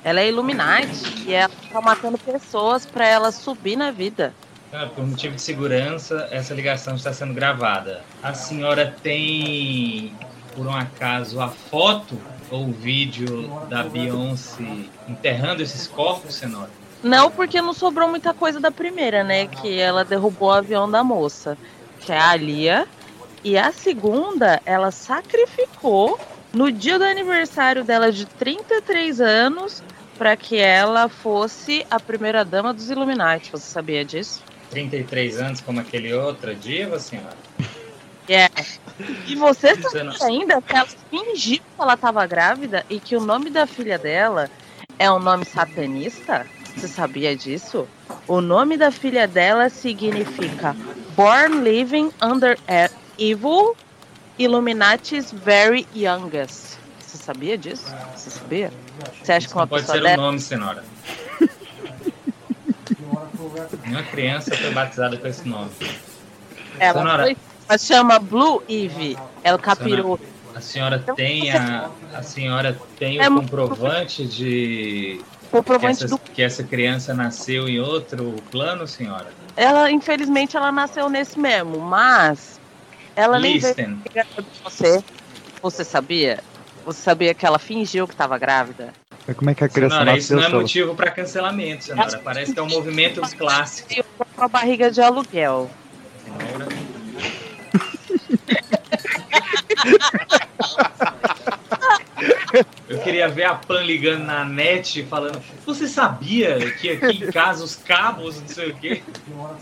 Ela 0.04 0.22
é 0.22 0.30
Illuminati 0.30 1.26
e 1.26 1.34
ela 1.34 1.52
tá 1.72 1.82
matando 1.82 2.18
pessoas 2.18 2.86
pra 2.86 3.08
ela 3.08 3.32
subir 3.32 3.76
na 3.76 3.92
vida. 3.92 4.34
Senhora, 4.70 4.90
por 4.90 5.06
motivo 5.06 5.36
de 5.36 5.42
segurança, 5.42 6.28
essa 6.32 6.54
ligação 6.54 6.96
está 6.96 7.12
sendo 7.12 7.34
gravada. 7.34 8.04
A 8.22 8.34
senhora 8.34 8.96
tem, 9.02 10.14
por 10.56 10.68
um 10.68 10.76
acaso, 10.76 11.42
a 11.42 11.50
foto 11.50 12.20
ou 12.52 12.68
o 12.68 12.72
vídeo 12.72 13.50
da 13.70 13.84
Beyoncé 13.84 14.64
enterrando 15.08 15.62
esses 15.62 15.88
corpos, 15.88 16.36
senhora? 16.36 16.70
Não, 17.04 17.30
porque 17.30 17.62
não 17.62 17.74
sobrou 17.74 18.10
muita 18.10 18.34
coisa 18.34 18.60
da 18.60 18.72
primeira, 18.72 19.24
né? 19.24 19.48
Que 19.48 19.80
ela 19.80 20.04
derrubou 20.04 20.50
o 20.50 20.54
avião 20.54 20.90
da 20.90 21.04
moça, 21.04 21.58
que 22.00 22.12
é 22.12 22.18
a 22.18 22.36
Lia. 22.36 22.88
E 23.44 23.58
a 23.58 23.72
segunda, 23.72 24.60
ela 24.66 24.90
sacrificou 24.90 26.20
no 26.52 26.72
dia 26.72 26.98
do 26.98 27.04
aniversário 27.04 27.84
dela 27.84 28.12
de 28.12 28.26
33 28.26 29.22
anos 29.22 29.84
para 30.18 30.36
que 30.36 30.58
ela 30.58 31.08
fosse 31.10 31.86
a 31.92 32.00
primeira 32.00 32.44
dama 32.44 32.74
dos 32.74 32.90
Illuminati. 32.90 33.52
Você 33.52 33.70
sabia 33.70 34.04
disso? 34.04 34.42
33 34.72 35.40
anos, 35.40 35.62
como 35.62 35.80
aquele 35.80 36.14
outro 36.14 36.56
diva, 36.56 37.00
senhora? 37.00 37.38
É. 38.28 38.50
E 39.28 39.36
você 39.36 39.76
Você 39.76 40.00
sabia 40.00 40.26
ainda 40.26 40.62
que 40.62 40.76
ela 40.76 40.88
fingiu 41.10 41.58
que 41.58 41.82
ela 41.82 41.94
estava 41.94 42.26
grávida 42.26 42.86
e 42.90 43.00
que 43.00 43.16
o 43.16 43.22
nome 43.22 43.50
da 43.50 43.68
filha 43.68 43.98
dela 43.98 44.50
é 44.98 45.12
um 45.12 45.20
nome 45.20 45.46
satanista? 45.46 46.46
Você 46.76 46.88
sabia 46.88 47.36
disso? 47.36 47.88
O 48.28 48.42
nome 48.42 48.78
da 48.78 48.92
filha 48.92 49.28
dela 49.28 49.70
significa 49.70 50.76
Born 51.16 51.62
Living 51.62 52.12
Under 52.22 52.58
Evil 53.18 53.76
Illuminati's 54.38 55.32
Very 55.32 55.88
Youngest. 55.96 56.78
Você 57.00 57.18
sabia 57.18 57.58
disso? 57.58 57.86
Você 58.16 58.30
sabia? 58.30 58.72
Você 59.24 59.32
acha 59.32 59.48
que 59.48 59.54
uma 59.54 59.68
pode 59.68 59.84
pessoa 59.84 59.98
ser 59.98 60.02
o 60.02 60.08
dessa... 60.08 60.22
nome, 60.22 60.40
senhora. 60.40 60.84
Nenhuma 63.84 64.04
criança 64.04 64.56
foi 64.56 64.72
batizada 64.72 65.18
com 65.18 65.28
esse 65.28 65.48
nome. 65.48 65.72
Ela, 66.80 67.02
Senhora. 67.02 67.24
foi, 67.24 67.38
ela 67.68 67.78
chama 67.78 68.20
Blue 68.20 68.62
Eve. 68.70 69.18
Ela 69.44 69.58
capirou. 69.58 70.20
A 70.56 70.62
senhora 70.62 71.00
tem 71.16 71.52
a, 71.52 71.90
a 72.14 72.24
senhora 72.24 72.80
tem 72.98 73.20
É 73.20 73.28
o 73.30 73.36
comprovante 73.36 74.26
de 74.26 75.20
Comprovante 75.52 75.98
que, 76.00 76.04
essa, 76.06 76.08
do- 76.08 76.20
que 76.34 76.42
essa 76.42 76.64
criança 76.64 77.14
nasceu 77.14 77.68
em 77.68 77.80
outro 77.80 78.36
plano, 78.52 78.88
senhora? 78.88 79.28
Ela, 79.56 79.92
infelizmente, 79.92 80.56
ela 80.58 80.72
nasceu 80.72 81.10
nesse 81.10 81.38
mesmo, 81.40 81.80
mas 81.80 82.60
ela 83.16 83.40
nem 83.40 83.60
veio 83.60 83.74
Listen. 83.76 84.00
grávida 84.14 84.42
de 84.42 84.60
você. 84.64 85.04
Você 85.62 85.84
sabia? 85.84 86.40
Você 86.86 87.02
sabia 87.02 87.34
que 87.34 87.46
ela 87.46 87.60
fingiu 87.60 88.08
que 88.08 88.14
estava 88.14 88.38
grávida? 88.38 88.94
Mas 89.28 89.36
Como 89.36 89.50
é 89.50 89.56
que 89.56 89.64
a 89.64 89.70
criança 89.70 89.96
Senhora, 89.96 90.18
isso 90.18 90.36
nasceu? 90.36 90.50
não 90.52 90.58
é 90.58 90.62
motivo 90.62 90.96
para 90.96 91.12
cancelamento, 91.12 91.86
senhora. 91.86 92.22
Parece 92.24 92.54
que 92.54 92.60
é 92.60 92.64
um 92.64 92.70
movimento 92.70 93.22
clássico. 93.38 93.90
Com 94.36 94.44
a 94.44 94.48
barriga 94.48 94.90
de 94.92 95.02
aluguel. 95.02 95.70
Senhora. 96.24 96.85
Eu 102.88 103.00
queria 103.00 103.28
ver 103.28 103.44
a 103.46 103.56
Pan 103.56 103.82
ligando 103.82 104.24
na 104.24 104.46
net 104.46 105.00
e 105.00 105.06
falando: 105.06 105.42
Você 105.66 105.88
sabia 105.88 106.72
que 106.72 106.92
aqui 106.92 107.24
em 107.24 107.32
casa 107.32 107.64
os 107.64 107.76
cabos, 107.76 108.40
não 108.40 108.48
sei 108.48 108.70
o 108.70 108.76
quê? 108.76 109.02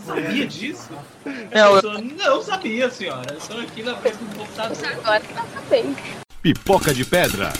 Sabia 0.04 0.46
disso? 0.46 0.90
Não, 1.24 1.80
não 2.02 2.42
sabia, 2.42 2.90
senhora. 2.90 3.32
Eu 3.32 3.38
estou 3.38 3.60
aqui 3.60 3.82
na 3.82 3.96
frente 3.96 4.18
do 4.18 4.36
computador. 4.36 4.76
Agora 4.86 5.20
tá 5.20 5.44
sabendo. 5.54 5.96
Pipoca 6.42 6.92
de 6.92 7.04
pedra. 7.04 7.52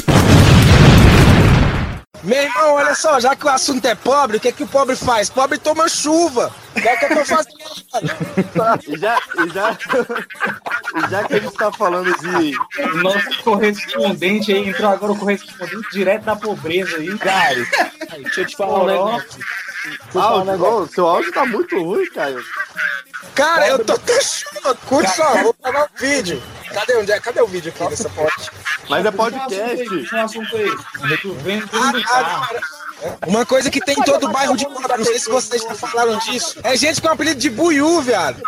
Meu 2.24 2.42
irmão, 2.42 2.74
olha 2.74 2.94
só, 2.94 3.20
já 3.20 3.36
que 3.36 3.44
o 3.44 3.50
assunto 3.50 3.84
é 3.84 3.94
pobre, 3.94 4.38
o 4.38 4.40
que, 4.40 4.48
é 4.48 4.52
que 4.52 4.62
o 4.62 4.66
pobre 4.66 4.96
faz? 4.96 5.28
Pobre 5.28 5.58
toma 5.58 5.88
chuva. 5.90 6.50
O 6.74 6.80
que 6.80 6.88
é 6.88 6.96
que 6.96 7.04
eu 7.04 7.16
tô 7.18 7.24
fazendo? 7.24 7.54
E 8.88 8.98
já, 8.98 9.18
e 9.44 9.48
já, 9.50 9.78
e 10.96 11.10
já 11.10 11.24
que 11.24 11.34
a 11.34 11.38
gente 11.38 11.54
tá 11.54 11.70
falando 11.70 12.10
de. 12.18 12.56
O 12.56 13.02
nosso 13.02 13.42
correspondente 13.42 14.52
aí, 14.52 14.70
entrou 14.70 14.90
agora 14.90 15.12
o 15.12 15.18
correspondente 15.18 15.90
direto 15.92 16.24
da 16.24 16.34
pobreza 16.34 16.96
aí. 16.96 17.18
Caio, 17.18 17.66
deixa 18.22 18.40
eu 18.40 18.46
te 18.46 18.56
falar 18.56 18.82
um 18.82 18.86
negócio. 18.86 19.40
Áudio, 20.14 20.64
ô, 20.64 20.86
seu 20.86 21.06
áudio 21.06 21.32
tá 21.32 21.44
muito 21.44 21.78
ruim, 21.78 22.06
Caio. 22.10 22.42
Cara, 23.34 23.68
eu 23.68 23.84
tô 23.84 23.94
até 23.94 24.20
chorando. 24.20 24.78
Curte 24.86 25.10
só, 25.16 25.42
vou 25.42 25.54
pegar 25.54 25.84
o 25.84 25.98
vídeo. 25.98 26.42
Cadê, 26.72 26.96
onde 26.96 27.12
é? 27.12 27.20
Cadê 27.20 27.40
o 27.40 27.46
vídeo 27.46 27.72
aqui 27.74 27.88
dessa 27.88 28.10
porta? 28.10 28.50
Mas 28.88 29.06
é 29.06 29.10
podcast. 29.10 30.14
Um 30.14 30.24
assunto 30.24 30.56
Ah, 31.72 31.92
ah, 32.10 33.26
Uma 33.26 33.46
coisa 33.46 33.70
que 33.70 33.80
tem 33.80 33.94
em 33.98 34.02
todo 34.02 34.28
bairro 34.28 34.56
de 34.56 34.64
pobre, 34.64 34.98
não 34.98 35.04
sei 35.04 35.18
se 35.18 35.30
vocês 35.30 35.62
já 35.62 35.74
falaram 35.74 36.18
disso, 36.18 36.58
é 36.62 36.76
gente 36.76 37.00
com 37.00 37.08
apelido 37.08 37.40
de 37.40 37.50
buiú, 37.50 38.00
viado. 38.00 38.42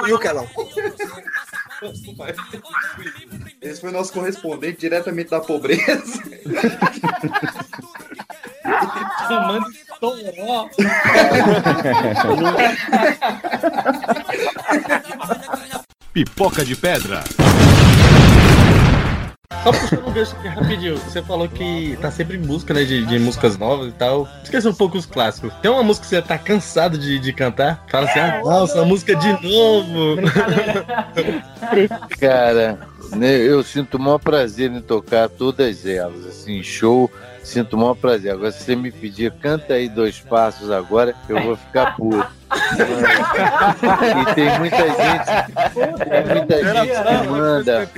Buiú, 0.00 0.18
Kelão. 0.18 0.48
Esse 3.60 3.80
foi 3.80 3.90
nosso 3.90 4.12
correspondente 4.12 4.80
diretamente 4.80 5.30
da 5.30 5.40
pobreza. 5.40 6.22
Chamando 9.28 9.66
Toró. 10.00 10.68
Pipoca 16.12 16.64
de 16.64 16.76
pedra. 16.76 17.24
Só 19.62 19.72
puxando 19.72 20.08
um 20.08 20.12
gancho 20.12 20.36
aqui 20.36 20.48
rapidinho. 20.48 20.98
Você 20.98 21.22
falou 21.22 21.48
que 21.48 21.96
tá 22.00 22.10
sempre 22.10 22.36
em 22.36 22.40
busca, 22.40 22.74
né, 22.74 22.84
de, 22.84 23.06
de 23.06 23.18
músicas 23.18 23.56
novas 23.56 23.88
e 23.88 23.92
tal. 23.92 24.28
Esqueça 24.42 24.70
um 24.70 24.74
pouco 24.74 24.98
os 24.98 25.06
clássicos. 25.06 25.52
Tem 25.62 25.70
uma 25.70 25.82
música 25.82 26.04
que 26.04 26.10
você 26.10 26.22
tá 26.22 26.36
cansado 26.38 26.98
de, 26.98 27.18
de 27.18 27.32
cantar? 27.32 27.84
Fala 27.88 28.08
assim, 28.08 28.18
ah, 28.18 28.40
nossa, 28.44 28.82
a 28.82 28.84
música 28.84 29.14
de 29.14 29.32
novo. 29.46 30.16
Cara, 32.18 32.78
né, 33.16 33.36
eu 33.36 33.62
sinto 33.62 33.96
o 33.96 34.00
maior 34.00 34.18
prazer 34.18 34.70
em 34.70 34.80
tocar 34.80 35.28
todas 35.28 35.86
elas. 35.86 36.26
Assim, 36.26 36.62
show, 36.62 37.10
sinto 37.42 37.74
o 37.74 37.78
maior 37.78 37.94
prazer. 37.94 38.32
Agora, 38.32 38.52
se 38.52 38.62
você 38.64 38.76
me 38.76 38.90
pedir, 38.90 39.32
canta 39.32 39.74
aí 39.74 39.88
dois 39.88 40.20
passos 40.20 40.70
agora, 40.70 41.14
eu 41.28 41.42
vou 41.42 41.56
ficar 41.56 41.96
puto. 41.96 42.42
E 44.20 44.34
tem 44.34 44.58
muita 44.58 44.76
gente, 44.88 45.26
tem 46.04 46.24
muita 46.34 46.62
gente 46.74 47.02
que 47.02 47.28
manda, 47.28 47.90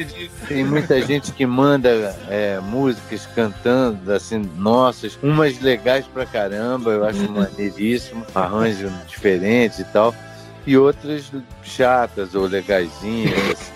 tem 0.48 0.64
muita 0.64 1.02
gente 1.02 1.32
que 1.32 1.47
manda 1.47 2.16
é, 2.28 2.60
músicas 2.60 3.26
cantando, 3.34 4.12
assim, 4.12 4.39
nossas, 4.56 5.18
umas 5.23 5.60
legais 5.60 6.06
pra 6.06 6.24
caramba, 6.24 6.92
eu 6.92 7.05
acho 7.05 7.31
maneiríssimo, 7.31 8.24
arranjo 8.34 8.90
diferente 9.08 9.82
e 9.82 9.84
tal, 9.84 10.14
e 10.66 10.76
outras 10.78 11.32
chatas 11.62 12.34
ou 12.34 12.47
legaisinhas. 12.47 13.73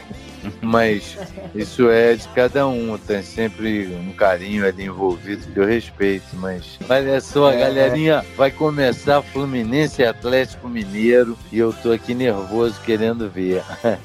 Mas 0.63 1.17
isso 1.55 1.91
é 1.91 2.15
de 2.15 2.27
cada 2.29 2.67
um, 2.67 2.97
tem 2.99 3.23
sempre 3.23 3.87
um 3.89 4.13
carinho 4.13 4.67
ali 4.67 4.85
envolvido 4.85 5.47
que 5.53 5.59
eu 5.59 5.67
respeito, 5.67 6.25
mas 6.35 6.79
olha 6.89 7.21
só, 7.21 7.53
É. 7.53 7.59
galerinha, 7.59 8.25
vai 8.37 8.51
começar 8.51 9.23
Fluminense 9.23 10.03
e 10.03 10.07
Atlético 10.07 10.69
Mineiro 10.69 11.37
e 11.53 11.59
eu 11.59 11.73
tô 11.73 11.93
aqui 11.93 12.15
nervoso 12.15 12.75
querendo 12.85 13.29
ver. 13.31 13.63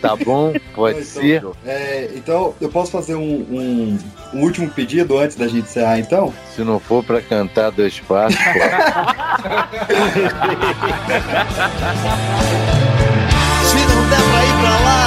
tá 0.00 0.14
bom? 0.16 0.52
Pode 0.74 1.00
Então, 1.00 1.22
ser? 1.22 1.44
É, 1.66 2.10
então, 2.14 2.54
eu 2.60 2.68
posso 2.68 2.92
fazer 2.92 3.14
um, 3.16 3.22
um- 3.22 3.98
um 4.34 4.42
último 4.42 4.70
pedido 4.70 5.18
antes 5.18 5.36
da 5.36 5.46
gente 5.48 5.62
encerrar, 5.68 5.98
então? 5.98 6.32
Se 6.54 6.62
não 6.62 6.78
for 6.78 7.02
pra 7.04 7.20
cantar 7.20 7.70
dois 7.70 7.98
passos, 8.00 8.38
der 14.10 14.20
pra 14.20 14.44
ir 14.44 14.54
pra 14.60 14.76
lá, 14.86 15.02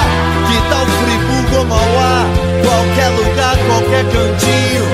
que 0.48 0.56
tal 0.70 0.86
Friburgo 0.86 1.56
ou 1.58 1.64
Mauá? 1.66 2.26
Qualquer 2.64 3.08
lugar, 3.10 3.56
qualquer 3.66 4.04
cantinho. 4.04 4.84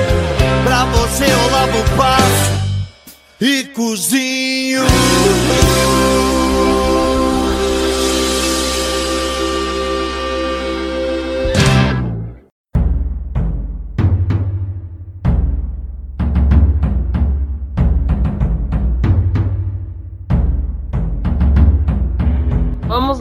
Pra 0.63 0.85
você 0.85 1.25
eu 1.25 1.51
lavo 1.51 1.83
passo 1.97 2.51
e 3.39 3.63
cozinho. 3.63 4.85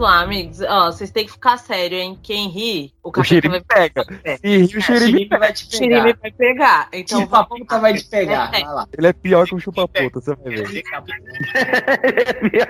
Lá, 0.01 0.21
amigos. 0.21 0.61
Ó, 0.61 0.91
vocês 0.91 1.11
têm 1.11 1.27
que 1.27 1.33
ficar 1.33 1.57
sério, 1.59 1.97
hein? 1.97 2.19
Quem 2.23 2.49
ri, 2.49 2.93
o 3.03 3.09
O 3.09 3.13
capeta 3.13 3.29
xerife 3.29 3.49
vai 3.49 3.61
pega. 3.61 4.05
E 4.43 4.57
ri, 4.59 4.77
o 4.77 4.81
xerife 4.83 5.39
vai 5.39 5.53
te 5.53 5.67
O 5.67 5.71
xerife 5.71 6.19
vai 6.21 6.33
pegar. 6.33 6.89
Então, 6.93 7.21
Chupa 7.21 7.45
puta 7.45 7.79
vai 7.79 7.95
te 7.95 8.05
pegar. 8.05 8.49
É, 8.49 8.63
Vai 8.63 8.75
lá. 8.75 8.89
Ele 8.97 9.07
é 9.07 9.13
pior 9.13 9.47
que 9.47 9.55
um 9.55 9.61
chupa-puta, 9.61 10.21
você 10.21 10.35
vai 10.35 10.55
ver. 10.55 10.69
Ele 10.69 10.79
é 10.79 12.33
pior, 12.33 12.67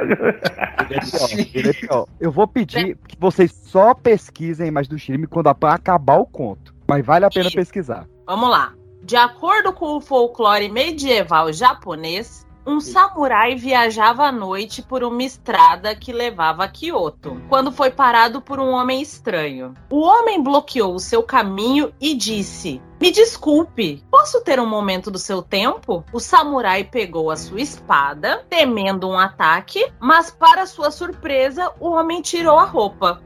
ele 1.55 1.69
é 1.71 1.73
pior. 1.73 2.07
Eu 2.21 2.31
vou 2.31 2.47
pedir 2.47 2.97
que 3.09 3.17
vocês 3.19 3.53
só 3.53 3.95
pesquisem 3.95 4.67
a 4.67 4.69
imagem 4.69 4.91
do 4.91 4.99
Shirime 4.99 5.27
quando 5.27 5.49
acabar 5.49 6.19
o 6.19 6.27
conto. 6.27 6.75
Mas 6.87 7.05
vale 7.05 7.25
a 7.25 7.31
pena 7.31 7.51
pesquisar. 7.51 8.07
Vamos 8.27 8.51
lá. 8.51 8.75
De 9.03 9.17
acordo 9.17 9.73
com 9.73 9.97
o 9.97 10.01
folclore 10.01 10.69
medieval 10.69 11.53
japonês, 11.53 12.47
um 12.67 12.81
samurai 12.81 13.55
viajava 13.55 14.25
à 14.25 14.33
noite 14.33 14.83
por 14.83 15.03
uma 15.03 15.23
estrada 15.23 15.95
que 15.95 16.13
levava 16.13 16.65
a 16.65 16.69
Kyoto, 16.69 17.41
quando 17.49 17.73
foi 17.73 17.91
parado 17.91 18.41
por 18.41 18.61
um 18.61 18.71
homem 18.71 19.01
estranho. 19.01 19.75
O 19.89 20.01
homem 20.01 20.43
bloqueou 20.43 20.95
o 20.95 21.01
seu 21.01 21.23
caminho 21.23 21.93
e 22.01 22.15
disse: 22.15 22.81
Me 23.01 23.11
desculpe, 23.11 24.05
posso 24.11 24.43
ter 24.43 24.61
um 24.61 24.67
momento 24.67 25.11
do 25.11 25.19
seu 25.19 25.41
tempo? 25.41 26.05
O 26.13 26.21
samurai 26.21 26.85
pegou 26.85 27.31
a 27.31 27.37
sua 27.37 27.61
espada, 27.61 28.45
temendo 28.51 29.09
um 29.09 29.19
ataque, 29.19 29.91
mas 29.99 30.31
para 30.31 30.67
sua 30.67 30.91
surpresa, 30.91 31.73
o 31.81 31.91
homem 31.93 32.21
tirou 32.21 32.59
a 32.59 32.65
roupa. 32.65 33.21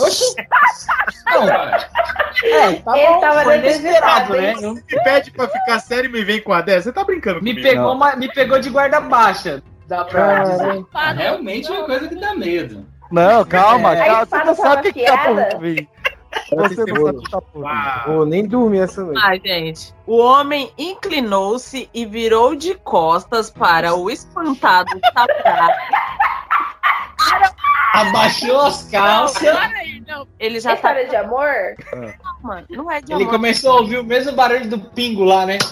Oxi! 0.00 0.24
Não, 1.26 1.48
é, 1.48 2.72
tá 2.76 2.98
Ele 2.98 3.06
bom, 3.06 3.20
tava 3.20 3.42
foi 3.44 3.58
inesperado, 3.58 4.32
né? 4.32 4.52
hein? 4.54 4.74
Me 4.74 5.04
pede 5.04 5.30
pra 5.30 5.46
ficar 5.48 5.78
sério 5.78 6.10
e 6.10 6.12
me 6.12 6.24
vem 6.24 6.42
com 6.42 6.52
a 6.52 6.60
10. 6.60 6.82
Você 6.84 6.92
tá 6.92 7.04
brincando 7.04 7.40
Me 7.42 7.50
comigo? 7.54 7.68
pegou, 7.68 7.92
uma- 7.92 8.16
me 8.16 8.32
pegou 8.32 8.58
de 8.58 8.70
guarda 8.70 9.00
baixa. 9.00 9.62
Dá 9.86 10.04
pra 10.04 10.42
dizer. 10.42 10.84
Realmente 11.16 11.68
é 11.68 11.72
uma 11.78 11.86
coisa 11.86 12.08
que 12.08 12.16
dá 12.16 12.34
medo. 12.34 12.84
Não, 13.10 13.44
calma, 13.44 13.96
É. 13.96 14.04
calma. 14.04 14.26
Você 14.26 14.44
não 14.44 14.54
sabe 14.54 14.88
o 14.88 14.92
que 14.92 15.04
tá 15.04 15.18
por 15.52 15.60
vir. 15.60 15.88
Você 16.50 16.84
não 16.84 17.22
sabe 17.22 17.46
tá. 17.62 18.04
Vou 18.06 18.26
nem 18.26 18.46
dormir 18.46 18.80
essa 18.80 19.02
noite. 19.04 19.20
Ah, 19.22 19.36
gente. 19.36 19.94
O 20.06 20.18
homem 20.18 20.70
inclinou-se 20.78 21.88
e 21.92 22.06
virou 22.06 22.54
de 22.54 22.74
costas 22.76 23.50
para 23.50 23.94
o 23.94 24.10
espantado 24.10 24.90
samurai. 25.12 25.76
Abaixou 27.94 28.60
as 28.60 28.84
calças. 28.90 29.42
Ele 30.38 30.60
já 30.60 30.74
História 30.74 31.04
tá. 31.04 31.10
de 31.10 31.16
amor? 31.16 31.48
Mano, 32.42 32.66
não 32.70 32.90
é 32.90 33.00
de 33.00 33.12
Ele 33.12 33.22
amor. 33.24 33.34
começou 33.34 33.72
a 33.72 33.80
ouvir 33.80 33.98
o 33.98 34.04
mesmo 34.04 34.32
barulho 34.32 34.68
do 34.68 34.78
pingo 34.78 35.24
lá, 35.24 35.44
né? 35.46 35.58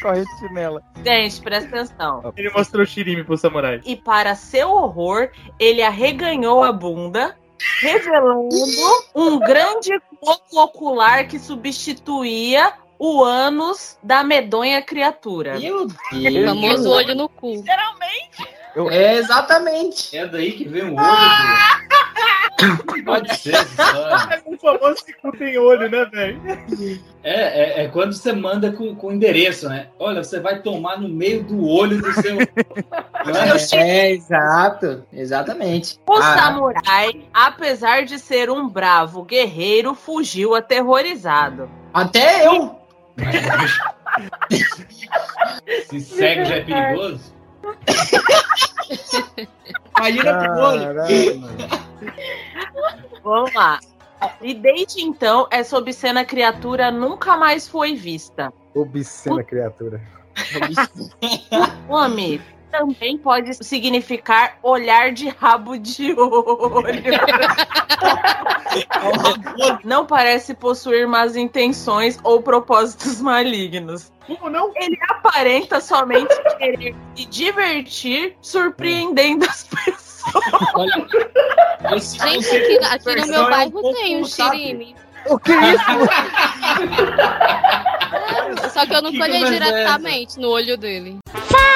Corrente 0.00 0.30
chinela. 0.38 0.82
Gente, 1.02 1.40
presta 1.40 1.68
atenção. 1.68 2.32
Ele 2.36 2.50
mostrou 2.50 2.82
o 2.82 2.86
Shirime 2.86 3.24
pro 3.24 3.38
samurai. 3.38 3.80
E 3.86 3.96
para 3.96 4.34
seu 4.34 4.70
horror, 4.70 5.30
ele 5.58 5.82
arreganhou 5.82 6.62
a 6.62 6.70
bunda, 6.70 7.34
revelando 7.80 8.48
um 9.14 9.38
grande 9.38 9.90
globo 10.20 10.42
ocular 10.52 11.26
que 11.26 11.38
substituía 11.38 12.72
o 12.98 13.22
ânus 13.22 13.98
da 14.02 14.22
medonha 14.22 14.82
criatura. 14.82 15.58
Meu 15.58 15.84
O 15.86 16.46
famoso 16.46 16.90
olho 16.90 17.14
no 17.14 17.28
cu. 17.28 17.56
Literalmente. 17.56 18.48
É, 18.90 19.16
exatamente. 19.16 20.16
É 20.16 20.26
daí 20.26 20.52
que 20.52 20.64
vem 20.64 20.82
o 20.84 20.94
olho 20.94 20.96
do... 20.96 21.04
Pode 23.04 23.36
ser 23.36 23.54
história. 23.54 24.42
O 24.46 24.56
famoso 24.58 25.04
que 25.04 25.12
cu 25.14 25.32
tem 25.32 25.58
olho, 25.58 25.90
né, 25.90 26.04
velho? 26.06 26.40
É, 27.22 27.82
é, 27.82 27.84
é 27.84 27.88
quando 27.88 28.12
você 28.12 28.32
manda 28.32 28.72
com, 28.72 28.94
com 28.94 29.12
endereço, 29.12 29.68
né? 29.68 29.88
Olha, 29.98 30.22
você 30.22 30.40
vai 30.40 30.62
tomar 30.62 31.00
no 31.00 31.08
meio 31.08 31.42
do 31.42 31.66
olho 31.66 32.00
do 32.00 32.12
seu. 32.14 32.38
É, 33.72 34.12
exato. 34.12 35.02
Exatamente. 35.10 35.98
O 36.06 36.12
Ah, 36.12 36.36
samurai, 36.36 37.26
apesar 37.32 38.04
de 38.04 38.18
ser 38.18 38.50
um 38.50 38.68
bravo 38.68 39.24
guerreiro, 39.24 39.94
fugiu 39.94 40.54
aterrorizado. 40.54 41.70
Até 41.94 42.46
eu! 42.46 42.78
Se 45.88 46.00
cego 46.00 46.44
já 46.44 46.56
é 46.56 46.60
perigoso. 46.60 47.33
Imagina 49.98 50.38
pro 50.38 50.52
olho. 50.58 50.94
Vamos 53.22 53.54
lá. 53.54 53.80
E 54.40 54.54
desde 54.54 55.02
então, 55.02 55.46
essa 55.50 55.76
obscena 55.76 56.24
criatura 56.24 56.90
nunca 56.90 57.36
mais 57.36 57.68
foi 57.68 57.94
vista. 57.94 58.52
Obscena 58.74 59.42
criatura. 59.42 60.00
Nome 61.88 62.40
também 62.78 63.16
pode 63.16 63.54
significar 63.64 64.58
olhar 64.60 65.12
de 65.12 65.28
rabo 65.28 65.78
de 65.78 66.12
olho. 66.18 67.04
Não 69.84 70.04
parece 70.04 70.54
possuir 70.54 71.06
más 71.06 71.36
intenções 71.36 72.18
ou 72.24 72.42
propósitos 72.42 73.20
malignos. 73.20 74.12
Como 74.26 74.50
não? 74.50 74.72
Ele 74.74 74.98
aparenta 75.08 75.80
somente 75.80 76.34
querer 76.58 76.96
se 77.14 77.26
divertir, 77.26 78.36
surpreendendo 78.40 79.44
as 79.44 79.62
pessoas. 79.62 80.24
Gente, 82.02 82.56
aqui, 82.56 82.78
aqui 82.86 83.14
no 83.20 83.26
meu 83.28 83.48
bairro 83.48 83.92
tem 83.94 84.20
um 84.20 84.24
xirime. 84.24 84.96
O 85.26 85.38
que 85.38 85.52
é 85.52 85.74
isso? 85.74 85.84
Só 88.74 88.84
que 88.84 88.94
eu 88.94 89.02
não 89.02 89.16
colhei 89.16 89.42
é 89.44 89.50
diretamente 89.50 90.38
no 90.40 90.48
olho 90.50 90.76
dele. 90.76 91.18
Fala, 91.32 91.73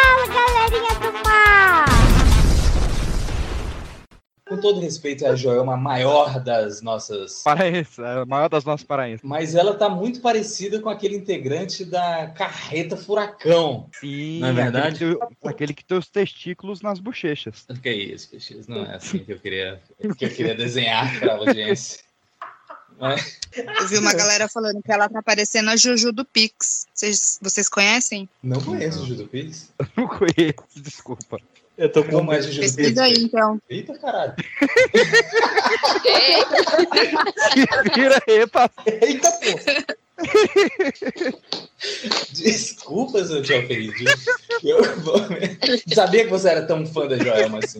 Com 4.49 4.57
todo 4.57 4.81
respeito 4.81 5.27
à 5.27 5.35
Joelma, 5.37 5.75
a 5.75 5.77
maior 5.77 6.41
das 6.43 6.81
nossas. 6.81 7.43
Paraense, 7.43 8.01
é 8.01 8.23
a 8.23 8.27
maior 8.27 8.49
das 8.49 8.65
nossas 8.65 8.87
paraenses. 8.87 9.21
Mas 9.23 9.55
ela 9.55 9.75
tá 9.75 9.89
muito 9.89 10.21
parecida 10.21 10.81
com 10.81 10.89
aquele 10.89 11.17
integrante 11.17 11.85
da 11.85 12.29
Carreta 12.29 12.97
Furacão. 12.97 13.89
Sim, 14.01 14.41
Não 14.41 14.49
é 14.49 14.53
verdade? 14.55 15.05
Aquele 15.05 15.15
que, 15.19 15.37
tem, 15.37 15.51
aquele 15.51 15.75
que 15.75 15.85
tem 15.85 15.99
os 15.99 16.09
testículos 16.09 16.81
nas 16.81 16.99
bochechas. 16.99 17.67
Que 17.83 17.89
é 17.91 17.95
isso, 17.95 18.31
Peixes? 18.31 18.67
Não 18.67 18.85
é 18.87 18.97
assim 18.97 19.19
que 19.19 19.33
eu 19.33 19.39
queria, 19.39 19.81
que 20.17 20.25
eu 20.25 20.31
queria 20.31 20.55
desenhar 20.55 21.19
para 21.21 21.35
a 21.35 21.37
audiência. 21.37 22.01
Mas- 22.99 23.39
Eu 23.55 23.87
vi 23.87 23.99
uma 23.99 24.13
galera 24.13 24.49
falando 24.49 24.83
que 24.83 24.91
ela 24.91 25.09
tá 25.09 25.23
parecendo 25.23 25.71
a 25.71 25.77
Juju 25.77 26.11
do 26.11 26.25
Pix. 26.25 26.87
Vocês, 26.93 27.39
vocês 27.41 27.69
conhecem? 27.69 28.29
Não 28.43 28.61
conheço 28.61 29.03
o 29.03 29.07
Judo 29.07 29.29
Pix. 29.29 29.71
Não 29.97 30.09
conheço, 30.09 30.65
desculpa. 30.83 31.39
Eu 31.79 31.91
tô 31.93 32.03
com 32.03 32.21
mais 32.23 32.53
de. 32.53 32.59
Pesquisa 32.59 33.05
aí, 33.05 33.15
então. 33.15 33.63
Eita 33.71 33.97
caralho. 33.97 34.35
Vira 37.95 38.21
aí, 38.27 38.47
parceiro. 38.49 39.07
Eita 39.07 39.31
porra. 39.31 39.85
Desculpa 42.33 43.25
se 43.25 43.33
eu 43.33 43.43
te 43.43 43.53
ofendi. 43.53 44.05
Eu 44.65 44.83
vou... 45.01 45.21
Sabia 45.95 46.25
que 46.25 46.31
você 46.31 46.49
era 46.49 46.67
tão 46.67 46.85
fã 46.85 47.07
da 47.07 47.17
Joelma 47.17 47.61
assim. 47.63 47.79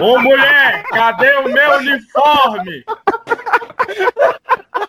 Ô 0.00 0.18
mulher, 0.20 0.82
cadê 0.84 1.32
o 1.36 1.44
meu 1.48 1.76
uniforme? 1.78 2.84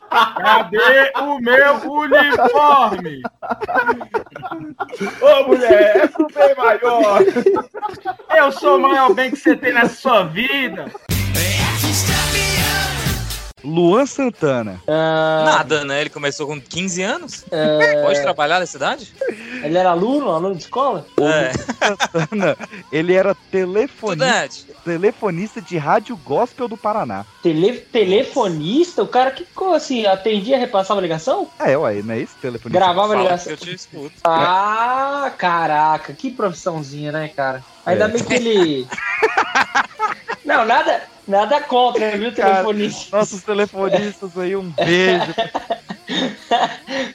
Cadê 0.10 1.12
o 1.18 1.40
meu 1.40 1.76
uniforme? 1.92 3.22
Ô 5.22 5.48
mulher, 5.48 5.98
é 5.98 6.08
pro 6.08 6.28
bem 6.28 6.56
maior. 6.56 7.22
Eu 8.36 8.52
sou 8.52 8.78
o 8.78 8.82
maior 8.82 9.14
bem 9.14 9.32
que 9.32 9.38
você 9.38 9.56
tem 9.56 9.74
na 9.74 9.88
sua 9.88 10.24
vida. 10.24 10.86
Luan 13.64 14.06
Santana. 14.06 14.82
Nada, 14.88 15.84
né? 15.84 16.02
Ele 16.02 16.10
começou 16.10 16.48
com 16.48 16.60
15 16.60 17.02
anos? 17.02 17.46
É. 17.52 18.02
Pode 18.04 18.22
trabalhar 18.22 18.60
na 18.60 18.66
cidade? 18.66 19.14
Ele 19.64 19.78
era 19.78 19.90
aluno, 19.92 20.32
aluno 20.32 20.56
de 20.56 20.62
escola? 20.64 21.06
É. 21.20 21.52
Santana, 21.54 22.58
ele 22.92 23.14
era 23.14 23.36
telefonista, 23.52 24.74
telefonista 24.86 25.62
de 25.62 25.78
rádio 25.78 26.16
gospel 26.18 26.68
do 26.68 26.78
Paraná. 26.78 27.26
Tele, 27.44 27.74
telefonista? 27.80 29.04
O 29.04 29.08
cara 29.08 29.32
que 29.32 29.44
ficou 29.44 29.74
assim, 29.74 30.06
atendia, 30.06 30.58
repassava 30.58 31.00
a 31.00 31.04
ligação? 31.04 31.48
É, 31.60 31.78
ué, 31.78 32.02
não 32.02 32.14
é 32.14 32.20
isso? 32.20 32.36
Telefonista. 32.42 32.80
Gravava 32.80 33.14
a 33.14 33.18
ligação. 33.18 33.48
que 33.56 33.64
eu 33.64 33.68
te 33.68 33.76
escuto. 33.76 34.14
Ah, 34.24 35.32
caraca, 35.38 36.14
que 36.14 36.32
profissãozinha, 36.32 37.12
né, 37.12 37.28
cara? 37.36 37.64
Ainda 37.86 38.06
É. 38.06 38.08
bem 38.08 38.24
que 38.24 38.34
ele. 38.34 38.88
Não, 40.46 40.66
nada, 40.66 41.04
nada 41.30 41.61
contra, 41.61 42.17
viu, 42.17 42.33
Cara, 42.33 42.56
telefonista? 42.64 43.16
Nossos 43.17 43.43
telefonistas 43.43 44.38
aí, 44.38 44.56
um 44.56 44.69
beijo. 44.72 45.33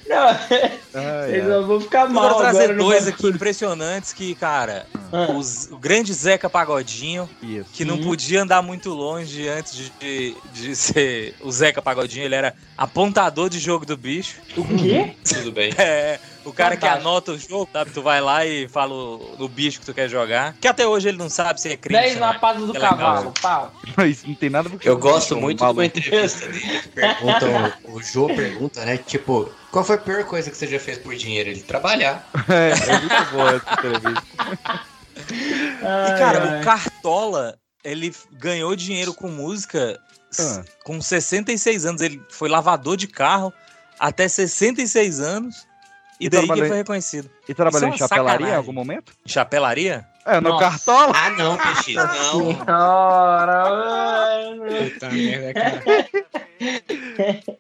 Não, 0.08 0.28
Ai, 0.28 1.30
vocês 1.30 1.44
não 1.48 1.66
vão 1.66 1.80
ficar 1.80 2.02
Eu 2.04 2.10
mal 2.10 2.28
vou 2.30 2.38
trazer 2.38 2.62
agora 2.64 2.78
dois 2.78 3.08
aqui 3.08 3.26
impressionantes 3.26 4.12
que, 4.12 4.34
cara, 4.36 4.86
Ah. 5.12 5.32
os- 5.32 5.68
o 5.72 5.76
grande 5.76 6.12
Zeca 6.12 6.48
Pagodinho, 6.48 7.28
que 7.72 7.84
não 7.84 7.96
Sim. 7.96 8.04
podia 8.04 8.42
andar 8.42 8.62
muito 8.62 8.90
longe 8.90 9.48
antes 9.48 9.74
de, 9.74 9.90
de, 9.98 10.36
de 10.52 10.76
ser 10.76 11.34
o 11.40 11.50
Zeca 11.50 11.82
Pagodinho, 11.82 12.24
ele 12.24 12.36
era 12.36 12.54
apontador 12.78 13.48
de 13.48 13.58
jogo 13.58 13.84
do 13.84 13.96
bicho. 13.96 14.36
O 14.56 14.64
quê? 14.64 15.14
Tudo 15.28 15.50
bem. 15.50 15.72
É, 15.76 16.20
O 16.44 16.52
cara 16.52 16.76
que 16.76 16.82
Fantástico. 16.82 17.08
anota 17.08 17.32
o 17.32 17.38
jogo, 17.38 17.68
sabe? 17.72 17.90
Tu 17.90 18.02
vai 18.02 18.20
lá 18.20 18.44
e 18.44 18.68
fala 18.68 18.92
o, 18.92 19.36
o 19.38 19.48
bicho 19.48 19.80
que 19.80 19.86
tu 19.86 19.94
quer 19.94 20.08
jogar. 20.08 20.54
Que 20.60 20.68
até 20.68 20.86
hoje 20.86 21.08
ele 21.08 21.16
não 21.18 21.30
sabe 21.30 21.60
se 21.60 21.70
é 21.70 21.76
crime. 21.76 21.98
10 22.00 22.18
na 22.18 22.34
pata 22.38 22.60
do 22.60 22.72
cavalo, 22.72 23.32
pau. 23.40 23.72
Mas 23.96 24.22
não 24.24 24.34
tem 24.34 24.50
nada 24.50 24.68
a 24.68 24.72
ver 24.72 24.78
com 24.78 24.88
Eu 24.88 24.98
gosto 24.98 25.34
isso, 25.34 25.40
muito 25.40 25.64
de 25.64 25.70
uma 25.72 25.84
entrevista 25.86 26.46
dele. 26.52 26.82
Perguntam, 26.94 27.72
o 27.84 28.02
Jô 28.02 28.26
pergunta, 28.26 28.84
né? 28.84 28.96
Tipo, 28.98 29.50
qual 29.70 29.84
foi 29.84 29.96
a 29.96 29.98
pior 29.98 30.24
coisa 30.24 30.50
que 30.50 30.56
você 30.56 30.66
já 30.66 30.78
fez 30.78 30.98
por 30.98 31.14
dinheiro? 31.14 31.50
Ele 31.50 31.62
trabalhar. 31.62 32.28
É, 32.48 32.70
é 32.92 32.98
muito 33.00 33.30
boa 33.32 33.50
essa 33.56 33.72
entrevista. 33.72 34.84
E, 35.16 36.18
cara, 36.18 36.60
o 36.60 36.64
Cartola, 36.64 37.56
ele 37.84 38.12
ganhou 38.32 38.74
dinheiro 38.74 39.14
com 39.14 39.28
música 39.28 39.98
Ah. 40.38 40.64
com 40.84 41.00
66 41.00 41.86
anos. 41.86 42.02
Ele 42.02 42.20
foi 42.28 42.48
lavador 42.48 42.96
de 42.96 43.06
carro 43.06 43.52
até 43.98 44.26
66 44.26 45.20
anos. 45.20 45.66
E, 46.20 46.26
E 46.26 46.28
daí 46.28 46.46
que 46.46 46.52
ele 46.52 46.66
foi 46.68 46.76
em- 46.76 46.80
reconhecido. 46.80 47.30
E 47.48 47.54
trabalhou 47.54 47.88
em 47.88 47.90
é 47.90 47.92
uma 47.92 47.98
chapelaria 47.98 48.48
em 48.48 48.54
algum 48.54 48.72
momento? 48.72 49.12
Chapelaria? 49.26 50.06
É, 50.26 50.40
no 50.40 50.50
Nossa. 50.50 50.64
Cartola. 50.64 51.12
Ah, 51.14 51.30
não, 51.30 51.56
Peixe, 51.56 51.92
não. 51.96 52.54
Senhora. 52.54 53.64
Puta 54.94 55.10
merda, 55.10 55.54
cara. 55.54 55.82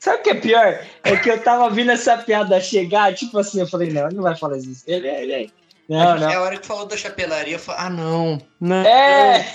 Sabe 0.00 0.18
o 0.18 0.22
que 0.22 0.30
é 0.30 0.34
pior? 0.34 0.80
É 1.04 1.16
que 1.16 1.30
eu 1.30 1.42
tava 1.42 1.68
vindo 1.70 1.90
essa 1.90 2.16
piada 2.18 2.60
chegar, 2.60 3.14
tipo 3.14 3.38
assim, 3.38 3.60
eu 3.60 3.66
falei, 3.66 3.90
não, 3.92 4.06
ele 4.06 4.16
não 4.16 4.22
vai 4.22 4.36
falar 4.36 4.56
isso. 4.58 4.84
Ele, 4.86 5.08
ele, 5.08 5.32
ele. 5.32 5.52
Não, 5.88 6.18
não. 6.18 6.30
É 6.30 6.34
a 6.34 6.42
hora 6.42 6.56
que 6.56 6.66
falou 6.66 6.86
da 6.86 6.96
chapelaria, 6.96 7.54
eu 7.56 7.60
falei, 7.60 7.80
ah, 7.84 7.90
não. 7.90 8.40
Não. 8.60 8.76
É! 8.76 9.46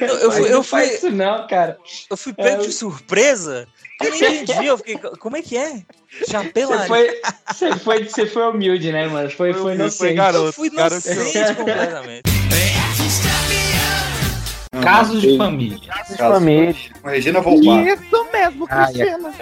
Eu, 0.00 0.06
eu 0.18 0.32
fui, 0.32 0.52
eu 0.54 0.62
fui, 0.62 0.82
isso 0.84 1.10
não, 1.10 1.46
cara. 1.46 1.76
eu 2.10 2.16
fui 2.16 2.32
pego 2.32 2.48
É, 2.48 2.54
eu- 2.54 2.60
de 2.68 2.72
surpresa. 2.72 3.66
Eu 4.02 4.10
nem 4.12 4.42
entendi. 4.42 4.66
Eu 4.66 4.78
fiquei, 4.78 4.96
como 4.98 5.36
é 5.36 5.42
que 5.42 5.56
é? 5.58 5.82
Chapelaria. 6.30 6.78
Você 6.78 6.86
foi, 6.86 7.20
você 7.46 7.76
foi, 7.78 8.04
você 8.04 8.26
foi 8.26 8.42
humilde, 8.48 8.90
né, 8.92 9.06
mano? 9.08 9.30
Foi, 9.30 9.52
foi 9.52 9.74
inocente. 9.74 10.18
Eu 10.18 10.52
fui 10.52 10.68
inocente 10.68 11.54
completamente. 11.54 12.22
Casos 14.82 15.20
de 15.20 15.36
família. 15.36 15.78
Casos 15.88 16.16
de 16.16 16.16
família. 16.16 16.74
Regina 17.04 17.40
Volpato. 17.40 17.88
Isso 17.88 18.26
mesmo, 18.32 18.66
Ah, 18.70 18.86
Cristina. 18.86 19.30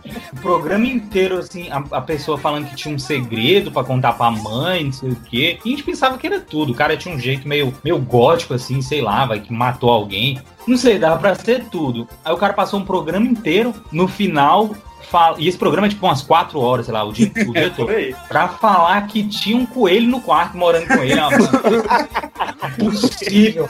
programa 0.41 0.85
inteiro, 0.85 1.37
assim, 1.37 1.69
a, 1.69 1.83
a 1.91 2.01
pessoa 2.01 2.37
falando 2.37 2.67
que 2.67 2.75
tinha 2.75 2.93
um 2.93 2.99
segredo 2.99 3.71
pra 3.71 3.83
contar 3.83 4.13
pra 4.13 4.31
mãe, 4.31 4.85
não 4.85 4.91
sei 4.91 5.09
o 5.09 5.15
quê. 5.15 5.59
E 5.63 5.69
a 5.69 5.71
gente 5.71 5.83
pensava 5.83 6.17
que 6.17 6.27
era 6.27 6.39
tudo. 6.39 6.71
O 6.71 6.75
cara 6.75 6.97
tinha 6.97 7.13
um 7.13 7.19
jeito 7.19 7.47
meio, 7.47 7.73
meio 7.83 7.97
gótico, 7.99 8.53
assim, 8.53 8.81
sei 8.81 9.01
lá, 9.01 9.25
vai, 9.25 9.39
que 9.39 9.53
matou 9.53 9.89
alguém. 9.89 10.39
Não 10.67 10.77
sei, 10.77 10.99
dava 10.99 11.17
pra 11.17 11.35
ser 11.35 11.65
tudo. 11.65 12.07
Aí 12.23 12.33
o 12.33 12.37
cara 12.37 12.53
passou 12.53 12.79
um 12.79 12.85
programa 12.85 13.25
inteiro, 13.25 13.73
no 13.91 14.07
final. 14.07 14.75
Fala, 15.09 15.35
e 15.39 15.47
esse 15.47 15.57
programa 15.57 15.87
é 15.87 15.89
tipo 15.89 16.05
umas 16.05 16.21
4 16.21 16.59
horas, 16.59 16.85
sei 16.85 16.93
lá, 16.93 17.03
o 17.03 17.11
dia, 17.11 17.31
o 17.47 17.53
dia 17.53 17.69
todo. 17.75 17.91
Pra 18.27 18.47
falar 18.47 19.07
que 19.07 19.23
tinha 19.27 19.57
um 19.57 19.65
coelho 19.65 20.07
no 20.07 20.21
quarto 20.21 20.57
morando 20.57 20.87
com 20.87 21.03
ele. 21.03 21.19
É 21.19 21.25
uma 21.25 21.37
Impossível. 22.79 23.69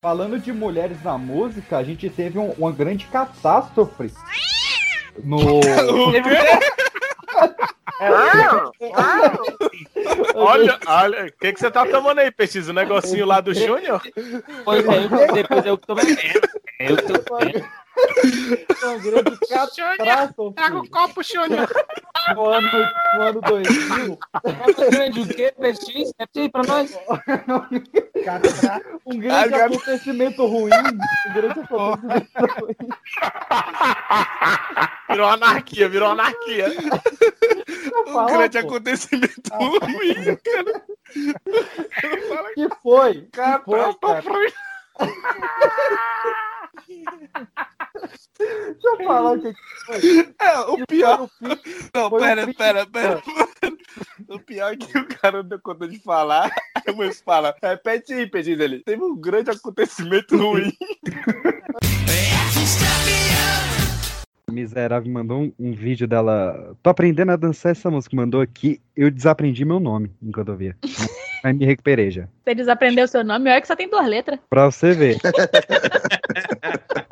Falando 0.00 0.38
de 0.38 0.52
mulheres 0.52 1.02
na 1.02 1.18
música, 1.18 1.76
a 1.78 1.82
gente 1.84 2.08
teve 2.08 2.38
um- 2.38 2.52
uma 2.52 2.70
grande 2.70 3.06
catástrofe 3.06 4.12
no. 5.24 5.38
Olha, 10.34 10.78
olha, 10.86 11.26
o 11.26 11.32
que, 11.32 11.52
que 11.52 11.58
você 11.60 11.70
tá 11.70 11.84
tomando 11.84 12.20
aí, 12.20 12.30
Peixe? 12.30 12.60
O 12.60 12.72
negocinho 12.72 13.26
lá 13.26 13.40
do 13.40 13.52
Júnior? 13.52 14.00
Pois 14.64 14.86
é, 14.86 15.04
eu, 15.04 15.32
depois 15.34 15.66
eu 15.66 15.76
tô 15.76 15.94
bebendo. 15.96 16.48
Eu 16.78 16.96
tô 16.96 17.36
bebendo. 17.36 17.64
Uma 18.82 18.98
grande 18.98 19.38
catástrofe 19.48 20.54
Pega 20.54 20.78
o 20.78 20.88
copo, 20.90 21.22
Júnior. 21.22 21.68
no 22.34 22.46
ano, 22.46 22.68
no 23.16 23.22
ano 23.22 23.40
2000. 23.40 24.18
Grande 24.90 25.20
o 25.20 25.26
quê? 25.28 25.52
PX? 25.58 26.12
É 26.18 26.26
aí 26.40 26.48
pra 26.50 26.62
nós? 26.62 26.98
Um 29.06 29.18
grande 29.18 29.54
Agora- 29.54 29.66
acontecimento 29.66 30.46
ruim. 30.46 30.70
Um 30.72 31.32
grande 31.34 31.60
acontecimento 31.60 32.60
ruim. 32.60 32.76
Virou 35.10 35.28
anarquia, 35.28 35.88
virou 35.88 36.10
anarquia. 36.10 36.66
Um 38.06 38.12
fala, 38.12 38.30
grande 38.30 38.60
pô. 38.62 38.68
acontecimento 38.68 39.50
ruim, 39.54 40.36
cara. 40.44 40.82
Que 42.54 42.68
foi? 42.82 43.14
Que 43.22 43.30
Cara, 43.32 43.62
foi, 43.64 43.78
tá 43.94 44.08
cara? 44.08 44.22
pra- 44.22 44.52
Deixa 48.38 48.78
eu 48.84 48.96
falar 49.04 49.32
o 49.32 49.40
que 49.40 49.52
foi. 49.86 50.34
É, 50.40 50.58
o 50.60 50.86
pior. 50.86 51.28
Não, 51.94 52.06
o 52.06 52.18
pera, 52.18 52.54
pera, 52.54 52.86
pera. 52.86 53.22
O 54.28 54.38
pior 54.38 54.72
é 54.72 54.76
que 54.76 54.98
o 54.98 55.06
cara 55.06 55.42
não 55.42 55.48
deu 55.48 55.58
conta 55.60 55.88
de 55.88 55.98
falar. 55.98 56.50
Aí 56.74 56.92
o 56.92 56.96
moço 56.96 57.22
fala, 57.24 57.54
repete 57.62 58.12
aí, 58.12 58.26
Peixe 58.26 58.54
dele. 58.56 58.82
Teve 58.84 59.02
um 59.02 59.16
grande 59.16 59.50
acontecimento 59.50 60.36
ruim. 60.38 60.72
A 64.46 64.52
Miserável 64.52 65.10
mandou 65.12 65.40
um, 65.40 65.52
um 65.58 65.72
vídeo 65.72 66.06
dela. 66.06 66.76
Tô 66.82 66.90
aprendendo 66.90 67.32
a 67.32 67.36
dançar 67.36 67.72
essa 67.72 67.90
música. 67.90 68.14
Mandou 68.14 68.40
aqui. 68.40 68.80
Eu 68.96 69.10
desaprendi 69.10 69.64
meu 69.64 69.80
nome 69.80 70.10
enquanto 70.22 70.48
eu 70.48 70.56
via. 70.56 70.76
Aí 71.44 71.52
me 71.52 71.64
recuperei 71.64 72.10
já. 72.10 72.28
Você 72.44 72.54
desaprendeu 72.54 73.06
seu 73.06 73.22
nome, 73.22 73.50
olha 73.50 73.60
que 73.60 73.66
só 73.66 73.76
tem 73.76 73.88
duas 73.88 74.06
letras. 74.06 74.40
Pra 74.50 74.66
você 74.66 74.92
ver. 74.92 75.18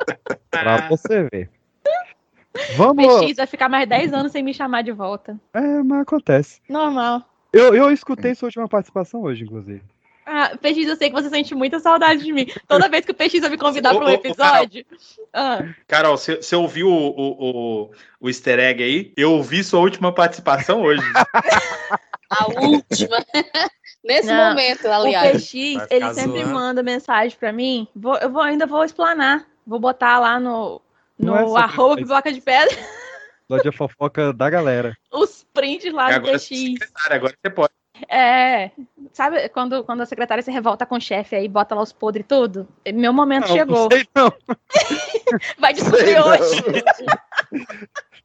pra 0.59 0.87
você 0.89 1.27
ver. 1.31 1.49
Vamos. 2.75 3.25
PX 3.25 3.37
vai 3.37 3.47
ficar 3.47 3.69
mais 3.69 3.87
10 3.87 4.13
anos 4.13 4.31
sem 4.31 4.43
me 4.43 4.53
chamar 4.53 4.81
de 4.81 4.91
volta. 4.91 5.39
É, 5.53 5.83
mas 5.83 6.01
acontece. 6.01 6.59
Normal. 6.67 7.23
Eu, 7.53 7.73
eu 7.75 7.91
escutei 7.91 8.35
sua 8.35 8.47
última 8.47 8.67
participação 8.67 9.21
hoje, 9.23 9.43
inclusive. 9.43 9.81
Ah, 10.29 10.51
PX, 10.61 10.87
eu 10.89 10.95
sei 10.97 11.09
que 11.09 11.15
você 11.15 11.29
sente 11.29 11.55
muita 11.55 11.79
saudade 11.79 12.21
de 12.21 12.33
mim. 12.33 12.47
Toda 12.67 12.89
vez 12.89 13.05
que 13.05 13.11
o 13.11 13.15
PX 13.15 13.39
vai 13.39 13.49
me 13.49 13.57
convidar 13.57 13.95
Ô, 13.95 13.99
pra 13.99 14.07
um 14.07 14.11
episódio. 14.11 14.85
Ah, 15.31 15.63
Carol, 15.87 16.17
você 16.17 16.55
ouviu 16.55 16.89
o, 16.89 17.09
o, 17.09 17.85
o, 17.85 17.91
o 18.19 18.27
easter 18.27 18.59
egg 18.59 18.83
aí? 18.83 19.13
Eu 19.15 19.31
ouvi 19.31 19.63
sua 19.63 19.79
última 19.79 20.11
participação 20.11 20.81
hoje. 20.81 21.01
A 22.29 22.45
última. 22.61 23.17
Nesse 24.03 24.27
Não, 24.27 24.49
momento, 24.49 24.87
o 24.87 24.91
aliás. 24.91 25.43
PX, 25.43 25.87
ele 25.89 26.13
sempre 26.13 26.45
manda 26.45 26.83
mensagem 26.83 27.37
pra 27.37 27.51
mim. 27.51 27.87
Vou, 27.95 28.17
eu 28.17 28.29
vou, 28.29 28.41
ainda 28.41 28.65
vou 28.65 28.83
explanar. 28.83 29.45
Vou 29.67 29.79
botar 29.79 30.17
lá 30.19 30.39
no, 30.39 30.81
no 31.19 31.35
é 31.35 31.61
arroba 31.61 31.99
isso. 31.99 32.07
pipoca 32.07 32.31
de 32.33 32.41
pedra 32.41 32.75
Lá 33.49 33.59
de 33.59 33.71
fofoca 33.71 34.33
da 34.33 34.49
galera. 34.49 34.97
os 35.11 35.45
prints 35.53 35.93
lá 35.93 36.09
do 36.09 36.15
agora, 36.15 36.33
PX. 36.33 36.47
secretária, 36.47 37.15
agora 37.17 37.33
você 37.41 37.49
pode. 37.49 37.73
É, 38.09 38.71
sabe 39.11 39.49
quando, 39.49 39.83
quando 39.83 40.01
a 40.01 40.05
secretária 40.05 40.43
se 40.43 40.51
revolta 40.51 40.85
com 40.85 40.95
o 40.97 41.01
chefe 41.01 41.35
aí 41.35 41.47
bota 41.47 41.73
lá 41.73 41.81
os 41.81 41.91
podres 41.93 42.23
e 42.25 42.27
tudo? 42.27 42.67
Meu 42.93 43.11
momento 43.11 43.47
Não, 43.47 43.55
chegou. 43.55 43.83
não 43.83 43.89
sei 43.91 44.07
não. 44.15 44.31
Vai 45.59 45.73
descobrir 45.73 46.05
Sei 46.05 46.15
não. 46.15 46.27
hoje. 46.27 46.63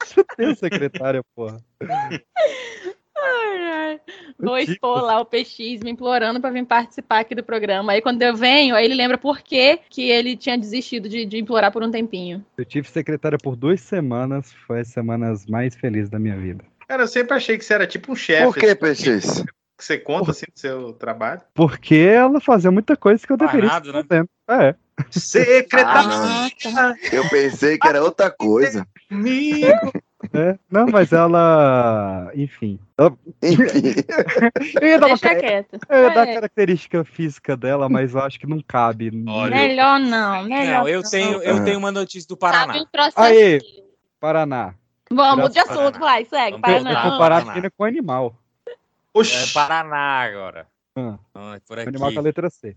Você 0.05 0.25
tem 0.37 0.55
secretária, 0.57 1.23
porra. 1.35 1.59
Ai, 3.17 3.63
ai. 3.71 4.01
Vou 4.39 4.59
expor 4.59 5.03
lá 5.03 5.21
o 5.21 5.25
PX 5.25 5.83
me 5.85 5.91
implorando 5.91 6.41
pra 6.41 6.51
vir 6.51 6.65
participar 6.65 7.21
aqui 7.21 7.35
do 7.35 7.45
programa. 7.45 7.93
Aí 7.93 8.01
quando 8.01 8.23
eu 8.23 8.35
venho, 8.35 8.75
aí 8.75 8.85
ele 8.85 8.95
lembra 8.95 9.19
por 9.19 9.41
que, 9.41 9.79
que 9.89 10.11
ele 10.11 10.37
tinha 10.37 10.59
desistido 10.59 11.09
de, 11.09 11.25
de 11.25 11.39
implorar 11.39 11.71
por 11.71 11.83
um 11.83 11.91
tempinho. 11.91 12.45
Eu 12.57 12.65
tive 12.65 12.89
secretária 12.89 13.39
por 13.39 13.55
duas 13.55 13.81
semanas. 13.81 14.53
Foi 14.67 14.81
as 14.81 14.89
semanas 14.89 15.47
mais 15.47 15.75
felizes 15.77 16.09
da 16.09 16.19
minha 16.19 16.37
vida. 16.37 16.65
Cara, 16.89 17.05
eu 17.05 17.09
sempre 17.09 17.37
achei 17.37 17.57
que 17.57 17.65
você 17.65 17.75
era 17.75 17.87
tipo 17.87 18.13
um 18.13 18.17
chefe. 18.17 18.45
Por 18.45 18.57
que, 18.57 18.67
assim, 18.67 18.77
PX? 19.15 19.45
Que 19.79 19.85
você 19.85 19.99
conta 19.99 20.31
assim 20.31 20.47
do 20.53 20.59
seu 20.59 20.93
trabalho. 20.93 21.41
Porque 21.55 21.97
ela 21.97 22.41
fazia 22.41 22.71
muita 22.71 22.97
coisa 22.97 23.27
que 23.27 23.33
eu 23.33 23.37
deveria 23.37 23.69
Parado, 23.69 23.89
estar 23.89 23.99
né? 23.99 24.05
fazendo. 24.09 24.29
É. 24.69 24.75
Secretária. 25.11 26.51
Ah, 26.77 26.95
Eu 27.13 27.29
pensei 27.29 27.79
que 27.79 27.89
era 27.89 28.03
outra 28.03 28.31
coisa. 28.31 28.87
Amigo. 29.11 29.93
É, 30.33 30.59
não, 30.71 30.87
mas 30.87 31.13
ela. 31.13 32.31
Enfim. 32.35 32.79
Ela- 32.97 33.17
eu 33.43 34.89
ia 34.89 34.99
dar 34.99 35.07
uma, 35.07 35.17
Deixa 35.17 35.35
quieto. 35.35 35.79
eu 35.89 36.03
ia 36.05 36.11
dar 36.11 36.23
a 36.23 36.35
característica 36.35 37.05
física 37.05 37.57
dela, 37.57 37.89
mas 37.89 38.15
eu 38.15 38.21
acho 38.21 38.39
que 38.39 38.47
não 38.47 38.61
cabe. 38.63 39.11
Melhor 39.11 39.99
não, 40.01 40.45
melhor 40.45 40.83
Não, 40.83 40.89
eu 40.89 41.03
tenho, 41.03 41.43
eu 41.43 41.65
tenho 41.65 41.79
uma 41.79 41.91
notícia 41.91 42.29
do 42.29 42.37
Paraná. 42.37 42.75
Um. 42.75 42.87
Aê, 43.17 43.61
Paraná. 44.21 44.75
Vamos 45.11 45.53
de 45.53 45.59
assunto, 45.59 45.99
vai, 45.99 46.25
segue. 46.25 46.57
Eu 46.57 46.61
Paraná. 46.61 47.03
vou 47.03 47.13
comparar 47.13 47.43
a 47.43 47.45
menina 47.45 47.71
com 47.71 47.85
animal. 47.85 48.37
É 49.15 49.53
Paraná 49.53 50.21
agora. 50.23 50.67
Ah, 50.97 51.19
Ah, 51.35 51.59
por 51.67 51.79
aqui. 51.79 51.89
animal 51.89 52.13
com 52.13 52.19
a 52.19 52.23
letra 52.23 52.49
C. 52.49 52.77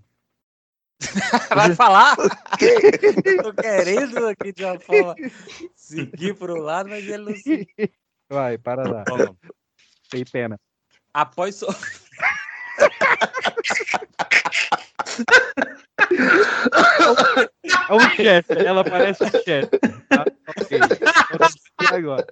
Vai 1.54 1.76
falar? 1.76 2.16
Tô 3.44 3.54
querendo 3.54 4.28
aqui 4.28 4.52
de 4.54 4.64
uma 4.64 4.80
forma 4.80 5.16
seguir 5.76 6.36
pro 6.36 6.60
lado, 6.62 6.90
mas 6.90 7.04
ele 7.04 7.18
não 7.18 7.36
se. 7.36 7.68
Vai, 8.30 8.58
para 8.58 8.90
lá. 8.90 9.04
Tá 9.04 9.36
tem 10.10 10.24
pena. 10.26 10.60
Após. 11.14 11.56
So... 11.56 11.68
É 17.90 17.94
um 17.94 18.10
chefe, 18.16 18.54
ela 18.66 18.84
parece 18.84 19.24
um 19.24 19.30
chefe. 19.30 19.80
Tá? 20.10 20.26
ok. 20.60 20.80
agora. 21.92 22.26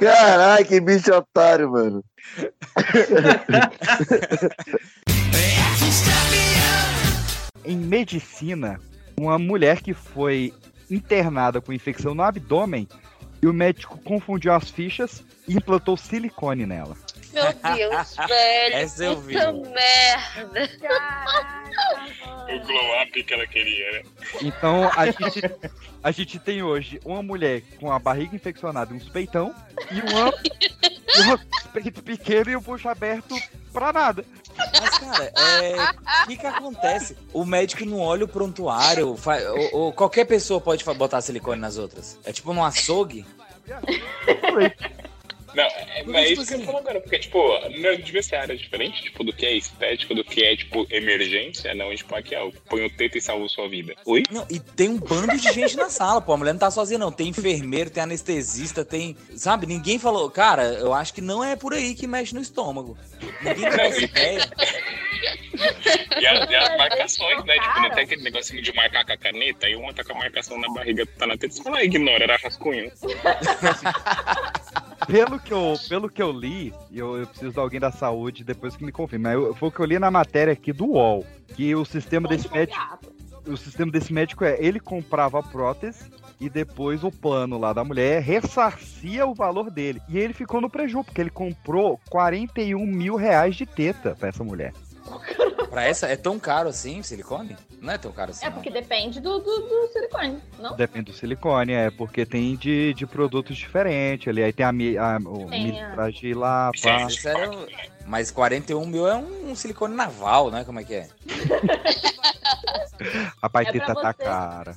Caralho, 0.00 0.66
que 0.66 0.80
bicho 0.80 1.14
otário, 1.14 1.70
mano. 1.70 2.04
Em 7.64 7.76
medicina, 7.76 8.78
uma 9.18 9.38
mulher 9.38 9.80
que 9.80 9.94
foi 9.94 10.52
internada 10.90 11.60
com 11.60 11.72
infecção 11.72 12.14
no 12.14 12.22
abdômen 12.22 12.86
e 13.42 13.46
o 13.46 13.52
médico 13.52 13.98
confundiu 13.98 14.52
as 14.52 14.70
fichas 14.70 15.22
e 15.48 15.56
implantou 15.56 15.96
silicone 15.96 16.66
nela. 16.66 16.96
Meu 17.32 17.52
Deus, 17.52 18.16
velho. 18.28 18.74
Essa 18.74 19.04
eu 19.04 19.20
vi. 19.20 19.34
Puta 19.34 19.52
merda. 19.52 20.70
O 22.44 22.66
glow 22.66 23.02
up 23.02 23.24
que 23.24 23.34
ela 23.34 23.46
queria, 23.46 23.92
né? 23.92 24.02
Então 24.42 24.90
a 24.96 25.06
gente, 25.06 25.42
a 26.02 26.10
gente 26.10 26.38
tem 26.38 26.62
hoje 26.62 27.00
uma 27.04 27.22
mulher 27.22 27.62
com 27.80 27.90
a 27.90 27.98
barriga 27.98 28.36
infeccionada 28.36 28.92
e 28.92 28.96
uns 28.96 29.08
peitão 29.08 29.54
e 29.90 30.00
uma, 30.00 30.32
uma 31.22 31.38
peito 31.72 32.02
pequeno 32.02 32.50
e 32.50 32.56
um 32.56 32.60
bucho 32.60 32.88
aberto 32.88 33.34
pra 33.72 33.92
nada. 33.92 34.24
Mas, 34.56 34.98
cara, 34.98 35.32
é, 35.36 35.74
o 36.22 36.26
que 36.28 36.36
que 36.36 36.46
acontece? 36.46 37.16
O 37.32 37.44
médico 37.44 37.84
não 37.84 37.98
olha 38.00 38.24
o 38.24 38.28
prontuário, 38.28 39.16
fa- 39.16 39.38
ou, 39.50 39.74
ou 39.86 39.92
qualquer 39.92 40.24
pessoa 40.26 40.60
pode 40.60 40.84
botar 40.84 41.20
silicone 41.20 41.60
nas 41.60 41.76
outras. 41.76 42.18
É 42.24 42.32
tipo 42.32 42.52
num 42.54 42.64
açougue. 42.64 43.26
Não, 45.54 45.62
é, 45.64 46.02
Porque, 46.02 46.18
é 46.18 46.24
tipo 46.24 46.42
isso 46.42 46.48
que 46.48 46.54
eu 46.54 46.56
assim- 46.56 46.58
tô 46.58 46.64
falando 46.64 46.80
agora, 46.88 47.00
porque, 47.00 47.18
tipo, 47.18 47.38
não 47.78 47.96
devia 47.96 48.22
ser 48.22 48.36
área 48.36 48.56
diferente, 48.56 49.02
tipo, 49.02 49.22
do 49.22 49.32
que 49.32 49.46
é 49.46 49.56
estético, 49.56 50.14
do 50.14 50.24
que 50.24 50.42
é, 50.44 50.56
tipo, 50.56 50.86
emergência, 50.90 51.74
não, 51.74 51.94
tipo, 51.94 52.14
aqui, 52.14 52.34
ó, 52.34 52.50
põe 52.68 52.84
o 52.84 52.90
teto 52.90 53.16
e 53.18 53.20
salva 53.20 53.48
sua 53.48 53.68
vida. 53.68 53.94
Oi? 54.04 54.24
Não, 54.30 54.46
e 54.50 54.58
tem 54.58 54.88
um 54.88 54.98
bando 54.98 55.36
de 55.36 55.52
gente 55.52 55.76
na 55.76 55.88
sala, 55.88 56.20
pô. 56.20 56.32
A 56.32 56.36
mulher 56.36 56.52
não 56.52 56.58
tá 56.60 56.70
sozinha, 56.70 56.98
não. 56.98 57.12
Tem 57.12 57.28
enfermeiro, 57.28 57.90
tem 57.90 58.02
anestesista, 58.02 58.84
tem. 58.84 59.16
Sabe? 59.36 59.66
Ninguém 59.66 59.98
falou, 59.98 60.28
cara, 60.30 60.64
eu 60.74 60.92
acho 60.92 61.14
que 61.14 61.20
não 61.20 61.42
é 61.44 61.54
por 61.56 61.72
aí 61.72 61.94
que 61.94 62.06
mexe 62.06 62.34
no 62.34 62.40
estômago. 62.40 62.96
Ninguém 63.42 63.70
tem 63.70 63.80
essa 63.80 64.00
ideia. 64.04 64.50
E, 66.20 66.26
a- 66.26 66.46
e 66.50 66.54
as 66.54 66.76
marcações, 66.76 67.44
né? 67.44 67.54
Tipo, 67.54 67.80
não 67.80 67.90
tem 67.90 68.04
aquele 68.04 68.22
negocinho 68.22 68.62
de 68.62 68.72
marcar 68.74 69.04
com 69.04 69.12
a 69.12 69.16
caneta, 69.16 69.66
aí 69.66 69.76
uma 69.76 69.92
tá 69.92 70.04
com 70.04 70.12
a 70.12 70.18
marcação 70.18 70.58
na 70.60 70.68
barriga, 70.72 71.06
tá 71.18 71.26
na 71.26 71.36
teta, 71.36 71.54
você 71.54 71.62
fala, 71.62 71.78
ah, 71.78 71.84
ignora, 71.84 72.24
era 72.24 72.36
rascunho. 72.36 72.90
Pelo 75.06 75.38
que 75.38 75.52
eu, 75.52 75.74
pelo 75.88 76.08
que 76.08 76.22
eu 76.22 76.32
li, 76.32 76.72
e 76.90 76.98
eu, 76.98 77.18
eu 77.18 77.26
preciso 77.26 77.52
de 77.52 77.58
alguém 77.58 77.78
da 77.78 77.92
saúde 77.92 78.42
depois 78.42 78.74
que 78.76 78.84
me 78.84 78.92
confirme, 78.92 79.24
mas 79.24 79.34
eu- 79.34 79.54
foi 79.54 79.68
o 79.68 79.72
que 79.72 79.80
eu 79.80 79.84
li 79.84 79.98
na 79.98 80.10
matéria 80.10 80.52
aqui 80.52 80.72
do 80.72 80.86
UOL, 80.92 81.26
que 81.54 81.74
o 81.74 81.84
sistema 81.84 82.26
desse 82.26 82.50
médico, 82.50 82.80
o 83.46 83.56
sistema 83.56 83.92
desse 83.92 84.12
médico 84.12 84.44
é, 84.44 84.56
ele 84.58 84.80
comprava 84.80 85.40
a 85.40 85.42
prótese 85.42 86.10
e 86.40 86.48
depois 86.48 87.04
o 87.04 87.10
plano 87.10 87.58
lá 87.58 87.72
da 87.74 87.84
mulher 87.84 88.22
ressarcia 88.22 89.26
o 89.26 89.34
valor 89.34 89.70
dele. 89.70 90.00
E 90.08 90.18
ele 90.18 90.32
ficou 90.32 90.60
no 90.60 90.70
prejuízo, 90.70 91.04
porque 91.04 91.20
ele 91.20 91.30
comprou 91.30 92.00
41 92.08 92.84
mil 92.86 93.16
reais 93.16 93.54
de 93.56 93.66
teta 93.66 94.16
pra 94.18 94.30
essa 94.30 94.42
mulher. 94.42 94.72
Pra 95.70 95.84
essa, 95.84 96.06
é 96.06 96.16
tão 96.16 96.38
caro 96.38 96.68
assim 96.68 97.02
silicone? 97.02 97.56
Não 97.80 97.92
é 97.92 97.98
tão 97.98 98.12
caro 98.12 98.30
assim. 98.30 98.44
É 98.46 98.48
não. 98.48 98.54
porque 98.54 98.70
depende 98.70 99.20
do, 99.20 99.38
do, 99.40 99.60
do 99.60 99.88
silicone, 99.92 100.38
não? 100.58 100.76
Depende 100.76 101.10
do 101.10 101.16
silicone, 101.16 101.72
é, 101.72 101.90
porque 101.90 102.24
tem 102.24 102.54
de, 102.56 102.94
de 102.94 103.06
produtos 103.06 103.56
diferentes 103.56 104.28
ali. 104.28 104.42
Aí 104.42 104.52
tem 104.52 104.64
a, 104.64 104.70
a, 104.70 104.72
o 105.18 105.46
Tem, 105.50 105.64
militragem 105.64 106.34
lá, 106.34 106.70
pá. 106.82 107.08
Era 107.24 107.50
um- 107.50 107.66
mas 108.06 108.30
41 108.30 108.86
mil 108.86 109.08
é 109.08 109.16
um, 109.16 109.54
silicone 109.56 109.94
naval, 109.94 110.50
né? 110.50 110.62
Como 110.64 110.78
é 110.78 110.84
que 110.84 110.94
é? 110.94 111.08
Rapaz, 113.42 113.66
É 113.68 113.72
pra 113.72 113.80
teta 113.80 113.94
tá 113.94 114.12
você. 114.12 114.24
cara. 114.24 114.76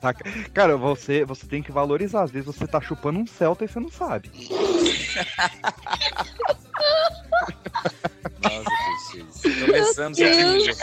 Tá 0.00 0.12
ca- 0.12 0.24
Cara, 0.52 0.76
você, 0.76 1.24
você 1.24 1.46
tem 1.46 1.62
que 1.62 1.70
valorizar. 1.70 2.22
Às 2.24 2.30
vezes 2.32 2.46
você 2.46 2.66
tá 2.66 2.80
chupando 2.80 3.20
um 3.20 3.26
Celta 3.26 3.64
e 3.64 3.68
você 3.68 3.78
não 3.80 3.90
sabe. 3.90 4.28
Nossa, 8.42 8.70
Peixes. 9.12 9.66
Começamos 9.66 10.18
o 10.18 10.22
bingo. 10.22 10.76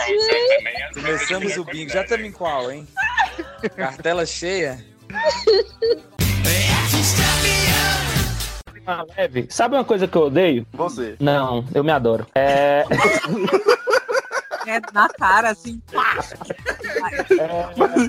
Começamos 0.94 1.58
o 1.58 1.64
bingo. 1.66 1.92
Já 1.92 2.04
estamos 2.04 2.26
em 2.26 2.32
qual, 2.32 2.72
hein? 2.72 2.88
Cartela 3.76 4.26
cheia. 4.26 4.84
Ah, 8.86 9.06
leve. 9.18 9.48
Sabe 9.50 9.76
uma 9.76 9.84
coisa 9.84 10.08
que 10.08 10.16
eu 10.16 10.24
odeio? 10.24 10.66
Você. 10.74 11.18
Não, 11.20 11.66
eu 11.74 11.84
me 11.84 11.92
adoro. 11.92 12.26
É. 12.34 12.86
É 14.66 14.82
na 14.94 15.08
cara, 15.08 15.52
assim. 15.52 15.82
pá. 15.92 16.18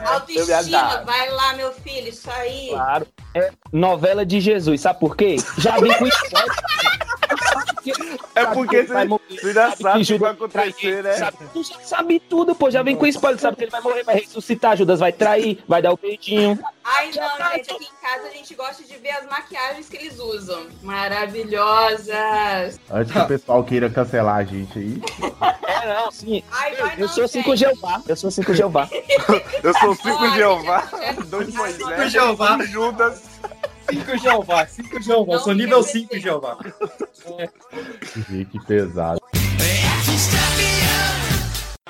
Autoestima, 0.05 1.02
vai 1.05 1.31
lá, 1.31 1.55
meu 1.55 1.73
filho, 1.73 2.08
isso 2.08 2.28
aí. 2.31 2.70
Claro. 2.70 3.07
É 3.34 3.52
novela 3.73 4.26
de 4.26 4.41
Jesus, 4.41 4.81
sabe 4.81 4.99
por 4.99 5.17
quê? 5.17 5.36
Já 5.58 5.78
vem 5.78 5.97
com 5.97 6.07
spoiler. 6.07 6.98
É 8.34 8.47
porque 8.47 8.83
vai 8.83 9.07
você, 9.07 9.08
morrer, 9.08 9.52
já 9.55 9.70
sabe 9.70 9.83
sabe 9.83 9.97
o 9.97 9.99
que 9.99 10.05
Judas 10.05 10.20
vai 10.20 10.31
acontecer, 10.33 11.02
né? 11.02 11.12
Sabe, 11.15 11.36
tu 11.52 11.62
já 11.62 11.81
sabe 11.81 12.20
tudo, 12.20 12.55
pô. 12.55 12.70
Já 12.70 12.83
vem 12.83 12.97
com 12.97 13.07
spoiler. 13.07 13.41
Sabe 13.41 13.57
que 13.57 13.65
ele 13.65 13.70
vai 13.70 13.81
morrer, 13.81 14.05
vai 14.05 14.17
ressuscitar. 14.17 14.76
Judas 14.76 15.00
vai 15.00 15.12
trair, 15.12 15.62
vai 15.67 15.83
dar 15.83 15.92
o 15.92 15.97
beijinho. 15.97 16.58
Ai, 16.84 17.10
não, 17.15 17.52
gente, 17.52 17.70
aqui 17.70 17.84
em 17.84 18.07
casa 18.07 18.26
a 18.26 18.31
gente 18.31 18.55
gosta 18.55 18.83
de 18.83 18.97
ver 18.97 19.10
as 19.10 19.26
maquiagens 19.26 19.89
que 19.89 19.97
eles 19.97 20.18
usam. 20.18 20.67
Maravilhosas. 20.83 22.81
Antes 22.91 23.12
que 23.12 23.18
o 23.18 23.26
pessoal 23.26 23.65
queira 23.65 23.91
cancelar 23.91 24.36
a 24.36 24.44
gente 24.44 24.78
aí. 24.78 25.02
É, 25.67 25.94
não, 25.94 26.10
sim. 26.10 26.42
Ai, 26.50 26.75
vai 26.76 26.94
Eu 26.94 27.00
não, 27.00 27.08
sou 27.08 27.25
assim 27.25 27.39
gente. 27.39 27.47
com 27.47 27.57
Jeová. 27.57 28.02
Eu 28.07 28.17
sou 28.17 28.28
assim 28.28 28.42
com 28.42 28.55
Jeová. 28.55 28.89
Eu 29.62 29.75
sou 29.75 29.94
cinco 29.94 30.23
Olha, 30.23 30.31
Jeová, 30.34 30.89
gente, 30.99 31.23
dois 31.25 31.55
Moisés, 31.55 31.76
Cinco 31.89 32.08
Jeová. 32.08 32.58
Judas. 32.65 33.23
Cinco 33.91 34.18
Jeová, 34.18 34.67
cinco 34.67 35.02
Jeová. 35.02 35.34
Eu 35.34 35.39
sou 35.41 35.55
nível 35.55 35.83
5 35.83 36.18
Jeová. 36.18 36.58
Ih, 38.31 38.44
Que 38.44 38.60
pesado. 38.67 39.20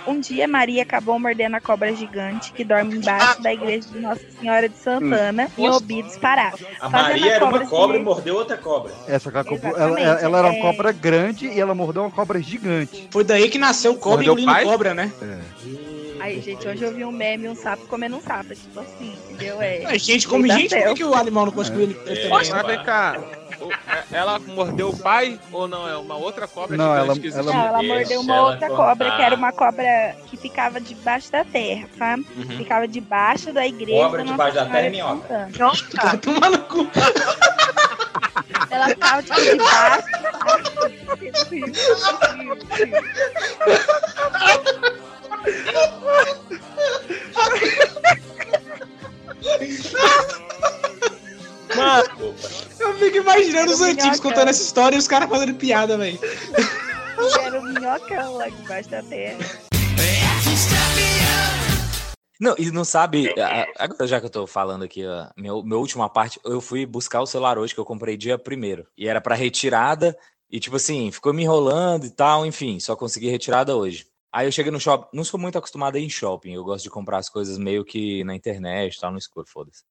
Um 0.06 0.20
dia, 0.20 0.48
Maria 0.48 0.84
acabou 0.84 1.18
mordendo 1.18 1.56
a 1.56 1.60
cobra 1.60 1.94
gigante 1.94 2.50
que 2.52 2.64
dorme 2.64 2.96
embaixo 2.96 3.42
da 3.42 3.52
igreja 3.52 3.88
de 3.90 3.98
Nossa 3.98 4.22
Senhora 4.40 4.66
de 4.66 4.76
Santana 4.76 5.50
em 5.58 5.68
Obidos, 5.68 6.16
Pará. 6.16 6.54
A 6.80 6.88
Maria 6.88 7.34
era 7.34 7.44
uma 7.44 7.58
se 7.58 7.66
cobra 7.66 7.98
e 7.98 8.02
mordeu 8.02 8.36
outra 8.36 8.56
cobra. 8.56 8.90
Essa 9.06 9.28
ela, 9.28 10.00
ela, 10.00 10.20
ela 10.20 10.38
era 10.38 10.48
uma 10.48 10.56
é. 10.56 10.62
cobra 10.62 10.92
grande 10.92 11.46
e 11.48 11.60
ela 11.60 11.74
mordeu 11.74 12.02
uma 12.02 12.10
cobra 12.10 12.40
gigante. 12.40 13.06
Foi 13.10 13.22
daí 13.22 13.50
que 13.50 13.58
nasceu 13.58 13.92
o 13.92 13.96
cobra 13.96 14.24
Mordeu 14.24 14.32
engolindo 14.32 14.52
pai? 14.52 14.64
cobra, 14.64 14.94
né? 14.94 15.12
Ai, 16.28 16.42
gente, 16.42 16.68
hoje 16.68 16.84
eu 16.84 16.94
vi 16.94 17.04
um 17.06 17.10
meme, 17.12 17.48
um 17.48 17.54
sapo 17.54 17.86
comendo 17.86 18.16
um 18.16 18.20
sapo. 18.20 18.54
Tipo 18.54 18.80
assim, 18.80 19.16
entendeu? 19.30 19.62
É. 19.62 19.86
A 19.86 19.96
gente 19.96 20.28
come 20.28 20.50
gente, 20.50 20.76
por 20.76 20.94
que, 20.94 21.04
o 21.04 21.14
animal 21.14 21.46
não 21.46 21.52
conseguiu 21.52 21.80
ele, 21.82 21.94
também? 21.94 22.28
Mas 22.28 22.48
vem 22.50 22.82
cá. 22.84 23.16
é- 23.88 24.04
Ela 24.12 24.38
mordeu 24.38 24.90
o 24.90 24.96
pai 24.96 25.40
ou 25.50 25.66
não? 25.66 25.88
É 25.88 25.96
uma 25.96 26.16
outra 26.16 26.46
cobra 26.46 26.76
Não, 26.76 26.94
ela- 26.94 27.14
que 27.18 27.26
existe? 27.26 27.44
Não, 27.46 27.66
ela 27.66 27.82
mordeu 27.82 28.20
uma 28.20 28.40
outra 28.50 28.68
cobra, 28.68 29.16
que 29.16 29.22
era 29.22 29.34
uma 29.34 29.52
cobra 29.52 30.14
que 30.26 30.36
ficava 30.36 30.78
debaixo 30.80 31.32
da 31.32 31.44
terra, 31.44 31.88
sabe? 31.96 32.26
Uhum. 32.36 32.56
Ficava 32.58 32.86
debaixo 32.86 33.50
da 33.52 33.66
igreja. 33.66 34.02
Cobra 34.04 34.22
da 34.24 34.30
debaixo 34.30 34.54
da 34.54 34.66
terra 34.66 34.78
é 34.80 34.82
de 34.84 34.90
minhoca. 34.90 35.48
Santana. 35.56 36.18
Toma 36.22 36.50
no 36.50 36.58
cu. 36.64 36.86
Ela 38.70 38.88
ficava 38.88 39.22
tipo 39.22 39.40
debaixo. 39.40 40.08
Mano, 51.76 52.34
eu 52.80 52.94
fico 52.98 53.16
imaginando 53.18 53.72
os 53.72 53.80
antigos 53.80 54.20
contando 54.20 54.48
essa 54.48 54.62
história 54.62 54.96
e 54.96 54.98
os 54.98 55.08
caras 55.08 55.28
fazendo 55.28 55.54
piada, 55.54 55.96
velho. 55.96 56.18
Era 57.40 57.60
um 57.60 57.64
minhocão 57.64 58.36
lá 58.36 58.48
debaixo 58.48 58.88
da 58.88 59.02
terra. 59.02 59.38
Não, 62.40 62.54
e 62.56 62.70
não 62.70 62.84
sabe. 62.84 63.34
Agora, 63.76 64.06
já 64.06 64.20
que 64.20 64.26
eu 64.26 64.30
tô 64.30 64.46
falando 64.46 64.84
aqui, 64.84 65.04
ó, 65.04 65.28
meu, 65.36 65.62
minha 65.62 65.78
última 65.78 66.08
parte, 66.08 66.40
eu 66.44 66.60
fui 66.60 66.86
buscar 66.86 67.20
o 67.20 67.26
celular 67.26 67.58
hoje, 67.58 67.74
que 67.74 67.80
eu 67.80 67.84
comprei 67.84 68.16
dia 68.16 68.38
primeiro. 68.38 68.86
E 68.96 69.08
era 69.08 69.20
pra 69.20 69.34
retirada, 69.34 70.16
e 70.50 70.60
tipo 70.60 70.76
assim, 70.76 71.10
ficou 71.10 71.34
me 71.34 71.42
enrolando 71.42 72.06
e 72.06 72.10
tal, 72.10 72.46
enfim, 72.46 72.78
só 72.78 72.94
consegui 72.94 73.28
retirada 73.28 73.76
hoje. 73.76 74.06
Aí 74.30 74.46
eu 74.46 74.52
cheguei 74.52 74.70
no 74.70 74.78
shopping, 74.78 75.08
não 75.16 75.24
sou 75.24 75.40
muito 75.40 75.56
acostumado 75.56 75.96
a 75.96 75.98
ir 75.98 76.04
em 76.04 76.10
shopping, 76.10 76.52
eu 76.52 76.62
gosto 76.62 76.84
de 76.84 76.90
comprar 76.90 77.16
as 77.16 77.30
coisas 77.30 77.56
meio 77.56 77.82
que 77.82 78.22
na 78.24 78.34
internet, 78.34 79.00
tal, 79.00 79.10
no 79.10 79.16
escuro, 79.16 79.46
foda-se. 79.48 79.84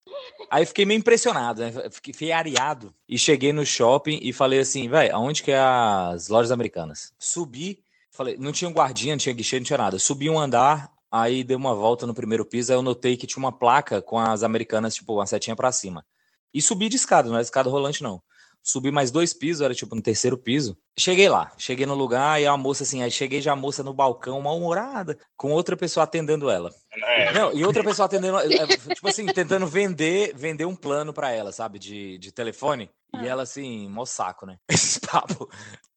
Aí 0.51 0.63
fiquei 0.63 0.85
meio 0.85 0.99
impressionado, 0.99 1.61
né? 1.61 1.71
Fiquei, 1.91 2.31
areado. 2.31 2.93
E 3.09 3.17
cheguei 3.17 3.51
no 3.51 3.65
shopping 3.65 4.19
e 4.21 4.31
falei 4.31 4.59
assim, 4.59 4.87
velho, 4.87 5.15
aonde 5.15 5.41
que 5.41 5.51
é 5.51 5.59
as 5.59 6.27
lojas 6.27 6.51
americanas? 6.51 7.13
Subi, 7.17 7.79
falei, 8.11 8.37
não 8.37 8.51
tinha 8.51 8.69
guardinha, 8.69 9.15
não 9.15 9.19
tinha 9.19 9.33
guichê, 9.33 9.57
não 9.57 9.65
tinha 9.65 9.77
nada. 9.77 9.97
Subi 9.97 10.29
um 10.29 10.37
andar, 10.37 10.91
aí 11.11 11.43
dei 11.43 11.57
uma 11.57 11.73
volta 11.73 12.05
no 12.05 12.13
primeiro 12.13 12.45
piso, 12.45 12.71
aí 12.71 12.77
eu 12.77 12.83
notei 12.83 13.17
que 13.17 13.25
tinha 13.25 13.43
uma 13.43 13.51
placa 13.51 14.03
com 14.03 14.19
as 14.19 14.43
americanas, 14.43 14.93
tipo, 14.93 15.15
uma 15.15 15.25
setinha 15.25 15.55
pra 15.55 15.71
cima. 15.71 16.05
E 16.53 16.61
subi 16.61 16.89
de 16.89 16.95
escada, 16.95 17.27
não 17.27 17.35
era 17.35 17.43
escada 17.43 17.69
rolante, 17.69 18.03
não. 18.03 18.21
Subi 18.67 18.91
mais 18.91 19.11
dois 19.11 19.33
pisos, 19.33 19.61
era 19.61 19.73
tipo 19.73 19.95
no 19.95 20.01
terceiro 20.01 20.37
piso. 20.37 20.77
Cheguei 20.99 21.29
lá, 21.29 21.53
cheguei 21.57 21.85
no 21.85 21.93
lugar 21.93 22.41
e 22.41 22.45
a 22.45 22.57
moça 22.57 22.83
assim, 22.83 23.01
aí 23.01 23.09
cheguei 23.09 23.39
já 23.39 23.53
a 23.53 23.55
moça 23.55 23.81
no 23.81 23.93
balcão, 23.93 24.41
mal-humorada, 24.41 25.17
com 25.37 25.53
outra 25.53 25.77
pessoa 25.77 26.03
atendendo 26.03 26.49
ela. 26.49 26.69
É. 26.93 27.31
Não, 27.31 27.53
e 27.53 27.63
outra 27.63 27.81
pessoa 27.81 28.07
atendendo, 28.07 28.37
é, 28.39 28.67
tipo 28.93 29.07
assim, 29.07 29.25
tentando 29.27 29.65
vender, 29.65 30.33
vender 30.35 30.65
um 30.65 30.75
plano 30.75 31.13
pra 31.13 31.31
ela, 31.31 31.53
sabe, 31.53 31.79
de, 31.79 32.17
de 32.17 32.29
telefone. 32.29 32.89
E 33.21 33.25
ela 33.25 33.43
assim, 33.43 33.87
mó 33.87 34.03
saco, 34.03 34.45
né? 34.45 34.57
Esse 34.67 34.99
papo. 34.99 35.49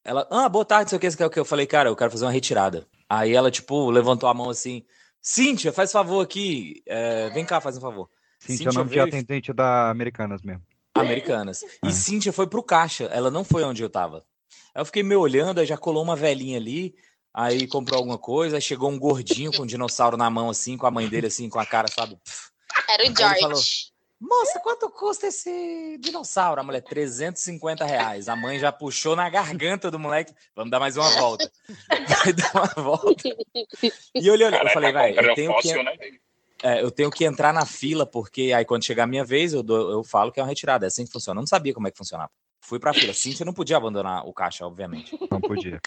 Ela, 0.04 0.28
ah, 0.30 0.48
boa 0.48 0.64
tarde, 0.64 0.84
não 0.84 0.88
sei 0.90 0.98
o 0.98 1.00
que, 1.00 1.10
você 1.10 1.16
quer 1.16 1.26
o 1.26 1.30
que? 1.30 1.40
Eu 1.40 1.44
falei, 1.44 1.66
cara, 1.66 1.88
eu 1.88 1.96
quero 1.96 2.12
fazer 2.12 2.24
uma 2.24 2.30
retirada. 2.30 2.86
Aí 3.08 3.34
ela, 3.34 3.50
tipo, 3.50 3.90
levantou 3.90 4.28
a 4.28 4.34
mão 4.34 4.48
assim, 4.48 4.84
Cíntia, 5.20 5.72
faz 5.72 5.90
favor 5.90 6.24
aqui, 6.24 6.84
é, 6.86 7.30
vem 7.30 7.44
cá, 7.44 7.60
faz 7.60 7.76
um 7.76 7.80
favor. 7.80 8.08
Cintia 8.38 8.68
é 8.68 8.70
o 8.70 8.74
nome 8.74 8.90
de 8.90 8.94
veio 8.94 9.08
atendente 9.08 9.52
da 9.52 9.90
Americanas 9.90 10.40
mesmo. 10.40 10.62
Americanas. 10.94 11.64
E 11.84 11.92
Cíntia 11.92 12.32
foi 12.32 12.46
pro 12.46 12.62
caixa, 12.62 13.04
ela 13.04 13.30
não 13.30 13.44
foi 13.44 13.64
onde 13.64 13.82
eu 13.82 13.90
tava. 13.90 14.24
Aí 14.74 14.80
eu 14.80 14.84
fiquei 14.84 15.02
me 15.02 15.16
olhando, 15.16 15.60
aí 15.60 15.66
já 15.66 15.76
colou 15.76 16.02
uma 16.02 16.16
velhinha 16.16 16.58
ali, 16.58 16.94
aí 17.32 17.66
comprou 17.66 17.98
alguma 17.98 18.18
coisa, 18.18 18.56
aí 18.56 18.62
chegou 18.62 18.90
um 18.90 18.98
gordinho 18.98 19.52
com 19.52 19.62
um 19.62 19.66
dinossauro 19.66 20.16
na 20.16 20.28
mão, 20.30 20.50
assim, 20.50 20.76
com 20.76 20.86
a 20.86 20.90
mãe 20.90 21.08
dele, 21.08 21.26
assim, 21.26 21.48
com 21.48 21.58
a 21.58 21.66
cara, 21.66 21.88
sabe? 21.88 22.18
Era 22.88 23.02
o 23.02 23.16
George. 23.16 23.40
falou, 23.40 23.60
Moça, 24.20 24.60
quanto 24.60 24.90
custa 24.90 25.28
esse 25.28 25.96
dinossauro? 25.98 26.60
A 26.60 26.64
mulher, 26.64 26.82
350 26.82 27.86
reais. 27.86 28.28
A 28.28 28.36
mãe 28.36 28.58
já 28.58 28.70
puxou 28.70 29.16
na 29.16 29.30
garganta 29.30 29.90
do 29.90 29.98
moleque. 29.98 30.34
Vamos 30.54 30.70
dar 30.70 30.78
mais 30.78 30.94
uma 30.98 31.08
volta. 31.12 31.50
Vai 31.88 32.32
dar 32.34 32.52
uma 32.54 32.84
volta. 32.84 33.28
E 34.14 34.26
eu 34.26 34.34
olhei, 34.34 34.46
eu 34.46 34.68
falei, 34.70 34.92
vai, 34.92 35.18
eu 35.18 35.34
tenho 35.34 35.56
que. 35.60 35.72
É, 36.62 36.82
eu 36.82 36.90
tenho 36.90 37.10
que 37.10 37.24
entrar 37.24 37.52
na 37.54 37.64
fila, 37.64 38.04
porque 38.04 38.52
aí 38.52 38.64
quando 38.64 38.84
chegar 38.84 39.04
a 39.04 39.06
minha 39.06 39.24
vez, 39.24 39.52
eu, 39.52 39.62
dou- 39.62 39.90
eu 39.90 40.04
falo 40.04 40.30
que 40.30 40.38
é 40.38 40.42
uma 40.42 40.48
retirada. 40.48 40.86
É 40.86 40.88
assim 40.88 41.04
que 41.06 41.12
funciona. 41.12 41.38
Eu 41.38 41.42
não 41.42 41.46
sabia 41.46 41.72
como 41.72 41.88
é 41.88 41.90
que 41.90 41.96
funcionava. 41.98 42.30
Fui 42.62 42.78
pra 42.78 42.92
fila. 42.92 43.14
Cíntia 43.14 43.46
não 43.46 43.54
podia 43.54 43.76
abandonar 43.78 44.26
o 44.26 44.32
caixa, 44.34 44.66
obviamente. 44.66 45.18
Não 45.30 45.40
podia. 45.40 45.80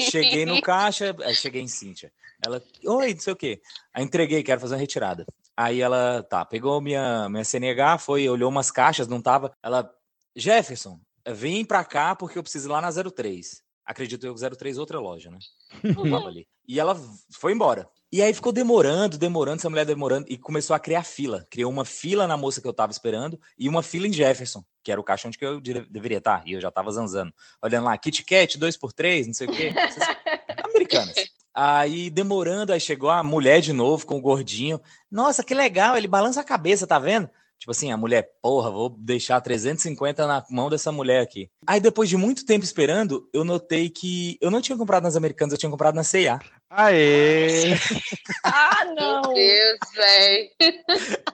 Cheguei 0.00 0.44
no 0.44 0.60
caixa, 0.60 1.14
aí 1.22 1.34
cheguei 1.34 1.62
em 1.62 1.68
Cíntia. 1.68 2.12
Ela, 2.44 2.60
oi, 2.84 3.14
não 3.14 3.20
sei 3.20 3.32
o 3.32 3.36
quê. 3.36 3.60
Aí 3.94 4.02
entreguei, 4.04 4.42
quero 4.42 4.60
fazer 4.60 4.74
uma 4.74 4.80
retirada. 4.80 5.24
Aí 5.56 5.80
ela, 5.80 6.22
tá, 6.24 6.44
pegou 6.44 6.80
minha, 6.80 7.28
minha 7.28 7.44
CNH, 7.44 7.98
foi, 7.98 8.28
olhou 8.28 8.50
umas 8.50 8.70
caixas, 8.70 9.06
não 9.08 9.22
tava. 9.22 9.52
Ela, 9.62 9.88
Jefferson, 10.34 11.00
vem 11.26 11.64
pra 11.64 11.84
cá 11.84 12.14
porque 12.14 12.36
eu 12.38 12.42
preciso 12.42 12.68
ir 12.68 12.72
lá 12.72 12.80
na 12.80 12.90
03. 12.90 13.62
Acredito 13.86 14.26
eu 14.26 14.34
que 14.34 14.40
03 14.56 14.76
é 14.76 14.80
outra 14.80 14.98
loja, 14.98 15.30
né? 15.30 15.38
Não 15.82 16.02
tava 16.10 16.26
ali. 16.28 16.46
E 16.68 16.80
ela 16.80 17.00
foi 17.30 17.52
embora. 17.52 17.88
E 18.16 18.22
aí 18.22 18.32
ficou 18.32 18.50
demorando, 18.50 19.18
demorando, 19.18 19.58
essa 19.58 19.68
mulher 19.68 19.84
demorando, 19.84 20.24
e 20.26 20.38
começou 20.38 20.74
a 20.74 20.78
criar 20.78 21.02
fila. 21.02 21.46
Criou 21.50 21.70
uma 21.70 21.84
fila 21.84 22.26
na 22.26 22.34
moça 22.34 22.62
que 22.62 22.66
eu 22.66 22.72
tava 22.72 22.90
esperando 22.90 23.38
e 23.58 23.68
uma 23.68 23.82
fila 23.82 24.08
em 24.08 24.12
Jefferson, 24.12 24.64
que 24.82 24.90
era 24.90 24.98
o 24.98 25.04
caixa 25.04 25.28
onde 25.28 25.36
que 25.36 25.44
eu 25.44 25.60
deveria 25.60 26.16
estar. 26.16 26.42
E 26.46 26.54
eu 26.54 26.60
já 26.62 26.70
tava 26.70 26.90
zanzando. 26.90 27.30
Olhando 27.62 27.84
lá, 27.84 27.98
Kit 27.98 28.24
Kat, 28.24 28.58
2x3, 28.58 29.26
não 29.26 29.34
sei 29.34 29.46
o 29.46 29.52
quê. 29.52 29.70
Americanas. 30.64 31.14
Aí 31.52 32.08
demorando, 32.08 32.72
aí 32.72 32.80
chegou 32.80 33.10
a 33.10 33.22
mulher 33.22 33.60
de 33.60 33.74
novo 33.74 34.06
com 34.06 34.16
o 34.16 34.22
gordinho. 34.22 34.80
Nossa, 35.10 35.44
que 35.44 35.52
legal, 35.52 35.94
ele 35.94 36.08
balança 36.08 36.40
a 36.40 36.44
cabeça, 36.44 36.86
tá 36.86 36.98
vendo? 36.98 37.28
Tipo 37.58 37.70
assim, 37.70 37.90
a 37.90 37.96
mulher, 37.96 38.30
porra, 38.42 38.70
vou 38.70 38.90
deixar 38.90 39.40
350 39.40 40.26
na 40.26 40.44
mão 40.50 40.68
dessa 40.68 40.92
mulher 40.92 41.22
aqui. 41.22 41.50
Aí 41.66 41.80
depois 41.80 42.08
de 42.08 42.16
muito 42.16 42.44
tempo 42.44 42.64
esperando, 42.64 43.28
eu 43.32 43.44
notei 43.44 43.88
que 43.88 44.36
eu 44.40 44.50
não 44.50 44.60
tinha 44.60 44.76
comprado 44.76 45.04
nas 45.04 45.16
Americanas, 45.16 45.52
eu 45.52 45.58
tinha 45.58 45.70
comprado 45.70 45.94
na 45.94 46.04
C&A. 46.04 46.38
Aê! 46.70 47.74
Ah, 48.44 48.84
não! 48.96 49.22
Meu 49.22 49.34
Deus, 49.34 49.78
velho. 49.94 50.50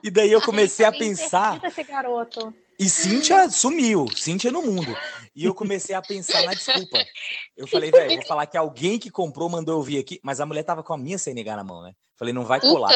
E 0.02 0.11
daí 0.11 0.33
eu 0.33 0.41
comecei 0.41 0.85
a 0.85 0.93
pensar, 0.93 1.62
esse 1.65 1.83
garoto. 1.85 2.55
e 2.78 2.89
Cíntia 2.89 3.49
sumiu, 3.51 4.07
Cíntia 4.17 4.51
no 4.51 4.62
mundo. 4.62 4.97
E 5.35 5.44
eu 5.44 5.55
comecei 5.55 5.94
a 5.94 6.02
pensar 6.02 6.43
na 6.44 6.55
desculpa. 6.55 6.99
Eu 7.57 7.67
falei, 7.67 7.91
velho, 7.91 8.17
vou 8.17 8.27
falar 8.27 8.47
que 8.47 8.57
alguém 8.57 8.99
que 8.99 9.11
comprou 9.11 9.49
mandou 9.49 9.78
eu 9.78 9.83
vir 9.83 9.99
aqui, 9.99 10.20
mas 10.23 10.41
a 10.41 10.47
mulher 10.47 10.62
tava 10.65 10.83
com 10.83 10.93
a 10.94 10.99
minha 10.99 11.19
CNH 11.19 11.57
na 11.57 11.65
mão, 11.65 11.83
né? 11.83 11.93
Falei, 12.17 12.33
não 12.33 12.44
vai 12.44 12.61
colar. 12.61 12.91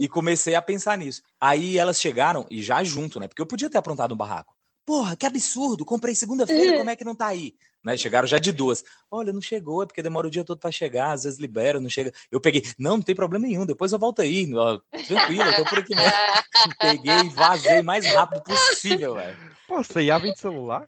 E 0.00 0.08
comecei 0.08 0.54
a 0.54 0.62
pensar 0.62 0.96
nisso. 0.98 1.22
Aí 1.40 1.78
elas 1.78 2.00
chegaram, 2.00 2.46
e 2.50 2.62
já 2.62 2.82
junto, 2.84 3.18
né? 3.20 3.26
Porque 3.28 3.40
eu 3.40 3.46
podia 3.46 3.70
ter 3.70 3.78
aprontado 3.78 4.12
um 4.12 4.16
barraco. 4.16 4.54
Porra, 4.84 5.14
que 5.16 5.26
absurdo! 5.26 5.84
Comprei 5.84 6.14
segunda-feira, 6.14 6.78
como 6.78 6.90
é 6.90 6.96
que 6.96 7.04
não 7.04 7.14
tá 7.14 7.28
aí? 7.28 7.54
Né? 7.84 7.96
Chegaram 7.96 8.26
já 8.26 8.38
de 8.38 8.52
duas. 8.52 8.84
Olha, 9.10 9.32
não 9.32 9.40
chegou, 9.40 9.82
é 9.82 9.86
porque 9.86 10.02
demora 10.02 10.26
o 10.26 10.30
dia 10.30 10.44
todo 10.44 10.58
pra 10.58 10.70
chegar, 10.70 11.12
às 11.12 11.24
vezes 11.24 11.38
libera, 11.38 11.80
não 11.80 11.88
chega. 11.88 12.12
Eu 12.30 12.40
peguei, 12.40 12.62
não, 12.78 12.96
não 12.96 13.02
tem 13.02 13.14
problema 13.14 13.46
nenhum, 13.46 13.64
depois 13.64 13.92
eu 13.92 13.98
volto 13.98 14.22
aí. 14.22 14.52
ó, 14.54 14.78
Tranquilo, 15.06 15.44
eu 15.44 15.56
tô 15.56 15.64
por 15.64 15.78
aqui 15.78 15.94
mesmo. 15.94 16.12
Peguei 16.78 17.18
e 17.18 17.28
vazei 17.30 17.80
o 17.80 17.84
mais 17.84 18.04
rápido 18.06 18.42
possível, 18.42 19.14
velho. 19.14 19.56
Pô, 19.66 19.82
você 19.82 20.04
vende 20.18 20.38
celular? 20.38 20.86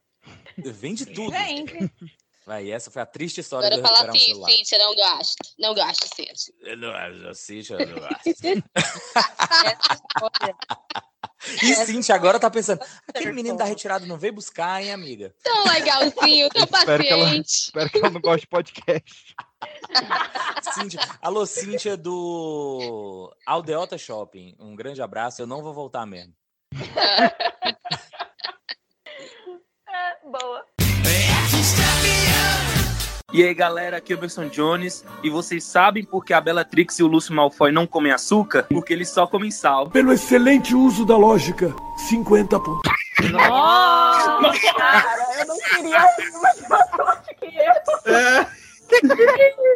Vende 0.56 1.06
tudo. 1.06 1.32
Vende. 1.32 1.90
Vai, 2.44 2.70
essa 2.70 2.90
foi 2.90 3.00
a 3.00 3.06
triste 3.06 3.40
história 3.40 3.68
Agora 3.68 3.80
de 3.80 3.88
eu 3.88 3.88
fala 3.88 4.10
recuperar 4.10 4.14
um 4.14 4.16
assim, 4.16 4.26
celular. 4.26 4.50
Cíntia, 4.50 4.78
não 4.78 4.96
gasta. 4.96 5.48
Não 5.58 5.74
gasta, 5.74 6.06
Cíntia. 6.06 6.54
Eu 6.60 6.76
não 6.76 6.92
assisto, 7.30 7.74
eu 7.74 7.86
não 7.86 8.08
assisto. 8.08 8.42
E 11.62 11.74
Cintia 11.74 12.14
agora 12.14 12.38
tá 12.38 12.50
pensando, 12.50 12.80
aquele 13.08 13.32
menino 13.32 13.56
da 13.56 13.64
retirada 13.64 14.04
não 14.06 14.18
veio 14.18 14.34
buscar, 14.34 14.82
hein, 14.82 14.92
amiga? 14.92 15.34
Tão 15.42 15.64
legalzinho, 15.64 16.48
tão 16.50 16.64
Espero 16.64 17.02
que, 17.02 17.08
ela, 17.08 17.24
paciente. 17.24 17.48
espero 17.48 17.90
que 17.90 17.98
ela 17.98 18.10
não 18.10 18.20
goste 18.20 18.42
de 18.42 18.48
podcast. 18.48 19.34
Cíntia, 20.74 21.00
alô, 21.20 21.44
Cíntia 21.46 21.96
do 21.96 23.34
Aldeota 23.46 23.96
Shopping. 23.98 24.54
Um 24.58 24.74
grande 24.76 25.02
abraço, 25.02 25.42
eu 25.42 25.46
não 25.46 25.62
vou 25.62 25.74
voltar 25.74 26.06
mesmo. 26.06 26.32
Boa. 30.24 30.64
E 33.32 33.42
aí 33.42 33.54
galera, 33.54 33.96
aqui 33.96 34.12
é 34.12 34.16
o 34.16 34.18
Berson 34.18 34.46
Jones 34.48 35.06
e 35.22 35.30
vocês 35.30 35.64
sabem 35.64 36.04
por 36.04 36.22
que 36.22 36.34
a 36.34 36.40
Bellatrix 36.40 36.98
e 36.98 37.02
o 37.02 37.06
Lúcio 37.06 37.34
Malfoy 37.34 37.72
não 37.72 37.86
comem 37.86 38.12
açúcar? 38.12 38.66
Porque 38.68 38.92
eles 38.92 39.08
só 39.08 39.26
comem 39.26 39.50
sal. 39.50 39.88
Pelo 39.88 40.12
excelente 40.12 40.74
uso 40.74 41.06
da 41.06 41.16
lógica, 41.16 41.74
50 41.96 42.60
pontos. 42.60 42.92
Nossa, 43.30 44.72
cara, 44.76 45.16
eu 45.38 45.46
não 45.46 45.58
queria 45.58 46.02
ir, 46.18 46.32
mas 46.42 46.60
você 46.60 47.34
que 47.34 47.46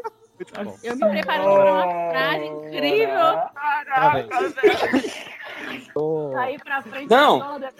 eu. 0.02 0.10
Eu 0.82 0.96
me 0.96 1.08
preparando 1.10 1.54
para 1.54 1.72
uma 1.72 2.10
frase 2.10 2.44
incrível. 2.46 3.38
Caraca, 3.54 4.40
velho. 4.50 5.26
Sair 6.32 6.60
pra 6.62 6.82
frente 6.82 7.10
Não. 7.10 7.40
toda. 7.40 7.70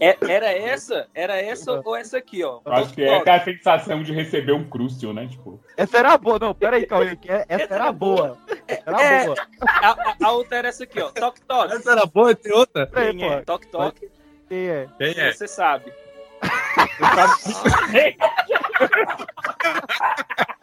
É- 0.00 0.16
era 0.28 0.52
essa? 0.52 1.06
Era 1.14 1.36
essa 1.40 1.80
ou 1.84 1.94
essa 1.96 2.18
aqui, 2.18 2.42
ó? 2.42 2.60
Eu 2.64 2.72
acho 2.72 2.92
que 2.94 3.02
é 3.04 3.16
aquela 3.16 3.44
sensação 3.44 4.02
de 4.02 4.12
receber 4.12 4.52
um 4.52 4.68
crústio, 4.68 5.12
né? 5.12 5.26
Tipo, 5.28 5.60
Essa 5.76 5.98
era 5.98 6.16
boa, 6.18 6.38
não, 6.38 6.54
peraí, 6.54 6.86
Cauê, 6.86 7.14
que 7.16 7.30
é- 7.30 7.44
essa 7.48 7.74
era 7.74 7.92
boa. 7.92 8.36
Essa 8.66 8.82
era 8.90 9.02
É, 9.02 9.24
boa. 9.26 9.36
a, 9.66 9.90
a- 9.90 10.16
a 10.24 10.32
outra 10.32 10.58
era 10.58 10.68
essa 10.68 10.84
aqui, 10.84 11.00
ó. 11.00 11.10
Toque, 11.10 11.40
toque. 11.42 11.74
Essa 11.74 11.92
era 11.92 12.06
boa, 12.06 12.34
tem 12.34 12.52
outra? 12.52 12.86
Quem 12.86 13.24
é? 13.24 13.42
Toque, 13.42 13.66
toque. 13.68 14.10
Quem 14.48 14.68
é? 14.68 14.88
Quem 14.98 15.14
é? 15.18 15.32
Você 15.32 15.46
sabe. 15.46 15.92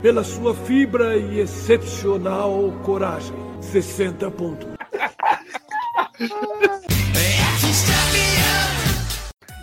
Pela 0.00 0.22
sua 0.22 0.54
fibra 0.54 1.16
e 1.16 1.40
excepcional 1.40 2.70
coragem, 2.84 3.34
60 3.60 4.30
pontos. 4.30 4.68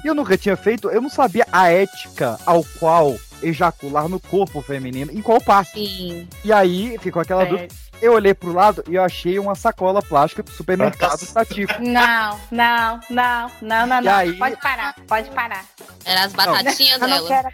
E 0.03 0.07
eu 0.07 0.13
nunca 0.13 0.37
tinha 0.37 0.55
feito, 0.57 0.89
eu 0.89 1.01
não 1.01 1.09
sabia 1.09 1.47
a 1.51 1.69
ética 1.71 2.37
ao 2.45 2.63
qual 2.79 3.15
ejacular 3.41 4.07
no 4.09 4.19
corpo 4.19 4.61
feminino, 4.61 5.11
em 5.11 5.21
qual 5.21 5.39
parte. 5.41 5.71
Sim. 5.73 6.27
E 6.43 6.51
aí 6.51 6.97
ficou 6.99 7.21
aquela 7.21 7.43
É. 7.43 7.45
dúvida. 7.45 7.73
Eu 8.01 8.13
olhei 8.13 8.33
pro 8.33 8.51
lado 8.53 8.83
e 8.89 8.95
eu 8.95 9.03
achei 9.03 9.39
uma 9.39 9.55
sacola 9.55 10.01
plástica 10.01 10.43
do 10.43 10.51
supermercado 10.51 11.25
Tatico. 11.33 11.73
Não, 11.81 12.39
não, 12.51 12.99
não, 13.09 13.51
não, 13.61 13.87
não, 13.87 13.97
E 13.99 14.01
não. 14.05 14.13
aí- 14.15 14.33
Pode 14.37 14.57
parar, 14.57 14.95
pode 15.07 15.29
parar. 15.31 15.65
Era 16.03 16.25
as 16.25 16.33
batatinhas 16.33 17.01
eu 17.01 17.07
não 17.07 17.27
dela. 17.27 17.49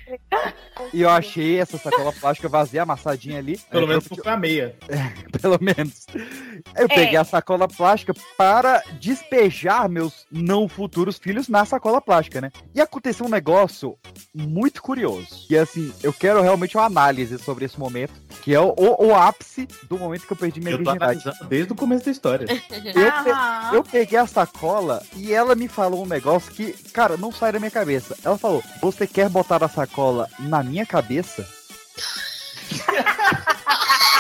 E 0.91 1.01
eu 1.01 1.09
achei 1.09 1.59
essa 1.59 1.77
sacola 1.77 2.11
plástica 2.11 2.49
vazia, 2.49 2.81
amassadinha 2.83 3.37
ali. 3.39 3.57
Pelo 3.69 3.85
É, 3.85 3.87
menos 3.87 4.05
eu- 4.09 4.17
foi 4.17 4.31
a 4.31 4.35
meia. 4.37 4.75
pelo 5.41 5.57
menos. 5.61 6.05
Eu 6.75 6.85
É. 6.85 6.87
peguei 6.87 7.15
a 7.17 7.23
sacola 7.23 7.67
plástica 7.67 8.13
para 8.37 8.83
despejar 8.99 9.87
meus 9.87 10.25
não 10.31 10.67
futuros 10.67 11.17
filhos 11.17 11.47
na 11.47 11.63
sacola 11.65 12.01
plástica, 12.01 12.41
né? 12.41 12.51
E 12.75 12.81
aconteceu 12.81 13.25
um 13.25 13.29
negócio 13.29 13.97
muito 14.33 14.81
curioso. 14.81 15.45
E 15.49 15.57
assim, 15.57 15.93
eu 16.03 16.11
quero 16.11 16.41
realmente 16.41 16.75
uma 16.75 16.85
análise 16.85 17.37
sobre 17.39 17.65
esse 17.65 17.79
momento, 17.79 18.13
que 18.41 18.53
é 18.53 18.59
o, 18.59 18.73
o- 18.77 19.07
o 19.07 19.15
ápice 19.15 19.67
do 19.87 19.97
momento 19.97 20.27
que 20.27 20.30
eu 20.33 20.37
perdi 20.37 20.59
minha 20.59 20.71
Eu 20.73 20.77
tô 20.83 20.91
virgindade. 20.91 21.23
desde 21.47 21.71
o 21.73 21.75
começo 21.75 22.05
da 22.05 22.11
história. 22.11 22.45
Eu, 22.51 23.23
pe- 23.23 23.75
eu 23.75 23.83
peguei 23.83 24.17
a 24.19 24.27
sacola 24.27 25.01
e 25.15 25.33
ela 25.33 25.55
me 25.55 25.67
falou 25.67 26.03
um 26.03 26.07
negócio 26.07 26.51
que, 26.51 26.73
cara, 26.93 27.17
não 27.17 27.31
sai 27.31 27.51
da 27.51 27.59
minha 27.59 27.71
cabeça. 27.71 28.15
Ela 28.23 28.37
falou: 28.37 28.63
Você 28.81 29.05
quer 29.07 29.29
botar 29.29 29.63
a 29.63 29.69
sacola 29.69 30.27
na 30.39 30.61
minha 30.63 30.85
cabeça? 30.85 31.47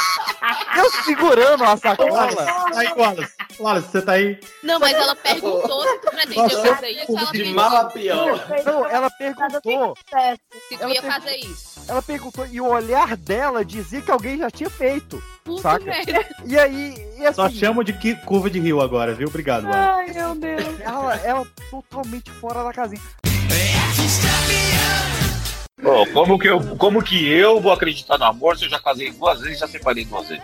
eu 0.77 0.91
segurando 1.03 1.63
a 1.63 1.77
sacola. 1.77 2.29
Aí, 2.75 2.87
Wallace, 2.95 3.33
Wallace, 3.59 3.87
você 3.91 4.01
tá 4.01 4.11
aí? 4.13 4.39
Não, 4.63 4.79
mas 4.79 4.93
ela 4.93 5.15
perguntou 5.15 5.81
se 5.83 5.97
tu 5.99 6.11
pretendeu 6.11 6.43
Nossa, 6.43 6.75
fazer 6.75 6.89
isso. 6.89 7.11
Ela 7.17 7.25
De 7.25 7.31
perguntou 7.37 7.53
mal 7.53 7.75
a 7.77 7.85
pior. 7.85 8.47
Não, 8.65 8.85
ela 8.87 9.09
perguntou. 9.11 9.95
se 9.97 10.03
tu 10.03 10.15
ela 10.15 10.93
ia 10.93 11.01
perguntou- 11.01 11.11
fazer 11.11 11.35
isso. 11.37 11.71
Ela 11.87 12.01
perguntou 12.01 12.47
e 12.47 12.61
o 12.61 12.67
olhar 12.67 13.17
dela 13.17 13.65
dizia 13.65 14.01
que 14.01 14.11
alguém 14.11 14.37
já 14.37 14.49
tinha 14.51 14.69
feito. 14.69 15.21
Puta 15.43 15.61
saca? 15.63 15.83
merda. 15.85 16.25
E 16.45 16.57
aí, 16.57 16.95
e 17.17 17.25
assim, 17.25 17.35
Só 17.35 17.49
chamo 17.49 17.83
de 17.83 17.93
que- 17.93 18.15
curva 18.17 18.49
de 18.49 18.59
rio 18.59 18.79
agora, 18.81 19.13
viu? 19.13 19.27
Obrigado, 19.27 19.65
Wallace. 19.65 20.11
Ai, 20.11 20.13
meu 20.13 20.35
Deus. 20.35 20.79
Ela, 20.79 21.15
ela 21.23 21.47
totalmente 21.69 22.31
fora 22.31 22.63
da 22.63 22.71
casinha. 22.71 23.01
Pô, 25.81 26.05
como 26.13 26.37
que, 26.37 26.47
eu, 26.47 26.61
como 26.77 27.01
que 27.01 27.27
eu 27.27 27.59
vou 27.59 27.71
acreditar 27.71 28.15
no 28.17 28.25
amor 28.25 28.55
se 28.55 28.65
eu 28.65 28.69
já 28.69 28.79
casei 28.79 29.11
duas 29.11 29.39
vezes 29.41 29.57
e 29.57 29.59
já 29.59 29.67
separei 29.67 30.05
duas 30.05 30.27
vezes? 30.27 30.43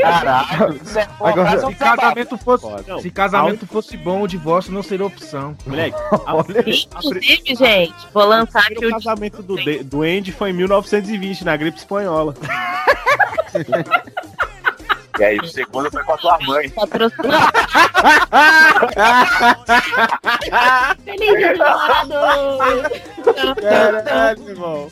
Caralho. 0.00 0.80
Agora- 1.20 1.66
se 1.66 1.74
casamento 1.74 2.38
fosse, 2.38 2.66
Não. 2.86 3.00
se 3.00 3.10
casamento 3.10 3.66
fosse 3.66 3.96
bom, 3.96 4.22
o 4.22 4.28
divórcio 4.28 4.72
não 4.72 4.84
seria 4.84 5.04
opção. 5.04 5.56
Moleque, 5.66 5.96
Inclusive, 6.94 7.54
gente, 7.56 7.94
vou 8.14 8.24
lançar 8.24 8.60
aqui 8.60 8.84
o 8.84 8.88
o 8.88 8.92
casamento 8.92 9.42
do, 9.42 9.56
do 9.84 10.02
Andy 10.02 10.30
foi 10.30 10.50
em 10.50 10.54
1920, 10.54 11.44
na 11.44 11.56
gripe 11.56 11.78
espanhola. 11.78 12.34
E 15.18 15.24
aí, 15.24 15.38
o 15.38 15.46
segundo 15.46 15.90
foi 15.90 16.04
com 16.04 16.12
a 16.12 16.18
tua 16.18 16.38
mãe. 16.40 16.72
Feliz 21.04 21.36
Dia! 21.38 21.66
Caralho, 23.60 24.48
irmão. 24.48 24.90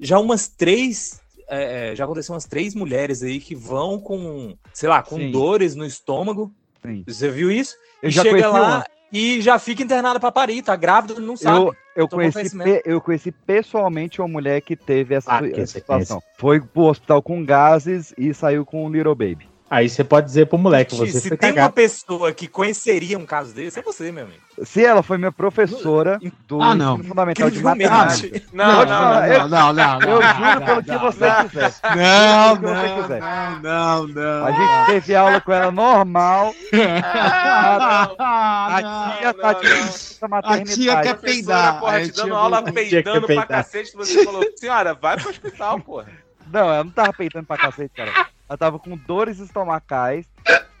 Já 0.00 0.18
umas 0.18 0.48
três. 0.48 1.20
é, 1.48 1.90
é, 1.90 1.96
já 1.96 2.04
aconteceu 2.04 2.34
umas 2.34 2.44
três 2.44 2.74
mulheres 2.74 3.22
aí 3.22 3.40
que 3.40 3.54
vão 3.54 3.98
com, 3.98 4.56
sei 4.72 4.88
lá, 4.88 5.02
com 5.02 5.16
Sim. 5.16 5.30
dores 5.30 5.74
no 5.74 5.84
estômago. 5.84 6.52
Sim. 6.84 7.04
Você 7.06 7.30
viu 7.30 7.50
isso? 7.50 7.74
Eu 8.02 8.10
e 8.10 8.12
já 8.12 8.22
chega 8.22 8.34
conheci 8.34 8.52
lá 8.52 8.76
uma. 8.76 8.84
E 9.12 9.40
já 9.40 9.58
fica 9.58 9.82
internada 9.82 10.20
pra 10.20 10.30
parir, 10.30 10.62
tá 10.62 10.76
grávida, 10.76 11.18
não 11.20 11.36
sabe. 11.36 11.58
Eu, 11.58 11.74
eu, 11.96 12.08
conheci, 12.08 12.56
eu 12.84 13.00
conheci 13.00 13.32
pessoalmente 13.32 14.20
uma 14.20 14.28
mulher 14.28 14.60
que 14.60 14.76
teve 14.76 15.14
essa, 15.14 15.38
Ah, 15.38 15.66
situação. 15.66 16.22
Foi 16.36 16.60
pro 16.60 16.82
hospital 16.82 17.22
com 17.22 17.44
gases 17.44 18.14
e 18.16 18.32
saiu 18.34 18.64
com 18.64 18.84
um 18.84 18.90
little 18.90 19.14
baby. 19.14 19.47
Aí 19.70 19.86
você 19.86 20.02
pode 20.02 20.26
dizer 20.26 20.46
pro 20.46 20.56
moleque, 20.56 20.96
você 20.96 21.20
Se 21.20 21.28
tem 21.36 21.50
uma 21.50 21.54
cagado. 21.56 21.72
pessoa 21.74 22.32
que 22.32 22.48
conheceria 22.48 23.18
um 23.18 23.26
caso 23.26 23.52
desse, 23.52 23.78
é 23.78 23.82
você, 23.82 24.10
meu 24.10 24.24
amigo. 24.24 24.40
Se 24.64 24.82
ela 24.84 25.02
foi 25.02 25.18
minha 25.18 25.30
professora 25.30 26.18
do 26.46 26.60
Ah, 26.62 26.74
não. 26.74 26.98
fundamental 27.04 27.50
de 27.50 27.62
matemática. 27.62 28.40
Não, 28.52 28.66
não, 28.66 28.86
não, 28.86 29.26
eu- 29.26 29.48
não, 29.48 29.48
não, 29.48 29.72
não, 29.74 30.00
Eu 30.00 30.20
não, 30.20 30.34
juro 30.34 30.60
não, 30.60 30.66
pelo 30.66 30.82
que 30.82 30.90
não, 30.90 30.98
você 31.00 31.26
não. 31.28 31.48
quiser. 31.48 31.74
Não, 31.96 32.56
não, 32.56 33.02
quiser. 33.02 33.20
não, 33.62 34.06
não. 34.08 34.46
A 34.46 34.50
gente 34.52 34.86
teve 34.86 35.14
aula 35.14 35.40
com 35.40 35.52
ela 35.52 35.70
normal. 35.70 36.54
Ah, 38.20 38.76
a 38.76 39.16
tia 39.18 39.34
tá 39.34 39.52
de 39.52 40.28
maternidade. 40.28 40.74
tia 40.74 41.00
quer 41.02 41.14
peidar. 41.18 41.78
Porra, 41.80 42.00
te 42.02 42.12
dando 42.12 42.34
aula 42.34 42.62
peidando 42.62 43.26
pra 43.26 43.46
cacete, 43.46 43.94
você 43.94 44.24
falou, 44.24 44.42
senhora, 44.56 44.94
vai 44.94 45.16
pro 45.16 45.30
hospital, 45.30 45.80
porra. 45.80 46.06
Não, 46.50 46.60
ela 46.72 46.84
não 46.84 46.90
tava 46.90 47.12
peitando 47.12 47.46
pra 47.46 47.56
cacete, 47.58 47.92
cara. 47.94 48.10
Ela 48.48 48.56
tava 48.56 48.78
com 48.78 48.96
dores 48.96 49.38
estomacais, 49.40 50.26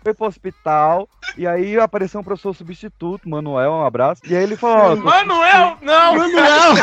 foi 0.02 0.14
pro 0.14 0.26
hospital, 0.26 1.08
e 1.36 1.46
aí 1.46 1.78
apareceu 1.78 2.20
um 2.20 2.24
professor 2.24 2.54
substituto, 2.54 3.28
Manuel, 3.28 3.72
um 3.72 3.84
abraço. 3.84 4.22
E 4.24 4.34
aí 4.34 4.42
ele 4.42 4.56
falou: 4.56 4.96
Manuel, 4.96 5.76
não! 5.82 6.14
Manuel! 6.16 6.74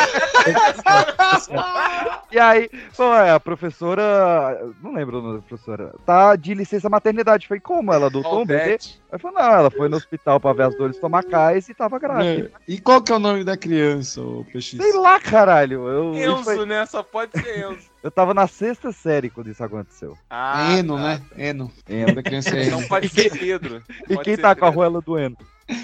E 2.31 2.39
aí, 2.39 2.69
pô, 2.95 3.13
é, 3.13 3.31
a 3.31 3.39
professora. 3.39 4.59
Não 4.83 4.93
lembro 4.93 5.19
o 5.19 5.21
nome 5.21 5.35
da 5.37 5.41
professora. 5.41 5.93
Tá 6.05 6.35
de 6.35 6.53
licença 6.53 6.89
maternidade. 6.89 7.47
Falei, 7.47 7.61
como? 7.61 7.93
Ela 7.93 8.07
adotou 8.07 8.41
um 8.41 8.45
bebê? 8.45 8.77
Aí 9.11 9.19
falou, 9.19 9.39
não, 9.39 9.51
ela 9.53 9.71
foi 9.71 9.87
no 9.87 9.95
hospital 9.95 10.39
pra 10.39 10.51
ver 10.53 10.63
as 10.63 10.75
dores 10.77 10.95
estomacais 10.97 11.69
e 11.69 11.73
tava 11.73 11.97
grávida. 11.97 12.51
E 12.67 12.79
qual 12.79 13.01
que 13.01 13.11
é 13.11 13.15
o 13.15 13.19
nome 13.19 13.43
da 13.43 13.55
criança, 13.55 14.21
ô 14.21 14.43
PX? 14.51 14.71
Sei 14.77 14.93
lá, 14.93 15.19
caralho. 15.19 15.87
Eu, 15.87 16.15
Enzo, 16.15 16.43
foi- 16.43 16.65
né? 16.65 16.85
Só 16.85 17.01
pode 17.01 17.31
ser 17.31 17.59
Enzo. 17.71 17.87
Eu 18.05 18.11
tava 18.11 18.35
na 18.35 18.45
sexta 18.45 18.91
série 18.91 19.31
quando 19.31 19.49
isso 19.49 19.63
aconteceu. 19.63 20.15
Ah, 20.29 20.77
Eno, 20.77 20.95
né? 20.95 21.19
Eno. 21.35 21.71
O 21.89 21.93
nome 21.93 22.13
da 22.13 22.21
criança 22.21 22.55
é 22.55 22.67
Eno. 22.67 22.79
Não 22.79 22.87
pode 22.87 23.09
ser 23.09 23.31
Pedro. 23.31 23.83
E 24.07 24.15
quem 24.19 24.35
ser 24.35 24.43
tá 24.43 24.55
com 24.55 24.65
a 24.65 24.67
Pedro. 24.67 24.79
roela 24.79 25.01
doendo? 25.01 25.37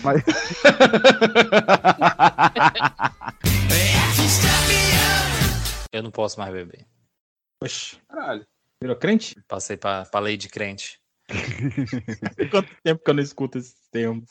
Mas... 0.03 0.21
Eu 5.91 6.03
não 6.03 6.11
posso 6.11 6.39
mais 6.39 6.53
beber. 6.53 6.85
Oxi, 7.63 7.97
Caralho. 8.07 8.45
virou 8.79 8.95
crente? 8.95 9.35
Passei 9.47 9.75
pra, 9.75 10.05
pra 10.05 10.19
lei 10.19 10.37
de 10.37 10.47
crente. 10.47 11.01
Quanto 12.51 12.69
tempo 12.83 13.03
que 13.03 13.09
eu 13.09 13.15
não 13.15 13.23
escuto 13.23 13.57
esse 13.57 13.73
termo? 13.89 14.23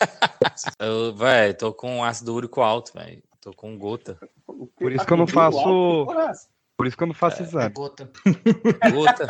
Eu, 0.78 1.16
véi, 1.16 1.54
tô 1.54 1.72
com 1.72 2.04
ácido 2.04 2.34
úrico 2.34 2.60
alto, 2.60 2.92
velho. 2.92 3.22
Tô 3.40 3.54
com 3.54 3.78
gota. 3.78 4.18
Por 4.76 4.92
isso 4.92 5.06
que 5.06 5.12
eu 5.12 5.16
não 5.16 5.26
faço. 5.26 6.06
Por 6.76 6.86
isso 6.86 6.96
que 6.96 7.02
eu 7.02 7.06
não 7.06 7.14
É, 7.14 7.18
faço 7.18 7.42
exame. 7.42 7.70
Gota. 7.74 8.10
Gota. 8.92 9.26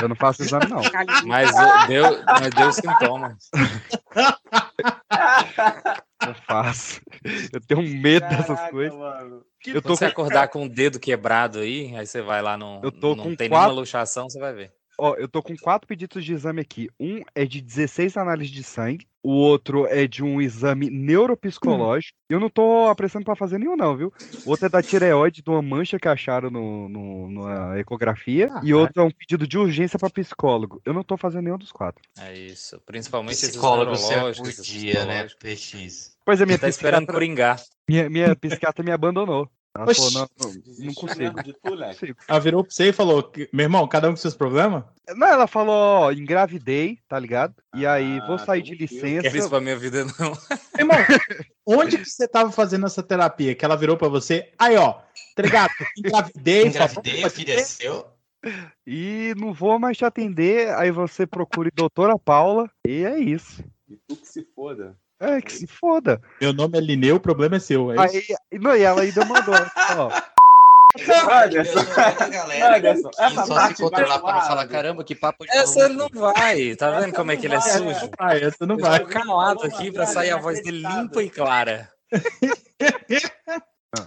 Eu 0.00 0.08
não 0.08 0.16
faço 0.16 0.42
exame, 0.42 0.66
não. 0.68 0.80
Mas 1.26 1.50
deu, 1.88 2.22
mas 2.26 2.50
deu 2.54 2.72
sintoma. 2.72 3.36
Eu 6.26 6.34
faço. 6.46 7.00
Eu 7.52 7.60
tenho 7.60 7.82
medo 7.82 8.28
dessas 8.28 8.46
Caraca, 8.46 8.70
coisas. 8.70 8.96
mano. 8.98 9.42
Eu 9.66 9.82
tô 9.82 9.96
você 9.96 10.06
com- 10.06 10.12
acordar 10.22 10.48
com 10.48 10.64
o 10.64 10.68
dedo 10.68 11.00
quebrado 11.00 11.58
aí, 11.60 11.94
aí 11.96 12.06
você 12.06 12.20
vai 12.22 12.42
lá 12.42 12.56
no. 12.56 12.80
Eu 12.82 12.92
tô 12.92 13.14
não 13.16 13.24
com 13.24 13.34
tem 13.36 13.48
quatro- 13.48 13.66
nenhuma 13.68 13.80
luxação, 13.80 14.28
você 14.28 14.38
vai 14.38 14.52
ver. 14.52 14.72
Ó, 15.02 15.14
eu 15.16 15.26
tô 15.26 15.42
com 15.42 15.56
quatro 15.56 15.88
pedidos 15.88 16.22
de 16.24 16.32
exame 16.34 16.60
aqui. 16.60 16.90
Um 17.00 17.22
é 17.34 17.46
de 17.46 17.60
16 17.62 18.16
análises 18.18 18.52
de 18.52 18.62
sangue. 18.62 19.06
O 19.22 19.32
outro 19.32 19.86
é 19.86 20.06
de 20.06 20.22
um 20.22 20.40
exame 20.40 20.88
neuropsicológico. 20.90 22.16
Eu 22.28 22.38
não 22.40 22.48
tô 22.48 22.86
apressando 22.88 23.24
pra 23.24 23.34
fazer 23.36 23.58
nenhum, 23.58 23.76
não, 23.76 23.96
viu? 23.96 24.12
O 24.44 24.50
outro 24.50 24.66
é 24.66 24.68
da 24.68 24.82
tireoide, 24.82 25.42
de 25.42 25.50
uma 25.50 25.60
mancha 25.62 25.98
que 25.98 26.08
acharam 26.08 26.50
no, 26.50 26.88
no- 26.88 27.30
na 27.30 27.78
ecografia. 27.78 28.50
e 28.62 28.72
outro 28.74 29.00
é 29.02 29.04
um 29.04 29.10
pedido 29.10 29.46
de 29.46 29.58
urgência 29.58 29.98
pra 29.98 30.10
psicólogo. 30.10 30.80
Eu 30.84 30.92
não 30.92 31.02
tô 31.02 31.16
fazendo 31.16 31.44
nenhum 31.44 31.58
dos 31.58 31.72
quatro. 31.72 32.02
É 32.18 32.36
isso. 32.38 32.80
Principalmente 32.86 33.32
esses 33.34 33.50
Psicólogo 33.50 33.96
você 33.96 34.08
neurológicos, 34.10 34.48
por 34.48 34.60
esses 34.60 34.66
dia, 34.66 35.04
né? 35.04 35.26
PX. 35.38 36.16
Pois 36.24 36.40
é, 36.40 36.46
minha 36.46 36.58
Tá 36.58 36.68
esperando 36.68 37.00
psiquiatra- 37.06 37.14
coringar. 37.14 37.60
Minha, 37.88 38.08
minha 38.10 38.36
psiquiatra 38.36 38.84
me 38.84 38.90
abandonou. 38.92 39.48
Ela 39.76 39.84
Oxi. 39.88 40.12
falou, 40.12 40.28
não, 40.38 40.46
não, 40.46 40.62
não 40.86 40.94
consigo. 40.94 41.42
De 41.42 41.52
tu, 41.52 41.74
Leque. 41.74 42.00
consigo. 42.00 42.18
Ela 42.26 42.40
virou 42.40 42.64
pra 42.64 42.72
você 42.72 42.88
e 42.88 42.92
falou: 42.92 43.32
meu 43.52 43.64
irmão, 43.64 43.86
cada 43.86 44.08
um 44.08 44.12
com 44.12 44.16
seus 44.16 44.34
problemas? 44.34 44.82
Não, 45.14 45.26
ela 45.28 45.46
falou, 45.46 45.74
ó, 45.74 46.12
engravidei, 46.12 46.98
tá 47.08 47.18
ligado? 47.18 47.54
E 47.76 47.86
aí, 47.86 48.18
vou 48.26 48.38
sair 48.38 48.62
de 48.62 48.72
Quero 48.72 48.84
isso 48.84 49.06
licença. 49.06 49.48
pra 49.48 49.60
minha 49.60 49.76
vida, 49.78 50.04
não. 50.04 50.32
Irmão, 50.78 50.96
onde 51.64 51.98
que 51.98 52.04
você 52.04 52.26
tava 52.26 52.50
fazendo 52.50 52.86
essa 52.86 53.02
terapia? 53.02 53.54
Que 53.54 53.64
ela 53.64 53.76
virou 53.76 53.96
pra 53.96 54.08
você? 54.08 54.52
Aí, 54.58 54.76
ó, 54.76 54.94
tá 55.36 55.42
ligado? 55.42 55.70
Engravidei, 55.96 56.66
Engravidei, 56.66 57.24
o 57.24 57.30
filho 57.30 57.52
é 57.52 57.58
seu? 57.62 58.06
E 58.86 59.34
não 59.36 59.52
vou 59.52 59.78
mais 59.78 59.96
te 59.96 60.04
atender, 60.04 60.74
aí 60.74 60.90
você 60.90 61.26
procure 61.26 61.70
doutora 61.70 62.18
Paula, 62.18 62.68
e 62.86 63.04
é 63.04 63.18
isso. 63.18 63.62
E 63.88 63.96
tu 64.08 64.16
que 64.16 64.26
se 64.26 64.42
foda. 64.54 64.96
É, 65.20 65.40
que 65.42 65.52
se 65.52 65.66
foda. 65.66 66.20
Meu 66.40 66.52
nome 66.52 66.78
é 66.78 66.80
Lineu, 66.80 67.16
o 67.16 67.20
problema 67.20 67.56
é 67.56 67.60
seu. 67.60 67.92
É 67.92 68.06
isso? 68.16 68.32
Aí, 68.52 68.58
não, 68.58 68.74
e 68.74 68.82
ela 68.82 69.02
ainda 69.02 69.24
mandou, 69.24 69.54
ó. 69.98 70.10
Anderson, 71.44 71.84
Galera, 72.30 72.76
Anderson, 72.78 73.10
que 73.10 73.22
essa 73.22 73.44
só 73.46 73.66
se 73.68 73.74
controlar 73.76 74.18
para 74.18 74.32
não 74.34 74.40
falar, 74.40 74.66
caramba, 74.66 75.04
que 75.04 75.14
papo 75.14 75.44
de 75.44 75.50
Essa 75.56 75.88
maluco. 75.88 76.14
não 76.14 76.20
vai. 76.32 76.74
Tá 76.74 76.98
vendo 76.98 77.14
como 77.14 77.30
é 77.30 77.36
que 77.36 77.46
ele 77.46 77.54
é 77.54 77.60
sujo? 77.60 78.10
Vai, 78.18 78.42
essa 78.42 78.66
não 78.66 78.76
Eu 78.76 78.80
vai. 78.80 78.98
tô 79.00 79.06
calado 79.06 79.64
aqui 79.64 79.92
pra 79.92 80.04
sair 80.06 80.30
a 80.30 80.36
voz 80.38 80.60
dele 80.62 80.82
limpa 80.84 81.22
e 81.22 81.30
clara. 81.30 81.88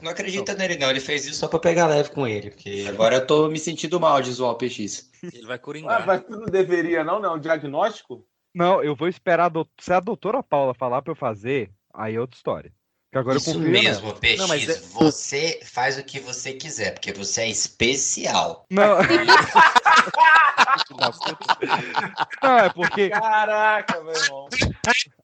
Não 0.02 0.12
acredita 0.12 0.54
nele, 0.56 0.78
não. 0.78 0.90
Ele 0.90 1.00
fez 1.00 1.26
isso 1.26 1.36
só 1.40 1.48
pra 1.48 1.60
pegar 1.60 1.88
leve 1.88 2.10
com 2.10 2.28
ele. 2.28 2.50
Porque 2.52 2.86
agora 2.90 3.16
eu 3.16 3.28
tô 3.28 3.48
me 3.50 3.60
sentindo 3.60 4.00
mal 4.00 4.22
de 4.22 4.32
zoar 4.32 4.52
o 4.52 4.56
PX. 4.56 5.10
Ele 5.34 5.46
vai 5.46 5.56
Ah, 5.56 5.60
coringar. 5.60 6.06
mas 6.06 6.22
tu 6.24 6.32
não 6.32 6.46
deveria, 6.46 7.04
não, 7.04 7.20
não? 7.20 7.38
Diagnóstico? 7.40 8.26
Não, 8.54 8.84
eu 8.84 8.96
vou 8.96 9.08
esperar 9.08 9.46
a 9.46 9.50
dou- 9.50 9.68
se 9.80 9.92
a 9.92 10.00
doutora 10.00 10.44
Paula 10.44 10.74
falar 10.74 11.02
pra 11.02 11.12
eu 11.12 11.16
fazer, 11.16 11.72
aí 11.94 12.16
é 12.16 12.20
outra 12.20 12.36
história. 12.38 12.72
Porque 13.06 13.18
agora 13.20 13.38
Isso 13.38 13.50
eu 13.52 13.54
confio 13.56 13.72
nela. 13.72 13.84
mesmo, 13.84 14.14
PX. 14.16 14.38
Não, 14.40 14.48
mas 14.48 14.70
é- 14.70 14.80
Você 14.94 15.60
faz 15.64 15.98
o 16.00 16.04
que 16.04 16.20
você 16.20 16.54
quiser, 16.54 16.94
porque 16.94 17.14
você 17.14 17.42
é 17.42 17.48
especial. 17.50 18.66
Não. 18.72 18.98
Não, 22.42 22.58
é 22.58 22.70
porque 22.70 23.10
Caraca, 23.10 24.02
meu 24.04 24.14
irmão. 24.14 24.48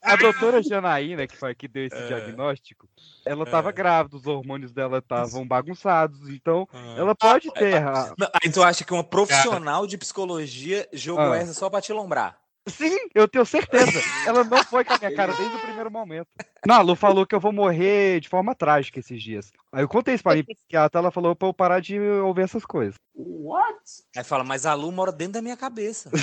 a 0.02 0.16
doutora 0.16 0.62
Janaína, 0.62 1.28
que 1.28 1.36
foi 1.36 1.54
que 1.56 1.68
deu 1.68 1.84
É. 1.84 1.88
esse 1.88 2.08
diagnóstico, 2.08 2.88
ela 3.26 3.46
tava 3.46 3.72
grávida, 3.72 4.16
os 4.16 4.26
hormônios 4.28 4.72
dela 4.72 5.00
estavam 5.00 5.48
bagunçados, 5.48 6.30
então 6.30 6.68
ela 6.98 7.16
pode 7.16 7.52
ter. 7.54 7.76
a- 7.78 8.14
Não, 8.18 8.30
Aí 8.44 8.52
tu 8.52 8.62
acha 8.64 8.84
que 8.84 8.94
uma 8.94 9.04
profissional 9.04 9.86
de 9.88 9.98
psicologia 9.98 10.88
jogou 10.94 11.32
Ah. 11.34 11.38
essa 11.38 11.54
só 11.54 11.70
pra 11.70 11.82
te 11.82 11.92
lombrar? 11.92 12.39
Sim, 12.70 12.98
eu 13.14 13.28
tenho 13.28 13.46
certeza. 13.46 13.92
Ela 14.28 14.44
não 14.44 14.64
foi 14.64 14.84
com 14.84 14.94
a 14.94 14.98
minha 14.98 15.16
cara 15.16 15.34
desde 15.34 15.56
o 15.56 15.60
primeiro 15.60 15.92
momento. 15.92 16.28
Não, 16.66 16.76
a 16.76 16.82
Lu 16.82 16.96
falou 16.96 17.26
que 17.26 17.36
eu 17.36 17.40
vou 17.40 17.52
morrer 17.52 18.20
de 18.20 18.30
forma 18.30 18.54
trágica 18.56 19.00
esses 19.00 19.22
dias. 19.22 19.52
Aí 19.72 19.84
eu 19.84 19.88
contei 19.88 20.16
isso 20.16 20.24
pra 20.24 20.36
mim, 20.36 20.44
porque 20.44 20.76
a 20.76 20.90
ela 20.94 21.12
falou 21.12 21.36
pra 21.36 21.48
eu 21.48 21.54
parar 21.54 21.80
de 21.80 22.00
ouvir 22.00 22.44
essas 22.44 22.66
coisas. 22.66 22.96
What? 23.16 23.78
Aí 24.16 24.24
fala, 24.24 24.44
mas 24.44 24.66
a 24.66 24.74
Lu 24.74 24.92
mora 24.92 25.12
dentro 25.12 25.34
da 25.34 25.42
minha 25.42 25.58
cabeça. 25.58 26.10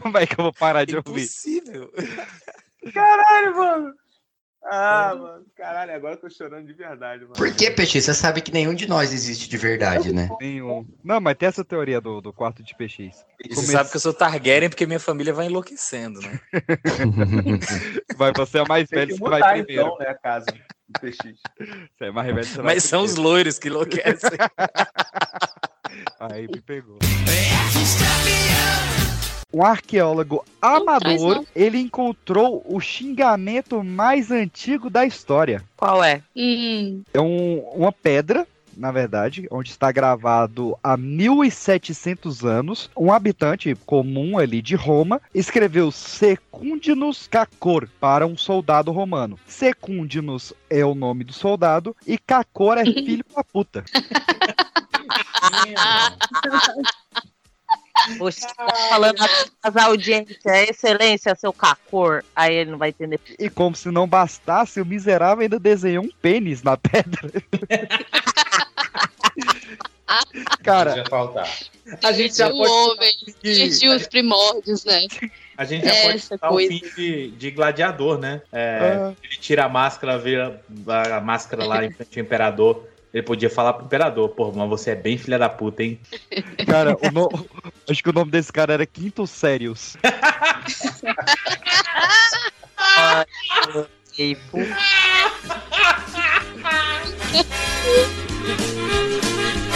Como 0.00 0.18
é 0.18 0.26
que 0.26 0.32
eu 0.32 0.44
vou 0.44 0.52
parar 0.52 0.84
de 0.84 0.96
ouvir? 0.96 1.10
Impossível. 1.10 1.92
Caralho, 2.92 3.56
mano. 3.56 3.94
Ah, 4.64 5.14
mano. 5.14 5.44
Caralho, 5.56 5.92
agora 5.92 6.14
eu 6.14 6.18
tô 6.18 6.30
chorando 6.30 6.66
de 6.66 6.72
verdade, 6.72 7.22
mano. 7.22 7.34
Por 7.34 7.52
que, 7.54 7.70
Peixe? 7.70 8.00
Você 8.00 8.14
sabe 8.14 8.40
que 8.40 8.52
nenhum 8.52 8.74
de 8.74 8.88
nós 8.88 9.12
existe 9.12 9.48
de 9.48 9.56
verdade, 9.56 10.12
né? 10.12 10.28
Nenhum. 10.40 10.86
Não, 11.02 11.20
mas 11.20 11.36
tem 11.36 11.48
essa 11.48 11.64
teoria 11.64 12.00
do, 12.00 12.20
do 12.20 12.32
quarto 12.32 12.62
de 12.62 12.74
PX. 12.74 13.26
E 13.44 13.54
você 13.54 13.72
sabe 13.72 13.90
que 13.90 13.96
eu 13.96 14.00
sou 14.00 14.14
Targaryen 14.14 14.70
porque 14.70 14.86
minha 14.86 15.00
família 15.00 15.32
vai 15.32 15.46
enlouquecendo, 15.46 16.20
né? 16.20 16.40
Vai, 18.16 18.32
você 18.32 18.58
é 18.58 18.68
mais 18.68 18.88
velho, 18.88 19.14
que 19.14 19.18
você 19.18 19.30
vai 19.30 19.54
primeiro. 19.54 19.82
então, 19.82 19.98
né, 19.98 20.08
a 20.08 20.14
casa 20.14 20.46
do 20.46 21.00
PX. 21.00 21.18
Você 21.18 22.04
é 22.04 22.10
mais 22.10 22.34
velho, 22.34 22.46
vai 22.62 22.74
Mas 22.74 22.84
são 22.84 23.02
os 23.02 23.16
loiros 23.16 23.58
que 23.58 23.68
enlouquecem. 23.68 24.30
Aí 26.20 26.46
me 26.46 26.60
pegou. 26.60 26.98
Um 29.52 29.62
arqueólogo 29.64 30.44
amador, 30.60 31.44
ele 31.54 31.78
encontrou 31.78 32.64
o 32.66 32.80
xingamento 32.80 33.82
mais 33.84 34.30
antigo 34.30 34.88
da 34.88 35.04
história. 35.04 35.62
Qual 35.76 36.02
é? 36.02 36.22
É 37.12 37.20
um- 37.20 37.58
uma 37.74 37.92
pedra, 37.92 38.46
na 38.74 38.90
verdade, 38.90 39.46
onde 39.50 39.70
está 39.70 39.92
gravado 39.92 40.74
há 40.82 40.96
1700 40.96 42.42
anos. 42.44 42.90
Um 42.96 43.12
habitante 43.12 43.74
comum 43.84 44.38
ali 44.38 44.62
de 44.62 44.74
Roma 44.74 45.20
escreveu 45.34 45.90
Secundinus 45.90 47.26
Cacor 47.26 47.86
para 48.00 48.26
um 48.26 48.36
soldado 48.38 48.90
romano. 48.90 49.38
Secundinus 49.46 50.54
é 50.70 50.82
o 50.84 50.94
nome 50.94 51.24
do 51.24 51.32
soldado 51.34 51.94
e 52.06 52.16
Cacor 52.16 52.78
é 52.78 52.84
filho 52.86 53.24
da 53.36 53.44
puta. 53.44 53.84
Você 58.18 58.46
tá 58.54 58.66
falando 58.88 59.16
as 59.62 59.76
audiências, 59.76 60.38
excelência, 60.44 61.34
seu 61.34 61.52
cacor. 61.52 62.24
Aí 62.34 62.54
ele 62.54 62.70
não 62.70 62.78
vai 62.78 62.88
entender. 62.88 63.20
E 63.38 63.48
como 63.50 63.76
se 63.76 63.90
não 63.90 64.06
bastasse, 64.06 64.80
o 64.80 64.86
miserável 64.86 65.42
ainda 65.42 65.58
desenhou 65.58 66.04
um 66.04 66.10
pênis 66.20 66.62
na 66.62 66.76
pedra. 66.76 67.30
Cara, 70.62 70.96
Já 70.96 71.06
faltar. 71.06 71.48
A 72.02 72.12
gente 72.12 72.36
já 72.36 72.48
o 72.48 72.56
pode 72.56 72.70
homem, 72.70 73.12
os 73.96 74.06
primórdios, 74.06 74.84
né? 74.84 75.06
A 75.56 75.64
gente 75.64 75.84
já 75.84 75.94
pode 76.02 76.16
Essa 76.16 76.34
o 76.34 76.38
coisa. 76.38 76.68
fim 76.68 76.82
de, 76.96 77.30
de 77.32 77.50
Gladiador, 77.50 78.18
né? 78.18 78.42
É, 78.52 78.78
Ah. 78.96 79.12
Ele 79.22 79.36
tira 79.36 79.64
a 79.64 79.68
máscara, 79.68 80.18
vê 80.18 80.36
a, 80.40 81.16
a 81.16 81.20
máscara 81.20 81.64
lá 81.64 81.84
em 81.84 81.90
frente 81.90 82.18
ao 82.18 82.24
imperador. 82.24 82.88
Ele 83.12 83.22
podia 83.22 83.50
falar 83.50 83.74
pro 83.74 83.84
imperador, 83.84 84.28
pô, 84.30 84.50
mas 84.52 84.68
você 84.68 84.92
é 84.92 84.94
bem 84.94 85.18
filha 85.18 85.38
da 85.38 85.48
puta, 85.48 85.82
hein? 85.82 86.00
cara, 86.66 86.96
o 87.02 87.10
no- 87.10 87.28
acho 87.88 88.02
que 88.02 88.10
o 88.10 88.12
nome 88.12 88.30
desse 88.30 88.52
cara 88.52 88.72
era 88.72 88.86
Quinto 88.86 89.26
Sérios. 89.26 89.96
Pô, 94.50 94.58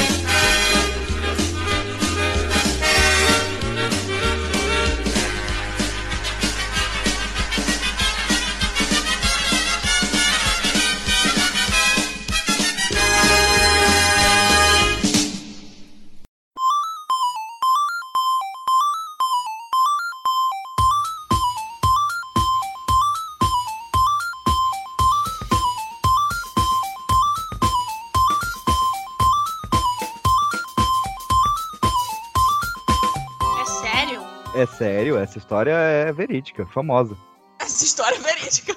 É 34.67 34.77
sério, 34.77 35.17
essa 35.17 35.39
história 35.39 35.71
é 35.71 36.13
verídica, 36.13 36.67
famosa. 36.67 37.17
Essa 37.61 37.85
história 37.85 38.17
é 38.17 38.21
verídica. 38.21 38.75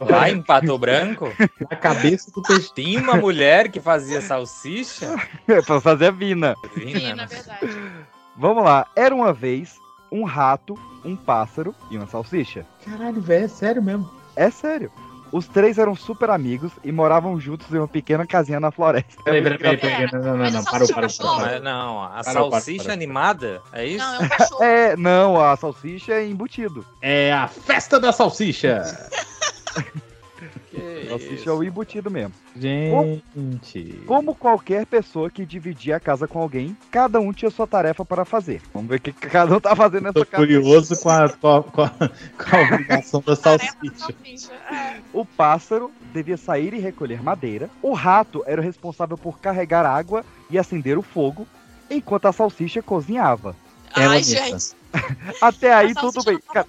Lá 0.00 0.30
em 0.30 0.40
Pato 0.40 0.78
Branco, 0.78 1.26
A 1.68 1.74
cabeça 1.74 2.30
do 2.30 2.40
peixe. 2.40 2.72
tinha 2.72 3.00
uma 3.00 3.16
mulher 3.16 3.68
que 3.68 3.80
fazia 3.80 4.20
salsicha. 4.20 5.16
É 5.48 5.60
pra 5.60 5.80
fazer 5.80 6.06
a 6.06 6.10
vina. 6.12 6.54
Vina, 6.76 7.00
Sim, 7.00 7.08
na 7.08 7.16
né? 7.16 7.26
verdade. 7.26 7.80
Vamos 8.36 8.62
lá, 8.62 8.86
era 8.94 9.12
uma 9.12 9.32
vez 9.32 9.74
um 10.12 10.22
rato, 10.24 10.78
um 11.04 11.16
pássaro 11.16 11.74
e 11.90 11.96
uma 11.96 12.06
salsicha. 12.06 12.64
Caralho, 12.84 13.20
velho, 13.20 13.44
é 13.46 13.48
sério 13.48 13.82
mesmo. 13.82 14.08
É 14.36 14.50
sério. 14.50 14.92
Os 15.30 15.46
três 15.46 15.78
eram 15.78 15.94
super 15.94 16.30
amigos 16.30 16.72
e 16.82 16.90
moravam 16.90 17.38
juntos 17.38 17.72
em 17.72 17.78
uma 17.78 17.88
pequena 17.88 18.26
casinha 18.26 18.58
na 18.58 18.70
floresta. 18.70 19.22
Peraí, 19.22 19.42
peraí, 19.42 19.58
peraí, 19.58 19.76
peraí. 19.76 20.08
Não, 20.12 20.20
não, 20.20 20.36
não, 20.36 20.50
não, 20.50 20.64
parou, 20.64 20.88
parou, 20.88 21.10
parou. 21.18 21.60
Não, 21.60 22.02
a 22.02 22.08
Parou, 22.24 22.50
salsicha 22.50 22.62
parou, 22.62 22.78
parou. 22.78 22.92
animada, 22.92 23.62
é 23.72 23.86
isso? 23.86 24.04
Não, 24.04 24.14
é 24.14 24.18
um 24.18 24.28
cachorro. 24.28 24.62
É, 24.64 24.96
não, 24.96 25.40
a 25.44 25.56
salsicha 25.56 26.12
é 26.14 26.26
embutido. 26.26 26.84
É 27.02 27.32
a 27.32 27.46
festa 27.48 28.00
da 28.00 28.12
salsicha. 28.12 28.82
Que 30.70 31.06
Salsicha 31.08 31.50
é 31.50 31.52
o 31.52 31.64
embutido 31.64 32.10
mesmo. 32.10 32.32
Gente. 32.54 34.02
Como 34.06 34.34
qualquer 34.34 34.84
pessoa 34.84 35.30
que 35.30 35.46
dividia 35.46 35.96
a 35.96 36.00
casa 36.00 36.28
com 36.28 36.40
alguém, 36.40 36.76
cada 36.90 37.18
um 37.18 37.32
tinha 37.32 37.50
sua 37.50 37.66
tarefa 37.66 38.04
para 38.04 38.24
fazer. 38.24 38.60
Vamos 38.74 38.88
ver 38.88 38.96
o 38.96 39.00
que 39.00 39.12
cada 39.12 39.56
um 39.56 39.60
tá 39.60 39.74
fazendo 39.74 40.04
nessa 40.04 40.14
Tô 40.14 40.26
casa. 40.26 40.36
curioso 40.36 41.00
com 41.00 41.08
a, 41.08 41.28
com 41.28 41.48
a, 41.48 41.62
com 41.62 41.82
a, 41.82 41.88
com 41.90 42.56
a 42.56 42.60
obrigação 42.74 43.22
da 43.24 43.34
salsicha. 43.34 44.14
É. 44.70 44.96
O 45.12 45.24
pássaro 45.24 45.90
devia 46.12 46.36
sair 46.36 46.74
e 46.74 46.78
recolher 46.78 47.22
madeira. 47.22 47.70
O 47.80 47.94
rato 47.94 48.42
era 48.46 48.60
o 48.60 48.64
responsável 48.64 49.16
por 49.16 49.40
carregar 49.40 49.86
água 49.86 50.24
e 50.50 50.58
acender 50.58 50.98
o 50.98 51.02
fogo, 51.02 51.46
enquanto 51.90 52.26
a 52.26 52.32
salsicha 52.32 52.82
cozinhava. 52.82 53.56
Ela 53.96 54.14
Ai, 54.14 54.22
gente. 54.22 54.76
Até 55.40 55.72
aí 55.72 55.92
a 55.96 56.00
tudo 56.00 56.22
bem. 56.24 56.38
Cara. 56.52 56.66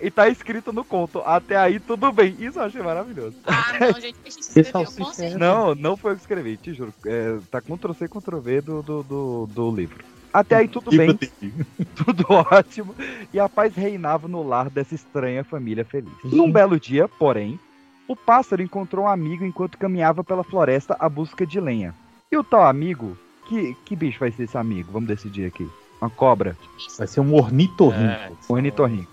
E 0.00 0.10
tá 0.10 0.28
escrito 0.28 0.72
no 0.72 0.84
conto. 0.84 1.20
Até 1.24 1.56
aí 1.56 1.80
tudo 1.80 2.10
bem. 2.12 2.36
Isso 2.38 2.58
eu 2.58 2.64
achei 2.64 2.82
maravilhoso. 2.82 3.36
Ah, 3.46 3.72
não, 3.80 3.92
gente. 4.00 4.16
Deixa 4.22 4.40
isso 4.40 4.40
escreveu, 4.40 4.72
com 4.72 4.84
salsicha 4.84 5.12
certeza. 5.12 5.38
Não, 5.38 5.74
não 5.74 5.96
foi 5.96 6.12
eu 6.12 6.16
que 6.16 6.22
escrevi, 6.22 6.56
te 6.56 6.74
juro. 6.74 6.92
É, 7.04 7.38
tá 7.50 7.60
Ctrl-C, 7.60 8.08
Ctrl-V 8.08 8.60
do, 8.60 8.82
do, 8.82 9.02
do, 9.02 9.46
do 9.46 9.70
livro. 9.74 10.04
Até 10.32 10.56
aí 10.56 10.68
tudo 10.68 10.90
bem, 10.90 11.18
tudo 11.96 12.26
ótimo, 12.28 12.94
e 13.32 13.40
a 13.40 13.48
paz 13.48 13.74
reinava 13.74 14.28
no 14.28 14.46
lar 14.46 14.68
dessa 14.68 14.94
estranha 14.94 15.42
família 15.42 15.86
feliz. 15.86 16.12
Num 16.22 16.52
belo 16.52 16.78
dia, 16.78 17.08
porém, 17.08 17.58
o 18.06 18.14
pássaro 18.14 18.62
encontrou 18.62 19.06
um 19.06 19.08
amigo 19.08 19.44
enquanto 19.44 19.78
caminhava 19.78 20.22
pela 20.22 20.44
floresta 20.44 20.94
à 21.00 21.08
busca 21.08 21.46
de 21.46 21.58
lenha. 21.58 21.94
E 22.30 22.36
o 22.36 22.44
tal 22.44 22.66
amigo, 22.66 23.16
que, 23.48 23.74
que 23.84 23.96
bicho 23.96 24.20
vai 24.20 24.30
ser 24.30 24.44
esse 24.44 24.58
amigo? 24.58 24.92
Vamos 24.92 25.08
decidir 25.08 25.46
aqui. 25.46 25.68
Uma 26.00 26.10
cobra? 26.10 26.56
Vai 26.96 27.06
ser 27.06 27.20
um 27.20 27.34
ornitorrinco. 27.34 28.02
É. 28.04 28.30
Ornitorrinco. 28.48 29.10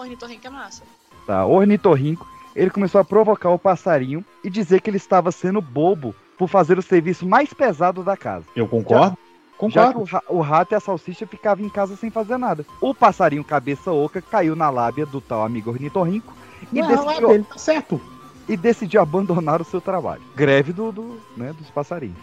Ornitorrinco 0.00 0.46
é 0.46 0.50
massa. 0.50 0.82
Tá, 1.26 1.44
ornitorrinco, 1.46 2.26
ele 2.56 2.70
começou 2.70 3.00
a 3.00 3.04
provocar 3.04 3.50
o 3.50 3.58
passarinho 3.58 4.24
e 4.42 4.50
dizer 4.50 4.80
que 4.80 4.90
ele 4.90 4.96
estava 4.96 5.30
sendo 5.30 5.60
bobo 5.60 6.14
por 6.38 6.48
fazer 6.48 6.78
o 6.78 6.82
serviço 6.82 7.26
mais 7.26 7.52
pesado 7.52 8.02
da 8.02 8.16
casa. 8.16 8.44
Eu 8.56 8.66
concordo? 8.66 9.04
Já 9.06 9.12
que 9.12 9.58
Concordo. 9.58 10.00
o, 10.00 10.04
ra- 10.04 10.22
o 10.30 10.40
rato 10.40 10.72
e 10.72 10.74
a 10.74 10.80
salsicha 10.80 11.26
ficavam 11.26 11.64
em 11.66 11.68
casa 11.68 11.94
sem 11.94 12.10
fazer 12.10 12.38
nada. 12.38 12.64
O 12.80 12.94
passarinho 12.94 13.44
cabeça 13.44 13.92
oca 13.92 14.22
caiu 14.22 14.56
na 14.56 14.70
lábia 14.70 15.04
do 15.04 15.20
tal 15.20 15.44
amigo 15.44 15.70
ornitorrinco 15.70 16.32
e, 16.72 16.80
Não, 16.80 16.88
decidiu, 16.88 17.30
ele 17.34 17.44
tá 17.44 17.58
certo. 17.58 18.00
e 18.48 18.56
decidiu 18.56 19.02
abandonar 19.02 19.60
o 19.60 19.64
seu 19.64 19.78
trabalho. 19.80 20.22
Greve 20.34 20.72
do, 20.72 20.90
do, 20.90 21.20
né, 21.36 21.52
dos 21.52 21.68
passarinhos. 21.70 22.16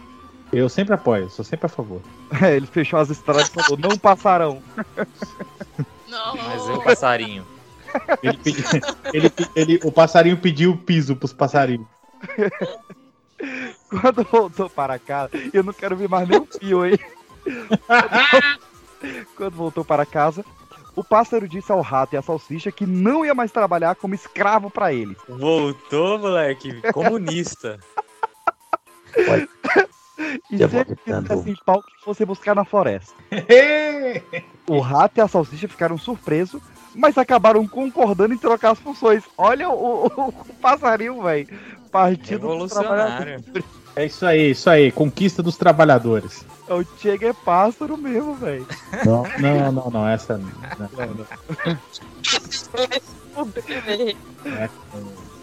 Eu 0.52 0.68
sempre 0.68 0.94
apoio, 0.94 1.30
sou 1.30 1.44
sempre 1.44 1.66
a 1.66 1.68
favor. 1.68 2.00
É, 2.42 2.56
ele 2.56 2.66
fechou 2.66 2.98
as 2.98 3.08
estradas 3.08 3.48
e 3.48 3.52
falou, 3.52 3.78
não 3.78 3.96
passarão. 3.96 4.60
Não. 6.08 6.36
Mas 6.36 6.68
eu, 6.68 6.80
passarinho. 6.82 7.44
Ele 8.22 8.38
pedi- 8.38 8.64
ele 9.12 9.32
ele- 9.54 9.80
o 9.84 9.92
passarinho 9.92 10.36
pediu 10.36 10.72
o 10.72 10.76
piso 10.76 11.16
pros 11.16 11.32
passarinhos. 11.32 11.86
Quando 13.88 14.24
voltou 14.24 14.68
para 14.68 14.98
casa, 14.98 15.30
eu 15.52 15.62
não 15.62 15.72
quero 15.72 15.96
ver 15.96 16.08
mais 16.08 16.28
nem 16.28 16.40
um 16.40 16.46
fio 16.46 16.82
aí. 16.82 16.98
Quando 19.36 19.54
voltou 19.54 19.84
para 19.84 20.04
casa, 20.04 20.44
o 20.96 21.04
pássaro 21.04 21.48
disse 21.48 21.70
ao 21.70 21.80
rato 21.80 22.14
e 22.14 22.16
à 22.16 22.22
salsicha 22.22 22.72
que 22.72 22.84
não 22.84 23.24
ia 23.24 23.34
mais 23.34 23.52
trabalhar 23.52 23.94
como 23.94 24.14
escravo 24.14 24.68
para 24.70 24.92
eles. 24.92 25.16
Voltou, 25.28 26.18
moleque. 26.18 26.82
Comunista. 26.92 27.78
E 30.50 30.56
se 30.58 30.64
ele 30.64 30.96
quisesse 30.96 31.64
pau 31.64 31.80
que 31.82 32.04
fosse 32.04 32.24
buscar 32.24 32.54
na 32.56 32.64
floresta? 32.64 33.14
o 34.66 34.80
rato 34.80 35.18
e 35.18 35.20
a 35.20 35.28
salsicha 35.28 35.68
ficaram 35.68 35.96
surpresos, 35.96 36.60
mas 36.98 37.16
acabaram 37.16 37.66
concordando 37.66 38.34
em 38.34 38.38
trocar 38.38 38.72
as 38.72 38.78
funções. 38.78 39.22
Olha 39.38 39.68
o, 39.70 40.06
o- 40.06 40.28
o 40.28 40.32
passarinho, 40.60 41.22
velho. 41.22 41.48
Partido 41.90 42.48
Revolucionário. 42.48 43.42
É 43.96 44.04
isso 44.06 44.26
aí, 44.26 44.50
isso 44.50 44.68
aí. 44.68 44.92
Conquista 44.92 45.42
dos 45.42 45.56
trabalhadores. 45.56 46.44
O 46.68 46.84
Chega 47.00 47.28
é 47.28 47.32
pássaro 47.32 47.96
mesmo, 47.96 48.34
velho. 48.34 48.66
Não, 49.06 49.22
não, 49.38 49.72
não, 49.72 49.90
não. 49.90 50.08
Essa 50.08 50.36
não. 50.36 50.48
É, 54.44 54.68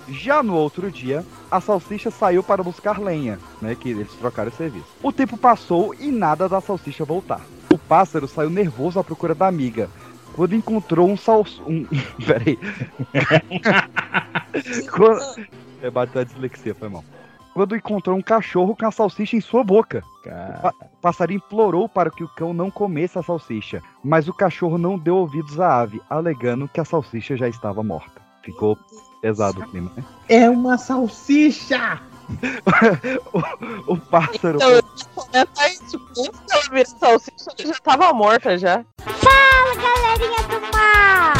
Já 0.09 0.43
no 0.43 0.53
outro 0.55 0.91
dia, 0.91 1.25
a 1.49 1.59
salsicha 1.61 2.11
saiu 2.11 2.43
para 2.43 2.61
buscar 2.61 2.99
lenha, 2.99 3.39
né? 3.61 3.75
Que 3.75 3.89
eles 3.89 4.11
trocaram 4.19 4.51
o 4.51 4.55
serviço. 4.55 4.85
O 5.01 5.11
tempo 5.11 5.37
passou 5.37 5.93
e 5.95 6.11
nada 6.11 6.47
da 6.49 6.59
salsicha 6.61 7.05
voltar. 7.05 7.41
O 7.73 7.77
pássaro 7.77 8.27
saiu 8.27 8.49
nervoso 8.49 8.99
à 8.99 9.03
procura 9.03 9.33
da 9.33 9.47
amiga. 9.47 9.89
Quando 10.35 10.53
encontrou 10.53 11.09
um 11.09 11.15
salso. 11.15 11.63
Um... 11.65 11.85
Peraí. 12.27 12.59
Quando... 14.91 15.47
É, 15.81 15.89
bateu 15.89 16.21
a 16.21 16.23
dislexia, 16.25 16.75
foi 16.75 16.89
mal. 16.89 17.03
Quando 17.53 17.75
encontrou 17.75 18.17
um 18.17 18.21
cachorro 18.21 18.75
com 18.75 18.85
a 18.85 18.91
salsicha 18.91 19.37
em 19.37 19.41
sua 19.41 19.63
boca. 19.63 20.03
O, 20.25 20.61
pa- 20.61 20.73
o 20.81 20.97
passarinho 21.01 21.37
implorou 21.37 21.87
para 21.87 22.11
que 22.11 22.23
o 22.23 22.27
cão 22.27 22.53
não 22.53 22.69
comesse 22.69 23.17
a 23.17 23.23
salsicha, 23.23 23.81
mas 24.03 24.27
o 24.27 24.33
cachorro 24.33 24.77
não 24.77 24.97
deu 24.97 25.15
ouvidos 25.15 25.57
à 25.59 25.79
ave, 25.81 26.01
alegando 26.09 26.67
que 26.67 26.81
a 26.81 26.85
salsicha 26.85 27.37
já 27.37 27.47
estava 27.47 27.81
morta. 27.81 28.21
Ficou 28.43 28.77
pesado 29.21 29.61
o 29.61 29.67
clima, 29.69 29.89
né? 29.95 30.03
É 30.27 30.49
uma 30.49 30.77
salsicha! 30.77 32.01
o, 33.87 33.93
o 33.93 33.97
pássaro. 33.97 34.55
Então. 34.57 34.69
Antes 35.33 35.91
que 35.91 36.51
ela 36.51 36.61
vira 36.71 36.85
salsicha, 36.85 37.51
ela 37.59 37.73
já 37.73 37.79
tava 37.81 38.13
morta 38.13 38.57
já. 38.57 38.83
Fala, 38.99 39.75
galerinha 39.75 40.41
do 40.47 40.61
mar! 40.75 41.33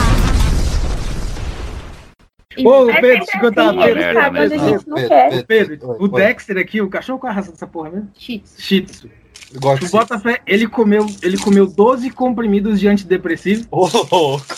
Ô, 2.66 2.90
É 2.90 3.02
Pedro, 3.02 3.26
deixa 3.26 3.38
eu 3.38 3.42
contar. 3.42 3.70
assim, 3.70 3.80
Pedro, 3.82 4.04
Pedro, 4.04 4.32
mas 4.34 4.50
Pedro, 4.50 4.96
Pedro. 4.96 5.46
Pedro, 5.46 5.96
o 6.04 6.08
Dexter 6.08 6.58
aqui, 6.58 6.82
o 6.82 6.90
cachorro, 6.90 7.20
é 7.26 7.30
a 7.30 7.34
raça 7.34 7.52
dessa 7.52 7.68
porra 7.68 7.90
mesmo? 7.90 8.10
Shih 8.18 8.40
Tzu. 8.82 9.10
O 9.54 9.90
Botafé, 9.90 10.42
ele 10.46 10.68
comeu, 10.68 11.06
ele 11.22 11.38
comeu 11.38 11.68
12 11.68 12.10
comprimidos 12.10 12.80
de 12.80 12.88
antidepressivo. 12.88 13.68
Ô, 13.72 13.88
louco. 13.88 14.46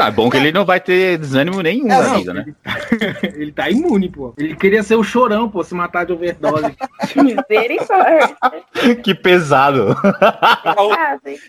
Ah, 0.00 0.06
é 0.06 0.10
bom 0.12 0.30
que 0.30 0.36
ele 0.36 0.52
não 0.52 0.64
vai 0.64 0.78
ter 0.78 1.18
desânimo 1.18 1.60
nenhum 1.60 1.86
É, 1.86 1.88
na 1.88 2.16
vida, 2.16 2.32
né? 2.32 2.44
Ele 3.34 3.50
tá 3.50 3.68
imune, 3.68 4.08
pô. 4.08 4.32
Ele 4.38 4.54
queria 4.54 4.84
ser 4.84 4.94
o 4.94 5.02
chorão, 5.02 5.48
pô, 5.48 5.64
se 5.64 5.74
matar 5.74 6.06
de 6.06 6.12
overdose. 6.12 6.72
Misericórdia. 7.16 8.36
que 9.02 9.12
pesado. 9.12 9.96
É 10.64 10.80
o, 10.80 10.92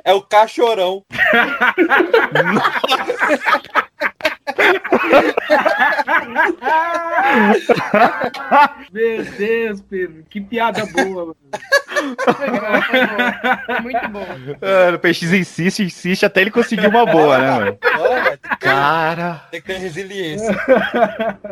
é 0.06 0.14
o 0.14 0.22
cachorão. 0.22 1.04
Meu 8.92 9.24
Deus, 9.24 9.82
Pedro, 9.82 10.24
que 10.30 10.42
piada 10.42 10.86
boa, 10.88 11.26
mano. 11.28 11.38
Muito 13.84 14.10
bom. 14.10 14.26
Ah, 14.62 14.96
o 14.96 15.00
PX 15.00 15.24
insiste, 15.34 15.84
insiste 15.84 16.26
até 16.26 16.42
ele 16.42 16.52
conseguir 16.52 16.88
uma 16.88 17.06
boa, 17.06 17.38
né, 17.38 17.52
mano? 17.52 17.78
Cara. 18.60 19.46
Tem 19.52 19.62
que 19.62 19.68
ter 19.68 19.78
resiliência. 19.78 20.56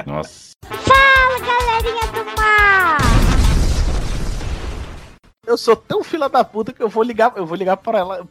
Nossa. 0.05 0.51
Fala, 0.65 1.39
galerinha 1.39 2.07
do 2.11 2.25
mar! 2.37 2.97
Eu 5.45 5.57
sou 5.57 5.75
tão 5.75 6.03
fila 6.03 6.29
da 6.29 6.43
puta 6.43 6.71
que 6.71 6.81
eu 6.81 6.89
vou 6.89 7.03
ligar, 7.03 7.33
eu 7.35 7.45
vou 7.45 7.57
ligar 7.57 7.77
pra 7.77 7.99
ela. 7.99 8.27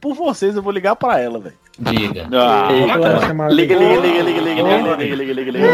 Por, 0.00 0.14
vocês, 0.14 0.54
eu 0.56 0.62
vou 0.62 0.72
ligar 0.72 0.94
pra 0.96 1.18
ela, 1.18 1.38
velho. 1.38 1.54
Diga. 1.78 2.28
Ah, 2.32 2.68
Eita. 2.72 3.48
liga, 3.48 3.74
liga, 3.76 4.00
liga, 4.00 4.22
liga, 4.22 4.40
liga, 4.40 4.62
liga, 4.62 4.96
liga, 4.96 4.96
liga, 4.96 5.14
liga, 5.16 5.32
liga, 5.32 5.50
liga. 5.52 5.68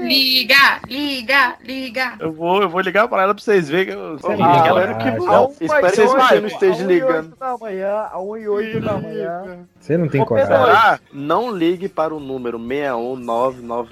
Liga, 0.00 0.80
liga, 0.88 1.54
liga. 1.62 2.12
Eu 2.18 2.32
vou, 2.32 2.62
eu 2.62 2.68
vou 2.68 2.80
ligar 2.80 3.06
pra 3.08 3.22
ela 3.22 3.34
pra 3.34 3.42
vocês 3.42 3.68
verem 3.68 3.86
que 3.86 3.92
eu. 3.92 4.18
Sei 4.18 4.34
Ah, 4.34 4.36
lá, 4.38 4.60
ah, 4.60 4.66
galera 4.66 4.94
que 4.94 5.08
ah, 5.08 5.16
não, 5.18 5.50
espero 5.60 5.86
que 5.90 5.96
vocês 5.96 6.40
não 6.40 6.46
estejam 6.48 6.86
ligando. 6.86 7.36
da 7.36 7.56
manhã, 7.58 8.08
a 8.10 8.18
1 8.20 8.36
e 8.38 8.48
8 8.48 8.80
da 8.80 8.92
manhã. 8.94 9.66
Você 9.78 9.96
não 9.98 10.08
tem 10.08 10.24
coragem. 10.24 10.54
Ah, 10.54 10.98
não 11.12 11.50
ligue 11.50 11.88
para 11.88 12.14
o 12.14 12.20
número 12.20 12.58
61991061744. 12.58 13.88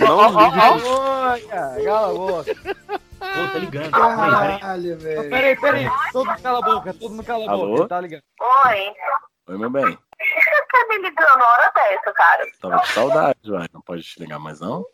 Não 0.00 0.28
ligue. 0.28 1.84
Cala 1.84 2.10
a 2.10 2.12
boca. 2.14 2.56
Pô, 3.20 3.52
tá 3.52 3.58
ligando. 3.58 3.90
Caralho, 3.90 4.98
velho. 4.98 5.30
Peraí, 5.30 5.56
peraí. 5.60 5.86
Todo 6.12 6.26
mundo 6.26 6.42
cala 6.42 6.58
a 6.58 6.62
boca, 6.62 6.94
todo 6.94 7.10
mundo 7.10 7.24
cala 7.24 7.46
a 7.46 7.50
Alô? 7.50 7.76
boca. 7.76 7.88
Tá 7.88 8.00
ligado? 8.00 8.22
Oi. 8.40 8.94
Oi, 9.48 9.58
meu 9.58 9.70
bem. 9.70 9.84
Por 9.84 9.96
que 10.18 10.40
você 10.40 10.62
tá 10.72 10.86
me 10.88 10.98
ligando 10.98 11.38
na 11.38 11.46
hora 11.46 11.72
dessa, 11.74 12.12
cara? 12.12 12.46
Tava 12.60 12.78
com 12.78 12.86
saudade, 12.86 13.38
vai. 13.50 13.66
Não 13.72 13.80
pode 13.82 14.02
te 14.02 14.20
ligar 14.20 14.38
mais, 14.38 14.60
não? 14.60 14.84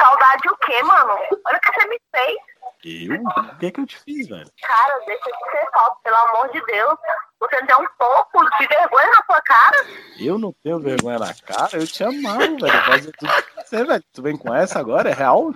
Saudade 0.00 0.48
o 0.48 0.56
quê, 0.58 0.82
mano? 0.82 1.12
Olha 1.46 1.56
o 1.56 1.60
que 1.60 1.72
você 1.80 1.88
me 1.88 2.00
fez. 2.14 2.36
Eu? 2.84 3.14
O 3.14 3.58
que 3.58 3.66
é 3.66 3.70
que 3.70 3.80
eu 3.80 3.86
te 3.86 3.98
fiz, 4.00 4.28
velho? 4.28 4.50
Cara, 4.60 4.98
deixa 5.06 5.24
de 5.30 5.50
ser 5.50 5.70
falso, 5.72 5.96
pelo 6.02 6.16
amor 6.16 6.50
de 6.50 6.64
Deus. 6.66 6.98
Você 7.38 7.60
não 7.60 7.66
tem 7.66 7.76
um 7.76 7.88
pouco 7.98 8.50
de 8.58 8.66
vergonha 8.66 9.06
na 9.08 9.24
sua 9.24 9.40
cara? 9.42 9.86
Eu 10.18 10.38
não 10.38 10.52
tenho 10.64 10.80
vergonha 10.80 11.18
na 11.18 11.32
cara, 11.34 11.70
eu 11.76 11.86
te 11.86 12.02
amava, 12.02 12.38
velho. 12.40 12.84
Fazer 12.84 13.12
tudo 13.12 13.32
pra 13.32 13.62
você, 13.64 13.84
velho. 13.84 14.04
Tu 14.12 14.22
vem 14.22 14.36
com 14.36 14.52
essa 14.54 14.80
agora? 14.80 15.10
É 15.10 15.14
real? 15.14 15.52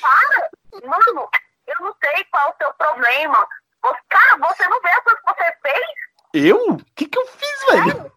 Para! 0.00 0.48
Mano, 0.82 1.28
eu 1.66 1.74
não 1.80 1.94
sei 2.02 2.24
qual 2.24 2.48
é 2.48 2.50
o 2.50 2.56
seu 2.60 2.74
problema. 2.74 3.46
Você, 3.82 4.00
cara, 4.08 4.36
você 4.38 4.68
não 4.68 4.80
vê 4.80 4.88
as 4.90 5.04
coisas 5.04 5.20
que 5.20 5.34
você 5.34 5.56
fez? 5.62 5.86
Eu? 6.34 6.56
O 6.56 6.84
que 6.96 7.06
que 7.06 7.18
eu 7.18 7.26
fiz, 7.26 7.64
velho? 7.70 8.12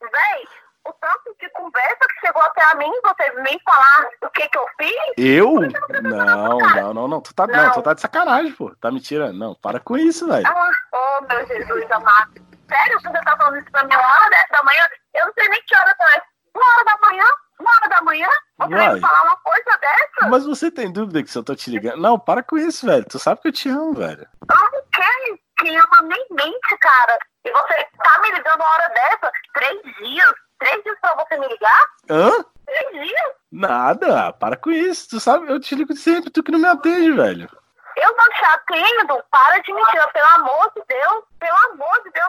Véi, 0.00 0.48
o 0.84 0.92
tanto 0.92 1.36
de 1.40 1.48
conversa 1.50 1.98
que 1.98 2.26
chegou 2.26 2.42
até 2.42 2.62
a 2.62 2.74
mim, 2.76 2.92
você 3.02 3.30
vem 3.42 3.60
falar 3.64 4.08
o 4.22 4.30
que 4.30 4.48
que 4.48 4.58
eu 4.58 4.66
fiz? 4.78 5.14
Eu? 5.16 5.54
Não, 6.02 6.58
não, 6.58 6.94
não, 6.94 7.08
não. 7.08 7.20
Tu 7.20 7.34
tá, 7.34 7.46
não, 7.46 7.72
tu 7.72 7.82
tá 7.82 7.94
de 7.94 8.00
sacanagem, 8.00 8.52
pô. 8.52 8.74
Tá 8.76 8.90
me 8.90 9.00
tirando. 9.00 9.36
Não, 9.36 9.54
para 9.56 9.80
com 9.80 9.96
isso, 9.96 10.28
velho. 10.28 10.46
Ah, 10.46 10.70
oh, 10.92 11.22
meu 11.22 11.46
Jesus 11.46 11.90
amado. 11.90 12.34
Sério 12.68 13.00
você 13.00 13.20
tá 13.22 13.36
falando 13.36 13.58
isso 13.58 13.70
pra 13.70 13.84
mim 13.84 13.94
uma 13.94 14.02
hora 14.02 14.30
dessa 14.30 14.52
da 14.52 14.62
manhã? 14.62 14.82
Eu 15.14 15.26
não 15.26 15.32
sei 15.34 15.48
nem 15.48 15.62
que 15.62 15.76
hora 15.76 15.94
tá. 15.94 16.22
Uma 16.54 16.66
hora 16.74 16.84
da 16.84 17.08
manhã? 17.08 17.24
Uma 17.58 17.70
hora 17.70 17.88
da 17.88 18.02
manhã? 18.02 18.28
Você 18.58 18.68
vem 18.68 18.78
Vai. 18.78 18.94
me 18.94 19.00
falar 19.00 19.22
uma 19.22 19.36
coisa 19.36 19.78
dessa? 19.80 20.28
Mas 20.28 20.46
você 20.46 20.70
tem 20.70 20.92
dúvida 20.92 21.22
que 21.22 21.30
se 21.30 21.38
eu 21.38 21.44
tô 21.44 21.54
te 21.54 21.70
ligando? 21.70 22.00
Não, 22.00 22.18
para 22.18 22.42
com 22.42 22.56
isso, 22.58 22.86
velho. 22.86 23.04
Tu 23.08 23.18
sabe 23.18 23.40
que 23.40 23.48
eu 23.48 23.52
te 23.52 23.68
amo, 23.68 23.94
velho. 23.94 24.26
Eu 24.50 24.56
não 24.72 24.82
quero 24.92 25.38
que 25.58 25.74
ama 25.76 26.02
nem 26.02 26.26
mente, 26.30 26.78
cara. 26.80 27.18
E 27.44 27.50
você 27.50 27.86
tá 28.02 28.20
me 28.22 28.30
ligando 28.32 28.56
uma 28.56 28.70
hora 28.70 28.88
dessa? 28.88 29.32
Três 29.54 29.82
dias? 29.98 30.32
Três 30.58 30.82
dias 30.82 30.96
pra 31.00 31.14
você 31.14 31.38
me 31.38 31.48
ligar? 31.48 31.84
Hã? 32.10 32.30
Três 32.66 32.92
dias? 33.06 33.32
Nada, 33.52 34.32
para 34.34 34.56
com 34.56 34.70
isso. 34.70 35.08
Tu 35.10 35.20
sabe, 35.20 35.50
eu 35.50 35.58
te 35.60 35.74
ligo 35.74 35.94
sempre, 35.96 36.30
tu 36.30 36.42
que 36.42 36.50
não 36.52 36.58
me 36.58 36.66
atende, 36.68 37.12
velho. 37.12 37.48
Eu 37.96 38.16
não 38.16 38.24
te 38.28 38.44
atendo. 38.44 39.22
Para 39.30 39.58
de 39.60 39.72
mentira, 39.72 40.06
pelo 40.08 40.28
amor 40.34 40.70
de 40.76 40.82
Deus. 40.86 41.24
Pelo 41.38 41.56
amor 41.72 42.02
de 42.04 42.10
Deus. 42.10 42.28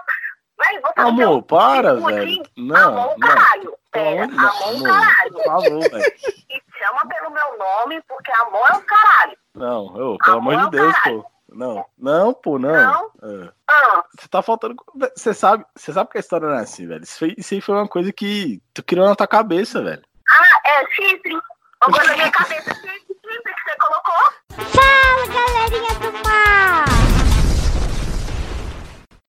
Véi, 0.59 0.79
você 0.81 0.93
Amor, 1.01 1.43
para, 1.43 1.93
velho. 1.95 2.43
Não, 2.57 2.97
amor, 2.97 3.15
não. 3.19 3.27
caralho. 3.27 3.77
Não, 3.97 4.23
amor, 4.23 4.67
amor, 4.67 4.83
caralho. 4.83 5.33
por 5.33 5.43
favor, 5.43 5.89
velho. 5.89 6.13
E 6.49 6.61
chama 6.77 7.01
pelo 7.09 7.29
meu 7.31 7.57
nome, 7.57 8.01
porque 8.07 8.31
amor 8.31 8.67
é 8.71 8.75
um 8.75 8.81
caralho. 8.81 9.37
Não, 9.55 9.85
ô, 9.85 10.17
pelo 10.17 10.37
amor 10.37 10.57
de 10.65 10.69
Deus, 10.71 10.95
pô. 11.03 11.25
Não, 11.49 11.85
não, 11.97 12.33
pô, 12.33 12.59
não. 12.59 12.71
Não? 12.73 13.11
É. 13.45 13.49
Ah, 13.69 14.03
Você 14.19 14.27
tá 14.27 14.41
faltando. 14.41 14.75
Você 15.15 15.33
sabe, 15.33 15.65
você 15.75 15.93
sabe 15.93 16.09
que 16.11 16.17
a 16.17 16.19
história 16.21 16.47
não 16.47 16.55
é 16.55 16.61
assim, 16.61 16.85
velho. 16.85 17.03
Isso, 17.03 17.17
foi, 17.17 17.33
isso 17.37 17.53
aí 17.53 17.61
foi 17.61 17.75
uma 17.75 17.87
coisa 17.87 18.11
que 18.11 18.61
tu 18.73 18.83
criou 18.83 19.07
na 19.07 19.15
tua 19.15 19.27
cabeça, 19.27 19.81
velho. 19.81 20.03
ah, 20.29 20.59
é 20.69 20.85
chifre. 20.91 21.37
Agora 21.81 22.05
na 22.05 22.13
minha 22.15 22.31
cabeça, 22.31 22.73
chifre 22.75 22.99
que 23.03 23.63
você 23.63 23.75
colocou? 23.79 24.33
Fala, 24.71 25.27
galerinha 25.27 25.93
do 25.99 26.27
mar! 26.27 26.85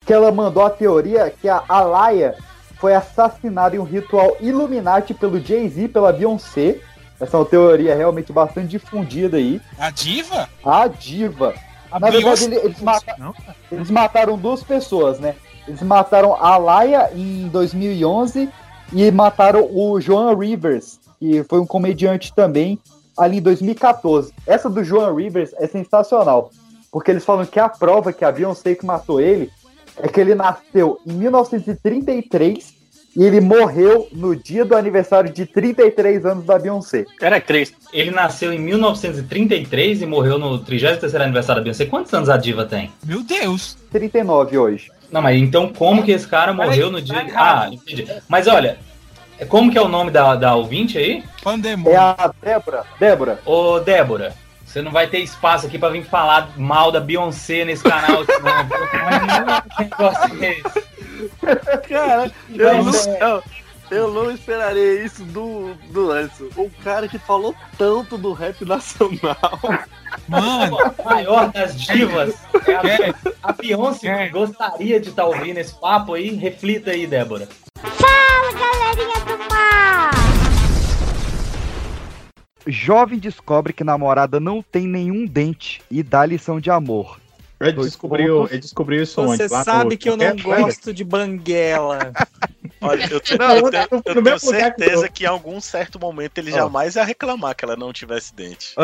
Que 0.04 0.12
ela 0.12 0.32
mandou 0.32 0.64
a 0.64 0.70
teoria 0.70 1.30
que 1.30 1.48
a 1.48 1.62
Alaya 1.68 2.34
foi 2.80 2.94
assassinada 2.94 3.76
em 3.76 3.78
um 3.78 3.84
ritual 3.84 4.36
Illuminati 4.40 5.12
pelo 5.14 5.40
Jay-Z 5.40 5.82
e 5.84 5.88
pela 5.88 6.12
Beyoncé. 6.12 6.78
Essa 7.20 7.36
é 7.36 7.40
uma 7.40 7.46
teoria 7.46 7.94
realmente 7.96 8.32
bastante 8.32 8.68
difundida 8.68 9.36
aí. 9.36 9.60
A 9.78 9.90
diva? 9.90 10.48
A 10.64 10.86
diva. 10.86 11.54
A 11.90 11.98
Na 11.98 12.10
verdade, 12.10 12.24
Beyoncé- 12.24 12.44
ele- 12.46 12.56
eles, 12.66 12.80
mata- 12.80 13.16
eles 13.72 13.90
mataram 13.90 14.38
duas 14.38 14.62
pessoas, 14.62 15.18
né? 15.18 15.34
Eles 15.66 15.82
mataram 15.82 16.34
a 16.34 16.56
Laia 16.56 17.10
em 17.14 17.48
2011 17.48 18.48
e 18.92 19.10
mataram 19.10 19.68
o 19.70 20.00
Joan 20.00 20.34
Rivers, 20.38 20.98
que 21.18 21.42
foi 21.44 21.58
um 21.60 21.66
comediante 21.66 22.32
também, 22.34 22.78
ali 23.16 23.38
em 23.38 23.42
2014. 23.42 24.32
Essa 24.46 24.70
do 24.70 24.84
Joan 24.84 25.14
Rivers 25.14 25.50
é 25.58 25.66
sensacional, 25.66 26.50
porque 26.92 27.10
eles 27.10 27.24
falam 27.24 27.44
que 27.44 27.58
a 27.58 27.68
prova 27.68 28.12
que 28.12 28.24
a 28.24 28.30
Beyoncé 28.32 28.74
que 28.74 28.86
matou 28.86 29.20
ele 29.20 29.50
é 30.02 30.08
que 30.08 30.20
ele 30.20 30.34
nasceu 30.34 31.00
em 31.06 31.12
1933 31.12 32.76
E 33.16 33.24
ele 33.24 33.40
morreu 33.40 34.06
no 34.12 34.36
dia 34.36 34.64
do 34.64 34.76
aniversário 34.76 35.32
de 35.32 35.44
33 35.44 36.24
anos 36.24 36.44
da 36.44 36.58
Beyoncé. 36.58 37.04
Cara, 37.18 37.40
Cris, 37.40 37.72
ele 37.92 38.10
nasceu 38.10 38.52
em 38.52 38.58
1933 38.60 40.02
e 40.02 40.06
morreu 40.06 40.38
no 40.38 40.58
33 40.58 41.14
aniversário 41.16 41.60
da 41.60 41.64
Beyoncé. 41.64 41.86
Quantos 41.86 42.12
anos 42.14 42.28
a 42.28 42.36
diva 42.36 42.64
tem? 42.64 42.92
Meu 43.04 43.22
Deus! 43.22 43.76
39 43.90 44.58
hoje. 44.58 44.90
Não, 45.10 45.22
mas 45.22 45.36
então 45.36 45.72
como 45.72 46.04
que 46.04 46.12
esse 46.12 46.28
cara 46.28 46.52
morreu 46.52 46.92
no 46.92 47.00
dia... 47.00 47.26
Ah, 47.34 47.68
entendi. 47.72 48.06
Mas 48.28 48.46
olha, 48.46 48.78
como 49.48 49.70
que 49.72 49.78
é 49.78 49.82
o 49.82 49.88
nome 49.88 50.10
da, 50.10 50.36
da 50.36 50.54
ouvinte 50.54 50.98
aí? 50.98 51.24
É 51.86 51.96
a 51.96 52.32
Débora. 52.42 52.84
Débora. 53.00 53.40
Ô, 53.46 53.80
Débora, 53.80 54.34
você 54.68 54.82
não 54.82 54.92
vai 54.92 55.06
ter 55.06 55.20
espaço 55.20 55.66
aqui 55.66 55.78
pra 55.78 55.88
vir 55.88 56.04
falar 56.04 56.50
mal 56.58 56.92
da 56.92 57.00
Beyoncé 57.00 57.64
nesse 57.64 57.82
canal. 57.82 58.22
não, 59.98 60.12
é. 60.44 60.60
Cara, 61.88 62.30
eu 62.50 62.84
não, 62.84 62.92
eu, 62.92 63.42
eu 63.90 64.12
não 64.12 64.30
esperaria 64.30 65.02
isso 65.02 65.24
do, 65.24 65.72
do 65.90 66.12
Anderson. 66.12 66.50
O 66.54 66.70
cara 66.84 67.08
que 67.08 67.18
falou 67.18 67.54
tanto 67.78 68.18
do 68.18 68.34
rap 68.34 68.62
nacional. 68.66 69.58
Mano, 70.28 70.78
a 70.78 71.02
maior 71.02 71.50
das 71.50 71.80
divas. 71.80 72.34
É 72.66 72.74
a, 72.74 73.14
a 73.44 73.52
Beyoncé 73.52 74.28
gostaria 74.28 75.00
de 75.00 75.08
estar 75.08 75.24
ouvindo 75.24 75.56
esse 75.56 75.74
papo 75.74 76.12
aí. 76.12 76.34
Reflita 76.34 76.90
aí, 76.90 77.06
Débora. 77.06 77.48
Fala, 77.74 78.52
galerinha 78.52 79.20
do 79.24 79.38
mar! 79.50 80.17
Jovem 82.70 83.18
descobre 83.18 83.72
que 83.72 83.82
namorada 83.82 84.38
não 84.38 84.62
tem 84.62 84.86
nenhum 84.86 85.26
dente 85.26 85.80
e 85.90 86.02
dá 86.02 86.24
lição 86.26 86.60
de 86.60 86.70
amor. 86.70 87.18
Ele 87.60 87.72
Dois 87.72 87.88
descobriu, 87.88 88.36
pontos. 88.36 88.52
ele 88.52 88.60
descobriu 88.60 89.02
isso 89.02 89.20
Você 89.20 89.42
onde? 89.44 89.52
Lá 89.52 89.64
sabe 89.64 89.90
no- 89.90 89.98
que 89.98 90.08
eu 90.08 90.16
não 90.16 90.36
gosto 90.36 90.94
de 90.94 91.02
banguela. 91.02 92.12
Olha, 92.80 93.08
eu 93.10 93.18
tenho, 93.20 93.38
Não, 93.40 93.56
eu 93.56 93.70
tenho- 93.72 93.88
eu 94.04 94.22
tenho 94.22 94.38
certeza 94.38 95.06
eu- 95.06 95.10
que 95.10 95.24
em 95.24 95.26
algum 95.26 95.60
certo 95.60 95.98
momento 95.98 96.38
ele 96.38 96.52
jamais 96.52 96.94
ia 96.94 97.02
reclamar 97.02 97.56
que 97.56 97.64
ela 97.64 97.74
não 97.74 97.92
tivesse 97.92 98.32
dente. 98.32 98.74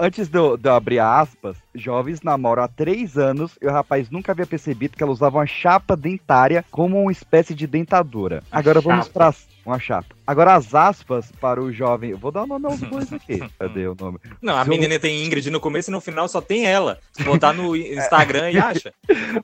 Antes 0.00 0.28
de 0.28 0.38
eu, 0.38 0.56
de 0.56 0.66
eu 0.70 0.74
abrir 0.74 1.00
aspas, 1.00 1.58
jovens 1.74 2.22
namoram 2.22 2.62
há 2.62 2.68
três 2.68 3.18
anos 3.18 3.52
e 3.60 3.66
o 3.66 3.70
rapaz 3.70 4.08
nunca 4.08 4.32
havia 4.32 4.46
percebido 4.46 4.96
que 4.96 5.02
ela 5.02 5.12
usava 5.12 5.36
uma 5.36 5.46
chapa 5.46 5.94
dentária 5.94 6.64
como 6.70 6.98
uma 7.02 7.12
espécie 7.12 7.54
de 7.54 7.66
dentadura. 7.66 8.42
Agora 8.50 8.80
vamos 8.80 9.08
para 9.08 9.34
uma 9.66 9.78
chapa. 9.78 10.14
Agora 10.26 10.54
as 10.54 10.74
aspas 10.74 11.30
para 11.40 11.60
o 11.62 11.72
jovem. 11.72 12.10
Eu 12.10 12.18
vou 12.18 12.30
dar 12.32 12.42
o 12.42 12.46
nome 12.46 12.66
aos 12.66 12.80
dois 12.80 13.12
aqui. 13.12 13.40
Cadê 13.58 13.86
o 13.86 13.96
nome? 13.98 14.18
Não, 14.40 14.56
a 14.56 14.62
Se 14.62 14.68
o- 14.68 14.70
menina 14.70 14.98
tem 14.98 15.24
Ingrid 15.24 15.50
no 15.50 15.60
começo 15.60 15.90
e 15.90 15.92
no 15.92 16.00
final 16.00 16.28
só 16.28 16.40
tem 16.40 16.66
ela. 16.66 16.98
Se 17.12 17.22
botar 17.24 17.52
no 17.52 17.74
Instagram 17.76 18.50
e 18.50 18.58
acha. 18.58 18.92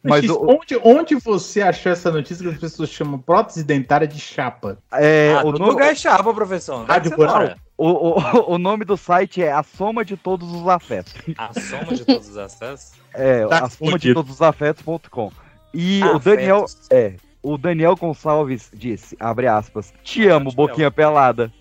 Mas 0.02 0.28
o- 0.28 0.44
onde, 0.48 0.78
onde 0.82 1.14
você 1.16 1.60
achou 1.62 1.90
essa 1.92 2.10
notícia 2.10 2.44
que 2.46 2.54
as 2.54 2.60
pessoas 2.60 2.88
chamam 2.90 3.18
prótese 3.18 3.62
dentária 3.64 4.06
de 4.06 4.18
chapa? 4.20 4.78
É, 4.92 5.34
ah, 5.36 5.40
o 5.40 5.52
todo 5.52 5.58
nome- 5.58 5.70
lugar 5.72 5.90
é 5.92 5.94
chapa, 5.94 6.32
professor. 6.32 6.84
Que 6.86 6.92
Rádio 6.92 7.16
Rural. 7.16 7.54
O, 7.76 7.88
o, 8.20 8.54
o 8.54 8.58
nome 8.58 8.84
do 8.84 8.96
site 8.96 9.42
é 9.42 9.50
A 9.50 9.62
Soma 9.64 10.04
de 10.04 10.16
Todos 10.16 10.52
os 10.52 10.68
Afetos. 10.68 11.14
A 11.36 11.52
soma 11.58 11.94
de 11.96 12.04
todos 12.04 12.28
os 12.28 12.36
acessos? 12.36 12.92
É, 13.12 13.44
Tá 13.46 13.64
a 13.64 13.68
soma 13.68 13.98
de 13.98 14.14
todos 14.14 14.30
os 14.34 14.42
afetos.com. 14.42 15.32
E 15.74 16.00
o 16.00 16.16
Afetos. 16.16 16.24
Daniel. 16.24 16.64
É. 16.90 17.14
O 17.42 17.58
Daniel 17.58 17.96
Gonçalves 17.96 18.70
disse, 18.72 19.16
abre 19.18 19.48
aspas, 19.48 19.92
te 20.04 20.28
amo, 20.28 20.52
boquinha 20.52 20.90
pelada. 20.92 21.52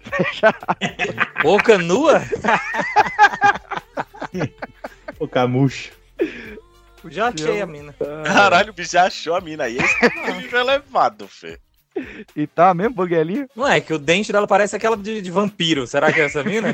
Boca 1.42 1.78
nua? 1.78 2.22
O 5.20 5.28
Camucho. 5.28 5.92
Já 7.10 7.28
achei 7.30 7.62
a 7.62 7.66
mina. 7.66 7.94
Caralho, 8.26 8.72
o 8.72 8.74
bicho 8.74 8.92
já 8.94 9.06
achou 9.06 9.36
a 9.36 9.42
mina 9.42 9.66
aí. 9.66 9.78
Esse 9.78 10.06
é 10.06 10.34
nível 10.34 10.60
elevado, 10.62 11.28
Fê. 11.28 11.60
E 12.36 12.48
tá 12.48 12.74
mesmo, 12.74 12.96
Buguelinho? 12.96 13.48
Não 13.56 13.68
é, 13.68 13.82
que 13.82 13.94
o 13.94 14.00
dente 14.00 14.32
dela 14.32 14.48
parece 14.48 14.76
aquela 14.76 14.96
de, 14.96 15.22
de 15.22 15.30
vampiro. 15.32 15.86
Será 15.86 16.12
que 16.14 16.22
é 16.22 16.26
essa 16.26 16.44
mina? 16.44 16.74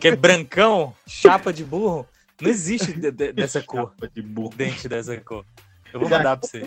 que 0.00 0.08
é 0.08 0.16
brancão, 0.16 0.92
chapa 1.06 1.52
de 1.52 1.64
burro. 1.64 2.06
Não 2.40 2.50
existe 2.50 2.92
de- 2.92 3.10
de- 3.10 3.32
dessa 3.32 3.62
cor. 3.62 3.92
De 4.12 4.20
burro. 4.22 4.52
Dente 4.56 4.88
dessa 4.88 5.16
cor. 5.18 5.44
Eu 5.92 6.00
vou 6.00 6.08
mandar 6.08 6.36
pra 6.36 6.48
você. 6.48 6.66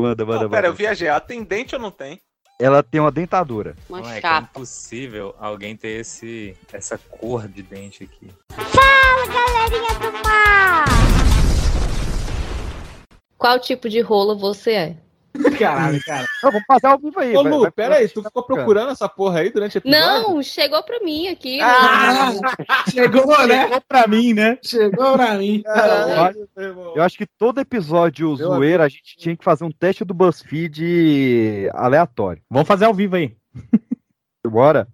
Manda, 0.00 0.24
manda, 0.24 0.42
Não, 0.44 0.50
pera, 0.50 0.68
eu 0.68 0.72
viajei. 0.74 1.08
Ela 1.08 1.20
tem 1.20 1.44
dente 1.44 1.74
ou 1.74 1.80
não 1.80 1.90
tem? 1.90 2.18
Ela 2.58 2.82
tem 2.82 3.00
uma 3.00 3.10
dentadura. 3.10 3.76
Não 3.88 3.98
é, 3.98 4.20
que 4.20 4.26
é 4.26 4.38
impossível 4.38 5.34
alguém 5.38 5.76
ter 5.76 6.00
esse, 6.00 6.56
essa 6.72 6.96
cor 6.96 7.46
de 7.46 7.62
dente 7.62 8.04
aqui. 8.04 8.30
Fala, 8.50 9.26
galerinha 9.26 9.98
do 9.98 10.12
mar! 10.24 10.84
Qual 13.36 13.58
tipo 13.58 13.88
de 13.88 14.00
rola 14.00 14.34
você 14.34 14.72
é? 14.72 14.96
Caralho, 15.58 16.00
cara. 16.04 16.26
Não, 16.42 16.50
vamos 16.50 16.66
fazer 16.66 16.86
ao 16.86 16.98
vivo 16.98 17.20
aí. 17.20 17.36
Ô, 17.36 17.42
Lu, 17.42 17.60
vai- 17.60 17.70
pera 17.70 17.96
aí, 17.96 18.08
tu 18.08 18.22
ficou 18.22 18.42
procurando 18.42 18.90
essa 18.90 19.08
porra 19.08 19.40
aí 19.40 19.50
durante 19.50 19.76
o 19.76 19.78
episódio? 19.78 20.06
Não, 20.06 20.42
chegou 20.42 20.82
pra 20.82 21.00
mim 21.00 21.28
aqui. 21.28 21.60
Ah, 21.60 22.30
chegou, 22.90 23.46
né? 23.46 23.62
Chegou 23.64 23.80
pra 23.86 24.06
mim, 24.08 24.34
né? 24.34 24.58
Chegou 24.62 25.12
pra 25.12 25.34
mim. 25.36 25.62
Eu 26.96 27.02
acho 27.02 27.16
que 27.16 27.26
todo 27.26 27.60
episódio 27.60 28.34
zoeira 28.36 28.84
a 28.84 28.88
gente 28.88 29.16
tinha 29.16 29.36
que 29.36 29.44
fazer 29.44 29.64
um 29.64 29.70
teste 29.70 30.04
do 30.04 30.14
BuzzFeed 30.14 31.70
aleatório. 31.74 32.42
Vamos 32.50 32.66
fazer 32.68 32.84
ao 32.86 32.94
vivo 32.94 33.16
aí. 33.16 33.36
Bora? 34.46 34.88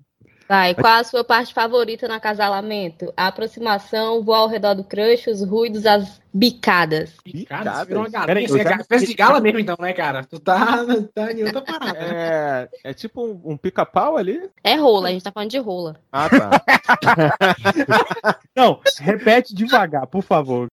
Vai, 0.49 0.75
qual 0.75 0.95
a 0.95 1.05
sua 1.05 1.25
parte 1.25 1.53
favorita 1.53 2.07
no 2.07 2.15
acasalamento? 2.15 3.13
A 3.17 3.27
aproximação, 3.27 4.23
voar 4.23 4.39
ao 4.39 4.49
redor 4.49 4.75
do 4.75 4.85
crush, 4.85 5.27
os 5.29 5.43
ruídos, 5.43 5.85
as 5.85 6.21
bicadas. 6.33 7.15
Você 7.25 7.85
virou 7.87 8.03
uma 8.05 8.11
Peraí, 8.11 8.27
galinha. 8.27 8.45
eu 8.45 8.49
Você 8.49 8.61
é 8.61 8.65
já- 8.65 8.77
ga- 8.77 8.85
festa 8.85 9.07
de 9.07 9.15
gala 9.15 9.41
mesmo, 9.41 9.59
então, 9.59 9.77
né, 9.81 9.93
cara? 9.93 10.23
Tu 10.25 10.39
tá, 10.39 10.85
tá 11.15 11.33
em 11.33 11.43
outra 11.45 11.63
parada. 11.63 11.99
É, 11.99 12.69
é 12.85 12.95
tipo 12.95 13.25
um, 13.27 13.41
um 13.53 13.57
pica-pau 13.57 14.17
ali? 14.17 14.49
É 14.63 14.77
rola, 14.77 15.09
a 15.09 15.11
gente 15.11 15.25
tá 15.25 15.33
falando 15.33 15.51
de 15.51 15.59
rola. 15.59 15.97
Ah, 16.13 16.29
tá. 16.29 16.51
Não, 18.55 18.81
repete 19.01 19.55
devagar, 19.55 20.07
por 20.07 20.23
favor. 20.23 20.69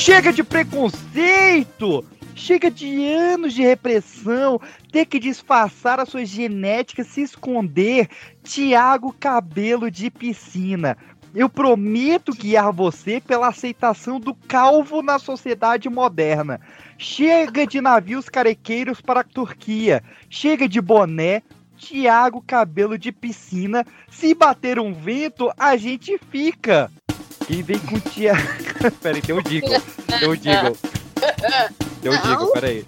Chega 0.00 0.32
de 0.32 0.42
preconceito! 0.42 2.02
Chega 2.34 2.70
de 2.70 3.04
anos 3.12 3.52
de 3.52 3.60
repressão, 3.60 4.58
ter 4.90 5.04
que 5.04 5.18
disfarçar 5.18 6.00
a 6.00 6.06
sua 6.06 6.24
genética, 6.24 7.04
se 7.04 7.20
esconder. 7.20 8.08
Tiago 8.42 9.12
Cabelo 9.20 9.90
de 9.90 10.10
Piscina. 10.10 10.96
Eu 11.34 11.50
prometo 11.50 12.32
guiar 12.32 12.72
você 12.72 13.20
pela 13.20 13.48
aceitação 13.48 14.18
do 14.18 14.34
calvo 14.34 15.02
na 15.02 15.18
sociedade 15.18 15.90
moderna. 15.90 16.62
Chega 16.96 17.66
de 17.66 17.78
navios 17.82 18.26
carequeiros 18.26 19.02
para 19.02 19.20
a 19.20 19.24
Turquia. 19.24 20.02
Chega 20.30 20.66
de 20.66 20.80
boné. 20.80 21.42
Tiago 21.76 22.42
Cabelo 22.46 22.96
de 22.96 23.12
Piscina. 23.12 23.86
Se 24.10 24.34
bater 24.34 24.78
um 24.78 24.94
vento, 24.94 25.52
a 25.58 25.76
gente 25.76 26.18
fica. 26.30 26.90
Quem 27.50 27.64
vem 27.64 27.80
com 27.80 27.98
Tiago. 27.98 28.42
Peraí, 29.02 29.20
tem 29.20 29.34
um 29.34 29.42
Digo. 29.42 29.66
Tem 29.66 30.28
um 30.28 30.36
Digo. 30.36 30.78
Tem 32.00 32.12
um 32.12 32.22
Digo, 32.22 32.52
peraí. 32.52 32.84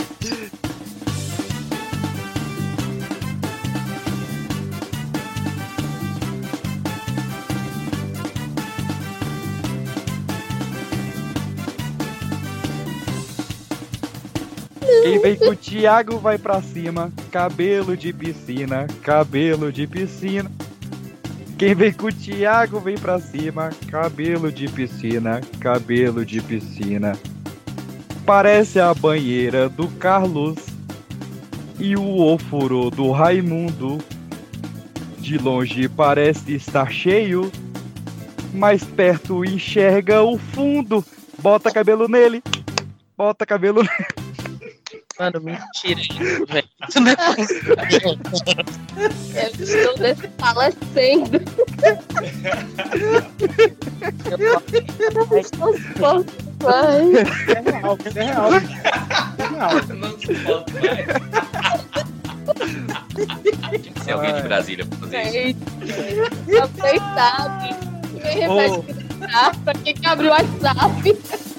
Quem 15.03 15.19
vem 15.19 15.37
com 15.37 15.49
o 15.49 15.57
Thiago 15.57 16.19
vai 16.19 16.39
pra 16.39 16.63
cima. 16.63 17.13
Cabelo 17.33 17.97
de 17.97 18.13
piscina, 18.13 18.87
cabelo 19.03 19.73
de 19.73 19.89
piscina. 19.89 20.49
Quem 21.59 21.75
vem 21.75 21.93
com 21.93 22.07
o 22.07 22.13
Thiago 22.13 22.81
vem 22.81 22.97
pra 22.97 23.21
cima. 23.21 23.71
Cabelo 23.89 24.51
de 24.51 24.69
piscina, 24.69 25.41
cabelo 25.61 26.25
de 26.25 26.41
piscina. 26.41 27.17
Parece 28.27 28.81
a 28.81 28.93
banheira 28.95 29.69
do 29.69 29.89
Carlos 29.89 30.57
e 31.79 31.97
o 31.97 32.21
ofurô 32.21 32.91
do 32.91 33.11
Raimundo. 33.11 33.99
De 35.19 35.39
longe 35.39 35.89
parece 35.89 36.55
estar 36.55 36.91
cheio, 36.91 37.51
mais 38.53 38.83
perto 38.83 39.45
enxerga 39.45 40.23
o 40.23 40.37
fundo. 40.39 41.05
Bota 41.41 41.71
cabelo 41.71 42.09
nele, 42.09 42.43
bota 43.17 43.47
cabelo 43.47 43.83
nele. 43.83 44.22
Mano, 45.23 45.41
mentira 45.41 46.01
isso, 46.01 46.47
velho. 46.51 46.69
Isso 46.89 46.99
não 47.01 47.13
é 47.13 47.17
possível. 47.17 47.77
Eu 49.37 49.49
estou 49.63 49.97
desfalecendo. 49.99 51.41
Eu 54.29 54.39
posso, 55.97 56.27
vai. 56.59 57.13
É 57.15 57.71
real, 57.71 57.99
é 58.05 58.11
real. 58.11 58.51
É 58.53 58.59
real. 59.47 59.75
Não 59.95 60.11
suporto 60.19 60.73
mais. 60.73 61.07
Tem 63.71 63.93
que 63.93 64.01
ser 64.03 64.11
alguém 64.11 64.35
de 64.35 64.43
Brasília 64.43 64.85
pra 64.87 64.99
fazer 64.99 65.23
isso. 65.23 65.33
Gente, 65.33 65.59
vocês 66.47 67.01
sabem. 67.15 67.77
Quem 68.21 68.41
repete 68.41 68.73
Ô. 68.73 68.83
que 68.83 68.95
sabe, 69.33 69.59
pra 69.59 69.75
quem 69.75 69.95
que 69.95 70.07
abriu 70.07 70.31
o 70.31 70.33
WhatsApp? 70.33 71.52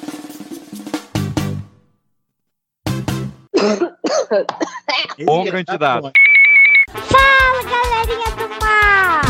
Bom 5.25 5.45
candidato. 5.45 6.11
Fala, 6.91 7.64
galerinha 7.64 8.30
do 8.35 8.49
mar! 8.64 9.22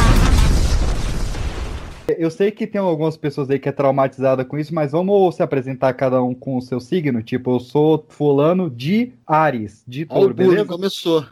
Eu 2.18 2.30
sei 2.30 2.52
que 2.52 2.68
tem 2.68 2.82
algumas 2.82 3.16
pessoas 3.16 3.50
aí 3.50 3.58
que 3.58 3.70
é 3.70 3.72
traumatizada 3.72 4.44
com 4.44 4.58
isso, 4.58 4.74
mas 4.76 4.92
vamos 4.92 5.36
se 5.36 5.44
apresentar 5.44 5.94
cada 5.94 6.22
um 6.22 6.34
com 6.34 6.58
o 6.58 6.62
seu 6.62 6.80
signo. 6.80 7.24
Tipo, 7.24 7.56
eu 7.56 7.60
sou 7.60 8.06
fulano 8.10 8.70
de 8.70 9.14
Ares, 9.26 9.84
de 9.88 10.06
touro, 10.06 10.34
beleza? 10.34 10.66
começou. 10.66 11.26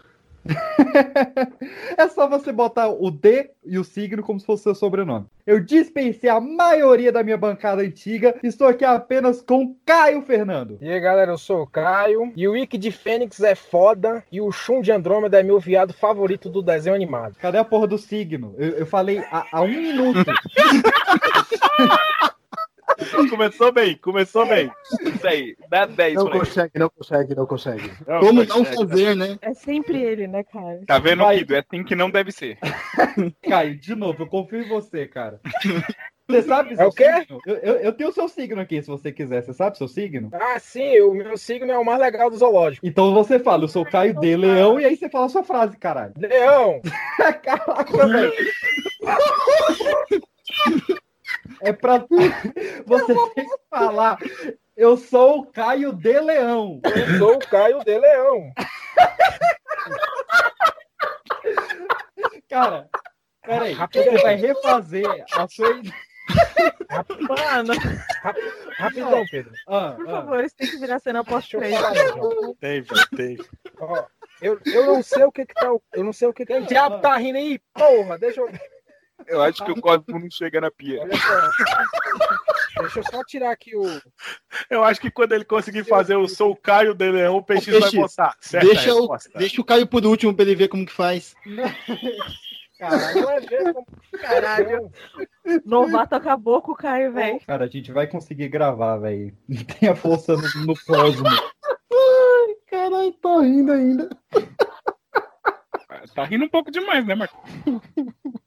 É 1.98 2.08
só 2.08 2.28
você 2.28 2.52
botar 2.52 2.90
o 2.90 3.11
D 3.11 3.52
e 3.64 3.78
o 3.78 3.84
signo 3.84 4.24
como 4.24 4.40
se 4.40 4.45
fosse 4.45 4.64
seu 4.64 4.74
sobrenome. 4.74 5.26
Eu 5.45 5.60
dispensei 5.60 6.30
a 6.30 6.40
maioria 6.40 7.11
da 7.11 7.24
minha 7.24 7.38
bancada 7.38 7.82
antiga. 7.82 8.36
Estou 8.42 8.68
aqui 8.68 8.86
apenas 8.86 9.42
com 9.42 9.76
Caio 9.86 10.22
Fernando. 10.22 10.78
E 10.82 10.90
aí 10.90 11.00
galera, 11.00 11.32
eu 11.32 11.38
sou 11.38 11.64
o 11.64 11.68
Caio. 11.68 12.32
E 12.36 12.48
o 12.48 12.53
Wiki 12.53 12.78
de 12.78 12.92
Fênix 12.92 13.40
é 13.42 13.56
foda. 13.56 14.24
E 14.32 14.42
o 14.42 14.52
Shun 14.52 14.82
de 14.82 14.92
Andrômeda 14.92 15.40
é 15.40 15.44
meu 15.44 15.60
viado 15.60 15.94
favorito 15.94 16.50
do 16.50 16.61
desenho 16.61 16.95
animado. 16.95 17.36
Cadê 17.40 17.58
a 17.58 17.66
porra 17.66 17.88
do 17.88 17.98
signo? 17.98 18.56
Eu, 18.58 18.70
eu 18.70 18.86
falei 18.86 19.20
há, 19.32 19.45
há 19.52 19.61
um 19.61 19.68
minuto. 19.68 20.26
Começou 23.30 23.72
bem, 23.72 23.98
começou 23.98 24.46
bem. 24.46 24.72
Isso 25.02 25.28
aí, 25.28 25.56
dá 25.70 25.86
10 25.86 26.16
Não 26.16 26.30
consegue, 26.30 26.72
não 26.80 26.90
consegue, 26.90 27.36
não 27.36 27.46
consegue. 27.46 27.92
Não 28.08 28.20
Como 28.20 28.46
consegue. 28.48 28.76
não 28.76 28.88
fazer, 28.88 29.16
né? 29.16 29.38
É 29.42 29.54
sempre 29.54 30.02
ele, 30.02 30.28
né, 30.28 30.44
cara? 30.44 30.82
Tá 30.86 31.00
vendo, 31.00 31.24
Vai. 31.24 31.40
Kido? 31.40 31.56
É 31.56 31.60
assim 31.60 31.84
que 31.84 31.96
não 31.96 32.10
deve 32.10 32.32
ser. 32.32 32.58
Caio, 33.48 33.76
de 33.78 33.96
novo, 33.96 34.24
eu 34.24 34.28
confio 34.28 34.62
em 34.62 34.68
você, 34.70 35.08
cara. 35.08 35.40
Você 36.30 36.44
sabe 36.44 36.72
É 36.72 36.76
seu 36.78 36.88
o 36.88 36.92
quê? 36.94 37.14
signo? 37.20 37.40
Eu, 37.46 37.56
eu, 37.58 37.74
eu 37.80 37.92
tenho 37.92 38.10
o 38.10 38.14
seu 38.14 38.26
signo 38.30 38.62
aqui, 38.62 38.82
se 38.82 38.88
você 38.88 39.12
quiser. 39.12 39.44
Você 39.44 39.52
sabe 39.54 39.78
seu 39.78 39.88
signo? 39.88 40.30
Ah, 40.32 40.58
sim, 40.60 41.02
o 41.02 41.14
meu 41.14 41.36
signo 41.36 41.70
é 41.70 41.78
o 41.78 41.84
mais 41.84 42.00
legal 42.00 42.30
do 42.30 42.38
zoológico. 42.38 42.88
Então 42.88 43.14
você 43.14 43.38
fala, 43.38 43.66
eu 43.66 43.68
sou 43.68 43.84
Caio 43.84 44.18
de 44.18 44.38
Leão, 44.38 44.80
e 44.80 44.86
aí 44.86 44.96
você 44.96 45.10
fala 45.10 45.26
a 45.26 45.30
sua 45.30 45.44
frase, 45.44 45.78
caralho. 45.78 46.14
Leão! 46.18 46.80
Caraca, 47.44 48.08
velho. 48.08 48.34
É 51.62 51.74
pra. 51.74 52.06
Você 52.86 53.14
tem 53.36 53.46
que 53.46 53.58
falar. 53.70 54.18
Eu 54.76 54.98
sou 54.98 55.40
o 55.40 55.46
Caio 55.46 55.94
de 55.94 56.20
Leão. 56.20 56.80
Eu 56.84 57.18
sou 57.18 57.36
o 57.36 57.40
Caio 57.40 57.84
de 57.84 57.98
Leão. 57.98 58.52
Cara, 62.50 62.90
peraí. 63.44 63.76
Você 63.76 64.18
vai 64.22 64.36
refazer 64.36 65.06
a 65.34 65.48
sua. 65.48 65.82
Mano, 67.28 67.74
rapidão, 68.78 69.24
Pedro. 69.30 69.52
Ah, 69.68 69.94
Por 69.96 70.08
ah. 70.08 70.12
favor, 70.12 70.44
isso 70.44 70.56
tem 70.56 70.70
que 70.70 70.78
virar 70.78 71.00
cena 71.00 71.24
pós-crédito. 71.24 72.56
Tem, 72.60 72.82
velho, 72.82 73.08
tem. 73.16 73.38
Ó, 73.80 74.06
eu, 74.42 74.60
eu 74.66 74.86
não 74.86 75.04
sei 75.04 75.24
o 75.24 75.32
que 75.32 75.46
que 75.46 75.54
tá. 75.54 75.68
Eu 75.94 76.04
não 76.04 76.14
sei 76.14 76.28
o 76.28 76.34
que 76.34 76.46
que. 76.46 76.54
O 76.54 76.66
diabo 76.66 77.00
tá 77.00 77.16
rindo 77.18 77.38
aí, 77.38 77.60
porra! 77.74 78.18
Deixa 78.18 78.42
eu. 78.42 78.50
Eu 79.27 79.41
acho 79.41 79.64
que 79.64 79.72
o 79.72 79.82
Cosmo 79.82 80.19
não 80.19 80.30
chega 80.30 80.61
na 80.61 80.72
pia. 80.72 81.01
Olha 81.01 81.17
só. 81.17 82.82
Deixa 82.82 83.00
eu 83.00 83.03
só 83.03 83.24
tirar 83.24 83.51
aqui 83.51 83.75
o. 83.75 83.83
Eu 84.69 84.83
acho 84.83 85.00
que 85.00 85.11
quando 85.11 85.33
ele 85.33 85.45
conseguir 85.45 85.83
fazer 85.83 86.16
o 86.16 86.27
Sou 86.27 86.56
Caio 86.56 86.93
de 86.93 87.11
Leão, 87.11 87.35
o 87.35 87.38
Ô, 87.38 87.41
vai 87.41 87.61
Peixe, 87.61 87.98
botar. 87.98 88.35
Certa 88.40 88.66
Deixa 88.66 88.95
o, 88.95 89.17
deixa 89.35 89.61
o 89.61 89.66
Caio 89.66 89.88
por 89.88 90.06
último 90.06 90.33
pra 90.33 90.43
ele 90.43 90.56
ver 90.56 90.67
como 90.67 90.85
que 90.85 90.91
faz. 90.91 91.35
Caralho. 92.80 93.85
Caralho. 94.19 94.91
Novato 95.64 96.16
acabou 96.16 96.61
com 96.64 96.72
o 96.72 96.75
Caio, 96.75 97.14
velho. 97.14 97.40
Cara, 97.45 97.66
a 97.66 97.67
gente 97.67 97.91
vai 97.91 98.08
conseguir 98.08 98.50
gravar, 98.50 98.98
velho. 98.98 99.38
Tem 99.80 99.90
a 99.90 99.95
força 99.95 100.35
no, 100.35 100.66
no 100.66 100.74
cosmo. 100.85 101.27
Ai, 101.27 102.56
caralho, 102.67 103.11
tô 103.22 103.41
rindo 103.41 103.72
ainda. 103.72 104.09
Tá 106.16 106.24
rindo 106.25 106.45
um 106.45 106.50
pouco 106.50 106.72
demais, 106.72 107.06
né, 107.06 107.14
Marcos? 107.14 107.38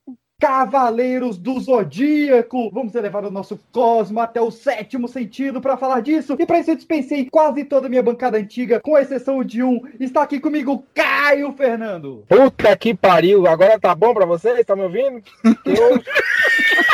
Cavaleiros 0.45 1.39
do 1.39 1.59
Zodíaco! 1.59 2.71
Vamos 2.71 2.95
elevar 2.95 3.25
o 3.25 3.31
nosso 3.31 3.59
cosmo 3.73 4.21
até 4.21 4.43
o 4.43 4.51
sétimo 4.51 5.09
sentido 5.09 5.59
para 5.59 5.79
falar 5.79 6.01
disso. 6.01 6.37
E 6.39 6.45
para 6.45 6.59
isso 6.59 6.71
eu 6.71 6.77
dispensei 6.77 7.31
quase 7.31 7.65
toda 7.65 7.87
a 7.87 7.89
minha 7.89 8.03
bancada 8.03 8.37
antiga, 8.37 8.79
com 8.79 8.99
exceção 8.99 9.43
de 9.43 9.63
um. 9.63 9.81
Está 9.99 10.23
aqui 10.23 10.39
comigo 10.39 10.85
Caio 10.93 11.51
Fernando. 11.55 12.27
Puta 12.29 12.77
que 12.77 12.95
pariu! 12.95 13.47
Agora 13.47 13.81
tá 13.81 13.95
bom 13.95 14.13
pra 14.13 14.27
vocês? 14.27 14.67
Tá 14.67 14.77
me 14.77 14.83
ouvindo? 14.83 15.23
Eu 15.65 16.03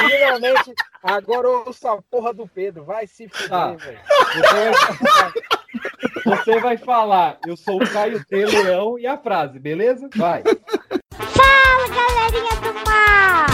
finalmente 0.08 0.72
agora 1.02 1.46
eu 1.46 1.64
ouço 1.66 1.86
a 1.88 2.00
porra 2.02 2.32
do 2.32 2.46
Pedro. 2.46 2.84
Vai 2.84 3.06
se 3.06 3.28
fuder, 3.28 3.48
Tá. 3.48 3.72
velho. 3.72 4.00
Você 4.34 4.70
vai, 4.70 6.36
você 6.36 6.60
vai 6.60 6.76
falar, 6.76 7.38
eu 7.46 7.56
sou 7.56 7.82
o 7.82 7.90
Caio 7.90 8.24
de 8.24 8.44
Leão 8.46 8.98
e 8.98 9.06
a 9.06 9.16
frase, 9.16 9.58
beleza? 9.58 10.08
Vai. 10.14 10.42
Fala, 10.42 11.88
galerinha 11.88 12.54
do 12.60 12.74
mar! 12.88 13.46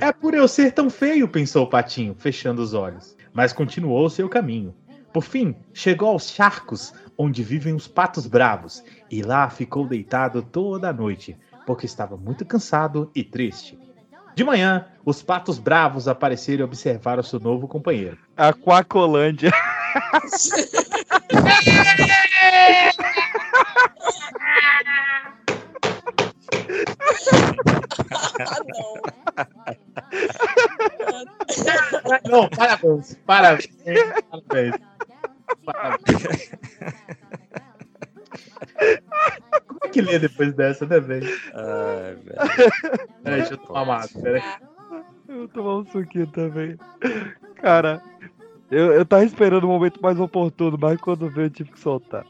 É 0.00 0.12
por 0.12 0.34
eu 0.34 0.48
ser 0.48 0.72
tão 0.72 0.90
feio, 0.90 1.28
pensou 1.28 1.64
o 1.64 1.70
patinho, 1.70 2.14
fechando 2.18 2.60
os 2.62 2.74
olhos. 2.74 3.16
Mas 3.32 3.52
continuou 3.52 4.10
seu 4.10 4.28
caminho. 4.28 4.74
Por 5.12 5.22
fim, 5.22 5.54
chegou 5.72 6.08
aos 6.08 6.30
charcos, 6.30 6.92
onde 7.16 7.42
vivem 7.42 7.74
os 7.74 7.86
patos 7.86 8.26
bravos, 8.26 8.82
e 9.10 9.22
lá 9.22 9.48
ficou 9.48 9.86
deitado 9.86 10.42
toda 10.42 10.88
a 10.88 10.92
noite, 10.92 11.36
porque 11.66 11.86
estava 11.86 12.16
muito 12.16 12.44
cansado 12.44 13.10
e 13.14 13.22
triste. 13.22 13.78
De 14.34 14.44
manhã, 14.44 14.86
os 15.04 15.22
patos 15.22 15.58
bravos 15.58 16.08
apareceram 16.08 16.60
e 16.60 16.64
observaram 16.64 17.22
seu 17.22 17.38
novo 17.38 17.68
companheiro. 17.68 18.18
Aquacolândia. 18.36 19.50
Não, 32.28 32.48
parabéns, 32.48 33.16
parabéns, 33.26 33.68
parabéns. 34.30 34.74
parabéns. 35.64 36.50
Como 39.66 39.80
é 39.84 39.88
que 39.88 40.00
lê 40.00 40.18
depois 40.18 40.54
dessa, 40.54 40.86
né, 40.86 41.00
velho? 41.00 41.28
Ai, 41.54 42.14
velho. 42.14 43.08
Peraí, 43.22 43.40
deixa 43.40 43.54
eu 43.54 43.58
tomar 43.58 43.82
uma 43.82 43.96
água, 43.96 44.22
peraí. 44.22 44.42
Eu 45.28 45.36
vou 45.38 45.48
tomar 45.48 45.76
um 45.76 45.86
suquinho 45.86 46.26
também. 46.28 46.76
Cara, 47.56 48.02
eu, 48.70 48.92
eu 48.92 49.04
tava 49.04 49.24
esperando 49.24 49.64
o 49.64 49.68
momento 49.68 50.00
mais 50.02 50.18
oportuno, 50.18 50.78
mas 50.80 51.00
quando 51.00 51.30
veio 51.30 51.46
eu 51.46 51.50
tive 51.50 51.70
que 51.70 51.80
soltar. 51.80 52.24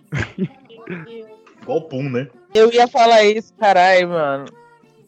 Igual 1.63 1.79
o 1.79 1.83
Pum, 1.83 2.11
né? 2.11 2.29
Eu 2.55 2.73
ia 2.73 2.87
falar 2.89 3.25
isso, 3.25 3.55
caralho, 3.55 4.09
mano. 4.09 4.45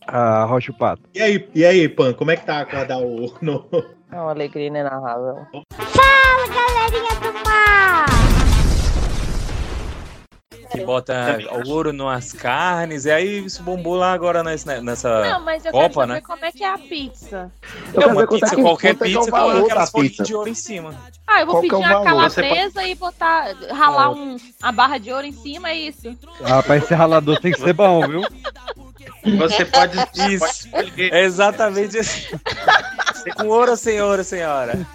Ah, 0.06 0.44
Rocha 0.44 0.70
o 0.70 0.74
Pato. 0.74 1.02
E 1.14 1.20
aí, 1.20 1.48
e 1.54 1.64
aí, 1.64 1.88
Pan, 1.88 2.12
como 2.12 2.30
é 2.30 2.36
que 2.36 2.46
tá 2.46 2.60
acordar 2.60 2.98
o. 2.98 3.32
No... 3.40 3.66
É 4.12 4.16
uma 4.16 4.30
alegria 4.30 4.68
inenarrável. 4.68 5.46
Fala, 5.72 6.46
galerinha 6.48 7.20
do 7.20 7.32
mar! 7.44 8.13
Que 10.74 10.84
bota 10.84 11.38
o 11.64 11.70
ouro 11.70 11.92
nas 11.92 12.32
carnes, 12.32 13.04
e 13.04 13.10
aí 13.10 13.44
isso 13.44 13.62
bombou 13.62 13.94
lá 13.94 14.12
agora 14.12 14.42
nessa, 14.42 14.80
nessa 14.80 15.22
Não, 15.22 15.40
mas 15.40 15.64
eu 15.64 15.72
Copa, 15.72 15.82
quero 15.82 15.94
saber 15.94 16.12
né? 16.14 16.20
como 16.20 16.44
é 16.44 16.52
que 16.52 16.64
é 16.64 16.68
a 16.68 16.78
pizza. 16.78 17.52
É 17.94 18.06
uma 18.06 18.26
pizza, 18.26 18.54
é 18.54 18.62
qualquer 18.62 18.88
é 18.88 18.90
é 18.90 18.94
pizza 18.94 19.30
com 19.30 19.36
aquelas 19.36 19.90
folhinhas 19.90 20.16
pizza? 20.16 20.24
de 20.24 20.34
ouro 20.34 20.48
em 20.48 20.54
cima. 20.54 20.94
Ah, 21.26 21.40
eu 21.40 21.46
vou 21.46 21.54
Qual 21.54 21.64
é 21.64 21.68
pedir 21.68 21.74
uma 21.76 21.88
valor? 21.88 22.04
calabresa 22.04 22.84
e 22.84 22.94
botar, 22.94 23.54
ralar 23.70 24.10
um, 24.10 24.36
a 24.62 24.72
barra 24.72 24.98
de 24.98 25.12
ouro 25.12 25.26
em 25.26 25.32
cima, 25.32 25.70
é 25.70 25.76
isso. 25.76 26.16
Ah, 26.44 26.62
pra 26.62 26.76
esse 26.76 26.92
ralador 26.94 27.40
tem 27.40 27.52
que 27.52 27.60
ser 27.60 27.72
bom, 27.72 28.06
viu? 28.06 28.22
Você 29.38 29.64
pode. 29.64 29.96
Isso, 30.30 30.68
é 30.96 31.24
exatamente 31.24 31.98
isso. 31.98 32.28
Com 33.36 33.48
ouro 33.48 33.72
ouro, 34.02 34.24
senhora? 34.24 34.86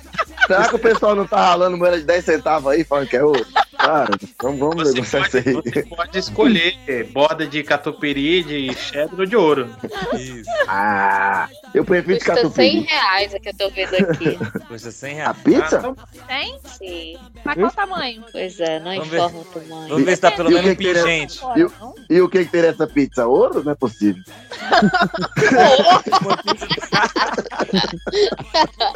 Será 0.48 0.68
que 0.68 0.76
o 0.76 0.80
pessoal 0.80 1.16
não 1.16 1.28
tá 1.28 1.38
ralando 1.46 1.78
moeda 1.78 2.00
de 2.00 2.06
10 2.06 2.26
centavos 2.26 2.72
aí, 2.72 2.84
falando 2.84 3.08
que 3.08 3.16
é 3.18 3.24
ouro? 3.24 3.46
Cara, 3.78 4.10
vamos, 4.42 4.60
vamos 4.60 4.76
Você 4.90 4.94
negociar 4.94 5.22
pode, 5.22 5.38
isso 5.38 5.48
aí. 5.48 5.54
você 5.54 5.84
pode 5.84 6.18
escolher 6.20 7.06
borda 7.14 7.48
de 7.48 7.64
catupiry, 7.64 8.44
de 8.44 8.74
cheddar 8.76 9.18
ou 9.20 9.26
de 9.26 9.36
ouro. 9.38 9.70
Isso. 10.18 10.50
Ah, 10.68 11.48
eu 11.74 11.86
prefiro 11.86 12.20
de 12.20 12.26
Custa 12.26 12.36
100 12.36 12.44
catupiry. 12.44 12.80
reais, 12.82 13.34
é 13.34 13.40
que 13.40 13.50
eu 13.50 13.54
tô 13.58 13.70
vendo 13.70 13.96
aqui. 13.96 14.38
Custa 14.68 14.92
100 14.92 15.22
A 15.22 15.32
reais. 15.32 15.38
pizza? 15.44 15.96
Tem? 16.28 16.60
Sim. 16.66 17.18
Mas 17.46 17.56
qual 17.56 17.68
o 17.68 17.72
tamanho? 17.72 18.24
Pois 18.32 18.60
é, 18.60 18.80
não 18.80 18.92
Vamos 18.96 19.08
ver. 19.08 19.18
informa 19.18 19.40
o 19.40 19.46
tamanho. 19.46 19.88
Vamos 19.88 20.04
ver 20.04 20.16
se 20.16 20.22
tá 20.22 20.32
pelo 20.32 20.50
o 20.50 20.52
menos 20.52 20.72
é? 20.72 20.76
pingente. 20.76 21.40
E, 21.56 21.64
o- 21.64 21.72
e 22.10 22.22
o 22.22 22.28
que 22.30 22.44
que 22.44 22.52
teria 22.52 22.72
essa 22.72 22.86
pizza? 22.88 23.26
Ouro? 23.28 23.64
Não 23.64 23.72
é 23.72 23.76
possível. 23.76 24.22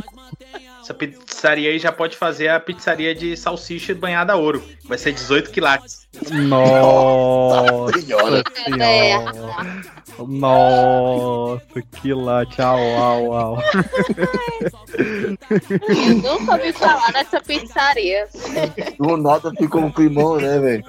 Essa 0.84 0.94
pizzaria 0.94 1.70
aí 1.70 1.80
já 1.80 1.94
pode 1.94 2.18
fazer 2.18 2.50
a 2.50 2.60
pizzaria 2.60 3.16
de 3.16 3.38
salsicha 3.38 3.96
banhada 3.96 4.34
a 4.34 4.36
ouro. 4.36 4.62
Vai 4.84 4.98
ser 4.98 5.14
18 5.14 5.50
quilates. 5.50 6.06
Nossa 6.30 8.00
Senhora. 8.02 8.44
Nossa, 10.28 11.62
que 12.02 12.14
lá, 12.14 12.46
tchau, 12.46 12.78
au, 12.98 13.34
au. 13.34 13.58
Eu 15.00 16.16
nunca 16.16 16.52
ouvi 16.54 16.74
falar 16.74 17.12
dessa 17.14 17.42
pizzaria. 17.42 18.28
Do 19.00 19.16
nada 19.18 19.52
ficou 19.58 19.82
um 19.86 19.92
climão, 19.92 20.36
né, 20.36 20.60
velho? 20.60 20.84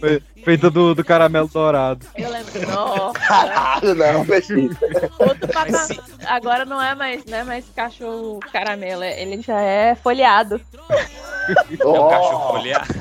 Foi- 0.00 0.22
Feita 0.44 0.70
do, 0.70 0.94
do 0.94 1.04
caramelo 1.04 1.48
dourado. 1.48 2.06
Eu 2.16 2.30
lembro. 2.30 2.66
Nossa. 2.70 3.12
Caralho, 3.18 3.94
não, 3.94 4.24
peixinho. 4.26 4.76
Outro 5.18 5.48
patamar. 5.48 5.86
Agora 6.26 6.64
não 6.64 6.80
é 6.82 6.94
mais, 6.94 7.24
não 7.26 7.38
é 7.38 7.44
mais 7.44 7.64
cachorro 7.74 8.40
caramelo, 8.52 9.02
é- 9.02 9.20
ele 9.22 9.42
já 9.42 9.60
é 9.60 9.94
folheado. 9.94 10.60
É 11.50 11.84
o 11.84 12.08
cachorro 12.08 12.52
folheado. 12.52 12.94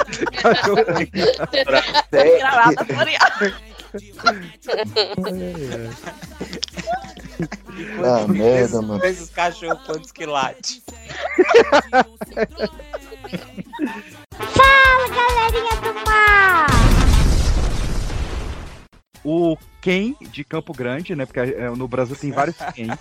Gravata 2.40 2.86
folheada. 2.86 3.54
Ah, 8.04 8.28
merda, 8.28 8.82
mano. 8.82 9.06
Esses 9.06 9.30
cachorros 9.30 9.86
quantos 9.86 10.12
que 10.12 10.26
late. 10.26 10.82
Fala, 14.32 15.08
galerinha 15.10 15.76
do 15.82 15.94
mar! 16.10 16.89
O 19.24 19.58
Ken 19.82 20.16
de 20.22 20.44
Campo 20.44 20.74
Grande, 20.74 21.16
né? 21.16 21.26
Porque 21.26 21.40
é, 21.40 21.70
no 21.70 21.88
Brasil 21.88 22.16
tem 22.16 22.32
vários 22.32 22.56
Kens. 22.74 22.98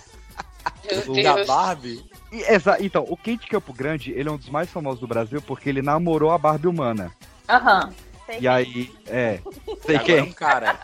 Deus. 0.87 1.23
Da 1.23 1.45
Barbie? 1.45 2.03
E, 2.31 2.41
exa- 2.51 2.77
então, 2.79 3.05
o 3.07 3.15
Ken 3.17 3.37
de 3.37 3.47
Campo 3.47 3.73
Grande, 3.73 4.11
ele 4.11 4.27
é 4.27 4.31
um 4.31 4.37
dos 4.37 4.49
mais 4.49 4.69
famosos 4.69 4.99
do 4.99 5.07
Brasil 5.07 5.41
porque 5.41 5.69
ele 5.69 5.81
namorou 5.81 6.31
a 6.31 6.37
Barbie 6.37 6.67
humana. 6.67 7.11
Aham. 7.47 7.91
E 8.39 8.47
aí, 8.47 8.91
é. 9.07 9.39
E 9.67 9.75
Sei 9.85 9.95
agora 9.95 10.03
quem? 10.05 10.17
é 10.19 10.23
um 10.23 10.31
cara. 10.31 10.79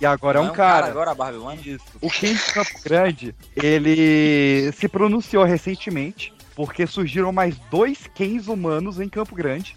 E 0.00 0.06
agora 0.06 0.38
é 0.38 0.42
Não 0.42 0.50
um 0.50 0.54
cara. 0.54 0.86
Agora 0.86 1.10
a 1.10 1.14
Barbie 1.14 1.38
One? 1.38 1.60
Isso. 1.64 1.84
O 2.00 2.08
Ken 2.10 2.32
de 2.34 2.52
Campo 2.52 2.82
Grande, 2.82 3.34
ele 3.54 4.72
se 4.72 4.88
pronunciou 4.88 5.44
recentemente 5.44 6.32
porque 6.54 6.86
surgiram 6.86 7.32
mais 7.32 7.58
dois 7.70 8.06
Kens 8.14 8.48
humanos 8.48 8.98
em 8.98 9.08
Campo 9.08 9.34
Grande. 9.34 9.76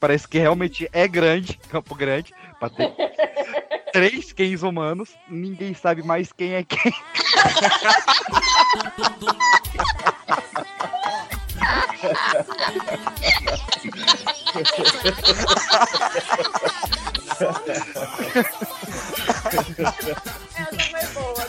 Parece 0.00 0.26
que 0.26 0.38
realmente 0.38 0.88
é 0.92 1.06
grande, 1.06 1.58
Campo 1.70 1.94
Grande, 1.94 2.34
pra 2.58 2.68
ter 2.68 2.92
três 3.94 4.32
Kens 4.32 4.64
humanos. 4.64 5.10
Ninguém 5.28 5.72
sabe 5.72 6.02
mais 6.02 6.32
quem 6.32 6.54
é 6.54 6.64
quem. 6.64 6.92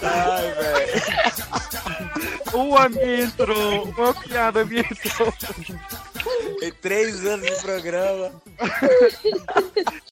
Ai, 0.03 0.51
velho. 0.53 1.01
Me 2.89 3.23
entrou, 3.23 3.85
uma 3.85 4.13
piada 4.13 4.63
entrou. 4.81 5.33
Tem 6.59 6.71
três 6.81 7.25
anos 7.25 7.45
de 7.45 7.61
programa. 7.61 8.31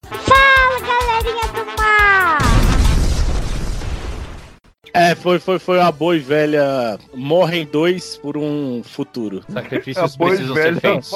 Fala, 0.10 0.80
galerinha 0.80 1.48
do 1.54 1.66
mar! 1.78 2.73
É, 4.94 5.16
foi, 5.16 5.40
foi, 5.40 5.58
foi 5.58 5.82
a 5.82 5.92
boa 5.92 6.16
e 6.16 6.20
velha 6.20 7.00
morrem 7.16 7.66
dois 7.66 8.16
por 8.18 8.38
um 8.38 8.82
futuro. 8.84 9.42
Sacrifícios 9.52 10.16
precisam 10.16 10.56
ser 10.56 10.80
feitos. 10.80 11.12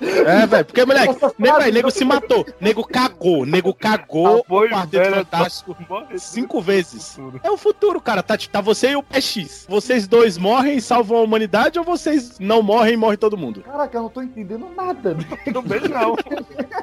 É, 0.00 0.46
velho, 0.46 0.64
porque, 0.64 0.84
moleque, 0.84 1.16
nego, 1.38 1.58
véi, 1.58 1.72
nego 1.72 1.90
se 1.90 2.04
matou. 2.04 2.46
Nego 2.60 2.84
cagou. 2.84 3.44
Nego 3.44 3.74
cagou 3.74 4.44
o 4.48 4.68
Quarteto 4.68 5.10
Fantástico 5.16 5.76
cinco 6.16 6.60
vezes. 6.60 7.18
É 7.42 7.50
o 7.50 7.56
futuro, 7.56 8.00
cara. 8.00 8.22
Tá, 8.22 8.36
tá 8.50 8.60
você 8.60 8.90
e 8.90 8.96
o 8.96 9.02
PX. 9.02 9.66
Vocês 9.68 10.06
dois 10.06 10.38
morrem 10.38 10.76
e 10.76 10.80
salvam 10.80 11.18
a 11.18 11.22
humanidade 11.22 11.78
ou 11.78 11.84
vocês 11.84 12.38
não 12.38 12.62
morrem 12.62 12.94
e 12.94 12.96
morre 12.96 13.16
todo 13.16 13.36
mundo? 13.36 13.62
Caraca, 13.62 13.98
eu 13.98 14.02
não 14.02 14.08
tô 14.08 14.22
entendendo 14.22 14.68
nada. 14.76 15.16
Também 15.52 15.80
não. 15.88 16.16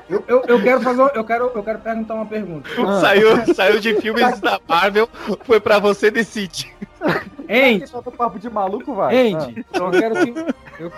Eu, 0.09 0.23
eu, 0.27 0.43
eu 0.47 0.61
quero 0.61 0.81
fazer. 0.81 1.01
um- 1.01 1.07
Eu 1.15 1.23
quero, 1.23 1.51
eu 1.55 1.63
quero 1.63 1.79
perguntar 1.79 2.13
uma 2.15 2.25
pergunta. 2.25 2.69
Saiu, 3.01 3.53
saiu 3.55 3.79
de 3.79 3.95
filmes 4.01 4.39
da 4.39 4.59
Marvel, 4.67 5.07
foi 5.45 5.59
pra 5.59 5.79
você 5.79 6.09
decidir. 6.11 6.71
Andy, 7.49 7.89
Tá 7.91 8.01
papo 8.11 8.39
de 8.39 8.49
maluco, 8.49 8.93
vai. 8.95 9.33
Andy, 9.33 9.65
eu 9.73 9.91
quero 9.91 10.15
que. 10.15 10.33
Eu, 10.79 10.91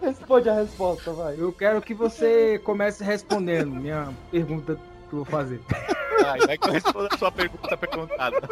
Responde 0.00 0.48
a 0.48 0.54
resposta, 0.54 1.12
vai. 1.12 1.36
eu 1.38 1.52
quero 1.52 1.80
que 1.80 1.94
você 1.94 2.60
comece 2.64 3.04
respondendo 3.04 3.70
minha 3.74 4.08
pergunta 4.30 4.74
que 5.08 5.14
eu 5.14 5.18
vou 5.18 5.24
fazer. 5.24 5.60
Vai, 6.20 6.38
vai 6.40 6.58
que 6.58 6.68
eu 6.68 6.72
respondo 6.72 7.08
a 7.12 7.16
sua 7.18 7.30
pergunta 7.32 7.76
perguntada. 7.76 8.48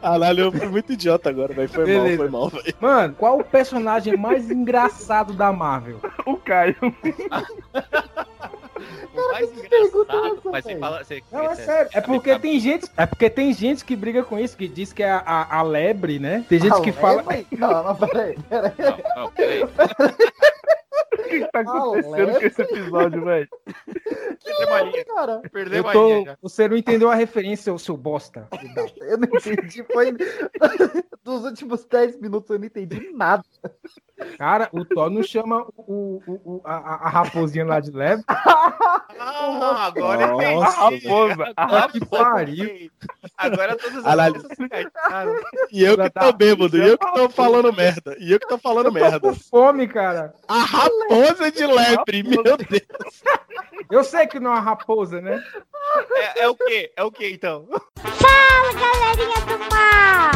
Caralho, 0.00 0.40
eu 0.44 0.52
fui 0.52 0.66
muito 0.68 0.92
idiota 0.92 1.28
agora, 1.30 1.52
velho. 1.52 1.68
Foi 1.68 1.84
mal, 1.86 2.02
Beleza. 2.02 2.16
foi 2.16 2.28
mal, 2.28 2.48
velho. 2.48 2.74
Mano, 2.80 3.14
qual 3.14 3.38
o 3.38 3.44
personagem 3.44 4.16
mais 4.16 4.50
engraçado 4.50 5.32
da 5.32 5.52
Marvel? 5.52 6.00
O 6.26 6.36
Caio. 6.36 6.76
O 9.14 9.32
mais 9.32 9.48
engraçado, 9.52 10.40
mas 10.50 10.64
você 10.64 10.76
fala. 10.76 11.04
Você, 11.04 11.22
Não, 11.30 11.42
é 11.44 11.54
você- 11.54 11.64
sério. 11.64 11.90
É 11.94 12.00
porque 12.00 12.38
tem 12.38 12.58
gente, 12.58 12.88
é 12.96 13.06
porque 13.06 13.30
tem 13.30 13.52
gente 13.52 13.84
que 13.84 13.94
briga 13.94 14.24
com 14.24 14.38
isso, 14.38 14.56
que 14.56 14.66
diz 14.66 14.92
que 14.92 15.02
é 15.02 15.10
a, 15.10 15.18
a, 15.18 15.58
a 15.58 15.62
lebre, 15.62 16.18
né? 16.18 16.44
Tem 16.48 16.58
gente 16.58 16.72
A 16.74 16.80
que 16.80 16.90
fala. 16.90 17.22
lebre? 17.22 17.46
Não, 17.52 17.84
não, 17.84 17.94
peraí, 17.94 18.36
peraí. 18.48 18.72
Não, 19.16 19.30
peraí. 19.30 19.62
O 21.12 21.22
que 21.24 21.46
tá 21.50 21.60
acontecendo 21.60 22.38
com 22.40 22.46
esse 22.46 22.62
episódio, 22.62 23.24
velho? 23.24 23.48
Perdeu 24.44 24.74
a 24.74 24.82
linha. 24.82 25.04
Cara, 25.04 25.42
Perdeu 25.52 25.82
Eu 25.82 25.88
a 25.88 25.92
tô, 25.92 26.24
você 26.40 26.68
não 26.68 26.76
entendeu 26.76 27.10
a 27.10 27.14
referência, 27.14 27.64
seu, 27.64 27.78
seu 27.78 27.96
bosta. 27.96 28.48
eu 29.00 29.18
não 29.18 29.28
entendi. 29.28 29.84
Foi 29.92 30.12
dos 31.22 31.44
últimos 31.44 31.84
10 31.84 32.20
minutos 32.20 32.50
eu 32.50 32.58
não 32.58 32.66
entendi 32.66 33.10
nada. 33.12 33.44
Cara, 34.38 34.68
o 34.72 34.84
Thor 34.84 35.10
não 35.10 35.22
chama 35.22 35.64
o, 35.76 36.20
o, 36.26 36.40
o- 36.44 36.60
a, 36.64 36.74
a- 36.76 36.94
a 37.06 37.08
raposinha 37.08 37.64
lá 37.64 37.80
de 37.80 37.90
leve. 37.90 38.22
Ah, 38.28 39.86
agora 39.86 40.24
entendi. 40.24 40.62
A 40.62 40.68
raposa. 40.68 41.52
Agora 41.56 41.88
que 41.88 42.04
pariu. 42.06 42.90
Agora 43.36 43.76
todas 43.76 44.04
as 44.04 44.58
encaixaram. 44.58 45.34
E 45.70 45.82
eu 45.84 45.96
que 45.96 46.10
tô 46.10 46.32
bêbado, 46.32 46.76
e 46.76 46.88
eu 46.88 46.98
que 46.98 47.12
tô 47.12 47.28
falando 47.30 47.72
merda. 47.72 48.16
E 48.18 48.32
eu 48.32 48.40
que 48.40 48.46
tô 48.48 48.58
falando 48.58 48.86
Eu 48.86 48.92
tô 48.92 48.98
merda. 48.98 49.20
com 49.20 49.34
fome, 49.34 49.86
cara. 49.88 50.34
A 50.48 50.58
raposa 50.64 51.50
de 51.50 51.66
lepre, 51.66 52.22
meu 52.22 52.42
Deus. 52.42 52.82
Eu 53.90 54.02
sei 54.04 54.26
que 54.26 54.40
não 54.40 54.50
é 54.50 54.54
uma 54.54 54.60
raposa, 54.60 55.20
né? 55.20 55.42
É, 56.36 56.42
é 56.44 56.48
o 56.48 56.54
quê? 56.56 56.92
É 56.96 57.02
o 57.04 57.10
quê, 57.12 57.30
então? 57.32 57.66
Fala, 57.98 58.72
galerinha 58.72 59.40
do 59.46 59.58
mar! 59.74 60.32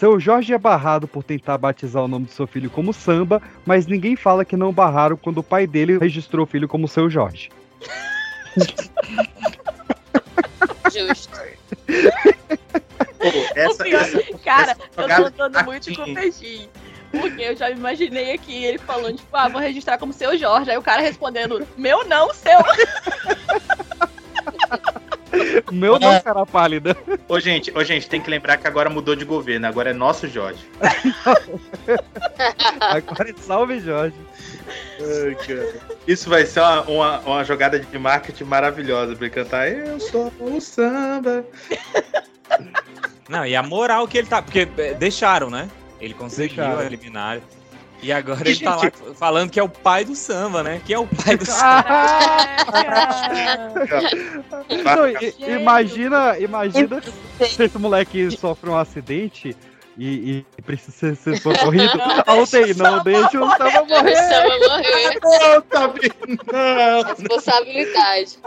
Seu 0.00 0.18
Jorge 0.18 0.54
é 0.54 0.58
barrado 0.58 1.06
por 1.06 1.22
tentar 1.22 1.58
batizar 1.58 2.02
o 2.02 2.08
nome 2.08 2.24
do 2.24 2.32
seu 2.32 2.46
filho 2.46 2.70
como 2.70 2.90
Samba, 2.90 3.42
mas 3.66 3.86
ninguém 3.86 4.16
fala 4.16 4.46
que 4.46 4.56
não 4.56 4.72
barraram 4.72 5.14
quando 5.14 5.36
o 5.38 5.42
pai 5.42 5.66
dele 5.66 5.98
registrou 5.98 6.44
o 6.44 6.46
filho 6.46 6.66
como 6.66 6.88
seu 6.88 7.10
Jorge. 7.10 7.50
Justo. 10.90 11.38
Essa, 13.54 13.82
O 13.82 13.84
pior- 13.84 14.00
essa- 14.00 14.38
Cara, 14.42 14.72
essa 14.96 15.20
eu 15.20 15.30
tô 15.30 15.48
dando 15.50 15.64
muito 15.66 15.94
com 15.94 16.02
o 16.10 16.14
peixinho. 16.14 16.70
Porque 17.10 17.42
eu 17.42 17.54
já 17.54 17.70
imaginei 17.70 18.32
aqui 18.32 18.64
ele 18.64 18.78
falando, 18.78 19.18
tipo, 19.18 19.36
ah, 19.36 19.48
vou 19.48 19.60
registrar 19.60 19.98
como 19.98 20.14
seu 20.14 20.38
Jorge. 20.38 20.70
Aí 20.70 20.78
o 20.78 20.82
cara 20.82 21.02
respondendo, 21.02 21.66
meu 21.76 22.06
não, 22.08 22.32
seu. 22.32 22.58
Meu 25.72 25.98
não, 25.98 26.20
cara 26.20 26.44
pálida. 26.44 26.96
Ô, 27.28 27.38
gente, 27.38 27.72
ô, 27.76 27.84
gente, 27.84 28.08
tem 28.08 28.20
que 28.20 28.30
lembrar 28.30 28.56
que 28.56 28.66
agora 28.66 28.90
mudou 28.90 29.14
de 29.14 29.24
governo. 29.24 29.66
Agora 29.66 29.90
é 29.90 29.92
nosso 29.92 30.28
Jorge. 30.28 30.64
Agora 32.80 33.34
salve 33.38 33.80
Jorge. 33.80 34.16
Ai, 35.00 35.34
cara. 35.46 35.74
Isso 36.06 36.28
vai 36.28 36.44
ser 36.46 36.60
uma, 36.60 36.82
uma, 36.82 37.18
uma 37.20 37.44
jogada 37.44 37.78
de 37.78 37.98
marketing 37.98 38.44
maravilhosa 38.44 39.14
pra 39.14 39.26
ele 39.26 39.34
cantar 39.34 39.70
Eu 39.70 40.00
sou 40.00 40.32
o 40.40 40.60
samba. 40.60 41.44
Não, 43.28 43.46
e 43.46 43.54
a 43.54 43.62
moral 43.62 44.08
que 44.08 44.18
ele 44.18 44.26
tá. 44.26 44.42
Porque 44.42 44.68
é, 44.76 44.94
deixaram, 44.94 45.50
né? 45.50 45.68
Ele 46.00 46.14
conseguiu 46.14 46.56
Deixaram. 46.56 46.82
eliminar. 46.82 47.40
E 48.02 48.10
agora 48.12 48.48
E, 48.48 48.52
ele 48.52 48.64
tá 48.64 48.76
lá 48.76 48.90
falando 49.14 49.50
que 49.50 49.60
é 49.60 49.62
o 49.62 49.68
pai 49.68 50.04
do 50.04 50.14
samba, 50.16 50.62
né? 50.62 50.80
Que 50.84 50.94
é 50.94 50.98
o 50.98 51.06
pai 51.06 51.36
do 51.36 51.44
Ah, 51.52 52.56
samba. 53.84 54.96
Não, 54.96 55.08
i- 55.08 55.34
imagina, 55.60 56.38
imagina 56.38 57.02
se 57.46 57.62
esse 57.64 57.78
moleque 57.78 58.30
sofre 58.30 58.70
um 58.70 58.76
acidente 58.78 59.54
e, 59.98 60.44
e 60.58 60.62
precisa 60.62 60.92
ser, 60.92 61.16
ser 61.16 61.36
socorrido. 61.42 61.96
Não, 61.98 62.24
A 62.26 62.34
UTI, 62.36 62.74
não 62.74 63.02
deixa 63.02 63.38
o 63.38 63.50
Samba 63.50 63.84
morrer. 63.86 64.16
Samba 64.16 64.58
morrer. 64.68 65.20
Não? 65.22 65.82
Não. 66.52 67.02
Responsabilidade. 67.02 68.38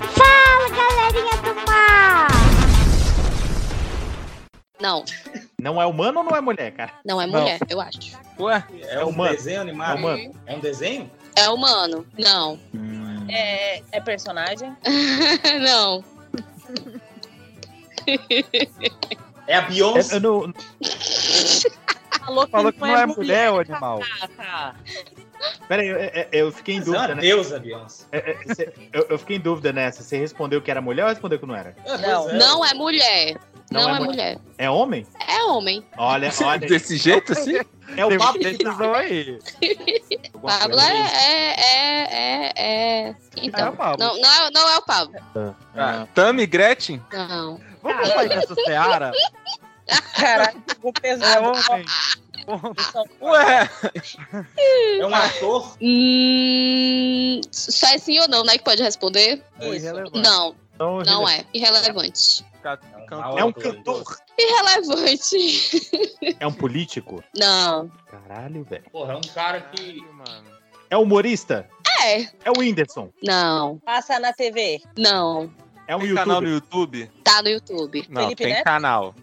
Fala, 0.00 0.68
galerinha 0.70 1.36
do 1.42 1.54
mar! 1.70 2.49
Não, 4.80 5.04
Não 5.58 5.80
é 5.82 5.86
humano 5.86 6.20
ou 6.20 6.24
não 6.24 6.36
é 6.36 6.40
mulher, 6.40 6.72
cara? 6.72 6.92
não 7.04 7.20
é 7.20 7.26
mulher, 7.26 7.58
eu 7.68 7.80
acho. 7.80 8.18
Ué, 8.38 8.64
É, 8.88 9.04
um 9.04 9.08
humano. 9.10 9.36
desenho 9.36 9.60
animado? 9.60 9.96
É 9.96 9.98
humano. 10.00 10.34
É 10.46 10.54
um 10.54 10.60
desenho? 10.60 11.10
É 11.36 11.48
humano. 11.50 12.06
Não. 12.18 12.58
É, 13.28 13.82
é 13.92 14.00
personagem? 14.00 14.74
não. 15.62 16.02
É 19.46 19.56
a 19.56 19.60
Beyoncé? 19.62 20.16
Eu 20.16 20.20
não... 20.20 20.54
Falou 22.24 22.44
que, 22.46 22.50
Falou 22.52 22.72
que 22.72 22.80
não 22.80 22.96
é 22.96 23.06
mulher, 23.06 23.50
ô 23.50 23.58
animal. 23.60 24.00
Ah, 24.22 24.28
tá. 24.36 24.74
Pera 25.66 25.82
aí, 25.82 25.88
eu, 25.88 25.96
eu- 25.98 26.26
eu 26.32 26.52
fiquei 26.52 26.74
em 26.74 26.78
é 26.78 26.82
dúvida, 26.82 27.14
né? 27.14 27.20
deusa, 27.22 27.58
Beyoncé. 27.58 28.04
É, 28.12 28.18
é, 28.18 28.36
eu, 28.92 29.06
eu 29.10 29.18
fiquei 29.18 29.36
em 29.36 29.40
dúvida 29.40 29.72
nessa. 29.72 30.02
Você 30.02 30.18
respondeu 30.18 30.60
que 30.60 30.70
era 30.70 30.80
mulher 30.82 31.04
ou 31.04 31.08
respondeu 31.08 31.38
que 31.38 31.46
não 31.46 31.54
era? 31.56 31.74
Não. 32.00 32.32
Não 32.34 32.64
é 32.64 32.74
mulher. 32.74 33.36
Não 33.70 33.82
Não, 33.82 33.88
é 33.88 33.96
é, 33.96 34.00
mulher. 34.00 34.06
mulher. 34.36 34.38
É 34.58 34.70
homem? 34.70 35.06
É 35.28 35.42
homem. 35.44 35.84
Olha, 35.96 36.30
olha. 36.44 36.66
Desse 36.68 36.96
jeito 36.96 37.32
assim? 37.32 37.54
É 37.96 38.04
o 38.04 38.18
Pablo 38.18 38.42
decisão 38.42 38.94
aí. 38.94 39.38
Pablo 40.42 40.80
é, 40.80 41.12
é, 41.12 41.60
é, 41.60 42.10
é, 42.12 42.52
é- 43.08 43.14
Então, 43.36 43.66
É 43.66 43.70
o 43.70 43.76
Pablo. 43.76 44.04
Não, 44.06 44.20
não, 44.20 44.30
é, 44.46 44.50
não 44.50 44.68
é 44.68 44.76
o 44.78 44.82
Pablo. 44.82 45.14
Ah, 45.76 46.06
Tami 46.14 46.46
Gretchen? 46.46 47.00
Não. 47.12 47.60
Vamos 47.82 48.08
sair 48.08 48.28
dessa 48.28 48.54
seara? 48.54 49.12
Caralho, 50.16 50.62
ficou 50.68 50.92
É 50.96 51.00
pesado. 51.00 51.46
homem. 51.46 51.84
Ué! 53.20 53.70
É 54.98 55.06
um 55.06 55.14
ator? 55.14 55.76
Hum, 55.80 57.40
só 57.52 57.86
é 57.88 57.98
sim 57.98 58.18
ou 58.18 58.28
não, 58.28 58.42
né? 58.44 58.56
Que 58.58 58.64
pode 58.64 58.82
responder? 58.82 59.42
É 59.60 59.68
irrelevante. 59.68 60.20
Não, 60.80 61.02
Então, 61.02 61.14
não 61.20 61.28
é. 61.28 61.44
Irrelevante. 61.52 62.42
É 63.36 63.44
um 63.44 63.52
cantor? 63.52 64.16
Irrelevante. 64.38 66.36
É 66.40 66.46
um 66.46 66.52
político? 66.52 67.22
Não. 67.36 67.90
Caralho, 68.10 68.64
velho. 68.64 68.84
Porra, 68.90 69.12
é 69.12 69.16
um 69.16 69.34
cara 69.34 69.60
que. 69.60 70.02
É 70.88 70.96
humorista? 70.96 71.68
É. 72.02 72.22
É 72.22 72.50
o 72.50 72.58
Whindersson? 72.58 73.10
Não. 73.22 73.78
Passa 73.78 74.18
na 74.18 74.32
TV. 74.32 74.80
Não. 74.96 75.52
É 75.86 75.94
um 75.94 76.14
canal 76.14 76.40
no 76.40 76.48
YouTube? 76.48 77.10
Tá 77.22 77.42
no 77.42 77.48
YouTube. 77.50 78.06
Não, 78.08 78.22
Felipe 78.22 78.42
tem 78.44 78.52
Neto? 78.54 78.64
canal. 78.64 79.14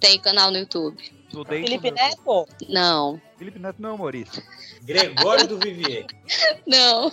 Tem 0.00 0.18
canal 0.20 0.50
no 0.50 0.58
YouTube. 0.58 1.15
Estudei 1.42 1.62
Felipe 1.64 1.90
com 1.90 1.94
meu- 1.96 2.04
Neto? 2.08 2.48
Não. 2.68 3.20
Felipe 3.38 3.58
Neto 3.58 3.76
não 3.82 3.90
é 3.90 3.92
humorista. 3.92 4.42
Gregório 4.82 5.46
do 5.46 5.58
Vivier. 5.58 6.06
Não. 6.66 7.12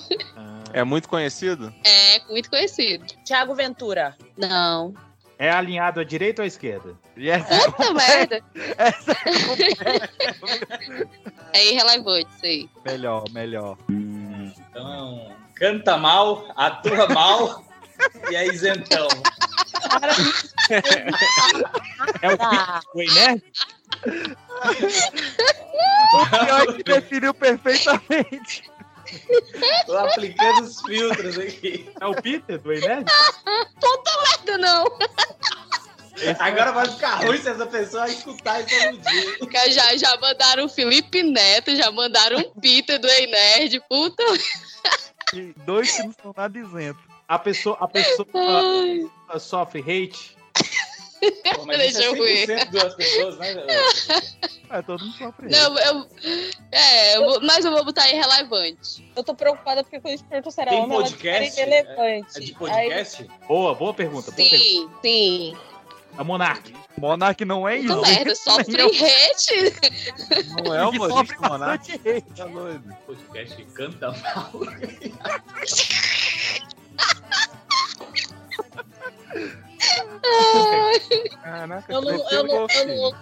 É 0.71 0.83
muito 0.83 1.09
conhecido? 1.09 1.73
É 1.83 2.19
muito 2.29 2.49
conhecido. 2.49 3.05
Thiago 3.25 3.53
Ventura. 3.53 4.15
Não. 4.37 4.93
É 5.37 5.49
alinhado 5.51 5.99
à 5.99 6.03
direita 6.03 6.41
ou 6.41 6.43
à 6.43 6.47
esquerda? 6.47 6.95
Yes. 7.17 7.43
Puta 7.65 7.93
merda. 7.93 8.41
Essa 8.77 9.13
É 11.53 11.71
irrelevante 11.71 12.27
isso 12.35 12.45
aí. 12.45 12.69
Melhor, 12.85 13.23
melhor. 13.31 13.77
Então, 13.89 15.35
canta 15.55 15.97
mal, 15.97 16.45
atua 16.55 17.07
mal 17.09 17.63
e 18.29 18.35
é 18.35 18.47
isentão. 18.47 19.07
É 22.21 22.29
o 22.29 22.37
Pitway 22.37 23.07
Nerd? 23.13 23.43
O 26.13 26.25
pior 26.29 26.75
que 26.75 26.83
definiu 26.83 27.33
perfeitamente. 27.33 28.63
Tô 29.85 29.97
aplicando 29.97 30.63
os 30.63 30.81
filtros 30.81 31.37
aqui. 31.37 31.89
É 31.99 32.05
o 32.05 32.15
Peter 32.15 32.59
do 32.59 32.69
Nerd? 32.69 33.05
Puta 33.79 34.11
merda, 34.23 34.57
não. 34.57 34.85
Agora 36.39 36.71
vai 36.71 36.87
ficar 36.87 37.15
ruim 37.25 37.37
se 37.41 37.49
essa 37.49 37.65
pessoa 37.65 38.07
escutar 38.07 38.61
isso 38.61 38.69
todo 38.79 38.97
dia. 39.01 39.71
Já, 39.71 39.97
já 39.97 40.17
mandaram 40.17 40.65
o 40.65 40.69
Felipe 40.69 41.21
Neto, 41.21 41.75
já 41.75 41.91
mandaram 41.91 42.39
o 42.39 42.61
Peter 42.61 42.99
do 42.99 43.07
Ei 43.07 43.27
Nerd. 43.27 43.81
Puta. 43.89 44.23
E 45.33 45.53
dois 45.65 45.91
que 45.91 46.03
não 46.03 46.13
são 46.21 46.33
nada 46.35 46.57
isentos. 46.57 47.12
A 47.27 47.39
pessoa, 47.39 47.77
a 47.79 47.87
pessoa 47.87 48.27
Ai. 48.33 48.99
uh, 49.33 49.39
sofre 49.39 49.79
hate? 49.81 50.35
Pô, 51.55 51.65
mas 51.65 51.77
Deixa 51.77 52.01
isso 52.01 52.01
é 52.01 52.15
ver. 52.45 52.67
100% 52.67 52.71
das 52.71 52.95
pessoas, 52.95 53.37
né? 53.37 53.55
É, 54.69 54.81
todo 54.81 55.05
mundo 55.05 55.17
sofre. 55.17 55.47
Não, 55.49 55.79
eu. 55.79 56.05
É, 56.69 57.15
eu 57.17 57.23
vou- 57.25 57.41
mas 57.41 57.63
eu 57.63 57.71
vou 57.71 57.85
botar 57.85 58.09
irrelevante. 58.09 59.09
Eu 59.15 59.23
tô 59.23 59.33
preocupada 59.33 59.83
porque 59.83 59.99
quando 60.01 60.13
a 60.13 60.17
gente 60.17 60.25
perguntou 60.27 60.51
se 60.51 60.61
era 60.61 60.71
Tem 60.71 60.81
homem, 60.81 60.99
podcast? 61.01 61.59
irrelevante. 61.61 62.27
É 62.35 62.39
de 62.41 62.45
Aí- 62.51 62.55
podcast? 62.55 63.27
Boa, 63.47 63.73
boa 63.73 63.93
pergunta. 63.93 64.31
Boa 64.31 64.35
pergunta. 64.35 64.63
Sim, 64.63 64.89
sim. 65.01 65.57
A 66.17 66.23
Monark. 66.23 66.73
Monark 66.97 67.43
não 67.45 67.67
é 67.67 67.77
isso. 67.77 68.01
merda, 68.01 68.35
sofre 68.35 68.81
hate. 68.83 69.73
Não 70.63 70.75
é 70.75 70.85
humorista, 70.85 71.33
sofre 71.33 71.49
Monark? 71.49 71.97
Tá 72.35 72.45
doido. 72.45 72.95
Podcast 73.07 73.63
canta 73.73 74.11
mal. 74.11 74.51
Caraca, 81.43 81.91
Eu 81.93 82.01
não, 82.01 82.11
eu, 82.11 82.43
não, 82.43 82.67
eu, 82.69 82.87
não, 82.87 82.95
ouço- 82.97 83.17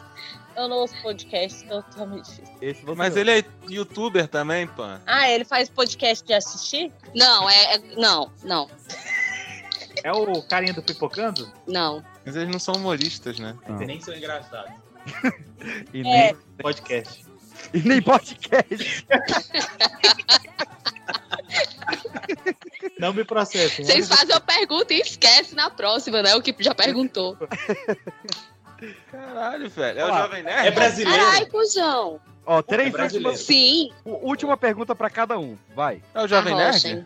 eu 0.56 0.67
não 0.67 0.77
ouço 0.77 1.01
podcast, 1.01 1.64
então 1.66 1.82
tá 1.82 2.06
muito 2.06 2.30
difícil. 2.30 2.56
Esse 2.61 2.82
você 2.85 2.95
Mas 2.98 3.16
ele 3.17 3.40
é 3.40 3.45
youtuber 3.69 4.27
também, 4.27 4.67
pô. 4.67 4.83
Ah, 5.06 5.30
ele 5.30 5.45
faz 5.45 5.69
podcast 5.69 6.25
de 6.25 6.33
assistir? 6.33 6.91
Não, 7.16 7.50
é. 7.50 7.75
é- 7.75 7.80
não, 7.98 8.32
não, 8.43 8.69
É 10.03 10.11
o 10.11 10.41
carinha 10.43 10.74
do 10.74 10.83
Pipocando? 10.83 11.51
não. 11.67 12.03
Mas 12.24 12.35
eles 12.35 12.50
não 12.50 12.59
são 12.59 12.75
humoristas, 12.75 13.40
né? 13.40 13.58
Nem 13.80 14.00
são 14.00 14.14
engraçados. 14.16 14.72
E 15.93 16.00
É. 16.01 16.03
nem, 16.03 16.35
Podcast. 16.59 17.24
E 17.74 17.80
nem 17.80 18.02
podcast. 18.02 19.06
Não 23.00 23.14
me 23.14 23.24
processem. 23.24 23.86
Vocês 23.86 24.08
fazem 24.08 24.34
uma 24.34 24.42
pergunta 24.42 24.94
e 24.94 25.00
esquece 25.02 25.56
na 25.56 25.70
próxima, 25.70 26.22
né? 26.22 26.36
O 26.36 26.42
que 26.42 26.56
já 26.60 26.74
perguntou. 26.74 27.38
Caralho, 29.12 29.70
velho. 29.70 30.00
É 30.00 30.04
o 30.04 30.08
Olá. 30.08 30.22
Jovem 30.24 30.44
Nerd? 30.44 30.68
É 30.68 30.72
brasileiro. 30.72 31.24
Ai, 31.24 31.46
cuzão. 31.46 32.20
Ó, 32.46 32.62
três 32.62 32.94
É 32.94 33.04
últimas, 33.04 33.40
Sim. 33.42 33.92
u- 34.04 34.28
última 34.30 34.58
pergunta 34.58 34.96
pra 34.96 35.10
cada 35.10 35.38
um. 35.38 35.56
Vai. 35.76 36.02
É 36.14 36.22
o 36.24 36.28
Jovem. 36.28 36.56
Nerd? 36.56 37.06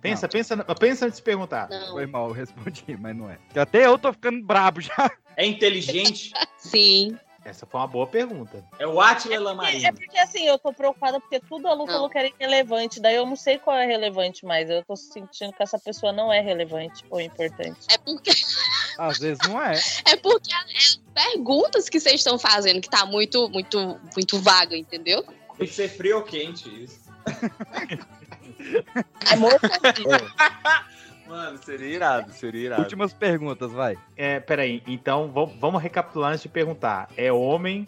Pensa, 0.00 0.26
pensa, 0.26 0.56
pensa 0.78 1.04
antes 1.06 1.18
de 1.18 1.22
perguntar. 1.22 1.68
Não. 1.68 1.92
Foi 1.92 2.06
mal, 2.06 2.28
eu 2.28 2.32
respondi, 2.32 2.96
mas 2.98 3.14
não 3.14 3.28
é. 3.30 3.36
Até 3.54 3.84
eu 3.86 3.98
tô 3.98 4.10
ficando 4.12 4.42
brabo 4.42 4.80
já. 4.80 5.10
É 5.36 5.44
inteligente? 5.46 6.32
Sim. 6.56 7.18
Essa 7.44 7.66
foi 7.66 7.80
uma 7.80 7.86
boa 7.86 8.06
pergunta. 8.06 8.62
É 8.78 8.86
o 8.86 9.00
Atila 9.00 9.34
É 9.34 9.38
Lamarino. 9.38 9.94
porque 9.94 10.18
assim, 10.18 10.46
eu 10.46 10.58
tô 10.58 10.72
preocupada 10.72 11.18
porque 11.18 11.40
tudo 11.40 11.66
a 11.68 11.72
Lu 11.72 11.86
Não. 11.86 11.94
falou 11.94 12.10
que 12.10 12.18
era 12.18 12.28
irrelevante. 12.28 13.00
Daí 13.00 13.16
eu 13.16 13.24
não 13.24 13.36
sei 13.36 13.58
qual 13.58 13.76
é 13.76 13.86
relevante 13.86 14.44
mais. 14.44 14.68
Eu 14.68 14.84
tô 14.84 14.94
sentindo 14.94 15.52
que 15.52 15.62
essa 15.62 15.78
pessoa 15.78 16.12
não 16.12 16.32
é 16.32 16.40
relevante 16.40 17.04
ou 17.08 17.20
importante. 17.20 17.78
É 17.90 17.96
porque, 17.96 18.30
Às 18.98 19.18
vezes 19.18 19.38
não 19.48 19.60
é. 19.62 19.74
é 20.06 20.16
porque 20.16 20.52
as 20.52 21.00
perguntas 21.14 21.88
que 21.88 21.98
vocês 21.98 22.16
estão 22.16 22.38
fazendo 22.38 22.80
que 22.80 22.90
tá 22.90 23.06
muito, 23.06 23.48
muito, 23.48 23.98
muito 24.14 24.38
vaga, 24.38 24.76
entendeu? 24.76 25.22
Tem 25.56 25.66
que 25.66 25.72
ser 25.74 25.88
frio 25.88 26.18
ou 26.18 26.22
quente 26.22 26.68
isso. 26.84 27.00
Amor, 29.32 29.58
Mano, 31.30 31.58
seria 31.62 31.94
irado, 31.94 32.32
seria 32.32 32.66
irado. 32.66 32.82
Últimas 32.82 33.12
perguntas, 33.14 33.70
vai. 33.70 33.96
É, 34.16 34.40
peraí, 34.40 34.82
então 34.84 35.30
vamos, 35.30 35.80
recapitular 35.80 36.32
antes 36.32 36.42
de 36.42 36.48
perguntar. 36.48 37.08
É 37.16 37.32
homem, 37.32 37.86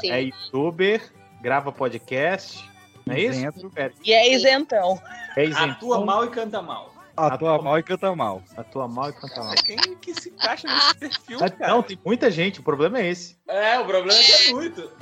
Sim. 0.00 0.10
é 0.10 0.20
youtuber, 0.20 1.02
grava 1.40 1.72
podcast, 1.72 2.62
não 3.06 3.14
é 3.14 3.20
isso? 3.20 3.38
Isento. 3.38 3.72
E 4.04 4.12
é 4.12 4.34
isentão. 4.34 5.00
é 5.34 5.44
isentão, 5.44 5.70
Atua 5.70 6.04
mal 6.04 6.26
e 6.26 6.28
canta 6.28 6.60
mal. 6.60 6.95
Atua 7.16 7.60
mal 7.62 7.78
e 7.78 7.82
canta 7.82 8.14
mal. 8.14 8.42
Atua 8.56 8.86
mal 8.86 9.08
e 9.10 9.12
canta 9.14 9.42
mal. 9.42 9.54
Quem 9.64 9.76
que 9.96 10.14
se 10.20 10.28
encaixa 10.28 10.68
nesse 10.68 10.94
perfil, 10.96 11.38
Ah, 11.42 11.50
cara? 11.50 11.72
Não, 11.72 11.82
tem 11.82 11.98
muita 12.04 12.30
gente, 12.30 12.60
o 12.60 12.62
problema 12.62 12.98
é 12.98 13.08
esse. 13.08 13.36
É, 13.48 13.78
o 13.78 13.86
problema 13.86 14.18
é 14.18 14.22
que 14.22 14.32
é 14.32 14.52
muito. 14.52 14.90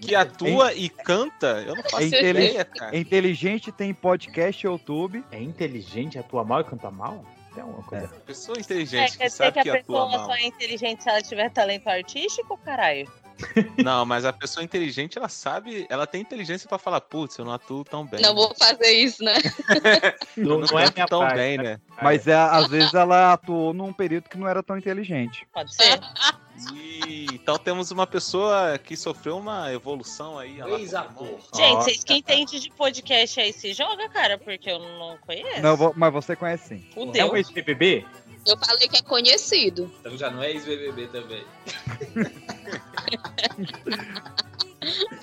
Que 0.00 0.14
atua 0.14 0.72
e 0.72 0.88
canta? 0.88 1.62
Eu 1.66 1.74
não 1.76 1.82
faço 1.82 2.02
É 2.02 2.06
intelig- 2.06 2.50
ideia, 2.50 2.64
cara. 2.64 2.96
É 2.96 2.98
inteligente, 2.98 3.72
tem 3.72 3.92
podcast, 3.94 4.66
YouTube. 4.66 5.24
É 5.30 5.40
inteligente, 5.40 6.18
atua 6.18 6.44
mal 6.44 6.60
e 6.60 6.64
canta 6.64 6.90
mal? 6.90 7.24
É 7.56 7.62
uma 7.62 7.82
coisa. 7.82 8.08
Pessoa 8.26 8.56
É, 8.56 8.60
inteligente 8.60 9.12
quer 9.12 9.18
que 9.18 9.24
dizer 9.24 9.36
sabe 9.36 9.52
que 9.52 9.58
a 9.58 9.62
que 9.64 9.70
atua 9.70 9.80
pessoa 10.06 10.18
mal. 10.18 10.26
só 10.26 10.34
é 10.34 10.46
inteligente 10.46 11.02
se 11.02 11.08
ela 11.10 11.22
tiver 11.22 11.50
talento 11.50 11.88
artístico, 11.88 12.56
caralho? 12.58 13.10
Não, 13.82 14.04
mas 14.04 14.24
a 14.24 14.32
pessoa 14.32 14.64
inteligente, 14.64 15.18
ela 15.18 15.28
sabe, 15.28 15.86
ela 15.88 16.06
tem 16.06 16.20
inteligência 16.20 16.68
pra 16.68 16.78
falar, 16.78 17.00
putz, 17.00 17.38
eu 17.38 17.44
não 17.44 17.52
atuo 17.52 17.84
tão 17.84 18.04
bem. 18.04 18.20
Não 18.20 18.34
vou 18.34 18.54
fazer 18.58 18.90
isso, 18.90 19.22
né? 19.22 19.34
Não, 20.36 20.58
não, 20.60 20.66
não 20.68 20.78
é 20.78 20.90
tão 20.90 21.20
praia, 21.20 21.34
bem, 21.34 21.58
né? 21.58 21.64
né? 21.64 21.80
Mas 22.00 22.26
é, 22.26 22.34
às 22.34 22.68
vezes 22.68 22.94
ela 22.94 23.32
atuou 23.32 23.74
num 23.74 23.92
período 23.92 24.28
que 24.28 24.38
não 24.38 24.46
era 24.46 24.62
tão 24.62 24.78
inteligente. 24.78 25.46
Pode 25.52 25.74
ser. 25.74 26.00
E, 26.74 27.26
então 27.32 27.58
temos 27.58 27.90
uma 27.90 28.06
pessoa 28.06 28.78
que 28.78 28.96
sofreu 28.96 29.38
uma 29.38 29.72
evolução 29.72 30.38
aí. 30.38 30.60
Ex-ator. 30.60 31.38
Gente, 31.54 31.84
vocês 31.84 32.04
que 32.04 32.14
entendem 32.14 32.46
de 32.46 32.70
podcast 32.70 33.40
aí 33.40 33.52
se 33.52 33.72
joga, 33.72 34.08
cara, 34.08 34.38
porque 34.38 34.70
eu 34.70 34.78
não 34.78 35.18
conheço. 35.18 35.60
Não, 35.60 35.92
mas 35.96 36.12
você 36.12 36.36
conhece 36.36 36.68
sim. 36.68 36.86
É 36.90 36.94
Fudeu. 36.94 37.32
um 37.32 37.36
ex-BBB? 37.36 38.06
Eu 38.48 38.56
falei 38.56 38.88
que 38.88 38.96
é 38.96 39.02
conhecido. 39.02 39.92
Então 40.00 40.16
já 40.16 40.30
não 40.30 40.42
é 40.42 40.50
ex-BBB 40.50 41.08
também. 41.08 41.44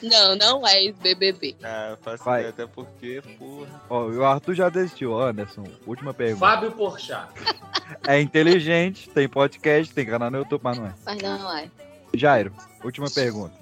Não, 0.04 0.36
não 0.36 0.68
é 0.68 0.84
ex-BBB. 0.84 1.56
Ah, 1.64 1.98
faço 2.02 2.24
Vai. 2.24 2.42
ideia, 2.42 2.50
até 2.52 2.68
porque, 2.68 3.22
porra. 3.38 3.82
Ó, 3.90 4.06
o 4.06 4.24
Arthur 4.24 4.54
já 4.54 4.70
desistiu. 4.70 5.20
Anderson, 5.20 5.64
última 5.88 6.14
pergunta. 6.14 6.46
Fábio 6.46 6.72
Porchat. 6.72 7.28
É 8.08 8.20
inteligente, 8.20 9.08
tem 9.10 9.30
podcast, 9.30 9.94
tem 9.94 10.08
canal 10.08 10.32
no 10.32 10.40
YouTube, 10.40 10.62
mas 10.64 10.76
não 10.78 10.88
é. 10.88 10.94
Mas 11.06 11.18
não 11.22 11.56
é. 11.56 11.70
Jairo, 12.16 12.52
última 12.84 13.08
pergunta. 13.12 13.54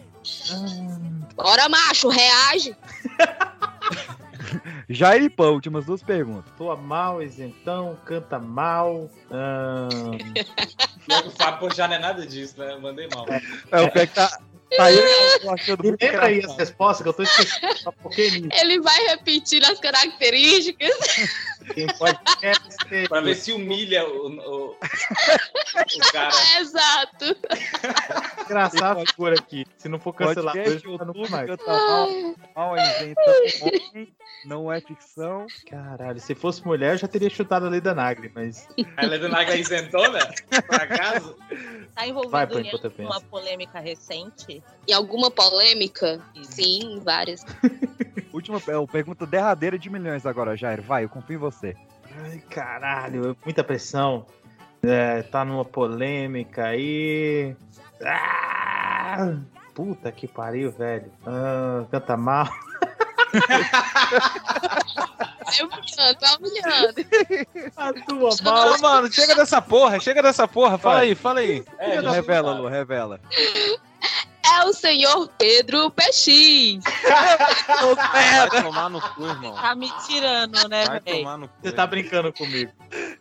Bora, 1.35 1.67
macho, 1.67 2.07
reage. 2.07 2.73
Jair 4.89 5.29
Pão, 5.31 5.53
últimas 5.53 5.85
duas 5.85 6.01
perguntas. 6.03 6.51
Soa 6.57 6.75
mal, 6.75 7.21
isentão, 7.21 7.97
canta 8.05 8.39
mal. 8.39 9.09
que 11.07 11.13
o 11.27 11.31
Fábio 11.31 11.59
Porchat 11.59 11.87
não 11.89 11.95
é 11.95 11.99
nada 11.99 12.25
disso, 12.25 12.59
né? 12.59 12.73
Eu 12.73 12.81
mandei 12.81 13.07
mal. 13.13 13.25
É 13.71 13.81
o 13.81 13.91
que 13.91 13.99
é 13.99 14.07
que 14.07 14.13
tá. 14.13 14.39
Tá 14.75 14.85
aí 14.85 14.97
achando 15.49 15.83
Me 15.83 15.91
lembra 15.91 16.25
aí 16.25 16.43
as 16.43 16.57
respostas 16.57 17.03
que 17.03 17.09
eu 17.09 17.13
tô 17.13 17.23
esquecendo. 17.23 17.67
Nisso. 18.17 18.61
Ele 18.61 18.81
vai 18.81 19.07
repetir 19.07 19.63
as 19.63 19.79
características. 19.79 20.89
Pode 21.97 22.19
ser. 22.39 23.07
Pra 23.09 23.21
ver 23.21 23.35
se 23.35 23.51
humilha 23.51 24.07
o, 24.07 24.27
o, 24.27 24.71
o 24.71 24.77
cara. 26.11 26.31
Exato. 26.59 27.35
Engraçado 28.45 29.01
a 29.01 29.05
figura 29.05 29.35
aqui. 29.35 29.65
Se 29.77 29.87
não 29.89 29.99
for 29.99 30.13
cancelado, 30.13 30.57
Podcast, 30.57 30.85
eu 30.85 30.97
não 30.97 31.07
YouTube, 31.07 31.29
mais. 31.29 31.47
canta 31.49 31.65
mal, 31.65 32.09
mal 32.55 32.77
é 32.77 32.83
homem, 32.99 33.15
não 34.45 34.71
é 34.71 34.81
ficção. 34.81 35.47
Caralho, 35.69 36.19
se 36.19 36.35
fosse 36.35 36.65
mulher, 36.65 36.93
eu 36.93 36.97
já 36.97 37.07
teria 37.07 37.29
chutado 37.29 37.65
a 37.65 37.69
lei 37.69 37.81
da 37.81 37.93
Nagli, 37.93 38.31
mas. 38.33 38.67
A 38.97 39.05
Leda 39.05 39.29
Naga 39.29 39.53
é 39.53 39.59
isentona? 39.59 40.19
Por 40.67 40.81
acaso? 40.81 41.35
Tá 41.95 42.07
envolvido 42.07 42.31
Vai, 42.31 42.45
em 42.45 42.67
enquanto 42.67 42.85
eu 42.85 42.91
penso. 42.91 43.09
uma 43.09 43.21
polêmica 43.21 43.79
recente? 43.79 44.63
E 44.87 44.93
alguma 44.93 45.29
polêmica? 45.31 46.21
Sim, 46.43 46.99
várias. 47.03 47.45
Última 48.33 48.57
é, 48.57 48.87
pergunta 48.91 49.27
derradeira 49.27 49.77
de 49.77 49.89
milhões 49.91 50.25
agora, 50.25 50.57
Jair. 50.57 50.81
Vai, 50.81 51.03
eu 51.03 51.09
confio 51.09 51.35
em 51.35 51.39
você. 51.39 51.75
Ai, 52.23 52.39
caralho, 52.49 53.37
muita 53.45 53.63
pressão. 53.63 54.25
É, 54.81 55.21
tá 55.21 55.45
numa 55.45 55.63
polêmica 55.63 56.65
aí. 56.65 57.55
Ah, 58.03 59.37
puta 59.75 60.11
que 60.11 60.27
pariu, 60.27 60.71
velho. 60.71 61.11
Ah, 61.25 61.85
canta 61.91 62.17
mal. 62.17 62.49
Vai 65.45 65.61
humilhando, 65.61 66.19
vai 66.19 66.35
humilhando. 66.37 66.93
Atua 67.75 68.35
Não, 68.43 68.79
mano, 68.79 69.11
chega 69.11 69.35
dessa 69.35 69.61
porra, 69.61 69.99
chega 69.99 70.21
dessa 70.23 70.47
porra. 70.47 70.77
Fala 70.77 70.99
aí, 70.99 71.13
fala 71.15 71.41
aí. 71.41 71.63
É, 71.77 71.99
revela, 71.99 72.53
Lu, 72.53 72.67
revela. 72.67 73.19
É 74.55 74.65
o 74.65 74.73
senhor 74.73 75.27
Pedro 75.37 75.89
PX. 75.91 76.83
Vai 78.49 78.61
tomar 78.61 78.89
no 78.89 79.01
cu, 79.01 79.25
irmão. 79.25 79.55
Tá 79.55 79.75
me 79.75 79.91
tirando, 80.05 80.67
né, 80.69 80.85
Vai 80.85 80.99
velho? 80.99 81.17
tomar 81.19 81.37
no 81.37 81.47
cu. 81.47 81.53
Você 81.61 81.71
tá 81.71 81.87
brincando 81.87 82.31
comigo. 82.33 82.71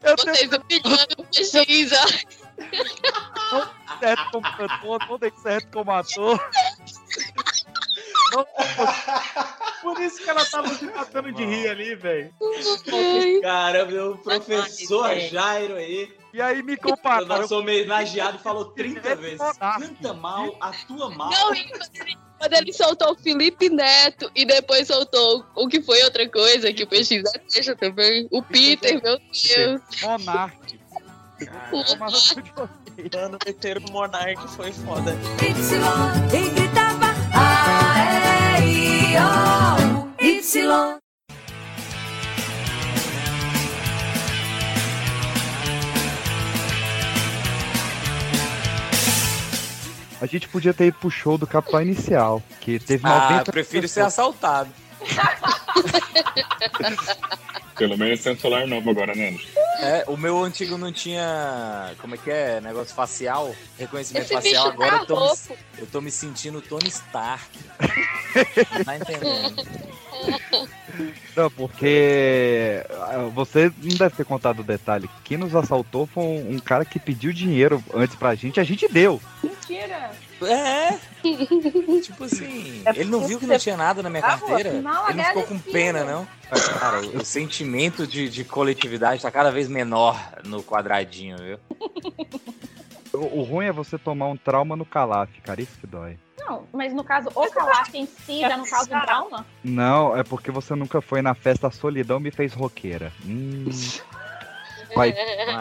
Vocês 0.02 0.50
humilhando 0.52 1.14
o 1.18 1.24
PX, 1.24 1.92
ó. 1.92 3.66
Certo 3.98 4.30
como 4.30 4.56
cantor, 4.56 4.98
não 5.08 5.18
dei 5.18 5.32
certo 5.42 5.68
como 5.72 5.90
ator. 5.90 6.38
Por 9.82 10.00
isso 10.00 10.22
que 10.22 10.30
ela 10.30 10.44
tava 10.44 10.68
se 10.74 10.84
matando 10.86 11.32
de 11.32 11.44
rir 11.44 11.68
ali, 11.68 11.94
velho. 11.94 12.32
Cara, 13.42 13.84
meu 13.84 14.16
professor 14.18 15.06
Ai, 15.06 15.28
Jairo 15.28 15.74
aí, 15.76 16.12
E 16.32 16.40
aí 16.40 16.62
me 16.62 16.74
o 16.74 16.78
compararam. 16.78 17.26
nosso 17.42 17.58
homenageado, 17.58 18.38
falou 18.38 18.66
30 18.74 19.08
É 19.08 19.14
vezes. 19.16 19.38
Canta 19.58 20.14
mal, 20.14 20.56
atua 20.60 21.10
mal. 21.10 21.30
Não, 21.30 21.52
quando 22.38 22.54
ele- 22.54 22.72
soltou 22.72 23.12
o 23.12 23.14
Felipe 23.16 23.68
Neto 23.68 24.30
e 24.34 24.44
depois 24.44 24.86
soltou 24.88 25.44
o 25.54 25.68
que 25.68 25.80
foi 25.82 26.02
outra 26.02 26.28
coisa 26.28 26.72
que 26.72 26.82
o 26.84 26.86
PX 26.86 27.22
deixa 27.52 27.76
também. 27.76 28.26
O 28.30 28.42
Peter, 28.42 29.00
meu 29.02 29.18
Deus. 29.18 29.80
Monark. 30.02 30.80
Mano, 33.12 33.38
meter 33.44 33.78
o 33.78 33.92
Monark 33.92 34.48
foi 34.50 34.72
foda. 34.72 35.12
Y 35.40 36.38
e 36.38 36.48
gritava 36.50 37.01
I, 39.12 39.16
O, 39.18 40.08
Y. 40.20 40.98
A 50.20 50.26
gente 50.26 50.48
podia 50.48 50.72
ter 50.72 50.86
ido 50.86 50.98
pro 50.98 51.10
show 51.10 51.36
do 51.36 51.46
Capitão 51.46 51.82
Inicial, 51.82 52.40
que 52.60 52.78
teve 52.78 53.02
90 53.02 53.26
Ah, 53.26 53.38
eu 53.40 53.44
prefiro 53.52 53.88
ser 53.88 54.02
assaltado. 54.02 54.70
Pelo 57.76 57.98
menos 57.98 58.20
tem 58.22 58.32
um 58.34 58.38
celular 58.38 58.64
novo 58.68 58.88
agora, 58.90 59.12
né? 59.16 59.36
É, 59.80 60.04
o 60.06 60.16
meu 60.16 60.40
antigo 60.44 60.78
não 60.78 60.92
tinha. 60.92 61.92
Como 61.98 62.14
é 62.14 62.18
que 62.18 62.30
é? 62.30 62.60
Negócio 62.60 62.94
facial? 62.94 63.52
Reconhecimento 63.76 64.26
Esse 64.26 64.34
facial. 64.34 64.70
bicho 64.70 64.74
Agora 64.74 64.90
tá 64.98 65.02
eu 65.02 65.06
tô, 65.06 65.14
louco. 65.16 65.36
me, 65.48 65.56
eu 65.78 65.86
tô 65.86 66.00
me 66.00 66.10
sentindo 66.12 66.60
Tony 66.60 66.86
Stark. 66.88 67.44
tá 68.84 68.96
entendendo? 68.96 69.92
Não, 71.36 71.50
porque 71.50 72.84
ah, 72.90 73.30
você 73.34 73.72
não 73.82 73.96
deve 73.96 74.14
ter 74.14 74.24
contado 74.24 74.60
o 74.60 74.64
detalhe. 74.64 75.08
Quem 75.24 75.38
nos 75.38 75.54
assaltou 75.56 76.06
foi 76.06 76.22
um, 76.22 76.52
um 76.52 76.58
cara 76.58 76.84
que 76.84 76.98
pediu 76.98 77.32
dinheiro 77.32 77.82
antes 77.94 78.14
pra 78.14 78.34
gente, 78.34 78.60
a 78.60 78.64
gente 78.64 78.86
deu. 78.88 79.20
Mentira. 79.42 80.10
É. 80.42 80.98
Tipo 82.02 82.24
assim, 82.24 82.82
É 82.84 82.90
ele 82.90 83.10
não 83.10 83.26
viu 83.26 83.38
que 83.38 83.46
não 83.46 83.58
tinha 83.58 83.76
nada 83.76 84.02
na 84.02 84.10
minha 84.10 84.22
carteira. 84.22 84.72
não, 84.80 85.08
ele 85.08 85.18
não 85.18 85.24
ficou 85.24 85.42
com 85.44 85.58
pena, 85.58 86.04
não. 86.04 86.26
Mas, 86.50 86.68
cara, 86.68 87.00
o, 87.00 87.16
o 87.22 87.24
sentimento 87.24 88.06
de, 88.06 88.28
de 88.28 88.44
coletividade 88.44 89.22
tá 89.22 89.30
cada 89.30 89.50
vez 89.50 89.68
menor 89.68 90.20
no 90.44 90.62
quadradinho, 90.62 91.36
viu? 91.38 91.58
O, 93.12 93.40
o 93.40 93.42
ruim 93.42 93.66
é 93.66 93.72
você 93.72 93.96
tomar 93.96 94.28
um 94.28 94.36
trauma 94.36 94.76
no 94.76 94.84
calaf, 94.84 95.30
cara, 95.42 95.62
isso 95.62 95.78
que 95.80 95.86
dói. 95.86 96.18
Não, 96.46 96.66
mas 96.72 96.92
no 96.92 97.04
caso, 97.04 97.28
o 97.34 97.50
calaf 97.50 97.94
em 97.94 98.06
si 98.06 98.40
já 98.40 98.56
não 98.56 98.64
causa 98.64 98.96
um 98.96 99.00
trauma? 99.00 99.46
Não, 99.62 100.16
é 100.16 100.22
porque 100.22 100.50
você 100.50 100.74
nunca 100.74 101.00
foi 101.00 101.22
na 101.22 101.34
festa 101.34 101.70
Solidão 101.70 102.18
me 102.18 102.30
fez 102.30 102.52
roqueira. 102.52 103.12
Hum. 103.24 103.66
Vai, 104.94 105.14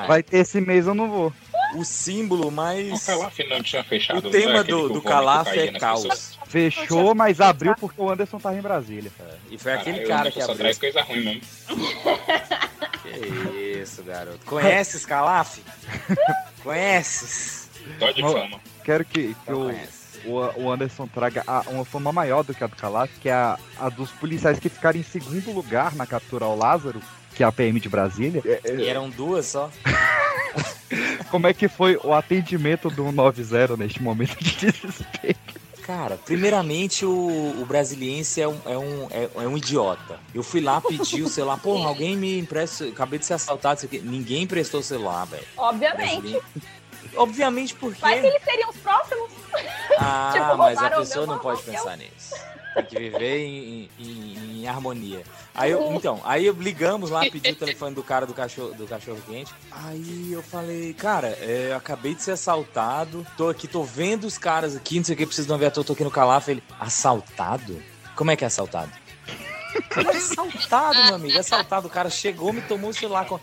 vai 0.08 0.22
ter 0.22 0.40
esse 0.40 0.60
mês 0.60 0.88
eu 0.88 0.94
não 0.94 1.10
vou. 1.10 1.34
O 1.76 1.86
símbolo 1.86 2.52
mais. 2.52 3.02
O 3.02 3.06
Calaf 3.06 3.40
não 3.50 3.64
tinha 3.64 3.82
fechado. 3.82 4.28
O 4.28 4.30
tema 4.32 4.58
é 4.58 4.60
aquele 4.60 4.78
do, 4.78 4.90
do 4.90 5.02
Calaf 5.02 5.48
é 5.58 5.72
caos. 5.80 6.02
pessoas? 6.02 6.40
Fechou, 6.48 7.16
mas 7.16 7.40
abriu 7.40 7.74
porque 7.80 8.02
o 8.02 8.10
Anderson 8.10 8.40
tava 8.40 8.58
em 8.58 8.62
Brasília. 8.62 9.10
E 9.50 9.58
foi 9.58 9.72
aquele 9.72 10.02
cara 10.02 10.28
o 10.28 10.32
que 10.34 10.42
Anderson 10.42 10.46
só 10.48 10.52
abriu. 10.52 10.58
traz 10.58 10.78
coisa 10.78 11.02
ruim 11.02 11.24
mesmo. 11.24 11.42
Que 13.02 13.80
isso, 13.82 14.04
garoto. 14.04 14.46
Conheces 14.46 15.06
Calaf? 15.06 15.60
Conheces? 16.62 17.70
Dó 18.00 18.12
de 18.12 18.22
fama. 18.22 18.60
Quero 18.84 19.06
que, 19.06 19.34
que 19.34 19.54
o, 19.54 19.74
o 20.26 20.72
Anderson 20.72 21.08
traga 21.08 21.44
a- 21.48 21.64
uma 21.68 21.86
fama 21.86 22.12
maior 22.12 22.44
do 22.44 22.54
que 22.54 22.64
a 22.64 22.68
do 22.68 22.76
Calaf, 22.76 23.12
que 23.20 23.30
é 23.30 23.34
a, 23.34 23.58
a 23.80 23.90
dos 23.90 24.12
policiais 24.12 24.60
que 24.60 24.70
ficaram 24.70 25.00
em 25.00 25.04
segundo 25.04 25.52
lugar 25.52 25.96
na 25.96 26.06
captura 26.06 26.46
ao 26.46 26.58
Lázaro, 26.58 27.02
que 27.36 27.44
é 27.44 27.46
a 27.46 27.52
PM 27.52 27.80
de 27.80 27.90
Brasília. 27.90 28.42
É, 28.46 28.62
é, 28.64 28.76
E 28.76 28.88
eram 28.88 29.10
duas 29.10 29.46
só. 29.48 29.70
Como 31.32 31.48
é 31.48 31.54
que 31.54 31.68
foi 31.70 31.98
o 32.04 32.14
atendimento 32.14 32.90
do 32.90 33.12
90 33.12 33.78
neste 33.78 34.02
momento 34.04 34.36
de 34.44 34.54
desespero? 34.72 35.36
Cara, 35.84 36.18
primeiramente 36.18 37.06
o, 37.06 37.56
o 37.60 37.66
brasiliense 37.66 38.40
é 38.42 38.48
um, 38.48 38.58
é, 38.66 38.78
um, 38.78 39.08
é, 39.10 39.30
é 39.44 39.48
um 39.48 39.58
idiota. 39.58 40.20
Eu 40.34 40.44
fui 40.44 40.62
lá 40.62 40.80
pedir 40.80 41.24
o 41.24 41.28
celular. 41.28 41.58
Porra, 41.60 41.88
alguém 41.90 42.16
me 42.16 42.38
empresta. 42.38 42.86
Acabei 42.86 43.18
de 43.20 43.26
ser 43.26 43.34
assaltado. 43.34 43.82
Ninguém 44.04 44.44
emprestou 44.44 44.80
o 44.82 44.84
celular, 44.84 45.26
velho. 45.26 45.44
Obviamente. 45.58 46.40
Obviamente 47.16 47.74
porque. 47.76 48.02
Mas 48.02 48.24
eles 48.24 48.42
seriam 48.44 48.70
os 48.70 48.78
próximos. 48.78 49.30
Ah, 50.00 50.32
Tipo, 50.36 50.58
mas 50.58 50.78
a 50.82 50.90
pessoa 50.92 51.26
não 51.26 51.40
pode 51.40 51.62
papel. 51.62 51.74
pensar 51.84 51.98
nisso. 51.98 52.36
Tem 52.74 52.86
que 52.86 53.00
viver 53.00 53.38
em, 53.40 53.90
em- 54.00 54.62
em 54.62 54.68
harmonia. 54.68 55.24
Aí 55.54 55.72
eu, 55.72 55.92
então, 55.94 56.22
aí 56.24 56.46
eu 56.46 56.54
ligamos 56.54 57.10
lá, 57.10 57.20
pedi 57.30 57.52
o 57.52 57.56
telefone 57.56 57.94
do 57.94 58.02
cara 58.02 58.26
do 58.26 58.34
cachorro, 58.34 58.74
do 58.74 58.88
cachorro 58.88 59.20
quente. 59.28 59.54
Aí 59.70 60.32
eu 60.32 60.42
falei, 60.42 60.94
cara, 60.94 61.28
é, 61.42 61.68
eu 61.72 61.76
acabei 61.76 62.16
de 62.16 62.24
ser 62.24 62.32
assaltado. 62.32 63.28
Tô 63.36 63.50
aqui, 63.50 63.68
tô 63.68 63.84
vendo 63.84 64.24
os 64.26 64.38
caras 64.38 64.74
aqui, 64.78 64.98
não 64.98 65.04
sei 65.04 65.16
o 65.16 65.18
que, 65.18 65.26
preciso 65.26 65.48
de 65.48 65.52
uma 65.52 65.60
viatura, 65.60 65.86
tô 65.86 65.92
aqui 65.92 66.04
no 66.06 66.12
Calaf. 66.12 66.48
Ele, 66.48 66.64
assaltado? 66.80 67.84
Como 68.16 68.32
é 68.32 68.38
que 68.38 68.44
é 68.46 68.48
assaltado? 68.48 68.90
Falei, 69.90 70.16
assaltado, 70.18 71.04
meu 71.06 71.16
amigo, 71.16 71.38
assaltado. 71.40 71.88
O 71.88 71.90
cara 71.90 72.10
chegou, 72.10 72.52
me 72.54 72.62
tomou 72.62 72.90
o 72.90 72.94
celular. 72.94 73.26
Com... 73.26 73.40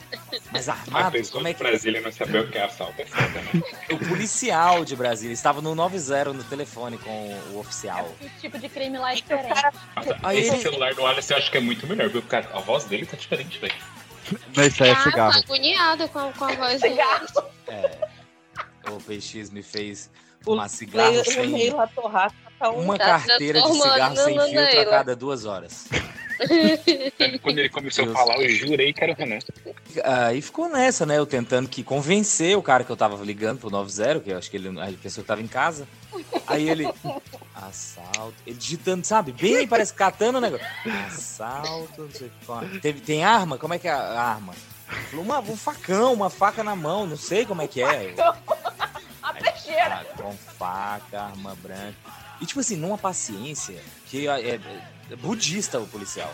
Mas 0.53 0.69
A 0.69 0.73
armado? 0.73 1.19
Como 1.31 1.47
é 1.49 1.55
que 1.55 1.59
Brasília 1.63 2.01
não 2.01 2.13
saber 2.13 2.41
o 2.45 2.51
que 2.51 2.59
é 2.59 2.65
assalto. 2.65 3.01
É 3.01 3.05
né? 3.05 3.63
o 3.93 3.99
policial 4.09 4.85
de 4.85 4.95
Brasília 4.97 5.33
estava 5.35 5.61
no 5.61 5.75
90 5.75 6.33
no 6.33 6.45
telefone 6.45 6.99
com 6.99 7.35
o 7.53 7.59
oficial. 7.59 8.11
Que 8.21 8.29
tipo 8.41 8.59
de 8.59 8.69
crime 8.69 8.99
lá 8.99 9.13
é 9.13 9.17
diferente. 9.17 9.63
Nossa, 9.97 10.19
Aí 10.23 10.39
esse 10.41 10.51
ele- 10.51 10.63
celular 10.63 10.95
do 10.95 11.07
Alisson 11.07 11.35
eu 11.35 11.39
acho 11.39 11.51
que 11.51 11.59
é 11.59 11.61
muito 11.61 11.87
melhor, 11.87 12.09
viu? 12.09 12.23
Cara, 12.23 12.49
a 12.55 12.61
voz 12.61 12.85
dele 12.85 13.07
tá 13.07 13.17
diferente, 13.17 13.59
velho. 13.59 13.75
Não, 14.55 14.65
isso 14.65 14.85
aí 14.85 14.91
é 14.91 14.95
tô 14.95 15.03
cigarro. 15.03 15.39
agoniada 15.39 16.09
com, 16.09 16.33
com 16.33 16.45
a 16.45 16.53
voz 16.55 16.83
É. 16.83 18.09
O 18.91 18.99
PX 19.01 19.51
me 19.51 19.63
fez 19.63 20.11
uma 20.47 20.69
cigarro 20.69 21.11
Leila- 21.11 21.25
sem... 21.25 21.47
Leila 21.53 21.87
Torraca 21.89 22.35
tá 22.43 22.48
um- 22.48 22.48
Uma 22.61 22.99
tá 22.99 23.21
carteira 23.21 23.63
de 23.63 23.73
cigarro 23.73 24.17
sem 24.17 24.35
na 24.35 24.47
filtro 24.47 24.81
a 24.81 24.87
cada 24.87 25.17
duas 25.17 25.45
horas. 25.45 25.87
Quando 27.43 27.59
ele 27.59 27.69
começou 27.69 28.05
a 28.05 28.13
falar, 28.13 28.41
eu 28.41 28.51
jurei 28.51 28.93
que 28.93 29.03
era 29.03 29.13
o 29.13 29.17
Renan. 29.17 29.39
Aí 30.05 30.41
ficou 30.41 30.69
nessa, 30.69 31.05
né? 31.05 31.19
Eu 31.19 31.27
tentando 31.27 31.69
que 31.69 31.83
convencer 31.83 32.57
o 32.57 32.63
cara 32.63 32.85
que 32.85 32.91
eu 32.91 32.97
tava 32.97 33.23
ligando 33.25 33.59
pro 33.59 33.71
90, 33.71 34.21
que 34.21 34.31
eu 34.31 34.39
acho 34.39 34.51
que 34.51 34.57
ele, 34.57 34.69
ele 34.69 34.97
pensou 34.97 35.23
que 35.23 35.29
tava 35.29 35.43
em 35.43 35.49
casa. 35.49 35.87
Aí 36.47 36.69
ele. 36.69 36.89
Assalto. 37.55 38.35
Ele 38.47 38.57
digitando, 38.57 39.05
sabe? 39.05 39.33
Bem, 39.33 39.67
parece 39.67 39.93
catando 39.93 40.39
o 40.39 40.41
negócio. 40.41 40.67
Assalto, 41.07 42.03
não 42.03 42.11
sei 42.11 42.31
o 42.47 42.81
que. 42.81 42.93
tem 43.01 43.25
arma? 43.25 43.59
Como 43.59 43.75
é 43.75 43.79
que 43.79 43.89
é 43.89 43.93
a 43.93 44.21
arma? 44.21 44.55
Falou, 45.11 45.25
uma, 45.25 45.41
um 45.41 45.57
facão, 45.57 46.15
uma 46.15 46.31
faca 46.31 46.65
na 46.65 46.75
mão, 46.75 47.07
não 47.07 47.17
sei 47.17 47.45
como 47.45 47.61
é 47.61 47.67
que 47.67 47.83
é. 47.83 48.15
A 49.21 49.35
peixeira. 49.35 50.01
Ah, 50.01 50.05
com 50.17 50.33
faca, 50.33 51.21
arma 51.21 51.55
branca. 51.57 52.18
E 52.41 52.47
tipo 52.47 52.61
assim, 52.61 52.77
numa 52.77 52.97
paciência 52.99 53.81
que 54.07 54.29
é, 54.29 54.51
é- 54.55 54.61
é 55.11 55.17
budista 55.17 55.79
o 55.81 55.87
policial. 55.87 56.33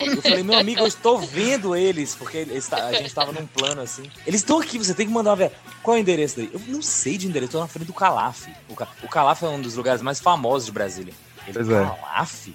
Eu 0.00 0.22
falei, 0.22 0.42
meu 0.42 0.56
amigo, 0.58 0.80
eu 0.80 0.86
estou 0.86 1.18
vendo 1.20 1.74
eles, 1.74 2.14
porque 2.14 2.36
eles 2.38 2.72
a 2.72 2.92
gente 2.92 3.12
tava 3.12 3.32
num 3.32 3.46
plano 3.46 3.80
assim. 3.82 4.04
Eles 4.26 4.40
estão 4.40 4.60
aqui, 4.60 4.78
você 4.78 4.94
tem 4.94 5.06
que 5.06 5.12
mandar 5.12 5.34
uma. 5.34 5.52
Qual 5.82 5.96
é 5.96 5.98
o 5.98 6.02
endereço 6.02 6.36
daí? 6.36 6.50
Eu 6.52 6.60
não 6.68 6.80
sei 6.82 7.18
de 7.18 7.26
endereço, 7.26 7.50
eu 7.50 7.58
tô 7.58 7.60
na 7.60 7.66
frente 7.68 7.86
do 7.86 7.92
Calaf. 7.92 8.46
O, 8.68 8.74
Ca- 8.76 8.88
o 9.02 9.08
Calaf 9.08 9.42
é 9.42 9.48
um 9.48 9.60
dos 9.60 9.74
lugares 9.74 10.00
mais 10.02 10.20
famosos 10.20 10.66
de 10.66 10.72
Brasília. 10.72 11.12
Ele, 11.46 11.52
Pois 11.54 11.68
é. 11.68 11.84
Calaf? 11.84 12.48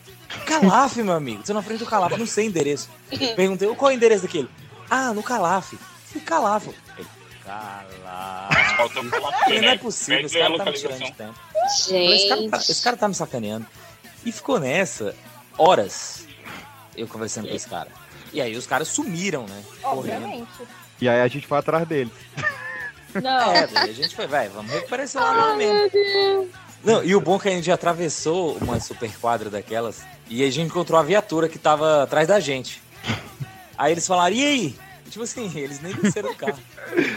Calaf, 0.45 0.95
meu 0.98 1.14
amigo. 1.14 1.44
Tô 1.44 1.53
na 1.53 1.61
frente 1.61 1.80
do 1.80 1.85
Calaf, 1.85 2.18
não 2.18 2.26
sei 2.26 2.45
endereço. 2.48 2.90
Perguntei, 3.35 3.68
qual 3.76 3.92
é 3.92 3.94
o 3.94 3.98
endereço 3.98 4.22
daquele? 4.24 4.50
Ah, 4.90 5.14
no 5.14 5.22
Calaf. 5.24 5.74
Que 6.14 6.19
Calaf? 6.22 6.68
Ele, 6.98 7.08
Falei, 9.43 9.61
não 9.61 9.69
é 9.69 9.77
possível, 9.77 10.25
esse 10.25 10.38
cara 10.38 10.57
tá 10.57 10.65
me 10.65 10.74
tirando 10.74 11.03
de 11.03 11.11
tempo. 11.14 11.40
Esse 11.65 12.27
cara, 12.30 12.49
tá, 12.49 12.57
esse 12.57 12.83
cara 12.83 12.98
tá 12.98 13.07
me 13.07 13.15
sacaneando. 13.15 13.65
E 14.25 14.32
ficou 14.32 14.59
nessa 14.59 15.15
horas 15.57 16.25
eu 16.98 17.07
conversando 17.07 17.48
com 17.48 17.56
esse 17.56 17.67
cara. 17.67 17.90
E 18.33 18.41
aí 18.41 18.56
os 18.56 18.65
caras 18.65 18.88
sumiram, 18.88 19.45
né? 19.45 19.64
Correndo. 19.82 20.24
Obviamente. 20.24 20.51
E 20.99 21.07
aí 21.07 21.22
a 21.22 21.27
gente 21.27 21.45
foi 21.45 21.57
atrás 21.57 21.88
deles. 21.88 22.14
Não. 23.14 23.51
É, 23.51 23.69
a 23.75 23.88
gente 23.88 24.15
foi, 24.15 24.27
vai, 24.27 24.49
vamos 24.49 24.72
recuperar 24.72 25.06
esse 25.06 25.17
lá 25.17 25.56
mesmo. 25.56 26.49
Não, 26.83 27.03
e 27.03 27.15
o 27.15 27.22
bom 27.22 27.38
é 27.38 27.40
que 27.40 27.48
a 27.49 27.51
gente 27.51 27.72
atravessou 27.72 28.57
uma 28.57 28.80
super 28.80 29.11
quadra 29.17 29.49
daquelas 29.49 30.03
e 30.30 30.43
a 30.43 30.51
gente 30.51 30.67
encontrou 30.67 30.99
a 30.99 31.03
viatura 31.03 31.48
que 31.48 31.57
tava 31.57 32.03
atrás 32.03 32.27
da 32.27 32.40
gente. 32.40 32.82
Aí 33.77 33.91
eles 33.91 34.06
falaram, 34.06 34.35
e 34.35 34.45
aí? 34.45 34.75
Tipo 35.16 35.24
assim, 35.24 35.50
eles 35.58 35.80
nem 35.80 35.94
desceram 35.94 36.30
do 36.30 36.35
carro. 36.35 36.60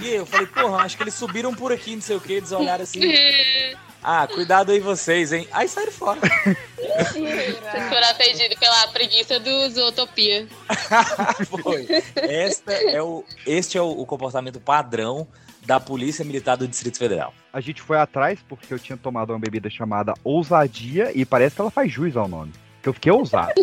E 0.01 0.09
eu 0.09 0.25
falei, 0.25 0.47
porra, 0.47 0.85
acho 0.85 0.97
que 0.97 1.03
eles 1.03 1.15
subiram 1.15 1.53
por 1.53 1.73
aqui, 1.73 1.97
não 1.97 2.01
sei 2.01 2.17
o 2.17 2.21
que, 2.21 2.35
eles 2.35 2.53
olharam 2.53 2.85
assim. 2.85 3.01
Ah, 4.01 4.29
cuidado 4.29 4.71
aí 4.71 4.79
vocês, 4.79 5.33
hein? 5.33 5.49
Aí 5.51 5.69
saíram 5.69 5.91
fora. 5.91 6.21
Vocês 6.21 7.89
foram 7.89 8.09
atendidos 8.09 8.57
pela 8.57 8.87
preguiça 8.93 9.41
do 9.41 9.69
Zootopia. 9.71 10.47
Foi. 11.63 11.85
Esta 12.15 12.75
é 12.75 13.03
o, 13.03 13.25
este 13.45 13.77
é 13.77 13.83
o, 13.83 13.91
o 13.91 14.07
comportamento 14.07 14.61
padrão 14.61 15.27
da 15.67 15.81
Polícia 15.81 16.25
Militar 16.25 16.57
do 16.57 16.69
Distrito 16.69 16.97
Federal. 16.97 17.35
A 17.53 17.61
gente 17.61 17.83
foi 17.83 17.99
atrás 17.99 18.39
porque 18.49 18.73
eu 18.73 18.79
tinha 18.79 18.97
tomado 18.97 19.31
uma 19.31 19.39
bebida 19.41 19.69
chamada 19.69 20.15
Ousadia 20.23 21.11
e 21.13 21.27
parece 21.27 21.57
que 21.57 21.61
ela 21.61 21.71
faz 21.71 21.93
jus 21.93 22.17
ao 22.17 22.29
nome. 22.29 22.53
Que 22.81 22.89
eu 22.89 22.95
fiquei 22.95 23.11
ousado. 23.11 23.55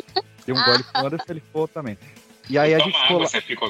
Dei 0.46 0.54
um 0.54 0.64
gole 0.66 0.84
quando 0.94 1.18
ele 1.30 1.44
for 1.54 1.70
também. 1.70 1.98
E 2.50 2.58
aí 2.58 2.74
a 2.74 2.80
gente 2.80 2.94
Toma 2.94 3.04
ficou 3.04 3.20
lá. 3.20 3.28
você 3.28 3.42
fica. 3.42 3.66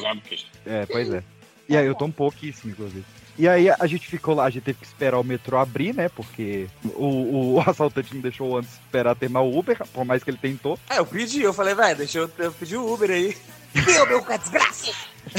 É, 0.65 0.85
pois 0.85 1.13
é. 1.13 1.23
E 1.67 1.75
aí 1.75 1.85
eu 1.85 1.95
tomo 1.95 2.13
pouquíssimo, 2.13 2.71
inclusive. 2.71 3.05
E 3.37 3.49
aí 3.49 3.69
a 3.69 3.85
gente 3.85 4.07
ficou 4.07 4.33
lá, 4.33 4.45
a 4.45 4.49
gente 4.49 4.63
teve 4.63 4.79
que 4.79 4.85
esperar 4.85 5.19
o 5.19 5.23
metrô 5.23 5.57
abrir, 5.57 5.93
né? 5.93 6.07
Porque 6.07 6.67
o, 6.83 7.55
o 7.55 7.63
assaltante 7.67 8.13
não 8.13 8.21
deixou 8.21 8.57
antes 8.57 8.71
esperar 8.73 9.15
terminar 9.15 9.41
o 9.41 9.57
Uber, 9.57 9.77
por 9.93 10.05
mais 10.05 10.23
que 10.23 10.29
ele 10.29 10.37
tentou. 10.37 10.79
É, 10.89 10.99
eu 10.99 11.05
pedi, 11.05 11.41
eu 11.41 11.53
falei, 11.53 11.75
velho, 11.75 11.97
deixa 11.97 12.19
eu, 12.19 12.31
eu 12.37 12.51
pedir 12.53 12.77
o 12.77 12.93
Uber 12.93 13.11
aí. 13.11 13.35
Meu, 13.75 14.07
meu, 14.07 14.23
que 14.23 14.37
desgraça! 14.37 14.93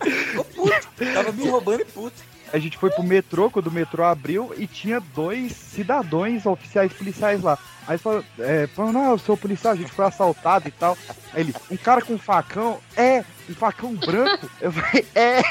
Ficou 0.00 0.44
puto. 0.44 0.88
Tava 1.12 1.32
me 1.32 1.48
roubando 1.48 1.82
e 1.82 1.84
puto. 1.84 2.29
A 2.52 2.58
gente 2.58 2.76
foi 2.76 2.90
pro 2.90 3.02
metrô, 3.02 3.50
quando 3.50 3.68
o 3.68 3.72
metrô 3.72 4.04
abriu, 4.04 4.52
e 4.56 4.66
tinha 4.66 5.00
dois 5.00 5.52
cidadãos 5.52 6.46
oficiais 6.46 6.92
policiais 6.92 7.42
lá. 7.42 7.58
Aí 7.86 7.98
falou, 7.98 8.24
é, 8.38 8.66
falou, 8.68 8.92
não, 8.92 9.10
eu 9.12 9.18
sou 9.18 9.36
policial, 9.36 9.72
a 9.72 9.76
gente 9.76 9.90
foi 9.90 10.04
assaltado 10.04 10.68
e 10.68 10.70
tal. 10.70 10.96
Aí 11.32 11.42
ele, 11.42 11.54
um 11.70 11.76
cara 11.76 12.02
com 12.02 12.14
um 12.14 12.18
facão, 12.18 12.80
é, 12.96 13.24
um 13.48 13.54
facão 13.54 13.94
branco. 13.94 14.48
Eu 14.60 14.72
falei, 14.72 15.06
é. 15.14 15.42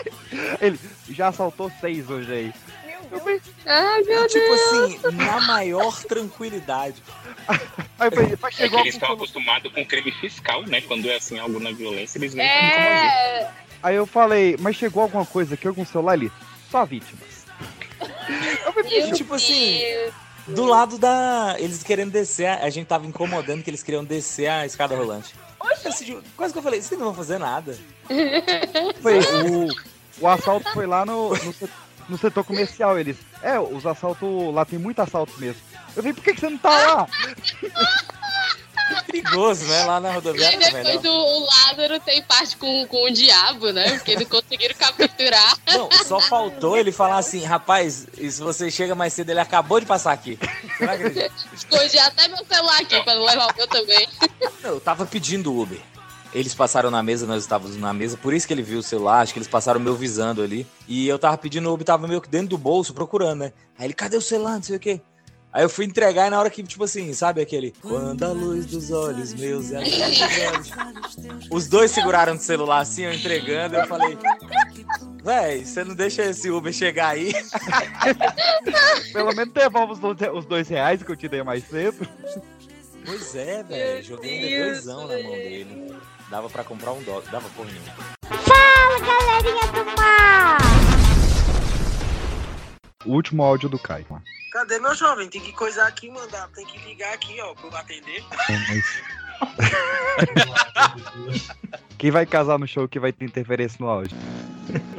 Ele, 0.61 0.79
já 1.09 1.29
assaltou 1.29 1.71
seis 1.81 2.09
hoje 2.09 2.31
aí. 2.31 2.53
Ai, 3.65 4.03
meu 4.03 4.27
tipo 4.27 4.45
Deus. 4.45 4.61
assim, 4.61 5.17
na 5.17 5.41
maior 5.41 6.03
tranquilidade. 6.03 7.01
Aí 7.99 8.07
eu 8.07 8.11
falei, 8.11 8.37
mas 8.39 8.43
É 8.43 8.49
que 8.49 8.55
chegou 8.55 8.79
eles 8.81 8.93
estão 8.93 9.11
acostumados 9.11 9.73
com 9.73 9.85
crime 9.85 10.11
fiscal, 10.11 10.63
né? 10.63 10.79
Quando 10.81 11.09
é 11.09 11.15
assim, 11.15 11.39
algo 11.39 11.59
na 11.59 11.71
violência, 11.71 12.19
eles 12.19 12.33
vêm 12.33 12.47
como 12.47 12.61
É. 12.61 13.51
Aí 13.81 13.95
eu 13.95 14.05
falei, 14.05 14.55
mas 14.59 14.75
chegou 14.75 15.03
alguma 15.03 15.25
coisa 15.25 15.55
aqui, 15.55 15.67
algum 15.67 15.85
celular 15.85 16.13
ali? 16.13 16.31
Só 16.69 16.85
vítimas. 16.85 17.45
E, 18.85 19.11
tipo 19.13 19.33
assim, 19.33 19.81
do 20.47 20.65
lado 20.65 20.97
da. 20.97 21.55
Eles 21.57 21.83
querendo 21.83 22.11
descer, 22.11 22.47
a 22.47 22.69
gente 22.69 22.87
tava 22.87 23.05
incomodando 23.05 23.63
que 23.63 23.69
eles 23.69 23.83
queriam 23.83 24.03
descer 24.03 24.47
a 24.47 24.65
escada 24.65 24.95
rolante. 24.95 25.33
Quase 26.35 26.53
que 26.53 26.59
eu 26.59 26.63
falei, 26.63 26.81
vocês 26.81 26.99
não 26.99 27.07
vão 27.07 27.15
fazer 27.15 27.37
nada. 27.37 27.77
Foi, 29.01 29.19
o, 29.19 29.67
o 30.21 30.27
assalto 30.27 30.71
foi 30.73 30.87
lá 30.87 31.05
no, 31.05 31.29
no, 31.29 31.55
no 32.09 32.17
setor 32.17 32.43
comercial. 32.43 32.97
Eles, 32.97 33.17
é, 33.43 33.59
os 33.59 33.85
assaltos, 33.85 34.53
lá 34.53 34.65
tem 34.65 34.79
muito 34.79 35.01
assalto 35.01 35.33
mesmo. 35.39 35.61
Eu 35.95 36.01
falei, 36.01 36.13
por 36.13 36.23
que, 36.23 36.33
que 36.33 36.39
você 36.39 36.49
não 36.49 36.57
tá 36.57 36.69
lá? 36.69 37.07
Perigoso, 39.05 39.65
né? 39.65 39.85
Lá 39.85 39.99
na 39.99 40.11
E 40.11 40.13
rodoviária. 40.15 40.57
aí 40.57 40.71
velho. 40.71 40.83
depois 40.99 41.05
o, 41.05 41.17
o 41.17 41.45
Lázaro 41.45 41.99
tem 41.99 42.21
parte 42.23 42.57
com, 42.57 42.85
com 42.87 43.05
o 43.05 43.11
diabo, 43.11 43.71
né? 43.71 43.91
Porque 43.97 44.15
não 44.15 44.25
conseguiram 44.25 44.75
capturar. 44.75 45.57
Não, 45.67 45.89
só 46.05 46.19
faltou 46.19 46.77
ele 46.77 46.91
falar 46.91 47.17
assim, 47.17 47.43
rapaz, 47.43 48.07
e 48.17 48.29
se 48.31 48.41
você 48.41 48.69
chega 48.71 48.95
mais 48.95 49.13
cedo, 49.13 49.29
ele 49.29 49.39
acabou 49.39 49.79
de 49.79 49.85
passar 49.85 50.11
aqui. 50.13 50.37
Escondi 51.53 51.99
até 51.99 52.27
meu 52.27 52.45
celular 52.45 52.81
aqui 52.81 53.01
pra 53.03 53.15
não 53.15 53.25
levar 53.25 53.47
o 53.51 53.55
meu 53.55 53.67
também. 53.67 54.07
Não, 54.63 54.71
eu 54.71 54.79
tava 54.79 55.05
pedindo 55.05 55.57
Uber. 55.57 55.79
Eles 56.31 56.53
passaram 56.53 56.91
na 56.91 57.01
mesa, 57.01 57.25
nós 57.25 57.41
estávamos 57.41 57.75
na 57.75 57.91
mesa, 57.91 58.15
por 58.15 58.35
isso 58.35 58.45
que 58.45 58.53
ele 58.53 58.61
viu 58.61 58.79
o 58.79 58.83
celular, 58.83 59.21
acho 59.21 59.33
que 59.33 59.39
eles 59.39 59.47
passaram 59.47 59.79
meu 59.79 59.95
visando 59.95 60.43
ali. 60.43 60.65
E 60.87 61.07
eu 61.07 61.17
tava 61.17 61.35
pedindo 61.37 61.71
Uber, 61.73 61.83
tava 61.83 62.07
meio 62.07 62.21
que 62.21 62.29
dentro 62.29 62.49
do 62.49 62.57
bolso, 62.57 62.93
procurando, 62.93 63.39
né? 63.39 63.53
Aí 63.77 63.87
ele, 63.87 63.93
cadê 63.95 64.15
o 64.15 64.21
celular, 64.21 64.53
não 64.55 64.61
sei 64.63 64.75
o 64.75 64.79
quê. 64.79 65.01
Aí 65.51 65.63
eu 65.63 65.69
fui 65.69 65.85
entregar 65.85 66.27
e 66.27 66.29
na 66.29 66.39
hora 66.39 66.49
que, 66.49 66.61
tipo 66.61 66.83
assim, 66.83 67.11
sabe 67.13 67.41
aquele... 67.41 67.73
Quando 67.81 68.23
a 68.23 68.29
luz 68.29 68.67
dos 68.67 68.91
olhos 68.91 69.33
meus 69.33 69.71
e 69.71 69.75
a 69.75 69.79
luz 69.79 69.97
dos 69.97 70.21
olhos... 70.47 71.49
Os 71.49 71.67
dois 71.67 71.89
seguraram 71.89 72.35
o 72.35 72.39
celular 72.39 72.81
assim, 72.81 73.03
eu 73.03 73.13
entregando, 73.13 73.75
eu 73.75 73.87
falei... 73.87 74.17
Véi, 75.23 75.65
você 75.65 75.83
não 75.83 75.95
deixa 75.95 76.23
esse 76.23 76.49
Uber 76.49 76.71
chegar 76.71 77.09
aí? 77.09 77.33
Pelo 79.11 79.35
menos 79.35 79.53
devolve 79.53 79.93
os 79.93 80.45
dois, 80.45 80.69
reais 80.69 81.03
que 81.03 81.11
eu 81.11 81.15
te 81.15 81.27
dei 81.27 81.43
mais 81.43 81.67
cedo. 81.67 82.07
Pois 83.05 83.35
é, 83.35 83.63
velho. 83.63 84.03
Joguei 84.03 84.55
ainda 84.55 84.65
doisão 84.65 85.07
na 85.07 85.17
mão 85.21 85.31
dele. 85.31 85.95
Dava 86.29 86.49
pra 86.49 86.63
comprar 86.63 86.93
um 86.93 87.01
dólar. 87.01 87.23
Dava 87.31 87.49
porra 87.49 87.69
nenhuma. 87.69 87.91
Fala, 88.45 88.99
galerinha 88.99 89.71
do 89.71 89.85
mar! 89.99 90.88
O 93.05 93.13
último 93.13 93.41
áudio 93.43 93.69
do 93.69 93.79
Caio. 93.79 94.05
Cadê 94.51 94.77
meu 94.77 94.93
jovem? 94.93 95.29
Tem 95.29 95.39
que 95.39 95.53
coisar 95.53 95.87
aqui 95.87 96.07
e 96.07 96.11
mandar. 96.11 96.49
Tem 96.49 96.65
que 96.65 96.77
ligar 96.79 97.13
aqui, 97.13 97.39
ó, 97.39 97.53
pra 97.53 97.69
eu 97.69 97.77
atender. 97.77 98.21
Quem 101.97 102.11
vai 102.11 102.25
casar 102.25 102.59
no 102.59 102.67
show 102.67 102.89
que 102.89 102.99
vai 102.99 103.13
ter 103.13 103.23
interferência 103.23 103.77
no 103.79 103.87
áudio? 103.87 104.17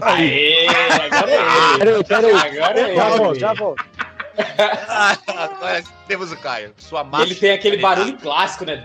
Aê, 0.00 0.66
agora 0.66 1.30
é 1.30 1.76
Peraí, 1.78 2.02
peraí. 2.04 2.32
Agora 2.32 2.80
é 2.80 2.94
já 2.94 3.08
ele. 3.10 3.18
volto, 3.18 3.38
já 3.38 3.52
volto. 3.52 3.84
Agora 5.28 5.84
temos 6.08 6.32
o 6.32 6.36
Caio. 6.38 6.72
Sua 6.78 7.04
marcha. 7.04 7.26
Ele 7.26 7.34
tem 7.34 7.50
aquele 7.50 7.76
barulho 7.76 8.16
clássico, 8.16 8.64
né? 8.64 8.82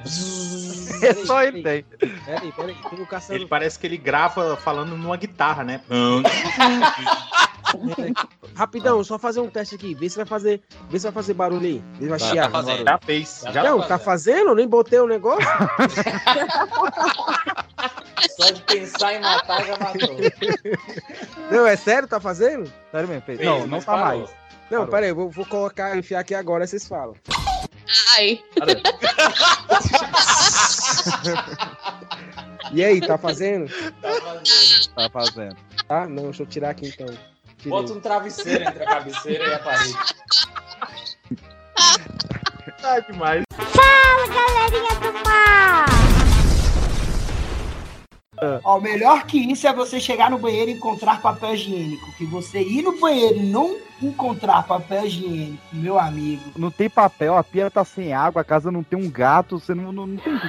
É 1.02 1.14
só 1.26 1.42
ele 1.42 1.64
tem. 1.64 1.84
Peraí, 1.84 2.52
peraí. 2.52 2.76
Tem 2.90 3.02
o 3.02 3.08
caçando. 3.08 3.40
Ele 3.40 3.46
parece 3.46 3.80
que 3.80 3.88
ele 3.88 3.96
grava 3.96 4.58
falando 4.58 4.98
numa 4.98 5.16
guitarra, 5.16 5.64
né? 5.64 5.80
Rapidão, 8.56 9.04
só 9.04 9.18
fazer 9.20 9.40
um 9.42 9.50
teste 9.50 9.76
aqui. 9.76 9.94
Vê 9.96 10.10
se 10.10 10.16
vai 10.18 10.26
fazer, 10.26 10.62
vê 10.90 10.98
se 11.00 11.04
vai 11.04 11.12
fazer 11.12 11.34
barulho 11.34 11.66
aí. 11.66 11.84
Vê 11.96 12.04
se 12.04 12.10
vai 12.10 12.20
Tá 12.20 12.26
chiar. 12.30 12.52
fazendo. 12.52 12.84
Já 12.84 12.98
fez, 13.04 13.44
já 13.52 13.64
não, 13.64 13.82
tá 13.82 13.88
tá 13.88 14.00
fazendo? 14.00 14.56
Nem 14.56 14.68
botei 14.68 15.00
o 15.00 15.08
negócio. 15.08 15.46
Só 18.38 18.52
de 18.52 18.62
pensar 18.64 19.14
em 19.14 19.22
matar 19.22 19.66
já 19.66 19.78
matou. 19.78 20.16
Não, 21.52 21.66
é 21.68 21.76
sério? 21.76 22.08
Tá 22.08 22.20
fazendo? 22.20 22.72
Sério 22.92 23.08
mesmo, 23.08 23.22
fez. 23.24 23.38
Fez, 23.40 23.50
Não, 23.50 23.66
não 23.68 23.80
tá 23.80 23.86
parou. 23.94 24.20
mais. 24.20 24.30
Não, 24.70 24.80
Parou. 24.80 24.88
peraí, 24.88 25.12
vou, 25.14 25.30
vou 25.30 25.46
colocar, 25.46 25.96
enfiar 25.98 26.20
aqui 26.22 26.34
agora, 26.34 26.66
vocês 26.66 26.88
falam. 26.88 27.16
Ai. 28.18 28.44
E 32.72 32.84
aí, 32.84 33.00
tá 33.00 33.18
fazendo? 33.18 33.68
Tá 34.02 34.10
fazendo. 34.20 34.94
Tá 34.96 35.10
fazendo. 35.10 35.56
Tá? 35.88 36.08
Não, 36.08 36.24
deixa 36.24 36.44
eu 36.44 36.48
tirar 36.48 36.72
aqui 36.72 36.88
então. 36.88 37.06
Tirei. 37.66 37.70
Bota 37.70 37.94
um 37.94 38.00
travesseiro 38.00 38.64
entre 38.64 38.84
a 38.84 38.86
cabeceira 38.86 39.44
e 39.44 39.54
a 39.54 39.60
parede. 39.60 39.94
Tá 42.82 43.00
demais. 43.00 43.44
Fala, 43.52 44.28
galerinha 44.28 44.96
do 45.00 45.14
mar! 45.28 45.86
Ó, 48.64 48.80
melhor 48.80 49.26
que 49.26 49.40
isso 49.40 49.66
é 49.66 49.74
você 49.74 50.00
chegar 50.00 50.30
no 50.30 50.38
banheiro 50.38 50.70
e 50.70 50.74
encontrar 50.76 51.20
papel 51.20 51.56
higiênico. 51.56 52.16
Que 52.16 52.26
você 52.26 52.62
ir 52.62 52.84
no 52.84 53.00
banheiro 53.00 53.38
e 53.38 53.44
não 53.44 53.78
encontrar 54.02 54.68
papel 54.68 55.06
higiênico, 55.06 55.64
meu 55.74 55.98
amigo. 55.98 56.44
Não 56.56 56.70
tem 56.70 56.90
papel, 56.90 57.36
a 57.36 57.44
pia 57.44 57.72
tá 57.72 57.84
sem 57.84 58.14
água, 58.14 58.42
a 58.42 58.46
casa 58.46 58.72
não 58.72 58.84
tem 58.84 59.00
um 59.00 59.10
gato, 59.10 59.58
você 59.60 59.74
não, 59.74 59.92
não, 59.92 60.06
não 60.06 60.18
tem. 60.18 60.40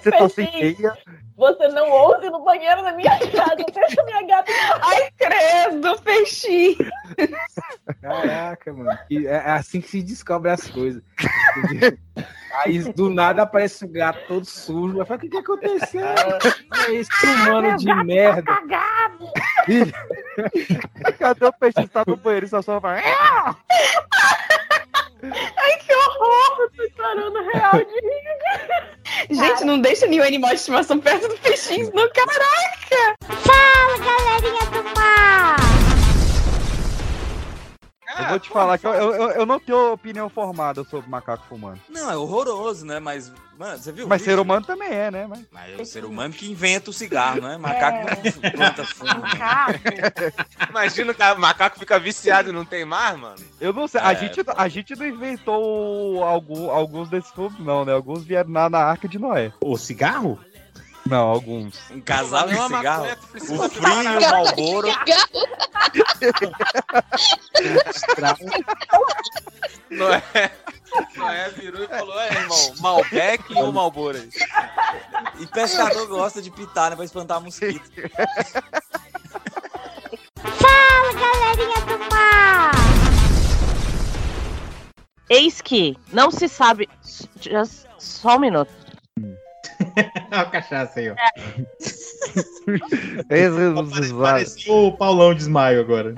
Você 0.00 0.10
tá 0.10 0.28
sem 0.28 0.46
teia. 0.50 0.92
Você 1.36 1.68
não 1.68 1.90
ouse 1.90 2.28
no 2.28 2.44
banheiro 2.44 2.82
da 2.82 2.92
minha 2.92 3.18
casa. 3.18 3.56
Deixa 3.72 4.02
minha 4.04 4.26
gata. 4.26 4.52
Ai, 4.82 5.10
credo, 5.16 6.00
peixinho. 6.02 6.76
Caraca, 8.02 8.72
mano. 8.72 8.98
E 9.08 9.26
É 9.26 9.30
é 9.32 9.50
assim 9.52 9.80
que 9.80 9.88
se 9.88 10.02
descobre 10.02 10.50
as 10.50 10.68
coisas. 10.68 11.02
Aí 12.64 12.80
do 12.92 13.08
nada 13.08 13.42
aparece 13.42 13.86
um 13.86 13.92
gato 13.92 14.18
todo 14.26 14.44
sujo. 14.44 14.98
Eu 14.98 15.06
falo, 15.06 15.18
o 15.18 15.20
que, 15.22 15.28
que 15.28 15.36
aconteceu? 15.38 16.04
É 16.04 16.92
esse 16.92 17.26
humano 17.26 17.76
de 17.78 17.94
merda. 18.04 18.52
Cadê 21.18 21.44
o 21.46 21.52
peixe? 21.52 21.86
Tá 21.88 22.02
no 22.06 22.16
banheiro 22.16 22.46
e 22.46 22.48
só 22.48 22.60
só 22.60 22.80
vai. 22.80 23.02
Ai, 25.22 25.78
que 25.78 25.94
horror! 25.94 26.70
Tô 26.76 26.88
chorando 26.96 27.42
real 27.52 27.72
de 27.72 27.94
rir. 27.94 29.36
Gente, 29.36 29.64
não 29.64 29.80
deixa 29.80 30.06
nenhum 30.06 30.24
animal 30.24 30.50
de 30.50 30.56
estimação 30.56 30.98
perto 30.98 31.28
do 31.28 31.36
peixinho, 31.38 31.90
não, 31.94 32.08
caraca! 32.10 33.14
Fala, 33.28 33.98
galerinha 33.98 34.66
do 34.70 34.82
mar! 34.94 35.59
Eu 38.22 38.28
vou 38.28 38.38
te 38.38 38.48
falar 38.50 38.78
que 38.78 38.86
eu, 38.86 38.92
eu, 38.92 39.12
eu- 39.30 39.46
não 39.46 39.58
tenho 39.60 39.92
opinião 39.92 40.28
formada 40.28 40.84
sobre 40.84 41.08
macaco 41.10 41.44
fumando. 41.48 41.80
Não, 41.88 42.10
é 42.10 42.16
horroroso, 42.16 42.84
né? 42.86 42.98
Mas, 43.00 43.32
mano, 43.58 43.78
você 43.78 43.90
viu? 43.92 44.06
Mas 44.06 44.20
vídeo? 44.20 44.34
ser 44.34 44.40
humano 44.40 44.64
também 44.66 44.88
é, 44.90 45.10
né? 45.10 45.26
Mas... 45.28 45.40
Mas 45.52 45.78
é 45.78 45.82
o 45.82 45.84
ser 45.86 46.04
humano 46.04 46.32
que 46.34 46.50
inventa 46.50 46.90
o 46.90 46.92
cigarro, 46.92 47.40
né? 47.40 47.56
Macaco 47.56 48.06
não 48.42 48.50
planta 48.50 48.84
fumo. 48.84 49.20
né? 49.20 50.32
Imagina 50.68 51.14
que 51.14 51.22
o 51.22 51.38
macaco 51.38 51.78
fica 51.78 51.98
viciado 51.98 52.50
e 52.50 52.52
não 52.52 52.64
tem 52.64 52.84
mais, 52.84 53.18
mano. 53.18 53.36
Eu 53.60 53.72
não 53.72 53.86
sei, 53.88 54.00
a, 54.00 54.12
É, 54.12 54.16
gente, 54.16 54.40
a 54.56 54.68
gente 54.68 54.96
não 54.96 55.06
inventou 55.06 56.22
algum, 56.24 56.70
alguns 56.70 57.08
desses 57.08 57.30
fumos, 57.32 57.58
não, 57.60 57.84
né? 57.84 57.92
Alguns 57.92 58.24
vieram 58.24 58.50
na, 58.50 58.68
na 58.70 58.78
arca 58.78 59.08
de 59.08 59.18
Noé. 59.18 59.52
O 59.60 59.76
cigarro? 59.76 60.38
Não, 61.06 61.28
alguns. 61.28 61.78
Um 61.90 62.00
casal 62.00 62.48
de 62.48 62.54
Uma 62.54 62.68
cigarro. 62.68 63.06
O 63.34 63.68
frio 63.68 64.02
e 64.02 64.18
o. 64.18 64.30
Malboro. 64.30 64.88
Noé, 69.90 70.22
Noé 71.16 71.48
virou 71.50 71.84
e 71.84 71.88
falou: 71.88 72.18
É, 72.20 72.32
irmão, 72.32 72.74
Malbec 72.80 73.54
ou 73.54 73.72
Malboro? 73.72 74.18
E 75.38 75.46
pescador 75.46 76.06
gosta 76.06 76.40
de 76.42 76.50
pitar, 76.50 76.90
né? 76.90 76.96
Pra 76.96 77.04
espantar 77.04 77.40
mosquito. 77.40 77.80
Fala, 80.36 81.12
galerinha 81.14 81.80
do 81.86 81.98
mar! 82.10 82.70
Eis 85.28 85.60
que 85.60 85.96
não 86.12 86.30
se 86.30 86.48
sabe. 86.48 86.88
Just, 87.40 87.86
só 87.98 88.36
um 88.36 88.40
minuto. 88.40 88.70
Olha 90.30 90.42
a 90.42 90.44
cachaça 90.46 91.00
aí, 91.00 91.10
ó. 91.10 91.14
Esse 93.30 94.70
O 94.70 94.92
Paulão 94.92 95.34
de 95.34 95.42
Esmaio 95.42 95.80
agora. 95.80 96.14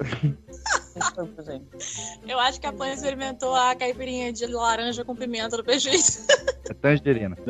Eu 2.29 2.39
acho 2.39 2.61
que 2.61 2.67
a 2.67 2.73
Pan 2.73 2.93
experimentou 2.93 3.55
a 3.55 3.75
caipirinha 3.75 4.31
de 4.33 4.47
laranja 4.47 5.05
com 5.05 5.17
pimenta 5.17 5.57
do 5.57 5.65
peixe. 5.65 5.91
é 6.69 6.75
tangerina. 6.75 7.35
Que 7.37 7.47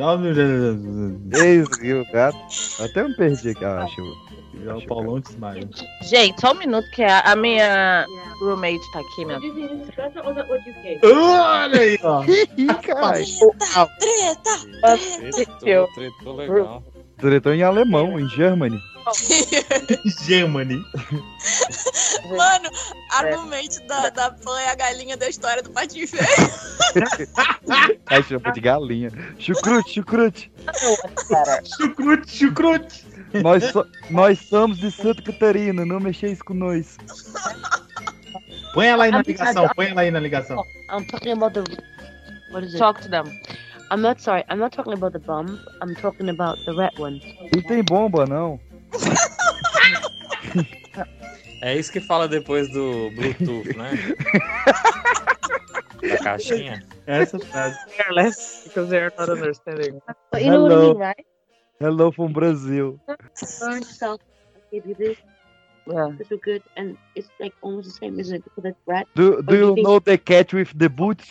o 1.93 2.11
gato. 2.11 2.37
Até 2.79 3.03
me 3.03 3.15
perdi 3.15 3.49
aqui, 3.49 3.63
eu 3.63 3.71
acho. 3.71 4.22
É 4.65 4.73
o 4.73 4.85
Paulão 4.85 5.19
de 5.19 5.29
Esmaio. 5.29 5.69
Gente, 6.03 6.39
só 6.39 6.51
um 6.51 6.55
minuto 6.55 6.89
que 6.91 7.03
a, 7.03 7.19
a 7.21 7.35
minha 7.35 8.05
roommate 8.39 8.91
tá 8.91 8.99
aqui, 8.99 9.25
meu. 9.25 9.39
Olha 11.03 11.81
aí, 11.81 11.99
ó. 12.03 12.23
Treta! 13.99 14.49
Eu. 15.63 15.87
Tretou 15.95 16.35
legal. 16.35 16.83
Tretou 17.17 17.53
em 17.53 17.63
alemão, 17.63 18.19
em 18.19 18.27
Germany. 18.29 18.79
Germany. 20.25 20.81
Mano, 22.29 22.69
a 23.11 23.35
roommate 23.35 23.79
da, 23.85 24.09
da 24.09 24.31
Pan 24.31 24.59
é 24.59 24.69
a 24.69 24.75
galinha 24.75 25.17
da 25.17 25.27
história 25.27 25.61
do 25.61 25.69
patinho 25.71 26.07
feio. 26.07 26.23
Aí 28.05 28.23
chama 28.23 28.51
de 28.51 28.61
galinha. 28.61 29.11
Chucrute, 29.37 29.93
chucrute. 29.93 30.51
Chucrute, 31.77 32.31
chucrute. 32.31 33.12
Nós, 33.41 33.63
so- 33.71 33.87
nós 34.09 34.39
somos 34.39 34.77
de 34.77 34.91
Santa 34.91 35.21
Catarina, 35.21 35.85
não 35.85 35.99
mexeis 35.99 36.41
com 36.41 36.53
nós. 36.53 36.97
Põe 38.73 38.87
ela 38.87 39.03
aí 39.05 39.11
na 39.11 39.21
ligação, 39.21 39.69
põe 39.75 39.87
ela 39.89 40.01
aí 40.01 40.11
na 40.11 40.19
ligação. 40.19 40.63
I'm 40.91 41.05
talking 41.07 41.31
about 41.33 41.53
the. 41.53 41.63
What 42.51 42.65
is 42.65 42.73
it? 42.73 42.79
Talk 42.79 43.01
to 43.01 43.09
them. 43.09 43.25
I'm 43.91 44.01
not 44.01 44.21
sorry. 44.21 44.43
I'm 44.49 44.59
not 44.59 44.75
talking 44.75 44.93
about 44.93 45.13
the 45.13 45.19
bomb. 45.19 45.59
I'm 45.81 45.95
talking 45.95 46.29
about 46.29 46.57
the 46.65 46.73
red 46.73 46.91
one. 46.99 47.19
Não 47.55 47.61
tem 47.63 47.83
bomba, 47.83 48.25
não. 48.25 48.59
É 51.61 51.75
isso 51.77 51.91
que 51.91 52.01
fala 52.01 52.27
depois 52.27 52.69
do 52.71 53.09
Bluetooth, 53.11 53.75
né? 53.77 53.91
da 56.09 56.17
caixinha. 56.17 56.83
Essa 57.07 57.39
frase. 57.39 57.77
Careless, 57.95 58.63
because 58.65 58.89
they're 58.89 59.11
not 59.17 59.29
understanding. 59.29 59.99
But 60.31 60.41
you 60.41 60.51
know 60.51 60.63
what 60.63 60.71
I 60.71 60.75
Hello. 60.75 60.93
mean, 60.93 60.97
right? 60.97 61.25
Hello 61.79 62.11
from 62.11 62.33
Brazil. 62.33 62.99
Burn 63.07 63.17
yourself. 63.81 64.21
I 64.55 64.59
gave 64.71 64.85
you 64.85 64.95
this. 64.95 65.17
Yeah. 65.85 66.11
It's 66.19 66.31
is 66.31 66.39
good, 66.41 66.63
and 66.77 66.97
it's 67.15 67.27
like 67.39 67.53
almost 67.61 67.87
the 67.87 67.93
same, 67.93 68.19
isn't 68.19 68.35
it? 68.37 68.43
Because 68.43 68.65
it's 68.71 68.79
red. 68.85 69.05
Do, 69.15 69.37
Or 69.37 69.41
do 69.41 69.55
you 69.57 69.75
think- 69.75 69.85
know 69.87 69.99
the 69.99 70.17
cat 70.17 70.53
with 70.53 70.71
the 70.77 70.89
boots? 70.89 71.27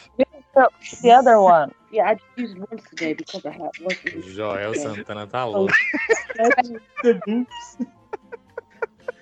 The 1.02 1.10
other 1.10 1.40
one. 1.54 1.72
Yeah, 1.90 2.08
I 2.10 2.14
just 2.14 2.26
used 2.36 2.58
once 2.58 2.82
today 2.90 3.14
because 3.14 3.44
I 3.46 3.52
had 3.52 3.70
work. 3.80 4.02
Joel 4.34 4.74
Santana 4.74 5.26
tá 5.26 5.46
oh. 5.46 5.68
louco. 5.68 7.46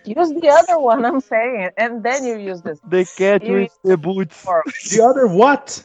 Use 0.07 0.31
the 0.41 0.49
other 0.49 0.79
one, 0.81 1.05
I'm 1.05 1.21
saying, 1.21 1.71
and 1.77 2.03
then 2.03 2.25
you 2.25 2.39
use 2.39 2.63
this. 2.63 2.81
The 2.89 3.05
cat 3.17 3.45
You- 3.45 3.55
with 3.69 3.79
the 3.85 3.97
boots. 3.97 4.47
The 4.91 5.05
other 5.05 5.27
what? 5.29 5.85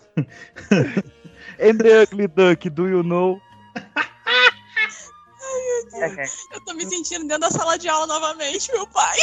And 1.60 1.80
the 1.80 2.02
ugly 2.02 2.28
duck, 2.28 2.62
do 2.74 2.88
you 2.88 3.04
know? 3.04 3.40
Okay. 5.96 6.26
Eu 6.52 6.62
tô 6.66 6.74
me 6.74 6.86
sentindo 6.86 7.26
dentro 7.26 7.42
da 7.42 7.52
sala 7.52 7.78
de 7.78 7.88
aula 7.88 8.06
novamente, 8.06 8.72
meu 8.72 8.86
pai. 8.88 9.18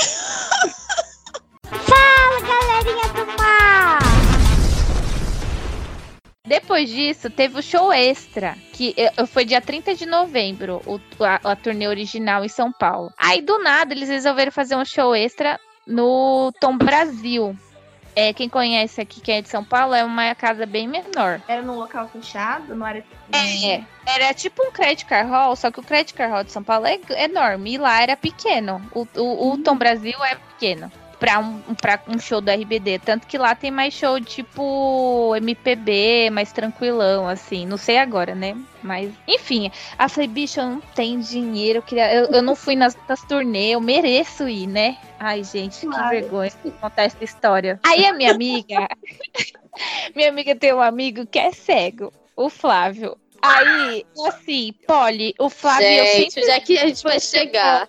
Fala, 1.65 2.41
galerinha 2.41 3.09
do 3.12 3.26
mar! 3.39 3.99
Depois 6.44 6.89
disso, 6.89 7.31
teve 7.31 7.59
o 7.59 7.62
show 7.62 7.92
extra, 7.92 8.57
que 8.73 8.94
foi 9.28 9.44
dia 9.44 9.60
30 9.60 9.94
de 9.94 10.07
novembro, 10.07 10.83
o, 10.86 11.01
a, 11.25 11.52
a 11.52 11.57
turnê 11.57 11.86
original 11.86 12.44
em 12.44 12.49
São 12.49 12.73
Paulo. 12.73 13.12
Aí, 13.17 13.41
do 13.41 13.59
nada, 13.62 13.94
eles 13.94 14.09
resolveram 14.09 14.51
fazer 14.51 14.76
um 14.76 14.84
show 14.84 15.15
extra 15.15 15.60
no 15.86 16.52
Tom 16.60 16.76
Brasil. 16.76 17.57
É, 18.15 18.33
quem 18.33 18.49
conhece 18.49 19.01
aqui, 19.01 19.20
quem 19.20 19.36
é 19.36 19.42
de 19.42 19.49
São 19.49 19.65
Paulo, 19.65 19.94
é 19.94 20.05
uma 20.05 20.34
casa 20.34 20.67
bem 20.67 20.86
menor. 20.86 21.41
Era 21.49 21.62
num 21.62 21.76
local 21.76 22.09
fechado, 22.09 22.75
não 22.75 22.86
era. 22.86 23.05
É, 23.33 23.84
era 24.07 24.35
tipo 24.35 24.63
um 24.67 24.71
credit 24.71 25.05
card 25.05 25.31
hall, 25.31 25.55
só 25.57 25.71
que 25.71 25.81
o 25.81 25.83
credit 25.83 26.15
card 26.15 26.33
hall 26.33 26.45
de 26.45 26.53
São 26.53 26.63
Paulo 26.63 26.87
é 26.87 26.99
enorme 27.23 27.75
e 27.75 27.79
lá 27.79 28.03
era 28.03 28.17
pequeno. 28.17 28.83
O, 28.95 29.07
o, 29.17 29.53
o 29.53 29.59
Tom 29.59 29.77
Brasil 29.77 30.17
é 30.25 30.35
pequeno. 30.35 30.91
Pra 31.19 31.39
um, 31.39 31.61
pra 31.81 32.01
um 32.09 32.19
show 32.19 32.41
do 32.41 32.51
RBD. 32.51 32.99
Tanto 32.99 33.29
que 33.29 33.39
lá 33.39 33.55
tem 33.55 33.71
mais 33.71 33.95
show 33.95 34.21
tipo 34.21 35.37
MPB, 35.37 36.31
mais 36.31 36.51
tranquilão, 36.51 37.29
assim. 37.29 37.65
Não 37.65 37.77
sei 37.77 37.99
agora, 37.99 38.35
né? 38.35 38.57
Mas, 38.83 39.13
enfim. 39.29 39.71
Aí 39.97 40.07
eu 40.07 40.11
falei, 40.11 40.29
bicho, 40.29 40.59
eu 40.59 40.67
não 40.67 40.81
tenho 40.97 41.21
dinheiro. 41.21 41.79
Eu, 41.79 41.83
queria, 41.83 42.13
eu, 42.13 42.27
eu 42.27 42.43
não 42.43 42.57
fui 42.57 42.75
nas, 42.75 42.99
nas 43.09 43.23
turnê, 43.23 43.71
eu 43.71 43.81
mereço 43.81 44.49
ir, 44.49 44.67
né? 44.67 44.99
Ai, 45.21 45.45
gente, 45.45 45.87
que 45.87 46.09
vergonha 46.09 46.51
contar 46.81 47.05
essa 47.05 47.23
história. 47.23 47.79
Aí 47.85 48.05
a 48.05 48.13
minha 48.13 48.33
amiga. 48.35 48.89
minha 50.17 50.29
amiga 50.29 50.57
tem 50.57 50.75
um 50.75 50.83
amigo 50.83 51.25
que 51.25 51.39
é 51.39 51.53
cego, 51.53 52.13
o 52.35 52.51
Flávio. 52.51 53.17
Aí, 53.43 54.07
assim, 54.29 54.73
Polly, 54.87 55.35
o 55.37 55.51
Flávio. 55.51 55.85
eu 55.85 56.05
Gente, 56.05 56.35
sempre 56.35 56.43
onde 56.43 56.51
é 56.53 56.61
que 56.61 56.79
a 56.79 56.87
gente 56.87 57.03
vai 57.03 57.19
chegar? 57.19 57.89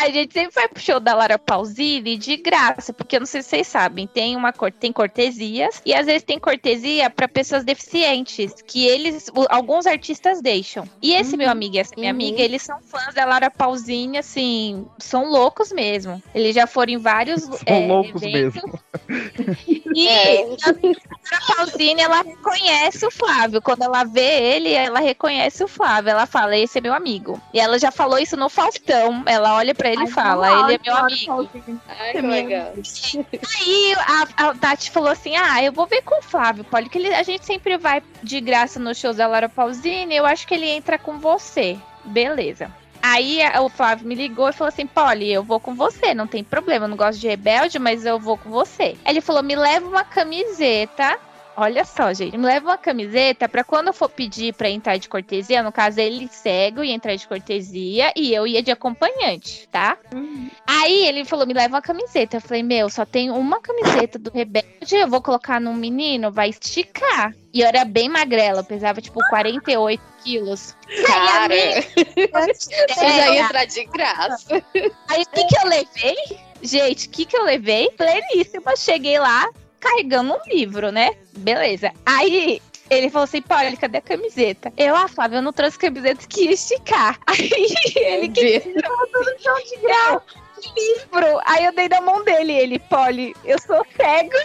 A 0.00 0.10
gente 0.10 0.34
sempre 0.34 0.54
vai 0.54 0.68
pro 0.68 0.82
show 0.82 1.00
da 1.00 1.14
Lara 1.14 1.38
Pausini 1.38 2.18
de 2.18 2.36
graça, 2.36 2.92
porque 2.92 3.16
eu 3.16 3.20
não 3.20 3.26
sei 3.26 3.42
se 3.42 3.48
vocês 3.48 3.66
sabem, 3.66 4.06
tem 4.06 4.36
uma 4.36 4.52
tem 4.78 4.92
cortesias 4.92 5.80
e 5.86 5.94
às 5.94 6.04
vezes 6.04 6.24
tem 6.24 6.38
cortesia 6.38 7.08
pra 7.08 7.26
pessoas 7.26 7.64
deficientes, 7.64 8.52
que 8.66 8.86
eles 8.86 9.30
alguns 9.48 9.86
artistas 9.86 10.42
deixam. 10.42 10.86
E 11.00 11.14
esse 11.14 11.38
meu 11.38 11.48
amigo 11.48 11.76
e 11.76 11.78
essa 11.78 11.94
minha 11.96 12.10
amiga, 12.10 12.42
eles 12.42 12.62
são 12.62 12.78
fãs 12.82 13.14
da 13.14 13.24
Lara 13.24 13.50
Pausini, 13.50 14.18
assim, 14.18 14.86
são 14.98 15.30
loucos 15.30 15.72
mesmo. 15.72 16.22
Eles 16.34 16.54
já 16.54 16.66
foram 16.66 16.92
em 16.92 16.98
vários 16.98 17.44
São 17.44 17.58
é, 17.64 17.86
loucos 17.86 18.22
eventos. 18.22 18.62
mesmo. 18.62 18.78
E 19.96 20.08
a 20.08 20.42
Lara 20.42 21.56
Pausini, 21.56 22.00
ela 22.00 22.22
reconhece 22.22 23.06
o 23.06 23.12
Flávio. 23.12 23.62
Quando 23.62 23.82
ela 23.82 24.02
vê 24.02 24.33
ele, 24.34 24.72
ela 24.72 25.00
reconhece 25.00 25.62
o 25.64 25.68
Flávio. 25.68 26.10
Ela 26.10 26.26
fala, 26.26 26.56
esse 26.56 26.78
é 26.78 26.80
meu 26.80 26.92
amigo. 26.94 27.40
E 27.52 27.60
ela 27.60 27.78
já 27.78 27.90
falou 27.90 28.18
isso 28.18 28.36
no 28.36 28.48
Faustão. 28.48 29.22
Ela 29.26 29.54
olha 29.56 29.74
pra 29.74 29.88
ele 29.90 30.04
e 30.04 30.10
fala, 30.10 30.46
ele 30.64 30.74
é 30.74 30.78
meu 30.84 30.96
amigo. 30.96 31.48
Ai, 31.88 32.12
que 32.12 32.20
legal. 32.20 32.72
Aí 33.58 33.94
a, 33.94 34.48
a 34.48 34.54
Tati 34.54 34.90
falou 34.90 35.10
assim: 35.10 35.36
Ah, 35.36 35.62
eu 35.62 35.72
vou 35.72 35.86
ver 35.86 36.02
com 36.02 36.18
o 36.18 36.22
Flávio, 36.22 36.64
Polly, 36.64 36.88
que 36.88 36.98
ele- 36.98 37.14
a 37.14 37.22
gente 37.22 37.44
sempre 37.46 37.76
vai 37.78 38.02
de 38.22 38.40
graça 38.40 38.78
nos 38.80 38.98
shows 38.98 39.16
da 39.16 39.26
Laura 39.26 39.48
Pausini. 39.48 40.14
Eu 40.16 40.26
acho 40.26 40.46
que 40.46 40.54
ele 40.54 40.68
entra 40.68 40.98
com 40.98 41.18
você. 41.18 41.76
Beleza. 42.04 42.70
Aí 43.02 43.38
o 43.60 43.68
Flávio 43.68 44.06
me 44.06 44.14
ligou 44.14 44.48
e 44.48 44.52
falou 44.52 44.68
assim: 44.68 44.86
Polly, 44.86 45.30
eu 45.32 45.42
vou 45.42 45.60
com 45.60 45.74
você, 45.74 46.14
não 46.14 46.26
tem 46.26 46.42
problema. 46.42 46.86
Eu 46.86 46.88
não 46.88 46.96
gosto 46.96 47.18
de 47.20 47.28
rebelde, 47.28 47.78
mas 47.78 48.04
eu 48.06 48.18
vou 48.18 48.36
com 48.38 48.48
você. 48.50 48.96
Ele 49.06 49.20
falou: 49.20 49.42
Me 49.42 49.54
leva 49.54 49.86
uma 49.86 50.04
camiseta. 50.04 51.18
Olha 51.56 51.84
só, 51.84 52.12
gente, 52.12 52.36
me 52.36 52.44
leva 52.44 52.70
uma 52.70 52.78
camiseta 52.78 53.48
pra 53.48 53.62
quando 53.62 53.88
eu 53.88 53.92
for 53.92 54.08
pedir 54.08 54.52
pra 54.54 54.68
entrar 54.68 54.96
de 54.96 55.08
cortesia, 55.08 55.62
no 55.62 55.70
caso 55.70 56.00
ele 56.00 56.28
cego 56.30 56.82
e 56.82 56.90
entrar 56.90 57.14
de 57.14 57.26
cortesia 57.28 58.12
e 58.16 58.34
eu 58.34 58.46
ia 58.46 58.62
de 58.62 58.72
acompanhante, 58.72 59.68
tá? 59.70 59.96
Aí 60.66 61.06
ele 61.06 61.24
falou: 61.24 61.46
me 61.46 61.54
leva 61.54 61.74
uma 61.74 61.82
camiseta. 61.82 62.38
Eu 62.38 62.40
falei: 62.40 62.62
meu, 62.62 62.90
só 62.90 63.04
tem 63.04 63.30
uma 63.30 63.60
camiseta 63.60 64.18
do 64.18 64.30
Rebelde. 64.30 64.96
Eu 64.96 65.08
vou 65.08 65.22
colocar 65.22 65.60
num 65.60 65.74
menino, 65.74 66.32
vai 66.32 66.50
esticar. 66.50 67.32
E 67.52 67.60
eu 67.60 67.68
era 67.68 67.84
bem 67.84 68.08
magrela, 68.08 68.64
pesava 68.64 69.00
tipo 69.00 69.20
48 69.28 70.02
quilos. 70.24 70.76
Cara, 71.06 71.54
você 71.54 72.86
você 72.88 73.10
já 73.10 73.30
ia 73.32 73.42
entrar 73.42 73.64
de 73.64 73.84
graça. 73.84 74.64
Aí 75.08 75.22
o 75.22 75.26
que, 75.30 75.46
que 75.46 75.58
eu 75.58 75.68
levei? 75.68 76.38
Gente, 76.62 77.06
o 77.06 77.10
que, 77.10 77.26
que 77.26 77.36
eu 77.36 77.44
levei? 77.44 77.90
Pleníssima. 77.90 78.74
Cheguei 78.76 79.18
lá 79.20 79.48
carregando 79.84 80.34
um 80.34 80.40
livro, 80.48 80.90
né? 80.90 81.14
Beleza. 81.36 81.92
Aí. 82.04 82.60
Ele 82.90 83.08
falou 83.08 83.24
assim, 83.24 83.40
Paulo, 83.40 83.74
cadê 83.78 83.96
a 83.96 84.02
camiseta? 84.02 84.70
Eu, 84.76 84.94
ah, 84.94 85.08
Flávio, 85.08 85.38
eu 85.38 85.42
não 85.42 85.54
trouxe 85.54 85.78
camiseta 85.78 86.26
que 86.28 86.44
ia 86.44 86.52
esticar. 86.52 87.18
Aí 87.26 87.50
ele 87.96 88.28
que 88.28 88.60
tirou 88.60 89.08
no 89.10 89.42
chão 89.42 89.54
de 89.56 89.76
grau. 89.78 90.22
Livro. 90.76 91.40
Aí 91.46 91.64
eu 91.64 91.74
dei 91.74 91.88
na 91.88 92.02
mão 92.02 92.22
dele. 92.22 92.52
Ele, 92.52 92.78
Polly, 92.78 93.34
eu 93.42 93.58
sou 93.58 93.84
cego. 93.96 94.36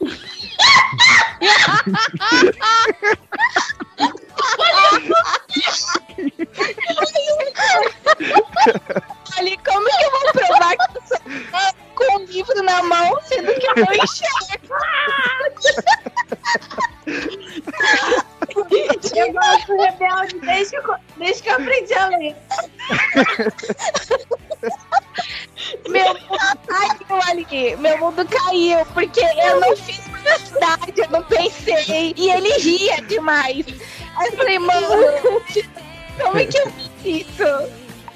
Ali, 9.36 9.56
como 9.58 9.86
que 9.86 10.04
eu 10.04 10.10
vou 10.10 10.32
provar 10.32 10.76
que 10.76 10.98
eu 10.98 11.02
sou 11.06 11.18
com 11.94 12.16
o 12.16 12.24
livro 12.24 12.62
na 12.62 12.82
mão, 12.82 13.18
sendo 13.22 13.54
que 13.54 13.66
eu 13.66 13.74
não 13.76 13.92
enxergo? 13.94 14.74
Eu 19.16 19.32
gosto 19.32 19.66
do 19.66 19.82
rebelde 19.82 20.40
desde 20.40 20.76
desde 21.16 21.42
que 21.42 21.48
eu 21.48 21.54
aprendi 21.54 21.94
a 21.94 22.08
ler. 22.08 22.36
Meu 25.88 26.14
mundo 26.14 26.58
caiu 26.66 27.22
ali, 27.28 27.76
meu 27.76 27.98
mundo 27.98 28.26
caiu, 28.26 28.86
porque 28.94 29.20
eu 29.20 29.60
não 29.60 29.76
fiz 29.76 30.06
universidade, 30.06 30.92
eu 30.96 31.10
não 31.10 31.22
pensei, 31.24 32.14
e 32.16 32.30
ele 32.30 32.52
ria 32.58 32.96
demais. 33.02 33.66
Aí 34.16 34.26
eu 34.26 34.36
falei, 34.36 34.58
mano, 34.58 35.42
como 36.20 36.38
é 36.38 36.46
que 36.46 36.58
eu 36.58 36.70
fiz 36.72 37.26
isso? 37.28 37.44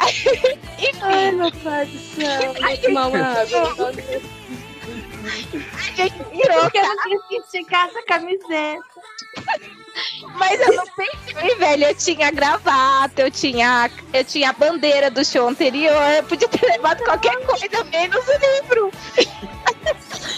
Enfim. 0.79 0.99
Ai, 1.03 1.33
meu 1.33 1.53
pai 1.53 1.87
do 1.87 1.99
céu. 1.99 2.55
Tomar 2.83 3.07
uma 3.07 3.19
água. 3.19 3.93
A 5.25 5.83
gente 5.95 6.23
virou, 6.33 6.61
Porque 6.63 6.79
eu 6.79 6.83
não 6.83 7.29
quis 7.29 7.45
esticar 7.45 7.89
essa 7.89 8.03
camiseta. 8.03 8.83
Mas 10.35 10.61
eu 10.61 10.75
não 10.75 10.85
pensei, 10.87 11.55
velho. 11.57 11.85
Eu 11.85 11.95
tinha 11.95 12.31
gravata, 12.31 13.23
eu 13.23 13.31
tinha, 13.31 13.91
eu 14.13 14.25
tinha 14.25 14.51
a 14.51 14.53
bandeira 14.53 15.11
do 15.11 15.25
show 15.25 15.49
anterior. 15.49 16.03
Eu 16.17 16.25
podia 16.25 16.49
ter 16.49 16.67
levado 16.67 17.03
qualquer 17.05 17.37
coisa, 17.45 17.85
menos 17.85 18.27
o 18.27 18.33
livro. 18.33 18.93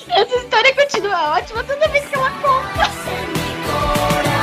Essa 0.08 0.36
história 0.36 0.74
continua 0.74 1.38
ótima 1.38 1.64
toda 1.64 1.88
vez 1.88 2.06
que 2.08 2.14
ela 2.14 2.30
conta. 2.30 4.33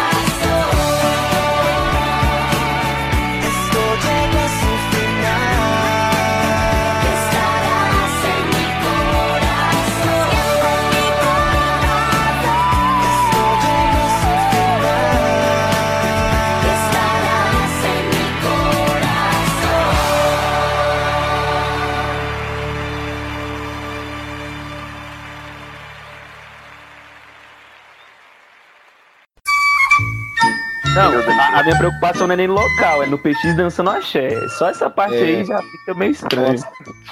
Não, 30.94 31.10
a, 31.40 31.60
a 31.60 31.64
minha 31.64 31.78
preocupação 31.78 32.28
não 32.28 32.34
é 32.34 32.38
nem 32.38 32.48
no 32.48 32.54
local, 32.54 33.02
é 33.02 33.06
no 33.06 33.18
PX 33.18 33.56
dançando 33.56 33.90
axé. 33.92 34.30
Só 34.58 34.68
essa 34.70 34.90
parte 34.90 35.16
É. 35.16 35.22
aí 35.22 35.46
já 35.46 35.62
fica 35.62 35.94
meio 35.94 36.12
estranho. 36.12 36.60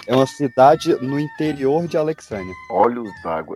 É 0.05 0.13
uma 0.15 0.25
cidade 0.25 0.93
no 1.01 1.17
interior 1.17 1.87
de 1.87 1.95
Alexânia. 1.95 2.53
Olhos 2.71 3.09
d'água. 3.23 3.55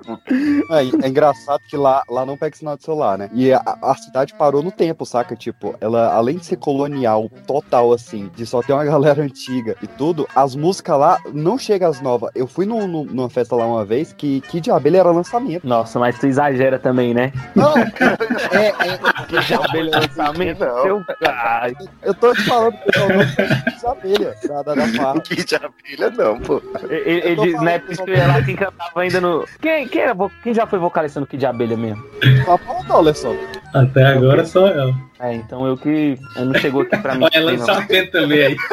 É, 0.72 1.06
é 1.06 1.10
engraçado 1.10 1.60
que 1.70 1.76
lá, 1.76 2.04
lá 2.10 2.26
não 2.26 2.38
pega 2.38 2.56
sinal 2.56 2.78
de 2.78 2.84
celular, 2.86 3.18
né? 3.18 3.30
E 3.34 3.52
a, 3.52 3.62
a 3.82 3.96
cidade 3.96 4.34
parou 4.34 4.64
no 4.64 4.72
tempo, 4.72 5.06
saca? 5.06 5.36
Tipo, 5.36 5.76
ela, 5.82 6.14
além 6.14 6.38
de 6.38 6.46
ser 6.46 6.56
colonial 6.56 7.30
total, 7.46 7.92
assim, 7.92 8.32
de 8.34 8.46
só 8.46 8.62
ter 8.62 8.72
uma 8.72 8.86
galera 8.86 9.22
antiga 9.22 9.76
e 9.82 9.88
tudo, 9.88 10.26
as 10.34 10.56
músicas 10.56 10.98
lá 10.98 11.18
não 11.34 11.58
chegam 11.58 11.90
às 11.90 12.00
novas. 12.00 12.32
Eu 12.34 12.48
fui 12.48 12.66
num- 12.66 12.88
num- 12.88 13.04
numa 13.06 13.30
festa 13.30 13.58
lá 13.58 13.66
uma 13.66 13.84
vez 13.84 14.14
que 14.14 14.40
Kid 14.42 14.72
Abelha 14.72 15.00
era 15.00 15.12
lançamento. 15.12 15.68
Nossa, 15.68 16.00
mas 16.00 16.18
tu 16.18 16.28
exagera 16.28 16.80
também, 16.80 17.14
né? 17.14 17.34
Não, 17.54 17.74
é, 17.78 18.68
é, 18.68 18.98
Kid 19.28 19.54
Abelha 19.56 20.13
é 20.18 20.22
lançamento. 20.22 20.60
Seu... 20.60 21.04
Ai. 21.28 21.76
eu 22.02 22.14
tô 22.14 22.34
te 22.34 22.44
falando, 22.44 22.78
pessoal, 22.78 23.10
não 23.10 23.26
Kid 23.26 23.86
Abelha, 23.86 24.36
da, 24.48 24.62
da, 24.62 24.76
da 24.76 24.88
farra. 24.88 25.22
Kid 25.22 25.56
Abelha 25.56 26.10
não, 26.12 26.40
pô. 26.40 26.62
Ele, 26.90 27.28
ele 27.28 27.54
na 27.54 27.72
época 27.72 28.04
que 28.04 28.12
eu 28.12 28.16
ia 28.16 28.28
lá, 28.28 28.42
quem 28.42 28.56
cantava 28.56 29.02
ainda 29.02 29.22
no. 29.22 29.48
Quem, 29.62 29.88
quem, 29.88 30.02
era, 30.02 30.16
quem 30.44 30.54
já 30.54 30.66
foi 30.66 30.80
vocalista 30.80 31.20
no 31.20 31.28
Kid 31.28 31.46
Abelha 31.46 31.78
mesmo? 31.78 32.04
Só 32.46 32.58
falta, 32.58 32.98
Alisson. 32.98 33.36
Até 33.74 34.06
agora 34.06 34.46
só 34.46 34.68
eu. 34.68 34.94
É, 35.20 35.34
então 35.36 35.66
eu 35.66 35.78
que. 35.78 36.18
Eu 36.36 36.46
não 36.46 36.54
chegou 36.56 36.82
aqui 36.82 36.98
pra 36.98 37.16
mim. 37.16 37.24
Olha, 37.26 37.40
não. 37.40 37.58
lançamento 37.58 38.12
também 38.12 38.44
aí. 38.44 38.56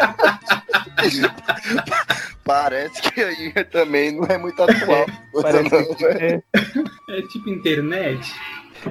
Parece 2.44 3.00
que 3.02 3.22
aí 3.22 3.52
também 3.70 4.12
não 4.12 4.24
é 4.26 4.36
muito 4.36 4.60
atual. 4.60 5.06
Parece 5.40 5.70
não, 5.72 5.94
que 5.94 6.04
é. 6.04 6.42
É 7.10 7.22
tipo 7.22 7.48
internet. 7.48 8.34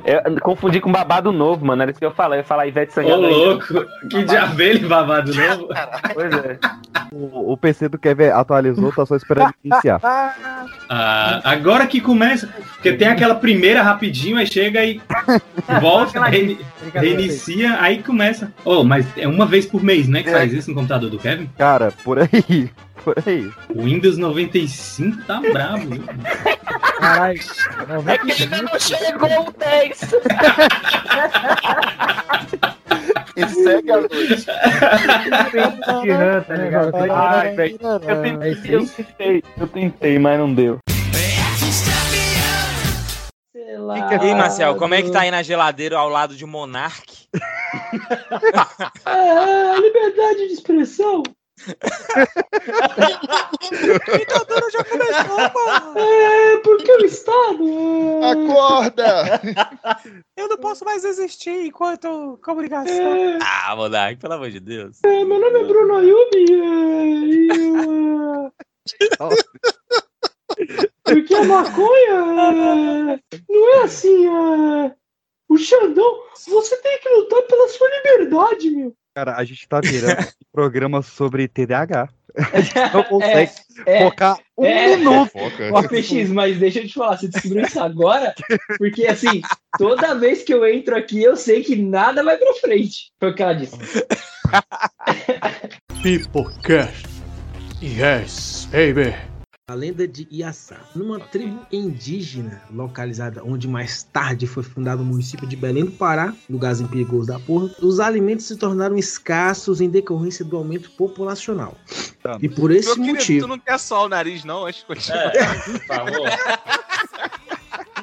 Eu 0.06 0.40
confundi 0.42 0.80
com 0.80 0.92
babado 0.92 1.32
novo, 1.32 1.66
mano. 1.66 1.82
Era 1.82 1.92
isso 1.92 2.00
que 2.00 2.06
eu 2.06 2.12
falei. 2.12 2.40
Eu 2.40 2.42
ia 2.42 2.46
falar 2.46 2.68
Ivete 2.68 2.92
Ô, 2.92 2.94
Sangalo. 2.94 3.26
aí. 3.26 3.34
louco. 3.34 3.86
Que 4.10 4.24
de 4.24 4.36
abelha 4.38 4.88
babado 4.88 5.34
novo. 5.34 5.68
Pois 6.14 6.34
é. 6.34 6.58
O, 7.12 7.54
o 7.54 7.58
PC 7.58 7.90
do 7.90 7.98
Kevin 7.98 8.26
atualizou, 8.26 8.92
tá 8.92 9.06
só 9.06 9.16
esperando 9.16 9.54
iniciar. 9.64 10.00
Ah, 10.92 11.42
agora 11.44 11.86
que 11.86 12.02
começa. 12.02 12.48
Porque 12.74 12.94
tem 12.94 13.08
aquela 13.08 13.36
primeira 13.36 13.84
rapidinho, 13.84 14.38
aí 14.38 14.48
chega 14.48 14.84
e 14.84 15.00
volta, 15.80 16.24
reini- 16.26 16.58
reinicia, 16.94 17.78
aí 17.80 18.02
começa. 18.02 18.52
Oh, 18.66 18.84
mas 18.84 19.06
é 19.16 19.28
uma 19.28 19.46
vez 19.46 19.66
por 19.68 19.84
mês, 19.84 20.08
né? 20.08 20.24
Que 20.24 20.32
faz 20.32 20.52
isso 20.52 20.70
no 20.70 20.76
computador 20.76 21.10
do 21.12 21.20
Kevin? 21.20 21.48
Cara, 21.58 21.92
por 22.04 22.18
aí. 22.20 22.72
Por 23.04 23.16
aí. 23.26 23.52
O 23.74 23.84
Windows 23.84 24.18
95 24.18 25.24
tá 25.26 25.40
brabo. 25.40 25.90
viu? 25.90 26.04
Caralho. 27.00 27.40
É 28.08 28.18
que 28.18 28.44
ainda 28.44 28.62
não 28.62 28.80
chegou 28.80 29.48
o 29.48 29.52
10. 29.52 30.00
E 33.36 33.48
segue 33.48 33.92
a? 33.92 33.98
Ai, 37.12 37.56
velho. 37.56 37.80
Eu 37.82 38.00
tentei, 38.22 38.76
eu 38.76 38.88
tentei, 38.88 39.44
eu 39.58 39.68
tentei, 39.68 40.20
mas 40.20 40.40
não 40.40 40.54
deu. 40.54 40.80
Gelado. 43.56 44.24
E 44.26 44.28
aí, 44.28 44.36
Marcel, 44.36 44.76
como 44.76 44.94
é 44.94 45.02
que 45.02 45.12
tá 45.12 45.22
aí 45.22 45.32
na 45.32 45.42
geladeira 45.42 45.98
ao 45.98 46.10
lado 46.10 46.36
de 46.36 46.46
Monark? 46.46 47.30
É, 49.06 49.76
liberdade 49.80 50.48
de 50.48 50.54
expressão. 50.54 51.24
Ditadura 54.18 54.72
já 54.72 54.84
começou, 54.84 55.50
pô. 55.52 56.00
É, 56.00 56.58
porque 56.58 56.92
o 56.92 57.06
Estado. 57.06 57.64
é- 58.24 58.32
Acorda! 58.32 59.42
Eu 60.38 60.48
não 60.48 60.58
posso 60.58 60.86
mais 60.86 61.04
existir 61.04 61.66
enquanto 61.68 62.40
comunicação. 62.44 62.94
É. 63.16 63.40
Ah, 63.42 63.76
Monark, 63.76 64.18
pelo 64.20 64.34
amor 64.34 64.50
de 64.50 64.60
Deus. 64.60 64.98
É, 65.04 65.24
meu 65.26 65.40
nome 65.40 65.60
é 65.60 65.64
Bruno 65.66 65.96
Ayubi. 65.98 66.46
É, 66.52 67.06
e 67.06 67.48
eu, 67.48 68.52
é, 69.30 70.90
porque 71.04 71.34
a 71.36 71.44
maconha 71.44 72.14
é, 72.14 73.20
não 73.50 73.74
é 73.76 73.84
assim. 73.84 74.28
É, 74.28 74.96
o 75.48 75.58
Xandão, 75.58 76.20
você 76.48 76.76
tem 76.78 77.00
que 77.00 77.10
lutar 77.10 77.42
pela 77.44 77.68
sua 77.70 77.90
liberdade, 77.90 78.70
meu. 78.72 78.96
Cara, 79.20 79.36
a 79.36 79.44
gente 79.44 79.68
tá 79.68 79.82
virando 79.82 80.22
um 80.32 80.52
programa 80.54 81.02
sobre 81.02 81.46
TDAH. 81.46 82.08
A 82.54 82.62
gente 82.62 82.74
não 82.94 83.04
consegue 83.04 83.52
é, 83.86 84.06
focar 84.06 84.40
um 84.58 84.66
é. 84.66 84.96
minuto. 84.96 85.32
Ó, 85.74 85.84
PX, 85.84 86.30
mas 86.30 86.58
deixa 86.58 86.80
eu 86.80 86.88
te 86.88 86.94
falar, 86.94 87.18
você 87.18 87.28
descobriu 87.28 87.66
isso 87.66 87.82
agora? 87.82 88.34
Porque 88.78 89.08
assim, 89.08 89.42
toda 89.78 90.16
vez 90.16 90.42
que 90.44 90.54
eu 90.54 90.66
entro 90.66 90.96
aqui, 90.96 91.22
eu 91.22 91.36
sei 91.36 91.62
que 91.62 91.76
nada 91.76 92.24
vai 92.24 92.38
pra 92.38 92.54
frente. 92.54 93.12
Foi 93.20 93.32
o 93.32 93.36
que 93.36 93.44
ela 93.44 93.54
disse. 93.54 93.78
Peoplecast. 96.02 97.10
Yes, 97.82 98.70
baby. 98.72 99.29
A 99.70 99.76
lenda 99.76 100.08
de 100.08 100.28
Iaçá. 100.32 100.78
Numa 100.96 101.20
tribo 101.20 101.64
indígena 101.72 102.60
localizada 102.74 103.44
onde 103.44 103.68
mais 103.68 104.02
tarde 104.02 104.48
foi 104.48 104.64
fundado 104.64 105.04
o 105.04 105.06
município 105.06 105.48
de 105.48 105.56
Belém 105.56 105.86
do 105.86 105.92
Pará, 105.92 106.34
lugarzinho 106.50 106.90
perigoso 106.90 107.28
da 107.28 107.40
porra, 107.40 107.70
os 107.80 108.00
alimentos 108.00 108.48
se 108.48 108.56
tornaram 108.58 108.98
escassos 108.98 109.80
em 109.80 109.88
decorrência 109.88 110.44
do 110.44 110.58
aumento 110.58 110.90
populacional. 110.92 111.78
E 112.42 112.50
por 112.50 112.72
esse 112.72 112.88
Meu 112.88 112.96
querido, 112.96 113.14
motivo. 113.14 113.46
Tu 113.46 113.48
não 113.48 113.60
quer 113.60 113.78
só 113.78 114.08
o 114.08 114.10
nariz, 114.10 114.44
não, 114.44 114.66
antes 114.66 114.80
de 114.80 114.88
continuar. 114.88 115.36
É, 115.36 115.46
por 115.46 115.86
favor. 115.86 116.30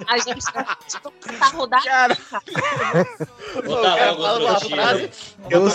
A 0.06 0.18
gente 0.18 0.44
tá 0.52 0.76
rodando. 1.52 1.82
Cara. 1.82 2.16
Ô, 3.56 3.82
tá 3.82 4.10
logo 4.12 4.44
outro 4.44 4.68
tiro. 4.68 5.10
Eu 5.50 5.68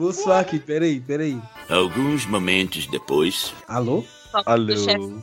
Vou 0.00 0.14
suar 0.14 0.40
aqui, 0.40 0.58
peraí, 0.58 0.98
peraí. 0.98 1.38
Alguns 1.68 2.24
momentos 2.24 2.86
depois. 2.86 3.52
Alô? 3.68 4.02
Alô? 4.46 4.72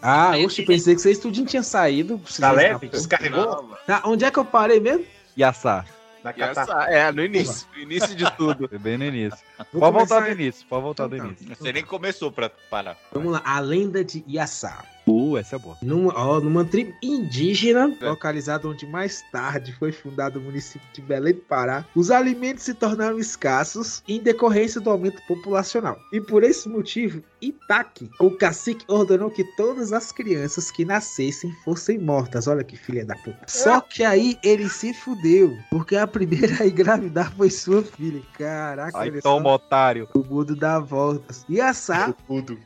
Ah, 0.04 0.34
oxe, 0.46 0.62
pensei 0.64 0.94
que 0.94 1.02
vocês 1.02 1.18
tudinho 1.18 1.48
tinha 1.48 1.64
saído. 1.64 2.22
Tá 2.40 2.52
leve? 2.52 2.88
Descarregou? 2.88 3.76
Tá, 3.88 4.04
onde 4.06 4.24
é 4.24 4.30
que 4.30 4.38
eu 4.38 4.46
parei 4.46 4.80
mesmo? 4.80 5.04
Yassá. 5.36 5.84
Essa- 6.24 6.84
é, 6.92 7.12
no 7.12 7.24
início. 7.24 7.66
No 7.76 7.82
início 7.82 8.14
de 8.16 8.30
tudo. 8.34 8.70
Bem 8.80 9.00
no 9.00 9.06
início. 9.06 9.40
Vou 9.74 9.82
Pode 9.82 9.98
voltar 9.98 10.20
do 10.20 10.32
início, 10.32 10.64
pode 10.70 10.84
voltar 10.84 11.08
do 11.08 11.16
Então 11.16 11.28
tá. 11.30 11.34
início. 11.42 11.56
Você 11.56 11.74
nem 11.74 11.84
começou 11.84 12.32
pra 12.32 12.52
parar. 12.70 12.98
Vamos 13.12 13.32
lá, 13.34 13.42
a 13.44 13.60
lenda 13.60 14.04
de 14.06 14.24
Iaçá. 14.28 14.84
Uh, 15.08 15.38
essa 15.38 15.56
é 15.56 15.60
boa. 15.60 15.78
Numa, 15.82 16.14
ó, 16.14 16.40
numa 16.40 16.66
tribo 16.66 16.94
indígena, 17.02 17.96
localizada 18.02 18.68
onde 18.68 18.86
mais 18.86 19.24
tarde 19.32 19.74
foi 19.74 19.92
fundado 19.92 20.40
o 20.40 20.42
município 20.42 20.88
de 20.94 21.02
Belém 21.02 21.34
do 21.34 21.42
Pará, 21.42 21.86
os 21.96 22.12
alimentos 22.12 22.64
se 22.64 22.74
tornaram 22.74 23.18
escassos 23.18 24.04
em 24.08 24.20
decorrência 24.20 24.82
do 24.82 24.90
aumento 24.90 25.22
populacional. 25.28 25.98
E 26.12 26.20
por 26.20 26.44
esse 26.44 26.68
motivo, 26.68 27.24
Itaque, 27.42 28.10
o 28.20 28.32
cacique, 28.32 28.84
ordenou 28.88 29.30
que 29.30 29.44
todas 29.56 29.94
as 29.94 30.12
crianças 30.12 30.72
que 30.72 30.84
nascessem 30.84 31.52
fossem 31.64 31.98
mortas. 31.98 32.48
Olha 32.48 32.64
que 32.64 32.76
filha 32.76 33.06
da 33.06 33.16
puta. 33.16 33.40
Só 33.48 33.80
que 33.80 34.04
aí 34.04 34.38
ele 34.44 34.68
se 34.70 34.94
fudeu, 34.94 35.58
porque 35.70 35.96
a 35.96 36.08
primeira 36.08 36.64
a 36.64 36.68
engravidar 36.68 37.34
foi 37.36 37.50
sua 37.50 37.82
filha. 37.84 38.22
Caraca, 38.38 38.98
Ai, 38.98 39.12
toma, 39.22 39.50
só. 39.50 39.56
otário. 39.56 40.10
O 40.14 40.20
mundo 40.20 40.56
dá 40.56 40.80
voltas. 40.80 41.46
E 41.48 41.62
assar. 41.62 42.14
Tudo. 42.28 42.58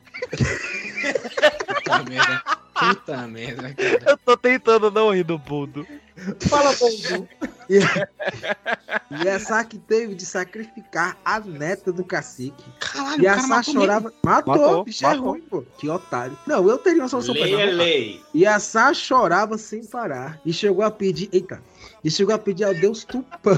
Puta 1.84 2.02
merda. 2.04 2.42
Puta 2.74 3.16
merda, 3.28 3.74
cara. 3.74 4.02
Eu 4.10 4.16
tô 4.18 4.36
tentando 4.36 4.90
não 4.90 5.14
rir 5.14 5.24
do 5.24 5.38
Budo. 5.38 5.86
Fala. 6.48 6.72
E, 7.68 7.78
e 9.24 9.28
essa 9.28 9.64
que 9.64 9.78
teve 9.78 10.14
de 10.14 10.26
sacrificar 10.26 11.16
a 11.24 11.40
neta 11.40 11.92
do 11.92 12.04
cacique. 12.04 12.64
Caralho, 12.80 13.24
e 13.24 13.40
Sá 13.40 13.62
chorava. 13.62 14.12
Matou, 14.22 14.56
Matou, 14.56 14.84
bicho 14.84 15.04
é 15.04 15.08
matou. 15.08 15.24
ruim, 15.24 15.40
pô. 15.42 15.64
Que 15.78 15.88
otário. 15.88 16.36
Não, 16.46 16.68
eu 16.68 16.78
teria 16.78 17.02
uma 17.02 17.08
solução 17.08 17.34
pra 17.34 17.44
Lei 17.44 17.54
é 17.54 17.66
lei. 17.66 18.22
E 18.34 18.46
a 18.46 18.58
Sá 18.58 18.92
chorava 18.92 19.58
sem 19.58 19.84
parar. 19.84 20.40
E 20.44 20.52
chegou 20.52 20.84
a 20.84 20.90
pedir. 20.90 21.28
Eita. 21.32 21.62
E 22.04 22.10
chegou 22.10 22.34
a 22.34 22.38
pedir 22.38 22.64
ao 22.64 22.74
Deus 22.74 23.04
Tupã. 23.04 23.56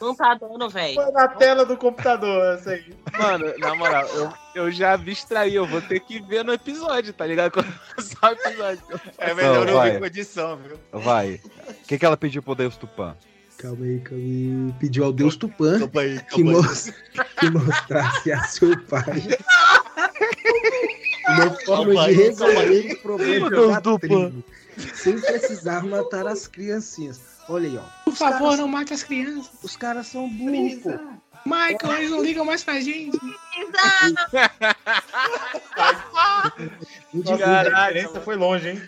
Não 0.00 0.14
tá 0.14 0.34
dando, 0.34 0.68
velho. 0.70 0.94
Foi 0.94 1.10
na 1.12 1.26
tela 1.28 1.66
do 1.66 1.76
computador, 1.76 2.54
essa 2.54 2.70
aí. 2.70 2.94
Mano, 3.18 3.52
na 3.58 3.74
moral, 3.74 4.06
eu, 4.14 4.32
eu 4.54 4.70
já 4.70 4.92
abstraí, 4.94 5.54
eu 5.54 5.66
vou 5.66 5.80
ter 5.82 5.98
que 6.00 6.20
ver 6.20 6.44
no 6.44 6.52
episódio, 6.52 7.12
tá 7.12 7.26
ligado? 7.26 7.50
Quando 7.52 7.66
começar 7.94 8.30
o 8.30 8.32
episódio. 8.32 8.82
É 9.18 9.34
melhor 9.34 9.64
Não, 9.66 9.68
eu 9.72 9.76
vai. 9.76 9.90
ver 9.90 9.98
com 9.98 10.06
edição, 10.06 10.56
viu? 10.58 10.78
Vai. 10.92 11.40
O 11.68 11.86
que, 11.88 11.98
que 11.98 12.04
ela 12.06 12.16
pediu 12.16 12.42
pro 12.42 12.54
Deus 12.54 12.76
Tupã? 12.76 13.16
Calma 13.58 13.84
aí, 13.84 14.00
calma 14.00 14.22
aí. 14.24 14.74
Pediu 14.78 15.04
ao 15.04 15.12
Deus 15.12 15.36
Tupã 15.36 15.78
Calma 15.80 16.00
aí, 16.00 16.18
que, 16.20 16.42
calma 16.42 16.50
aí. 16.52 16.56
mos- 16.56 16.92
que 17.40 17.50
mostrasse 17.50 18.32
a 18.32 18.42
seu 18.44 18.80
pai. 18.84 19.22
Uma 21.28 21.50
forma 21.64 21.94
Calma 21.94 22.08
de 22.08 22.12
resolver 22.14 22.92
o 22.92 23.02
problema 23.02 23.50
da 23.50 23.80
Tupã. 23.80 23.98
tribo. 23.98 24.44
Sem 24.94 25.20
precisar 25.20 25.84
matar 25.84 26.26
as 26.26 26.46
criancinhas. 26.46 27.20
Olha 27.50 27.68
aí, 27.68 27.76
ó. 27.76 27.82
Por 28.04 28.14
favor, 28.14 28.56
não 28.56 28.68
mate 28.68 28.94
as 28.94 29.02
crianças. 29.02 29.50
Os 29.60 29.76
caras 29.76 30.06
são 30.06 30.28
burros. 30.28 30.84
Michael, 31.44 31.98
eles 31.98 32.12
não 32.12 32.22
ligam 32.22 32.44
mais 32.44 32.62
pra 32.62 32.80
gente. 32.80 33.18
Caralho, 37.38 37.76
a 37.76 37.86
diferença 37.88 38.20
foi 38.20 38.36
longe, 38.36 38.68
hein? 38.70 38.82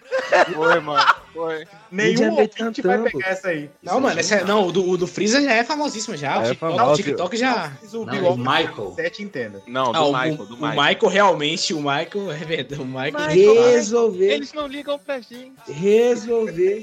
Foi, 0.54 0.80
mano. 0.80 1.14
Foi. 1.32 1.64
Nenhum 1.90 2.30
ouvinte 2.32 2.80
vai 2.82 3.02
pegar 3.02 3.28
essa 3.28 3.48
aí. 3.48 3.68
Não, 3.82 3.98
mano, 4.00 4.20
essa, 4.20 4.36
é- 4.36 4.44
não, 4.44 4.66
o 4.68 4.72
do, 4.72 4.88
o 4.88 4.96
do 4.96 5.06
Freeza 5.06 5.42
já 5.42 5.52
é 5.54 5.64
famosíssimo 5.64 6.16
já. 6.16 6.38
O 6.38 6.42
É 6.42 6.48
TikTok, 6.50 6.76
famoso. 6.76 6.92
o 6.92 6.96
TikTok 7.04 7.36
já. 7.36 7.72
O 7.92 8.04
Não, 8.04 8.32
o 8.34 8.36
Michael. 8.38 8.92
7 8.94 9.22
entenda. 9.22 9.62
Não, 9.66 9.90
do 9.92 9.98
Ah, 9.98 10.04
o, 10.04 10.12
Michael, 10.12 10.34
o- 10.34 10.46
do 10.46 10.54
o 10.54 10.56
Michael. 10.56 10.82
Michael 10.94 11.12
realmente, 11.12 11.74
o 11.74 11.78
Michael, 11.78 12.30
é 12.32 12.36
verdade, 12.44 12.80
o 12.80 12.84
Michael. 12.84 13.30
Resolver, 13.64 14.30
Eles 14.32 14.52
não 14.52 14.66
ligam 14.66 14.98
pra 14.98 15.18
gente. 15.20 15.52
resolver, 15.66 16.82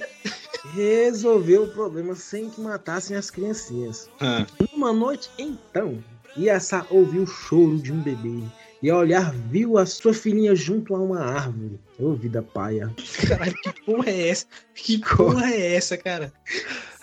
resolver 0.74 1.58
o 1.60 1.68
problema 1.68 2.16
sem 2.16 2.50
que 2.50 2.60
matassem 2.60 3.16
as 3.16 3.30
criancinhas. 3.32 4.10
Ah. 4.20 4.46
Uma 4.74 4.92
noite, 4.92 5.30
então, 5.38 6.04
Yassa 6.38 6.86
ouviu 6.90 7.24
o 7.24 7.28
choro 7.28 7.78
de 7.78 7.92
um 7.92 8.00
bebê. 8.02 8.44
E 8.82 8.90
ao 8.90 9.00
olhar, 9.00 9.34
viu 9.34 9.78
a 9.78 9.86
sua 9.86 10.14
filhinha 10.14 10.56
junto 10.56 10.96
a 10.96 11.00
uma 11.00 11.20
árvore. 11.20 11.80
Ô, 12.00 12.14
vida 12.14 12.42
paia. 12.42 12.94
Caralho, 13.28 13.54
que 13.56 13.86
porra 13.86 14.10
é 14.10 14.30
essa? 14.30 14.46
Que 14.74 14.98
porra 15.00 15.50
é 15.52 15.76
essa, 15.76 15.98
cara? 15.98 16.32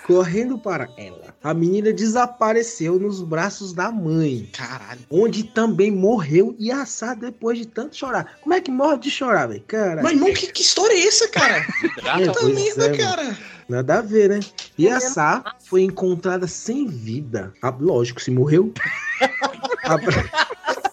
Correndo 0.07 0.57
para 0.57 0.89
ela, 0.97 1.35
a 1.43 1.53
menina 1.53 1.93
desapareceu 1.93 2.99
nos 2.99 3.23
braços 3.23 3.73
da 3.73 3.91
mãe. 3.91 4.49
Caralho. 4.53 5.01
Onde 5.11 5.43
também 5.43 5.91
morreu 5.91 6.57
Yassá 6.61 7.13
depois 7.13 7.59
de 7.59 7.67
tanto 7.67 7.97
chorar. 7.97 8.39
Como 8.41 8.55
é 8.55 8.61
que 8.61 8.71
morre 8.71 8.99
de 8.99 9.11
chorar, 9.11 9.49
velho? 9.49 9.65
Cara. 9.67 10.03
Mas, 10.03 10.13
irmão, 10.13 10.33
que, 10.33 10.47
que 10.47 10.63
história 10.63 10.95
é 10.95 11.07
essa, 11.07 11.29
cara? 11.29 11.67
É, 12.21 12.27
Puta 12.27 12.41
pois 12.41 12.55
merda, 12.55 12.85
é, 12.85 12.89
mano. 12.89 12.99
cara. 13.03 13.39
Nada 13.69 13.99
a 13.99 14.01
ver, 14.01 14.29
né? 14.31 14.41
Yassá 14.79 15.57
foi 15.65 15.83
encontrada 15.83 16.47
sem 16.47 16.87
vida. 16.87 17.53
Ah, 17.61 17.75
lógico, 17.79 18.23
se 18.23 18.31
morreu. 18.31 18.73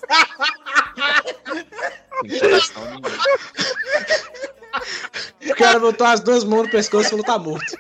O 5.50 5.56
cara 5.56 5.80
botou 5.80 6.08
as 6.08 6.20
duas 6.20 6.44
mãos 6.44 6.64
no 6.64 6.72
pescoço 6.72 7.08
e 7.08 7.10
falou: 7.10 7.26
tá 7.26 7.38
morto. 7.40 7.78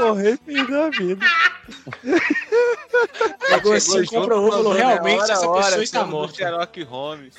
Morrer 0.00 0.38
feliz 0.44 0.68
da 0.68 0.90
vida. 0.90 1.26
Pegou 3.48 3.72
assim, 3.72 4.04
comprovou, 4.06 4.50
falou: 4.50 4.72
realmente 4.72 5.30
essa 5.30 5.50
pessoa 5.52 5.82
está 5.82 6.04
morta. 6.06 6.36
Sherlock 6.36 6.82
Holmes. 6.84 7.34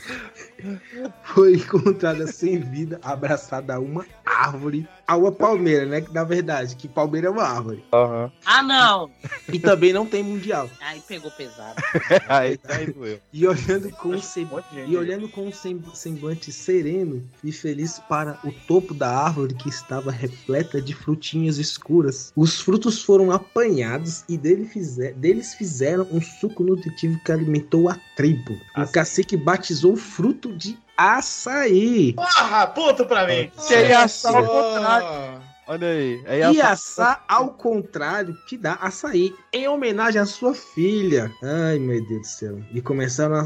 foi 1.24 1.54
encontrada 1.56 2.28
sem 2.28 2.60
vida, 2.60 3.00
abraçada 3.04 3.76
a 3.76 3.80
uma 3.80 4.06
árvore. 4.26 4.88
A 5.08 5.16
uma 5.18 5.32
palmeira, 5.32 5.86
né? 5.86 6.02
Que 6.02 6.14
na 6.14 6.24
verdade, 6.24 6.76
que 6.76 6.88
palmeira 6.88 7.28
é 7.28 7.30
uma 7.30 7.44
árvore. 7.44 7.84
Aham. 7.92 8.32
Ah, 8.46 8.62
não. 8.62 9.10
E 9.52 9.60
também 9.60 9.92
não 9.92 10.06
tem 10.06 10.22
mundial. 10.24 10.70
Aí 10.82 11.02
pegou 11.08 11.32
pesado. 11.32 11.82
Aí, 12.30 12.60
aí 12.70 12.92
doeu. 12.92 13.20
E 13.34 13.48
olhando 13.48 13.90
com 13.92 14.10
um 14.10 14.22
sem- 14.22 14.48
e 14.88 14.96
olhando 14.96 15.28
com 15.30 15.48
um 15.48 15.52
sem- 15.52 15.82
semblante 15.94 16.52
sereno 16.52 17.24
e 17.44 17.52
feliz 17.52 18.00
para 18.08 18.38
o 18.44 18.52
topo 18.52 18.94
da 18.94 19.10
árvore 19.10 19.56
que 19.56 19.68
estava 19.70 20.12
repleta 20.12 20.80
de 20.82 20.94
frutinhas 20.94 21.58
escuras. 21.58 22.32
Os 22.36 22.62
frutos 22.62 23.02
foram 23.02 23.32
apanhados 23.32 24.19
e 24.28 24.38
dele 24.38 24.66
fize- 24.66 25.14
deles 25.14 25.54
fizeram 25.54 25.90
era 26.04 26.04
um 26.12 26.22
suco 26.22 26.64
nutritivo 26.64 27.20
que 27.24 27.32
alimentou 27.32 27.90
a 27.90 27.98
tribo. 28.16 28.58
O 28.78 28.88
cacique 28.92 29.36
batizou 29.38 29.94
o 29.94 29.98
fruto 29.98 30.52
de 30.56 30.78
açaí. 30.98 32.14
Porra, 32.14 32.68
ponto 32.68 33.06
pra 33.06 33.26
mim. 33.28 33.52
Que 33.68 33.74
é 33.74 33.94
açaí 33.96 34.36
ao 34.36 34.46
contrário. 34.46 35.42
Olha 35.68 35.88
aí. 35.88 36.22
É 36.26 36.40
E 36.40 36.44
açaí- 36.44 36.62
assar, 36.62 37.26
ao 37.28 37.50
contrário, 37.50 38.36
te 38.48 38.58
dá 38.58 38.74
açaí. 38.74 39.34
Em 39.54 39.68
homenagem 39.68 40.20
à 40.22 40.26
sua 40.26 40.54
filha. 40.56 41.32
Ai, 41.44 41.78
meu 41.78 42.04
Deus 42.08 42.22
do 42.22 42.28
céu. 42.28 42.60
E 42.74 42.82
começaram 42.82 43.36
a 43.36 43.46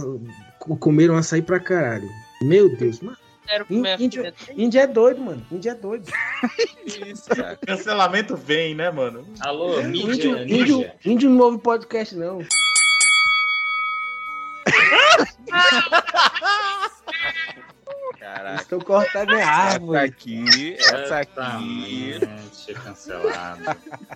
co- 0.60 0.78
comer 0.78 1.12
um 1.12 1.18
açaí 1.18 1.42
pra 1.42 1.60
caralho. 1.60 2.08
Meu 2.42 2.74
Deus, 2.78 3.00
mano. 3.02 3.18
Quero 3.54 3.66
comer 3.68 3.90
a 3.92 4.02
Índio, 4.56 4.80
é 4.82 4.88
doido, 4.88 5.22
mano. 5.22 5.46
Índio 5.52 5.72
é 5.72 5.76
doido. 5.76 6.12
Isso, 6.88 7.30
cara. 7.30 7.56
Cancelamento 7.64 8.36
vem, 8.36 8.74
né, 8.74 8.90
mano? 8.90 9.28
Alô, 9.42 9.80
Índio, 9.80 10.40
índio, 10.48 10.92
índio 11.06 11.30
não 11.30 11.46
ouve 11.46 11.60
podcast, 11.60 12.16
não. 12.16 12.40
Caraca. 18.20 18.62
Estou 18.62 18.80
cortando 18.84 19.32
Essa 19.34 19.50
árvore. 19.50 20.00
aqui, 20.00 20.76
essa 20.80 21.18
aqui. 21.20 22.20
cancelado. 22.84 23.64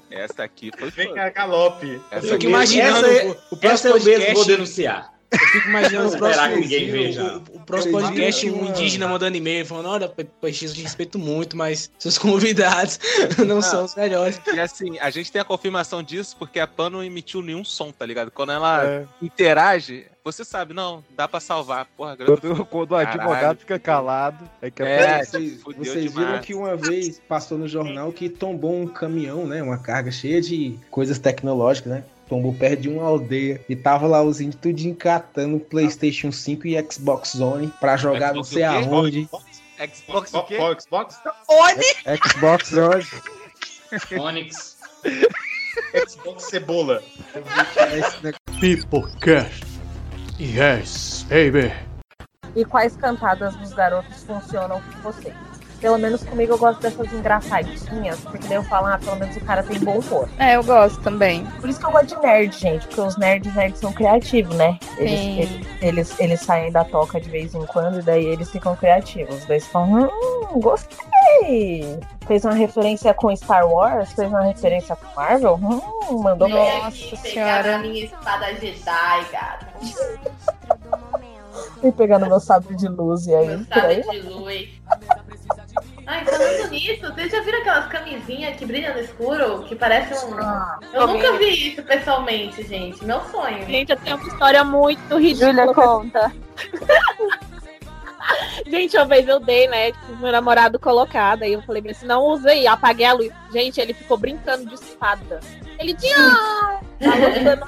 Essa 0.10 0.44
aqui 0.44 0.72
foi 0.78 0.90
Vem 0.92 1.14
cá, 1.14 1.30
galope. 1.30 2.02
Essa 2.10 2.36
aqui 2.36 2.48
imaginando 2.48 3.06
Essa 3.06 3.24
é- 3.24 3.26
o, 3.26 3.30
o 3.30 3.34
essa 3.34 3.58
próximo 3.60 3.90
eu 3.90 3.96
mesmo 3.96 4.12
podcast. 4.14 4.34
vou 4.36 4.46
denunciar. 4.46 5.17
Eu 5.30 5.40
fico 5.40 5.68
imaginando 5.68 6.06
o 6.10 6.14
Esperar 6.14 6.34
próximo 6.52 6.62
ninguém 6.62 6.90
veja. 6.90 7.38
o- 7.52 7.58
o 7.58 7.60
próximo 7.60 7.92
Vocês 7.94 8.10
podcast, 8.10 8.46
viram 8.50 8.62
um 8.62 8.66
indígena 8.70 9.08
mandando 9.10 9.36
e-mail 9.38 9.66
falando, 9.66 9.90
olha, 9.90 10.08
PX, 10.08 10.62
eu 10.64 10.74
te 10.74 10.82
respeito 10.82 11.20
muito, 11.20 11.58
mas 11.58 11.92
seus 12.00 12.18
convidados 12.20 12.98
não 13.46 13.62
são 13.62 13.84
os 13.86 13.94
melhores. 13.96 14.40
E 14.54 14.60
assim, 14.60 14.98
a 15.00 15.10
gente 15.10 15.30
tem 15.32 15.42
a 15.42 15.46
confirmação 15.46 16.02
disso 16.02 16.36
porque 16.40 16.60
a 16.60 16.66
Pan 16.68 16.90
não 16.90 17.04
emitiu 17.04 17.42
nenhum 17.42 17.64
som, 17.66 17.92
tá 17.92 18.06
ligado? 18.06 18.32
Quando 18.32 18.54
ela 18.54 18.86
É. 18.86 19.06
interage, 19.22 20.06
você 20.24 20.44
sabe, 20.46 20.74
não, 20.74 21.04
dá 21.16 21.28
pra 21.28 21.40
salvar. 21.42 21.86
Porra, 21.98 22.16
grande. 22.16 22.40
Quando, 22.42 22.66
quando 22.66 22.92
o 22.92 22.96
advogado 22.96 23.58
fica 23.60 23.78
calado, 23.80 24.50
é 24.62 24.72
que 24.72 24.82
É, 24.84 25.24
vocês, 25.26 25.62
fudeu 25.62 25.84
vocês 25.84 26.06
viram 26.14 26.26
demais. 26.26 26.46
que 26.46 26.54
uma 26.54 26.76
vez 26.76 27.20
passou 27.28 27.58
no 27.58 27.68
jornal 27.68 28.12
que 28.14 28.28
tombou 28.30 28.74
um 28.82 28.88
caminhão, 28.88 29.46
né? 29.46 29.62
Uma 29.62 29.78
carga 29.78 30.10
cheia 30.12 30.42
de 30.42 30.78
coisas 30.90 31.20
tecnológicas, 31.20 31.92
né? 31.92 32.04
Tombou 32.28 32.54
perto 32.54 32.82
de 32.82 32.90
uma 32.90 33.04
aldeia 33.04 33.62
e 33.70 33.76
tava 33.76 34.06
lá 34.06 34.22
os 34.22 34.42
índios 34.42 34.60
tudo 34.62 34.80
encatando 34.82 35.60
PlayStation 35.60 36.32
5 36.32 36.68
e 36.68 36.92
Xbox 36.92 37.36
One 37.36 37.72
pra 37.80 37.96
jogar 37.96 38.34
não 38.34 38.44
Xbox 38.44 38.50
sei 38.50 38.68
o 38.68 38.70
quê? 38.70 38.90
aonde. 38.90 39.30
Xbox 39.96 40.34
o 40.34 40.44
quê? 40.44 40.58
Xbox? 40.80 41.20
Xbox 42.28 42.74
One. 42.74 44.20
Onix. 44.20 44.78
Xbox 46.08 46.44
Cebola. 46.46 47.02
Peoplecast. 48.60 49.64
Yes, 50.40 51.26
baby. 51.30 51.74
E 52.56 52.66
quais 52.66 52.96
cantadas 52.98 53.56
dos 53.56 53.74
garotos 53.74 54.24
funcionam 54.24 54.82
com 54.82 55.12
você? 55.12 55.34
Pelo 55.80 55.98
menos 55.98 56.24
comigo 56.24 56.54
eu 56.54 56.58
gosto 56.58 56.82
dessas 56.82 57.12
engraçadinhas, 57.14 58.20
porque 58.22 58.48
daí 58.48 58.58
eu 58.58 58.64
falo, 58.64 58.88
ah, 58.88 58.98
pelo 58.98 59.16
menos 59.18 59.36
o 59.38 59.42
cara 59.42 59.62
tem 59.62 59.80
bom 59.80 60.00
humor. 60.00 60.28
É, 60.40 60.56
eu 60.56 60.64
gosto 60.64 61.00
também. 61.02 61.46
Por 61.60 61.70
isso 61.70 61.80
que 61.80 61.86
eu 61.86 61.92
gosto 61.92 62.08
de 62.08 62.22
nerd, 62.22 62.58
gente, 62.58 62.88
porque 62.88 63.02
os 63.02 63.18
nerds, 63.18 63.54
nerds 63.56 63.80
são 63.80 63.94
criativos, 63.94 64.56
né? 64.56 64.80
Eles, 64.98 65.22
eles, 65.22 65.68
eles, 65.82 66.20
eles 66.20 66.42
saem 66.42 66.72
da 66.72 66.84
toca 66.84 67.22
de 67.22 67.30
vez 67.30 67.54
em 67.54 67.66
quando 67.68 68.00
e 68.00 68.02
daí 68.02 68.26
eles 68.26 68.50
ficam 68.50 68.76
criativos. 68.76 69.46
Daí 69.46 69.60
você 69.60 69.70
fala, 69.70 69.86
hum, 69.86 70.60
gostei! 70.60 72.00
Fez 72.26 72.44
uma 72.44 72.54
referência 72.56 73.14
com 73.14 73.34
Star 73.36 73.66
Wars, 73.68 74.12
fez 74.14 74.28
uma 74.30 74.42
referência 74.42 74.96
com 74.96 75.16
Marvel, 75.16 75.56
hum, 75.62 76.22
mandou 76.22 76.48
bem. 76.50 76.84
Nossa 76.84 77.16
senhora. 77.18 77.76
a 77.76 77.80
minha 77.80 78.06
espada 78.06 78.54
Jedi, 78.56 79.26
gato. 79.32 79.66
E 81.84 81.92
pegando 81.92 82.28
meu 82.28 82.40
sabre 82.40 82.76
de 82.76 82.88
luz 82.88 83.28
e 83.28 83.36
aí, 83.36 83.48
Meu 83.48 83.66
por 83.66 83.86
aí. 83.86 84.04
sabre 84.04 84.22
de 84.22 84.30
luz. 84.30 84.70
Ai, 86.08 86.24
falando 86.24 86.70
nisso, 86.70 87.02
vocês 87.02 87.30
já 87.30 87.42
viram 87.42 87.60
aquelas 87.60 87.88
camisinhas 87.88 88.56
que 88.56 88.66
brilham 88.66 88.94
no 88.94 89.02
escuro? 89.02 89.64
Que 89.64 89.76
parecem 89.76 90.18
um. 90.30 90.40
eu 90.94 91.02
tô 91.02 91.08
nunca 91.08 91.34
vi 91.34 91.74
isso 91.74 91.84
pessoalmente, 91.84 92.64
gente. 92.64 93.04
Meu 93.04 93.20
sonho. 93.26 93.66
Gente, 93.66 93.92
eu 93.92 93.98
tenho 93.98 94.16
uma 94.16 94.28
história 94.28 94.64
muito 94.64 95.18
ridícula. 95.18 95.52
Júlia, 95.52 95.74
conta. 95.74 96.32
Gente, 98.66 98.98
uma 98.98 99.06
vez 99.06 99.28
eu 99.28 99.40
dei, 99.40 99.68
né? 99.68 99.92
Tipo, 99.92 100.16
meu 100.18 100.32
namorado 100.32 100.80
colocado. 100.80 101.44
Aí 101.44 101.54
eu 101.54 101.62
falei 101.62 101.82
bem 101.82 101.92
assim, 101.92 102.06
não 102.06 102.24
usei, 102.24 102.68
apaguei 102.68 103.06
a 103.06 103.14
luz. 103.14 103.32
Gente, 103.52 103.80
ele 103.80 103.94
ficou 103.94 104.18
brincando 104.18 104.66
de 104.66 104.76
espada. 104.76 105.40
Ele 105.80 105.94
tinha. 105.94 106.18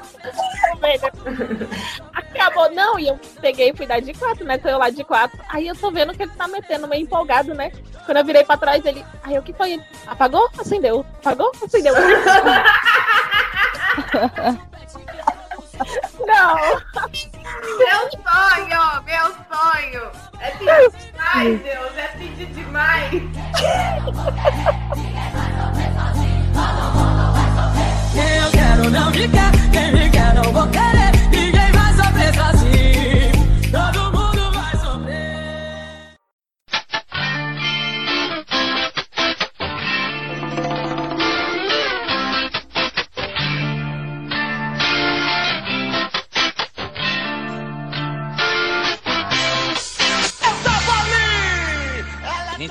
Acabou, 2.13 2.71
não, 2.71 2.99
e 2.99 3.07
eu 3.07 3.19
peguei 3.39 3.69
e 3.69 3.75
fui 3.75 3.85
dar 3.85 4.01
de 4.01 4.13
quatro, 4.13 4.43
né? 4.45 4.57
Tô 4.57 4.67
eu 4.67 4.79
lá 4.79 4.89
de 4.89 5.03
quatro. 5.03 5.39
Aí 5.49 5.67
eu 5.67 5.75
tô 5.75 5.91
vendo 5.91 6.13
que 6.13 6.23
ele 6.23 6.31
tá 6.35 6.47
metendo 6.47 6.87
meio 6.87 7.03
empolgado, 7.03 7.53
né? 7.53 7.71
Quando 8.05 8.17
eu 8.17 8.25
virei 8.25 8.43
pra 8.43 8.57
trás, 8.57 8.83
ele. 8.85 9.05
Aí 9.23 9.37
o 9.37 9.43
que 9.43 9.53
foi? 9.53 9.73
Ele, 9.73 9.83
Apagou? 10.07 10.49
Acendeu. 10.57 11.05
Apagou? 11.19 11.51
Acendeu. 11.63 11.93
não! 16.39 16.55
Meu 17.77 18.01
sonho, 18.11 18.81
meu 19.05 19.27
sonho. 19.51 20.03
É 20.39 20.51
pedir 20.51 20.91
demais, 21.11 21.61
Deus. 21.61 21.97
É 21.97 22.07
pedir 22.17 22.45
demais. 22.53 23.11
Quem 28.13 28.37
eu 28.37 28.51
quero 28.51 28.89
não 28.89 29.11
me 29.11 29.27
quer, 29.27 29.51
quem 29.71 29.91
me 29.91 30.09
quer 30.09 30.33
não 30.33 30.43
vou 30.43 30.67
querer. 30.67 31.08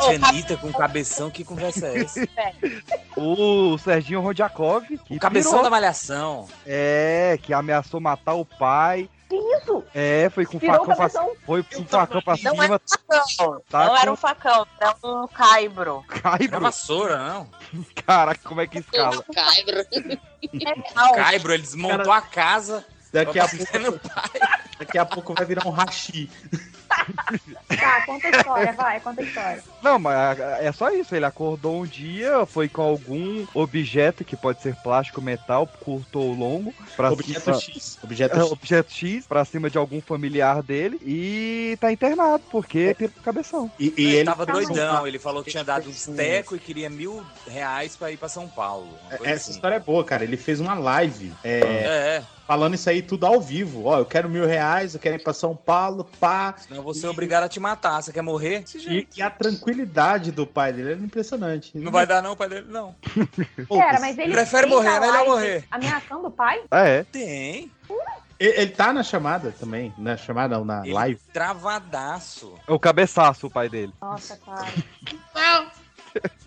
Anitta 0.09 0.57
com 0.57 0.73
cabeção, 0.73 1.31
que 1.31 1.45
conversa 1.45 1.87
é 1.89 2.01
essa? 2.03 2.29
O 3.17 3.77
Serginho 3.79 4.21
Rodjakov. 4.21 4.85
que 4.87 5.17
O 5.17 5.19
cabeção 5.19 5.51
pirou. 5.53 5.65
da 5.65 5.71
malhação. 5.71 6.47
É, 6.65 7.37
que 7.43 7.53
ameaçou 7.53 8.01
matar 8.01 8.35
o 8.35 8.45
pai. 8.45 9.09
Isso! 9.31 9.85
É, 9.95 10.31
foi 10.31 10.47
com 10.47 10.59
Pirou 10.59 10.81
o 10.83 10.87
facão 10.87 11.27
pra, 11.27 11.35
foi 11.45 11.63
com 11.63 11.85
facão 11.85 12.23
pra 12.23 12.33
Não 12.43 12.53
cima. 12.53 12.65
era 12.65 12.75
um 12.75 12.79
facão. 12.79 13.63
Tá 13.69 13.85
não 13.87 13.97
era 13.97 14.07
com- 14.07 14.13
um 14.13 14.17
facão, 14.17 14.67
era 14.81 14.95
um 15.05 15.27
caibro. 15.29 16.05
Caibro? 16.09 16.47
Era 16.57 16.61
vassoura, 16.61 17.19
não? 17.19 17.49
Caraca, 18.07 18.41
como 18.49 18.61
é 18.61 18.67
que 18.67 18.79
escala? 18.79 19.23
Caibro. 19.35 19.85
Caibro, 21.15 21.53
ele 21.53 21.63
desmontou 21.63 22.13
a 22.13 22.23
casa. 22.23 22.85
Daqui 23.13 23.41
a 23.41 23.49
pai. 23.49 24.41
Daqui 24.79 24.99
a 24.99 25.05
pouco 25.05 25.35
vai 25.35 25.45
virar 25.45 25.67
um 25.67 25.71
hashi. 25.71 26.31
Tá, 27.69 28.03
conta 28.07 28.27
a 28.29 28.31
história, 28.31 28.73
vai, 28.73 29.01
conta 29.01 29.21
a 29.21 29.25
história. 29.25 29.63
Não, 29.83 29.99
mas 29.99 30.39
é 30.41 30.73
só 30.73 30.91
isso. 30.91 31.15
Ele 31.15 31.25
acordou 31.25 31.83
um 31.83 31.87
dia, 31.87 32.45
foi 32.47 32.69
com 32.69 32.83
algum 32.83 33.47
objeto 33.55 34.25
que 34.25 34.37
pode 34.37 34.63
ser 34.63 34.75
plástico, 34.77 35.21
metal, 35.21 35.67
curto 35.81 36.19
ou 36.19 36.33
longo. 36.33 36.73
Pra 36.97 37.11
Objeto 37.13 37.41
cima- 37.41 37.61
X. 37.61 37.99
Objeto 38.03 38.37
É, 38.37 38.41
X. 38.43 38.53
objeto 38.53 38.93
X 38.93 39.27
pra 39.27 39.45
cima 39.45 39.71
de 39.71 39.79
algum 39.79 40.01
familiar 40.01 40.63
dele 40.63 40.99
e 41.05 41.77
tá 41.81 41.93
internado 41.93 42.43
porque 42.51 42.95
pirou 42.99 43.15
o 43.19 43.23
cabeção. 43.23 43.71
E, 43.79 43.93
ele 43.97 44.25
tava 44.25 44.45
doidão, 44.47 45.07
ele 45.07 45.19
falou 45.19 45.43
que 45.45 45.51
tinha 45.51 45.65
dado 45.65 45.89
uns 45.89 46.07
teco 46.07 46.57
e 46.57 46.59
queria 46.59 46.91
mil 46.91 47.25
reais 47.47 47.97
pra 47.97 48.11
ir 48.11 48.17
pra 48.17 48.29
São 48.29 48.49
Paulo. 48.49 48.89
Essa 49.11 49.33
assim. 49.35 49.51
história 49.53 49.77
é 49.77 49.81
boa, 49.81 50.05
cara. 50.05 50.25
Ele 50.25 50.37
fez 50.37 50.61
uma 50.61 50.75
live. 50.75 51.33
é, 51.45 51.59
É, 51.61 52.17
é. 52.19 52.25
Falando 52.49 52.73
isso 52.75 52.89
aí 52.89 53.03
tudo 53.03 53.27
ao 53.27 53.39
vivo. 53.43 53.85
Ó, 53.85 53.99
eu 53.99 54.07
quero 54.07 54.27
mil 54.27 54.47
reais, 54.47 54.95
eu 54.95 55.01
quero 55.01 55.17
ir 55.17 55.23
pra 55.23 55.35
São 55.35 55.55
Paulo, 55.55 56.09
pá. 56.19 56.55
Senão 56.57 56.78
eu 56.79 56.83
vou 56.83 56.95
ser 56.95 57.09
obrigado 57.09 57.45
a 57.45 57.49
te 57.49 57.59
matar. 57.59 58.01
Você 58.01 58.13
quer 58.13 58.23
morrer? 58.23 58.65
E, 58.75 59.07
e 59.17 59.23
a 59.23 59.29
tranquilidade 59.29 60.31
do 60.31 60.47
pai 60.47 60.73
dele 60.73 60.93
é 60.93 60.95
impressionante. 60.95 61.77
Não 61.77 61.91
vai 61.91 62.07
dar 62.07 62.23
não, 62.23 62.33
o 62.33 62.37
pai 62.37 62.49
dele, 62.49 62.67
não. 62.69 62.95
Pera, 63.69 64.01
mas 64.01 64.17
ele 64.17 64.33
Prefere 64.33 64.67
morrer, 64.67 65.01
né? 65.01 65.09
Ele 65.09 65.29
morrer. 65.29 65.65
Ameaçando 65.71 66.29
o 66.29 66.31
pai? 66.31 66.63
Ah, 66.71 66.87
é? 66.87 67.05
Tem. 67.05 67.71
Ele, 68.39 68.61
ele 68.61 68.71
tá 68.71 68.93
na 68.93 69.03
chamada 69.03 69.53
também. 69.59 69.93
Na 69.99 70.17
chamada, 70.17 70.57
não, 70.57 70.65
na 70.65 70.83
Ele 70.85 70.95
live. 70.95 71.21
Travadaço. 71.33 72.55
É 72.67 72.73
o 72.73 72.79
cabeçaço, 72.79 73.49
o 73.49 73.51
pai 73.51 73.69
dele. 73.69 73.93
Nossa, 74.01 74.37
cara. 74.37 74.73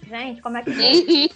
Gente, 0.08 0.41
como 0.41 0.58
é 0.58 0.64
que 0.64 0.72
foi? 0.74 1.30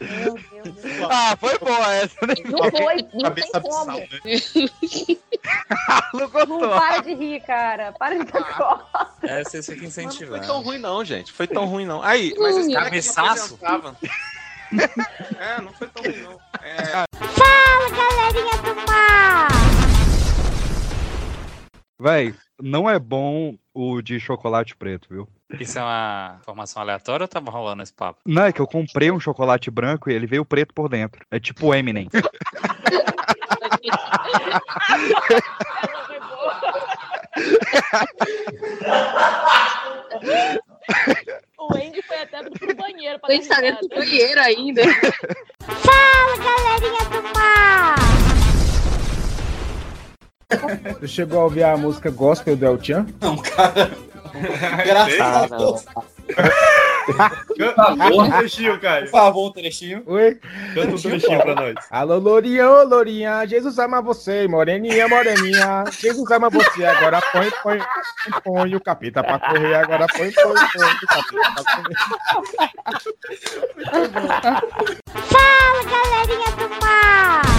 Meu 0.00 0.34
Deus 0.34 0.74
do 0.74 0.80
céu. 0.82 1.08
Ah, 1.10 1.36
foi 1.38 1.58
boa 1.58 1.94
essa, 1.94 2.26
né? 2.26 2.34
Não 2.44 2.70
foi, 2.70 3.06
não 3.14 3.30
tem 3.30 3.50
como. 3.62 3.92
né? 3.92 4.08
Não 6.12 6.20
Não 6.20 6.28
gostou. 6.30 6.68
para 6.70 6.98
de 7.02 7.14
rir, 7.14 7.40
cara. 7.42 7.92
Para 7.92 8.18
de 8.18 8.30
dar 8.32 8.44
costa. 8.56 9.08
É, 9.22 9.44
você 9.44 9.62
fica 9.62 9.82
Não 9.82 9.90
foi 9.90 10.04
incentivando. 10.04 10.46
tão 10.46 10.62
ruim, 10.62 10.78
não, 10.78 11.04
gente. 11.04 11.32
Foi 11.32 11.46
tão 11.46 11.66
ruim, 11.66 11.84
não. 11.86 12.02
Aí, 12.02 12.34
mas 12.38 12.56
esse 12.56 12.72
cara 12.72 12.84
que 12.86 12.90
Cabeçaço? 12.90 13.54
apresentava. 13.62 13.96
É, 15.38 15.60
não 15.62 15.72
foi 15.74 15.86
tão 15.86 16.02
ruim, 16.02 16.22
não. 16.22 16.40
É, 16.60 16.84
Fala, 16.86 17.06
Fala, 17.12 17.90
galerinha 17.90 18.56
do 18.62 18.74
mar! 18.90 19.48
Véi, 22.00 22.34
não 22.60 22.90
é 22.90 22.98
bom 22.98 23.56
o 23.72 24.02
de 24.02 24.18
chocolate 24.18 24.76
preto, 24.76 25.06
viu? 25.08 25.28
Isso 25.60 25.78
é 25.78 25.82
uma 25.82 26.36
informação 26.40 26.82
aleatória 26.82 27.24
ou 27.24 27.28
tava 27.28 27.50
rolando 27.50 27.82
esse 27.82 27.92
papo? 27.92 28.20
Não, 28.26 28.44
é 28.44 28.52
que 28.52 28.60
eu 28.60 28.66
comprei 28.66 29.10
um 29.10 29.20
chocolate 29.20 29.70
branco 29.70 30.10
e 30.10 30.14
ele 30.14 30.26
veio 30.26 30.44
preto 30.44 30.74
por 30.74 30.88
dentro. 30.88 31.24
É 31.30 31.38
tipo 31.38 31.66
o 31.66 31.74
Eminem. 31.74 32.08
O 41.58 41.74
Andy 41.74 42.00
foi 42.02 42.22
até 42.22 42.42
pro 42.48 42.76
banheiro 42.76 43.18
pra 43.18 43.42
sair 43.42 43.76
do 43.80 43.88
banheiro 43.88 44.40
ainda. 44.40 44.82
Fala, 45.60 46.36
galerinha 46.38 47.04
do 47.10 47.22
mar! 47.34 47.96
Você 51.00 51.08
chegou 51.08 51.40
a 51.40 51.44
ouvir 51.44 51.64
a 51.64 51.76
música 51.76 52.10
gospel 52.10 52.56
do 52.56 52.64
El 52.64 52.82
Chan? 52.82 53.06
Não, 53.20 53.36
cara. 53.36 53.90
Engraçado. 54.84 55.82
Canta 57.56 57.92
um 57.92 58.30
trechinho, 58.30 58.80
Caio. 58.80 59.04
Por 59.04 59.10
favor, 59.12 59.48
um 59.48 59.52
trechinho. 59.52 60.02
Oi? 60.06 60.40
Canta 60.74 60.94
um 60.94 60.98
trechinho 60.98 61.40
pra 61.40 61.54
nós. 61.54 61.74
Alô, 61.90 62.18
Lourinha, 62.18 62.68
ô 62.68 62.82
Lourinha, 62.84 63.46
Jesus 63.46 63.78
ama 63.78 64.02
você, 64.02 64.48
moreninha, 64.48 65.06
moreninha. 65.08 65.84
Jesus 65.90 66.30
ama 66.30 66.50
você, 66.50 66.84
agora 66.84 67.20
põe, 67.32 67.50
põe, 67.62 67.78
põe, 67.78 68.40
põe 68.42 68.74
o 68.74 68.80
capeta 68.80 69.22
pra 69.22 69.38
correr, 69.38 69.74
agora 69.74 70.06
põe, 70.08 70.32
põe, 70.32 70.54
põe 70.54 70.86
o 70.86 71.06
capeta 71.06 71.52
pra 71.54 71.64
correr. 71.76 71.96
Fala, 75.14 75.82
galerinha 75.84 76.50
do 76.56 76.68
mar! 76.80 77.55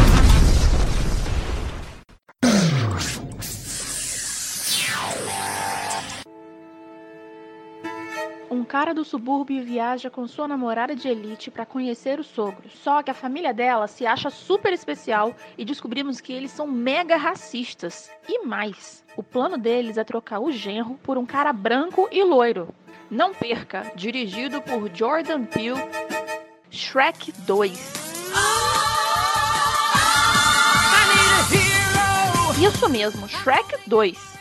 Cara 8.68 8.94
do 8.94 9.06
subúrbio 9.06 9.64
viaja 9.64 10.10
com 10.10 10.28
sua 10.28 10.48
namorada 10.48 10.94
de 10.94 11.08
elite 11.08 11.50
para 11.50 11.66
conhecer 11.66 12.20
o 12.20 12.24
sogro. 12.24 12.70
Só 12.70 13.02
que 13.02 13.10
a 13.10 13.14
família 13.14 13.54
dela 13.54 13.88
se 13.88 14.06
acha 14.06 14.30
super 14.30 14.74
especial 14.74 15.34
e 15.58 15.64
descobrimos 15.64 16.20
que 16.20 16.34
eles 16.34 16.52
são 16.52 16.68
mega 16.68 17.16
racistas. 17.16 18.12
E 18.28 18.46
mais, 18.46 19.06
o 19.16 19.24
plano 19.24 19.58
deles 19.58 19.98
é 19.98 20.04
trocar 20.04 20.40
o 20.40 20.52
genro 20.52 21.00
por 21.02 21.18
um 21.18 21.26
cara 21.26 21.54
branco 21.54 22.10
e 22.12 22.22
loiro. 22.24 22.68
Não 23.10 23.34
perca, 23.34 23.90
dirigido 23.96 24.62
por 24.62 24.94
Jordan 24.94 25.46
Peele, 25.46 25.82
Shrek 26.70 27.32
2. 27.44 27.94
Isso 32.62 32.90
mesmo, 32.90 33.30
Shrek 33.30 33.78
2. 33.88 34.38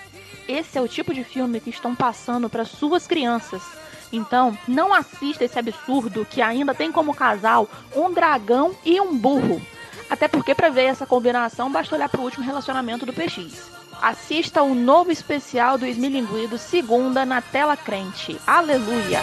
Esse 0.48 0.78
é 0.78 0.82
o 0.82 0.88
tipo 0.88 1.14
de 1.14 1.22
filme 1.22 1.60
que 1.60 1.70
estão 1.70 1.94
passando 1.94 2.50
para 2.50 2.64
suas 2.64 3.06
crianças. 3.06 3.85
Então, 4.12 4.56
não 4.66 4.94
assista 4.94 5.44
esse 5.44 5.58
absurdo 5.58 6.26
que 6.28 6.40
ainda 6.40 6.74
tem 6.74 6.92
como 6.92 7.14
casal 7.14 7.68
um 7.94 8.12
dragão 8.12 8.74
e 8.84 9.00
um 9.00 9.16
burro. 9.16 9.60
Até 10.08 10.28
porque 10.28 10.54
para 10.54 10.70
ver 10.70 10.84
essa 10.84 11.06
combinação 11.06 11.70
basta 11.70 11.94
olhar 11.94 12.08
para 12.08 12.20
o 12.20 12.24
último 12.24 12.44
relacionamento 12.44 13.04
do 13.04 13.12
PX. 13.12 13.70
Assista 14.00 14.62
o 14.62 14.74
novo 14.74 15.10
especial 15.10 15.78
do 15.78 15.86
Esmilinguido 15.86 16.58
segunda 16.58 17.24
na 17.24 17.40
tela 17.40 17.76
crente. 17.76 18.38
Aleluia! 18.46 19.20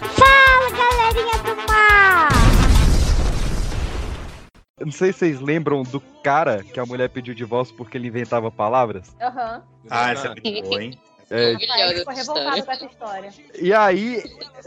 Fala, 0.00 0.70
galerinha 0.70 1.38
do 1.44 1.56
mar! 1.70 2.53
Eu 4.80 4.86
não 4.86 4.92
sei 4.92 5.12
se 5.12 5.20
vocês 5.20 5.40
lembram 5.40 5.84
do 5.84 6.00
cara 6.00 6.64
que 6.64 6.80
a 6.80 6.86
mulher 6.86 7.08
pediu 7.08 7.32
divórcio 7.32 7.76
porque 7.76 7.96
ele 7.96 8.08
inventava 8.08 8.50
palavras. 8.50 9.14
Aham. 9.20 9.62
Ah, 9.88 10.10
essa 10.10 10.26
é 10.26 10.30
muito 10.30 10.68
boa, 10.68 10.82
hein? 10.82 10.98
É, 11.30 11.56
ficou 11.56 12.12
revoltado 12.12 12.64
com 12.64 12.72
essa 12.72 12.84
história. 12.84 13.32
e 13.58 13.72
aí, 13.72 14.22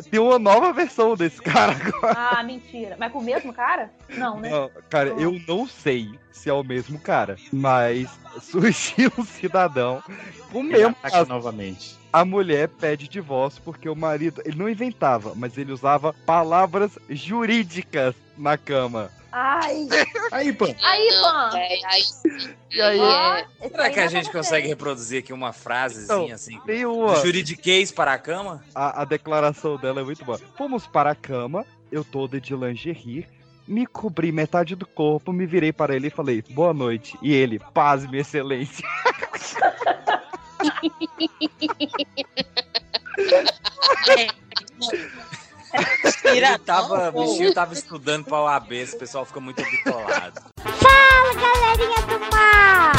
tem 0.10 0.19
uma 0.19 0.40
nova 0.40 0.72
versão 0.72 1.16
desse 1.16 1.42
cara 1.42 1.74
agora. 1.74 2.16
Ah, 2.18 2.42
mentira. 2.42 2.95
Mas 2.98 3.11
com 3.11 3.19
o 3.19 3.24
mesmo 3.24 3.53
cara? 3.53 3.92
Não, 4.10 4.40
né? 4.40 4.50
Não, 4.50 4.72
cara, 4.90 5.10
eu 5.10 5.40
não 5.45 5.68
sei 5.68 6.10
se 6.32 6.50
é 6.50 6.53
o 6.53 6.64
mesmo 6.64 6.98
cara, 7.00 7.36
mas 7.52 8.10
surgiu 8.42 9.11
um 9.18 9.26
cidadão 9.26 10.02
com 10.52 10.60
o 10.60 10.64
mesmo 10.64 10.95
caso. 10.95 11.27
novamente. 11.30 11.98
A 12.14 12.24
mulher 12.24 12.69
pede 12.69 13.10
divórcio 13.10 13.61
porque 13.61 13.90
o 13.90 13.95
marido, 13.95 14.42
ele 14.45 14.58
não 14.58 14.69
inventava, 14.69 15.34
mas 15.36 15.58
ele 15.58 15.74
usava 15.74 16.14
palavras 16.26 16.98
jurídicas 17.10 18.16
na 18.38 18.58
cama. 18.58 19.11
Ai. 19.40 19.88
Aí, 20.32 20.51
pô. 20.51 20.66
Aí, 20.82 21.09
Pan. 21.22 21.51
E 22.72 22.82
aí, 22.82 22.99
esse 23.61 23.69
Será 23.69 23.90
que 23.91 23.99
a 23.99 24.03
dá 24.03 24.07
gente 24.07 24.32
consegue 24.32 24.67
reproduzir 24.67 25.19
aqui 25.19 25.32
uma 25.32 25.53
frasezinha 25.53 26.24
Então, 26.25 26.33
assim? 26.35 26.59
tem 26.66 26.85
uma- 26.88 27.17
juridiquês 27.17 27.91
para 27.91 28.14
a 28.14 28.17
cama? 28.17 28.64
A, 28.74 29.03
a 29.03 29.06
declaração 29.06 29.77
dela 29.77 30.01
é 30.01 30.03
muito 30.03 30.25
boa. 30.25 30.40
Fomos 30.57 30.88
para 30.88 31.11
a 31.11 31.16
cama, 31.16 31.64
eu 31.91 32.03
toda 32.03 32.41
de 32.41 32.56
lingerie, 32.56 33.27
me 33.67 33.85
cobri 33.85 34.32
metade 34.32 34.75
do 34.75 34.88
corpo, 34.88 35.32
me 35.32 35.45
virei 35.45 35.72
para 35.72 35.95
ele 35.95 36.07
e 36.07 36.11
falei, 36.11 36.43
boa 36.49 36.74
noite. 36.74 37.16
E 37.22 37.32
ele, 37.32 37.59
paz, 37.59 38.07
minha 38.07 38.22
excelência. 38.22 38.83
Ele 46.24 46.58
tava, 46.60 47.10
o 47.10 47.24
bichinho 47.24 47.54
tava 47.54 47.74
estudando 47.74 48.26
pra 48.26 48.42
OAB, 48.42 48.72
esse 48.74 48.98
pessoal 48.98 49.26
fica 49.26 49.40
muito 49.40 49.64
bitolado. 49.64 50.42
Fala, 50.60 51.34
galerinha 51.34 52.02
do 52.08 52.20
mar! 52.32 52.94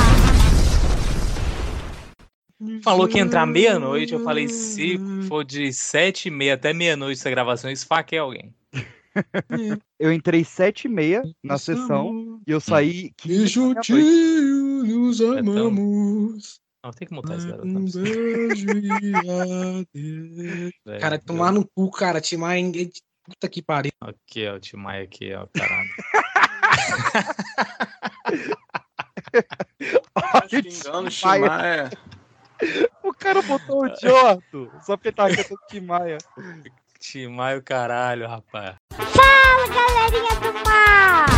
Falou 2.83 3.07
que 3.07 3.19
ia 3.19 3.23
entrar 3.23 3.47
meia-noite, 3.47 4.15
eu 4.15 4.25
falei, 4.25 4.49
se 4.49 4.99
for 5.29 5.45
de 5.45 5.73
sete 5.73 6.27
e 6.27 6.31
meia 6.31 6.55
até 6.55 6.73
meia-noite 6.73 7.21
essa 7.21 7.31
gravação, 7.31 7.71
esfaquei 7.71 8.19
alguém. 8.19 8.53
Eu 9.99 10.13
entrei 10.13 10.45
sete 10.45 10.85
e 10.85 10.89
meia 10.89 11.23
na 11.43 11.59
sessão 11.59 12.41
e 12.47 12.53
eu 12.53 12.61
saí 12.61 13.11
Que 13.17 13.29
15 13.31 13.47
juntinho 13.49 14.85
nos 14.85 15.21
amamos. 15.21 16.61
Não, 16.85 16.93
tem 16.93 17.09
que 17.09 17.15
mutar 17.15 17.37
esse 17.37 17.47
garoto. 17.49 17.67
Um 17.67 17.85
beijo 17.91 18.67
e 18.71 19.13
adeus. 19.19 20.73
É, 20.87 20.99
Cara, 20.99 21.19
tomar 21.19 21.53
no 21.53 21.67
cu, 21.67 21.91
cara. 21.91 22.21
Timar 22.21 22.57
em... 22.57 22.91
Puta 23.25 23.49
que 23.49 23.61
pariu. 23.61 23.93
Aqui, 24.01 24.47
ó, 24.49 24.55
o 24.55 24.61
Timai 24.61 25.03
aqui, 25.03 25.35
ó, 25.35 25.47
caralho. 25.53 25.91
Olha 30.15 30.49
Xingando 30.49 31.09
o 31.09 31.11
Timaya. 31.11 31.41
Timaya. 31.43 31.91
O 33.03 33.13
cara 33.13 33.43
botou 33.43 33.85
o 33.85 33.89
Jorto, 34.01 34.73
só 34.83 34.97
porque 34.97 35.13
tá 35.13 35.29
cantando 35.29 35.61
Timaya. 35.69 36.19
Timai 36.99 37.59
o 37.59 37.63
caralho, 37.63 38.27
rapaz. 38.27 38.77
Fala, 38.95 39.69
galerinha 39.69 40.41
do 40.41 40.53
mar! 40.67 41.38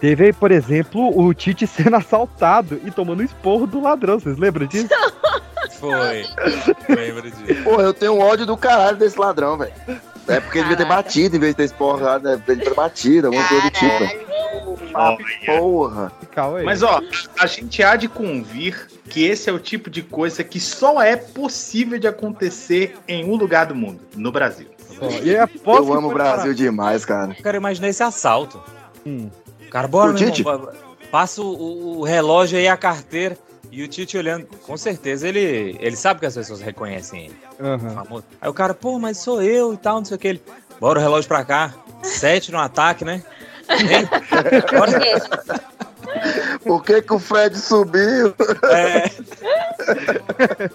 Teve 0.00 0.26
aí, 0.26 0.32
por 0.32 0.52
exemplo, 0.52 1.18
o 1.18 1.32
Tite 1.34 1.66
sendo 1.66 1.96
assaltado 1.96 2.80
e 2.84 2.90
tomando 2.90 3.22
esporro 3.22 3.66
do 3.66 3.80
ladrão. 3.80 4.18
Vocês 4.18 4.36
lembram 4.36 4.66
disso? 4.66 4.88
Foi. 5.80 6.24
Lembro 6.88 7.30
disso. 7.30 7.62
Pô, 7.64 7.80
eu 7.80 7.92
tenho 7.94 8.18
ódio 8.18 8.46
do 8.46 8.56
caralho 8.56 8.96
desse 8.96 9.18
ladrão, 9.18 9.56
velho. 9.56 9.72
É 10.26 10.40
porque 10.40 10.58
ele 10.58 10.68
devia 10.68 10.76
ter 10.76 10.88
batido 10.88 11.36
em 11.36 11.40
vez 11.40 11.52
de 11.52 11.56
ter 11.56 11.64
esporrado, 11.64 12.24
né? 12.24 12.42
Ele 12.46 12.62
ter 12.62 12.74
batido, 12.74 13.28
alguma 13.28 13.48
coisa 13.48 13.64
do 13.64 13.70
tipo. 13.70 14.28
Ah, 14.94 15.16
porra. 15.46 16.12
Calma 16.32 16.58
aí. 16.58 16.64
Mas 16.64 16.82
ó, 16.82 17.00
a 17.38 17.46
gente 17.46 17.82
há 17.82 17.96
de 17.96 18.08
convir 18.08 18.88
que 19.08 19.24
esse 19.24 19.48
é 19.48 19.52
o 19.52 19.58
tipo 19.58 19.88
de 19.88 20.02
coisa 20.02 20.44
que 20.44 20.60
só 20.60 21.00
é 21.00 21.16
possível 21.16 21.98
de 21.98 22.06
acontecer 22.06 22.96
em 23.06 23.24
um 23.24 23.36
lugar 23.36 23.66
do 23.66 23.74
mundo, 23.74 24.00
no 24.16 24.30
Brasil. 24.30 24.68
e 25.22 25.34
é 25.34 25.48
Eu 25.66 25.94
amo 25.94 26.10
o 26.10 26.14
Brasil 26.14 26.52
demais, 26.52 27.04
cara. 27.04 27.34
Eu 27.36 27.42
quero 27.42 27.56
imaginar 27.56 27.88
esse 27.88 28.02
assalto. 28.02 28.60
Hum. 29.06 29.30
O 29.68 29.70
cara, 29.70 29.86
bora, 29.86 30.10
O 30.10 30.14
meu 30.14 30.18
Tite? 30.30 30.40
irmão, 30.40 30.68
passa 31.10 31.40
o, 31.42 31.98
o 32.00 32.02
relógio 32.04 32.58
aí, 32.58 32.66
a 32.66 32.76
carteira. 32.76 33.36
E 33.70 33.82
o 33.82 33.88
Tite 33.88 34.16
olhando, 34.16 34.46
com 34.66 34.76
certeza 34.78 35.28
ele, 35.28 35.76
ele 35.78 35.94
sabe 35.94 36.20
que 36.20 36.26
as 36.26 36.34
pessoas 36.34 36.60
reconhecem 36.60 37.26
ele. 37.26 37.36
Famoso. 37.94 38.24
Aí 38.40 38.48
o 38.48 38.54
cara, 38.54 38.72
pô, 38.72 38.98
mas 38.98 39.18
sou 39.18 39.42
eu 39.42 39.74
e 39.74 39.76
tal, 39.76 39.96
não 39.98 40.04
sei 40.06 40.16
o 40.16 40.18
que. 40.18 40.28
Ele, 40.28 40.42
bora 40.80 40.98
o 40.98 41.02
relógio 41.02 41.28
pra 41.28 41.44
cá. 41.44 41.74
Sete 42.02 42.50
no 42.50 42.58
ataque, 42.58 43.04
né? 43.04 43.22
Hein? 43.68 44.08
Bora. 44.72 45.68
Por 46.64 46.82
que, 46.82 47.02
que 47.02 47.12
o 47.12 47.18
Fred 47.18 47.56
subiu? 47.58 48.34
É. 48.64 49.10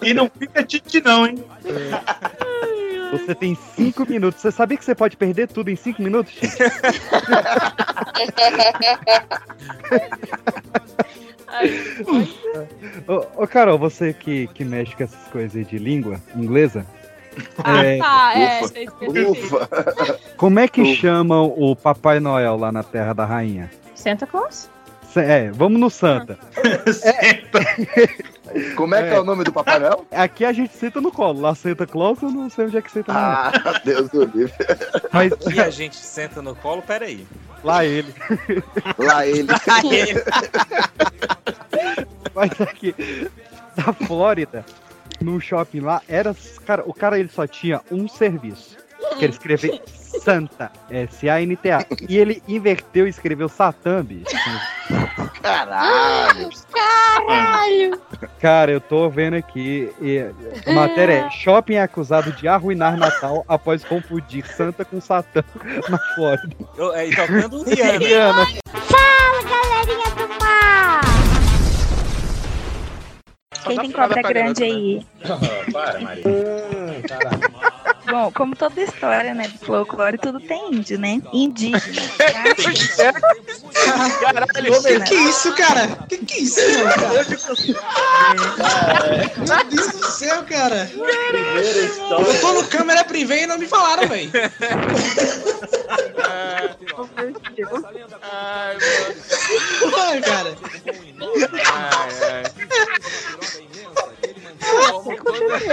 E 0.02 0.14
não 0.14 0.30
fica 0.38 0.62
Tite, 0.64 1.00
não, 1.00 1.26
hein? 1.26 1.44
Você 3.12 3.34
tem 3.34 3.54
cinco 3.76 4.08
minutos. 4.08 4.40
Você 4.40 4.50
sabia 4.50 4.76
que 4.76 4.84
você 4.84 4.94
pode 4.94 5.16
perder 5.16 5.48
tudo 5.48 5.70
em 5.70 5.76
cinco 5.76 6.02
minutos, 6.02 6.32
ô, 13.06 13.42
ô, 13.42 13.46
Carol, 13.46 13.78
você 13.78 14.12
que, 14.12 14.46
que 14.48 14.64
mexe 14.64 14.94
com 14.96 15.04
essas 15.04 15.28
coisas 15.28 15.56
aí 15.56 15.64
de 15.64 15.78
língua 15.78 16.20
inglesa, 16.34 16.84
É, 17.64 17.98
Ah, 18.02 18.38
é, 18.38 18.60
Ufa. 18.62 18.68
fez 18.74 18.90
perfeito. 18.92 19.30
Ufa. 19.32 19.68
como 20.36 20.58
é 20.60 20.68
que 20.68 20.94
chamam 20.94 21.52
o 21.56 21.74
Papai 21.74 22.20
Noel 22.20 22.56
lá 22.56 22.70
na 22.70 22.82
Terra 22.82 23.12
da 23.12 23.24
Rainha? 23.24 23.70
Santa 23.94 24.26
Claus? 24.26 24.68
Se- 25.12 25.20
É, 25.20 25.50
vamos 25.52 25.80
no 25.80 25.90
Santa. 25.90 26.38
Como 28.76 28.94
é 28.94 29.08
que 29.08 29.14
é 29.14 29.20
o 29.20 29.24
nome 29.24 29.44
do 29.44 29.52
Papai 29.52 29.78
Noel? 29.78 30.06
Aqui 30.12 30.44
a 30.44 30.52
gente 30.52 30.74
senta 30.74 31.00
no 31.00 31.10
colo. 31.10 31.40
Lá 31.40 31.54
Santa 31.54 31.86
Claus, 31.86 32.20
eu 32.22 32.30
não 32.30 32.48
sei 32.50 32.66
onde 32.66 32.76
é 32.78 32.82
que 32.82 32.90
senta. 32.90 33.12
não. 33.12 33.20
Ah, 33.20 33.52
Deus 33.84 34.08
do 34.10 34.24
livre. 34.24 34.52
Mas 35.12 35.32
E 35.52 35.60
a 35.60 35.70
gente 35.70 35.96
senta 35.96 36.40
no 36.42 36.54
colo, 36.54 36.82
peraí. 36.82 37.26
lá 37.62 37.84
ele. 37.84 38.14
Lá 38.98 39.26
ele. 39.26 39.48
Mas 42.34 42.60
aqui, 42.60 42.94
da 43.76 43.92
Flórida, 43.92 44.64
num 45.20 45.38
shopping 45.40 45.80
lá, 45.80 46.02
era. 46.08 46.34
Cara, 46.66 46.82
o 46.86 46.92
cara 46.92 47.18
ele 47.18 47.28
só 47.28 47.46
tinha 47.46 47.80
um 47.90 48.08
serviço. 48.08 48.76
Que 49.18 49.24
era 49.24 49.32
escrever 49.32 49.80
Santa. 50.20 50.70
S-A-N-T-A. 50.90 51.86
E 52.08 52.18
ele 52.18 52.42
inverteu 52.48 53.06
e 53.06 53.10
escreveu 53.10 53.48
Satã, 53.48 54.04
bicho. 54.04 54.24
Caralho. 55.42 56.50
Caralho! 56.72 58.00
Cara, 58.40 58.70
eu 58.70 58.80
tô 58.80 59.08
vendo 59.10 59.34
aqui. 59.34 59.92
E 60.00 60.18
a 60.66 60.72
matéria 60.72 61.26
é: 61.26 61.30
Shopping 61.30 61.74
é 61.74 61.82
acusado 61.82 62.32
de 62.32 62.48
arruinar 62.48 62.96
Natal 62.96 63.44
após 63.46 63.84
confundir 63.84 64.46
Santa 64.46 64.84
com 64.84 65.00
Satã 65.00 65.44
na 65.88 65.98
Flórida. 66.14 66.56
Eu, 66.76 66.94
é, 66.94 67.08
e 67.08 67.14
tocando 67.14 67.62
Rihanna. 67.62 67.98
Rihanna. 67.98 68.46
Fala, 68.72 69.42
galerinha 69.42 70.10
do 70.16 70.28
mal! 70.42 71.00
Quem 73.64 73.78
tem 73.78 73.92
cobra 73.92 74.22
grande 74.22 74.64
aí? 74.64 75.06
Para, 75.72 76.00
Maria. 76.00 76.24
Bom, 78.06 78.30
como 78.32 78.54
toda 78.54 78.82
história, 78.82 79.34
né, 79.34 79.48
do 79.48 79.58
folclore, 79.64 80.18
tudo 80.18 80.38
tem 80.40 80.74
índio, 80.74 80.98
né? 80.98 81.22
Indígena. 81.32 81.80
Caralho, 84.20 84.82
que 84.82 85.00
que 85.00 85.14
é 85.14 85.22
isso, 85.22 85.52
cara? 85.54 85.86
Que 86.08 86.18
que 86.18 86.34
é 86.34 86.38
isso, 86.38 86.60
meu, 86.60 86.84
cara? 86.84 87.08
Meu 89.48 89.64
Deus 89.70 89.92
do 89.92 90.06
céu, 90.06 90.42
cara. 90.44 90.90
Eu 90.94 92.40
tô 92.40 92.52
no 92.52 92.66
câmera 92.68 93.04
privê 93.04 93.42
e 93.42 93.46
não 93.46 93.58
me 93.58 93.66
falaram, 93.66 94.06
velho. 94.08 94.30
Ai, 99.96 100.20
cara. 100.20 100.56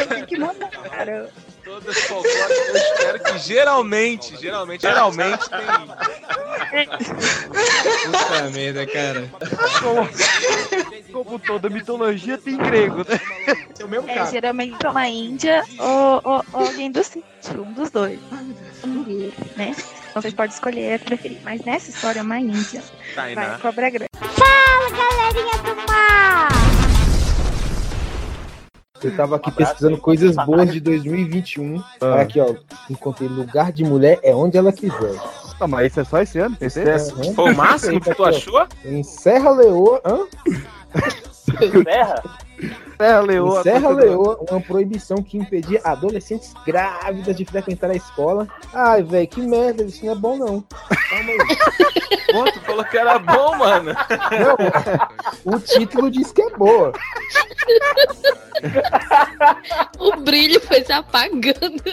Tem 0.09 0.25
que 0.25 0.37
mandar, 0.37 0.69
cara. 0.69 1.29
Todas 1.71 1.97
folclóricas, 2.03 2.67
eu 2.67 2.75
espero 2.75 3.19
que 3.23 3.39
geralmente, 3.39 4.35
geralmente, 4.41 4.81
geralmente 4.81 5.49
tem. 5.49 6.87
Puta 8.11 8.49
merda, 8.51 8.85
cara. 8.87 9.29
Como, 9.79 10.09
como 11.23 11.39
toda 11.39 11.69
mitologia 11.69 12.37
tem 12.37 12.57
grego, 12.57 12.97
né? 13.07 13.19
É 13.79 13.85
o 13.85 13.87
mesmo 13.87 14.09
É, 14.09 14.25
geralmente 14.29 14.75
é 14.85 14.89
uma 14.89 15.07
índia 15.07 15.63
ou, 15.79 16.21
ou- 16.23 16.45
ou 16.53 16.65
alguém 16.67 16.91
do 16.91 17.01
sítio, 17.03 17.23
um 17.65 17.71
dos 17.71 17.89
dois. 17.89 18.19
Né? 19.55 19.73
Então 20.09 20.21
vocês 20.21 20.33
podem 20.33 20.53
escolher 20.53 20.95
a 20.95 20.99
preferir. 20.99 21.39
Mas 21.43 21.61
nessa 21.63 21.89
história 21.89 22.19
é 22.19 22.23
uma 22.23 22.37
índia. 22.39 22.83
Tainá. 23.15 23.47
Vai, 23.47 23.59
cobra 23.59 23.89
grande. 23.89 24.09
Fala, 24.35 24.89
galerinha 24.89 25.57
do 25.63 25.75
mal! 25.89 26.70
Eu 29.03 29.15
tava 29.15 29.35
aqui 29.37 29.51
pesquisando 29.51 29.97
coisas 29.97 30.35
boas 30.35 30.71
de 30.71 30.79
2021. 30.79 31.83
Ah. 31.99 32.21
Aqui, 32.21 32.39
ó. 32.39 32.55
Encontrei 32.89 33.27
lugar 33.27 33.71
de 33.71 33.83
mulher 33.83 34.19
é 34.23 34.33
onde 34.33 34.57
ela 34.57 34.71
quiser. 34.71 35.19
Tá, 35.57 35.67
mas 35.67 35.91
isso 35.91 35.99
é 35.99 36.03
só 36.03 36.21
esse 36.21 36.39
ano? 36.39 36.57
Esse 36.59 36.83
Tem 36.83 36.91
é- 36.91 36.97
certeza? 36.97 37.33
Foi 37.33 37.53
o 37.53 37.55
máximo 37.55 38.01
que 38.01 38.15
tu 38.15 38.23
achou? 38.23 38.67
Em 38.83 39.03
Serra 39.03 39.51
Leoa. 39.51 40.01
Hã? 40.03 40.19
Serra? 41.83 42.23
Serra 42.97 43.19
Leoa. 43.21 43.63
Serra 43.63 43.89
Leoa, 43.89 44.37
uma 44.49 44.61
proibição 44.61 45.17
que 45.23 45.37
impedia 45.37 45.81
adolescentes 45.83 46.53
grávidas 46.65 47.35
de 47.35 47.45
frequentar 47.45 47.89
a 47.89 47.95
escola. 47.95 48.47
Ai, 48.73 49.01
velho, 49.01 49.27
que 49.27 49.41
merda, 49.41 49.83
isso 49.83 50.05
não 50.05 50.13
é 50.13 50.15
bom 50.15 50.37
não. 50.37 50.61
Calma 50.61 51.31
aí. 51.31 51.37
Pô, 52.31 52.51
tu 52.51 52.61
falou 52.61 52.85
que 52.85 52.97
era 52.97 53.17
bom, 53.19 53.57
mano. 53.57 53.91
Não, 55.45 55.53
o 55.53 55.59
título 55.59 56.11
diz 56.11 56.31
que 56.31 56.41
é 56.41 56.49
boa. 56.51 56.93
O 59.97 60.17
brilho 60.17 60.61
foi 60.61 60.83
se 60.83 60.93
apagando. 60.93 61.83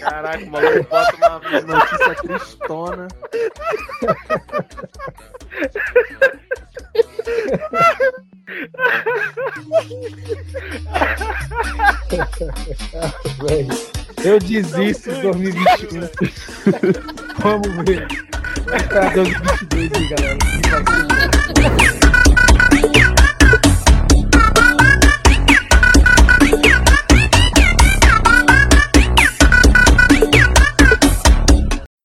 Caraca, 0.00 0.44
o 0.44 0.50
maluco 0.50 0.88
bota 0.90 1.16
uma 1.16 1.40
notícia 1.60 2.14
tristona. 2.16 3.08
Velho, 13.42 13.74
eu 14.24 14.38
desisto 14.38 15.10
em 15.10 15.22
2021. 15.22 16.08
Vamos 17.38 17.84
ver. 17.84 18.06
Vai 18.66 18.82
pra 18.88 19.10
2022 19.10 19.92
aí, 19.94 20.08
galera. 20.08 20.38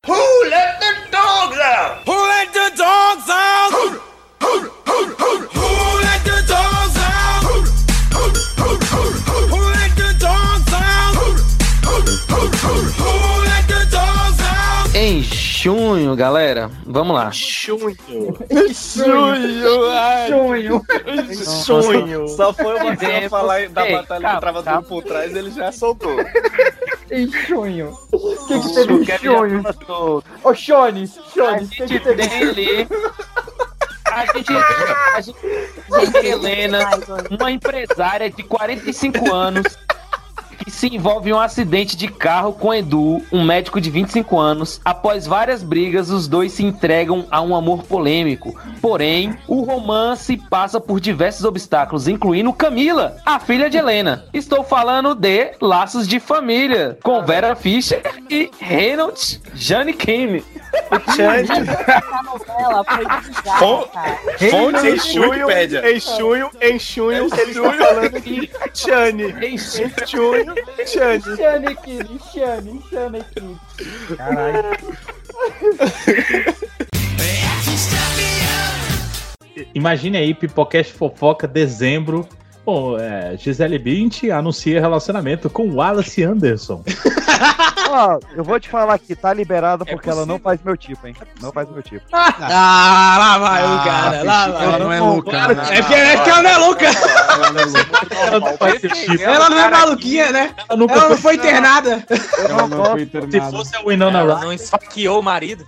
Who 0.10 0.50
let 0.50 0.80
the 0.80 0.94
dogs 1.12 1.58
out? 1.60 2.02
Who 2.08 2.19
Em 15.60 15.62
junho, 15.62 16.16
galera, 16.16 16.72
vamos 16.86 17.14
lá. 17.14 17.30
Junho. 17.34 17.94
Junho, 18.96 19.90
ai. 19.92 20.30
Junho. 20.30 20.86
Junho. 21.66 22.28
Só 22.30 22.54
foi 22.54 22.76
uma 22.76 22.96
pessoa 22.96 23.12
Exemplo. 23.12 23.30
falar 23.30 23.68
da 23.68 23.86
Ei, 23.86 23.92
batalha 23.92 24.22
calma, 24.22 24.36
que 24.36 24.40
trava 24.40 24.64
calma. 24.64 24.82
tudo 24.84 24.88
por 24.90 25.04
trás, 25.04 25.36
ele 25.36 25.52
já 25.52 25.70
soltou. 25.74 26.16
Em 27.12 27.30
junho. 27.46 27.94
O 28.14 28.48
que 28.48 28.60
que 28.62 28.74
teve 28.74 28.94
em 28.94 29.18
junho? 29.22 29.64
Ô, 30.46 30.54
Shone, 30.54 31.04
A 31.04 31.30
Shone, 31.34 31.64
o 31.66 31.68
que 31.68 31.76
que 31.76 31.88
gente 31.88 32.04
teve 32.04 32.22
ali. 32.24 32.88
A 34.06 34.26
gente, 34.34 34.54
a 34.54 35.22
gente 36.00 36.12
tem 36.14 36.26
Helena, 36.32 36.90
uma 37.30 37.52
empresária 37.52 38.30
de 38.30 38.44
45 38.44 39.34
anos, 39.34 39.78
que 40.64 40.70
se 40.72 40.88
envolve 40.94 41.30
em 41.30 41.34
um 41.34 41.40
acidente 41.40 41.96
de 41.96 42.08
carro 42.08 42.54
com 42.54 42.74
Edu, 42.74 43.22
um 43.32 43.44
médico 43.44 43.80
de 43.82 43.90
25 43.90 44.38
anos. 44.38 44.80
Após 44.84 45.26
várias 45.26 45.64
brigas, 45.64 46.10
os 46.10 46.28
dois 46.28 46.52
se 46.52 46.64
entregam 46.64 47.26
a 47.32 47.42
um 47.42 47.56
amor 47.56 47.84
polêmico. 47.84 48.54
Porém, 48.82 49.36
o 49.48 49.62
romance 49.62 50.38
passa 50.50 50.80
por 50.80 51.00
diversos 51.00 51.44
obstáculos, 51.46 52.08
incluindo 52.08 52.54
Camila, 52.54 53.18
a 53.26 53.40
filha 53.40 53.70
de 53.70 53.78
Helena. 53.78 54.26
Estou 54.34 54.64
falando 54.64 55.16
de 55.16 55.52
Laços 55.62 56.08
de 56.08 56.20
Família, 56.20 56.98
com 57.04 57.24
Vera 57.24 57.56
Fischer 57.56 58.02
e 58.30 58.50
Reynolds 58.60 59.42
Jane 59.56 59.94
Kim. 59.94 60.44
Fon- 63.58 63.88
Fonte 64.50 64.88
em 64.88 65.00
junho, 65.00 65.50
em 65.52 66.00
junho, 66.00 66.50
em 66.62 66.80
junho, 66.80 67.30
falando 67.78 68.20
de 68.22 68.50
Chane. 68.74 69.36
Em 69.42 69.58
junho, 69.58 70.49
Chane. 70.86 71.22
Shane 71.22 71.76
Kid, 71.84 72.08
Shane, 72.32 72.82
Shane 72.90 73.24
Kid. 73.34 74.18
Caralho. 74.18 74.78
Imagine 79.76 80.18
aí, 80.18 80.34
Pipocast 80.34 80.92
Fofoca, 80.94 81.48
dezembro. 81.48 82.28
Bom, 82.70 83.00
é, 83.00 83.36
Gisele 83.36 83.80
Bint 83.80 84.26
anuncia 84.26 84.80
relacionamento 84.80 85.50
com 85.50 85.74
Wallace 85.74 86.24
Anderson. 86.24 86.84
Ó, 87.90 88.20
eu 88.36 88.44
vou 88.44 88.60
te 88.60 88.70
falar 88.70 89.00
que 89.00 89.16
tá 89.16 89.34
liberada 89.34 89.84
porque 89.84 90.08
ela 90.08 90.24
não 90.24 90.38
faz 90.38 90.60
meu 90.64 90.78
tipo, 90.78 91.08
hein? 91.08 91.16
Não 91.42 91.52
faz 91.52 91.68
meu 91.72 91.82
tipo. 91.82 92.06
Ah, 92.12 93.16
lá 93.18 93.38
vai 93.40 93.64
o 93.64 93.84
cara, 93.84 94.24
lá 94.24 94.48
vai. 94.50 94.64
Ela 94.66 94.78
não 94.78 94.94
é 94.94 95.00
louca, 95.00 95.32
né? 95.32 95.64
É 95.72 95.82
porque, 95.82 95.94
é 95.96 96.16
porque 96.18 96.30
ela 96.30 96.42
não 96.44 96.50
é 96.52 96.58
louca. 96.58 96.86
Ela 96.86 98.40
não 98.40 98.58
faz 98.58 98.82
seu 98.82 98.90
tipo. 98.92 99.24
Ela 99.24 99.50
não 99.50 99.60
é 99.60 99.70
maluquinha, 99.72 100.32
né? 100.32 100.52
Ela 100.70 100.78
nunca 100.78 100.94
Ela 100.94 101.10
não 101.10 101.18
foi- 101.18 101.36
internada. 101.36 102.06
Ela 102.38 102.68
não 102.68 102.86
foi 102.86 103.10
Se 103.32 103.42
fosse 103.52 103.76
a 103.76 103.82
Winona 103.82 104.20
Ela 104.20 104.34
Ryder. 104.36 104.46
não 104.46 104.54
esfaqueou 104.54 105.20
o 105.20 105.24
marido. 105.24 105.66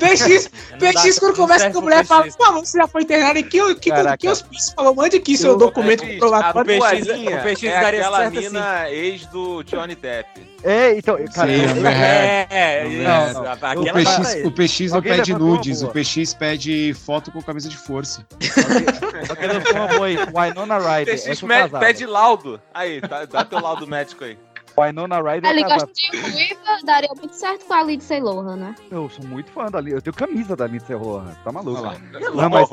PX, 0.00 0.50
Não 0.72 0.78
PX 0.78 1.18
quando 1.20 1.30
não 1.32 1.36
conversa 1.36 1.66
com 1.66 1.70
a 1.70 1.72
pro 1.72 1.82
mulher, 1.82 2.04
fala, 2.04 2.26
pô, 2.36 2.52
você 2.54 2.78
já 2.78 2.88
foi 2.88 3.02
internado 3.02 3.38
e 3.38 3.42
que, 3.44 3.74
que, 3.76 3.90
que 4.18 4.28
hospício? 4.28 4.74
Falou, 4.74 4.94
mande 4.94 5.16
aqui 5.16 5.36
seu 5.36 5.56
documento 5.56 6.04
A 6.40 6.52
comprovatório. 6.52 7.04
Boazinha 7.04 7.36
o 7.36 7.42
PX 7.42 7.62
é 7.64 7.76
aquela 7.78 8.30
mina 8.30 8.90
ex 8.90 9.26
do 9.26 9.62
Johnny 9.62 9.94
Depp. 9.94 10.28
É, 10.64 10.96
então, 10.96 11.16
cara, 11.34 11.48
Sim, 11.48 11.62
eu- 11.64 11.70
Amber 11.70 11.92
Heard. 11.92 12.52
É, 12.52 12.84
Não, 12.84 13.26
isso, 13.26 13.34
não. 13.34 13.42
O 13.42 13.84
aquela 13.84 13.92
PX, 13.94 14.44
o 14.44 14.50
PX 14.52 14.90
não 14.90 14.96
Alguém 14.98 15.12
pede 15.16 15.32
levantou 15.32 15.54
nudes, 15.56 15.82
o. 15.82 15.88
PX 15.88 16.34
pede 16.34 16.94
foto 16.94 17.30
com 17.32 17.42
camisa 17.42 17.68
de 17.68 17.76
força. 17.76 18.26
Só 19.26 19.34
que 19.34 19.44
sou 19.66 19.74
uma 19.76 19.88
boa 19.88 20.06
aí. 20.06 20.16
Winona 20.16 20.78
Ryder. 20.78 21.14
PX 21.14 21.26
é 21.26 21.32
me- 21.46 21.54
casava. 21.54 21.78
pede 21.80 22.06
laudo. 22.06 22.60
Aí, 22.72 23.00
tá- 23.00 23.24
dá 23.24 23.44
teu 23.44 23.60
laudo 23.60 23.86
médico 23.86 24.24
aí. 24.24 24.38
Winona 24.78 25.20
Ryder 25.20 25.50
Ele 25.50 25.60
eu 25.60 25.68
casava. 25.68 25.86
gosta 25.92 25.92
de 26.12 26.18
ruiva, 26.18 26.51
daria 26.84 27.10
muito 27.16 27.34
certo 27.34 27.64
com 27.66 27.74
a 27.74 27.82
Lindsay 27.82 28.20
Lohan, 28.20 28.56
né? 28.56 28.74
Eu 28.90 29.08
sou 29.08 29.24
muito 29.24 29.50
fã 29.50 29.66
da 29.66 29.80
Lindsay. 29.80 29.98
Eu 29.98 30.02
tenho 30.02 30.14
camisa 30.14 30.56
da 30.56 30.66
Lindsay 30.66 30.96
Lohan. 30.96 31.34
Tá 31.44 31.52
maluco? 31.52 31.82
Não, 32.34 32.50
mas... 32.50 32.68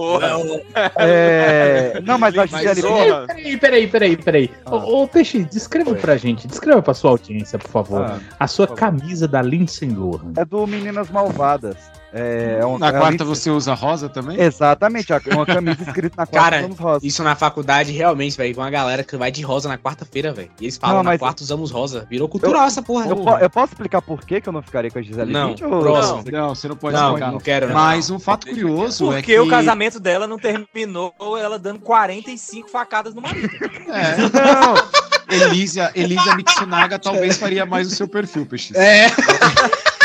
É... 0.97 2.01
Não, 2.03 2.17
mas 2.17 2.37
a 2.37 2.45
Gisele 2.45 2.81
Zorra, 2.81 3.27
Peraí, 3.27 3.57
peraí, 3.57 3.87
peraí, 3.87 4.17
peraí. 4.17 4.51
Ô, 4.65 5.03
ô, 5.03 5.07
Peixe, 5.07 5.43
descreva 5.43 5.93
pra 5.95 6.17
gente, 6.17 6.47
descreva 6.47 6.81
pra 6.81 6.93
sua 6.93 7.11
audiência, 7.11 7.59
por 7.59 7.69
favor, 7.69 8.01
Ah, 8.03 8.19
a 8.39 8.47
sua 8.47 8.67
camisa 8.67 9.27
da 9.27 9.41
Lindsay 9.41 9.89
Lohan. 9.89 10.33
É 10.37 10.45
do 10.45 10.65
Meninas 10.65 11.09
Malvadas. 11.09 11.77
É, 12.11 12.57
é 12.61 12.65
um- 12.65 12.77
Na 12.79 12.87
é 12.87 12.89
a 12.89 12.93
quarta 12.99 13.23
você 13.23 13.49
usa 13.51 13.73
rosa 13.73 14.09
também? 14.09 14.39
Exatamente, 14.41 15.13
é 15.13 15.19
uma 15.35 15.45
camisa 15.45 15.83
escrita 15.83 16.15
na 16.17 16.25
quarta 16.25 16.39
Cara, 16.49 16.57
usamos 16.61 16.79
rosa. 16.79 17.05
isso 17.05 17.23
na 17.23 17.35
faculdade, 17.35 17.91
realmente, 17.91 18.35
velho, 18.35 18.55
com 18.55 18.61
uma 18.61 18.69
galera 18.71 19.03
que 19.03 19.15
vai 19.15 19.31
de 19.31 19.41
rosa 19.43 19.69
na 19.69 19.77
quarta-feira, 19.77 20.33
velho. 20.33 20.49
E 20.59 20.65
eles 20.65 20.77
falam, 20.77 20.97
Não, 21.03 21.11
na 21.11 21.17
quarta 21.19 21.43
usamos 21.43 21.69
rosa. 21.71 22.07
Virou 22.09 22.27
cultural 22.27 22.65
essa 22.65 22.81
porra. 22.81 23.07
Eu, 23.07 23.15
po- 23.15 23.37
eu 23.37 23.49
posso 23.49 23.73
explicar 23.73 24.01
por 24.01 24.21
que, 24.25 24.41
que 24.41 24.49
eu 24.49 24.53
não 24.53 24.61
ficaria 24.63 24.89
com 24.89 24.97
a 24.97 25.01
Gisele 25.01 25.31
Não, 25.31 25.49
Bündchen, 25.49 25.67
ou- 25.67 25.81
próximo. 25.81 26.23
Não, 26.31 26.55
você 26.55 26.67
não 26.67 26.75
pode 26.75 26.95
Não, 26.95 27.07
explicar. 27.09 27.31
não 27.31 27.39
quero, 27.39 27.67
não. 27.67 27.73
Mas 27.75 28.09
um 28.09 28.19
fato 28.19 28.47
curioso 28.47 29.11
é 29.11 29.15
Porque 29.17 29.33
que... 29.33 29.39
o 29.39 29.47
casamento 29.47 29.99
dela 29.99 30.25
não 30.25 30.37
terminou 30.39 31.13
ela 31.39 31.59
dando 31.59 31.79
45 31.79 32.69
facadas 32.69 33.13
no 33.13 33.21
marido. 33.21 33.49
É, 33.89 34.17
não. 34.17 35.45
Elisa, 35.47 35.91
Elisa 35.93 36.35
Mitsunaga 36.35 36.97
talvez 36.97 37.37
faria 37.37 37.65
mais 37.65 37.87
o 37.91 37.95
seu 37.95 38.07
perfil, 38.07 38.45
PX. 38.47 38.71
É. 38.73 39.07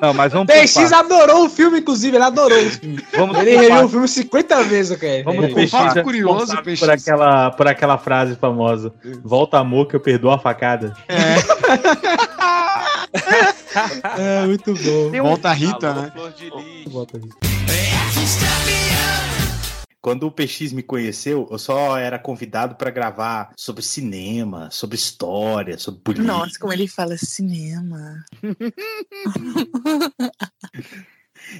Não, 0.00 0.14
mas 0.14 0.32
vamos 0.32 0.46
por 0.46 0.54
PX 0.54 0.92
adorou 0.92 1.46
o 1.46 1.48
filme, 1.48 1.80
inclusive, 1.80 2.16
ele 2.16 2.24
adorou 2.24 2.58
o 2.58 2.70
filme. 2.70 3.04
Vamos 3.16 3.38
ele 3.38 3.56
reviu 3.56 3.84
o 3.84 3.88
filme 3.88 4.08
50 4.08 4.62
vezes, 4.64 4.96
cara. 4.98 5.22
Vamos 5.24 5.44
É. 5.44 5.48
por 5.48 5.54
PX 5.54 5.96
é 5.96 6.02
curioso, 6.02 6.56
PX. 6.62 6.80
Por 6.80 6.90
aquela, 6.90 7.50
por 7.50 7.68
aquela 7.68 7.98
frase 7.98 8.36
famosa: 8.36 8.92
Volta 9.22 9.58
amor 9.58 9.86
que 9.86 9.96
eu 9.96 10.00
perdoo 10.00 10.30
a 10.30 10.38
facada. 10.38 10.94
É, 11.08 11.36
muito 14.46 14.74
bom. 14.74 15.22
Volta 15.22 15.50
a 15.50 15.52
Rita, 15.52 15.94
né? 15.94 16.12
Flor 16.14 16.32
de 16.32 16.50
Lis. 16.50 16.92
Volta 16.92 17.18
aí. 17.18 18.01
Quando 20.02 20.26
o 20.26 20.32
PX 20.32 20.72
me 20.72 20.82
conheceu, 20.82 21.46
eu 21.48 21.58
só 21.60 21.96
era 21.96 22.18
convidado 22.18 22.74
pra 22.74 22.90
gravar 22.90 23.52
sobre 23.56 23.82
cinema, 23.82 24.68
sobre 24.68 24.96
história, 24.96 25.78
sobre 25.78 26.00
política. 26.00 26.26
Nossa, 26.26 26.58
como 26.58 26.72
ele 26.72 26.88
fala 26.88 27.16
cinema. 27.16 28.24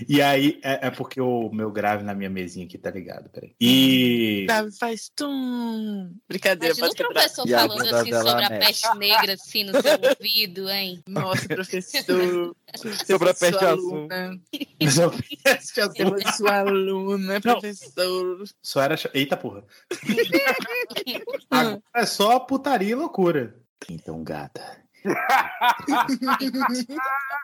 E 0.09 0.21
aí, 0.23 0.61
é, 0.63 0.87
é 0.87 0.91
porque 0.91 1.21
o 1.21 1.51
meu 1.53 1.71
grave 1.71 2.03
na 2.03 2.15
minha 2.15 2.31
mesinha 2.31 2.67
aqui, 2.67 2.79
tá 2.79 2.91
ligado? 2.91 3.29
Peraí. 3.31 3.55
E. 3.61 4.45
Davi 4.47 4.77
faz 4.77 5.11
tum. 5.15 6.13
Brincadeira, 6.29 6.75
Imagina 6.75 6.87
o 6.87 6.89
pode 6.89 6.97
quebrar. 6.97 7.13
professor 7.13 7.49
falando 7.49 7.95
assim 7.95 8.11
dela 8.11 8.31
sobre 8.31 8.45
a 8.45 8.51
mexe. 8.51 8.67
peste 8.67 8.99
negra, 8.99 9.33
assim, 9.35 9.65
no 9.65 9.73
seu 9.83 9.93
ouvido, 10.11 10.71
hein? 10.71 11.03
Nossa, 11.07 11.49
professor. 11.49 12.57
Sobre 13.07 13.29
a 13.31 13.35
peste 13.35 13.59
sua 13.59 13.71
azul. 13.73 14.09
Eu 14.81 14.91
sou 15.61 16.33
sua 16.33 16.59
aluna, 16.61 17.41
professor. 17.41 18.45
Só 18.63 18.83
era. 18.83 18.97
Eita 19.13 19.37
porra. 19.37 19.65
Agora 21.51 21.83
é 21.95 22.07
só 22.07 22.39
putaria 22.41 22.93
e 22.93 22.95
loucura. 22.95 23.55
Então, 23.91 24.23
gata. 24.23 24.82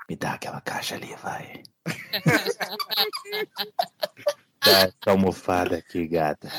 Me 0.08 0.16
dá 0.16 0.32
aquela 0.34 0.60
caixa 0.60 0.96
ali, 0.96 1.14
vai. 1.16 1.62
Dá 4.64 4.80
essa 4.80 4.94
almofada 5.06 5.76
aqui, 5.76 6.06
gata. 6.06 6.50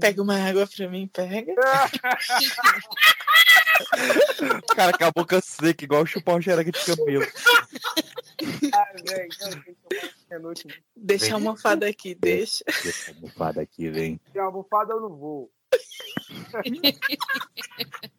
Pega 0.00 0.22
uma 0.22 0.36
água 0.36 0.66
pra 0.66 0.88
mim, 0.88 1.06
pega. 1.06 1.54
Cara, 4.74 4.92
com 4.96 5.04
a 5.04 5.10
boca 5.12 5.40
seca, 5.40 5.84
igual 5.84 6.04
chupar 6.04 6.34
um 6.36 6.42
xereque 6.42 6.72
de 6.72 6.84
cabelo. 6.84 7.24
Deixa 10.96 11.32
a 11.32 11.34
almofada 11.34 11.88
aqui, 11.88 12.14
deixa. 12.14 12.64
Deixa 12.82 13.12
a 13.12 13.14
almofada 13.14 13.60
aqui, 13.62 13.88
vem. 13.88 14.20
Se 14.32 14.38
a 14.38 14.44
almofada 14.44 14.92
eu 14.94 15.00
não 15.00 15.16
vou. 15.16 15.50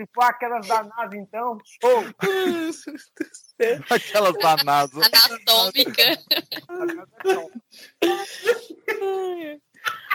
Se 0.00 0.08
for 0.14 0.24
aquelas 0.24 0.66
da 0.66 0.82
nave, 0.82 1.18
então, 1.18 1.58
show! 1.62 2.02
Aquelas 3.90 4.32
da 4.38 4.56
NASA. 4.64 4.98
Anatômica. 5.04 6.18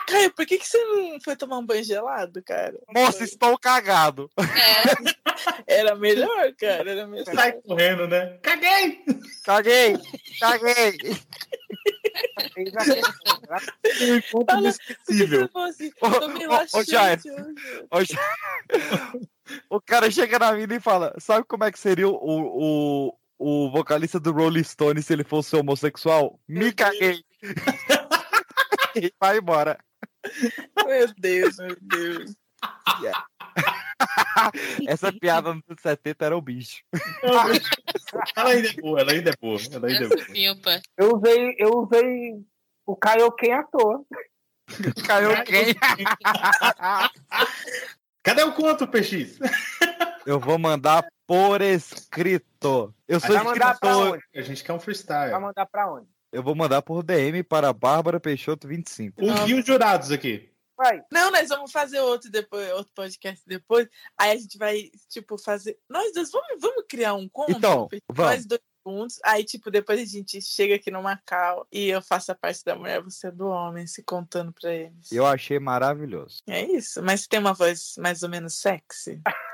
Caio, 0.07 0.31
por 0.31 0.45
que, 0.45 0.57
que 0.57 0.67
você 0.67 0.77
não 0.83 1.19
foi 1.19 1.35
tomar 1.35 1.57
um 1.57 1.65
banho 1.65 1.83
gelado, 1.83 2.41
cara? 2.43 2.79
Nossa, 2.93 3.23
estou 3.23 3.57
cagado. 3.57 4.29
Era 5.67 5.95
melhor, 5.95 6.53
cara. 6.55 6.91
Era 6.91 7.07
melhor. 7.07 7.33
Sai 7.33 7.53
correndo, 7.53 8.07
né? 8.07 8.37
Caguei! 8.41 9.03
Caguei! 9.43 9.97
Caguei! 10.39 10.97
Um 14.01 14.15
encontro 14.15 14.57
inesquecível. 14.59 15.49
Hoje. 15.53 15.93
ô, 16.73 16.83
Jair. 16.83 17.19
O 19.69 19.81
cara 19.81 20.09
chega 20.09 20.39
na 20.39 20.53
vida 20.53 20.75
e 20.75 20.79
fala: 20.79 21.13
Sabe 21.19 21.45
como 21.45 21.63
é 21.63 21.71
que 21.71 21.79
seria 21.79 22.07
o, 22.07 22.15
o, 22.17 23.17
o 23.37 23.71
vocalista 23.71 24.19
do 24.19 24.31
Rolling 24.31 24.63
Stone 24.63 25.01
se 25.01 25.13
ele 25.13 25.23
fosse 25.23 25.55
homossexual? 25.55 26.39
Me 26.47 26.71
caguei. 26.71 27.23
e 28.95 29.13
vai 29.19 29.37
embora. 29.37 29.77
Meu 30.85 31.13
Deus, 31.17 31.57
meu 31.57 31.75
Deus. 31.81 32.35
Essa 34.87 35.11
piada 35.13 35.53
nos 35.53 35.63
anos 35.69 35.81
70 35.81 36.25
era 36.25 36.35
o 36.37 36.41
bicho. 36.41 36.83
Ela 38.35 38.49
ainda 38.49 38.69
é 38.69 38.73
boa, 38.73 38.99
ela 38.99 39.11
ainda 39.11 39.29
é 39.29 39.33
boa. 39.39 39.59
Ela 39.71 39.87
ainda 39.87 40.05
é 40.05 40.07
boa. 40.07 40.25
Pimpa. 40.25 40.81
Eu 40.97 41.15
usei, 41.15 41.55
eu 41.57 41.77
usei 41.79 42.43
o 42.85 42.95
Kaioken 42.95 43.53
à 43.53 43.63
toa. 43.63 44.03
Kaioken. 45.07 45.75
Cadê 48.23 48.43
o 48.43 48.53
conto, 48.53 48.87
PX? 48.87 49.37
Eu 50.25 50.39
vou 50.39 50.57
mandar 50.57 51.05
por 51.27 51.61
escrito. 51.61 52.93
Eu 53.07 53.19
sou 53.19 53.35
Vai 53.35 53.43
mandar 53.43 53.77
pra 53.79 53.91
escritor. 53.91 54.15
onde? 54.15 54.23
A 54.35 54.41
gente 54.41 54.63
quer 54.63 54.73
um 54.73 54.79
freestyle. 54.79 55.31
Vai 55.31 55.39
mandar 55.39 55.65
pra 55.67 55.91
onde? 55.93 56.07
Eu 56.35 56.43
vou 56.43 56.53
mandar 56.53 56.81
por 56.81 57.01
DM 57.01 57.43
para 57.43 57.71
Bárbara 57.71 58.19
Peixoto 58.19 58.67
25. 58.67 59.23
E 59.47 59.53
os 59.53 59.65
jurados 59.65 60.11
aqui? 60.11 60.51
Vai. 60.77 61.01
Não, 61.09 61.31
nós 61.31 61.47
vamos 61.47 61.71
fazer 61.71 62.01
outro 62.01 62.29
depois, 62.29 62.69
outro 62.73 62.91
podcast 62.93 63.41
depois. 63.47 63.87
Aí 64.17 64.31
a 64.31 64.35
gente 64.35 64.57
vai, 64.57 64.91
tipo, 65.07 65.37
fazer. 65.37 65.79
Nós 65.89 66.11
dois, 66.11 66.29
vamos, 66.31 66.59
vamos 66.59 66.83
criar 66.89 67.13
um 67.13 67.29
conto? 67.29 67.53
Então, 67.53 67.87
vamos. 68.11 68.33
Nós 68.33 68.45
dois 68.45 68.59
juntos. 68.85 69.19
Aí, 69.23 69.43
tipo, 69.43 69.71
depois 69.71 69.99
a 69.99 70.05
gente 70.05 70.41
chega 70.41 70.75
aqui 70.75 70.91
no 70.91 71.01
Macau 71.01 71.65
e 71.71 71.87
eu 71.87 72.01
faço 72.01 72.31
a 72.31 72.35
parte 72.35 72.63
da 72.63 72.75
mulher, 72.75 73.01
você 73.01 73.27
é 73.27 73.31
do 73.31 73.47
homem, 73.47 73.87
se 73.87 74.03
contando 74.03 74.53
pra 74.53 74.73
eles. 74.73 75.11
Eu 75.11 75.25
achei 75.25 75.57
maravilhoso. 75.57 76.37
É 76.47 76.63
isso. 76.63 77.01
Mas 77.01 77.21
você 77.21 77.27
tem 77.29 77.39
uma 77.39 77.53
voz 77.53 77.95
mais 77.97 78.21
ou 78.23 78.29
menos 78.29 78.55
sexy? 78.55 79.21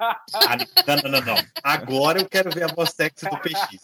Ah, 0.00 0.56
não, 0.86 0.96
não, 0.96 1.10
não, 1.10 1.20
não. 1.20 1.44
Agora 1.62 2.20
eu 2.20 2.28
quero 2.28 2.50
ver 2.50 2.64
a 2.64 2.74
voz 2.74 2.90
sexy 2.90 3.24
do 3.28 3.36
PX. 3.38 3.80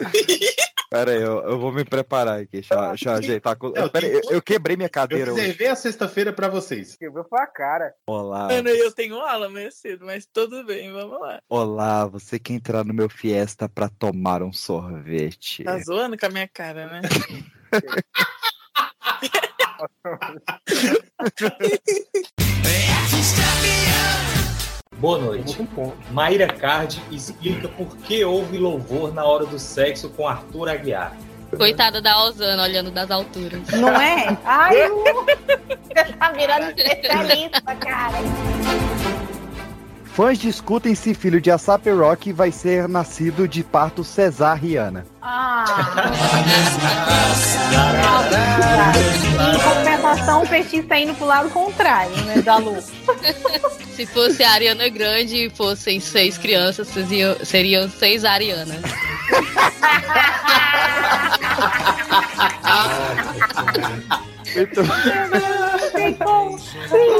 Pera 0.91 1.13
aí, 1.13 1.23
eu, 1.23 1.43
eu 1.43 1.59
vou 1.59 1.73
me 1.73 1.85
preparar 1.85 2.41
aqui. 2.41 2.49
Deixa, 2.53 2.89
deixa 2.89 3.11
eu 3.11 3.15
ajeitar. 3.15 3.57
Não, 3.63 3.89
Pera 3.89 4.07
aí, 4.07 4.13
eu, 4.13 4.21
eu 4.31 4.43
quebrei 4.43 4.77
minha 4.77 4.87
Eu 4.89 4.91
cadeira 4.91 5.33
hoje. 5.33 5.41
reservei 5.41 5.69
a 5.69 5.77
sexta-feira 5.77 6.33
pra 6.33 6.49
vocês. 6.49 6.97
Eu 7.01 7.13
vou 7.13 7.25
pra 7.25 7.47
cara. 7.47 7.95
Olá. 8.07 8.49
Mano, 8.49 8.69
eu 8.69 8.93
tenho 8.93 9.17
aula 9.17 9.47
amanhã 9.47 9.71
cedo, 9.71 10.05
mas 10.05 10.27
tudo 10.33 10.65
bem, 10.65 10.93
vamos 10.93 11.21
lá. 11.21 11.41
Olá, 11.49 12.07
você 12.07 12.39
quer 12.39 12.55
entrar 12.55 12.85
no 12.85 12.93
meu 12.93 13.09
Fiesta 13.09 13.69
pra 13.69 13.89
tomar 13.89 14.43
um 14.43 14.53
sorvete? 14.53 15.65
Tá 15.65 15.79
zoando 15.79 16.19
com 16.19 16.27
a 16.27 16.31
minha 16.31 16.49
cara, 16.49 16.87
né? 16.89 17.01
Boa 25.01 25.19
noite. 25.19 25.67
Mayra 26.11 26.47
Card 26.47 27.01
explica 27.11 27.69
por 27.69 27.97
que 27.97 28.23
houve 28.23 28.59
louvor 28.59 29.15
na 29.15 29.25
hora 29.25 29.47
do 29.47 29.59
sexo 29.59 30.11
com 30.11 30.29
Arthur 30.29 30.69
Aguiar. 30.69 31.17
Coitada 31.57 32.03
da 32.03 32.23
Osana 32.23 32.63
olhando 32.65 32.91
das 32.91 33.11
alturas. 33.11 33.67
Não 33.71 33.89
é? 33.99 34.37
Ai, 34.45 34.89
Lu, 34.89 35.03
você 35.03 36.13
tá 36.19 36.33
virando 36.33 36.69
especialista, 36.79 37.63
cara. 37.77 38.19
Fãs 40.15 40.39
discutem 40.39 40.95
se 40.95 41.15
filho 41.15 41.41
de 41.41 41.51
Asap 41.51 41.89
Rock 41.91 42.33
vai 42.33 42.51
ser 42.51 42.89
nascido 42.89 43.47
de 43.47 43.63
parto 43.63 44.03
cesariana. 44.03 45.07
Ah. 45.23 45.65
Em 49.39 49.59
compensação, 49.61 50.43
o 50.43 50.49
peixe 50.49 50.79
está 50.79 50.99
indo 50.99 51.15
pro 51.15 51.27
lado 51.27 51.49
contrário, 51.51 52.15
né, 52.25 52.43
da 52.43 52.57
Lu. 52.57 52.77
Se 53.95 54.07
fosse 54.07 54.43
a 54.43 54.53
Ariana 54.53 54.89
Grande 54.89 55.47
e 55.47 55.51
fossem 55.51 56.01
seis 56.01 56.39
crianças, 56.39 56.89
seriam, 56.89 57.37
seriam 57.45 57.89
seis 57.89 58.25
Arianas. 58.25 58.81
Como. 66.25 66.59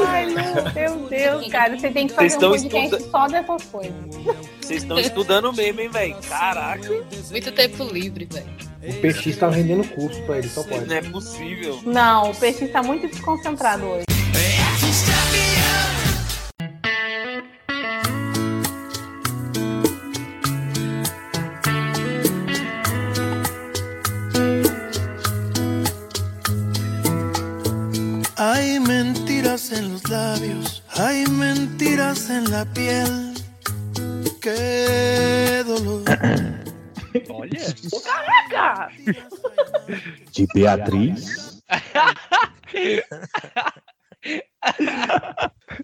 Ai, 0.07 0.25
meu 0.25 1.09
Deus, 1.09 1.47
cara. 1.51 1.77
Você 1.77 1.91
tem 1.91 2.07
que 2.07 2.13
fazer 2.13 2.25
um 2.45 2.55
estão 2.55 2.69
podcast 2.69 2.95
estuda- 2.95 3.11
só 3.11 3.27
dessas 3.27 3.63
coisas. 3.65 3.93
Vocês 4.61 4.81
estão 4.83 4.99
estudando 4.99 5.53
mesmo, 5.53 5.81
hein, 5.81 5.89
velho? 5.89 6.15
Caraca. 6.27 6.89
Muito 7.29 7.51
tempo 7.51 7.83
livre, 7.85 8.27
velho. 8.31 8.47
O 8.83 8.93
PX 9.01 9.37
tá 9.37 9.47
vendendo 9.47 9.87
curso 9.89 10.19
pra 10.23 10.39
ele, 10.39 10.49
só 10.49 10.63
pode. 10.63 10.87
Não 10.87 10.95
é 10.95 11.01
possível. 11.03 11.79
Não, 11.85 12.31
o 12.31 12.35
peixe 12.35 12.65
está 12.65 12.81
muito 12.81 13.07
desconcentrado 13.07 13.85
hoje. 13.85 14.05
Mentiras 29.61 29.71
en 29.71 29.93
los 29.93 30.09
labios, 30.09 30.83
hay 30.97 31.25
mentiras 31.27 32.29
en 32.29 32.49
la 32.51 32.65
piel. 32.73 33.33
Qué 34.41 35.63
dolor. 35.65 36.03
Olha. 37.29 37.61
Caraca! 38.49 38.89
De 40.33 40.47
Beatriz. 40.53 41.61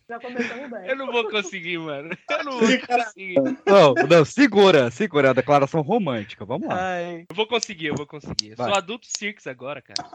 Já 0.09 0.19
começamos 0.19 0.69
bem. 0.69 0.88
Eu 0.88 0.95
não 0.95 1.11
vou 1.11 1.30
conseguir, 1.30 1.77
mano. 1.77 2.09
Eu 2.30 2.43
não 2.43 2.59
vou 2.59 2.80
conseguir. 2.88 3.35
Não, 3.65 3.93
não, 4.09 4.25
segura, 4.25 4.89
segura, 4.91 5.27
é 5.27 5.31
a 5.31 5.33
declaração 5.33 5.81
romântica, 5.81 6.45
vamos 6.45 6.67
lá. 6.67 6.75
Ai, 6.80 7.25
eu 7.30 7.35
vou 7.35 7.47
conseguir, 7.47 7.88
eu 7.88 7.95
vou 7.95 8.07
conseguir. 8.07 8.51
Eu 8.51 8.57
sou 8.57 8.73
adulto 8.73 9.07
circus 9.07 9.45
agora, 9.47 9.81
cara. 9.81 10.09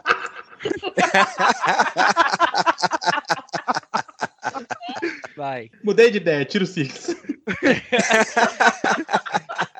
Vai. 5.35 5.69
Mudei 5.83 6.11
de 6.11 6.17
ideia, 6.17 6.45
tira 6.45 6.63
o 6.63 6.67
Six. 6.67 7.15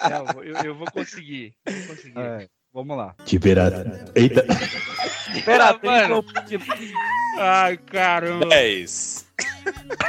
Não, 0.10 0.26
eu, 0.44 0.56
eu 0.64 0.76
vou 0.76 0.88
conseguir. 0.92 1.54
Vou 1.66 1.96
conseguir. 1.96 2.20
É, 2.20 2.48
vamos 2.74 2.98
lá. 2.98 3.16
Beatriz. 3.40 4.12
Eita. 4.16 4.46
Mano. 5.84 6.26
Ai, 7.40 7.78
caramba. 7.78 8.48
10. 8.48 9.26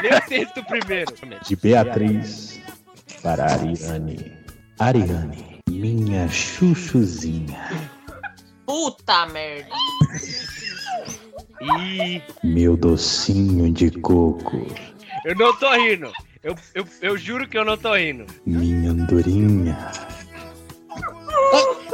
Lê 0.03 0.17
o 0.17 0.21
texto 0.23 0.65
primeiro. 0.65 1.15
De 1.47 1.57
Beatriz 1.57 2.61
para 3.23 3.45
Ariane. 3.45 4.37
Ariane, 4.79 5.61
minha 5.71 6.29
chuchuzinha. 6.29 7.71
Puta 8.67 9.27
merda. 9.27 9.71
Ih, 11.61 12.23
Meu 12.43 12.77
docinho 12.77 13.73
de 13.73 13.91
coco. 13.91 14.67
eu 15.25 15.35
não 15.37 15.55
tô 15.57 15.71
rindo. 15.73 16.13
Eu, 16.43 16.55
eu, 16.75 16.85
eu 17.01 17.17
juro 17.17 17.49
que 17.49 17.57
eu 17.57 17.65
não 17.65 17.77
tô 17.77 17.95
rindo. 17.95 18.27
Minha 18.45 18.91
andorinha. 18.91 19.79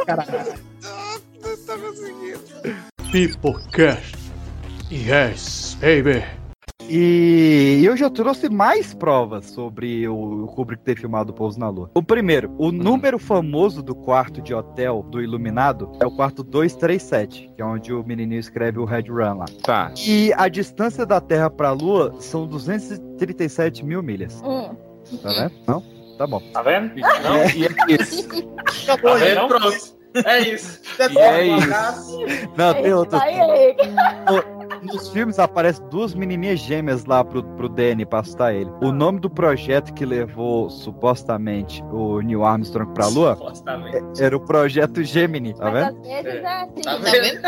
Pipocast. 3.12 4.16
Yes, 4.90 5.76
baby. 5.80 6.24
E 6.92 7.84
eu 7.84 7.96
já 7.96 8.10
trouxe 8.10 8.48
mais 8.48 8.92
provas 8.92 9.46
sobre 9.46 10.08
o, 10.08 10.48
Kubrick 10.48 10.82
ter 10.82 10.98
filmado 10.98 11.30
o 11.30 11.34
Pouso 11.34 11.56
na 11.58 11.68
Lua. 11.68 11.88
O 11.94 12.02
primeiro, 12.02 12.52
o 12.58 12.72
número 12.72 13.16
famoso 13.16 13.80
do 13.80 13.94
quarto 13.94 14.42
de 14.42 14.52
hotel 14.52 15.06
do 15.08 15.22
Iluminado 15.22 15.92
é 16.00 16.06
o 16.06 16.10
quarto 16.10 16.42
237, 16.42 17.52
que 17.54 17.62
é 17.62 17.64
onde 17.64 17.92
o 17.92 18.02
menininho 18.02 18.40
escreve 18.40 18.80
o 18.80 18.84
Red 18.84 19.04
Run 19.08 19.38
lá. 19.38 19.44
Tá. 19.62 19.92
E 20.04 20.32
a 20.36 20.48
distância 20.48 21.06
da 21.06 21.20
Terra 21.20 21.48
pra 21.48 21.70
Lua 21.70 22.16
são 22.18 22.44
237 22.44 23.84
mil 23.84 24.02
milhas. 24.02 24.42
Hum. 24.44 24.74
Tá 25.22 25.28
vendo? 25.30 25.52
Não? 25.68 25.84
Tá 26.18 26.26
bom. 26.26 26.42
Tá 26.52 26.62
vendo? 26.62 26.92
Não? 26.96 27.36
É. 27.36 27.56
E 27.56 27.66
é 27.66 27.70
isso. 28.02 28.28
Tá 28.86 28.96
vendo? 28.96 29.46
Pronto. 29.46 30.00
É 30.24 30.40
isso. 30.40 30.80
E 30.98 31.18
é 31.18 31.44
Um 31.44 31.58
isso. 31.58 32.48
Não, 32.56 32.74
tem 32.74 32.92
outro. 32.92 33.18
Nos 34.82 35.08
filmes 35.10 35.38
aparecem 35.38 35.84
duas 35.88 36.14
menininhas 36.14 36.60
gêmeas 36.60 37.04
lá 37.04 37.24
pro, 37.24 37.42
pro 37.42 37.68
Danny 37.68 38.06
pra 38.06 38.20
assustar 38.20 38.54
ele. 38.54 38.70
O 38.80 38.92
nome 38.92 39.18
do 39.20 39.28
projeto 39.28 39.92
que 39.92 40.04
levou 40.06 40.70
supostamente 40.70 41.82
o 41.92 42.20
Neil 42.20 42.44
Armstrong 42.44 42.92
pra 42.94 43.06
Lua 43.08 43.34
Supostamente. 43.36 44.22
era 44.22 44.36
o 44.36 44.40
projeto 44.40 45.02
Gemini, 45.02 45.54
tá 45.54 45.70
Mas 45.70 45.86
vendo? 45.86 46.00
às 46.00 46.06
vezes 46.06 46.42
é 46.42 46.62
assim. 46.62 46.82
Tá 46.82 46.98
né? 46.98 47.10
vendo? 47.10 47.40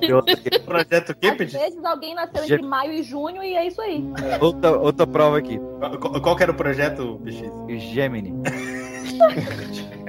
Tem 0.00 0.12
outra, 0.12 0.34
aqui. 0.34 0.58
Projeto 0.60 1.10
o 1.10 1.14
quê, 1.16 1.26
Às 1.28 1.52
vezes 1.52 1.84
alguém 1.84 2.14
nasceu 2.14 2.44
Ge- 2.46 2.54
entre 2.54 2.66
maio 2.66 2.92
e 2.92 3.02
junho 3.02 3.42
e 3.42 3.54
é 3.54 3.66
isso 3.66 3.80
aí. 3.80 4.04
outra, 4.40 4.78
outra 4.78 5.06
prova 5.06 5.38
aqui. 5.38 5.58
Qual, 6.00 6.20
qual 6.20 6.36
que 6.36 6.42
era 6.42 6.52
o 6.52 6.54
projeto, 6.54 7.18
PX? 7.24 7.82
Gemini. 7.82 8.34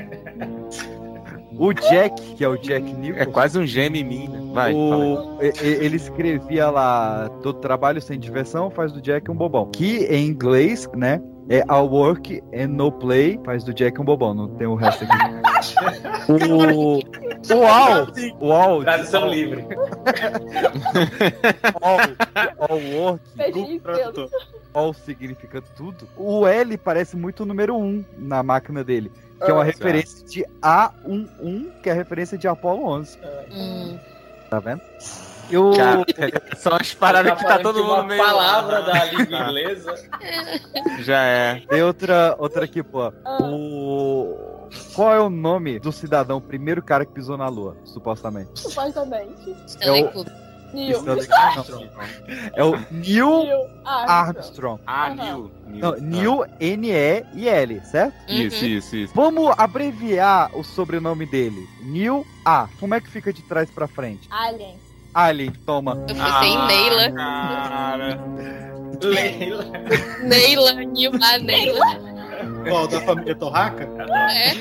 O 1.57 1.73
Jack, 1.73 2.35
que 2.35 2.43
é 2.43 2.47
o 2.47 2.57
Jack 2.57 2.93
Nicholson. 2.93 3.21
É 3.21 3.25
quase 3.25 3.59
um 3.59 3.65
gêmeo 3.65 4.01
em 4.01 4.03
mim, 4.03 4.27
né? 4.27 4.41
Vai, 4.53 4.73
o, 4.73 5.39
ele 5.41 5.95
escrevia 5.95 6.69
lá 6.69 7.29
todo 7.41 7.59
trabalho 7.59 8.01
sem 8.01 8.19
diversão 8.19 8.69
faz 8.69 8.91
do 8.91 9.01
Jack 9.01 9.29
um 9.29 9.35
bobão. 9.35 9.69
Que 9.71 10.05
em 10.05 10.27
inglês, 10.27 10.89
né? 10.95 11.21
É 11.49 11.63
All 11.67 11.89
Work 11.89 12.41
and 12.53 12.67
No 12.69 12.91
Play 12.91 13.39
faz 13.43 13.63
do 13.63 13.73
Jack 13.73 13.99
um 13.99 14.05
bobão. 14.05 14.33
Não 14.33 14.47
tem 14.55 14.65
o 14.65 14.75
resto 14.75 15.03
aqui. 15.03 15.17
o 16.31 17.01
o 17.51 17.65
All, 17.65 18.07
o 18.39 18.51
All, 18.53 18.83
Tradução 18.83 19.27
livre. 19.27 19.65
all, 21.81 21.99
all 22.57 22.79
Work. 22.95 23.21
All 24.73 24.93
significa 24.93 25.61
tudo. 25.75 26.07
O 26.15 26.47
L 26.47 26.77
parece 26.77 27.17
muito 27.17 27.43
o 27.43 27.45
número 27.45 27.75
1 27.75 28.05
na 28.17 28.41
máquina 28.41 28.83
dele. 28.83 29.11
Que 29.43 29.51
é 29.51 29.53
uma 29.53 29.61
Ah, 29.61 29.65
referência 29.65 30.25
de 30.25 30.45
A11, 30.61 31.71
que 31.81 31.89
é 31.89 31.91
a 31.91 31.95
referência 31.95 32.37
de 32.37 32.47
Apollo 32.47 32.85
11. 32.85 33.17
Hum. 33.51 33.97
Tá 34.49 34.59
vendo? 34.59 34.81
Eu... 35.49 35.71
São 36.57 36.73
as 36.79 36.93
paradas 36.93 37.33
que 37.33 37.43
tá 37.43 37.59
falando 37.59 37.63
todo 37.63 37.83
mundo 37.83 38.05
meio. 38.05 38.23
palavra 38.23 38.81
da 38.81 39.05
língua 39.05 39.39
inglesa. 39.49 39.93
Já 40.99 41.21
é. 41.23 41.61
Tem 41.67 41.83
outra, 41.83 42.35
outra 42.39 42.65
aqui, 42.65 42.81
pô. 42.81 43.11
O... 43.41 44.67
Qual 44.95 45.13
é 45.13 45.19
o 45.19 45.29
nome 45.29 45.79
do 45.79 45.91
cidadão, 45.91 46.41
primeiro 46.41 46.81
cara 46.81 47.05
que 47.05 47.11
pisou 47.13 47.37
na 47.37 47.47
lua, 47.47 47.75
supostamente? 47.83 48.59
Supostamente. 48.59 49.55
É 49.81 49.91
o-. 49.91 50.25
Neil. 50.73 50.97
Stanley- 50.99 51.27
não. 51.57 51.89
É 52.55 52.63
o 52.63 52.71
Neil 52.91 53.43
Neil 53.43 53.67
Armstrong. 53.85 54.09
Armstrong. 54.15 54.81
Ah. 54.87 55.09
Neil. 55.09 55.51
Neil. 55.67 55.95
Neil 56.01 56.45
N-E-I-L, 56.59 57.81
certo? 57.85 58.13
Isso, 58.27 58.63
Uhum. 58.63 58.71
isso, 58.71 58.95
isso. 58.95 59.13
Vamos 59.15 59.53
abreviar 59.57 60.49
o 60.57 60.63
sobrenome 60.63 61.25
dele. 61.25 61.67
Neil 61.81 62.25
A. 62.45 62.67
Como 62.79 62.93
é 62.95 63.01
que 63.01 63.09
fica 63.09 63.31
de 63.33 63.41
trás 63.43 63.69
pra 63.69 63.87
frente? 63.87 64.27
Alien. 64.31 64.75
Alien, 65.13 65.51
toma. 65.65 66.03
Eu 66.07 66.15
pensei 66.15 66.49
em 66.49 66.65
Neila. 66.67 67.11
Cara. 67.11 68.19
Leila. 69.01 69.65
Neila, 70.23 70.73
Nilma, 70.73 71.37
Neila. 71.39 72.13
Qual, 72.67 72.87
da 72.87 72.99
família 73.01 73.35
Torraca? 73.35 73.83
É. 74.29 74.53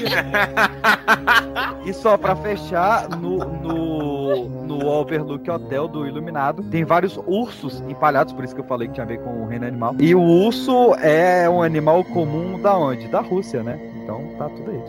E 1.89 1.93
só 1.93 2.17
pra 2.17 2.37
fechar, 2.37 3.09
no, 3.09 3.39
no, 3.39 3.92
no 4.37 4.87
Overlook 4.87 5.51
Hotel 5.51 5.89
do 5.89 6.07
Iluminado, 6.07 6.63
tem 6.65 6.85
vários 6.85 7.19
ursos 7.27 7.81
empalhados, 7.89 8.33
por 8.33 8.45
isso 8.45 8.55
que 8.55 8.61
eu 8.61 8.65
falei 8.65 8.89
que 8.89 8.95
tinha 8.95 9.05
a 9.05 9.09
ver 9.09 9.19
com 9.19 9.43
o 9.43 9.47
reino 9.47 9.67
animal. 9.67 9.95
E 9.99 10.15
o 10.15 10.23
urso 10.23 10.95
é 10.97 11.49
um 11.49 11.63
animal 11.63 12.05
comum 12.05 12.61
da 12.61 12.77
onde? 12.77 13.09
Da 13.09 13.21
Rússia, 13.21 13.63
né? 13.63 13.79
Então, 14.03 14.21
tá 14.37 14.49
tudo 14.49 14.71
aí. 14.71 14.83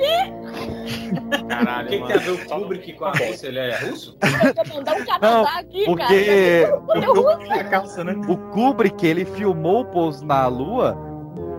Caralho, 1.48 1.88
o 1.88 1.90
que, 1.90 2.00
que 2.00 2.08
tem 2.08 2.16
a 2.16 2.20
ver 2.20 2.32
o 2.32 2.46
Kubrick 2.46 2.94
com 2.94 3.06
a 3.06 3.12
Rússia? 3.12 3.48
Ele 3.48 3.60
é 3.60 3.78
russo? 3.78 4.18
Eu 4.22 4.66
vou 4.66 4.78
mandar 4.78 4.96
um 4.96 5.20
Não, 5.22 5.46
aqui, 5.46 5.86
porque 5.86 6.66
cara. 6.66 6.80
o, 6.80 8.04
né? 8.04 8.22
o 8.28 8.38
Kubrick, 8.38 9.06
ele 9.06 9.26
filmou 9.26 9.82
o 9.82 9.86
pouso 9.86 10.26
na 10.26 10.48
Lua 10.48 11.13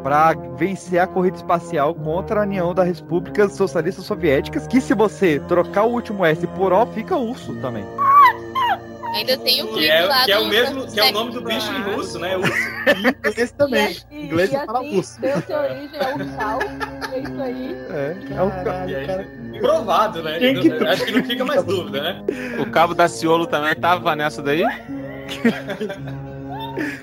pra 0.04 0.34
vencer 0.56 0.98
a 1.00 1.06
corrida 1.06 1.38
espacial 1.38 1.94
contra 1.94 2.40
a 2.40 2.42
União 2.44 2.74
das 2.74 2.86
Repúblicas 3.00 3.56
Socialistas 3.56 4.04
Soviéticas, 4.04 4.66
que 4.66 4.78
se 4.80 4.92
você 4.94 5.40
trocar 5.48 5.84
o 5.84 5.92
último 5.92 6.24
S 6.26 6.46
por 6.48 6.72
O, 6.74 6.86
fica 6.88 7.16
urso 7.16 7.54
também. 7.56 7.84
Ainda 9.14 9.36
tem 9.38 9.62
o 9.62 9.68
Que 9.68 9.72
clipe 9.74 9.88
é, 9.88 10.02
lá 10.02 10.24
que 10.24 10.32
é 10.32 10.38
o 10.38 10.44
mesmo, 10.46 10.86
que 10.88 11.00
é 11.00 11.08
o 11.08 11.12
nome 11.12 11.30
do 11.32 11.40
bicho 11.40 11.72
em 11.72 11.94
russo, 11.94 12.18
né? 12.18 12.36
Urso. 12.36 12.52
Inglês 13.28 13.52
também. 13.52 13.96
E, 14.10 14.24
Inglês 14.26 14.52
e 14.52 14.66
fala 14.66 14.80
assim, 14.80 14.96
russo. 14.96 15.20
deu-se 15.20 15.52
origem 15.52 16.00
ao 16.00 16.18
sal. 16.36 16.58
É 17.12 17.18
isso 17.20 17.40
aí. 17.40 17.76
É, 17.90 18.16
E 18.88 18.94
aí, 18.96 19.60
Provado, 19.60 20.20
né? 20.22 20.38
Quem 20.40 20.60
que- 20.60 20.72
Acho 20.86 21.04
que 21.06 21.12
não 21.12 21.22
fica 21.24 21.44
mais 21.44 21.62
dúvida, 21.62 22.02
né? 22.02 22.24
O 22.58 22.66
Cabo 22.70 22.92
da 22.92 23.06
Ciolo 23.08 23.46
também 23.46 23.74
tava 23.76 24.14
nessa 24.16 24.42
daí? 24.42 24.64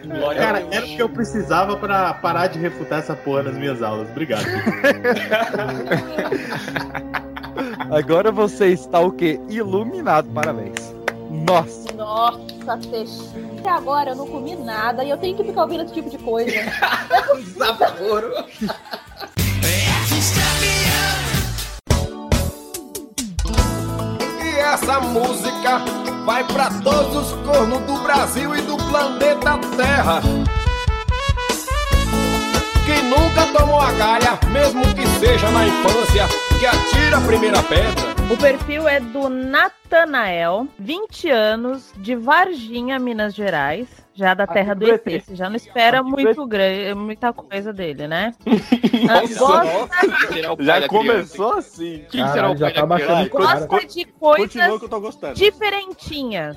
Glória 0.06 0.41
Cara, 0.41 0.67
era 0.72 0.85
o 0.85 0.88
que 0.88 1.00
eu 1.00 1.09
precisava 1.09 1.77
pra 1.77 2.14
parar 2.14 2.48
de 2.48 2.59
refutar 2.59 3.00
essa 3.00 3.16
porra 3.16 3.43
nas 3.43 3.56
minhas 3.56 3.82
aulas. 3.82 4.09
Obrigado. 4.09 4.45
Agora 7.91 8.32
você 8.32 8.67
está 8.67 9.00
o 9.00 9.11
quê? 9.11 9.40
Iluminado, 9.50 10.30
parabéns. 10.30 10.93
Nossa. 11.30 11.91
Nossa, 11.93 12.77
Teixeira. 12.90 13.51
Até 13.59 13.69
agora 13.69 14.11
eu 14.11 14.16
não 14.16 14.27
comi 14.27 14.56
nada 14.56 15.03
e 15.03 15.09
eu 15.09 15.17
tenho 15.17 15.38
que 15.38 15.43
ficar 15.43 15.64
ouvindo 15.64 15.83
esse 15.83 15.93
tipo 15.93 16.09
de 16.09 16.17
coisa. 16.17 16.51
Desaforo. 17.43 18.33
essa 24.72 25.01
música 25.01 25.80
vai 26.25 26.45
pra 26.45 26.69
todos 26.82 27.16
os 27.16 27.33
cornos 27.45 27.82
do 27.82 27.98
Brasil 28.03 28.56
e 28.56 28.61
do 28.61 28.77
planeta 28.77 29.58
Terra. 29.75 30.22
Que 32.85 33.01
nunca 33.03 33.48
tomou 33.58 33.82
a 33.82 33.91
galha, 33.91 34.40
mesmo 34.50 34.82
que 34.95 35.06
seja 35.19 35.51
na 35.51 35.67
infância, 35.67 36.25
que 36.58 36.66
atira 36.66 37.17
a 37.17 37.22
primeira 37.22 37.61
pedra. 37.64 38.11
O 38.32 38.38
perfil 38.38 38.88
é 38.88 39.01
do 39.01 39.27
Natanael, 39.27 40.66
20 40.80 41.30
anos, 41.30 41.91
de 41.98 42.16
Varginha, 42.16 42.98
Minas 42.98 43.35
Gerais. 43.35 43.90
Já 44.14 44.33
da 44.33 44.45
terra 44.45 44.73
do 44.75 44.90
ET. 44.91 45.03
Você 45.23 45.35
já 45.35 45.49
não 45.49 45.56
espera 45.56 46.03
muito 46.03 46.45
grande, 46.45 46.93
muita 46.95 47.31
coisa 47.31 47.72
dele, 47.72 48.07
né? 48.07 48.33
Ah, 49.09 49.22
gosta, 49.38 50.64
Já 50.64 50.88
começou 50.88 51.53
assim. 51.53 52.06
Quem 52.09 52.25
será 52.27 52.51
o 52.51 52.56
Caralho, 52.56 52.57
já 52.57 52.65
pai 52.65 52.73
tá 52.73 52.85
da 52.85 53.30
criança? 53.30 53.67
gosta 53.67 53.88
de 53.88 54.06
Continua 54.06 54.19
coisas 54.19 54.80
que 54.80 54.85
eu 54.85 54.90
tô 54.90 54.99
gostando. 55.01 55.33
diferentinhas. 55.33 56.56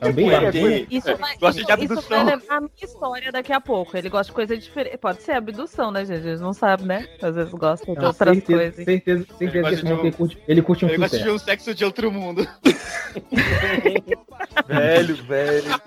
Também 0.00 0.28
foi? 0.30 0.34
lá. 0.44 0.52
Foi? 0.52 0.86
Isso, 0.90 1.10
É, 1.10 1.14
vai, 1.14 1.36
gosta 1.38 1.60
isso, 1.60 1.66
de 1.76 1.84
isso 1.84 1.92
abdução. 1.92 2.24
vai 2.24 2.36
levar 2.36 2.56
a 2.56 2.60
minha 2.60 2.70
história 2.82 3.32
daqui 3.32 3.52
a 3.52 3.60
pouco. 3.60 3.96
Ele 3.96 4.08
gosta 4.08 4.30
de 4.30 4.34
coisa 4.34 4.56
diferente. 4.58 4.98
Pode 4.98 5.22
ser 5.22 5.32
abdução, 5.32 5.90
né, 5.90 6.04
gente? 6.04 6.26
Eles 6.26 6.40
não 6.40 6.52
sabem, 6.52 6.86
né? 6.86 7.06
Às 7.22 7.34
vezes 7.36 7.52
gostam 7.52 7.94
de 7.94 8.00
Não, 8.00 8.08
outras 8.08 8.34
certeza, 8.36 8.58
coisas. 8.58 8.84
certeza, 8.84 9.26
certeza 9.38 9.70
gosta 9.70 9.86
que 9.86 9.92
um- 9.92 10.00
ele 10.00 10.12
curte, 10.12 10.38
ele 10.48 10.62
curte 10.62 10.84
um 10.84 10.88
Eu 10.88 10.98
gosto 10.98 11.18
de 11.22 11.30
um 11.30 11.38
sexo 11.38 11.74
de 11.74 11.84
outro 11.84 12.10
mundo. 12.10 12.46
Velho, 14.66 15.16
velho. 15.24 15.80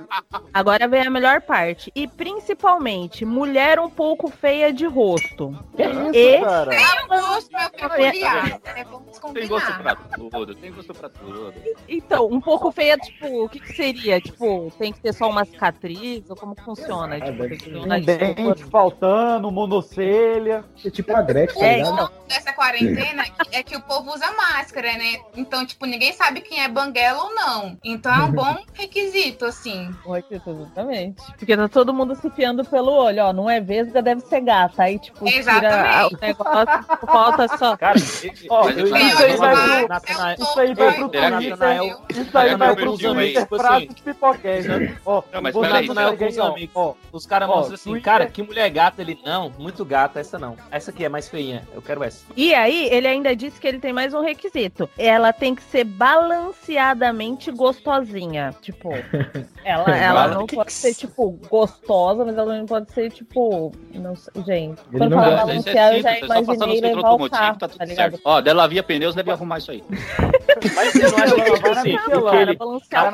Agora 0.54 0.67
vem 0.90 1.02
a 1.08 1.10
melhor 1.10 1.42
parte. 1.42 1.92
E 1.96 2.08
principalmente, 2.08 3.24
mulher 3.24 3.80
um 3.80 3.90
pouco 3.90 4.30
feia 4.30 4.74
de 4.74 4.86
rosto. 4.86 5.58
Que 5.76 5.84
isso, 5.84 6.16
E- 6.16 6.42
cara? 6.42 6.72
Eu 6.74 7.08
gosto, 7.08 7.52
meu 7.52 7.70
peculiar. 7.70 8.60
É, 8.76 8.84
vamos 8.84 9.20
Tem 9.34 9.48
gosto 9.48 9.74
pra 9.78 9.96
tudo, 9.96 10.56
tem 10.56 10.72
gosto 10.72 10.94
pra 10.94 11.10
tudo. 11.10 11.54
Então, 11.88 12.28
um 12.28 12.42
pouco 12.42 12.72
feia, 12.72 12.98
tipo, 12.98 13.46
o 13.46 13.50
que, 13.50 13.60
que 13.60 13.74
seria? 13.74 14.20
Tipo, 14.20 14.72
tem 14.78 14.92
que 14.92 15.00
ter 15.00 15.14
só 15.14 15.30
uma 15.30 15.46
cicatriz? 15.46 16.30
Ou 16.30 16.36
como 16.36 16.56
que 16.56 16.64
funciona? 16.64 17.20
Tipo, 17.20 17.48
tem 17.48 17.58
que 17.58 17.70
ter 17.70 17.76
um 17.78 17.84
Um 17.84 18.00
dente 18.02 18.64
faltando, 18.66 19.52
monocelha. 19.52 20.64
É 20.84 20.90
tipo 20.90 21.16
a 21.16 21.22
Gretchen, 21.22 21.60
tá 21.60 21.66
É, 21.66 21.76
ligado? 21.78 21.94
então. 21.94 22.10
Dessa 22.28 22.54
quarentena 22.54 23.24
é 23.52 23.64
que 23.64 23.76
o 23.78 23.82
povo 23.82 24.12
usa 24.14 24.32
máscara, 24.34 24.92
né? 24.94 25.18
Então, 25.36 25.66
tipo, 25.66 25.86
ninguém 25.86 26.12
sabe 26.14 26.42
quem 26.42 26.62
é 26.62 26.68
banguela 26.68 27.24
ou 27.24 27.34
não. 27.36 27.78
Então 27.84 28.14
é 28.14 28.24
um 28.24 28.32
bom 28.32 28.58
requisito, 28.74 29.46
assim. 29.46 29.90
Oi, 30.06 30.22
Exatamente. 30.62 31.22
Porque 31.38 31.56
tá 31.58 31.68
todo 31.68 31.94
mundo 31.94 32.16
se 32.16 32.30
fiando 32.32 32.64
pelo 32.66 32.92
olho, 32.92 33.24
ó. 33.24 33.34
Não 33.34 33.50
é 33.50 33.60
vesga, 33.60 34.02
deve 34.02 34.22
ser 34.22 34.42
gata. 34.42 34.84
Aí, 34.84 34.98
tipo, 35.00 35.26
tira 35.26 35.38
Exatamente. 35.40 36.16
o 36.16 36.18
negócio, 36.22 36.84
falta 37.06 37.58
só. 37.58 37.78
Cara, 37.78 37.98
ó, 38.50 38.64
Mas 38.66 38.78
eu- 38.78 38.88
eu 38.88 38.98
isso 38.98 39.24
aí 39.24 39.38
vai 39.38 39.56
pro. 39.56 40.44
Isso 40.44 40.60
aí 40.60 40.74
vai 40.76 40.94
pro 40.94 41.10
Twitter. 41.10 41.98
Isso 42.10 42.38
aí 42.38 42.56
vai 42.56 42.76
pro 42.76 42.98
Twitter, 42.98 43.48
assim, 43.52 43.88
de 43.88 44.02
pipoquete, 44.02 44.68
né? 44.68 44.98
Ó, 45.06 45.22
dar 45.32 45.42
Natanael 45.42 46.18
com 46.18 46.26
os 46.28 46.40
amigos. 46.40 46.76
ó, 46.76 46.94
Os 47.12 47.26
caras 47.26 47.48
mostram 47.48 47.76
assim, 47.76 48.00
cara, 48.00 48.26
que 48.28 48.42
mulher 48.44 48.70
gata 48.70 49.02
ele. 49.02 49.20
Não, 49.26 49.52
muito 49.58 49.84
gata, 49.86 50.20
essa 50.20 50.38
não. 50.40 50.56
Essa 50.72 50.92
aqui 50.92 51.04
é 51.06 51.10
mais 51.10 51.28
feinha. 51.30 51.64
Eu 51.74 51.82
quero 51.82 52.04
essa. 52.04 52.26
E 52.36 52.54
aí, 52.54 52.88
ele 52.92 53.08
ainda 53.08 53.36
disse 53.36 53.60
que 53.60 53.68
ele 53.68 53.80
tem 53.80 53.92
mais 53.94 54.14
um 54.14 54.22
requisito. 54.22 54.90
Ela 54.98 55.34
tem 55.34 55.54
que 55.56 55.62
ser 55.64 55.84
balanceadamente 55.84 57.52
gostosinha. 57.52 58.54
Tipo, 58.62 58.90
ela, 59.64 59.86
ela 59.96 60.28
não 60.30 60.47
pode 60.56 60.74
ser, 60.74 60.94
tipo, 60.96 61.32
gostosa, 61.50 62.26
mas 62.26 62.38
ela 62.38 62.58
não 62.58 62.66
pode 62.66 62.92
ser, 62.92 63.12
tipo. 63.12 63.72
Não 63.94 64.16
sei, 64.16 64.34
gente. 64.44 64.82
Ele 64.92 64.98
Quando 64.98 65.16
fala. 65.16 65.54
Isso 65.54 65.70
é 65.70 65.74
balancear, 65.74 65.94
eu 65.96 66.02
já 66.02 66.42
imaginei 66.42 66.82
levar 66.82 67.12
o 67.14 67.30
carro, 67.30 67.58
tá 67.58 67.68
tá 67.68 67.68
tudo 67.68 67.86
ligado? 67.86 68.12
certo. 68.12 68.22
Ó, 68.24 68.42
dela 68.42 68.68
via 68.68 68.84
pneus, 68.84 69.16
deve 69.16 69.32
arrumar 69.32 69.58
isso 69.60 69.72
aí. 69.72 69.84
Mas 70.76 70.94
vocês 70.94 71.12
não 71.12 71.20
acham 71.20 71.36
que, 71.36 71.52
tipo 71.52 71.70
assim, 71.70 71.96
o 71.96 72.30
que 72.30 72.36
ele, 72.36 72.56
balancear 72.56 73.12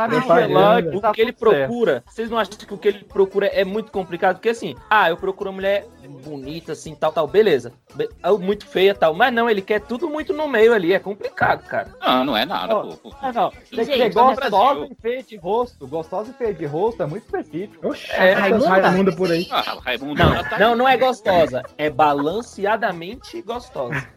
Tá 1.01 1.11
o 1.11 1.13
que 1.13 1.21
ele 1.21 1.33
procura, 1.33 2.03
vocês 2.07 2.29
não 2.29 2.37
acham 2.37 2.57
que 2.57 2.73
o 2.73 2.77
que 2.77 2.87
ele 2.87 3.03
procura 3.03 3.47
é 3.47 3.63
muito 3.63 3.91
complicado? 3.91 4.35
Porque 4.35 4.49
assim, 4.49 4.75
ah, 4.89 5.09
eu 5.09 5.17
procuro 5.17 5.49
uma 5.49 5.55
mulher 5.55 5.87
bonita, 6.09 6.71
assim, 6.73 6.93
tal, 6.95 7.11
tal, 7.11 7.27
beleza. 7.27 7.73
Be- 7.95 8.09
ah, 8.21 8.33
Muito 8.33 8.65
feia, 8.65 8.93
tal. 8.93 9.13
Mas 9.13 9.33
não, 9.33 9.49
ele 9.49 9.61
quer 9.61 9.81
tudo 9.81 10.09
muito 10.09 10.33
no 10.33 10.47
meio 10.47 10.73
ali, 10.73 10.93
é 10.93 10.99
complicado, 10.99 11.63
cara. 11.65 11.89
Não, 12.01 12.25
não 12.25 12.37
é 12.37 12.45
nada, 12.45 12.75
Ó, 12.75 12.95
pô. 12.95 13.13
Ah, 13.21 13.31
não. 13.31 13.49
Tem 13.49 13.85
que 13.85 13.85
ser 13.85 14.13
gostosa 14.13 14.87
e 14.91 14.95
feia 15.01 15.23
de 15.23 15.35
rosto. 15.37 15.87
Gostosa 15.87 16.31
e 16.31 16.33
feia 16.33 16.53
de 16.53 16.65
rosto 16.65 17.03
é 17.03 17.05
muito 17.05 17.23
específico. 17.25 17.87
Oxi, 17.87 18.11
É, 18.11 18.33
Raimundo. 18.33 18.65
Raimunda 18.65 19.15
por 19.15 19.31
aí. 19.31 19.47
Ah, 19.51 19.77
Raimundo 19.83 20.23
Não, 20.23 20.43
tá 20.43 20.57
não, 20.59 20.75
não 20.75 20.87
é 20.87 20.97
gostosa. 20.97 21.63
É 21.77 21.89
balanceadamente 21.89 23.41
gostosa. 23.41 24.07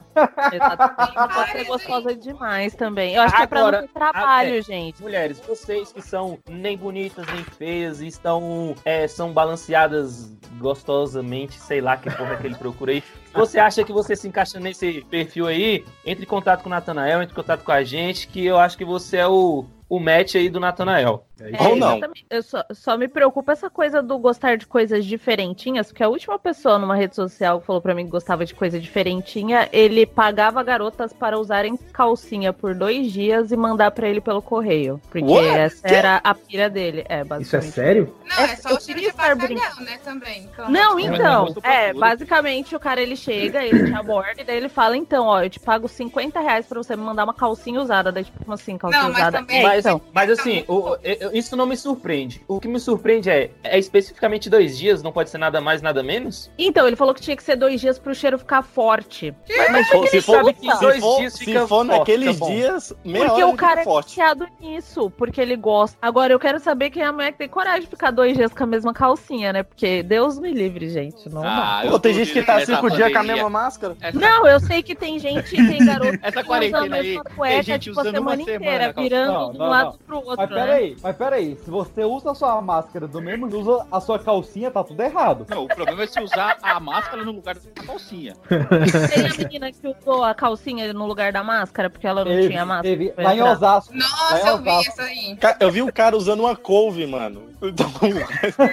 Exatamente. 0.52 1.34
Pode 1.34 1.50
ser 1.52 1.64
gostosa 1.64 2.14
demais 2.14 2.74
também. 2.74 3.14
Eu 3.14 3.22
acho 3.22 3.36
que 3.36 3.42
é 3.42 3.46
pra 3.46 3.70
não 3.70 3.80
ter 3.82 3.88
trabalho, 3.88 4.54
a- 4.54 4.56
é, 4.58 4.62
gente. 4.62 5.02
Mulheres, 5.02 5.40
vocês 5.40 5.92
que 5.92 6.02
são 6.02 6.38
nem 6.48 6.76
bonitas 6.76 7.26
nem 7.32 7.42
feias 7.44 8.00
e 8.00 8.06
estão 8.06 8.74
é, 8.84 9.06
são 9.06 9.32
balanceadas 9.32 10.34
gostosamente, 10.58 11.54
sei 11.60 11.80
lá 11.80 11.96
que 11.96 12.10
porra 12.10 12.36
que 12.36 12.46
ele 12.46 12.54
procura 12.56 12.92
aí. 12.92 13.02
Você 13.36 13.58
acha 13.58 13.84
que 13.84 13.92
você 13.92 14.16
se 14.16 14.26
encaixa 14.28 14.58
nesse 14.58 15.04
perfil 15.10 15.46
aí, 15.46 15.84
entre 16.04 16.24
em 16.24 16.28
contato 16.28 16.62
com 16.62 16.68
o 16.68 16.70
Natanael, 16.70 17.22
entre 17.22 17.32
em 17.32 17.36
contato 17.36 17.62
com 17.64 17.72
a 17.72 17.82
gente, 17.82 18.28
que 18.28 18.44
eu 18.44 18.58
acho 18.58 18.76
que 18.76 18.84
você 18.84 19.18
é 19.18 19.26
o, 19.28 19.64
o 19.88 20.00
match 20.00 20.34
aí 20.34 20.48
do 20.48 20.58
Natanael. 20.60 21.24
É, 21.38 21.62
Ou 21.68 21.76
não. 21.76 21.92
exatamente. 21.98 22.26
Eu 22.30 22.42
só, 22.42 22.64
só 22.72 22.96
me 22.96 23.06
preocupa 23.08 23.52
essa 23.52 23.68
coisa 23.68 24.02
do 24.02 24.18
gostar 24.18 24.56
de 24.56 24.66
coisas 24.66 25.04
diferentinhas, 25.04 25.88
porque 25.88 26.02
a 26.02 26.08
última 26.08 26.38
pessoa 26.38 26.78
numa 26.78 26.96
rede 26.96 27.14
social 27.14 27.60
que 27.60 27.66
falou 27.66 27.82
pra 27.82 27.94
mim 27.94 28.06
que 28.06 28.10
gostava 28.10 28.46
de 28.46 28.54
coisa 28.54 28.80
diferentinha, 28.80 29.68
ele 29.70 30.06
pagava 30.06 30.62
garotas 30.62 31.12
para 31.12 31.38
usarem 31.38 31.76
calcinha 31.92 32.54
por 32.54 32.74
dois 32.74 33.12
dias 33.12 33.52
e 33.52 33.56
mandar 33.56 33.90
pra 33.90 34.08
ele 34.08 34.22
pelo 34.22 34.40
correio. 34.40 34.98
Porque 35.10 35.30
What? 35.30 35.46
essa 35.46 35.86
era 35.86 36.20
a 36.24 36.34
pira 36.34 36.70
dele. 36.70 37.04
É, 37.06 37.22
Isso 37.38 37.56
é 37.56 37.60
sério? 37.60 38.16
Não, 38.24 38.44
é 38.44 38.56
só 38.56 38.70
eu 38.70 38.76
o 38.76 38.80
cheiro 38.80 39.00
de 39.00 39.12
bacalhau, 39.12 39.80
né, 39.80 39.98
também. 40.02 40.44
Então, 40.44 40.70
Não, 40.70 40.98
então, 40.98 41.54
é, 41.62 41.88
tudo. 41.88 42.00
basicamente 42.00 42.74
o 42.74 42.80
cara 42.80 43.02
ele 43.02 43.14
chega, 43.26 43.64
ele 43.64 43.86
te 43.86 43.94
aborda 43.94 44.40
e 44.40 44.44
daí 44.44 44.56
ele 44.56 44.68
fala, 44.68 44.96
então, 44.96 45.26
ó, 45.26 45.42
eu 45.42 45.50
te 45.50 45.58
pago 45.60 45.88
50 45.88 46.40
reais 46.40 46.66
pra 46.66 46.82
você 46.82 46.94
me 46.96 47.02
mandar 47.02 47.24
uma 47.24 47.34
calcinha 47.34 47.80
usada. 47.80 48.12
Daí, 48.12 48.24
tipo, 48.24 48.52
assim, 48.52 48.78
calcinha 48.78 49.02
Não, 49.02 49.08
mas 49.10 49.18
usada? 49.18 49.38
também- 49.38 49.62
Mas, 49.62 49.84
então. 49.84 50.00
mas 50.12 50.30
assim, 50.30 50.64
o- 50.68 50.96
eu- 51.02 51.32
isso 51.32 51.56
não 51.56 51.66
me 51.66 51.76
surpreende. 51.76 52.42
O 52.48 52.60
que 52.60 52.68
me 52.68 52.78
surpreende 52.78 53.28
é, 53.30 53.50
é 53.64 53.78
especificamente 53.78 54.48
dois 54.48 54.78
dias, 54.78 55.02
não 55.02 55.12
pode 55.12 55.30
ser 55.30 55.38
nada 55.38 55.60
mais, 55.60 55.82
nada 55.82 56.02
menos? 56.02 56.50
Então, 56.58 56.86
ele 56.86 56.96
falou 56.96 57.14
que 57.14 57.20
tinha 57.20 57.36
que 57.36 57.42
ser 57.42 57.56
dois 57.56 57.80
dias 57.80 57.98
pro 57.98 58.14
cheiro 58.14 58.38
ficar 58.38 58.62
forte. 58.62 59.34
Mas 59.70 59.86
Se 59.88 59.96
ele 59.96 60.20
for, 60.22 60.36
sabe 60.36 60.52
que 60.54 60.70
se 60.72 60.80
dois 60.80 61.00
for- 61.00 61.18
dias 61.18 61.32
se 61.32 61.44
fica 61.44 61.60
for 61.60 61.68
forte, 61.84 61.88
naqueles 61.98 62.40
dias, 62.40 62.92
meia 63.04 63.26
Porque 63.26 63.42
hora 63.42 63.52
o 63.52 63.56
cara 63.56 63.70
fica 63.72 63.80
é 63.80 63.84
forte. 63.84 64.08
viciado 64.08 64.46
nisso, 64.60 65.10
porque 65.10 65.40
ele 65.40 65.56
gosta. 65.56 65.96
Agora, 66.00 66.32
eu 66.32 66.38
quero 66.38 66.58
saber 66.60 66.90
quem 66.90 67.02
é 67.02 67.06
a 67.06 67.12
mulher 67.12 67.32
que 67.32 67.38
tem 67.38 67.48
coragem 67.48 67.82
de 67.82 67.86
ficar 67.88 68.10
dois 68.10 68.36
dias 68.36 68.52
com 68.52 68.62
a 68.62 68.66
mesma 68.66 68.92
calcinha, 68.94 69.52
né? 69.52 69.62
Porque 69.62 70.02
Deus 70.02 70.38
me 70.38 70.52
livre, 70.52 70.88
gente. 70.88 71.28
Não 71.28 71.42
dá. 71.42 71.78
Ah, 71.78 71.86
eu 71.86 71.92
Pô, 71.92 71.98
tem 71.98 72.14
gente 72.14 72.32
que 72.32 72.42
tá 72.42 72.54
duvido 72.54 72.72
cinco 72.74 72.88
nessa 72.88 72.96
com 73.10 73.18
a 73.18 73.22
mesma 73.22 73.50
máscara. 73.50 73.96
Essa- 74.00 74.18
Não, 74.18 74.46
eu 74.46 74.60
sei 74.60 74.82
que 74.82 74.94
tem 74.94 75.18
gente, 75.18 75.50
tem 75.56 75.78
garoto 75.84 76.18
Essa 76.22 76.42
que 76.42 76.50
usa 76.50 76.54
a 76.78 76.80
aí, 76.82 76.88
mesma 76.88 77.24
tem 77.24 77.34
cueca, 77.34 77.62
gente 77.62 77.82
tipo, 77.82 77.98
a 77.98 78.02
usando 78.02 78.14
semana 78.14 78.42
inteira, 78.42 78.86
a 78.88 78.92
calcinha. 78.92 79.02
virando 79.02 79.32
Não, 79.32 79.52
do 79.52 79.62
um 79.62 79.68
lado 79.68 79.98
pro 80.06 80.16
outro, 80.16 80.36
Mas 80.36 80.50
né? 80.50 80.56
peraí, 80.64 80.96
mas 81.02 81.16
peraí. 81.16 81.56
Se 81.64 81.70
você 81.70 82.04
usa 82.04 82.30
a 82.30 82.34
sua 82.34 82.60
máscara 82.60 83.06
do 83.08 83.20
mesmo 83.20 83.50
jeito, 83.50 83.68
usa 83.70 83.86
a 83.90 84.00
sua 84.00 84.18
calcinha, 84.18 84.70
tá 84.70 84.82
tudo 84.84 85.00
errado. 85.02 85.46
Não, 85.48 85.64
o 85.64 85.68
problema 85.68 86.02
é 86.02 86.06
se 86.06 86.20
usar 86.20 86.56
a 86.62 86.78
máscara 86.80 87.24
no 87.24 87.32
lugar 87.32 87.54
da 87.54 87.82
calcinha. 87.84 88.34
Tem 88.48 89.26
a 89.26 89.34
menina 89.36 89.72
que 89.72 89.86
usou 89.88 90.24
a 90.24 90.34
calcinha 90.34 90.92
no 90.92 91.06
lugar 91.06 91.32
da 91.32 91.42
máscara, 91.42 91.88
porque 91.90 92.06
ela 92.06 92.24
não 92.24 92.30
Teve, 92.32 92.48
tinha 92.48 92.64
máscara. 92.66 92.96
teve. 92.96 93.14
Lá 93.16 93.34
em. 93.34 93.42
Osasco. 93.42 93.94
Nossa, 93.94 94.48
eu 94.48 94.58
vi 94.58 94.70
isso 94.80 95.00
aí. 95.00 95.38
Eu 95.60 95.70
vi 95.70 95.82
um 95.82 95.90
cara 95.90 96.16
usando 96.16 96.40
uma 96.40 96.56
couve, 96.56 97.06
mano. 97.06 97.46
Então, 97.62 97.86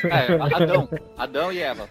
É, 0.10 0.56
Adão, 0.56 0.90
Adão 1.18 1.52
e 1.53 1.60
Eva. 1.60 1.88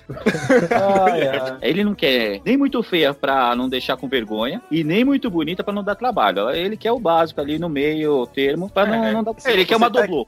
Ai, 1.10 1.28
ai. 1.28 1.58
Ele 1.62 1.84
não 1.84 1.94
quer 1.94 2.31
nem 2.44 2.56
muito 2.56 2.82
feia 2.82 3.12
pra 3.12 3.54
não 3.56 3.68
deixar 3.68 3.96
com 3.96 4.08
vergonha 4.08 4.62
e 4.70 4.82
nem 4.84 5.04
muito 5.04 5.30
bonita 5.30 5.62
pra 5.64 5.72
não 5.74 5.82
dar 5.84 5.94
trabalho. 5.94 6.50
Ele 6.50 6.76
quer 6.76 6.92
o 6.92 6.98
básico 6.98 7.40
ali 7.40 7.58
no 7.58 7.68
meio 7.68 8.26
termo 8.28 8.70
pra 8.70 8.86
não, 8.86 9.12
não 9.12 9.22
dar. 9.24 9.34
Ele 9.44 9.64
quer 9.64 9.76
uma 9.76 9.90
tá- 9.90 10.00
doblô. 10.00 10.26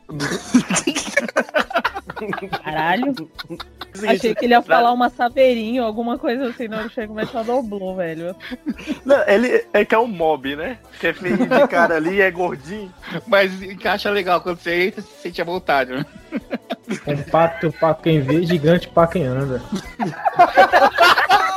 Caralho. 2.62 3.14
Achei 4.08 4.34
que 4.34 4.44
ele 4.44 4.54
ia 4.54 4.62
falar 4.62 4.92
uma 4.92 5.08
saveirinho, 5.08 5.84
alguma 5.84 6.18
coisa 6.18 6.48
assim, 6.48 6.66
não, 6.68 6.80
ele 6.80 6.88
chega 6.88 7.12
e 7.12 7.14
mete 7.16 7.32
uma 7.32 7.44
doblô, 7.44 7.94
velho. 7.94 8.34
Não, 9.04 9.22
ele 9.28 9.64
é 9.72 9.84
que 9.84 9.94
é 9.94 9.98
um 9.98 10.06
mob, 10.06 10.56
né? 10.56 10.78
Que 11.00 11.08
é 11.08 11.12
feio 11.12 11.36
de 11.36 11.68
cara 11.68 11.96
ali, 11.96 12.20
é 12.20 12.30
gordinho. 12.30 12.92
Mas 13.26 13.62
encaixa 13.62 14.10
legal 14.10 14.40
quando 14.40 14.58
você 14.58 14.86
entra, 14.86 15.02
você 15.02 15.08
sente 15.22 15.40
a 15.40 15.44
vontade, 15.44 15.92
né? 15.92 16.04
Compacto 17.04 17.72
pra 17.78 17.94
quem 17.94 18.20
vê, 18.20 18.44
gigante 18.44 18.88
pra 18.88 19.06
quem 19.06 19.24
anda. 19.24 19.62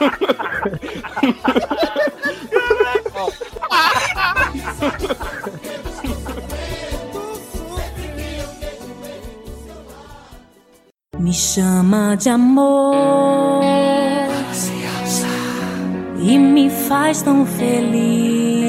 Me 11.18 11.32
chama 11.34 12.16
de 12.16 12.30
amor 12.30 13.62
e 16.18 16.38
me 16.38 16.70
faz 16.70 17.20
tão 17.20 17.44
feliz. 17.44 18.59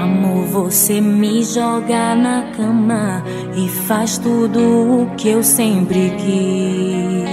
Amor, 0.00 0.44
você 0.44 1.00
me 1.00 1.42
joga 1.42 2.14
na 2.14 2.52
cama 2.52 3.20
e 3.56 3.68
faz 3.68 4.16
tudo 4.16 5.02
o 5.02 5.10
que 5.16 5.30
eu 5.30 5.42
sempre 5.42 6.10
quis. 6.10 7.28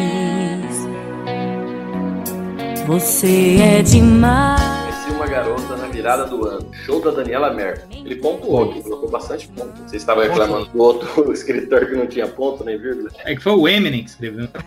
Você 2.88 3.58
é 3.62 3.84
demais. 3.84 4.60
Conheci 4.82 5.12
uma 5.12 5.28
garota 5.28 5.78
na 5.78 5.86
virada 5.86 6.26
do 6.26 6.44
ano. 6.48 6.66
Show 6.86 7.00
da 7.04 7.12
Daniela 7.12 7.54
Merkel. 7.54 7.86
Ele 8.04 8.16
pontuou 8.16 8.72
aqui, 8.72 8.82
colocou 8.82 9.12
bastante 9.12 9.48
ponto. 9.50 9.84
Você 9.86 9.98
estava 9.98 10.24
reclamando 10.24 10.66
do 10.66 10.82
outro 10.82 11.08
escritor 11.32 11.86
que 11.86 11.94
não 11.94 12.08
tinha 12.08 12.28
ponto 12.28 12.64
nem 12.64 12.80
vírgula. 12.80 13.12
É 13.26 13.36
que 13.36 13.44
foi 13.44 13.54
o 13.54 13.68
Eminem 13.68 14.04
que 14.04 14.10
escreveu. 14.10 14.48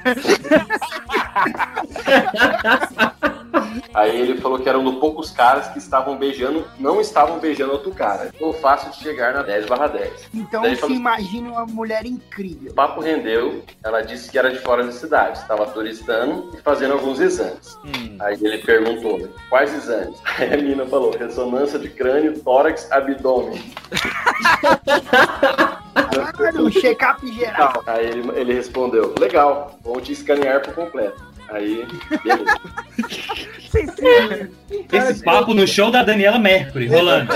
Aí 3.94 4.20
ele 4.20 4.41
falou 4.41 4.59
que 4.59 4.68
eram 4.68 4.83
no 4.83 5.01
poucos 5.01 5.31
caras 5.31 5.68
que 5.68 5.78
estavam 5.78 6.17
beijando, 6.17 6.65
não 6.78 7.01
estavam 7.01 7.39
beijando 7.39 7.73
outro 7.73 7.91
cara. 7.93 8.27
Ficou 8.33 8.52
fácil 8.55 8.91
de 8.91 8.97
chegar 8.99 9.33
na 9.33 9.43
10 9.43 9.67
barra 9.67 9.86
10. 9.89 10.28
Então 10.35 10.62
Daí 10.62 10.75
se 10.75 10.81
falou- 10.81 10.97
imagine 10.97 11.49
uma 11.49 11.67
mulher 11.67 12.05
incrível. 12.07 12.70
O 12.70 12.75
papo 12.75 13.01
rendeu, 13.01 13.62
ela 13.83 14.01
disse 14.02 14.31
que 14.31 14.39
era 14.39 14.51
de 14.51 14.59
fora 14.60 14.85
da 14.85 14.93
cidade, 14.93 15.39
estava 15.39 15.67
turistando 15.67 16.51
e 16.57 16.62
fazendo 16.62 16.93
alguns 16.93 17.20
exames. 17.20 17.78
Aí 18.20 18.39
ele 18.41 18.59
perguntou, 18.59 19.28
quais 19.49 19.73
exames? 19.75 20.18
Aí 20.39 20.52
a 20.52 20.57
menina 20.57 20.86
falou, 20.86 21.17
ressonância 21.17 21.78
de 21.78 21.89
crânio, 21.89 22.39
tórax, 22.41 22.91
abdômen. 22.93 23.62
Caralho, 25.94 26.67
um 26.67 26.70
check-up 26.70 27.27
geral. 27.33 27.83
Aí 27.86 28.07
ele, 28.07 28.31
ele 28.39 28.55
respondeu, 28.55 29.15
legal, 29.18 29.78
vamos 29.83 30.02
te 30.05 30.12
escanear 30.12 30.60
por 30.62 30.75
completo. 30.75 31.28
Aí, 31.49 31.86
beleza. 32.25 32.59
Esse 35.10 35.23
papo 35.23 35.55
no 35.55 35.67
show 35.67 35.91
da 35.91 36.02
Daniela 36.02 36.39
Mercury 36.39 36.86
rolando. 36.86 37.33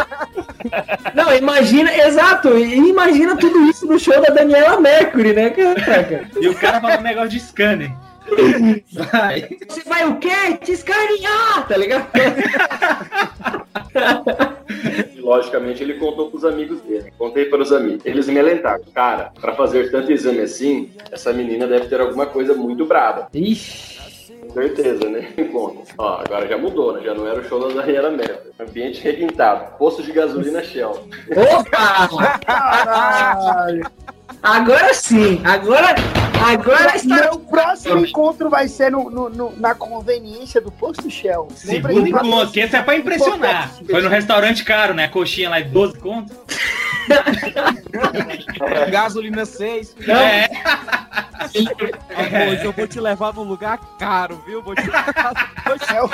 Não, 1.15 1.34
imagina, 1.34 1.94
exato, 1.94 2.57
imagina 2.57 3.36
tudo 3.36 3.68
isso 3.68 3.86
no 3.86 3.99
show 3.99 4.20
da 4.20 4.32
Daniela 4.32 4.81
Mercury, 4.81 5.32
né, 5.32 5.50
cara? 5.50 6.28
E 6.41 6.49
o 6.49 6.55
cara 6.55 6.81
falando 6.81 7.02
negócio 7.02 7.31
de 7.31 7.41
scanner. 7.41 7.92
Vai. 8.92 9.49
Você 9.68 9.82
vai 9.82 10.08
o 10.08 10.16
quê? 10.16 10.57
Te 10.62 10.73
escanear, 10.73 11.66
tá 11.68 11.76
ligado? 11.76 12.07
Logicamente 15.23 15.83
ele 15.83 15.94
contou 15.94 16.31
pros 16.31 16.44
amigos 16.44 16.81
dele. 16.83 17.12
Contei 17.17 17.47
para 17.47 17.62
os 17.62 17.73
amigos. 17.73 18.05
Eles 18.05 18.26
me 18.28 18.39
alentaram. 18.39 18.84
Cara, 18.92 19.33
pra 19.41 19.55
fazer 19.55 19.91
tanto 19.91 20.12
exame 20.12 20.41
assim, 20.41 20.91
essa 21.10 21.33
menina 21.33 21.67
deve 21.67 21.86
ter 21.86 22.01
alguma 22.01 22.26
coisa 22.26 22.55
muito 22.55 22.84
braba. 22.84 23.28
Ixi. 23.33 24.02
Com 24.42 24.51
certeza, 24.51 25.09
né? 25.09 25.33
Encontro. 25.39 25.83
Ó, 25.97 26.20
agora 26.20 26.49
já 26.49 26.59
mudou, 26.59 26.92
né? 26.94 27.02
Já 27.05 27.15
não 27.15 27.26
era 27.26 27.41
o 27.41 27.44
show 27.44 27.60
da 27.60 27.81
Daniela 27.81 28.10
Merkel. 28.10 28.52
Ambiente 28.59 29.02
requintado. 29.02 29.76
Posto 29.78 30.02
de 30.02 30.12
gasolina 30.12 30.62
Shell. 30.62 30.91
Opa! 31.31 32.39
Caralho! 32.44 33.86
Agora 34.43 34.94
sim, 34.94 35.41
agora, 35.44 35.94
agora 36.47 36.97
está... 36.97 37.15
Meu 37.17 37.39
próximo 37.41 38.07
encontro 38.07 38.49
vai 38.51 38.69
ser 38.69 38.91
no, 38.91 39.11
no- 39.11 39.28
no- 39.28 39.57
na 39.59 39.75
conveniência 39.75 40.61
do 40.61 40.70
Posto 40.70 41.11
Shell. 41.11 41.49
Lembra 41.65 41.93
Segundo 41.93 42.09
encontro, 42.09 42.52
que 42.52 42.61
esse 42.61 42.77
é 42.77 42.83
pra 42.83 42.97
impressionar. 42.97 43.70
Foi 43.91 44.02
no 44.02 44.09
restaurante 44.09 44.65
caro, 44.65 44.94
né? 44.94 45.09
Coxinha 45.09 45.51
lá 45.51 45.61
de 45.61 45.69
12 45.70 45.99
conto. 45.99 46.33
Gasolina 48.91 49.44
6. 49.44 49.97
É. 50.09 50.49
Amor, 52.15 52.55
eu 52.65 52.73
vou 52.73 52.86
te 52.86 53.01
levar 53.01 53.35
num 53.35 53.43
lugar 53.43 53.78
caro, 53.99 54.41
viu? 54.47 54.62
Vou 54.62 54.75
te 54.75 54.83
É 55.93 56.02
o, 56.02 56.11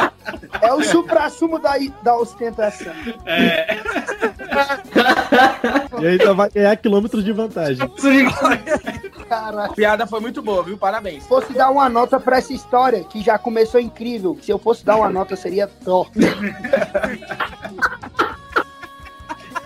é 0.62 0.72
o 0.72 0.82
supra-sumo 0.82 1.58
da, 1.58 1.74
da 2.02 2.16
ostentação. 2.16 2.92
E 6.00 6.06
ainda 6.06 6.32
vai 6.34 6.50
ganhar 6.50 6.76
quilômetros 6.76 7.22
de 7.24 7.32
vantagem. 7.32 7.86
Cara, 9.28 9.66
A 9.66 9.72
piada 9.72 10.06
foi 10.06 10.20
muito 10.20 10.42
boa, 10.42 10.62
viu? 10.62 10.78
Parabéns. 10.78 11.22
se 11.22 11.28
fosse 11.28 11.52
dar 11.52 11.70
uma 11.70 11.88
nota 11.88 12.18
pra 12.18 12.38
essa 12.38 12.52
história, 12.52 13.04
que 13.04 13.22
já 13.22 13.38
começou 13.38 13.80
incrível, 13.80 14.36
se 14.40 14.50
eu 14.50 14.58
fosse 14.58 14.84
dar 14.84 14.96
uma 14.96 15.10
nota, 15.10 15.36
seria 15.36 15.66
top. 15.84 16.10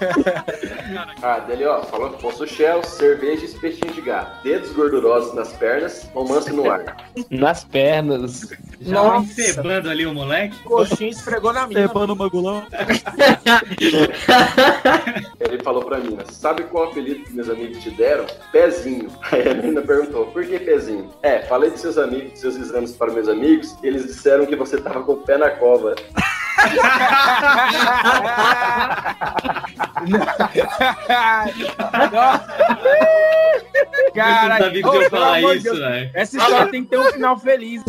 Ah, 1.22 1.38
dele, 1.38 1.64
ó, 1.64 1.82
falou 1.84 2.10
poço 2.10 2.46
Shell, 2.46 2.82
cerveja 2.84 3.42
e 3.42 3.46
espetinho 3.46 3.92
de 3.92 4.00
gato. 4.00 4.42
Dedos 4.42 4.72
gordurosos 4.72 5.32
nas 5.34 5.52
pernas, 5.52 6.08
romance 6.12 6.52
no 6.52 6.70
ar. 6.70 6.96
Nas 7.30 7.64
pernas. 7.64 8.50
Já 8.80 9.02
vai 9.02 9.20
encebando 9.20 9.88
ali 9.88 10.04
o 10.04 10.12
moleque. 10.12 10.58
Coxinha 10.64 11.10
esfregou 11.10 11.52
na 11.52 11.66
minha. 11.66 11.84
Epa 11.84 12.06
no 12.06 12.16
magulão. 12.16 12.64
Ele 15.40 15.62
falou 15.62 15.84
pra 15.84 15.98
mina, 15.98 16.24
sabe 16.30 16.64
qual 16.64 16.90
apelido 16.90 17.24
que 17.24 17.32
meus 17.32 17.48
amigos 17.48 17.82
te 17.82 17.90
deram? 17.90 18.26
Pezinho. 18.50 19.10
Aí 19.30 19.48
a 19.48 19.54
menina 19.54 19.80
perguntou, 19.82 20.26
por 20.26 20.44
que 20.44 20.58
pezinho? 20.58 21.08
É, 21.22 21.40
falei 21.42 21.70
de 21.70 21.78
seus 21.78 21.96
amigos, 21.98 22.32
de 22.32 22.38
seus 22.40 22.56
exames 22.56 22.92
para 22.92 23.12
meus 23.12 23.28
amigos, 23.28 23.76
e 23.82 23.86
eles 23.86 24.06
disseram 24.06 24.46
que 24.46 24.56
você 24.56 24.80
tava 24.80 25.02
com 25.02 25.12
o 25.12 25.16
pé 25.18 25.38
na 25.38 25.50
cova. 25.50 25.94
Cara, 34.14 34.44
Eu 34.44 34.48
não 34.48 34.58
sabia 34.58 34.82
que 34.82 34.88
eu 34.88 35.02
ia 35.02 35.10
falar 35.10 35.40
isso, 35.40 35.76
velho. 35.76 36.10
Essa 36.14 36.36
história 36.36 36.66
tem 36.68 36.84
que 36.84 36.90
ter 36.90 36.98
um 36.98 37.12
final 37.12 37.38
feliz. 37.38 37.82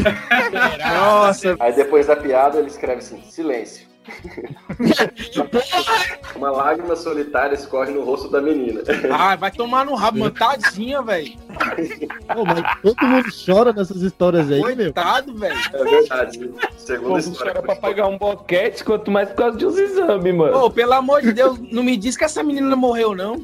Nossa. 0.93 1.55
Aí 1.59 1.73
depois 1.73 2.07
da 2.07 2.15
piada 2.15 2.59
ele 2.59 2.67
escreve 2.67 2.99
assim, 2.99 3.21
silêncio. 3.29 3.92
Uma 6.35 6.51
lágrima 6.51 6.95
solitária 6.95 7.55
escorre 7.55 7.91
no 7.91 8.03
rosto 8.03 8.29
da 8.29 8.41
menina. 8.41 8.81
Ah, 9.11 9.35
vai 9.35 9.51
tomar 9.51 9.85
no 9.85 9.95
rabo. 9.95 10.29
Tadinha, 10.31 11.01
velho. 11.01 11.33
Pô, 12.33 12.45
mas 12.45 12.63
todo 12.81 13.05
mundo 13.05 13.25
chora 13.45 13.73
nessas 13.73 14.01
histórias 14.01 14.49
aí, 14.51 14.61
meu. 14.61 14.75
Coitado, 14.93 15.35
velho. 15.37 15.55
É 15.73 15.83
verdade. 15.83 16.51
Segundo 16.77 17.09
não 17.11 17.17
história. 17.19 17.53
chora 17.53 17.61
pra 17.61 17.75
pagar 17.75 18.07
um 18.07 18.17
boquete, 18.17 18.83
quanto 18.83 19.11
mais 19.11 19.29
por 19.29 19.35
causa 19.35 19.57
de 19.57 19.65
uns 19.65 19.77
exames, 19.77 20.33
mano. 20.35 20.53
Pô, 20.59 20.69
pelo 20.71 20.93
amor 20.93 21.21
de 21.21 21.31
Deus, 21.33 21.59
não 21.71 21.83
me 21.83 21.95
diz 21.95 22.17
que 22.17 22.23
essa 22.23 22.43
menina 22.43 22.75
morreu, 22.75 23.15
não. 23.15 23.43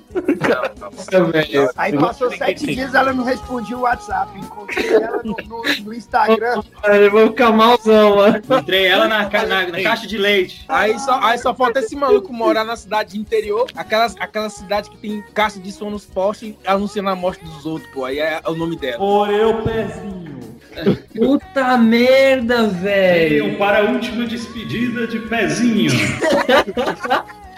Aí 1.77 1.97
passou 1.97 2.31
sete 2.35 2.65
dias 2.65 2.93
ela 2.95 3.13
não 3.13 3.23
respondia 3.23 3.77
o 3.77 3.81
WhatsApp. 3.81 4.37
Encontrei 4.37 4.93
ela 4.93 5.21
no, 5.23 5.35
no- 5.47 5.63
no 5.85 5.93
Instagram. 5.93 6.61
Eu 6.83 7.11
vou 7.11 7.27
ficar 7.27 7.51
malzão, 7.51 8.17
mano. 8.17 8.37
Encontrei 8.37 8.85
ela 8.87 9.07
na, 9.07 9.29
na- 9.29 9.67
na 9.67 9.83
caixa 9.83 10.07
de 10.07 10.17
leite. 10.17 10.48
Aí 10.67 10.97
só, 10.99 11.19
aí 11.21 11.37
só 11.37 11.53
falta 11.53 11.79
esse 11.79 11.95
maluco 11.95 12.31
morar 12.33 12.63
na 12.63 12.75
cidade 12.75 13.13
de 13.13 13.19
interior, 13.19 13.67
aquelas, 13.75 14.15
aquela 14.19 14.49
cidade 14.49 14.89
que 14.89 14.97
tem 14.97 15.23
caixa 15.33 15.59
de 15.59 15.71
som 15.71 15.89
nos 15.89 16.05
postes 16.05 16.55
anunciando 16.65 17.09
a 17.09 17.15
morte 17.15 17.43
dos 17.43 17.65
outros, 17.65 17.89
pô. 17.91 18.05
Aí 18.05 18.19
é, 18.19 18.41
o 18.45 18.53
nome 18.53 18.75
dela. 18.75 19.03
Oreu 19.03 19.61
pezinho. 19.63 20.39
Puta 21.15 21.77
merda, 21.77 22.67
velho. 22.67 23.57
Para 23.57 23.79
a 23.79 23.91
última 23.91 24.25
despedida 24.25 25.07
de 25.07 25.19
pezinho. 25.19 25.91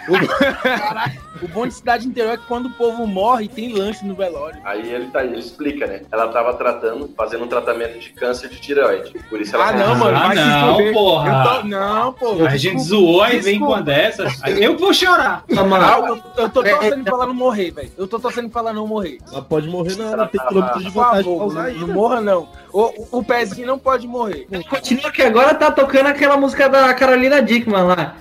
O 1.41 1.47
bom 1.47 1.65
de 1.67 1.73
cidade 1.73 2.07
interior 2.07 2.33
é 2.33 2.37
que 2.37 2.45
quando 2.45 2.67
o 2.67 2.71
povo 2.71 3.07
morre, 3.07 3.47
tem 3.47 3.73
lanche 3.73 4.05
no 4.05 4.13
velório. 4.13 4.59
Aí 4.63 4.93
ele, 4.93 5.07
tá, 5.07 5.23
ele 5.23 5.39
explica, 5.39 5.87
né? 5.87 6.01
Ela 6.11 6.27
tava 6.27 6.53
tratando, 6.53 7.11
fazendo 7.17 7.43
um 7.43 7.47
tratamento 7.47 7.97
de 7.99 8.09
câncer 8.11 8.47
de 8.49 8.59
tireoide. 8.61 9.13
Por 9.29 9.41
isso 9.41 9.55
ela 9.55 9.69
Ah, 9.69 9.73
não, 9.73 9.95
mano. 9.95 10.17
Ah, 10.17 10.33
não, 10.35 10.93
porra. 10.93 11.29
Eu 11.31 11.61
tô- 11.61 11.67
Não, 11.67 12.13
pô. 12.13 12.45
A 12.45 12.57
gente 12.57 12.79
zoou 12.83 13.25
e 13.27 13.39
vem 13.39 13.59
com 13.59 13.73
a 13.73 13.81
dessas. 13.81 14.39
Eu 14.45 14.77
vou 14.77 14.93
chorar. 14.93 15.43
Ah, 15.49 15.99
eu, 16.07 16.21
eu 16.43 16.49
tô 16.49 16.63
torcendo 16.63 17.03
pra 17.03 17.13
ela 17.13 17.25
não 17.27 17.33
morrer, 17.33 17.71
velho. 17.71 17.91
Eu 17.97 18.07
tô 18.07 18.19
torcendo 18.19 18.49
pra 18.49 18.61
ela 18.61 18.73
não 18.73 18.85
morrer. 18.87 19.17
Ela 19.31 19.41
pode 19.41 19.67
morrer 19.67 19.95
na 19.97 20.09
hora, 20.09 20.27
tem 20.27 20.39
Por 20.41 20.47
quilômetros 20.49 20.83
de 20.83 20.89
vontade 20.89 21.23
de 21.23 21.23
favor, 21.29 21.53
não, 21.53 21.73
não 21.87 21.87
morra, 21.87 22.21
não. 22.21 22.49
O, 22.73 23.19
o 23.19 23.23
pezinho 23.23 23.67
não 23.67 23.79
pode 23.79 24.07
morrer. 24.07 24.47
Continua 24.69 25.11
que 25.11 25.21
agora 25.21 25.53
tá 25.55 25.71
tocando 25.71 26.07
aquela 26.07 26.37
música 26.37 26.69
da 26.69 26.93
Carolina 26.93 27.41
Dickman 27.41 27.83
lá. 27.83 28.15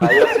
Aí, 0.00 0.18
assim, 0.18 0.40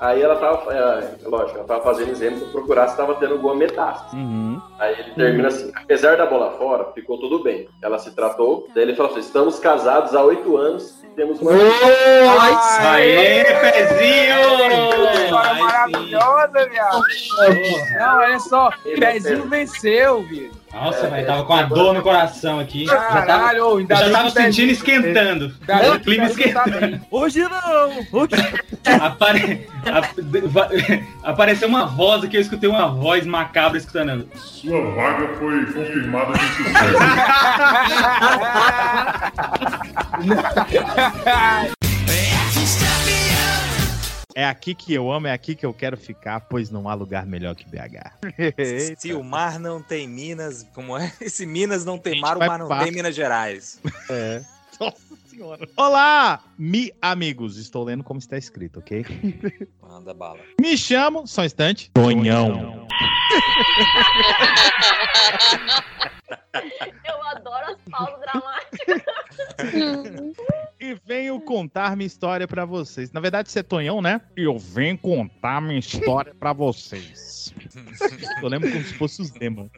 aí 0.00 0.22
ela 0.22 0.36
tava, 0.36 0.72
é, 0.74 1.10
lógico, 1.28 1.58
ela 1.58 1.66
tava 1.66 1.82
fazendo 1.82 2.12
exame 2.12 2.40
pra 2.40 2.48
procurar 2.50 2.88
se 2.88 2.96
tava 2.96 3.14
tendo 3.16 3.34
alguma 3.34 3.54
metástase. 3.54 4.16
Aí 4.78 4.94
ele 4.94 5.10
termina 5.14 5.48
assim, 5.48 5.70
apesar 5.74 6.16
da 6.16 6.26
bola 6.26 6.52
fora, 6.52 6.92
ficou 6.94 7.18
tudo 7.18 7.42
bem. 7.42 7.68
Ela 7.82 7.98
se 7.98 8.14
tratou, 8.14 8.68
daí 8.74 8.84
ele 8.84 8.94
falou 8.94 9.12
assim, 9.12 9.20
estamos 9.20 9.58
casados 9.58 10.14
há 10.14 10.22
oito 10.22 10.56
anos 10.56 11.02
e 11.04 11.08
temos 11.08 11.40
uma... 11.40 11.52
Aê, 12.80 13.44
pezinho! 13.44 14.38
História 15.24 15.54
maravilhosa, 15.54 16.68
viado. 16.70 17.02
Não, 17.98 18.16
olha 18.18 18.38
só. 18.40 18.70
Pezinho 18.98 19.48
venceu, 19.48 20.22
viu? 20.22 20.50
Nossa, 20.72 21.08
velho, 21.08 21.26
tava 21.26 21.44
com 21.44 21.52
a 21.54 21.62
dor 21.62 21.94
no 21.94 22.02
coração 22.02 22.60
aqui. 22.60 22.84
Caralho, 22.86 23.80
já 23.80 24.10
tava 24.10 24.28
o 24.28 24.32
Pezinho- 24.32 24.52
sentindo 24.52 24.72
esquentando. 24.72 25.46
O 25.46 26.00
clima 26.00 26.26
Pezinho 26.28 26.52
tá 26.54 26.64
esquentando. 26.66 27.00
Hoje 27.10 27.40
não! 27.40 28.20
Hoje... 28.20 28.34
Apare... 29.00 29.66
Apareceu 31.22 31.68
uma 31.68 31.86
voz 31.86 32.24
aqui, 32.24 32.36
eu 32.36 32.40
escutei 32.40 32.68
uma 32.68 32.88
voz 32.88 33.26
macabra 33.26 33.78
escutando. 33.78 34.28
Sua 34.34 34.80
vaga 34.94 35.28
foi 35.38 35.66
confirmada 35.66 36.32
de 36.32 36.38
É 44.34 44.44
aqui 44.44 44.74
que 44.74 44.94
eu 44.94 45.10
amo, 45.10 45.26
é 45.26 45.32
aqui 45.32 45.56
que 45.56 45.66
eu 45.66 45.74
quero 45.74 45.96
ficar, 45.96 46.40
pois 46.40 46.70
não 46.70 46.88
há 46.88 46.94
lugar 46.94 47.26
melhor 47.26 47.56
que 47.56 47.64
BH. 47.64 48.94
Se 48.96 49.12
o 49.12 49.24
mar 49.24 49.58
não 49.58 49.82
tem 49.82 50.06
Minas, 50.06 50.64
como 50.72 50.96
é? 50.96 51.08
Se 51.28 51.44
Minas 51.44 51.84
não 51.84 51.98
tem 51.98 52.20
mar, 52.20 52.36
o 52.36 52.40
mar 52.40 52.58
não 52.58 52.68
tem 52.68 52.92
Minas 52.92 53.16
Gerais. 53.16 53.80
É. 54.08 54.40
Nossa 54.78 54.96
senhora. 55.38 55.68
Olá, 55.76 56.42
mi 56.58 56.90
amigos. 57.00 57.56
Estou 57.58 57.84
lendo 57.84 58.02
como 58.02 58.18
está 58.18 58.36
escrito, 58.36 58.80
ok? 58.80 59.06
Manda 59.80 60.12
bala. 60.12 60.40
Me 60.60 60.76
chamo, 60.76 61.28
só 61.28 61.42
um 61.42 61.44
instante, 61.44 61.92
Tonhão. 61.92 62.88
Eu 67.04 67.22
adoro 67.28 67.66
as 67.66 67.78
pausas 67.88 68.20
dramáticas. 68.20 69.02
E 70.80 70.94
venho 71.04 71.40
contar 71.40 71.96
minha 71.96 72.06
história 72.06 72.46
pra 72.46 72.64
vocês. 72.64 73.10
Na 73.10 73.18
verdade, 73.18 73.50
você 73.50 73.58
é 73.58 73.62
Tonhão, 73.64 74.00
né? 74.00 74.20
E 74.36 74.44
eu 74.44 74.56
venho 74.56 74.96
contar 74.96 75.60
minha 75.60 75.80
história 75.80 76.32
pra 76.32 76.52
vocês. 76.52 77.52
Eu 78.40 78.48
lembro 78.48 78.70
como 78.70 78.84
se 78.84 78.94
fosse 78.94 79.20
os 79.20 79.32
demos. 79.32 79.68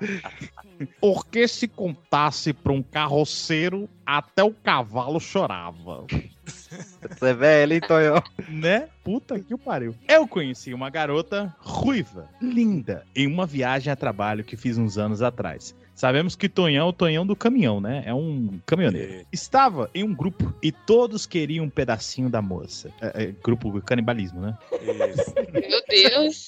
Porque 1.00 1.48
se 1.48 1.66
contasse 1.66 2.52
pra 2.52 2.72
um 2.72 2.82
carroceiro, 2.82 3.88
até 4.04 4.42
o 4.42 4.52
cavalo 4.52 5.18
chorava. 5.18 6.04
Você 6.44 7.26
é 7.26 7.34
velho, 7.34 7.72
hein, 7.72 7.80
Tonhão? 7.80 8.22
Né? 8.48 8.88
Puta 9.02 9.38
que 9.38 9.54
o 9.54 9.58
pariu. 9.58 9.94
Eu 10.06 10.28
conheci 10.28 10.74
uma 10.74 10.90
garota 10.90 11.54
ruiva, 11.58 12.28
linda, 12.40 13.04
em 13.14 13.26
uma 13.26 13.46
viagem 13.46 13.92
a 13.92 13.96
trabalho 13.96 14.44
que 14.44 14.56
fiz 14.56 14.76
uns 14.76 14.98
anos 14.98 15.22
atrás. 15.22 15.74
Sabemos 15.96 16.36
que 16.36 16.46
Tonhão 16.46 16.86
é 16.86 16.88
o 16.90 16.92
Tonhão 16.92 17.26
do 17.26 17.34
caminhão, 17.34 17.80
né? 17.80 18.02
É 18.04 18.12
um 18.12 18.60
caminhoneiro. 18.66 19.26
Estava 19.32 19.90
em 19.94 20.04
um 20.04 20.14
grupo 20.14 20.54
e 20.62 20.70
todos 20.70 21.24
queriam 21.24 21.64
um 21.64 21.70
pedacinho 21.70 22.28
da 22.28 22.42
moça. 22.42 22.90
É, 23.00 23.24
é, 23.24 23.34
grupo 23.42 23.80
canibalismo, 23.80 24.42
né? 24.42 24.58
Meu 24.82 25.82
Deus. 25.88 26.46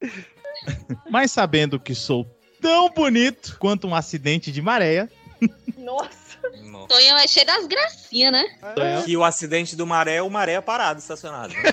Mas 1.10 1.30
sabendo 1.30 1.78
que 1.78 1.94
sou 1.94 2.24
tão 2.66 2.90
bonito 2.90 3.56
quanto 3.60 3.86
um 3.86 3.94
acidente 3.94 4.50
de 4.50 4.60
maré, 4.60 5.08
Nossa. 5.78 6.26
Tonhão 6.88 7.16
é 7.16 7.28
cheio 7.28 7.46
das 7.46 7.64
gracinhas, 7.66 8.32
né? 8.32 8.44
Que 9.04 9.16
o 9.16 9.22
acidente 9.22 9.76
do 9.76 9.86
maré 9.86 10.16
é 10.16 10.22
o 10.22 10.28
maré 10.28 10.60
parado, 10.60 10.98
estacionado. 10.98 11.54
né? 11.54 11.62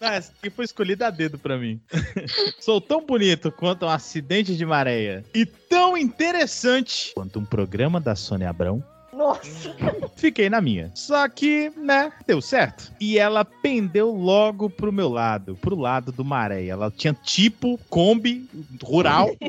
Não, 0.00 0.08
essa 0.08 0.32
aqui 0.32 0.50
foi 0.50 0.66
escolhida 0.66 1.06
a 1.06 1.10
dedo 1.10 1.38
pra 1.38 1.56
mim. 1.56 1.80
Sou 2.60 2.80
tão 2.80 3.04
bonito 3.04 3.50
quanto 3.50 3.86
um 3.86 3.90
acidente 3.90 4.54
de 4.54 4.66
maré 4.66 5.24
e 5.34 5.46
tão 5.46 5.96
interessante 5.96 7.12
quanto 7.14 7.38
um 7.38 7.44
programa 7.44 8.00
da 8.00 8.14
Sônia 8.14 8.50
Abrão. 8.50 8.84
Nossa. 9.16 9.74
Fiquei 10.14 10.50
na 10.50 10.60
minha. 10.60 10.90
Só 10.94 11.26
que, 11.28 11.72
né, 11.76 12.12
deu 12.26 12.40
certo. 12.40 12.92
E 13.00 13.18
ela 13.18 13.44
pendeu 13.44 14.10
logo 14.10 14.68
pro 14.68 14.92
meu 14.92 15.08
lado, 15.08 15.56
pro 15.56 15.74
lado 15.74 16.12
do 16.12 16.24
maré. 16.24 16.66
Ela 16.66 16.90
tinha 16.90 17.14
tipo 17.14 17.78
Kombi 17.88 18.48
rural. 18.82 19.30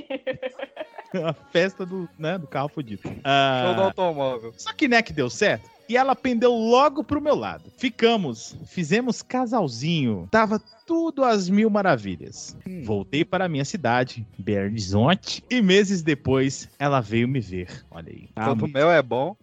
A 1.13 1.33
festa 1.51 1.85
do, 1.85 2.07
né, 2.19 2.37
do 2.37 2.45
carro 2.47 2.67
fudido. 2.69 3.01
Ah, 3.23 3.63
Show 3.65 3.75
do 3.75 3.81
automóvel. 3.83 4.53
só 4.57 4.73
que 4.73 4.87
né 4.87 5.01
que 5.01 5.13
deu 5.13 5.29
certo. 5.29 5.69
E 5.89 5.95
ela 5.95 6.15
pendeu 6.15 6.51
logo 6.51 7.03
pro 7.03 7.21
meu 7.21 7.35
lado. 7.35 7.71
Ficamos, 7.77 8.57
fizemos 8.65 9.21
casalzinho. 9.21 10.27
Tava 10.29 10.59
tudo 10.85 11.23
às 11.23 11.49
mil 11.49 11.69
maravilhas. 11.69 12.57
Voltei 12.83 13.23
para 13.23 13.47
minha 13.47 13.65
cidade, 13.65 14.25
Belo 14.37 14.65
Horizonte, 14.65 15.43
e 15.49 15.61
meses 15.61 16.01
depois 16.01 16.69
ela 16.77 16.99
veio 16.99 17.27
me 17.27 17.39
ver. 17.39 17.85
Olha 17.89 18.11
aí. 18.11 18.29
Quanto 18.33 18.65
o 18.65 18.67
mel 18.67 18.91
é 18.91 19.01
bom. 19.01 19.35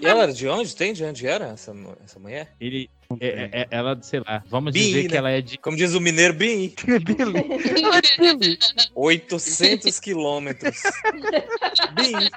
E 0.00 0.06
ela 0.06 0.24
era 0.24 0.32
de 0.32 0.48
onde? 0.48 0.74
Tem 0.74 0.92
de 0.92 1.04
onde 1.04 1.26
era 1.26 1.46
essa, 1.46 1.72
essa 2.04 2.18
mulher? 2.18 2.52
Ele, 2.60 2.90
é- 3.20 3.26
é- 3.26 3.50
é- 3.52 3.66
ela, 3.70 3.98
sei 4.02 4.20
lá, 4.20 4.42
vamos 4.48 4.72
Bi, 4.72 4.80
dizer 4.80 5.02
né? 5.04 5.08
que 5.08 5.16
ela 5.16 5.30
é 5.30 5.40
de. 5.40 5.58
Como 5.58 5.76
diz 5.76 5.94
o 5.94 6.00
mineiro, 6.00 6.34
Bim. 6.34 6.72
800 8.94 9.98
quilômetros. 10.00 10.82
Bim. 11.94 12.30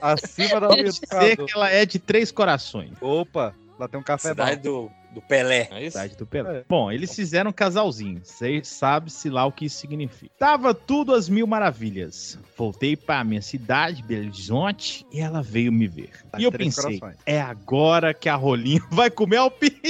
Acima 0.00 0.60
da 0.60 0.68
Vamos 0.68 1.00
dizer 1.00 1.36
que 1.36 1.52
ela 1.54 1.70
é 1.70 1.86
de 1.86 1.98
Três 1.98 2.30
Corações. 2.30 2.92
Opa, 3.00 3.54
lá 3.78 3.88
tem 3.88 3.98
um 3.98 4.02
café 4.02 4.28
Cidade 4.30 4.62
do, 4.62 4.90
do 5.14 5.22
Pelé. 5.22 5.68
É 5.70 5.80
isso? 5.82 5.92
Cidade 5.96 6.16
do 6.16 6.26
Pelé. 6.26 6.64
Bom, 6.68 6.90
eles 6.92 7.14
fizeram 7.14 7.50
um 7.50 7.52
casalzinho. 7.52 8.20
Você 8.24 8.62
sabe-se 8.64 9.30
lá 9.30 9.46
o 9.46 9.52
que 9.52 9.66
isso 9.66 9.76
significa. 9.78 10.32
Tava 10.38 10.74
tudo 10.74 11.14
às 11.14 11.28
mil 11.28 11.46
maravilhas. 11.46 12.38
Voltei 12.56 12.96
pra 12.96 13.24
minha 13.24 13.40
cidade, 13.42 14.02
Belo 14.02 14.22
Horizonte, 14.24 15.06
e 15.12 15.20
ela 15.20 15.42
veio 15.42 15.72
me 15.72 15.86
ver. 15.86 16.10
Tá 16.30 16.38
e 16.38 16.44
eu 16.44 16.52
pensei, 16.52 16.98
Corações. 16.98 17.20
é 17.24 17.40
agora 17.40 18.12
que 18.12 18.28
a 18.28 18.34
Rolinha 18.34 18.80
vai 18.90 19.10
comer 19.10 19.38
alpiste. 19.38 19.80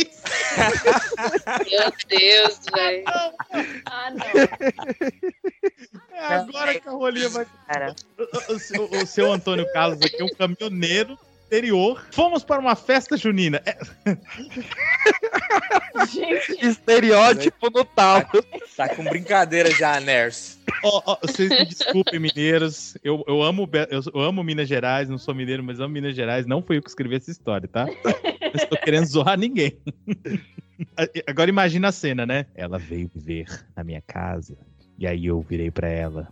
Meu 1.70 1.92
Deus, 2.08 2.60
velho. 2.74 3.04
Ah, 3.86 4.10
não. 4.10 4.24
É 6.12 6.26
agora 6.34 6.78
que 6.80 6.88
a 6.88 6.92
Rolinha 6.92 7.28
vai. 7.28 7.44
O, 8.18 8.52
o 8.54 8.58
seu- 8.58 8.84
o 8.90 9.06
seu 9.06 9.32
Antônio 9.32 9.66
Carlos 9.72 10.00
aqui 10.00 10.20
é 10.20 10.24
um 10.24 10.28
caminhoneiro 10.28 11.18
interior. 11.54 12.04
Fomos 12.10 12.42
para 12.42 12.60
uma 12.60 12.74
festa 12.74 13.16
junina. 13.16 13.62
É- 13.64 13.78
Gente. 16.12 16.66
Estereótipo 16.66 17.70
no 17.70 17.84
talo. 17.84 18.26
Tá 18.76 18.88
com 18.94 19.04
brincadeira 19.04 19.70
já, 19.70 20.00
Ners. 20.00 20.58
Ó, 20.82 21.02
ó, 21.06 21.18
vocês 21.22 21.48
me 21.48 21.64
desculpem, 21.64 22.18
mineiros. 22.18 22.96
Eu, 23.04 23.24
eu, 23.26 23.42
amo, 23.42 23.68
eu, 23.90 24.20
amo 24.20 24.42
Minas 24.42 24.68
Gerais, 24.68 25.08
não 25.08 25.18
sou 25.18 25.34
mineiro, 25.34 25.62
mas 25.62 25.78
amo 25.78 25.94
Minas 25.94 26.16
Gerais. 26.16 26.46
Não 26.46 26.60
fui 26.62 26.78
eu 26.78 26.82
que 26.82 26.88
escrevi 26.88 27.16
essa 27.16 27.30
história, 27.30 27.68
tá? 27.68 27.86
Não 27.86 28.52
estou 28.54 28.78
querendo 28.78 29.06
zoar 29.06 29.38
ninguém. 29.38 29.78
Agora 31.26 31.48
imagina 31.48 31.88
a 31.88 31.92
cena, 31.92 32.26
né? 32.26 32.46
Ela 32.54 32.78
veio 32.78 33.10
me 33.14 33.20
ver 33.20 33.46
na 33.76 33.84
minha 33.84 34.02
casa. 34.04 34.56
E 34.98 35.06
aí 35.06 35.26
eu 35.26 35.40
virei 35.40 35.70
pra 35.70 35.88
ela 35.88 36.28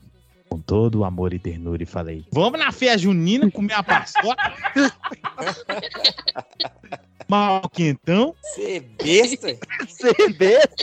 com 0.53 0.61
todo 0.61 0.99
o 0.99 1.05
amor 1.05 1.33
e 1.33 1.39
ternura 1.39 1.83
e 1.83 1.87
falei: 1.87 2.27
Vamos 2.31 2.61
na 2.61 2.71
festa 2.71 2.99
junina 2.99 3.51
comer 3.51 3.73
uma 3.73 3.83
paçoca? 3.83 4.53
Mal 7.27 7.67
quentão? 7.71 8.37
Você 8.43 8.81
besta? 8.81 9.57
Você 9.89 10.13
besta? 10.35 10.75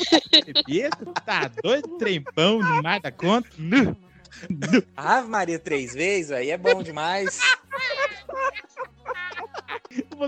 Besta? 0.66 1.06
Tá 1.24 1.52
doido? 1.62 2.00
Trempão 2.00 2.60
demais 2.60 3.00
da 3.04 3.12
conta? 3.12 3.48
Ave 4.98 5.28
Maria 5.28 5.60
três 5.60 5.94
vezes, 5.94 6.32
aí 6.32 6.50
é 6.50 6.58
bom 6.58 6.82
demais. 6.82 7.40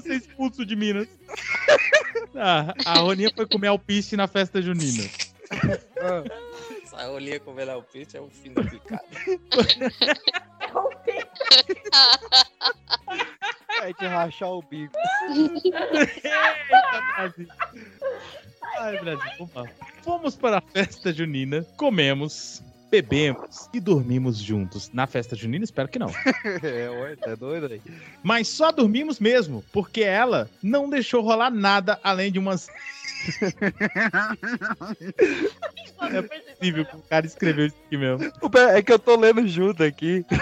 Ser 0.03 0.13
expulso 0.13 0.63
de 0.63 0.75
Minas. 0.75 1.07
Ah, 2.35 2.75
a 2.85 2.99
Roninha 2.99 3.31
foi 3.35 3.47
comer 3.47 3.69
alpiste 3.69 4.15
na 4.15 4.27
festa 4.27 4.61
junina. 4.61 5.09
Essa 6.91 7.07
rolinha 7.07 7.39
com 7.39 7.51
o 7.51 7.83
peixe 7.83 8.17
é 8.17 8.19
o 8.19 8.29
fim 8.29 8.53
da 8.53 8.63
picada. 8.63 9.07
Vai 13.79 13.93
te 13.93 14.05
rachar 14.05 14.49
o 14.49 14.61
bico. 14.61 14.93
Ai, 18.77 18.99
Brasil, 18.99 19.31
vamos 19.39 19.53
lá. 19.55 19.65
Fomos 20.03 20.35
para 20.35 20.57
a 20.57 20.61
festa 20.61 21.13
junina, 21.13 21.65
comemos, 21.77 22.61
bebemos 22.91 23.69
e 23.73 23.79
dormimos 23.79 24.37
juntos. 24.37 24.91
Na 24.91 25.07
festa 25.07 25.33
junina, 25.35 25.63
espero 25.63 25.87
que 25.87 25.97
não. 25.97 26.11
É, 26.61 26.89
ué, 26.89 27.15
tá 27.15 27.33
doido 27.35 27.67
aí. 27.67 27.81
Mas 28.21 28.49
só 28.49 28.71
dormimos 28.71 29.19
mesmo, 29.19 29.63
porque 29.71 30.01
ela 30.01 30.49
não 30.61 30.89
deixou 30.89 31.21
rolar 31.23 31.49
nada 31.49 31.97
além 32.03 32.31
de 32.31 32.37
umas. 32.37 32.67
é 36.11 36.21
possível 36.21 36.85
que 36.85 36.95
o 36.95 37.01
cara 37.01 37.25
escreveu 37.25 37.67
isso 37.67 37.75
aqui 37.85 37.97
mesmo. 37.97 38.29
É 38.75 38.81
que 38.81 38.91
eu 38.91 38.99
tô 38.99 39.15
lendo 39.15 39.47
junto 39.47 39.81
aqui. 39.83 40.25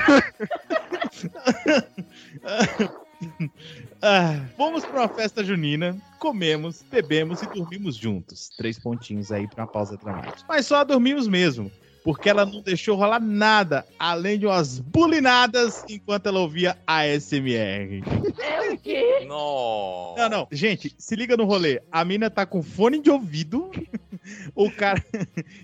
Ah, 4.02 4.46
fomos 4.56 4.86
para 4.86 5.02
uma 5.02 5.10
festa 5.10 5.44
junina, 5.44 5.98
comemos, 6.20 6.82
bebemos 6.90 7.42
e 7.42 7.48
dormimos 7.48 7.98
juntos. 7.98 8.48
Três 8.56 8.80
pontinhos 8.80 9.30
aí 9.30 9.46
para 9.46 9.64
uma 9.64 9.70
pausa 9.70 9.98
dramática. 9.98 10.46
Mas 10.48 10.66
só 10.66 10.86
dormimos 10.86 11.28
mesmo, 11.28 11.70
porque 12.10 12.28
ela 12.28 12.44
não 12.44 12.60
deixou 12.62 12.98
rolar 12.98 13.20
nada, 13.20 13.86
além 14.00 14.40
de 14.40 14.48
umas 14.48 14.80
bulinadas 14.80 15.86
enquanto 15.88 16.26
ela 16.26 16.40
ouvia 16.40 16.76
ASMR. 16.88 18.02
É 18.40 18.72
o 18.72 18.78
quê? 18.80 19.26
Não. 19.28 20.16
Não, 20.18 20.28
não. 20.28 20.48
Gente, 20.52 20.92
se 20.98 21.16
liga 21.16 21.38
no 21.38 21.46
rolê. 21.46 21.84
A 21.92 22.04
mina 22.04 22.28
tá 22.28 22.48
com 22.48 22.64
fone 22.64 23.00
de 23.00 23.12
ouvido, 23.12 23.70
o 24.56 24.72
cara 24.72 25.06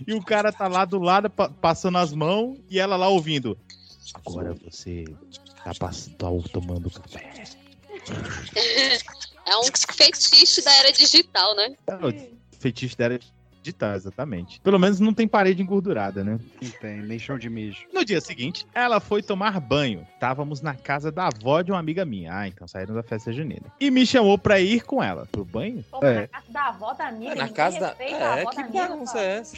e 0.06 0.14
o 0.14 0.24
cara 0.24 0.52
tá 0.54 0.68
lá 0.68 0.86
do 0.86 1.00
lado 1.00 1.32
pa- 1.32 1.50
passando 1.50 1.98
as 1.98 2.14
mãos 2.14 2.60
e 2.70 2.80
ela 2.80 2.96
lá 2.96 3.08
ouvindo. 3.10 3.58
Agora 4.14 4.54
você 4.54 5.04
tá, 5.64 5.74
pass- 5.80 6.12
tá 6.16 6.28
tomando 6.54 6.92
café. 6.92 7.44
É 9.48 9.58
um 9.58 9.64
fetiche 9.96 10.62
da 10.62 10.72
era 10.76 10.92
digital, 10.92 11.56
né? 11.56 11.76
É 11.88 12.30
fetiche 12.60 12.96
dela 12.96 13.16
é 13.16 13.20
exatamente. 13.96 14.60
Pelo 14.62 14.78
menos 14.80 15.00
não 15.00 15.14
tem 15.14 15.28
parede 15.28 15.62
engordurada, 15.62 16.24
né? 16.24 16.40
Não 16.62 16.70
tem, 16.72 17.02
nem 17.02 17.18
chão 17.20 17.38
de 17.38 17.50
mijo. 17.50 17.86
No 17.94 18.04
dia 18.04 18.20
seguinte, 18.22 18.66
ela 18.74 19.00
foi 19.00 19.22
tomar 19.24 19.60
banho. 19.60 20.06
Estávamos 20.14 20.62
na 20.62 20.74
casa 20.76 21.12
da 21.12 21.28
avó 21.28 21.62
de 21.62 21.72
uma 21.72 21.80
amiga 21.80 22.04
minha. 22.06 22.36
Ah, 22.38 22.48
então 22.48 22.68
saíram 22.68 22.94
da 22.96 23.04
festa 23.04 23.32
junina. 23.32 23.66
E 23.80 23.90
me 23.90 24.06
chamou 24.06 24.38
pra 24.38 24.60
ir 24.60 24.84
com 24.84 25.02
ela. 25.04 25.26
Pro 25.32 25.46
banho? 25.46 25.84
Pô, 25.90 26.00
Na 26.02 26.28
casa 26.28 26.46
da 26.50 26.68
avó 26.68 26.94
da 26.94 27.08
amiga. 27.08 27.36
Na 27.36 27.42
ninguém 27.44 27.54
casa 27.54 27.80
da. 27.80 27.90
a 28.00 28.04
É, 28.04 28.42
avó 28.42 28.50
que 28.50 28.56
da 28.58 28.62
amiga, 28.64 28.88
bagunça 28.88 29.20
é 29.20 29.38
essa? 29.38 29.58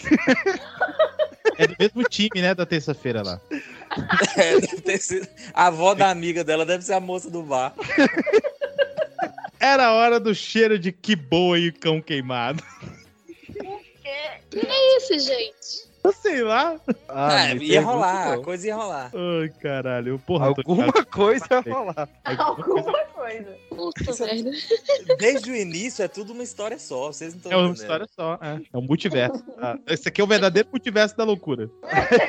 É 1.57 1.67
do 1.67 1.75
mesmo 1.79 2.03
time, 2.03 2.41
né? 2.41 2.53
Da 2.53 2.65
terça-feira 2.65 3.23
lá. 3.23 3.39
É, 4.37 4.59
deve 4.59 4.81
ter 4.81 4.97
sido- 4.99 5.27
A 5.53 5.67
avó 5.67 5.95
da 5.95 6.11
amiga 6.11 6.43
dela 6.43 6.65
deve 6.65 6.83
ser 6.83 6.93
a 6.93 6.99
moça 6.99 7.31
do 7.31 7.41
bar. 7.41 7.73
Era 9.59 9.87
a 9.87 9.93
hora 9.93 10.19
do 10.19 10.35
cheiro 10.35 10.77
de 10.77 10.91
que 10.91 11.15
boa 11.15 11.57
e 11.57 11.71
cão 11.71 11.99
queimado. 12.01 12.61
Que 14.49 14.59
é 14.59 14.97
isso, 14.97 15.19
gente? 15.19 15.87
Eu 16.03 16.13
sei 16.13 16.41
lá. 16.41 16.79
Ah, 17.09 17.53
ia 17.55 17.81
rolar, 17.81 18.33
a 18.33 18.37
coisa 18.37 18.67
ia 18.67 18.75
rolar. 18.75 19.11
Ai, 19.13 19.49
caralho. 19.61 20.17
Porra, 20.25 20.47
Alguma 20.47 20.91
coisa 21.05 21.45
ia 21.51 21.73
rolar. 21.73 22.09
Alguma 22.23 22.83
coisa. 22.83 23.16
Puta 23.69 24.25
merda. 24.25 24.51
Desde 25.17 25.51
o 25.51 25.55
início 25.55 26.03
é 26.03 26.07
tudo 26.07 26.33
uma 26.33 26.43
história 26.43 26.77
só, 26.77 27.07
vocês 27.11 27.33
não 27.33 27.37
estão 27.37 27.51
É 27.51 27.55
uma 27.55 27.63
entendendo. 27.69 27.81
história 27.81 28.07
só. 28.15 28.39
É, 28.41 28.61
é 28.73 28.77
um 28.77 28.81
multiverso. 28.81 29.43
Ah, 29.59 29.75
esse 29.87 30.07
aqui 30.07 30.21
é 30.21 30.23
o 30.23 30.27
verdadeiro 30.27 30.69
multiverso 30.71 31.17
da 31.17 31.23
loucura. 31.23 31.67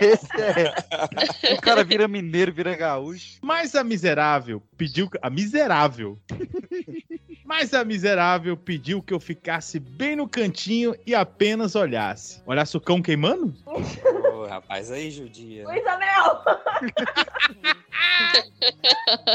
Esse 0.00 0.26
é. 0.41 1.52
O 1.58 1.60
cara 1.60 1.84
vira 1.84 2.08
mineiro, 2.08 2.50
vira 2.52 2.75
gaúcho. 2.75 3.39
Mas 3.42 3.75
a 3.75 3.84
miserável 3.84 4.62
pediu. 4.78 5.10
A 5.20 5.28
miserável. 5.28 6.18
Mas 7.44 7.75
a 7.75 7.84
miserável 7.84 8.57
pediu 8.57 9.02
que 9.02 9.12
eu 9.12 9.20
ficasse 9.20 9.78
bem 9.78 10.17
no 10.17 10.26
cantinho 10.28 10.94
e 11.07 11.15
apenas 11.15 11.75
olhasse. 11.75 12.42
Olhasse 12.47 12.76
o 12.76 12.81
cão 12.81 13.00
queimando? 13.02 13.55
Ô, 13.67 14.47
rapaz, 14.47 14.91
aí 14.91 15.10
judia. 15.10 15.67
Luísa 15.67 15.97
Mel! 15.99 16.42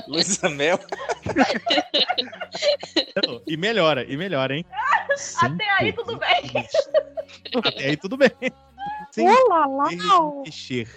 Luísa 0.08 0.50
Mel. 0.50 0.80
Não, 3.28 3.42
E 3.48 3.58
melhora, 3.58 4.04
e 4.06 4.18
melhora, 4.18 4.56
hein? 4.56 4.66
Até 5.42 5.70
aí 5.80 5.94
tudo 5.94 6.18
bem. 6.18 6.68
Até 7.64 7.90
aí 7.90 7.98
tudo 7.98 8.18
bem. 8.18 8.32
Sem 9.12 9.30
Olá, 9.30 9.66
lá. 9.66 9.90
mesmo 9.90 10.44
mexer 10.44 10.88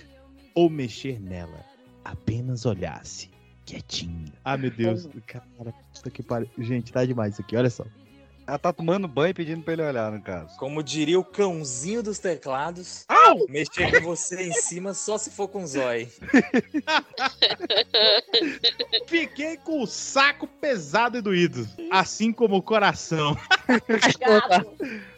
ou 0.54 0.70
mexer 0.70 1.20
nela. 1.20 1.64
Apenas 2.04 2.64
olhasse. 2.64 3.30
Quietinho. 3.64 4.32
Ah, 4.44 4.56
meu 4.56 4.70
Deus. 4.70 5.08
Cara, 5.26 5.72
puta 5.92 6.10
que 6.10 6.22
pariu. 6.22 6.48
Gente, 6.58 6.92
tá 6.92 7.04
demais 7.04 7.32
isso 7.34 7.42
aqui, 7.42 7.56
olha 7.56 7.68
só. 7.68 7.84
Ela 8.46 8.58
tá 8.58 8.72
tomando 8.72 9.08
banho 9.08 9.30
e 9.30 9.34
pedindo 9.34 9.62
pra 9.62 9.72
ele 9.72 9.82
olhar, 9.82 10.12
no 10.12 10.22
caso. 10.22 10.56
Como 10.56 10.80
diria 10.80 11.18
o 11.18 11.24
cãozinho 11.24 12.00
dos 12.00 12.20
teclados, 12.20 13.04
mexer 13.48 13.90
com 13.90 14.06
você 14.06 14.44
em 14.44 14.52
cima 14.52 14.94
só 14.94 15.18
se 15.18 15.30
for 15.30 15.48
com 15.48 15.66
zói. 15.66 16.08
Fiquei 19.08 19.56
com 19.56 19.82
o 19.82 19.86
saco 19.86 20.46
pesado 20.46 21.18
e 21.18 21.20
doído. 21.20 21.68
Assim 21.90 22.32
como 22.32 22.56
o 22.56 22.62
coração. 22.62 23.36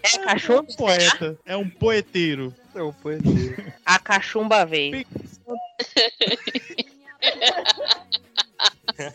É 0.01 0.19
cachorro? 0.25 0.67
um 0.71 0.75
poeta. 0.75 1.39
É 1.45 1.55
um 1.55 1.69
poeteiro. 1.69 2.55
É 2.75 2.83
um 2.83 2.93
poeteiro. 2.93 3.71
A 3.85 3.99
cachumba 3.99 4.65
veio. 4.65 5.05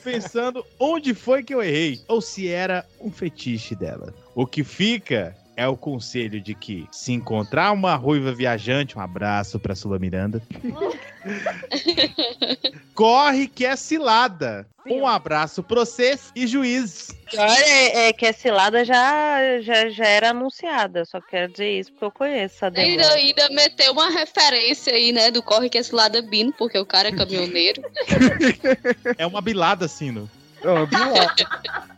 Pensando 0.03 0.65
onde 0.79 1.13
foi 1.13 1.43
que 1.43 1.53
eu 1.53 1.61
errei. 1.61 2.01
Ou 2.07 2.21
se 2.21 2.47
era 2.47 2.85
um 2.99 3.11
fetiche 3.11 3.75
dela. 3.75 4.13
O 4.33 4.47
que 4.47 4.63
fica 4.63 5.35
é 5.55 5.67
o 5.67 5.77
conselho 5.77 6.41
de 6.41 6.53
que 6.53 6.87
se 6.91 7.11
encontrar 7.11 7.71
uma 7.71 7.95
ruiva 7.95 8.33
viajante, 8.33 8.97
um 8.97 9.01
abraço 9.01 9.59
pra 9.59 9.75
Sula 9.75 9.99
Miranda. 9.99 10.41
Corre 12.93 13.47
que 13.47 13.65
é 13.65 13.75
cilada. 13.75 14.67
Um 14.85 15.07
abraço 15.07 15.63
pra 15.63 15.79
vocês 15.79 16.31
e 16.35 16.45
juiz. 16.45 17.15
Olha, 17.33 17.65
é, 17.65 18.09
é 18.09 18.13
que 18.13 18.25
a 18.25 18.33
cilada 18.33 18.83
já, 18.83 19.61
já, 19.61 19.89
já 19.89 20.05
era 20.05 20.29
anunciada. 20.31 21.05
Só 21.05 21.21
quero 21.21 21.51
dizer 21.51 21.79
isso 21.79 21.91
porque 21.93 22.05
eu 22.05 22.11
conheço 22.11 22.65
a 22.65 22.67
Ainda, 22.67 22.81
demora. 22.81 23.13
ainda 23.13 23.49
meteu 23.51 23.93
uma 23.93 24.09
referência 24.09 24.93
aí, 24.93 25.13
né? 25.13 25.31
Do 25.31 25.41
corre 25.41 25.69
que 25.69 25.77
é 25.77 25.81
lado 25.91 26.21
Bino, 26.23 26.53
porque 26.57 26.77
o 26.77 26.85
cara 26.85 27.09
é 27.09 27.15
caminhoneiro. 27.15 27.81
É 29.17 29.25
uma 29.25 29.41
bilada, 29.41 29.87
Sino. 29.87 30.29
É 30.61 30.69
uma 30.69 30.85
bilada. 30.85 31.35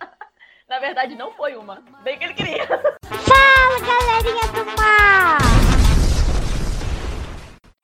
Na 0.68 0.80
verdade, 0.80 1.16
não 1.16 1.32
foi 1.32 1.56
uma. 1.56 1.84
Bem 2.03 2.18
que 2.18 2.24
ele 2.24 2.34
queria. 2.34 2.66
Fala, 2.66 3.80
galerinha 3.80 4.48
do 4.52 4.66
mar! 4.66 5.65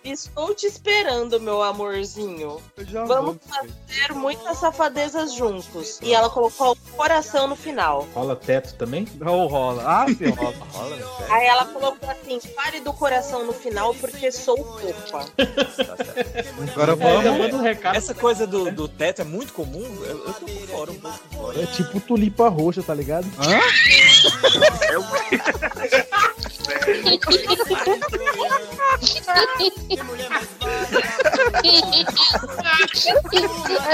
Estou 0.04 0.56
te 0.56 0.66
esperando, 0.66 1.40
meu 1.40 1.62
amorzinho. 1.62 2.60
Vamos 3.08 3.38
fazer 3.48 4.14
muitas 4.14 4.58
safadezas 4.58 5.34
juntos. 5.34 6.00
E 6.02 6.14
ela 6.14 6.30
colocou 6.30 6.72
o 6.72 6.92
coração 6.96 7.48
no 7.48 7.56
final. 7.56 8.08
Rola 8.14 8.36
teto 8.36 8.74
também? 8.76 9.08
Não 9.20 9.46
rola. 9.46 9.84
Ah, 9.86 10.06
sim, 10.08 10.30
rola. 10.30 10.56
rola? 10.72 10.98
Aí 11.30 11.46
ela 11.46 11.66
colocou 11.66 12.10
assim: 12.10 12.40
pare 12.56 12.80
do 12.80 12.92
coração 12.94 13.46
no 13.46 13.54
final 13.54 13.94
porque 13.96 14.32
sou 14.32 14.58
fofa. 14.58 15.32
Agora 16.72 16.96
vamos. 16.96 17.66
Essa 17.94 18.16
coisa 18.16 18.48
do, 18.48 18.72
do 18.72 18.88
teto 18.88 19.22
é 19.22 19.26
muito 19.26 19.54
comum. 19.54 19.86
Eu, 20.02 20.26
eu 20.26 20.34
tô 20.34 20.46
por 20.46 20.68
fora, 20.68 20.92
um 20.92 21.00
pouco 21.00 21.20
fora. 21.36 21.62
É 21.62 21.66
tipo 21.68 22.00
tulipa 22.00 22.50
roxa, 22.50 22.82
tá 22.82 22.94
ligado? 22.94 23.28
É 24.92 26.22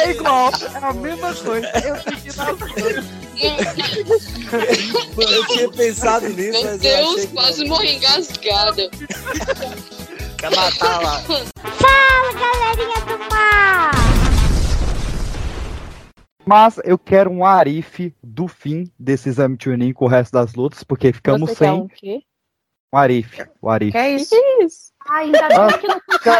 igual, 0.09 0.51
é 0.51 0.77
a 0.85 0.93
mesma 0.93 1.33
coisa. 1.35 1.67
Eu 1.85 1.95
pedi 2.03 2.38
na 2.38 2.47
Eu 5.22 5.47
tinha 5.47 5.72
pensado 5.72 6.30
nisso, 6.30 6.51
Meu 6.51 6.64
mas 6.64 6.73
eu 6.73 6.77
Deus, 6.80 7.14
achei 7.14 7.27
que 7.27 7.33
quase 7.33 7.65
morri 7.65 7.95
engasgada. 7.95 8.89
quer 10.38 10.56
matar 10.56 11.01
lá. 11.01 11.19
Fala, 11.22 12.33
galerinha 12.33 13.01
do 13.06 13.17
mar! 13.30 13.91
Mas 16.45 16.80
eu 16.85 16.97
quero 16.97 17.30
um 17.30 17.43
Arif 17.45 18.14
do 18.23 18.47
fim 18.47 18.89
desse 18.97 19.27
exame 19.27 19.57
tuning 19.57 19.91
com 19.91 20.06
o 20.06 20.07
resto 20.07 20.31
das 20.31 20.53
lutas, 20.56 20.81
porque 20.81 21.11
ficamos 21.11 21.49
Você 21.49 21.56
quer 21.56 21.65
sem 21.65 21.81
um 21.81 21.88
quê? 21.89 22.22
Um 22.93 22.98
Arif. 22.98 23.45
O 23.61 23.69
Arif. 23.69 23.91
Que 23.91 23.98
é 23.98 24.11
isso? 24.11 24.35
Ah, 25.09 25.17
ainda 25.19 25.48
bem 25.48 25.80
que 25.80 25.88
não 25.88 26.01
foi 26.09 26.33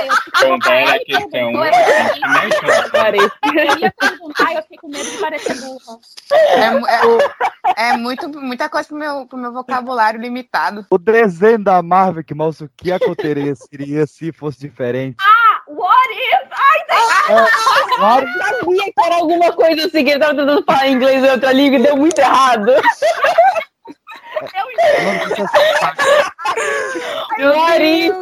eu. 0.43 0.88
A 0.88 1.00
questão. 1.00 1.51
Eu 3.53 3.77
ia 3.80 3.93
perguntar, 3.98 4.53
eu 4.56 4.61
fiquei 4.64 4.77
com 4.77 4.88
medo 4.90 5.09
de 5.09 5.17
parecer 5.17 5.56
burra. 5.61 6.00
É, 6.32 6.66
é- 6.95 7.90
é 7.90 7.98
muito, 7.98 8.27
muita 8.30 8.67
coisa 8.69 8.88
pro 8.88 8.98
meu, 8.98 9.26
pro 9.26 9.38
meu 9.38 9.53
vocabulário 9.53 10.19
limitado. 10.19 10.85
O 10.90 10.98
desenho 10.98 11.59
da 11.59 11.82
Marvel 11.82 12.24
que 12.24 12.34
mostra 12.34 12.66
o 12.66 12.69
que 12.76 12.92
aconteceria 12.92 14.06
se 14.06 14.32
fosse 14.34 14.59
diferente. 14.59 15.16
Ah, 15.22 15.61
what 15.67 16.14
if? 16.14 16.50
Ai, 16.51 16.85
tem... 16.88 17.95
claro. 17.95 18.27
Eu 18.27 18.43
sabia 18.59 18.84
que 18.85 18.93
era 19.06 19.16
alguma 19.16 19.51
coisa 19.53 19.85
assim 19.88 20.03
que 20.03 20.11
ele 20.11 20.19
tava 20.19 20.35
tentando 20.35 20.64
falar 20.66 20.88
inglês 20.88 21.24
em 21.24 21.30
outra 21.30 21.51
língua 21.53 21.80
e 21.80 21.84
deu 21.84 21.98
muito 21.98 22.19
errado. 22.19 22.72
What 27.40 27.82
if? 27.82 28.14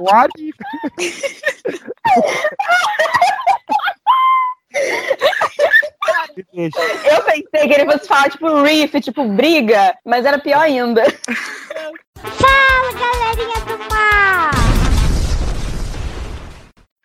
What 0.00 0.30
if? 0.38 0.54
Eu 7.04 7.22
pensei 7.24 7.68
que 7.68 7.74
ele 7.74 7.90
fosse 7.90 8.08
falar 8.08 8.30
tipo 8.30 8.62
riff, 8.62 9.00
tipo 9.00 9.24
briga, 9.28 9.94
mas 10.04 10.24
era 10.24 10.38
pior 10.38 10.60
ainda. 10.60 11.04
Fala, 12.22 12.92
galerinha 12.92 13.60
do 13.66 13.78
mar! 13.90 14.55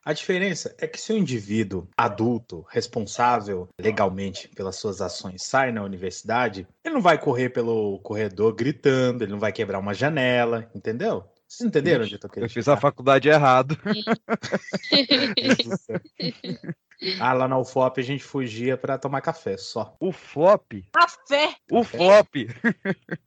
A 0.04 0.14
diferença 0.14 0.76
é 0.80 0.88
que 0.88 1.00
se 1.00 1.14
o 1.14 1.18
indivíduo 1.18 1.88
adulto, 1.96 2.66
responsável 2.70 3.70
legalmente 3.80 4.48
pelas 4.50 4.76
suas 4.76 5.00
ações, 5.00 5.44
sai 5.44 5.72
na 5.72 5.84
universidade, 5.84 6.68
ele 6.84 6.96
não 6.96 7.02
vai 7.02 7.20
correr 7.20 7.50
pelo 7.50 8.00
corredor 8.00 8.56
gritando, 8.56 9.24
ele 9.24 9.32
não 9.32 9.40
vai 9.40 9.52
quebrar 9.52 9.78
uma 9.78 9.94
janela, 9.94 10.70
entendeu? 10.74 11.24
Vocês 11.48 11.68
entenderam 11.68 12.04
onde 12.04 12.16
eu 12.16 12.20
tô 12.20 12.28
Eu 12.28 12.32
querendo? 12.32 12.50
fiz 12.50 12.68
a 12.68 12.78
faculdade 12.78 13.30
errado. 13.30 13.78
Ah, 17.20 17.34
lá 17.34 17.48
na 17.48 17.58
UFOP 17.58 18.00
a 18.00 18.04
gente 18.04 18.24
fugia 18.24 18.78
pra 18.78 18.98
tomar 18.98 19.22
café, 19.22 19.58
só. 19.58 19.96
O 20.00 20.12
FOP? 20.12 20.86
Café! 20.94 21.56
O 21.72 21.84
FOP! 21.84 22.48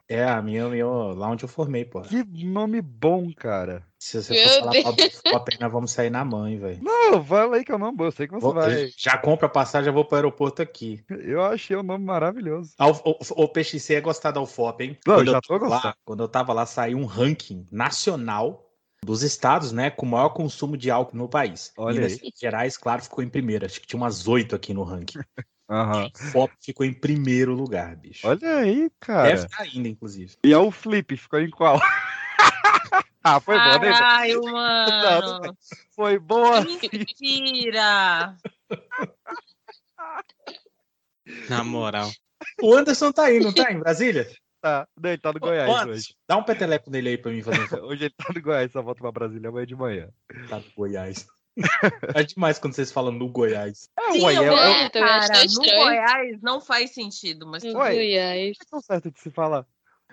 É, 0.08 0.22
a 0.24 0.40
minha, 0.42 0.68
minha, 0.68 0.86
lá 0.86 1.28
onde 1.28 1.44
eu 1.44 1.48
formei, 1.48 1.84
pô. 1.84 2.00
Que 2.02 2.22
nome 2.44 2.80
bom, 2.80 3.32
cara. 3.34 3.82
Se 3.98 4.22
você 4.22 4.34
Meu 4.34 4.48
for 4.48 4.58
falar 4.60 4.92
Deus. 4.92 5.22
UFOP, 5.26 5.58
nós 5.60 5.72
vamos 5.72 5.90
sair 5.90 6.10
na 6.10 6.24
mãe, 6.24 6.58
velho. 6.58 6.78
Não, 6.82 7.24
fala 7.24 7.56
aí 7.56 7.64
que 7.64 7.72
é 7.72 7.74
o 7.74 7.78
nome 7.78 7.96
bom. 7.96 8.04
Eu 8.04 8.12
sei 8.12 8.26
que 8.26 8.34
você 8.34 8.40
Vou- 8.42 8.52
vai. 8.54 8.90
Já 8.96 9.16
compra 9.16 9.46
a 9.46 9.50
passagem, 9.50 9.86
já 9.86 9.92
vou 9.92 10.04
pro 10.04 10.16
aeroporto 10.16 10.60
aqui. 10.60 11.02
Eu 11.08 11.42
achei 11.42 11.74
o 11.74 11.82
nome 11.82 12.04
maravilhoso. 12.04 12.74
Ah, 12.78 12.88
O, 12.88 12.92
o, 13.04 13.44
o 13.44 13.48
PXC 13.48 13.94
é 13.94 14.00
gostar 14.00 14.30
da 14.30 14.40
UFOP, 14.42 14.84
hein? 14.84 14.98
Não, 15.06 15.14
Quando 15.16 15.30
já 15.30 15.38
eu 15.38 15.40
tô 15.40 15.48
tava 15.48 15.58
gostando. 15.60 15.86
lá, 15.86 15.96
Quando 16.04 16.22
eu 16.22 16.28
tava 16.28 16.52
lá, 16.52 16.66
saiu 16.66 16.98
um 16.98 17.06
ranking 17.06 17.66
nacional 17.72 18.63
dos 19.04 19.22
estados, 19.22 19.72
né, 19.72 19.90
com 19.90 20.06
maior 20.06 20.30
consumo 20.30 20.76
de 20.76 20.90
álcool 20.90 21.16
no 21.16 21.28
país. 21.28 21.72
Olha 21.76 21.96
Minas 21.96 22.18
aí. 22.22 22.30
Gerais, 22.40 22.76
claro, 22.76 23.02
ficou 23.02 23.22
em 23.22 23.28
primeiro. 23.28 23.66
Acho 23.66 23.80
que 23.80 23.86
tinha 23.86 24.00
umas 24.00 24.26
oito 24.26 24.56
aqui 24.56 24.74
no 24.74 24.82
ranking. 24.82 25.20
Aham. 25.68 26.10
FOP 26.32 26.52
ficou 26.60 26.84
em 26.84 26.92
primeiro 26.92 27.54
lugar, 27.54 27.96
bicho. 27.96 28.26
Olha 28.26 28.58
aí, 28.58 28.90
cara. 29.00 29.28
Deve 29.28 29.46
estar 29.46 29.62
ainda, 29.62 29.88
inclusive. 29.88 30.36
E 30.44 30.52
é 30.52 30.58
o 30.58 30.70
Flip, 30.70 31.16
ficou 31.16 31.40
em 31.40 31.50
qual? 31.50 31.78
ah, 33.24 33.40
foi 33.40 33.56
bom, 33.56 33.80
né? 33.80 33.92
Caralho, 33.92 34.40
Não, 34.44 34.52
mano. 34.52 35.40
não 35.42 35.56
Foi 35.94 36.18
boa. 36.18 36.62
Mentira. 36.62 38.36
Na 41.48 41.64
moral. 41.64 42.10
O 42.60 42.74
Anderson 42.74 43.10
tá 43.10 43.24
aí, 43.24 43.40
não 43.40 43.52
tá? 43.52 43.72
Em 43.72 43.78
Brasília? 43.78 44.28
Tá. 44.64 44.88
Não, 44.98 45.10
ele 45.10 45.18
tá 45.18 45.30
no 45.30 45.38
Goiás 45.40 45.86
hoje. 45.86 46.14
Dá 46.26 46.38
um 46.38 46.42
peteleco 46.42 46.90
nele 46.90 47.10
aí 47.10 47.18
pra 47.18 47.30
mim 47.30 47.42
fazer. 47.42 47.58
Hoje 47.84 48.04
ele 48.04 48.14
tá 48.16 48.32
no 48.34 48.40
Goiás, 48.40 48.72
só 48.72 48.80
volta 48.80 49.02
pra 49.02 49.12
Brasília 49.12 49.50
amanhã 49.50 49.66
de 49.66 49.76
manhã. 49.76 50.08
Tá 50.48 50.56
no 50.56 50.64
Goiás. 50.74 51.26
É 52.14 52.22
demais 52.22 52.58
quando 52.58 52.72
vocês 52.72 52.90
falam 52.90 53.12
no 53.12 53.28
Goiás. 53.28 53.90
Sim, 54.10 54.24
ué, 54.24 54.34
eu, 54.38 54.56
é- 54.56 54.88
também 54.88 55.10
acho 55.10 55.28
cara, 55.28 55.40
no 55.40 55.44
estranho. 55.44 55.82
Goiás 55.84 56.40
não 56.40 56.60
faz 56.62 56.94
sentido, 56.94 57.46
mas 57.46 57.62
bem. 57.62 57.74
Goiás. 57.74 58.56
Não 58.72 58.78
é 58.78 58.82
certo 58.82 59.10
de 59.10 59.20
se 59.20 59.30
falar. 59.30 59.66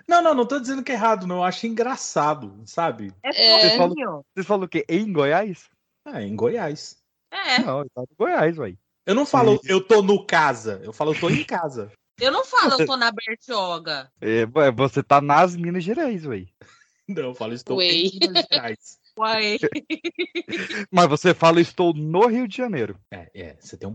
Não, 0.06 0.20
não, 0.20 0.34
não 0.34 0.44
tô 0.44 0.60
dizendo 0.60 0.82
que 0.84 0.92
é 0.92 0.96
errado, 0.96 1.26
não. 1.26 1.36
Eu 1.36 1.44
acho 1.44 1.66
engraçado, 1.66 2.54
sabe? 2.66 3.10
É 3.24 3.32
Vocês 3.32 3.76
falam, 3.76 4.24
vocês 4.34 4.46
falam 4.46 4.64
o 4.66 4.68
quê? 4.68 4.84
Em 4.86 5.10
Goiás? 5.10 5.70
É, 6.08 6.22
em 6.22 6.36
Goiás. 6.36 6.98
É. 7.32 7.58
Não, 7.60 7.84
tá 7.88 8.02
no 8.02 8.08
Goiás, 8.18 8.58
ué. 8.58 8.74
Eu 9.06 9.14
não 9.14 9.24
falo, 9.24 9.58
eu 9.64 9.80
tô 9.80 10.02
no 10.02 10.26
casa. 10.26 10.78
Eu 10.84 10.92
falo, 10.92 11.14
eu 11.14 11.18
tô 11.18 11.30
em 11.30 11.42
casa. 11.42 11.90
Eu 12.20 12.30
não 12.30 12.44
falo, 12.44 12.80
eu 12.80 12.86
tô 12.86 12.96
na 12.96 13.10
Bertioga. 13.10 14.10
É, 14.20 14.46
ué, 14.54 14.70
você 14.70 15.02
tá 15.02 15.20
nas 15.20 15.56
Minas 15.56 15.84
Gerais, 15.84 16.24
ué. 16.26 16.46
Não, 17.08 17.22
eu 17.24 17.34
falo, 17.34 17.52
estou 17.52 17.78
Ué. 17.78 17.88
em 17.88 18.18
Minas 18.20 18.46
Gerais. 18.50 18.98
Uai. 19.18 19.58
Mas 20.90 21.08
você 21.08 21.34
fala, 21.34 21.60
estou 21.60 21.92
no 21.92 22.26
Rio 22.28 22.48
de 22.48 22.56
Janeiro. 22.56 22.98
É, 23.10 23.30
é, 23.34 23.56
você 23.60 23.76
tem 23.76 23.86
um. 23.88 23.94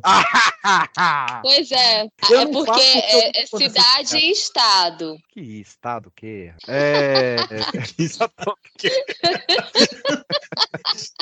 Pois 1.41 1.71
é, 1.71 2.03
Eu 2.29 2.39
é 2.41 2.45
porque 2.45 2.81
é, 2.81 3.41
é 3.41 3.45
cidade 3.47 4.17
e 4.17 4.31
estado. 4.31 5.17
Que 5.29 5.41
estado 5.41 6.11
que 6.15 6.53
é? 6.53 6.55
É. 6.67 7.35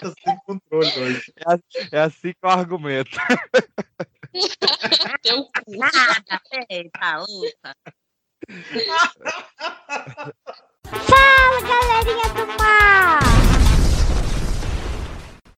Tá 0.01 0.13
sem 0.23 0.37
controle 0.45 0.99
hoje. 0.99 1.33
É 1.37 1.97
É 1.97 2.01
assim 2.01 2.33
que 2.33 2.39
eu 2.43 2.49
argumento. 2.49 3.17
Teu 5.23 5.45
cu. 5.45 5.77
Nada, 5.77 6.41
tá 6.91 7.17
louca. 7.17 7.75
Fala, 10.85 11.61
galerinha 11.61 12.27
do 12.33 12.45
mar! 12.57 13.54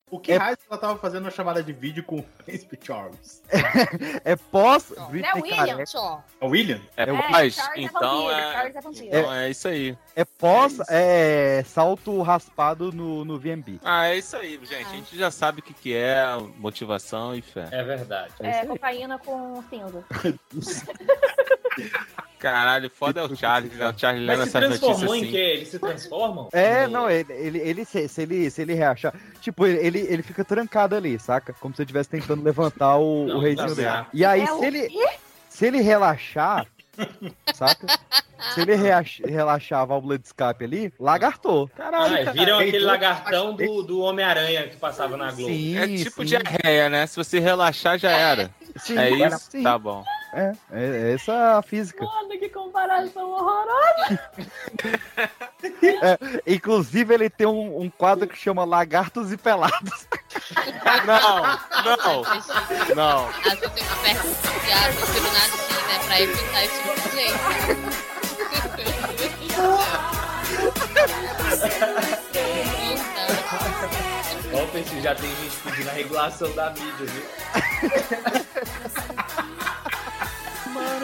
O 0.10 0.18
que 0.20 0.34
raio 0.34 0.58
ela 0.70 0.80
tava 0.80 0.98
fazendo 0.98 1.24
uma 1.26 1.32
chamada 1.32 1.62
de 1.62 1.74
vídeo 1.74 2.02
com 2.02 2.20
o 2.20 2.24
Príncipe 2.24 2.80
Charles? 2.82 3.42
É 4.24 4.38
pós 4.38 4.94
Não 4.96 5.06
é 5.06 5.10
William 5.34 5.56
Careca. 5.56 5.86
só. 5.86 6.24
É 6.40 6.46
o 6.46 6.50
William? 6.50 6.80
É, 6.96 7.04
É, 7.04 7.50
Charles 7.50 7.58
é 7.76 7.82
então 7.82 8.32
é, 8.32 8.68
é 8.68 8.82
vampiro. 8.82 9.06
então 9.06 9.34
é 9.34 9.50
isso 9.50 9.68
aí. 9.68 9.98
É 10.16 10.24
pós 10.24 10.78
é, 10.90 11.62
salto 11.68 12.22
raspado 12.22 12.92
no, 12.94 13.26
no 13.26 13.38
VMB. 13.38 13.82
Ah, 13.84 14.08
é 14.08 14.18
isso 14.18 14.38
aí, 14.38 14.58
gente. 14.64 14.86
A 14.88 14.92
gente 14.92 15.18
já 15.18 15.30
sabe 15.30 15.60
o 15.60 15.64
que, 15.64 15.74
que 15.74 15.94
é 15.94 16.24
motivação 16.58 17.36
e 17.36 17.42
fé. 17.42 17.68
É 17.72 17.84
verdade. 17.84 18.32
É, 18.40 18.66
cocaína 18.66 19.20
com 19.20 19.62
cinza. 19.70 20.06
Caralho, 22.40 22.90
foda 22.94 23.22
é 23.22 23.24
o 23.24 23.36
Charles, 23.36 23.74
né? 23.74 23.90
O 23.90 23.98
Charles 23.98 24.26
lendo 24.26 24.38
Mas 24.40 24.48
se 24.50 24.60
transformou 24.60 25.16
em 25.16 25.22
assim. 25.22 25.32
quê? 25.32 25.38
Eles 25.38 25.68
se 25.70 25.80
transformam? 25.80 26.50
É, 26.52 26.88
não, 26.88 27.10
ele, 27.10 27.34
ele, 27.34 27.58
ele 27.60 27.86
se, 27.86 28.08
se 28.08 28.22
ele 28.22 28.50
se 28.52 28.62
ele 28.62 28.74
reachar. 28.76 29.14
Tipo, 29.42 29.66
ele, 29.66 30.00
ele 30.00 30.22
fica 30.22 30.46
trancado 30.46 30.96
ali, 30.96 31.18
saca? 31.20 31.54
Como 31.60 31.74
se 31.76 31.82
ele 31.82 31.86
estivesse 31.88 32.10
tentando 32.10 32.44
levantar 32.44 32.98
o, 32.98 33.26
Não, 33.28 33.38
o 33.38 33.40
reizinho 33.40 33.68
tá 33.70 33.74
dele. 33.74 33.88
certo. 33.90 34.08
E 34.14 34.24
aí, 34.26 34.42
É 34.42 34.46
se 34.48 34.66
ele, 34.66 34.90
quê? 34.90 35.10
se 35.50 35.66
ele 35.66 35.82
relaxar, 35.82 36.68
saca? 37.54 37.88
Se 38.54 38.62
ele 38.62 38.76
relaxar 39.26 39.82
a 39.82 39.86
válvula 39.86 40.18
de 40.20 40.26
escape 40.28 40.64
ali, 40.64 40.94
lagartou. 41.00 41.68
Caralho, 41.76 42.14
Ah, 42.14 42.18
cara. 42.20 42.32
viram 42.34 42.60
aquele 42.60 42.80
lagartão 42.80 43.56
do, 43.56 43.82
do 43.82 44.00
Homem-Aranha 44.02 44.68
que 44.68 44.78
passava 44.78 45.18
na 45.18 45.32
Globo. 45.32 45.52
Sim, 45.52 45.78
É 45.78 45.88
tipo 46.04 46.22
sim. 46.22 46.26
diarreia, 46.26 46.88
né? 46.90 47.08
Se 47.08 47.16
você 47.16 47.40
relaxar, 47.40 47.98
já 47.98 48.12
era. 48.12 48.52
Sim, 48.78 48.98
é 48.98 49.10
isso? 49.10 49.40
sim. 49.50 49.64
Tá 49.64 49.78
bom. 49.78 50.04
É, 50.34 50.54
é 50.72 51.14
essa 51.14 51.58
a 51.58 51.62
física. 51.62 52.04
Mano, 52.04 52.30
que 52.30 52.50
comparação 52.50 53.30
horrorosa. 53.30 54.20
É, 56.02 56.18
inclusive, 56.46 57.14
ele 57.14 57.30
tem 57.30 57.48
um, 57.48 57.82
um 57.82 57.90
quadro 57.90 58.28
que 58.28 58.38
chama 58.38 58.66
Lagartos 58.66 59.32
e 59.32 59.38
Pelados. 59.38 60.08
Não, 61.06 61.42
não, 61.84 62.24
não. 62.96 63.28
Ah, 63.28 63.58
eu 63.62 63.70
tenho 63.70 63.88
uma 63.88 63.98
pergunta 64.04 64.50
piada, 64.66 64.94
pelo 65.14 65.32
nada 65.34 65.54
assim, 65.56 65.74
né? 65.88 66.00
Pra 66.06 66.22
evitar 66.22 66.64
esse 66.64 66.78
tipo 66.84 66.94
de 67.02 67.16
gente. 67.16 67.38
Ó, 74.54 74.68
já 75.02 75.16
tem 75.16 75.30
gente 75.36 75.58
pedindo 75.64 75.90
a 75.90 75.94
regulação 75.94 76.52
da 76.54 76.70
mídia, 76.72 77.06
viu? 77.06 77.24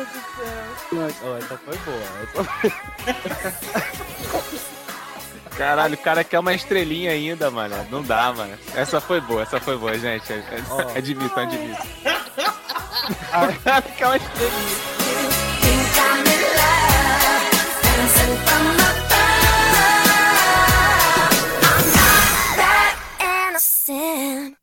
Do 0.05 0.19
céu. 0.35 1.09
Ó, 1.23 1.37
essa 1.37 1.57
foi 1.57 1.77
boa. 1.77 2.03
Essa 2.23 2.43
Caralho, 5.57 5.93
o 5.93 5.97
cara 5.97 6.23
quer 6.23 6.39
uma 6.39 6.53
estrelinha 6.53 7.11
ainda, 7.11 7.51
mano. 7.51 7.75
Não 7.91 8.01
dá, 8.01 8.33
mano. 8.33 8.57
Essa 8.75 8.99
foi 8.99 9.21
boa, 9.21 9.43
essa 9.43 9.59
foi 9.59 9.77
boa, 9.77 9.97
gente. 9.97 10.33
Ó. 10.69 10.97
admito, 10.97 11.39
admito. 11.39 11.81
O 13.29 13.63
cara 13.63 13.81
quer 13.81 14.07
uma 14.07 14.17
estrelinha. 14.17 14.93
Qual 24.53 24.62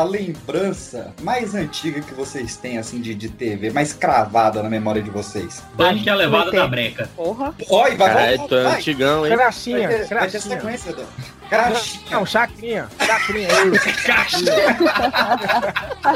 a, 0.00 0.04
lembrança 0.04 1.14
mais 1.22 1.54
antiga 1.54 2.00
que 2.00 2.14
vocês 2.14 2.56
têm, 2.56 2.78
assim, 2.78 3.00
de, 3.00 3.14
de 3.14 3.28
TV, 3.28 3.70
mais 3.70 3.92
cravada 3.92 4.62
na 4.62 4.70
memória 4.70 5.02
de 5.02 5.10
vocês? 5.10 5.62
Que 6.02 6.08
é 6.08 6.12
a 6.12 6.16
levada 6.16 6.50
da 6.50 6.66
breca. 6.66 7.08
Porra. 7.16 7.54
Oi, 7.68 7.96
vai, 7.96 7.96
vai, 7.96 8.08
Caralho, 8.08 8.48
tu 8.48 8.54
é 8.54 8.76
antigão, 8.76 9.26
hein? 9.26 9.32
Gracinha, 9.32 9.88
Vai 9.88 9.88
ter, 9.88 9.96
vai 9.96 10.06
ter 10.06 10.14
gracinha. 10.30 10.56
sequência, 10.56 10.92
Dan. 10.92 11.04
Gracinha. 11.50 12.10
Não, 12.10 12.26
chacrinha. 12.26 12.88
Chacrinha. 13.00 13.48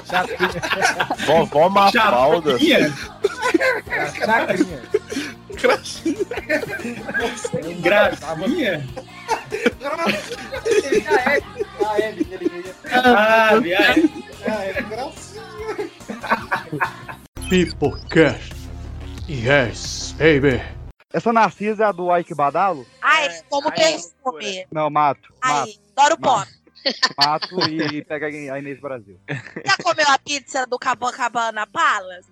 Chacrinha. 0.09 0.61
Vovó 1.27 1.69
Mafalda. 1.69 2.59
Chacrinha. 2.59 2.93
Gracinha? 7.81 8.89
Ah, 11.85 11.99
é, 12.01 12.09
ele 12.11 12.75
Ah, 12.93 13.61
viagem. 13.61 14.25
Ah, 14.47 14.65
é, 14.65 14.83
gracinha. 14.83 15.43
Pipocast. 17.49 18.53
Yes, 19.29 20.15
baby. 20.19 20.63
Essa 21.13 21.33
Narcisa 21.33 21.85
é 21.85 21.87
a 21.87 21.93
do 21.93 22.17
Ike 22.17 22.35
Badalo? 22.35 22.87
Ai, 23.03 23.29
como 23.51 23.71
perfume. 23.71 24.67
Não, 24.73 24.89
mato. 24.89 25.33
Mato, 25.45 25.69
Ai, 25.69 25.75
adoro 25.97 26.19
pó. 26.21 26.45
Mato 27.19 27.61
e 27.71 28.03
pega 28.05 28.27
a 28.27 28.59
Inês 28.59 28.81
Brasil. 28.81 29.19
Já 29.65 29.77
comeu 29.83 30.07
a 30.09 30.19
pizza 30.19 30.67
do 30.67 30.79
Cabana 30.79 31.67
Palace? 31.67 32.29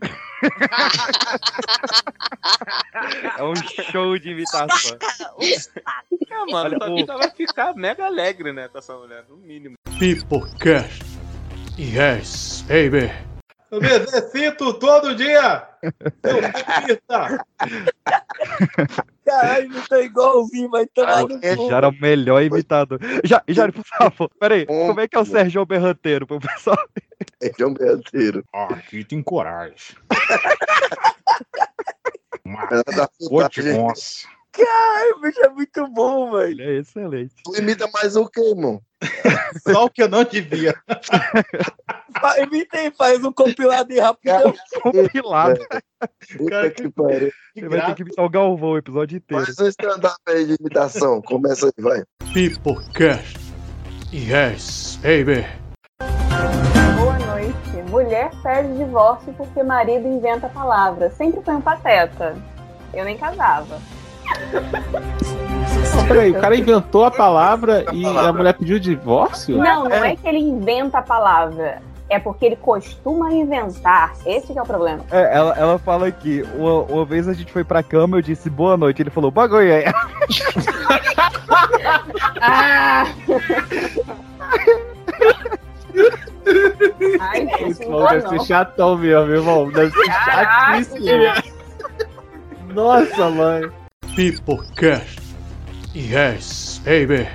É 3.39 3.43
um 3.43 3.55
show 3.91 4.19
de 4.19 4.31
imitação. 4.31 4.99
Ah, 5.87 6.47
mano, 6.51 6.77
Olha, 6.81 6.93
o- 6.93 6.97
vida 6.97 7.17
vai 7.17 7.31
ficar 7.31 7.75
mega 7.75 8.07
alegre, 8.07 8.53
né, 8.53 8.69
com 8.69 8.79
essa 8.79 8.95
mulher, 8.97 9.25
no 9.29 9.37
mínimo. 9.37 9.75
Pipocast. 9.99 11.05
Yes, 11.79 12.63
baby. 12.69 13.11
Eu 13.71 13.81
me 13.81 13.89
exercito 13.89 14.75
todo 14.75 15.15
dia! 15.15 15.69
Eu 16.25 16.41
repita! 16.41 17.45
Caralho, 19.31 19.69
não 19.69 19.83
tô 19.83 19.97
igualzinho, 19.97 20.71
vai 20.71 20.87
tomar 20.87 21.23
no 21.23 21.41
cu. 21.41 21.69
Já 21.69 21.77
era 21.77 21.89
o 21.89 21.93
melhor 21.93 22.43
imitador. 22.43 22.99
Já, 23.25 23.43
já, 23.47 23.71
por 23.71 23.85
favor, 23.85 24.31
peraí. 24.41 24.67
Como 24.67 25.01
é 25.01 25.07
que 25.07 25.17
é 25.17 25.21
o 25.21 25.25
Sérgio 25.25 25.65
Berranteiro 25.65 26.27
pro 26.27 26.41
pessoal? 26.41 26.79
Sérgio 27.41 27.71
Berranteiro. 27.71 28.45
Aqui 28.53 29.05
tem 29.05 29.23
coragem. 29.23 29.97
Pote 33.29 33.61
onça. 33.71 34.27
Caralho, 34.51 35.17
o 35.17 35.21
bicho 35.21 35.41
é 35.41 35.49
muito 35.49 35.87
bom, 35.89 36.33
velho. 36.33 36.61
Ele 36.61 36.63
é 36.63 36.81
excelente. 36.81 37.35
Tu 37.45 37.57
imita 37.57 37.89
mais 37.93 38.17
o 38.17 38.29
que, 38.29 38.41
irmão? 38.41 38.83
Só 39.67 39.87
o 39.87 39.91
que 39.91 40.03
eu 40.03 40.09
não 40.09 40.25
devia. 40.25 40.75
Aí, 42.23 42.93
faz 42.97 43.25
um 43.25 43.33
compilado 43.33 43.93
aí 43.93 43.99
rapidão. 43.99 44.55
Compilado. 44.83 45.61
Puta 46.37 46.71
que 46.71 46.91
pariu. 46.91 47.33
Você 47.55 47.69
vai 47.69 47.87
ter 47.87 47.95
que 47.95 48.03
imitar 48.03 48.25
o 48.25 48.31
Galvão 48.31 48.71
o 48.71 48.79
episódio 48.79 49.17
inteiro. 49.17 49.45
Faz 49.45 49.59
um 49.59 49.69
stand-up 49.69 50.19
aí 50.29 50.47
de 50.47 50.57
imitação. 50.61 51.23
Começa 51.23 51.67
aí, 51.67 51.83
vai. 51.83 52.03
Pipocast. 52.33 53.39
Yes, 54.13 54.99
baby. 55.03 55.47
Boa 56.97 57.19
noite. 57.19 57.91
Mulher 57.91 58.31
pede 58.43 58.77
divórcio 58.77 59.33
porque 59.35 59.63
marido 59.63 60.07
inventa 60.07 60.49
palavras. 60.49 61.15
Sempre 61.15 61.43
foi 61.43 61.55
um 61.55 61.61
pateta. 61.61 62.37
Eu 62.93 63.05
nem 63.05 63.17
casava. 63.17 63.81
Não, 65.97 66.07
peraí, 66.07 66.31
o 66.31 66.41
cara 66.41 66.57
inventou 66.57 67.05
a 67.05 67.11
palavra 67.11 67.85
e 67.93 68.05
a 68.05 68.33
mulher 68.33 68.55
pediu 68.55 68.79
divórcio? 68.79 69.59
Não, 69.59 69.85
não 69.85 70.05
é 70.05 70.17
que 70.17 70.27
ele 70.27 70.39
inventa 70.39 70.99
a 70.99 71.03
palavra. 71.03 71.83
É 72.09 72.19
porque 72.19 72.45
ele 72.45 72.57
costuma 72.57 73.33
inventar. 73.33 74.13
Esse 74.27 74.53
que 74.53 74.59
é 74.59 74.63
o 74.63 74.67
problema. 74.67 75.05
É, 75.13 75.37
ela, 75.37 75.55
ela 75.57 75.79
fala 75.79 76.09
aqui, 76.09 76.45
uma, 76.57 76.83
uma 76.83 77.05
vez 77.05 77.29
a 77.29 77.33
gente 77.33 77.53
foi 77.53 77.63
pra 77.63 77.85
cama, 77.85 78.19
eu 78.19 78.23
disse 78.23 78.51
boa 78.51 78.77
noite, 78.77 79.01
ele 79.01 79.11
falou 79.11 79.31
bagulho 79.31 79.73
aí. 79.73 79.85
Ah! 82.43 83.05
Ai, 87.21 87.47
gente, 87.47 87.89
dá 87.89 88.07
deve 88.11 88.29
ser 88.29 88.47
chatão 88.47 88.97
mesmo, 88.97 89.27
meu 89.27 89.37
irmão. 89.37 89.71
Deve 89.71 89.91
ser 89.91 90.13
chatíssimo. 90.13 91.55
Nossa, 92.73 93.31
mãe. 93.31 93.71
Pipocast. 94.15 95.30
Yes, 95.95 96.81
baby. 96.85 97.27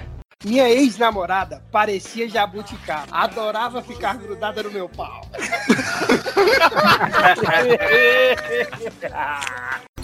Minha 0.46 0.70
ex-namorada 0.70 1.62
parecia 1.72 2.30
jabuticaba. 2.30 3.08
Adorava 3.12 3.82
ficar 3.82 4.18
grudada 4.18 4.64
no 4.64 4.72
meu 4.72 4.88
pau. 4.88 5.22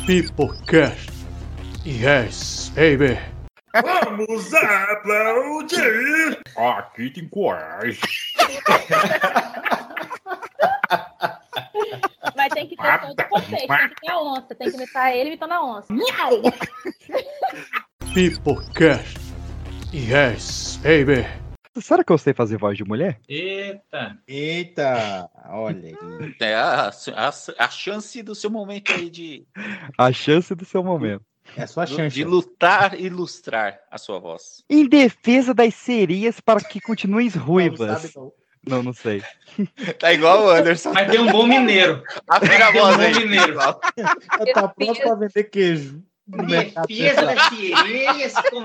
Pipocast. 0.06 1.10
Yes, 1.86 2.72
baby. 2.76 3.18
Vamos 3.74 4.54
aplaudir! 4.54 6.42
Aqui 6.58 7.10
tem 7.10 7.26
coragem. 7.30 8.02
Mas 12.36 12.54
tem 12.54 12.68
que 12.68 12.76
ter 12.76 13.00
todo 13.00 13.20
o 13.20 13.30
contexto. 13.30 13.68
Tem 13.68 13.90
que 13.90 14.02
ter 14.02 14.12
a 14.12 14.22
onça. 14.22 14.56
Tem 14.56 14.70
que 14.70 14.78
imitar 14.78 15.16
ele 15.16 15.30
imitando 15.30 15.52
a 15.54 15.64
onça. 15.64 15.94
Miau! 15.94 16.42
Pipocast. 18.14 19.20
Yes, 19.94 20.80
baby. 20.84 21.26
Será 21.80 22.04
que 22.04 22.12
eu 22.12 22.18
sei 22.18 22.34
fazer 22.34 22.58
voz 22.58 22.78
de 22.78 22.84
mulher? 22.84 23.20
Eita. 23.30 24.18
Eita, 24.28 25.30
olha 25.50 25.90
aí. 25.90 26.36
É 26.42 26.54
a, 26.54 26.90
a, 26.90 27.32
a 27.66 27.70
chance 27.70 28.22
do 28.22 28.36
seu 28.36 28.50
momento 28.50 28.92
aí 28.92 29.10
de, 29.10 29.46
A 29.98 30.12
chance 30.12 30.54
do 30.54 30.66
seu 30.66 30.84
momento. 30.84 31.24
É 31.56 31.64
a 31.64 31.68
sua 31.68 31.86
chance. 31.86 32.14
de 32.14 32.24
lutar 32.24 33.00
e 33.00 33.06
ilustrar 33.06 33.80
a 33.90 33.98
sua 33.98 34.20
voz. 34.20 34.64
Em 34.70 34.88
defesa 34.88 35.54
das 35.54 35.74
serias 35.76 36.40
para 36.40 36.62
que 36.62 36.80
continuem 36.80 37.30
ruivas. 37.30 38.14
Não, 38.16 38.24
não 38.24 38.41
sei. 38.94 39.24
Tá 40.00 40.14
igual 40.14 40.46
o 40.46 40.50
Anderson. 40.50 40.94
Mas 40.94 41.12
tem 41.12 41.20
um 41.20 41.30
bom 41.32 41.46
mineiro. 41.46 42.02
Afina 42.28 42.68
a 42.68 42.72
Tem 42.72 42.82
um 42.82 42.86
voz 42.86 42.96
bom 42.98 43.04
aí. 43.04 43.14
mineiro. 43.16 43.60
Eu 44.40 44.54
tô 44.54 44.70
pronto 44.70 45.02
pra 45.02 45.16
vender 45.16 45.44
queijo. 45.46 46.02
Defesa 46.26 47.22
das 47.24 47.50
sereias 47.50 48.34
com... 48.50 48.64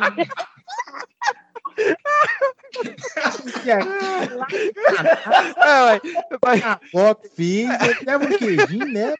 É, 5.64 6.00
vai. 6.40 6.60
Foco, 6.90 7.28
fiz, 7.34 7.68
leva 8.06 8.24
um 8.24 8.38
queijinho, 8.38 8.86
né? 8.86 9.14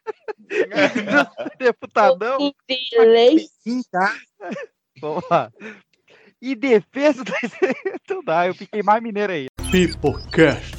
Deputadão. 1.59 2.55
Sim, 3.62 3.83
tá? 3.91 4.15
Vamos 5.01 5.25
lá. 5.28 5.51
Em 6.41 6.55
defesa 6.55 7.25
das 7.25 7.51
Então 8.05 8.23
dá, 8.23 8.47
eu 8.47 8.55
fiquei 8.55 8.83
mais 8.83 9.03
mineiro 9.03 9.33
aí. 9.33 9.47
Pipocast. 9.71 10.77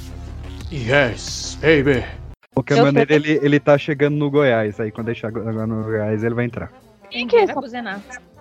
Yes, 0.72 1.58
baby. 1.62 2.00
De 2.02 2.06
qualquer 2.54 2.82
maneira, 2.82 3.14
ele, 3.14 3.40
ele 3.42 3.60
tá 3.60 3.78
chegando 3.78 4.16
no 4.16 4.32
Goiás. 4.32 4.80
Aí 4.80 4.92
quando 4.92 5.10
ele 5.10 5.20
chegar 5.20 5.68
no 5.68 5.84
Goiás, 5.84 6.24
ele 6.24 6.34
vai 6.34 6.46
entrar. 6.46 6.72
Quem 7.10 7.28
que 7.28 7.36
é 7.36 7.44
esse. 7.44 7.54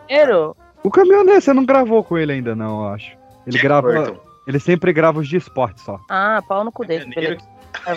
Mineiro? 0.09 0.57
O 0.83 0.91
caminhoneiro, 0.91 1.41
você 1.41 1.53
não 1.53 1.65
gravou 1.65 2.03
com 2.05 2.17
ele 2.17 2.33
ainda, 2.33 2.55
não, 2.55 2.85
eu 2.85 2.89
acho. 2.89 3.17
Ele 3.47 3.57
Jack 3.57 3.62
grava. 3.65 3.93
Burton. 3.93 4.21
Ele 4.47 4.61
sempre 4.61 4.93
grava 4.93 5.19
os 5.19 5.29
de 5.29 5.37
esporte 5.37 5.81
só. 5.81 5.99
Ah, 6.09 6.41
pau 6.47 6.62
no 6.62 6.71
cu 6.71 6.85
dele. 6.85 7.12
Beleza. 7.12 7.41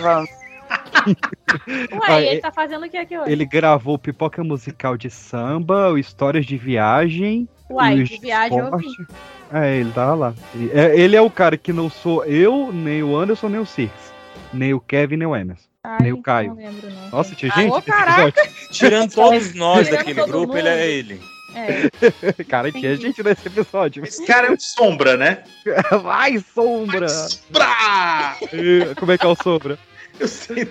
Vamos. 0.00 0.30
Ué, 2.08 2.26
ele 2.26 2.40
tá 2.40 2.52
fazendo 2.52 2.84
o 2.84 2.90
que 2.90 2.96
aqui 2.96 3.16
hoje? 3.16 3.30
Ele 3.30 3.44
gravou 3.44 3.98
pipoca 3.98 4.42
musical 4.42 4.96
de 4.96 5.08
samba, 5.08 5.90
o 5.90 5.98
histórias 5.98 6.46
de 6.46 6.56
viagem. 6.56 7.48
Uai, 7.70 8.02
de 8.02 8.18
viagem 8.18 8.58
eu 8.58 8.76
vi. 8.76 8.86
É, 9.52 9.76
ele 9.76 9.90
tava 9.92 10.14
lá. 10.14 10.34
É, 10.72 10.98
ele 10.98 11.16
é 11.16 11.20
o 11.20 11.30
cara 11.30 11.56
que 11.56 11.72
não 11.72 11.88
sou 11.90 12.24
eu, 12.24 12.70
nem 12.72 13.02
o 13.02 13.16
Anderson, 13.16 13.48
nem 13.48 13.60
o 13.60 13.66
Six. 13.66 13.92
Nem 14.52 14.74
o 14.74 14.80
Kevin, 14.80 15.16
nem 15.16 15.26
o 15.28 15.34
Emerson. 15.36 15.68
nem 16.00 16.12
o 16.12 16.22
Caio. 16.22 16.50
Não 16.54 16.56
lembro, 16.56 16.90
não. 16.90 17.08
Nossa, 17.10 17.34
tinha 17.34 17.52
Ah, 17.54 17.60
gente 17.60 17.82
caraca! 17.82 18.48
Tirando 18.70 19.12
todos 19.12 19.54
nós 19.54 19.86
Tirando 19.86 19.98
daquele 19.98 20.26
grupo, 20.26 20.56
ele 20.56 20.68
é 20.68 20.72
mundo. 20.72 20.82
ele. 20.82 21.20
É. 21.54 21.90
Cara, 22.48 22.70
tinha 22.70 22.94
gente 22.96 23.22
nesse 23.24 23.48
episódio. 23.48 24.04
Esse 24.04 24.24
cara 24.24 24.46
é 24.46 24.50
um 24.52 24.58
sombra, 24.58 25.16
né? 25.16 25.42
Vai, 26.02 26.38
Sombra! 26.54 27.08
E 28.52 28.94
Como 28.94 29.10
é 29.10 29.18
que 29.18 29.26
é 29.26 29.28
o 29.28 29.34
Sombra? 29.34 29.76
Eu 30.18 30.28
sei 30.28 30.68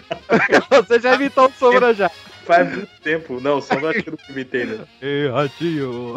Você 0.70 1.00
já 1.00 1.16
imitou 1.16 1.48
o 1.48 1.52
Sombra 1.52 1.94
já. 1.94 2.10
Faz 2.46 2.70
muito 2.76 2.90
tempo. 3.04 3.40
Não, 3.42 3.62
sombra 3.62 3.90
acho 3.90 4.04
que 4.04 4.10
eu 4.10 4.18
não 4.18 4.34
imitei, 4.36 4.66
né? 4.66 4.80
Ei, 5.02 5.28
Ratinho! 5.30 6.16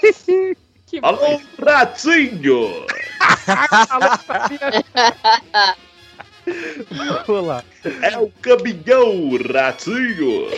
Alô, 1.02 1.40
ratinho! 1.64 2.86
Vamos 7.26 7.46
lá. 7.46 7.62
É 8.02 8.18
o 8.18 8.28
caminhão, 8.42 9.38
ratinho! 9.52 10.48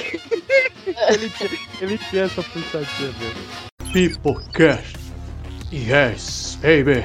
Ele 1.09 1.31
tinha, 1.31 1.51
ele 1.81 1.99
tinha 1.99 2.25
essa 2.25 2.43
puxadinha 2.43 3.15
mesmo. 3.19 3.93
Pipocast. 3.93 4.97
Yes, 5.71 6.59
baby. 6.63 7.05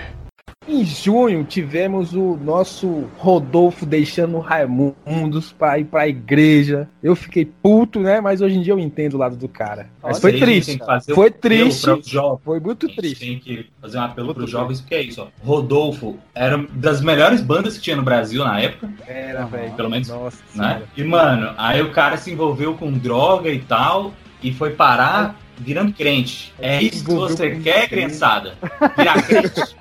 Em 0.68 0.84
junho 0.84 1.46
tivemos 1.46 2.14
o 2.14 2.36
nosso 2.36 3.06
Rodolfo 3.18 3.86
deixando 3.86 4.36
o 4.36 4.40
Raimundos 4.42 5.54
pra 5.58 5.80
ir 5.80 5.86
pra 5.86 6.08
igreja. 6.08 6.90
Eu 7.02 7.16
fiquei 7.16 7.46
puto, 7.46 8.02
né? 8.02 8.20
Mas 8.20 8.42
hoje 8.42 8.58
em 8.58 8.62
dia 8.62 8.74
eu 8.74 8.80
entendo 8.80 9.14
o 9.14 9.18
lado 9.18 9.38
do 9.38 9.48
cara. 9.48 9.90
Mas 10.04 10.10
Nossa, 10.10 10.22
foi 10.22 10.36
a 10.36 10.40
triste. 10.40 10.80
Foi 11.16 11.32
triste. 11.32 11.86
para. 11.86 12.38
Foi 12.44 12.60
muito 12.60 12.88
A 12.88 12.96
triste. 12.96 13.26
Tem 13.26 13.40
que 13.40 13.70
fazer 13.82 13.98
um 13.98 14.02
apelo 14.02 14.34
para 14.34 14.44
os 14.44 14.52
jovens, 14.52 14.82
porque 14.82 14.96
é 14.96 15.02
isso, 15.04 15.22
ó. 15.22 15.28
Rodolfo 15.42 16.18
era 16.36 16.58
das 16.74 17.02
melhores 17.02 17.42
bandas 17.42 17.78
que 17.78 17.84
tinha 17.84 17.96
no 17.96 18.04
Brasil 18.04 18.44
na 18.44 18.60
época. 18.60 18.90
Era, 19.08 19.46
velho. 19.46 19.72
Pelo 19.74 19.90
menos. 19.90 20.10
Nossa 20.10 20.38
Né? 20.54 20.82
E, 20.98 21.04
mano, 21.04 21.54
aí 21.58 21.82
o 21.82 21.92
cara 21.92 22.18
se 22.18 22.30
envolveu 22.30 22.74
com 22.74 22.92
droga 22.92 23.50
e 23.50 23.60
tal, 23.60 24.14
e 24.44 24.54
foi 24.54 24.72
parar 24.72 25.38
virando 25.58 25.94
crente. 25.94 26.54
É 26.60 26.82
isso 26.82 27.04
que 27.04 27.12
você 27.12 27.56
quer, 27.56 27.88
crente. 27.88 27.90
criançada? 27.90 28.56
Virar 28.98 29.22
crente. 29.24 29.76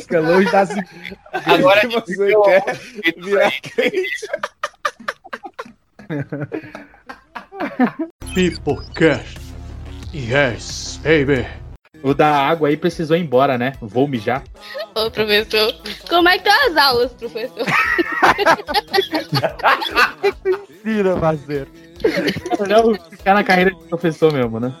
Fica 0.00 0.20
longe 0.20 0.50
das 0.50 0.70
Agora 1.46 1.80
que 1.80 1.88
você 1.88 2.32
quer 2.44 2.64
virar 3.16 3.52
Pipocast. 8.34 9.38
Yes, 10.12 10.98
baby. 11.02 11.46
O 12.02 12.12
da 12.14 12.34
água 12.34 12.68
aí 12.68 12.76
precisou 12.76 13.16
ir 13.16 13.20
embora, 13.20 13.56
né? 13.58 13.74
Vou 13.80 14.08
mijar. 14.08 14.42
Ô, 14.94 15.10
professor, 15.10 15.74
como 16.08 16.28
é 16.28 16.38
que 16.38 16.48
estão 16.48 16.70
as 16.70 16.76
aulas, 16.76 17.12
professor? 17.12 17.66
Ensina, 20.70 21.16
parceiro. 21.18 21.68
Melhor 22.60 22.98
ficar 23.10 23.34
na 23.34 23.44
carreira 23.44 23.70
de 23.72 23.84
professor 23.84 24.32
mesmo, 24.32 24.60
né? 24.60 24.74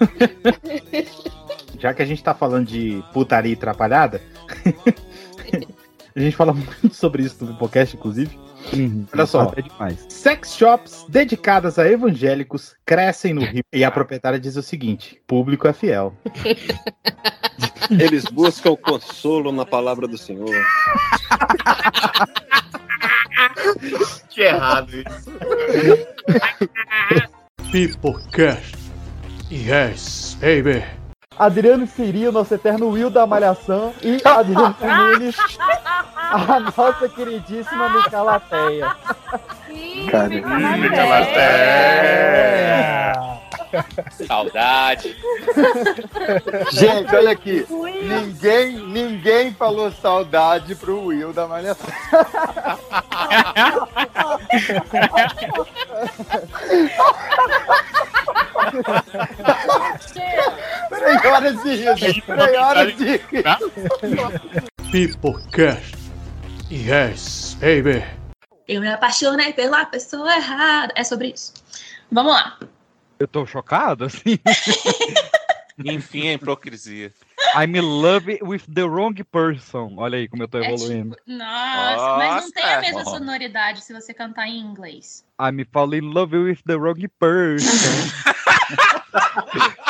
Já 1.78 1.94
que 1.94 2.02
a 2.02 2.06
gente 2.06 2.22
tá 2.22 2.34
falando 2.34 2.66
de 2.66 3.02
putaria 3.12 3.52
e 3.52 3.56
atrapalhada, 3.56 4.20
a 6.14 6.20
gente 6.20 6.36
fala 6.36 6.52
muito 6.52 6.94
sobre 6.94 7.22
isso 7.22 7.44
no 7.44 7.56
podcast, 7.56 7.96
inclusive. 7.96 8.38
Olha 9.14 9.24
só, 9.26 9.50
É 9.56 9.62
demais. 9.62 10.04
sex 10.10 10.54
shops 10.54 11.06
dedicadas 11.08 11.78
a 11.78 11.88
evangélicos 11.88 12.76
crescem 12.84 13.32
no 13.32 13.42
Rio. 13.42 13.64
E 13.72 13.82
a 13.82 13.90
proprietária 13.90 14.38
diz 14.38 14.56
o 14.56 14.62
seguinte: 14.62 15.20
público 15.26 15.66
é 15.66 15.72
fiel. 15.72 16.14
Eles 17.90 18.24
buscam 18.26 18.76
consolo 18.76 19.50
na 19.50 19.64
palavra 19.64 20.06
do 20.06 20.18
Senhor. 20.18 20.50
Que 24.28 24.42
errado 24.42 24.90
isso. 24.94 25.30
Pipocast. 27.70 28.76
Yes, 29.50 30.36
baby. 30.40 30.84
Adriano 31.38 31.86
Siri, 31.86 32.28
o 32.28 32.32
nosso 32.32 32.54
eterno 32.54 32.88
Will 32.88 33.10
da 33.10 33.26
Malhação. 33.26 33.94
E 34.02 34.20
Adriano 34.24 34.76
Nunes, 34.80 35.36
a 36.30 36.60
nossa 36.60 37.08
queridíssima 37.08 37.88
Micalateia. 37.88 38.94
Cara, 40.10 40.34
Saudade. 44.26 45.16
Gente, 46.72 47.14
olha 47.14 47.32
aqui. 47.32 47.66
Ninguém, 48.02 48.72
ninguém 48.78 49.54
falou 49.54 49.90
saudade 49.92 50.74
pro 50.74 51.06
Will 51.06 51.32
da 51.32 51.46
Malhação. 51.46 51.86
Três 60.88 61.24
horas 61.24 61.62
de 61.62 61.76
rir. 61.76 62.22
Três 62.22 62.56
horas 62.56 62.96
de 62.96 63.16
rir. 63.16 63.44
Pipocast. 64.90 65.96
Yes, 66.70 67.56
baby. 67.60 68.04
Eu 68.68 68.80
me 68.80 68.88
apaixonei 68.88 69.52
pela 69.52 69.84
pessoa 69.86 70.32
errada. 70.36 70.92
É 70.96 71.02
sobre 71.02 71.28
isso. 71.28 71.52
Vamos 72.12 72.32
lá. 72.32 72.58
Eu 73.20 73.28
tô 73.28 73.44
chocado, 73.44 74.06
assim. 74.06 74.38
Enfim, 75.84 76.28
a 76.28 76.32
hipocrisia. 76.34 77.12
I'm 77.54 77.76
in 77.76 77.82
love 77.82 78.38
with 78.42 78.62
the 78.72 78.82
wrong 78.82 79.14
person. 79.30 79.94
Olha 79.98 80.18
aí 80.18 80.26
como 80.26 80.42
eu 80.42 80.48
tô 80.48 80.58
É 80.58 80.72
evoluindo. 80.72 81.16
Nossa, 81.26 82.16
mas 82.16 82.44
não 82.44 82.52
tem 82.52 82.64
a 82.64 82.80
mesma 82.80 83.04
Nossa. 83.04 83.18
sonoridade 83.18 83.82
se 83.82 83.92
você 83.92 84.14
cantar 84.14 84.48
em 84.48 84.58
inglês. 84.58 85.24
I'm 85.38 85.64
fall 85.70 85.94
in 85.94 86.12
love 86.12 86.34
with 86.34 86.60
the 86.66 86.76
wrong 86.76 87.06
person. 87.18 88.10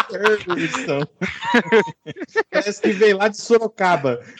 Perfeição. 0.08 1.08
Parece 2.50 2.82
que 2.82 2.92
veio 2.92 3.18
lá 3.18 3.28
de 3.28 3.36
Sorocaba. 3.36 4.20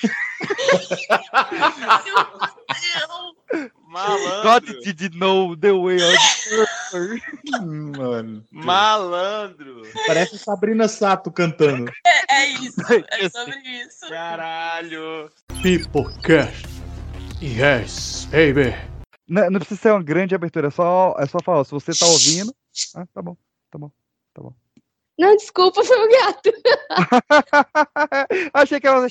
God 3.91 4.65
did 4.85 5.15
know 5.17 5.57
the 5.57 5.73
way 5.73 5.97
of 5.97 7.21
Mano. 7.61 8.45
Malandro. 8.53 9.83
Parece 10.07 10.39
Sabrina 10.39 10.87
Sato 10.89 11.31
cantando. 11.31 11.91
É, 12.07 12.43
é 12.43 12.47
isso, 12.49 12.81
é 13.11 13.29
sobre 13.29 13.59
isso. 13.59 14.09
Caralho. 14.09 15.31
Pipocast. 15.63 16.67
Yes, 17.43 18.29
baby. 18.31 18.75
Não, 19.27 19.51
não 19.51 19.59
precisa 19.59 19.81
ser 19.81 19.91
uma 19.93 20.03
grande 20.03 20.35
abertura, 20.35 20.69
é 20.69 20.71
só, 20.71 21.15
é 21.19 21.27
só 21.27 21.39
falar. 21.43 21.65
Se 21.65 21.71
você 21.71 21.93
tá 21.93 22.07
ouvindo. 22.07 22.55
Ah, 22.95 23.07
tá 23.13 23.23
bom, 23.23 23.37
tá 23.71 23.79
bom, 23.79 23.91
tá 24.35 24.43
bom. 24.43 24.55
Não, 25.21 25.37
desculpa, 25.37 25.85
foi 25.85 25.99
o 25.99 26.09
gato. 26.11 26.51
Achei 28.55 28.81
que 28.81 28.87
ela. 28.87 29.07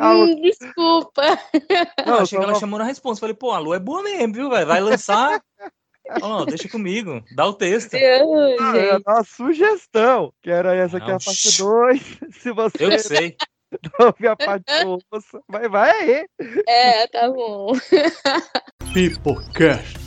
Hum, 0.00 0.40
desculpa. 0.40 1.38
Não, 2.06 2.20
achei 2.20 2.38
que 2.38 2.44
ela 2.44 2.58
chamou 2.58 2.78
na 2.78 2.86
resposta. 2.86 3.20
Falei, 3.20 3.34
pô, 3.34 3.50
a 3.52 3.58
Lu 3.58 3.74
é 3.74 3.78
boa 3.78 4.02
mesmo, 4.02 4.32
viu, 4.32 4.48
velho? 4.48 4.66
Vai 4.66 4.80
lançar. 4.80 5.42
Ó, 6.22 6.46
deixa 6.46 6.66
comigo. 6.66 7.22
Dá 7.36 7.46
o 7.46 7.52
texto. 7.52 7.92
Ah, 7.94 7.98
era 8.74 9.00
uma 9.06 9.22
sugestão, 9.22 10.32
que 10.42 10.50
era 10.50 10.74
essa 10.74 10.96
aqui, 10.96 11.10
a 11.10 11.12
Não. 11.12 11.18
parte 11.18 11.58
2. 11.58 12.18
Se 12.40 12.50
você 12.50 12.84
Eu 12.86 12.98
sei. 12.98 13.36
não 13.98 14.06
ouvir 14.06 14.28
a 14.28 14.36
parte 14.36 14.64
1, 14.72 14.98
vai, 15.46 15.68
vai 15.68 15.90
aí. 15.90 16.26
É, 16.66 17.06
tá 17.08 17.28
bom. 17.28 17.72
Pipocast. 18.94 19.98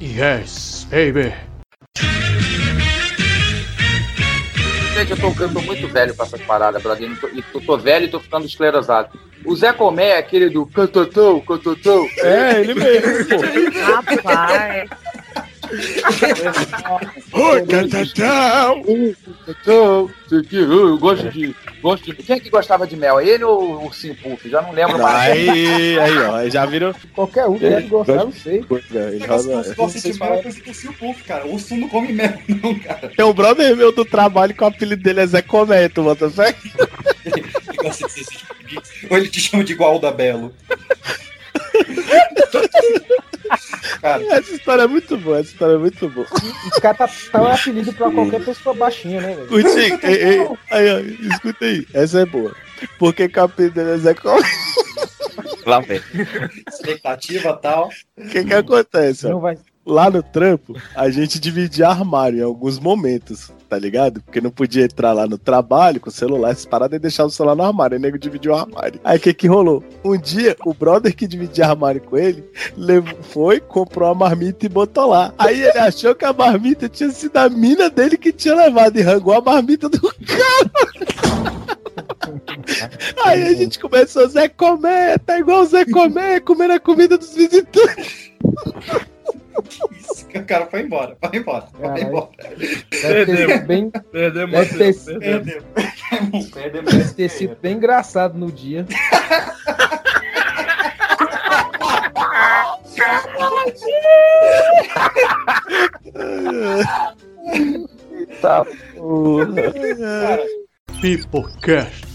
Yes, 0.00 0.86
baby. 0.90 1.34
Gente, 4.94 5.10
eu 5.10 5.16
tô, 5.16 5.42
eu 5.42 5.52
tô 5.52 5.60
muito 5.62 5.88
velho 5.88 6.14
pra 6.14 6.26
essas 6.26 6.40
paradas, 6.42 6.82
brother. 6.82 7.10
Eu 7.10 7.16
tô, 7.16 7.28
e 7.28 7.42
tô, 7.42 7.60
tô 7.60 7.78
velho 7.78 8.04
e 8.04 8.10
tô 8.10 8.20
ficando 8.20 8.46
esclerosado. 8.46 9.18
O 9.44 9.56
Zé 9.56 9.72
Comé 9.72 10.10
é 10.10 10.18
aquele 10.18 10.50
do 10.50 10.66
cantotão, 10.66 11.40
cantotão. 11.40 12.06
É, 12.18 12.60
ele 12.60 12.74
mesmo. 12.74 13.40
Rapaz. 13.80 14.90
Que, 20.48 20.56
Eu 20.56 20.98
gosto 20.98 21.30
de. 21.30 21.54
Gosto 21.82 22.04
de. 22.04 22.14
Quem 22.22 22.36
é 22.36 22.40
que 22.40 22.50
gostava 22.50 22.86
de 22.86 22.96
mel? 22.96 23.20
Ele 23.20 23.44
ou 23.44 23.62
o 23.62 23.84
Ursinho 23.86 24.14
Puff? 24.16 24.48
Já 24.48 24.62
não 24.62 24.72
lembro 24.72 24.98
mais. 24.98 25.32
Aí, 25.48 25.98
aí, 25.98 26.18
ó, 26.18 26.48
já 26.48 26.64
viram. 26.66 26.94
Qualquer 27.14 27.46
um 27.46 27.56
deve 27.58 27.88
gostar, 27.88 28.16
não 28.24 28.32
sei. 28.32 28.60
Roda- 28.60 28.82
que 28.82 29.26
você 29.26 29.74
gosta 29.74 30.00
de 30.00 30.18
mel, 30.18 30.34
eu 30.34 30.42
pensei 30.42 30.60
que 30.62 30.72
fosse 30.74 30.88
o 30.88 30.92
Puff, 30.94 31.22
cara. 31.24 31.46
O 31.46 31.54
urso 31.54 31.76
não 31.76 31.88
come 31.88 32.12
mel, 32.12 32.32
não, 32.62 32.74
cara. 32.78 33.10
Tem 33.16 33.24
um 33.24 33.32
brother 33.32 33.76
meu 33.76 33.92
do 33.92 34.04
trabalho 34.04 34.54
que 34.54 34.62
o 34.62 34.66
apelido 34.66 35.02
dele 35.02 35.20
é 35.20 35.26
Zé 35.26 35.42
Comé, 35.42 35.88
tu 35.88 36.02
bota 36.02 36.30
fé? 36.30 36.54
Ele 37.24 37.42
gosta 37.76 38.06
de 38.06 38.12
ser 38.12 38.20
esse 38.20 38.30
de- 38.32 39.06
Ou 39.10 39.16
ele 39.18 39.28
te 39.28 39.40
chama 39.40 39.64
de 39.64 39.72
igual 39.72 39.98
da 39.98 40.10
Belo. 40.10 40.52
Cara, 44.00 44.22
Essa 44.34 44.54
história 44.54 44.82
é 44.82 44.86
muito 44.86 45.16
boa, 45.18 45.38
essa 45.38 45.50
história 45.50 45.74
é 45.74 45.78
muito 45.78 46.08
boa. 46.08 46.26
Os 46.72 46.78
caras 46.80 46.98
tá, 46.98 47.08
tá 47.32 47.42
um 47.42 47.46
apelido 47.52 47.92
pra 47.92 48.10
qualquer 48.10 48.44
pessoa 48.44 48.74
baixinha, 48.74 49.20
né, 49.20 49.34
velho? 49.34 49.48
Curti, 49.48 49.68
ei, 50.02 50.14
ei, 50.14 50.48
aí, 50.70 50.90
ó, 50.90 50.98
escuta 51.32 51.64
aí, 51.64 51.86
essa 51.92 52.20
é 52.20 52.26
boa. 52.26 52.54
Porque 52.98 53.28
que 53.28 53.38
o 53.38 53.42
apelido 53.44 53.74
dele 53.74 53.90
é 53.92 53.98
Zé 53.98 54.14
Comé? 54.14 54.42
Lá 55.66 55.80
vem. 55.80 56.00
expectativa 56.68 57.50
e 57.50 57.62
tal. 57.62 57.90
O 58.16 58.28
que 58.28 58.44
que 58.44 58.54
acontece? 58.54 59.26
ó? 59.26 59.54
Lá 59.84 60.08
no 60.08 60.22
trampo, 60.22 60.76
a 60.94 61.10
gente 61.10 61.40
dividia 61.40 61.88
armário 61.88 62.38
em 62.38 62.42
alguns 62.42 62.78
momentos, 62.78 63.50
tá 63.68 63.76
ligado? 63.76 64.22
Porque 64.22 64.40
não 64.40 64.50
podia 64.50 64.84
entrar 64.84 65.12
lá 65.12 65.26
no 65.26 65.36
trabalho 65.36 66.00
com 66.00 66.08
o 66.08 66.12
celular, 66.12 66.52
essas 66.52 66.64
paradas 66.64 66.96
e 66.96 67.00
deixar 67.00 67.24
o 67.24 67.30
celular 67.30 67.56
no 67.56 67.64
armário. 67.64 67.98
O 67.98 68.00
nego 68.00 68.16
dividiu 68.16 68.52
o 68.52 68.56
armário. 68.56 69.00
Aí 69.02 69.18
o 69.18 69.20
que 69.20 69.34
que 69.34 69.48
rolou? 69.48 69.82
Um 70.04 70.16
dia, 70.16 70.56
o 70.64 70.72
brother 70.72 71.12
que 71.16 71.26
dividia 71.26 71.66
armário 71.66 72.00
com 72.00 72.16
ele, 72.16 72.44
levou, 72.76 73.18
foi, 73.22 73.58
comprou 73.58 74.08
a 74.08 74.14
marmita 74.14 74.66
e 74.66 74.68
botou 74.68 75.08
lá. 75.08 75.34
Aí 75.36 75.60
ele 75.60 75.78
achou 75.78 76.14
que 76.14 76.24
a 76.24 76.32
marmita 76.32 76.88
tinha 76.88 77.10
sido 77.10 77.36
a 77.36 77.48
mina 77.48 77.90
dele 77.90 78.16
que 78.16 78.32
tinha 78.32 78.54
levado 78.54 78.96
e 78.96 79.02
rangou 79.02 79.34
a 79.34 79.40
marmita 79.40 79.88
do 79.88 80.00
cara. 80.00 80.70
Aí 83.24 83.42
a 83.42 83.54
gente 83.54 83.80
começou, 83.80 84.28
Zé 84.28 84.48
Comé, 84.48 85.18
tá 85.18 85.38
igual 85.40 85.62
o 85.62 85.66
Zé 85.66 85.84
Comé, 85.84 86.38
comendo 86.38 86.74
a 86.74 86.80
comida 86.80 87.18
dos 87.18 87.34
visitantes. 87.34 88.30
Cara 90.46 90.66
foi 90.66 90.82
embora, 90.82 91.16
foi 91.20 91.38
embora, 91.38 91.66
foi 91.72 92.00
embora. 92.02 92.28
Deve 92.90 93.26
ter 93.26 93.36
sido 93.36 93.66
bem. 93.66 93.90
Perdemos, 93.90 94.68
Deve 94.68 94.92
ter, 94.92 95.18
perdemos. 95.18 96.50
Perdemos. 96.50 96.92
deve 96.92 97.14
ter 97.14 97.28
sido 97.30 97.56
bem 97.60 97.76
engraçado 97.76 98.36
no 98.38 98.50
dia. 98.52 98.86
Tá 108.40 108.64
Pipocast. 111.00 112.06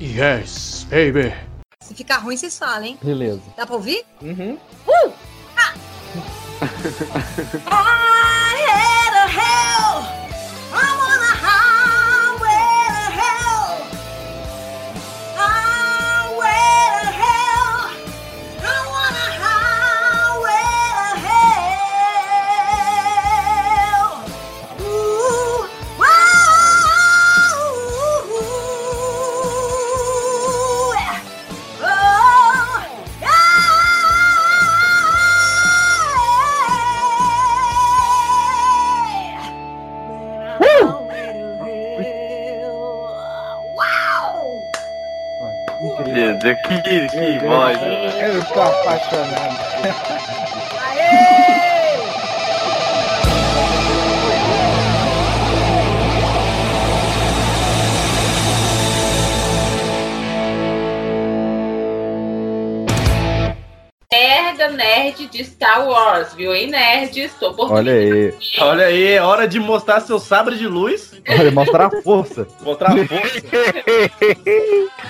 Yes, 0.00 0.86
baby. 0.90 1.32
Se 1.80 1.94
ficar 1.94 2.18
ruim, 2.18 2.36
vocês 2.36 2.58
falam, 2.58 2.84
hein? 2.84 2.98
Beleza. 3.02 3.42
Dá 3.56 3.66
pra 3.66 3.76
ouvir? 3.76 4.04
Uhum. 4.20 4.58
Uh! 4.86 5.12
Ah! 5.56 5.74
I 7.66 8.38
Que, 46.42 47.08
que 47.08 47.38
voz. 47.38 47.80
né? 47.80 48.28
Eu 48.36 48.44
tô 48.44 48.60
apaixonado. 48.60 50.11
Nerd 65.02 65.28
de 65.28 65.44
Star 65.44 65.88
Wars, 65.88 66.34
viu, 66.34 66.54
hein, 66.54 66.68
nerd? 66.68 67.18
Estou 67.18 67.54
por 67.54 67.72
Olha 67.72 67.92
aí. 67.92 68.34
Olha 68.58 68.86
aí, 68.86 69.12
é 69.12 69.22
hora 69.22 69.48
de 69.48 69.58
mostrar 69.58 70.00
seu 70.00 70.18
sabre 70.18 70.56
de 70.56 70.66
luz. 70.66 71.12
Olha, 71.28 71.50
mostrar 71.50 71.86
a 71.86 72.02
força. 72.02 72.46
Mostrar 72.60 72.92
a 72.92 73.06
força. 73.06 73.42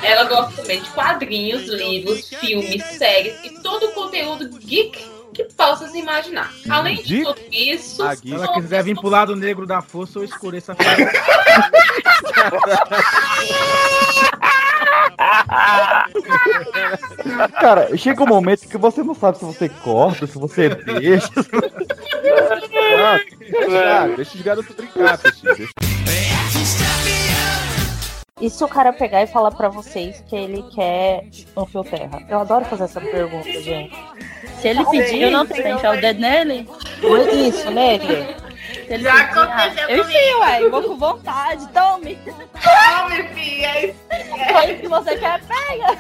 Ela 0.03 0.25
gosta 0.25 0.63
também 0.63 0.81
de 0.81 0.89
quadrinhos, 0.91 1.69
livros, 1.69 2.29
filmes, 2.29 2.83
séries 2.85 3.35
e 3.45 3.51
todo 3.63 3.87
o 3.87 3.93
conteúdo 3.93 4.49
geek 4.59 5.12
que 5.33 5.45
possa 5.45 5.89
se 5.89 5.99
imaginar. 5.99 6.51
Além 6.69 6.97
de 7.03 7.23
tudo 7.23 7.41
isso, 7.51 7.97
Se 8.17 8.33
ela 8.33 8.53
quiser 8.55 8.83
vir 8.85 8.95
pro 8.97 9.09
lado 9.09 9.35
negro 9.37 9.67
da 9.67 9.81
força, 9.83 10.19
eu 10.19 10.25
escureço 10.25 10.73
a 10.73 10.75
cara. 10.75 11.13
Cara, 17.61 17.97
chega 17.97 18.23
um 18.23 18.27
momento 18.27 18.69
que 18.69 18.79
você 18.79 19.03
não 19.03 19.15
sabe 19.15 19.39
se 19.39 19.45
você 19.45 19.69
corta, 19.69 20.27
se 20.27 20.39
você 20.39 20.69
deixa. 20.71 21.29
Ah, 22.99 23.19
deixa, 23.39 24.17
deixa 24.17 24.35
os 24.37 24.43
garotos 24.43 24.75
brincar, 24.77 25.19
peixinho. 25.19 25.57
Deixa- 25.57 27.02
E 28.43 28.51
se 28.51 28.65
o 28.65 28.69
cara 28.69 28.93
pegar 28.93 29.23
e 29.23 29.27
falar 29.29 29.53
pra 29.53 29.69
vocês 29.69 30.21
que 30.27 30.35
ele 30.35 30.65
quer 30.75 31.27
um 31.57 31.65
fio 31.65 31.85
terra? 31.85 32.21
Eu 32.29 32.41
adoro 32.41 32.65
fazer 32.65 32.83
essa 32.83 33.01
pergunta, 33.01 33.45
gente. 33.45 33.97
Se 34.61 34.67
ele 34.67 34.85
pedir, 34.87 35.23
eu 35.23 35.31
não 35.31 35.47
você 35.47 35.63
tenho. 35.63 35.77
enfiar 35.77 35.97
o 35.97 36.01
dedo 36.01 36.19
nele? 36.21 36.69
Isso, 37.33 37.71
nele. 37.71 38.35
Se 38.75 38.95
ele 38.95 39.05
Já 39.05 39.13
pedir, 39.13 39.39
aconteceu 39.39 39.87
ah, 39.87 39.93
Eu 39.93 40.03
enfio, 40.03 40.41
ué. 40.41 40.69
Vou 40.71 40.83
com 40.83 40.97
vontade. 40.97 41.69
Tome. 41.69 42.19
Tome, 42.25 43.29
filha. 43.29 43.95
Foi 44.53 44.73
o 44.73 44.79
que 44.81 44.89
você 44.89 45.17
quer, 45.19 45.41
pega. 45.47 45.97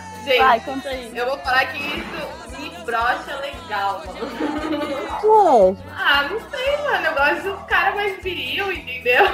Gente, 0.26 0.38
Vai, 0.38 0.60
conta 0.60 0.88
aí. 0.88 1.12
eu 1.16 1.26
vou 1.26 1.38
falar 1.38 1.66
que 1.66 1.78
isso 1.78 2.60
me 2.60 2.70
brocha 2.84 3.36
legal, 3.40 4.02
mano. 4.06 4.16
Ué, 5.24 5.76
Ah, 5.96 6.22
não 6.28 6.40
sei, 6.50 6.76
mano. 6.82 7.06
Eu 7.06 7.14
gosto 7.14 7.42
dos 7.56 7.66
caras 7.68 7.94
mais 7.94 8.22
viril, 8.22 8.72
entendeu? 8.72 9.24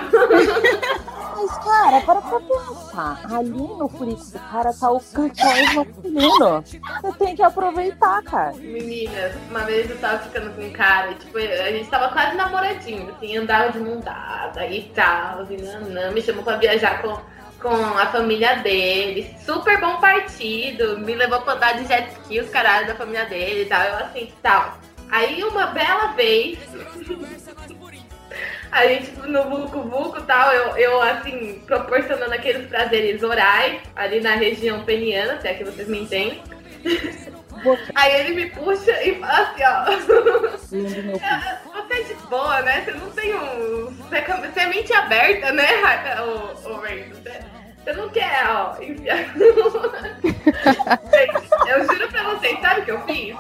mas 1.35 1.59
cara, 1.65 2.01
para 2.03 2.21
pra 2.21 2.41
pensar. 2.41 3.21
Ali 3.35 3.51
no 3.51 3.89
furico 3.89 4.23
do 4.25 4.39
cara 4.39 4.73
tá 4.75 4.91
o 4.91 5.01
cantinho 5.01 5.75
masculino. 5.75 6.65
Você 7.03 7.19
tem 7.19 7.37
que 7.37 7.43
aproveitar, 7.43 8.23
cara. 8.25 8.53
Meninas, 8.53 9.33
uma 9.49 9.61
vez 9.61 9.89
eu 9.91 9.99
tava 9.99 10.19
ficando 10.19 10.55
com 10.55 10.63
um 10.63 10.73
cara, 10.73 11.11
e, 11.13 11.15
tipo, 11.15 11.39
a 11.39 11.71
gente 11.73 11.89
tava 11.89 12.11
quase 12.11 12.37
namoradinho, 12.37 13.11
assim, 13.17 13.37
andava 13.39 13.73
de 13.73 13.79
mão 13.79 13.99
dada 14.01 14.67
e 14.67 14.83
tal, 14.95 15.47
e 15.51 15.57
nanã, 15.63 16.11
me 16.11 16.21
chamou 16.21 16.43
pra 16.45 16.57
viajar 16.57 17.01
com, 17.01 17.19
com 17.63 17.73
a 17.73 18.07
família 18.07 18.57
dele, 18.57 19.33
super 19.45 19.81
bom 19.81 20.01
partido, 20.01 20.99
me 20.99 21.15
levou 21.15 21.41
pra 21.43 21.53
andar 21.55 21.79
de 21.79 21.87
jet 21.87 22.11
ski, 22.13 22.41
os 22.41 22.51
caralhos 22.51 22.89
da 22.89 22.97
família 22.97 23.25
dele 23.27 23.63
e 23.63 23.67
tal, 23.67 23.85
eu 23.85 23.95
assim, 23.97 24.33
tal. 24.43 24.77
Aí 25.11 25.45
uma 25.45 25.67
bela 25.67 26.09
vez, 26.09 26.59
a 28.73 28.87
gente 28.87 29.13
no 29.29 29.45
Vucu 29.45 29.83
Vucu 29.83 30.19
e 30.19 30.23
tal, 30.23 30.53
eu, 30.53 30.77
eu 30.77 31.01
assim, 31.03 31.63
proporcionando 31.67 32.35
aqueles 32.35 32.67
prazeres 32.69 33.23
orais 33.23 33.81
ali 33.95 34.21
na 34.21 34.35
região 34.35 34.85
peniana, 34.85 35.41
se 35.41 35.47
é 35.47 35.55
que 35.55 35.63
vocês 35.65 35.87
me 35.87 36.01
entendem. 36.01 36.43
Aí 37.95 38.21
ele 38.21 38.35
me 38.35 38.51
puxa 38.51 38.91
e 39.05 39.21
fala 39.21 39.39
assim, 39.39 39.63
ó. 39.63 39.85
Lindo 41.93 41.93
meu 41.93 41.93
"Ah, 41.93 41.93
Você 41.93 41.95
é 41.95 42.03
de 42.03 42.15
boa, 42.27 42.63
né? 42.63 42.81
Você 42.85 42.91
não 42.93 43.11
tem 43.11 43.35
um. 43.35 43.91
Você 44.09 44.17
é, 44.61 44.63
é 44.63 44.67
mente 44.67 44.93
aberta, 44.93 45.53
né, 45.53 45.67
o, 46.21 46.55
o? 46.55 46.81
Você, 46.81 47.13
você 47.85 47.93
não 47.93 48.09
quer, 48.09 48.47
ó, 48.49 48.75
enfiar. 48.81 49.19
Gente, 49.35 51.49
eu 51.69 51.85
juro 51.87 52.09
pra 52.09 52.23
vocês, 52.25 52.59
sabe 52.61 52.81
o 52.81 52.85
que 52.85 52.91
eu 52.93 53.01
fiz? 53.05 53.37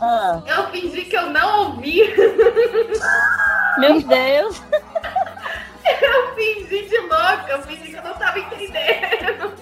Ah. 0.00 0.40
Eu 0.46 0.68
fingi 0.70 1.04
que 1.06 1.16
eu 1.16 1.26
não 1.30 1.70
ouvi. 1.70 2.02
Meu 3.78 4.00
Deus. 4.02 4.62
Eu 6.02 6.34
fingi 6.34 6.88
de 6.88 6.98
louca, 6.98 7.46
eu 7.48 7.62
fingi 7.62 7.90
que 7.90 7.96
eu 7.96 8.02
não 8.02 8.14
tava 8.14 8.38
entendendo. 8.38 9.54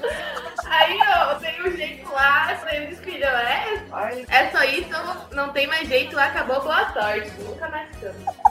Aí 0.66 0.98
eu 0.98 1.38
dei 1.38 1.62
um 1.62 1.76
jeito 1.76 2.10
lá, 2.10 2.56
falei, 2.56 2.84
eles 2.84 2.98
filho, 3.00 3.24
é, 3.24 3.84
é 4.28 4.50
só 4.50 4.64
isso, 4.64 4.88
não, 5.32 5.50
tem 5.50 5.66
mais 5.66 5.86
jeito, 5.86 6.18
acabou, 6.18 6.60
boa 6.62 6.92
sorte. 6.92 7.30
Nunca 7.40 7.68
mais 7.68 7.88
ficamos. 7.90 8.43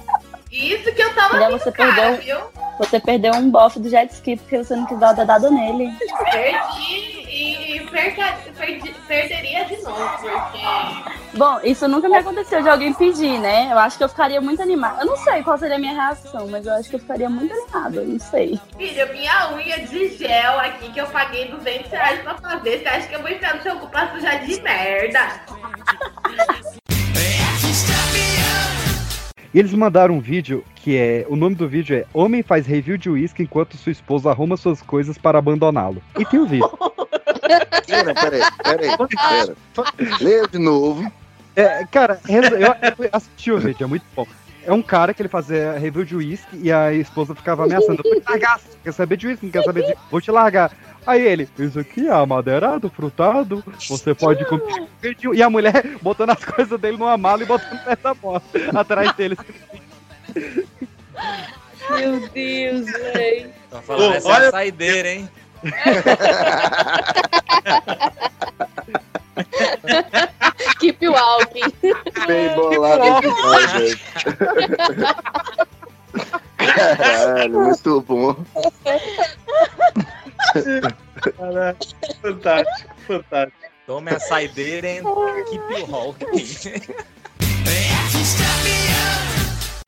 Isso 0.53 0.93
que 0.93 1.01
eu 1.01 1.11
tava 1.15 1.33
Filha, 1.33 1.47
vendo, 1.47 1.59
você 1.59 1.71
cara, 1.71 1.93
perdeu, 1.95 2.21
viu? 2.21 2.45
você 2.77 2.99
perdeu 2.99 3.33
um 3.33 3.49
bofe 3.49 3.79
do 3.79 3.89
jet 3.89 4.13
ski 4.13 4.35
porque 4.37 4.59
você 4.59 4.75
não 4.75 4.85
quis 4.85 4.99
dar 4.99 5.13
o 5.13 5.15
dedado 5.15 5.49
nele. 5.49 5.91
Perdi 6.31 7.23
e 7.27 7.79
perca, 7.89 8.37
perdi, 8.55 8.93
perderia 9.07 9.65
de 9.65 9.81
novo, 9.81 9.97
porque. 10.19 11.19
Bom, 11.33 11.59
isso 11.63 11.87
nunca 11.87 12.07
me 12.07 12.17
aconteceu 12.17 12.61
de 12.61 12.69
alguém 12.69 12.93
pedir, 12.93 13.39
né? 13.39 13.69
Eu 13.71 13.79
acho 13.79 13.97
que 13.97 14.03
eu 14.03 14.09
ficaria 14.09 14.39
muito 14.39 14.61
animada. 14.61 15.01
Eu 15.01 15.07
não 15.07 15.17
sei 15.17 15.41
qual 15.41 15.57
seria 15.57 15.77
a 15.77 15.79
minha 15.79 15.93
reação, 15.93 16.47
mas 16.47 16.67
eu 16.67 16.73
acho 16.75 16.87
que 16.87 16.97
eu 16.97 16.99
ficaria 16.99 17.27
muito 17.27 17.51
animada. 17.51 17.95
Eu 17.95 18.05
não 18.05 18.19
sei. 18.19 18.59
Filho, 18.77 19.11
minha 19.11 19.53
unha 19.55 19.79
de 19.79 20.15
gel 20.17 20.59
aqui 20.59 20.91
que 20.91 21.01
eu 21.01 21.07
paguei 21.07 21.47
200 21.47 21.89
reais 21.89 22.21
pra 22.21 22.37
fazer, 22.37 22.79
você 22.79 22.87
acha 22.87 23.07
que 23.07 23.15
eu 23.15 23.21
vou 23.23 23.31
enfiar 23.31 23.55
no 23.55 23.63
seu 23.63 23.75
cu 23.79 23.87
pra 23.87 24.11
sujar 24.11 24.45
de 24.45 24.61
merda? 24.61 25.41
E 29.53 29.59
eles 29.59 29.73
mandaram 29.73 30.15
um 30.15 30.19
vídeo 30.19 30.63
que 30.75 30.97
é. 30.97 31.25
O 31.29 31.35
nome 31.35 31.55
do 31.55 31.67
vídeo 31.67 31.95
é 31.95 32.05
Homem 32.11 32.41
faz 32.41 32.65
review 32.65 32.97
de 32.97 33.09
uísque 33.09 33.43
enquanto 33.43 33.77
sua 33.77 33.91
esposa 33.91 34.31
arruma 34.31 34.57
suas 34.57 34.81
coisas 34.81 35.17
para 35.17 35.37
abandoná-lo. 35.37 36.01
E 36.17 36.25
tem 36.25 36.39
o 36.39 36.47
vídeo. 36.47 36.69
Pera, 37.85 38.13
peraí, 38.15 38.41
peraí, 38.63 38.97
pera. 38.97 39.55
Leia 40.21 40.47
de 40.47 40.57
novo. 40.57 41.11
É, 41.55 41.85
cara, 41.85 42.19
eu, 42.27 43.09
assisti 43.11 43.51
o 43.51 43.59
vídeo, 43.59 43.83
é 43.83 43.87
muito 43.87 44.05
bom. 44.15 44.25
É 44.65 44.71
um 44.71 44.81
cara 44.81 45.13
que 45.13 45.21
ele 45.21 45.29
fazia 45.29 45.73
review 45.73 46.05
de 46.05 46.15
uísque 46.15 46.57
e 46.57 46.71
a 46.71 46.93
esposa 46.93 47.35
ficava 47.35 47.65
ameaçando. 47.65 48.01
Vou 48.01 48.19
te 48.19 48.27
largar, 48.27 48.59
você 48.59 48.77
quer 48.83 48.93
saber 48.93 49.17
de 49.17 49.27
uísque? 49.27 49.45
Não 49.45 49.51
quer 49.51 49.63
saber 49.63 49.85
de. 49.85 49.95
Vou 50.09 50.21
te 50.21 50.31
largar. 50.31 50.71
Aí 51.05 51.21
ele, 51.21 51.47
isso 51.59 51.79
aqui 51.79 52.07
é 52.07 52.11
amadeirado, 52.11 52.89
frutado, 52.89 53.63
você 53.89 54.15
pode 54.15 54.43
comer. 54.45 54.87
E 55.33 55.43
a 55.43 55.49
mulher 55.49 55.85
botando 56.01 56.29
as 56.31 56.43
coisas 56.43 56.79
dele 56.79 56.97
numa 56.97 57.17
mala 57.17 57.43
e 57.43 57.45
botando 57.45 57.81
da 58.01 58.13
moto, 58.15 58.43
atrás 58.73 59.11
dele. 59.13 59.37
Meu 61.89 62.29
Deus, 62.29 62.85
velho. 62.85 63.49
Tô 63.69 63.81
falando, 63.81 64.11
Ô, 64.11 64.13
essa 64.13 64.29
é 64.29 64.31
olha- 64.31 64.47
a 64.47 64.51
saideira, 64.51 65.09
hein? 65.09 65.29
Keep 70.79 71.07
walking. 71.07 71.71
Bem 72.27 72.55
bolado. 72.55 73.03
Caralho, 76.57 77.59
muito 77.61 78.01
bom. 78.01 78.35
Fantástico, 82.23 82.95
fantástico. 83.06 83.57
Tome 83.85 84.11
a 84.11 84.19
saideira 84.19 84.88
e 84.88 85.01
keep 85.49 85.91
walking. 85.91 86.25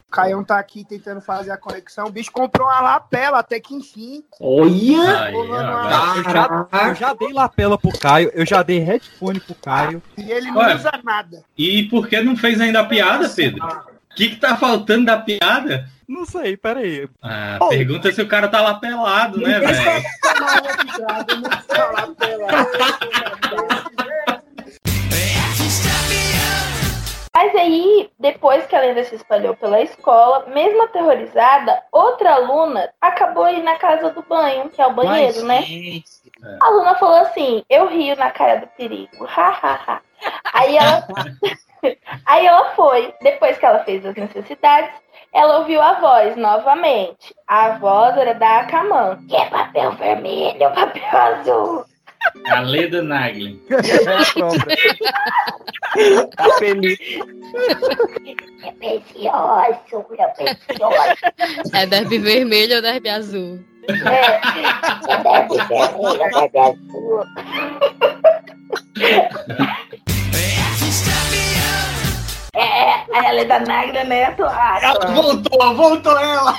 O 0.05 0.11
Caião 0.11 0.43
tá 0.43 0.59
aqui 0.59 0.83
tentando 0.83 1.21
fazer 1.21 1.51
a 1.51 1.57
conexão. 1.57 2.07
O 2.07 2.11
bicho 2.11 2.29
comprou 2.33 2.67
uma 2.67 2.81
lapela 2.81 3.39
até 3.39 3.57
que 3.57 3.73
enfim. 3.73 4.21
Olha! 4.41 5.31
Eu 5.31 6.23
já, 6.25 6.67
eu 6.89 6.95
já 6.95 7.13
dei 7.13 7.31
lapela 7.31 7.77
pro 7.77 7.97
Caio, 7.97 8.29
eu 8.33 8.45
já 8.45 8.61
dei 8.61 8.79
headphone 8.79 9.39
pro 9.39 9.55
Caio. 9.55 10.03
E 10.17 10.29
ele 10.29 10.51
não 10.51 10.57
Ué. 10.57 10.75
usa 10.75 10.91
nada. 11.05 11.41
E 11.57 11.83
por 11.83 12.09
que 12.09 12.21
não 12.21 12.35
fez 12.35 12.59
ainda 12.59 12.81
a 12.81 12.85
piada, 12.85 13.29
Pedro? 13.29 13.65
O 13.65 14.15
que, 14.15 14.31
que 14.31 14.35
tá 14.35 14.57
faltando 14.57 15.05
da 15.05 15.17
piada? 15.17 15.89
Não 16.07 16.25
sei, 16.25 16.55
peraí. 16.55 17.09
Ah, 17.21 17.57
pergunta 17.69 18.11
se 18.11 18.21
o 18.21 18.27
cara 18.27 18.47
tá 18.47 18.61
lá 18.61 18.75
pelado, 18.75 19.39
né, 19.39 19.59
velho? 19.59 20.03
precisa 21.47 21.91
lapela. 21.91 22.47
Mas 27.33 27.53
aí, 27.55 28.09
depois 28.17 28.65
que 28.65 28.75
a 28.75 28.79
lenda 28.79 29.03
se 29.03 29.15
espalhou 29.15 29.55
pela 29.57 29.81
escola, 29.81 30.45
mesmo 30.47 30.83
aterrorizada, 30.83 31.83
outra 31.91 32.33
aluna 32.33 32.89
acabou 33.01 33.49
indo 33.49 33.63
na 33.63 33.75
casa 33.75 34.09
do 34.11 34.21
banho, 34.21 34.69
que 34.69 34.81
é 34.81 34.87
o 34.87 34.93
banheiro, 34.93 35.43
né? 35.43 35.61
A 36.61 36.67
aluna 36.67 36.95
falou 36.95 37.17
assim: 37.17 37.63
Eu 37.69 37.87
rio 37.87 38.15
na 38.15 38.31
cara 38.31 38.61
do 38.61 38.67
perigo. 38.67 39.25
Ha, 39.25 39.49
ha, 39.49 39.79
ha. 39.85 40.01
Aí 40.53 40.77
ela, 40.77 41.05
aí 42.25 42.45
ela 42.45 42.71
foi. 42.75 43.13
Depois 43.21 43.57
que 43.57 43.65
ela 43.65 43.83
fez 43.83 44.05
as 44.05 44.15
necessidades, 44.15 44.91
ela 45.35 45.59
ouviu 45.59 45.81
a 45.81 45.99
voz 45.99 46.37
novamente. 46.37 47.35
A 47.45 47.77
voz 47.77 48.17
era 48.17 48.33
da 48.33 48.61
Akaman. 48.61 49.19
Que 49.27 49.35
é 49.35 49.45
papel 49.47 49.91
vermelho, 49.91 50.71
papel 50.73 51.03
azul. 51.11 51.85
A 52.47 52.61
Leda 52.61 53.03
Nagli. 53.03 53.61
Tá 56.35 56.57
feliz. 56.59 56.99
É 58.65 58.71
precioso, 58.73 60.05
meu 60.09 60.29
precioso. 60.35 61.15
É 61.73 61.85
derby 61.85 62.17
vermelho 62.19 62.75
ou 62.75 62.81
derby 62.81 63.07
azul? 63.07 63.59
É, 63.87 64.41
é 65.09 65.17
derby 65.23 65.55
vermelho, 65.69 66.29
derby 66.33 66.59
azul. 66.59 67.23
É, 73.13 73.19
a 73.19 73.29
Helena 73.29 73.59
Nagra, 73.59 74.03
né, 74.03 74.23
atuada. 74.25 75.11
Voltou, 75.13 75.75
voltou 75.75 76.17
ela. 76.19 76.55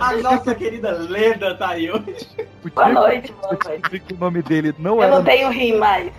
A 0.00 0.12
nossa 0.16 0.54
querida 0.54 0.90
Leda 1.08 1.54
tá 1.56 1.70
aí 1.70 1.90
hoje. 1.90 2.28
Boa 2.74 2.88
noite, 2.88 3.32
boa 3.40 3.58
noite. 3.64 4.00
Que 4.00 4.14
o 4.14 4.18
nome 4.18 4.42
dele 4.42 4.74
não 4.78 4.96
Eu 4.96 5.02
era. 5.02 5.16
não 5.16 5.24
tenho 5.24 5.50
rim 5.50 5.76
mais. 5.78 6.12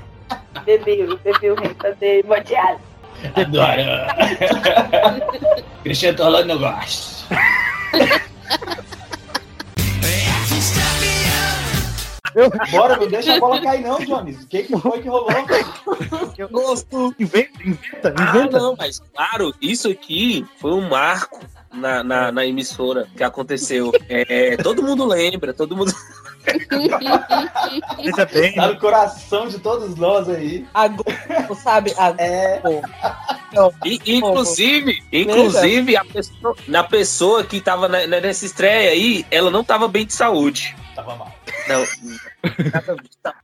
Bebi, 0.66 1.06
bebi 1.24 1.50
o 1.52 1.56
rim 1.56 1.76
fazer 1.82 2.24
hemodiálise. 2.24 2.82
Adoro. 3.36 3.82
Cristiano 5.84 6.24
Rolando 6.24 6.48
não 6.48 6.60
gosta. 6.60 7.26
Bora, 12.72 12.98
não 12.98 13.08
deixa 13.08 13.36
a 13.36 13.40
bola 13.40 13.62
cair 13.62 13.82
não, 13.82 14.00
Jones. 14.00 14.44
O 14.44 14.48
que, 14.48 14.64
que 14.64 14.78
foi 14.78 15.02
que 15.02 15.08
rolou? 15.10 15.30
Gosto. 16.52 17.14
Inventa, 17.20 17.64
inventa, 17.64 18.14
Ah, 18.18 18.30
inventa. 18.38 18.60
não, 18.60 18.76
mas 18.78 19.02
claro, 19.14 19.54
isso 19.62 19.90
aqui 19.90 20.46
foi 20.60 20.72
um 20.72 20.88
marco 20.90 21.40
na, 21.74 22.04
na, 22.04 22.32
na 22.32 22.46
emissora 22.46 23.08
que 23.16 23.24
aconteceu. 23.24 23.92
É, 24.10 24.58
todo 24.58 24.84
mundo 24.84 25.06
lembra, 25.06 25.54
todo 25.54 25.76
mundo. 25.76 25.94
Veja 27.98 28.26
bem. 28.26 28.54
Tá 28.56 28.68
no 28.68 28.80
coração 28.80 29.48
de 29.48 29.60
todos 29.60 29.96
nós 29.96 30.28
aí. 30.30 30.66
Agora, 30.74 31.56
sabe? 31.62 31.94
É. 32.18 32.62
E, 33.86 34.00
inclusive, 34.16 35.04
inclusive 35.12 35.96
a 35.98 36.06
pessoa, 36.06 36.56
na 36.68 36.84
pessoa 36.84 37.44
que 37.44 37.60
tava 37.60 37.88
na- 37.88 38.08
nessa 38.08 38.46
estreia 38.46 38.92
aí, 38.92 39.26
ela 39.30 39.52
não 39.52 39.64
tava 39.64 39.88
bem 39.88 40.06
de 40.06 40.14
saúde. 40.14 40.76
Tava 40.96 41.16
mal. 41.16 41.32
Não. 41.68 41.86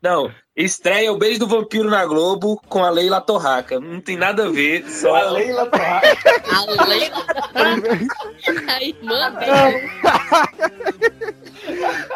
Não, 0.01 0.31
estreia 0.55 1.11
o 1.11 1.17
Beijo 1.17 1.39
do 1.39 1.47
Vampiro 1.47 1.89
na 1.89 2.05
Globo 2.05 2.59
com 2.67 2.83
a 2.83 2.89
Leila 2.89 3.21
Torraca. 3.21 3.79
Não 3.79 4.01
tem 4.01 4.17
nada 4.17 4.45
a 4.47 4.49
ver. 4.49 4.85
Só 4.89 5.15
A 5.15 5.29
Leila 5.31 5.65
Torraca. 5.67 6.17
A 6.51 6.83
Leila. 6.85 7.25
A 8.67 8.83
irmã 8.83 9.31
dele. 9.33 9.91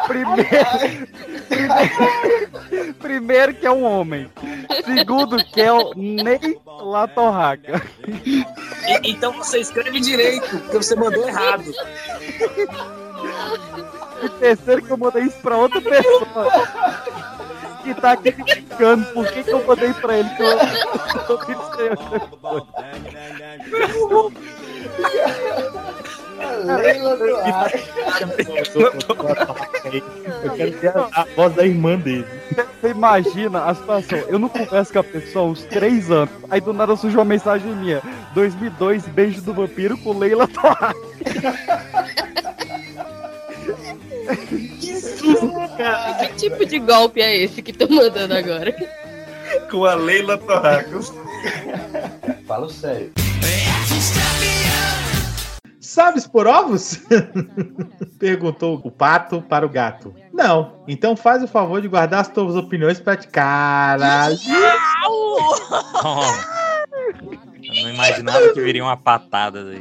Primeiro, 0.06 1.08
primeiro, 1.48 2.94
primeiro 2.94 3.54
que 3.54 3.66
é 3.66 3.70
um 3.70 3.84
homem. 3.84 4.30
Segundo 4.84 5.42
que 5.44 5.60
é 5.60 5.72
o 5.72 5.92
Ney 5.94 6.58
Latorraca. 6.66 7.82
E- 8.24 8.44
então 9.04 9.32
você 9.32 9.60
escreve 9.60 10.00
direito, 10.00 10.48
porque 10.58 10.76
você 10.78 10.94
mandou 10.96 11.28
errado. 11.28 11.64
E 14.22 14.28
terceiro 14.40 14.82
que 14.82 14.90
eu 14.90 14.96
mandei 14.96 15.24
isso 15.24 15.38
pra 15.42 15.56
outra 15.56 15.80
pessoa. 15.80 16.68
Que 17.82 17.94
tá 17.94 18.12
aqui 18.12 18.32
me 18.36 18.44
brincando. 18.44 19.04
Por 19.12 19.26
que, 19.26 19.42
que 19.42 19.50
eu 19.52 19.66
mandei 19.66 19.92
pra 19.94 20.18
ele? 20.18 20.28
Que 20.30 20.42
eu, 20.42 20.48
eu 21.28 21.38
coisa. 22.40 22.66
Leila. 26.42 27.18
Eu 30.42 30.50
quero 30.52 30.72
ter 30.72 30.88
a, 30.88 31.08
a 31.12 31.26
voz 31.36 31.54
da 31.54 31.66
irmã 31.66 31.96
dele. 31.96 32.26
Você 32.80 32.88
imagina 32.88 33.64
a 33.64 33.74
situação. 33.74 34.18
Eu 34.28 34.38
não 34.38 34.48
converso 34.48 34.92
com 34.92 34.98
a 34.98 35.04
pessoa 35.04 35.46
há 35.46 35.50
uns 35.50 35.62
três 35.64 36.10
anos. 36.10 36.30
Aí 36.50 36.60
do 36.60 36.72
nada 36.72 36.96
surgiu 36.96 37.20
uma 37.20 37.24
mensagem 37.24 37.74
minha. 37.74 38.02
2002, 38.34 39.06
beijo 39.08 39.40
do 39.42 39.54
vampiro 39.54 39.96
com 39.98 40.18
Leila 40.18 40.48
Torraca. 40.48 40.94
Que 44.80 44.96
susto, 44.96 45.76
cara. 45.76 46.14
Que 46.14 46.34
tipo 46.34 46.64
de 46.64 46.78
golpe 46.78 47.20
é 47.20 47.36
esse 47.36 47.62
que 47.62 47.72
tô 47.72 47.88
mandando 47.88 48.34
agora? 48.34 48.74
Com 49.70 49.84
a 49.84 49.94
Leila 49.94 50.38
Torracos. 50.38 51.12
Fala 52.46 52.68
sério. 52.68 53.12
Sabes 55.92 56.26
por 56.26 56.46
ovos? 56.46 56.98
Perguntou 58.18 58.80
o 58.82 58.90
pato 58.90 59.42
para 59.42 59.66
o 59.66 59.68
gato. 59.68 60.14
Não. 60.32 60.82
Então 60.88 61.14
faz 61.14 61.42
o 61.42 61.46
favor 61.46 61.82
de 61.82 61.88
guardar 61.88 62.22
as 62.22 62.28
tuas 62.28 62.56
opiniões 62.56 62.98
pra 62.98 63.14
te. 63.14 63.28
Caralho. 63.28 64.38
Eu 67.62 67.82
não 67.82 67.90
imaginava 67.90 68.54
que 68.54 68.60
viria 68.62 68.82
uma 68.82 68.96
patada 68.96 69.62
daí. 69.64 69.80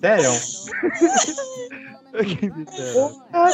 Sério? 0.00 0.30
Ah. 3.32 3.50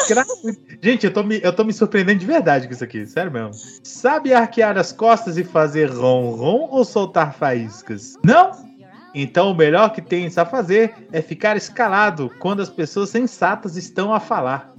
Gente, 0.83 1.07
eu 1.07 1.13
tô, 1.15 1.23
me, 1.23 1.41
eu 1.43 1.51
tô 1.51 1.65
me 1.65 1.73
surpreendendo 1.73 2.19
de 2.19 2.27
verdade 2.27 2.67
com 2.67 2.75
isso 2.75 2.85
aqui, 2.85 3.07
sério 3.07 3.33
mesmo. 3.33 3.53
Sabe 3.83 4.35
arquear 4.35 4.77
as 4.77 4.93
costas 4.93 5.39
e 5.39 5.45
fazer 5.45 5.91
ron-ron 5.91 6.69
ou 6.71 6.85
soltar 6.85 7.33
faíscas? 7.33 8.19
Não? 8.23 8.70
Então 9.15 9.51
o 9.51 9.55
melhor 9.55 9.93
que 9.93 10.01
tem 10.01 10.31
a 10.37 10.45
fazer 10.45 10.95
é 11.13 11.21
ficar 11.21 11.57
escalado 11.57 12.31
quando 12.39 12.61
as 12.61 12.71
pessoas 12.71 13.11
sensatas 13.11 13.77
estão 13.77 14.13
a 14.13 14.21
falar. 14.21 14.73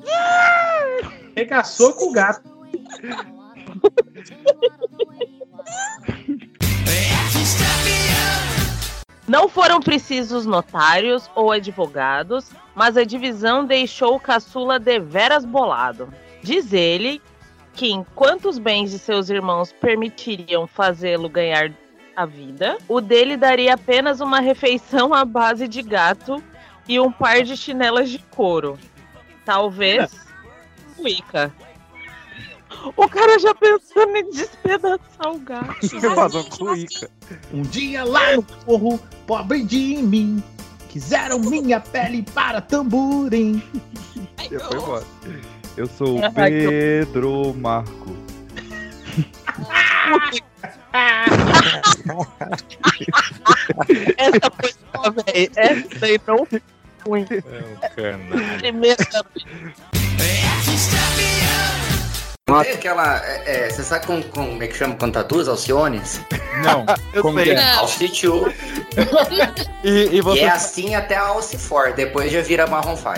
Regaçou 1.36 1.94
com 1.94 2.10
o 2.10 2.12
gato. 2.14 2.50
Não 9.28 9.48
foram 9.48 9.80
precisos 9.80 10.46
notários 10.46 11.30
ou 11.36 11.52
advogados, 11.52 12.52
mas 12.76 12.98
a 12.98 13.04
divisão 13.04 13.66
deixou 13.66 14.16
o 14.16 14.20
caçula 14.20 14.78
deveras 14.78 15.46
bolado. 15.46 16.14
Diz 16.44 16.74
ele 16.74 17.22
que 17.74 17.92
enquanto 17.92 18.50
os 18.50 18.58
bens 18.58 18.92
de 18.92 19.00
seus 19.00 19.30
irmãos 19.30 19.72
permitiriam 19.72 20.68
fazê-lo 20.68 21.30
ganhar 21.30 21.72
a 22.16 22.26
vida, 22.26 22.78
o 22.88 23.02
dele 23.02 23.38
daria 23.38 23.74
apenas 23.74 24.20
uma 24.20 24.40
refeição 24.40 25.14
à 25.14 25.24
base 25.24 25.68
de 25.68 25.82
gato 25.82 26.42
e 26.88 27.00
um 27.00 27.12
par 27.12 27.44
de 27.44 27.56
chinelas 27.56 28.10
de 28.10 28.20
couro. 28.20 28.78
Talvez 29.46 30.12
Wicca. 31.00 31.54
O 32.96 33.08
cara 33.08 33.38
já 33.38 33.54
pensando 33.54 34.16
em 34.16 34.30
despedaçar 34.32 35.32
o 35.32 35.40
gato. 35.40 35.76
Um. 37.54 37.60
Um 37.60 37.62
dia 37.62 38.04
lá 38.04 38.36
no 38.36 38.42
forro, 38.42 39.00
pobre 39.28 39.64
de 39.64 39.98
mim, 39.98 40.44
quiseram 40.90 41.40
minha 41.40 41.80
pele 41.80 42.24
para 42.34 42.62
tamborim. 42.62 43.62
Foi 44.38 44.78
embora. 44.78 45.06
Eu 45.78 45.88
sou 45.88 46.18
o 46.18 46.34
Pedro 46.34 47.54
Marco. 47.54 48.16
Essa 54.18 54.52
foi 54.60 54.74
boa, 54.94 55.12
velho. 55.12 55.52
Essa 55.56 56.06
aí 56.06 56.20
não 56.28 56.46
foi 56.46 56.62
ruim. 57.06 57.26
Primeira 58.60 59.06
Tem 62.46 62.74
aquela. 62.74 63.26
é, 63.26 63.44
é, 63.46 63.70
você 63.70 63.84
sabe 63.84 64.06
como, 64.06 64.22
como 64.26 64.62
é 64.62 64.68
que 64.68 64.76
chama 64.76 64.96
quando 64.96 65.14
tá 65.14 65.24
duas 65.24 65.48
alciones? 65.48 66.20
Não, 66.64 66.86
eu 67.14 67.22
como 67.22 67.42
que 67.42 67.52
é? 67.52 67.56
Não. 67.56 67.80
Alcitiu. 67.80 68.54
E, 69.84 70.22
e 70.22 70.40
é 70.40 70.48
assim 70.48 70.94
até 70.94 71.16
a 71.16 71.24
Alce 71.24 71.58
for, 71.58 71.92
depois 71.94 72.32
já 72.32 72.40
vira 72.42 72.68
Marron 72.68 72.96
5. 72.96 73.10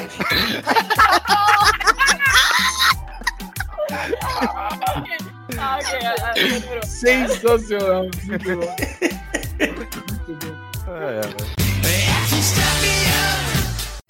Sensacional. 6.84 8.10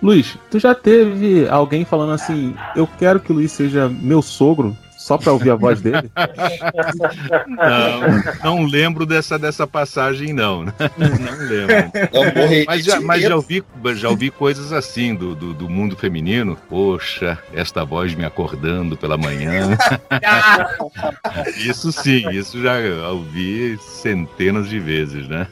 Luiz, 0.01 0.37
tu 0.51 0.59
já 0.59 0.75
teve 0.75 1.47
alguém 1.47 1.85
falando 1.85 2.11
assim, 2.11 2.53
eu 2.75 2.85
quero 2.99 3.21
que 3.21 3.31
o 3.31 3.35
Luiz 3.35 3.53
seja 3.53 3.87
meu 3.87 4.21
sogro, 4.21 4.77
só 5.03 5.17
pra 5.17 5.33
ouvir 5.33 5.49
a 5.49 5.55
voz 5.55 5.81
dele? 5.81 6.09
Não, 8.41 8.57
não 8.57 8.65
lembro 8.65 9.05
dessa, 9.05 9.37
dessa 9.37 9.67
passagem, 9.67 10.31
não. 10.31 10.63
né? 10.63 10.73
Não 10.97 11.37
lembro. 11.45 12.65
Mas 12.65 12.85
já, 12.85 13.01
mas 13.01 13.21
já, 13.21 13.35
ouvi, 13.35 13.61
já 13.95 14.07
ouvi 14.09 14.31
coisas 14.31 14.71
assim 14.71 15.13
do, 15.13 15.35
do, 15.35 15.53
do 15.53 15.69
mundo 15.69 15.97
feminino. 15.97 16.57
Poxa, 16.69 17.37
esta 17.53 17.83
voz 17.83 18.15
me 18.15 18.23
acordando 18.23 18.95
pela 18.95 19.17
manhã. 19.17 19.77
Isso 21.57 21.91
sim, 21.91 22.29
isso 22.29 22.61
já 22.61 22.77
ouvi 23.09 23.77
centenas 23.79 24.69
de 24.69 24.79
vezes, 24.79 25.27
né? 25.27 25.47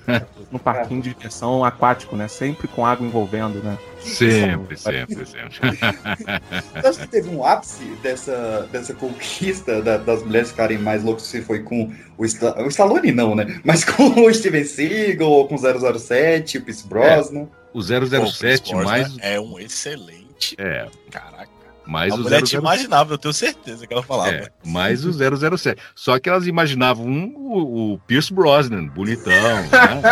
No 0.52 0.60
parquinho 0.60 1.02
de 1.02 1.10
diversão 1.10 1.66
aquático, 1.66 2.16
né? 2.16 2.28
Sempre 2.28 2.68
com 2.68 2.86
água 2.86 3.06
envolvendo, 3.06 3.62
né? 3.62 3.78
Sempre, 4.02 4.78
sempre, 4.78 5.26
sempre. 5.26 5.60
Você 6.82 6.88
acha 6.88 7.00
que 7.02 7.08
teve 7.08 7.30
um 7.30 7.46
ápice 7.46 7.84
dessa, 8.02 8.68
dessa 8.72 8.94
conquista 8.94 9.82
da- 9.82 9.98
das 9.98 10.24
mulheres 10.24 10.50
ficarem 10.52 10.78
mais 10.78 11.04
loucas 11.04 11.24
se 11.24 11.42
foi 11.42 11.60
com 11.64 11.92
o, 12.18 12.26
Sta- 12.26 12.62
o 12.62 12.68
Stallone, 12.68 13.12
não, 13.12 13.36
né? 13.36 13.60
Mas 13.64 13.84
com 13.86 14.04
o 14.26 14.34
Steven 14.34 14.64
Seagal 14.66 15.30
ou 15.30 15.48
com 15.48 15.56
o 15.56 15.98
007, 16.00 16.58
o 16.58 16.62
Pierce 16.64 16.88
Brosnan? 16.88 17.48
O 17.74 17.82
007 17.82 18.72
Pô, 18.72 18.84
mais. 18.84 19.16
É 19.22 19.40
um 19.40 19.58
excelente. 19.60 20.56
É. 20.58 20.88
Caraca. 21.10 21.50
Mais 21.86 22.14
a 22.14 22.16
o 22.16 22.20
mulher 22.20 22.40
007. 22.42 22.50
te 22.52 22.56
imaginava, 22.58 23.14
eu 23.14 23.18
tenho 23.18 23.34
certeza 23.34 23.86
que 23.88 23.94
ela 23.94 24.04
falava. 24.04 24.30
É, 24.32 24.50
mais 24.64 25.04
o 25.04 25.12
007. 25.58 25.82
Só 25.96 26.20
que 26.20 26.30
elas 26.30 26.46
imaginavam 26.48 27.06
um, 27.06 27.34
o, 27.36 27.94
o 27.94 27.98
Pierce 28.00 28.32
Brosnan, 28.34 28.86
bonitão, 28.88 29.32
né? 29.34 29.70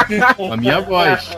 a 0.51 0.57
minha 0.57 0.81
voz. 0.81 1.29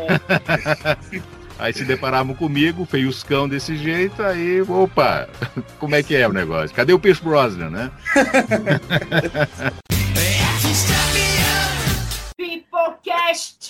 Aí 1.62 1.72
se 1.72 1.86
deparavam 1.86 2.34
comigo, 2.34 2.88
feioscão 2.88 3.48
desse 3.48 3.78
jeito, 3.78 4.24
aí, 4.24 4.64
opa, 4.64 5.30
como 5.78 5.94
é 5.94 6.02
que 6.02 6.16
é 6.16 6.28
o 6.28 6.34
negócio? 6.34 6.76
Cadê 6.76 6.92
o 6.92 6.98
Pierce 6.98 7.24
Brosnan, 7.24 7.70
né? 7.70 7.92
Peoplecast. 12.36 13.62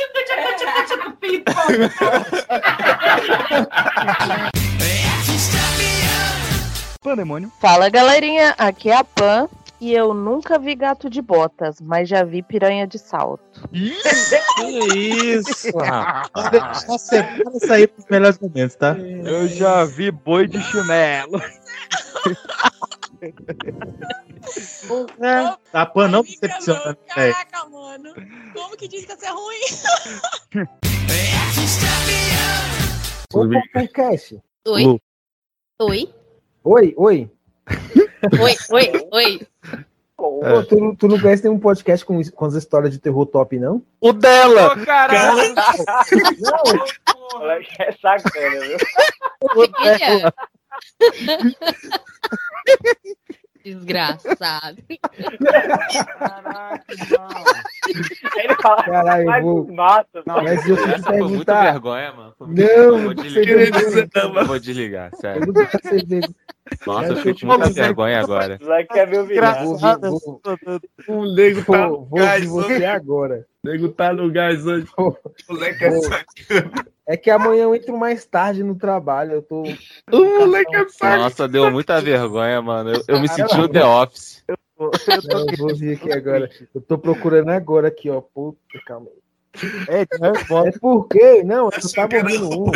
Pandemônio. 7.04 7.52
Fala 7.60 7.90
galerinha, 7.90 8.56
aqui 8.58 8.90
é 8.90 8.96
a 8.96 9.04
Pan 9.04 9.50
e 9.82 9.94
eu 9.94 10.14
nunca 10.14 10.60
vi 10.60 10.76
gato 10.76 11.10
de 11.10 11.24
botas, 11.24 11.82
mas 11.82 12.08
já 12.08 12.24
vi 12.24 12.44
piranha 12.44 12.86
de 12.86 13.00
salto. 13.00 13.68
Que 14.62 15.38
isso. 15.38 15.72
Só 16.86 16.98
separa 17.00 17.58
isso 17.58 17.74
aí 17.74 17.88
pros 17.88 18.06
melhores 18.12 18.38
momentos, 18.38 18.76
tá? 18.76 18.96
Eu 18.96 19.48
já 19.48 19.86
vi 19.86 20.12
boi 20.12 20.48
de 20.48 20.62
chinelo. 20.62 21.42
A 25.74 25.86
Pan 25.88 26.10
não 26.10 26.22
decepciona, 26.22 26.96
velho. 27.16 27.34
Caraca, 27.34 27.70
mano. 27.70 28.14
Como 28.54 28.78
que 28.78 28.88
diz 28.88 29.06
que 29.06 29.14
essa 29.14 29.26
é 29.26 29.32
ruim? 29.32 29.62
Ô, 33.34 33.48
podcast. 33.74 34.40
Oi. 34.68 34.84
Lu. 34.84 35.02
Oi. 35.82 36.14
Oi, 36.64 36.94
oi. 36.98 37.32
Oi, 38.40 38.56
oi, 39.12 39.48
oi. 40.28 40.54
Ô, 40.54 40.64
tu, 40.64 40.76
não- 40.80 40.96
tu 40.96 41.08
não 41.08 41.20
conhece 41.20 41.44
nenhum 41.44 41.60
podcast 41.60 42.06
com, 42.06 42.22
com 42.32 42.46
as 42.46 42.54
histórias 42.56 42.92
de 42.92 43.00
terror 43.00 43.26
top, 43.26 43.58
não? 43.60 43.82
O 44.00 44.12
dela! 44.14 44.74
Ô, 44.74 44.86
caralho! 44.86 45.54
Moleque 47.34 47.82
é 47.82 47.92
sacana, 47.94 48.60
viu? 48.60 48.78
Filha. 49.78 50.34
Desgraçado. 53.64 54.82
Ele 58.36 58.56
fala, 58.62 58.84
Caralho, 58.84 59.24
eu 59.24 59.30
"Ai, 59.32 59.42
vou- 59.42 59.68
Massa, 59.72 60.08
Mas 60.26 60.68
eu 60.68 60.76
Essa 60.76 61.04
foi 61.04 61.18
muita 61.20 61.54
perguntar. 61.54 61.72
vergonha, 61.74 62.12
mano. 62.14 62.34
Não, 62.40 62.64
Eu 62.66 62.92
não 62.94 63.04
vou 63.04 63.14
desligar. 63.14 63.60
Eu 64.16 64.46
vou 64.48 64.60
desligar, 64.60 65.10
Eu 65.14 65.20
sério. 65.20 65.46
não 65.46 65.54
tô 65.54 65.62
entendendo. 65.62 66.36
Nossa, 66.86 67.08
Eu 67.08 67.18
eu 67.18 67.24
tô 67.36 67.40
com 67.40 67.46
muita 67.46 67.70
vergonha 67.70 68.20
agora. 68.20 68.58
Moleque 68.62 68.94
quer 68.94 69.08
ver 69.08 69.20
o 69.20 69.24
O 71.08 71.36
nego 71.36 71.62
vou, 71.62 71.76
tá 71.76 71.88
vou 71.88 72.08
gás 72.12 72.46
você 72.46 72.74
hoje. 72.76 72.86
agora. 72.86 73.46
O 73.64 73.70
nego 73.70 73.90
tá 73.90 74.14
no 74.14 74.32
gás 74.32 74.66
hoje. 74.66 74.88
O 74.98 75.16
moleque 75.50 75.86
é. 75.86 75.92
É 77.08 77.18
que 77.18 77.30
amanhã 77.30 77.64
eu 77.64 77.76
entro 77.76 77.98
mais 77.98 78.26
tarde 78.26 78.64
no 78.64 78.76
trabalho. 78.76 79.34
Eu 79.34 79.42
tô. 79.42 79.64
O 80.12 80.40
moleque 80.40 80.76
é 80.76 80.88
sacana. 80.90 81.24
Nossa, 81.24 81.48
deu 81.48 81.70
muita 81.72 82.00
vergonha, 82.00 82.62
mano. 82.62 82.92
Eu, 82.92 83.04
eu 83.08 83.20
me 83.20 83.28
senti 83.28 83.58
no 83.58 83.68
The 83.68 83.84
Office. 83.86 84.44
Não, 84.78 85.46
eu 85.52 85.58
vou 85.58 85.76
vir 85.76 85.98
aqui 85.98 86.12
agora. 86.12 86.50
Eu 86.74 86.82
tô 86.82 86.98
procurando 86.98 87.50
agora 87.50 87.90
aqui, 87.90 88.10
ó. 88.10 88.22
Puta, 88.22 88.58
calma 88.86 89.08
aí. 89.08 89.22
É, 89.90 90.02
é 90.02 90.72
porque, 90.80 91.44
não, 91.44 91.66
eu 91.66 91.92
tava 91.94 92.18
ouvindo 92.18 92.50
um. 92.50 92.72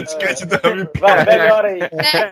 Vai, 0.99 1.25
melhora 1.25 1.67
aí. 1.69 1.79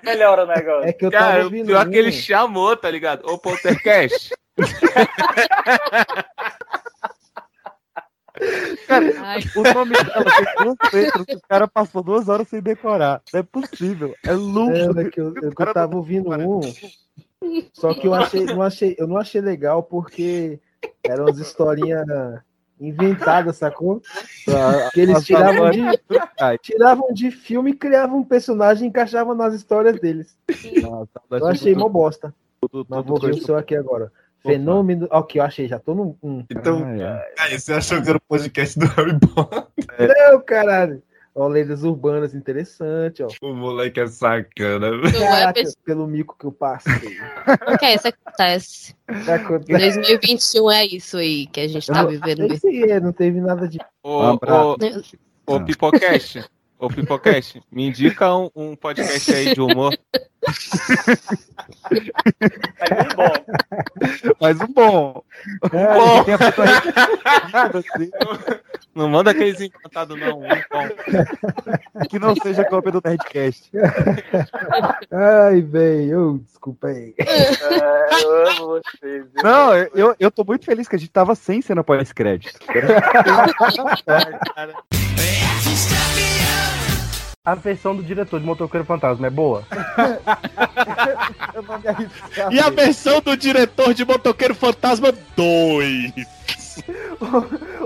Melhora 0.03 0.43
o 0.43 0.47
negócio. 0.47 0.90
É 0.90 0.93
que 0.93 1.06
eu 1.06 1.11
Cara, 1.11 1.26
tava 1.26 1.40
o 1.40 1.43
ouvindo 1.45 1.67
pior 1.67 1.85
é 1.85 1.88
um. 1.88 1.92
que 1.92 1.97
ele 1.97 2.11
chamou, 2.11 2.76
tá 2.76 2.92
ligado? 2.92 3.26
Ô, 3.26 3.38
Poltercast. 3.38 4.33
Cara, 8.88 9.06
o 9.56 9.74
nome 9.74 9.95
dela 9.95 10.26
tem 10.26 10.65
duas 10.65 10.93
letras 10.93 11.26
que 11.26 11.35
o 11.35 11.42
cara 11.47 11.67
passou 11.67 12.03
duas 12.03 12.27
horas 12.27 12.47
sem 12.47 12.61
decorar. 12.61 13.22
Não 13.31 13.40
é 13.40 13.43
possível. 13.43 14.15
É 14.26 14.33
louco. 14.33 14.93
Não, 14.93 15.01
é 15.01 15.09
que 15.09 15.22
eu, 15.22 15.33
eu, 15.35 15.53
eu 15.58 15.74
tava 15.74 15.95
ouvindo 15.95 16.29
um. 16.31 16.61
Só 17.74 17.93
que 17.93 18.08
eu 18.08 18.13
achei, 18.13 18.45
não 18.45 18.61
achei, 18.61 18.95
eu 18.97 19.08
não 19.08 19.17
achei 19.17 19.40
legal 19.40 19.83
porque 19.83 20.59
eram 21.03 21.26
as 21.27 21.38
historinhas 21.38 22.06
inventadas, 22.87 23.57
sacou? 23.57 24.01
Que 24.93 25.01
eles 25.01 25.25
tiravam 25.25 25.71
de, 25.71 25.81
tiravam 26.61 27.13
de 27.13 27.31
filme 27.31 27.71
e 27.71 27.75
criavam 27.75 28.19
um 28.19 28.23
personagem 28.23 28.85
e 28.85 28.89
encaixavam 28.89 29.33
nas 29.33 29.53
histórias 29.53 29.99
deles. 29.99 30.37
Eu 31.29 31.47
achei 31.47 31.75
mó 31.75 31.87
bosta. 31.87 32.33
Mas 32.87 33.05
vou 33.05 33.19
ver 33.19 33.31
o 33.31 33.41
seu 33.41 33.57
aqui 33.57 33.75
agora. 33.75 34.11
Fenômeno. 34.41 35.07
Ok, 35.09 35.39
eu 35.39 35.45
achei, 35.45 35.67
já 35.67 35.79
tô 35.79 35.95
no. 35.95 36.17
Um. 36.21 36.45
Então, 36.49 36.83
aí, 37.39 37.57
você 37.57 37.73
achou 37.73 38.01
que 38.01 38.09
era 38.09 38.17
o 38.17 38.21
podcast 38.21 38.77
do 38.77 38.85
Harry 38.87 39.17
Potter? 39.19 39.65
Não, 39.97 40.41
caralho. 40.41 41.01
Ó, 41.35 41.47
lendas 41.47 41.83
urbanas, 41.83 42.35
interessante, 42.35 43.23
ó. 43.23 43.27
O 43.41 43.55
moleque 43.55 43.99
é 43.99 44.05
sacana. 44.05 44.91
Caraca, 45.11 45.63
pelo 45.83 46.05
mico 46.07 46.35
que 46.37 46.45
eu 46.45 46.51
passei. 46.51 47.17
O 47.73 47.77
que 47.77 47.85
é 47.85 47.95
isso 47.95 48.07
acontece? 48.07 48.95
Acontece. 49.27 49.99
2021 49.99 50.71
é 50.71 50.85
isso 50.85 51.17
aí 51.17 51.47
que 51.47 51.59
a 51.59 51.67
gente 51.67 51.87
tá 51.87 52.03
Eu- 52.03 52.09
vivendo. 52.09 52.53
Esse 52.53 52.91
é, 52.91 52.99
não 52.99 53.11
teve 53.11 53.41
nada 53.41 53.67
de. 53.67 53.79
Ô, 54.03 54.33
ô, 54.33 55.55
ô, 55.55 55.59
Pipocast. 55.65 56.45
Ô, 56.79 56.89
Pipocast, 56.89 57.61
me 57.72 57.88
indica 57.88 58.35
um, 58.35 58.49
um 58.56 58.75
podcast 58.75 59.33
aí 59.33 59.53
de 59.53 59.61
humor. 59.61 59.97
Mas 64.41 64.59
um 64.59 64.67
bom. 64.67 65.23
É, 65.72 65.93
bom. 65.95 66.19
que 66.19 66.25
tem 66.25 66.33
a 66.33 66.38
pessoa 66.38 66.65
Não 68.93 69.07
manda 69.07 69.31
aqueles 69.31 69.61
encantados, 69.61 70.19
não. 70.19 70.39
Um 70.39 70.47
bom. 70.49 72.06
Que 72.09 72.19
não 72.19 72.35
seja 72.35 72.65
cópia 72.65 72.91
do 72.91 73.01
Nerdcast. 73.03 73.72
Ai, 75.11 75.61
velho, 75.61 76.39
desculpa 76.45 76.88
aí. 76.88 77.13
É, 77.17 78.23
eu 78.23 78.47
amo 78.49 78.67
vocês. 78.67 79.25
Não, 79.41 79.73
eu- 79.75 79.91
eu, 79.95 80.15
eu 80.19 80.31
tô 80.31 80.43
muito 80.43 80.65
feliz 80.65 80.88
que 80.88 80.95
a 80.97 80.99
gente 80.99 81.11
tava 81.11 81.33
sem 81.33 81.61
cena 81.61 81.83
pós-crédito. 81.83 82.59
A 87.45 87.56
versão 87.56 87.93
do 87.93 88.01
diretor 88.01 88.40
de 88.40 88.45
Motoqueiro 88.45 88.85
Fantasma 88.85 89.27
é 89.27 89.29
boa? 89.29 89.63
E 92.49 92.58
a 92.59 92.69
versão 92.69 93.19
do 93.19 93.35
diretor 93.35 93.93
de 93.93 94.06
Motoqueiro 94.06 94.56
Fantasma 94.56 95.11
2. 95.35 96.13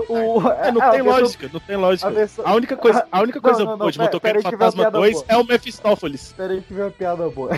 O, 0.08 0.48
É, 0.48 0.70
não 0.70 0.80
a 0.80 0.90
tem 0.90 1.02
versão- 1.02 1.20
lógica, 1.22 1.50
não 1.52 1.58
tem 1.60 1.76
lógica. 1.76 2.06
a 2.06 2.10
versão- 2.12 2.46
A 2.46 2.54
única 2.54 2.76
coisa, 2.76 3.04
a 3.10 3.20
única 3.20 3.40
coisa 3.42 3.64
Não, 3.64 3.72
não, 3.72 3.78
boa 3.78 3.90
de 3.90 3.98
Motoqueiro 3.98 4.38
pera 4.42 4.50
Fantasma 4.52 4.82
piada 4.84 4.96
2 4.98 5.12
boa. 5.14 5.24
é 5.28 5.36
o 5.36 5.44
Mephistófeles. 5.44 6.32
Peraí 6.36 6.60
que 6.62 6.72
veio 6.72 6.86
uma 6.86 6.92
piada 6.92 7.28
boa. 7.28 7.50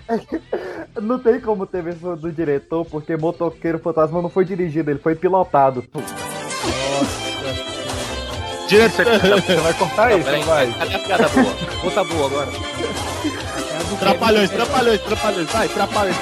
não 1.02 1.18
tem 1.18 1.38
como 1.38 1.66
ter 1.66 1.82
versão 1.82 2.16
do 2.16 2.32
diretor, 2.32 2.86
porque 2.86 3.14
Motoqueiro 3.14 3.78
Fantasma 3.78 4.22
não 4.22 4.30
foi 4.30 4.46
dirigido, 4.46 4.90
ele 4.90 4.98
foi 5.00 5.14
pilotado. 5.14 5.84
Diretor. 8.68 9.04
Você 9.06 9.56
vai 9.56 9.74
cortar 9.74 10.18
isso, 10.18 10.30
não 10.30 10.42
vai? 10.42 10.66
Cadê 10.78 10.94
a 10.94 10.98
piada 10.98 11.28
boa? 11.28 11.54
Conta 11.80 12.04
boa 12.04 12.26
agora. 12.26 12.48
Trapalhões, 13.98 14.50
trapalhões, 14.50 15.00
trapalhões. 15.00 15.50
Vai, 15.50 15.68
trapalhões. 15.68 16.16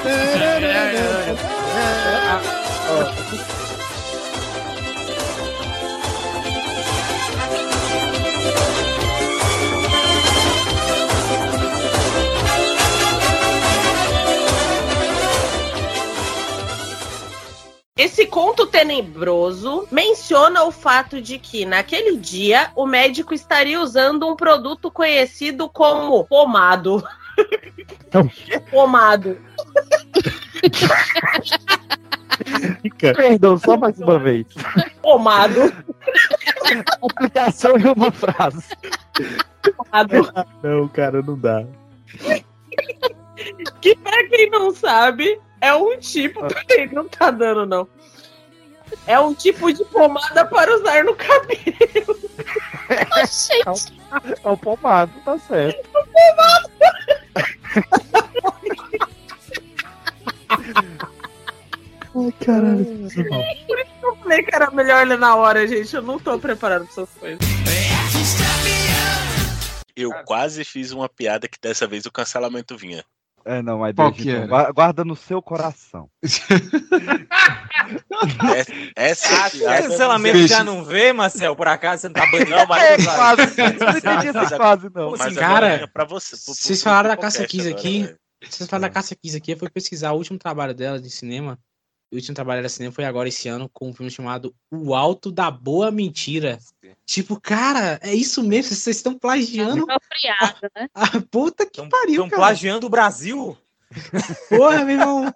Esse 17.96 18.26
conto 18.26 18.66
tenebroso 18.66 19.88
menciona 19.90 20.64
o 20.64 20.70
fato 20.70 21.22
de 21.22 21.38
que, 21.38 21.64
naquele 21.64 22.18
dia, 22.18 22.70
o 22.76 22.84
médico 22.84 23.32
estaria 23.32 23.80
usando 23.80 24.28
um 24.28 24.36
produto 24.36 24.90
conhecido 24.90 25.66
como 25.66 26.22
pomado. 26.26 27.02
Pomado. 28.70 29.38
Perdão, 32.98 33.56
só 33.56 33.78
mais 33.78 33.98
uma 33.98 34.18
vez. 34.18 34.46
Pomado. 35.00 35.72
Aplicação 37.02 37.78
em 37.78 37.86
uma 37.86 38.12
frase. 38.12 38.76
Pomado. 39.74 40.46
Não, 40.62 40.86
cara, 40.88 41.22
não 41.22 41.38
dá. 41.38 41.64
Que, 43.80 43.96
pra 43.96 44.28
quem 44.28 44.50
não 44.50 44.74
sabe, 44.74 45.40
é 45.60 45.74
um 45.74 45.98
tipo. 45.98 46.40
Peraí, 46.66 46.92
não 46.92 47.08
tá 47.08 47.30
dando, 47.30 47.66
não. 47.66 47.88
É 49.06 49.18
um 49.18 49.34
tipo 49.34 49.72
de 49.72 49.84
pomada 49.86 50.44
para 50.46 50.74
usar 50.76 51.04
no 51.04 51.14
cabelo. 51.14 52.16
É 54.44 54.48
o 54.48 54.56
pomado, 54.56 55.10
tá 55.24 55.36
certo. 55.40 55.88
Ai, 62.16 62.32
caralho. 62.44 62.84
Por 62.86 63.78
isso 63.78 63.90
que 64.00 64.06
eu 64.06 64.16
falei 64.16 64.42
que 64.42 64.54
era 64.54 64.70
melhor 64.70 65.06
ler 65.06 65.18
na 65.18 65.34
hora, 65.34 65.66
gente. 65.66 65.94
Eu 65.94 66.02
não 66.02 66.18
tô 66.18 66.38
preparado 66.38 66.86
pra 66.86 66.92
essas 66.92 67.10
coisas. 67.18 67.38
Eu 69.94 70.10
quase 70.24 70.64
fiz 70.64 70.92
uma 70.92 71.08
piada 71.08 71.48
que 71.48 71.58
dessa 71.60 71.86
vez 71.86 72.06
o 72.06 72.12
cancelamento 72.12 72.76
vinha. 72.76 73.04
É, 73.48 73.62
não, 73.62 73.78
mas 73.78 73.94
Qual 73.94 74.12
que 74.12 74.28
era? 74.28 74.44
Gua- 74.46 74.72
Guarda 74.72 75.04
no 75.04 75.14
seu 75.14 75.40
coração. 75.40 76.10
Essa 78.96 79.46
Ah, 79.46 79.50
cancelamento 79.82 80.46
já 80.46 80.64
não 80.64 80.84
vê, 80.84 81.12
Marcel? 81.12 81.54
Por 81.54 81.68
acaso 81.68 82.02
você 82.02 82.08
não 82.08 82.14
tá 82.14 82.26
banindo? 82.30 82.50
Não, 82.50 82.66
mas 82.66 82.82
É, 82.82 82.96
quase. 83.04 83.42
Não 83.56 83.96
entendi 83.98 84.28
essa 84.28 84.48
frase, 84.56 84.90
não. 84.92 85.10
Mas 85.12 85.20
Assim, 85.20 85.34
cara, 85.36 85.88
pra 85.92 86.04
você. 86.04 86.36
pro- 86.36 86.44
pro- 86.46 86.54
Vocês 86.54 86.82
falaram 86.82 87.08
da 87.10 87.16
Cássia 87.16 87.46
Kiss 87.46 87.68
aqui. 87.68 88.12
Vocês 88.42 88.68
falaram 88.68 88.88
da 88.88 88.94
Cássia 88.94 89.16
Kiss 89.20 89.36
aqui. 89.36 89.52
Eu 89.52 89.58
fui 89.58 89.70
pesquisar 89.70 90.12
o 90.12 90.16
último 90.16 90.38
trabalho 90.38 90.74
dela 90.74 91.00
de 91.00 91.10
cinema. 91.10 91.58
O 92.10 92.16
último 92.16 92.34
trabalho 92.34 92.62
de 92.62 92.68
cinema 92.68 92.92
foi 92.92 93.04
agora 93.04 93.28
esse 93.28 93.48
ano 93.48 93.68
com 93.72 93.88
um 93.88 93.92
filme 93.92 94.10
chamado 94.10 94.54
O 94.70 94.94
Alto 94.94 95.32
da 95.32 95.50
Boa 95.50 95.90
Mentira. 95.90 96.58
Tipo, 97.04 97.40
cara, 97.40 97.98
é 98.02 98.14
isso 98.14 98.42
mesmo. 98.42 98.74
Vocês 98.74 98.96
estão 98.96 99.18
plagiando. 99.18 99.82
Apropriado, 99.82 100.70
né? 100.76 100.88
A 100.94 101.20
puta 101.20 101.66
que 101.66 101.86
pariu, 101.88 102.24
Estão 102.24 102.28
cara. 102.28 102.42
plagiando 102.42 102.86
o 102.86 102.90
Brasil? 102.90 103.56
Porra, 104.48 104.84
meu 104.84 105.00
irmão. 105.00 105.34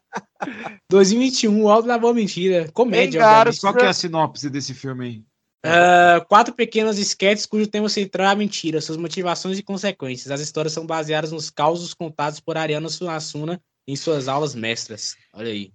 2021, 0.88 1.62
O 1.62 1.68
Alto 1.68 1.88
da 1.88 1.98
Boa 1.98 2.14
Mentira. 2.14 2.70
Comédia, 2.72 3.20
obviamente. 3.20 3.60
Qual 3.60 3.74
que 3.74 3.84
é 3.84 3.88
a 3.88 3.92
sinopse 3.92 4.48
desse 4.48 4.72
filme 4.72 5.06
aí? 5.06 5.24
Ah, 5.64 6.24
quatro 6.28 6.54
pequenos 6.54 6.98
esquetes 6.98 7.44
cujo 7.44 7.66
tema 7.66 7.88
central 7.88 8.28
é 8.28 8.30
a 8.30 8.34
mentira, 8.34 8.80
suas 8.80 8.96
motivações 8.96 9.58
e 9.58 9.62
consequências. 9.62 10.30
As 10.30 10.40
histórias 10.40 10.72
são 10.72 10.86
baseadas 10.86 11.32
nos 11.32 11.50
causos 11.50 11.92
contados 11.92 12.40
por 12.40 12.56
Ariano 12.56 12.88
Suassuna 12.88 13.60
em 13.86 13.94
suas 13.96 14.28
aulas 14.28 14.54
mestras. 14.54 15.16
Olha 15.34 15.50
aí. 15.50 15.72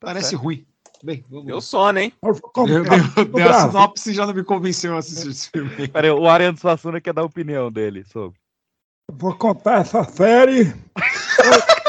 Parece 0.00 0.34
ruim. 0.34 0.66
Bem, 1.02 1.24
vamos 1.30 1.48
Eu 1.48 1.60
sono, 1.60 1.98
hein? 1.98 2.12
Eu, 2.22 2.34
eu, 2.66 3.38
eu, 3.38 3.48
a 3.48 3.68
sinopse 3.68 4.12
já 4.12 4.26
não 4.26 4.34
me 4.34 4.44
convenceu 4.44 4.94
a 4.94 4.98
assistir 4.98 5.30
esse 5.30 5.50
filme. 5.50 5.70
aí. 5.78 5.88
Peraí, 5.88 6.10
o 6.10 6.28
Ariano 6.28 6.58
Suassuna 6.58 7.00
quer 7.00 7.14
dar 7.14 7.22
a 7.22 7.26
opinião 7.26 7.72
dele 7.72 8.04
sobre. 8.04 8.38
Vou 9.10 9.34
contar 9.34 9.80
essa 9.80 10.04
série. 10.04 10.74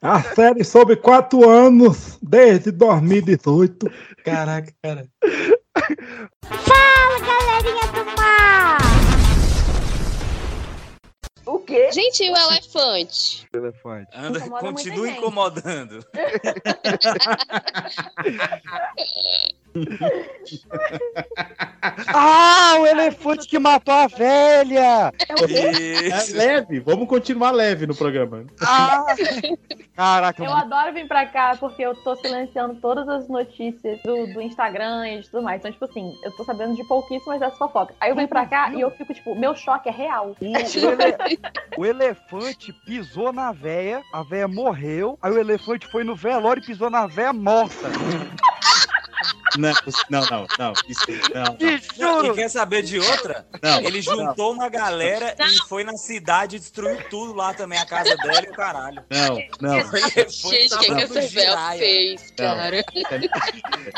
A 0.00 0.22
série 0.22 0.62
sobre 0.64 0.96
quatro 0.96 1.48
anos, 1.48 2.18
desde 2.22 2.70
2018. 2.70 3.90
Caraca, 4.22 4.70
cara. 4.82 5.08
Fala, 6.44 7.18
galerinha 7.20 7.86
do 7.90 8.04
mar! 8.14 8.93
O 11.46 11.58
quê? 11.58 11.92
Gente, 11.92 12.24
e 12.24 12.30
o 12.30 12.36
elefante? 12.36 13.46
Elefante. 13.52 14.08
Anda, 14.14 14.38
Incomoda 14.38 14.82
gente. 14.82 15.18
incomodando. 15.18 16.06
Ah, 22.16 22.76
o 22.80 22.86
elefante 22.86 23.46
que 23.46 23.58
matou 23.58 23.92
a 23.94 24.06
velha! 24.06 25.12
É 25.28 26.32
leve, 26.32 26.80
vamos 26.80 27.06
continuar 27.08 27.50
leve 27.50 27.86
no 27.86 27.94
programa. 27.94 28.44
Ah, 28.62 29.04
caraca, 29.94 30.42
Eu 30.44 30.52
adoro 30.52 30.92
vir 30.94 31.06
pra 31.06 31.26
cá 31.26 31.56
porque 31.58 31.82
eu 31.82 31.94
tô 31.96 32.16
silenciando 32.16 32.76
todas 32.80 33.06
as 33.08 33.28
notícias 33.28 34.00
do, 34.04 34.26
do 34.32 34.40
Instagram 34.40 35.08
e 35.08 35.20
de 35.20 35.28
tudo 35.30 35.42
mais. 35.42 35.58
Então, 35.58 35.70
tipo 35.72 35.84
assim, 35.84 36.10
eu 36.24 36.32
tô 36.36 36.44
sabendo 36.44 36.74
de 36.74 36.84
pouquíssimas 36.84 37.38
dessas 37.40 37.58
fofocas. 37.58 37.94
Aí 38.00 38.10
eu 38.10 38.16
venho 38.16 38.28
pra 38.28 38.46
cá 38.46 38.70
e 38.72 38.80
eu 38.80 38.90
fico, 38.92 39.12
tipo, 39.12 39.34
meu 39.38 39.54
choque 39.54 39.88
é 39.88 39.92
real. 39.92 40.34
O, 40.40 40.44
ele- 40.46 41.38
o 41.78 41.84
elefante 41.86 42.72
pisou 42.86 43.32
na 43.32 43.52
véia, 43.52 44.02
a 44.12 44.22
véia 44.22 44.48
morreu, 44.48 45.18
aí 45.20 45.30
o 45.32 45.38
elefante 45.38 45.86
foi 45.88 46.02
no 46.04 46.14
velório 46.16 46.62
e 46.62 46.66
pisou 46.66 46.88
na 46.90 47.06
véia 47.06 47.32
morta. 47.32 47.88
Não, 49.56 49.72
não, 50.10 50.20
não, 50.30 50.46
não. 50.58 50.72
Isso, 50.88 51.06
não, 51.32 51.56
Não, 51.96 52.26
e 52.26 52.34
quer 52.34 52.48
saber 52.48 52.82
de 52.82 52.98
outra? 52.98 53.46
Não, 53.62 53.80
Ele 53.80 54.00
juntou 54.02 54.52
uma 54.52 54.68
galera 54.68 55.34
e 55.38 55.58
foi 55.68 55.84
na 55.84 55.96
cidade 55.96 56.56
e 56.56 56.58
destruiu 56.58 56.98
tudo 57.08 57.34
lá 57.34 57.54
também, 57.54 57.78
a 57.78 57.86
casa 57.86 58.16
dela 58.16 58.42
e 58.46 58.50
o 58.50 58.54
caralho. 58.54 59.04
não, 59.10 59.42
não. 59.60 59.78
Gente, 59.96 60.46
o 60.46 60.50
que, 60.50 60.68
que 60.68 61.02
essa 61.02 61.20
véia 61.28 61.58
fez, 61.78 62.30
cara? 62.36 62.84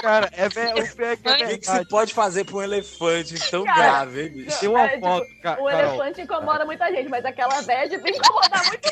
Cara, 0.01 0.31
é 0.33 0.47
o 0.47 0.51
pé 0.97 1.12
é 1.12 1.17
que 1.17 1.28
é 1.28 1.33
O 1.33 1.49
que, 1.49 1.59
que 1.59 1.67
se 1.67 1.85
pode 1.87 2.15
fazer 2.15 2.44
pra 2.44 2.57
um 2.57 2.62
elefante 2.62 3.35
tão 3.51 3.65
Cara, 3.65 3.76
grave, 3.76 4.23
hein, 4.23 4.28
bicho? 4.31 4.60
Tem 4.60 4.69
uma 4.69 4.85
É, 4.85 4.89
tipo, 4.91 5.07
foto, 5.07 5.26
ca- 5.42 5.59
O 5.60 5.71
elefante 5.71 6.21
incomoda 6.21 6.65
muita 6.65 6.91
gente, 6.91 7.09
mas 7.09 7.25
aquela 7.25 7.60
véia 7.62 7.89
devia 7.89 8.10
incomodar 8.17 8.65
muito 8.67 8.87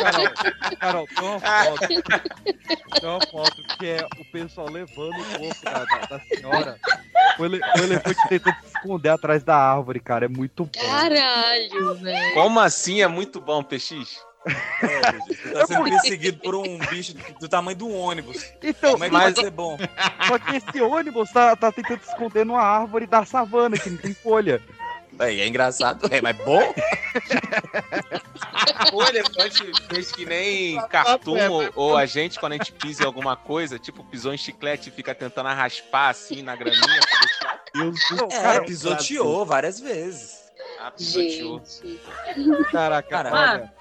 Carol, 0.00 0.28
Carol, 0.80 1.06
tem 1.06 1.24
uma 1.24 1.40
foto. 1.40 1.88
Tem 3.00 3.08
uma 3.08 3.20
foto 3.26 3.62
que 3.78 3.86
é 3.86 4.06
o 4.18 4.24
pessoal 4.26 4.43
levando 4.70 5.18
o 5.18 5.38
corpo 5.38 5.64
da, 5.64 5.84
da- 5.84 6.06
da 6.06 6.20
senhora. 6.20 6.78
O, 7.38 7.44
ele- 7.44 7.60
o 7.60 7.78
elefante 7.82 8.28
tentando 8.28 8.56
se 8.60 8.66
esconder 8.76 9.08
atrás 9.10 9.42
da 9.42 9.56
árvore, 9.56 10.00
cara. 10.00 10.26
É 10.26 10.28
muito 10.28 10.64
bom. 10.64 10.70
Caralho, 10.80 11.94
velho. 11.96 12.34
Como 12.34 12.60
assim 12.60 13.02
é 13.02 13.08
muito 13.08 13.40
bom, 13.40 13.62
PX? 13.62 14.20
Tá 15.52 15.66
sendo 15.66 15.84
perseguido 15.84 16.38
por 16.40 16.54
um 16.54 16.78
bicho 16.90 17.14
do 17.40 17.48
tamanho 17.48 17.76
do 17.76 17.88
ônibus. 17.90 18.44
Então, 18.62 18.92
Como 18.92 19.04
é 19.04 19.08
que 19.08 19.12
mas- 19.14 19.34
vai 19.34 19.44
ser 19.44 19.50
bom? 19.50 19.76
Só 20.28 20.38
que 20.38 20.56
esse 20.56 20.82
ônibus 20.82 21.30
tá, 21.30 21.56
tá 21.56 21.72
tentando 21.72 22.00
se 22.02 22.10
esconder 22.10 22.44
numa 22.44 22.62
árvore 22.62 23.06
da 23.06 23.24
savana 23.24 23.78
que 23.78 23.88
não 23.90 23.96
tem 23.96 24.12
folha. 24.14 24.60
É, 25.18 25.34
é 25.40 25.46
engraçado, 25.46 26.06
é, 26.10 26.20
mas 26.20 26.36
bom? 26.38 26.60
O 28.92 29.02
elefante 29.02 29.62
fez 29.88 30.12
que 30.12 30.24
nem 30.26 30.76
cartoon 30.88 31.36
ou, 31.50 31.70
ou 31.74 31.96
a 31.96 32.06
gente, 32.06 32.38
quando 32.38 32.52
a 32.52 32.56
gente 32.56 32.72
pisa 32.72 33.02
em 33.02 33.06
alguma 33.06 33.36
coisa, 33.36 33.78
tipo, 33.78 34.04
pisou 34.04 34.32
em 34.32 34.36
chiclete 34.38 34.88
e 34.88 34.92
fica 34.92 35.14
tentando 35.14 35.48
raspar 35.48 36.08
assim 36.10 36.42
na 36.42 36.54
graminha. 36.56 36.82
pra 36.82 37.20
deixar- 37.20 37.60
É, 38.30 38.60
pisoteou 38.60 39.44
várias 39.46 39.80
vezes. 39.80 40.38
Ah, 40.80 40.90
pisoteou. 40.90 41.62
Caraca, 42.70 43.08
Cara, 43.08 43.30
olha. 43.32 43.72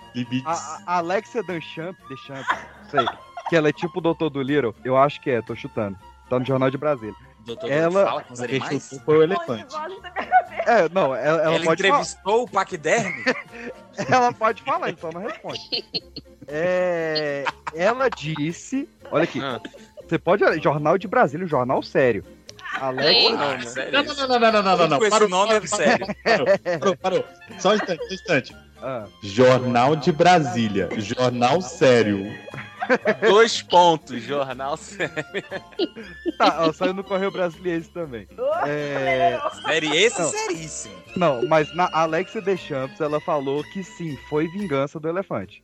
A, 0.46 0.80
a 0.86 0.98
Alexia 0.98 1.42
Deschamps, 1.44 2.02
Deschamps, 2.08 2.58
sei, 2.90 3.06
que 3.50 3.56
ela 3.56 3.70
é 3.70 3.74
tipo 3.74 3.98
o 4.00 4.02
Doutor 4.02 4.30
do 4.30 4.42
Little, 4.42 4.76
eu 4.86 4.96
acho 4.98 5.20
que 5.22 5.30
é, 5.32 5.42
tô 5.42 5.56
chutando. 5.56 5.98
Tá 6.30 6.40
no 6.40 6.46
Jornal 6.46 6.70
de 6.70 6.78
Brasília. 6.78 7.16
Doutor 7.46 7.70
ela 7.72 8.06
fala 8.06 8.24
com 8.24 8.34
os 8.34 8.42
animais? 8.42 9.02
Foi 9.06 9.18
o 9.18 9.24
elefante. 9.24 9.76
É, 10.66 10.88
não, 10.90 11.14
ela, 11.16 11.42
ela 11.42 11.56
Ela 11.56 11.64
pode 11.64 11.64
falar. 11.64 11.74
entrevistou 11.74 12.44
o 12.44 12.50
Paquiderme? 12.50 13.24
Ela 14.10 14.34
pode 14.34 14.62
falar, 14.64 14.90
então 14.90 15.12
não 15.14 15.22
responde. 15.22 15.60
É, 16.48 17.44
ela 17.76 18.10
disse. 18.10 18.90
Olha 19.12 19.24
aqui. 19.24 19.40
Ah. 19.40 19.62
Você 20.08 20.18
pode 20.18 20.44
Jornal 20.62 20.98
de 20.98 21.08
Brasília, 21.08 21.46
um 21.46 21.50
jornal 21.50 21.84
sério. 21.84 22.24
Alex. 22.82 23.76
Não, 23.92 24.04
não, 24.04 24.16
não, 24.16 24.28
não, 24.28 24.40
não, 24.40 24.52
não, 24.64 24.78
não, 24.78 24.88
não. 24.88 24.98
Esse 24.98 25.10
Parou, 25.10 25.30
nome 25.30 25.54
é 25.54 25.68
sério. 25.68 26.08
Parou, 26.24 26.48
parou, 26.80 26.98
parou. 26.98 27.26
Só 27.60 27.70
um 27.72 27.76
instante, 27.76 28.00
só 28.00 28.10
um 28.10 28.14
instante. 28.14 28.56
Ah. 28.82 29.06
Jornal 29.22 29.96
de 29.96 30.12
Brasília, 30.12 30.90
jornal 30.98 31.62
sério. 31.62 32.34
Dois 33.28 33.62
pontos, 33.62 34.22
jornal 34.22 34.78
sério. 34.78 35.14
Tá, 36.38 36.56
ela 36.60 36.74
saiu 36.74 36.94
no 36.94 37.04
Correio 37.04 37.32
Brasiliense 37.32 37.90
também. 37.90 38.28
É... 38.66 39.40
Sério, 39.66 39.94
esse 39.94 40.20
Não. 40.22 40.30
seríssimo. 40.30 40.96
Não, 41.16 41.48
mas 41.48 41.74
na 41.76 41.90
Alexia 41.94 42.42
Deschamps 42.42 43.00
ela 43.00 43.20
falou 43.22 43.64
que 43.72 43.84
sim, 43.84 44.18
foi 44.30 44.48
vingança 44.48 45.00
do 45.00 45.08
elefante. 45.08 45.64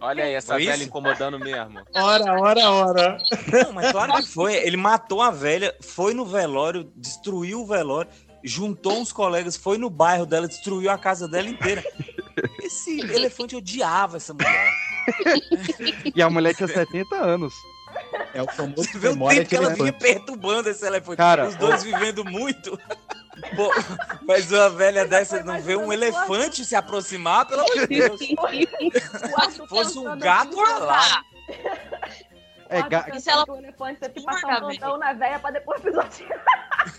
Olha 0.00 0.24
aí, 0.24 0.34
essa 0.34 0.54
Foi 0.54 0.64
velha 0.64 0.76
isso? 0.76 0.84
incomodando 0.84 1.38
mesmo. 1.40 1.80
Ora, 1.94 2.40
ora, 2.40 2.70
ora. 2.70 3.18
Não, 3.52 3.72
mas 3.72 3.90
claro 3.90 4.12
que 4.14 4.28
foi. 4.28 4.54
Ele 4.54 4.76
matou 4.76 5.20
a 5.20 5.30
velha, 5.30 5.74
foi 5.80 6.14
no 6.14 6.24
velório, 6.24 6.90
destruiu 6.94 7.62
o 7.62 7.66
velório, 7.66 8.08
juntou 8.44 9.00
uns 9.00 9.12
colegas, 9.12 9.56
foi 9.56 9.76
no 9.76 9.90
bairro 9.90 10.24
dela, 10.24 10.46
destruiu 10.46 10.90
a 10.90 10.96
casa 10.96 11.26
dela 11.26 11.48
inteira. 11.48 11.82
Esse 12.62 13.00
elefante 13.00 13.56
odiava 13.56 14.16
essa 14.16 14.32
mulher. 14.34 14.72
E 16.14 16.22
a 16.22 16.28
mulher 16.28 16.54
tinha 16.54 16.68
70 16.68 17.16
anos. 17.16 17.54
É 18.34 18.42
o 18.42 18.46
famoso 18.46 18.82
Você 18.84 18.98
vê 18.98 19.08
o 19.08 19.28
tempo 19.28 19.48
que 19.48 19.56
ela 19.56 19.74
vinha 19.74 19.92
perturbando 19.92 20.68
esse 20.68 20.84
elefante. 20.86 21.16
Cara, 21.16 21.48
Os 21.48 21.56
dois 21.56 21.82
vivendo 21.82 22.24
muito. 22.24 22.78
Pô, 23.56 23.72
mas 24.26 24.50
uma 24.50 24.68
velha 24.68 25.06
dessa 25.06 25.42
não 25.44 25.62
vê 25.62 25.76
um 25.76 25.92
elefante 25.92 26.64
se 26.64 26.74
aproximar, 26.74 27.46
pelo 27.46 27.62
amor 27.62 27.86
de 27.86 27.86
Deus. 27.86 28.18
Se 28.18 29.66
fosse 29.68 29.98
um 29.98 30.18
gato, 30.18 30.58
olha 30.58 30.78
lá. 30.78 31.24
É, 32.70 32.82
ga- 32.88 33.18
se 33.18 33.30
ela... 33.30 33.44
o 33.48 33.56
elefante 33.56 34.00
teve 34.00 34.14
que 34.14 34.22
passar 34.24 34.58
um 34.62 34.66
plantão 34.68 34.98
na 34.98 35.12
véia 35.12 35.38
pra 35.38 35.50
depois 35.50 35.80
pisotear. 35.80 36.44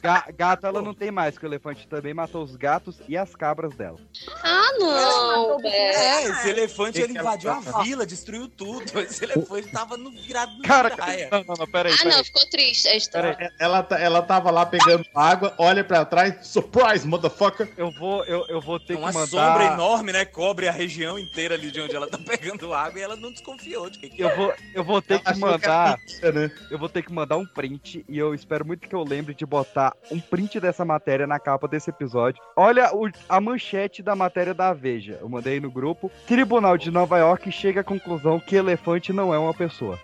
ga- 0.02 0.26
gato 0.35 0.66
ela 0.66 0.82
não 0.82 0.94
tem 0.94 1.12
mais, 1.12 1.34
porque 1.35 1.46
o 1.46 1.50
elefante 1.50 1.88
também 1.88 2.14
matou 2.14 2.44
os 2.44 2.56
gatos 2.56 3.00
e 3.08 3.18
as 3.18 3.35
cabras 3.35 3.76
dela. 3.76 3.98
Ah, 4.44 4.72
não, 4.80 5.60
É, 5.66 6.24
esse 6.26 6.50
elefante 6.50 7.00
ele 7.02 7.18
invadiu 7.18 7.52
a 7.52 7.60
vila, 7.84 8.06
destruiu 8.06 8.48
tudo. 8.48 8.80
Esse 9.00 9.24
elefante 9.26 9.72
tava 9.72 9.98
no 9.98 10.12
virado 10.12 10.52
no 10.58 10.64
Cara, 10.64 10.90
praia. 10.92 11.30
não, 11.32 11.44
não, 11.44 11.56
não, 11.56 11.68
peraí, 11.68 11.94
Ah, 11.94 11.98
peraí. 11.98 12.16
não, 12.18 12.24
ficou 12.24 12.50
triste 12.50 12.88
a 12.88 12.96
história. 12.96 13.35
É, 13.40 13.50
Ela, 13.60 13.84
tá- 13.84 14.00
ela 14.00 14.22
tava 14.22 14.52
lá 14.52 14.66
pegando 14.66 15.03
água, 15.16 15.53
olha 15.58 15.84
pra 15.84 16.06
trás, 16.06 16.48
surprise, 16.48 17.08
motherfucker. 17.08 17.72
Eu 17.78 17.92
vou, 17.92 18.24
eu, 18.26 18.46
eu 18.48 18.62
vou 18.62 18.80
ter 18.80 18.96
Uma 18.96 19.10
que 19.10 19.14
mandar. 19.14 19.28
sombra 19.28 19.66
enorme, 19.74 20.12
né? 20.12 20.26
Cobre 20.26 20.68
a 20.68 20.72
região 20.72 21.18
inteira 21.18 21.56
ali 21.56 21.72
de 21.72 21.82
onde 21.82 21.96
ela 21.96 22.08
tá 22.08 22.18
pegando 22.18 22.74
água 22.74 23.00
e 23.00 23.02
ela 23.03 23.16
não 23.16 23.32
desconfiou 23.32 23.90
de 23.90 24.00
que 24.00 24.10
que 24.10 24.22
Eu 24.22 24.35
vou, 24.35 24.53
eu 24.74 24.84
vou 24.84 25.02
ter 25.02 25.16
Ela 25.16 25.22
que 25.24 25.30
era 25.30 25.59
mandar. 25.68 25.98
né? 26.34 26.52
Eu 26.70 26.78
vou 26.78 26.90
ter 26.90 27.02
que 27.04 27.12
mandar 27.14 27.38
um 27.38 27.46
print 27.46 28.04
e 28.08 28.18
eu 28.18 28.34
espero 28.34 28.66
muito 28.66 28.88
que 28.88 28.96
eu 28.96 29.04
lembre 29.04 29.34
de 29.34 29.46
botar 29.46 29.94
um 30.12 30.20
print 30.20 30.60
dessa 30.60 30.84
matéria 30.86 31.26
na 31.28 31.40
capa 31.40 31.68
desse 31.68 31.90
episódio. 31.90 32.42
Olha 32.56 32.94
o- 32.96 33.10
a 33.28 33.42
manchete 33.42 34.02
da 34.04 34.16
matéria 34.16 34.54
da 34.54 34.74
Veja. 34.74 35.18
Eu 35.22 35.30
mandei 35.30 35.60
no 35.60 35.72
grupo. 35.72 36.12
Tribunal 36.28 36.78
de 36.78 36.92
Nova 36.92 37.18
York 37.18 37.52
chega 37.52 37.82
à 37.82 37.84
conclusão 37.84 38.40
que 38.40 38.56
elefante 38.56 39.12
não 39.14 39.34
é 39.34 39.40
uma 39.40 39.54
pessoa. 39.54 39.98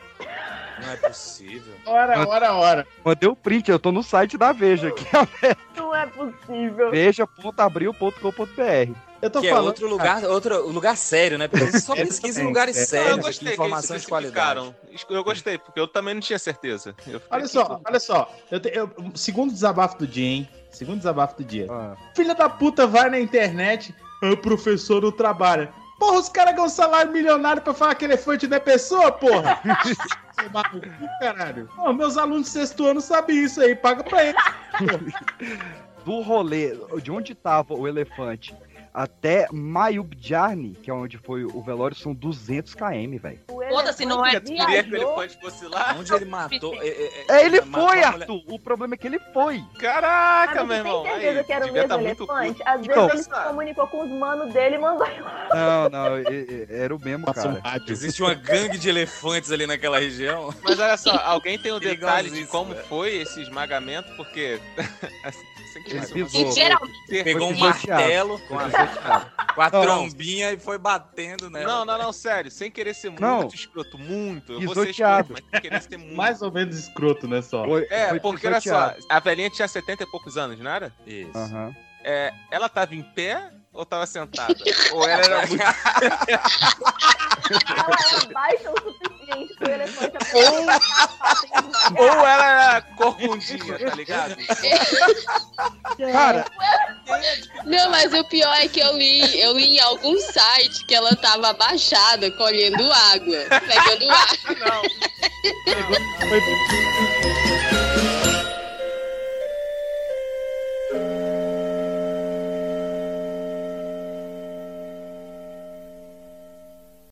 Não 0.82 0.92
é 0.92 0.98
possível. 0.98 1.74
Ora, 1.86 2.28
ora, 2.28 2.54
ora. 2.54 2.88
Mandei 3.04 3.30
o 3.30 3.36
print, 3.36 3.70
eu 3.72 3.80
tô 3.80 3.92
no 3.94 4.04
site 4.04 4.38
da 4.38 4.52
Veja, 4.52 4.92
que 4.92 5.06
é 5.46 5.56
Não 5.78 5.96
é 5.96 6.06
possível. 6.08 6.92
veja.abril.com.br. 6.92 8.94
Eu 9.26 9.30
tô 9.32 9.42
que 9.42 9.48
é 9.48 9.50
falando. 9.50 9.68
outro 9.68 9.90
lugar, 9.90 10.24
outro 10.26 10.70
lugar 10.70 10.96
sério, 10.96 11.38
né? 11.38 11.48
Porque 11.48 11.80
só 11.80 11.94
É, 11.98 12.06
pesquisa 12.06 12.40
em 12.40 12.44
é, 12.44 12.48
lugares 12.48 12.78
é. 12.78 12.82
eu 12.82 12.86
sérios, 12.86 13.16
gostei 13.16 13.30
aqui, 13.30 13.38
que 13.40 13.46
eles 13.46 13.54
informações 13.54 14.02
de 14.04 14.08
qualidade. 14.08 14.74
Eu 15.10 15.24
gostei, 15.24 15.58
porque 15.58 15.80
eu 15.80 15.88
também 15.88 16.14
não 16.14 16.22
tinha 16.22 16.38
certeza. 16.38 16.96
Eu 17.08 17.20
Olha 17.32 17.48
só, 17.48 17.82
olha 17.84 18.00
só. 18.00 18.32
Eu 18.52 18.60
te- 18.60 18.72
eu- 18.74 18.90
segundo 19.16 19.52
desabafo 19.52 19.98
do 19.98 20.06
dia, 20.08 20.28
hein? 20.28 20.50
Segundo 20.70 20.98
desabafo 20.98 21.38
do 21.38 21.44
dia. 21.44 21.68
Ah. 21.70 21.96
Filha 22.16 22.36
da 22.36 22.48
puta 22.50 22.86
vai 22.86 23.10
na 23.10 23.20
internet, 23.20 23.96
o 24.22 24.38
professor 24.38 25.02
não 25.02 25.12
trabalha. 25.12 25.74
Porra, 25.98 26.20
os 26.20 26.30
caras 26.30 26.54
ganham 26.54 26.68
um 26.68 26.70
salário 26.70 27.12
milionário 27.12 27.62
pra 27.62 27.74
falar 27.74 27.96
que 27.96 28.04
elefante 28.06 28.48
não 28.48 28.58
é 28.58 28.60
pessoa, 28.60 29.12
porra! 29.12 29.60
Caralho. 31.20 31.70
Pô, 31.76 31.94
meus 31.94 32.18
alunos 32.18 32.48
de 32.48 32.50
sexto 32.52 32.86
ano 32.86 33.00
sabem 33.02 33.44
isso 33.44 33.62
aí, 33.62 33.76
paga 33.76 34.04
pra 34.04 34.26
eles. 34.26 34.44
Do 36.06 36.22
rolê, 36.22 36.78
de 37.02 37.10
onde 37.12 37.34
tava 37.34 37.74
o 37.74 37.88
elefante 37.88 38.54
até 38.96 39.48
Mayubjarni, 39.52 40.72
que 40.82 40.90
é 40.90 40.94
onde 40.94 41.18
foi 41.18 41.44
o 41.44 41.62
velório, 41.62 41.96
são 41.96 42.14
200 42.14 42.74
km, 42.74 43.18
velho. 43.22 43.40
Foda-se, 43.70 44.06
não 44.06 44.26
é 44.26 44.40
Tu 44.40 44.54
queria 44.54 44.84
que 44.84 44.92
o 44.92 44.96
elefante 44.96 45.38
fosse 45.42 45.66
lá? 45.68 45.96
Onde 46.00 46.14
ele 46.14 46.26
matou. 46.26 46.74
É, 46.86 46.88
é, 46.88 47.26
É, 47.30 47.46
ele 47.46 47.62
matou 47.62 47.90
foi, 47.90 48.04
Arthur. 48.04 48.42
O 48.48 48.60
problema 48.60 48.94
é 48.94 48.98
que 48.98 49.08
ele 49.08 49.20
foi. 49.34 49.64
Caraca, 49.80 50.64
Mas 50.64 50.68
meu 50.68 50.78
irmão. 50.78 51.04
tem 51.04 51.12
certeza 51.14 51.40
Aí, 51.40 51.44
que 51.46 51.54
era 51.54 51.66
o 51.66 51.74
mesmo 51.74 51.90
tá 51.90 51.98
muito 51.98 52.24
elefante? 52.24 52.62
Às 52.66 52.86
vezes 52.86 52.92
Então. 52.92 53.10
ele 53.10 53.24
se 53.24 53.30
comunicou 53.30 53.88
com 53.88 54.04
os 54.04 54.10
manos 54.12 54.54
dele 54.54 54.76
e 54.76 54.78
mandou. 54.78 55.08
Não, 55.54 55.90
não, 55.90 56.06
era 56.70 56.96
o 56.96 57.00
mesmo, 57.00 57.26
um 57.30 57.34
cara. 57.34 57.62
Existe 57.88 58.22
uma 58.22 58.34
gangue 58.34 58.78
de 58.78 58.88
elefantes 58.88 59.52
ali 59.52 59.66
naquela 59.68 60.00
região. 60.00 60.54
Mas 60.64 60.80
olha 60.80 60.98
só, 60.98 61.16
alguém 61.26 61.58
tem 61.58 61.72
o 61.74 61.80
detalhe 61.80 62.30
de 62.30 62.46
como 62.46 62.74
né? 62.74 62.82
foi 62.88 63.18
esse 63.18 63.42
esmagamento? 63.42 64.14
Porque. 64.16 64.60
sem 65.76 65.84
querer 65.84 65.98
Ele 65.98 66.06
ser 66.08 66.14
pisou. 66.14 66.52
Geralmente. 66.54 67.24
Pegou 67.24 67.50
um 67.50 67.58
martelo 67.58 68.40
com 68.48 68.58
a, 68.58 68.70
com 69.54 69.62
a 69.62 69.70
Não, 69.70 69.80
não. 69.80 69.82
trombinha 70.08 70.54
e 70.54 70.58
foi 70.58 70.78
batendo 70.78 71.50
nela. 71.50 71.66
Não, 71.66 71.86
não, 71.86 71.98
não, 71.98 72.14
sério. 72.14 72.50
Sem 72.50 72.72
querer 72.72 72.94
ser 72.94 73.12
Não. 73.20 73.38
muito 73.40 73.56
escroto, 73.56 73.98
muito. 73.98 74.54
Eu 74.54 74.62
vou 74.62 74.74
ser 74.74 74.90
escroto, 74.92 75.34
mas 75.34 75.44
sem 75.52 75.62
querer 75.62 75.82
ser 75.82 75.98
muito. 75.98 76.16
Mais 76.16 76.42
ou 76.42 76.52
menos 76.52 76.78
escroto, 76.78 77.28
né, 77.28 77.42
só? 77.42 77.66
Foi, 77.66 77.86
É, 77.90 78.10
foi 78.10 78.20
porque 78.22 78.48
olha 78.48 78.62
só, 78.62 78.96
a 79.10 79.20
velhinha 79.20 79.50
tinha 79.50 79.68
70 79.68 80.04
e 80.04 80.08
poucos 80.08 80.38
anos, 80.38 80.58
não 80.60 80.72
era? 80.72 80.94
Isso. 81.06 81.38
Aham. 81.38 81.76
É, 82.04 82.32
ela 82.52 82.70
tava 82.70 82.96
em 82.96 83.02
pé 83.04 83.52
ou 83.76 83.86
tava 83.86 84.06
sentada? 84.06 84.56
ou 84.94 85.08
ela 85.08 85.24
era 85.24 85.48
muito. 85.48 85.64
Ela 87.46 87.96
era 88.10 88.26
baixa 88.34 88.72
o 88.72 88.76
suficiente 88.82 89.54
pro 89.60 89.72
elefante 89.72 90.18
aprender. 90.18 90.66
ou 92.00 92.08
ela 92.26 92.46
era 92.48 92.82
corcundinha, 92.82 93.78
tá 93.78 93.96
ligado? 93.96 94.36
Cara, 96.12 96.46
Não, 97.66 97.92
mas 97.92 98.12
o 98.14 98.24
pior 98.30 98.52
é 98.56 98.68
que 98.68 98.80
eu 98.80 98.98
li, 98.98 99.40
eu 99.40 99.54
li 99.56 99.76
em 99.78 99.80
algum 99.80 100.20
site 100.20 100.86
que 100.88 100.96
ela 100.96 101.16
tava 101.18 101.50
abaixada, 101.50 102.32
colhendo 102.32 102.92
água, 102.92 103.38
pegando 103.68 104.10
água. 104.10 104.56
Não. 104.66 104.82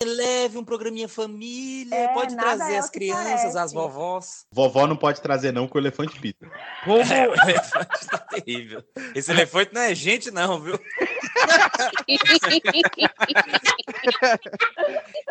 Leve 0.04 0.58
um 0.58 0.64
programinha 0.64 1.08
família, 1.08 1.94
É, 1.94 2.08
pode 2.14 2.36
trazer 2.36 2.74
é 2.74 2.76
o 2.76 2.78
as 2.78 2.90
crianças, 2.90 3.24
parece. 3.24 3.58
as 3.58 3.72
vovós. 3.72 4.46
Vovó 4.52 4.86
não 4.86 4.96
pode 4.96 5.20
trazer, 5.20 5.52
não, 5.52 5.66
que 5.66 5.76
o 5.76 5.80
elefante 5.80 6.18
pita. 6.20 6.50
como, 6.84 7.00
É, 7.00 7.28
o 7.32 7.34
elefante 7.34 8.06
tá 8.06 8.18
terrível. 8.18 8.84
Esse 9.14 9.30
elefante 9.30 9.74
não 9.74 9.80
é 9.82 9.94
gente, 9.94 10.30
não, 10.30 10.60
viu? 10.60 10.78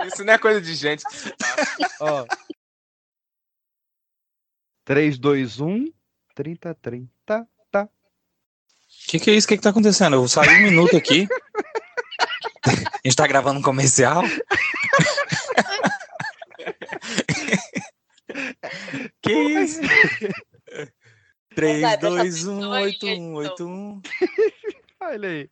Isso 0.05 0.23
não 0.23 0.33
é 0.33 0.37
coisa 0.37 0.61
de 0.61 0.73
gente 0.75 1.03
ó. 1.99 2.25
3, 4.85 5.17
2, 5.17 5.59
1, 5.61 5.85
30, 6.35 6.75
30, 6.75 7.47
tá. 7.71 7.89
Que 9.07 9.19
que 9.19 9.31
é 9.31 9.33
isso? 9.33 9.45
O 9.45 9.47
que, 9.49 9.57
que 9.57 9.63
tá 9.63 9.69
acontecendo? 9.69 10.15
Eu 10.15 10.27
saí 10.27 10.49
um 10.49 10.63
minuto 10.69 10.95
aqui. 10.97 11.27
A 12.65 13.01
gente 13.03 13.15
tá 13.15 13.27
gravando 13.27 13.59
um 13.59 13.63
comercial? 13.63 14.23
que 19.21 19.31
isso? 19.33 19.81
3, 21.55 21.81
Vai, 21.81 21.97
presta 21.97 22.09
2, 22.09 22.47
1, 22.47 22.51
atenção 22.51 22.71
8, 22.71 23.05
aí, 23.05 23.19
1, 23.19 23.33
8, 23.33 23.67
1. 23.67 24.01
Olha 25.01 25.29
aí. 25.29 25.49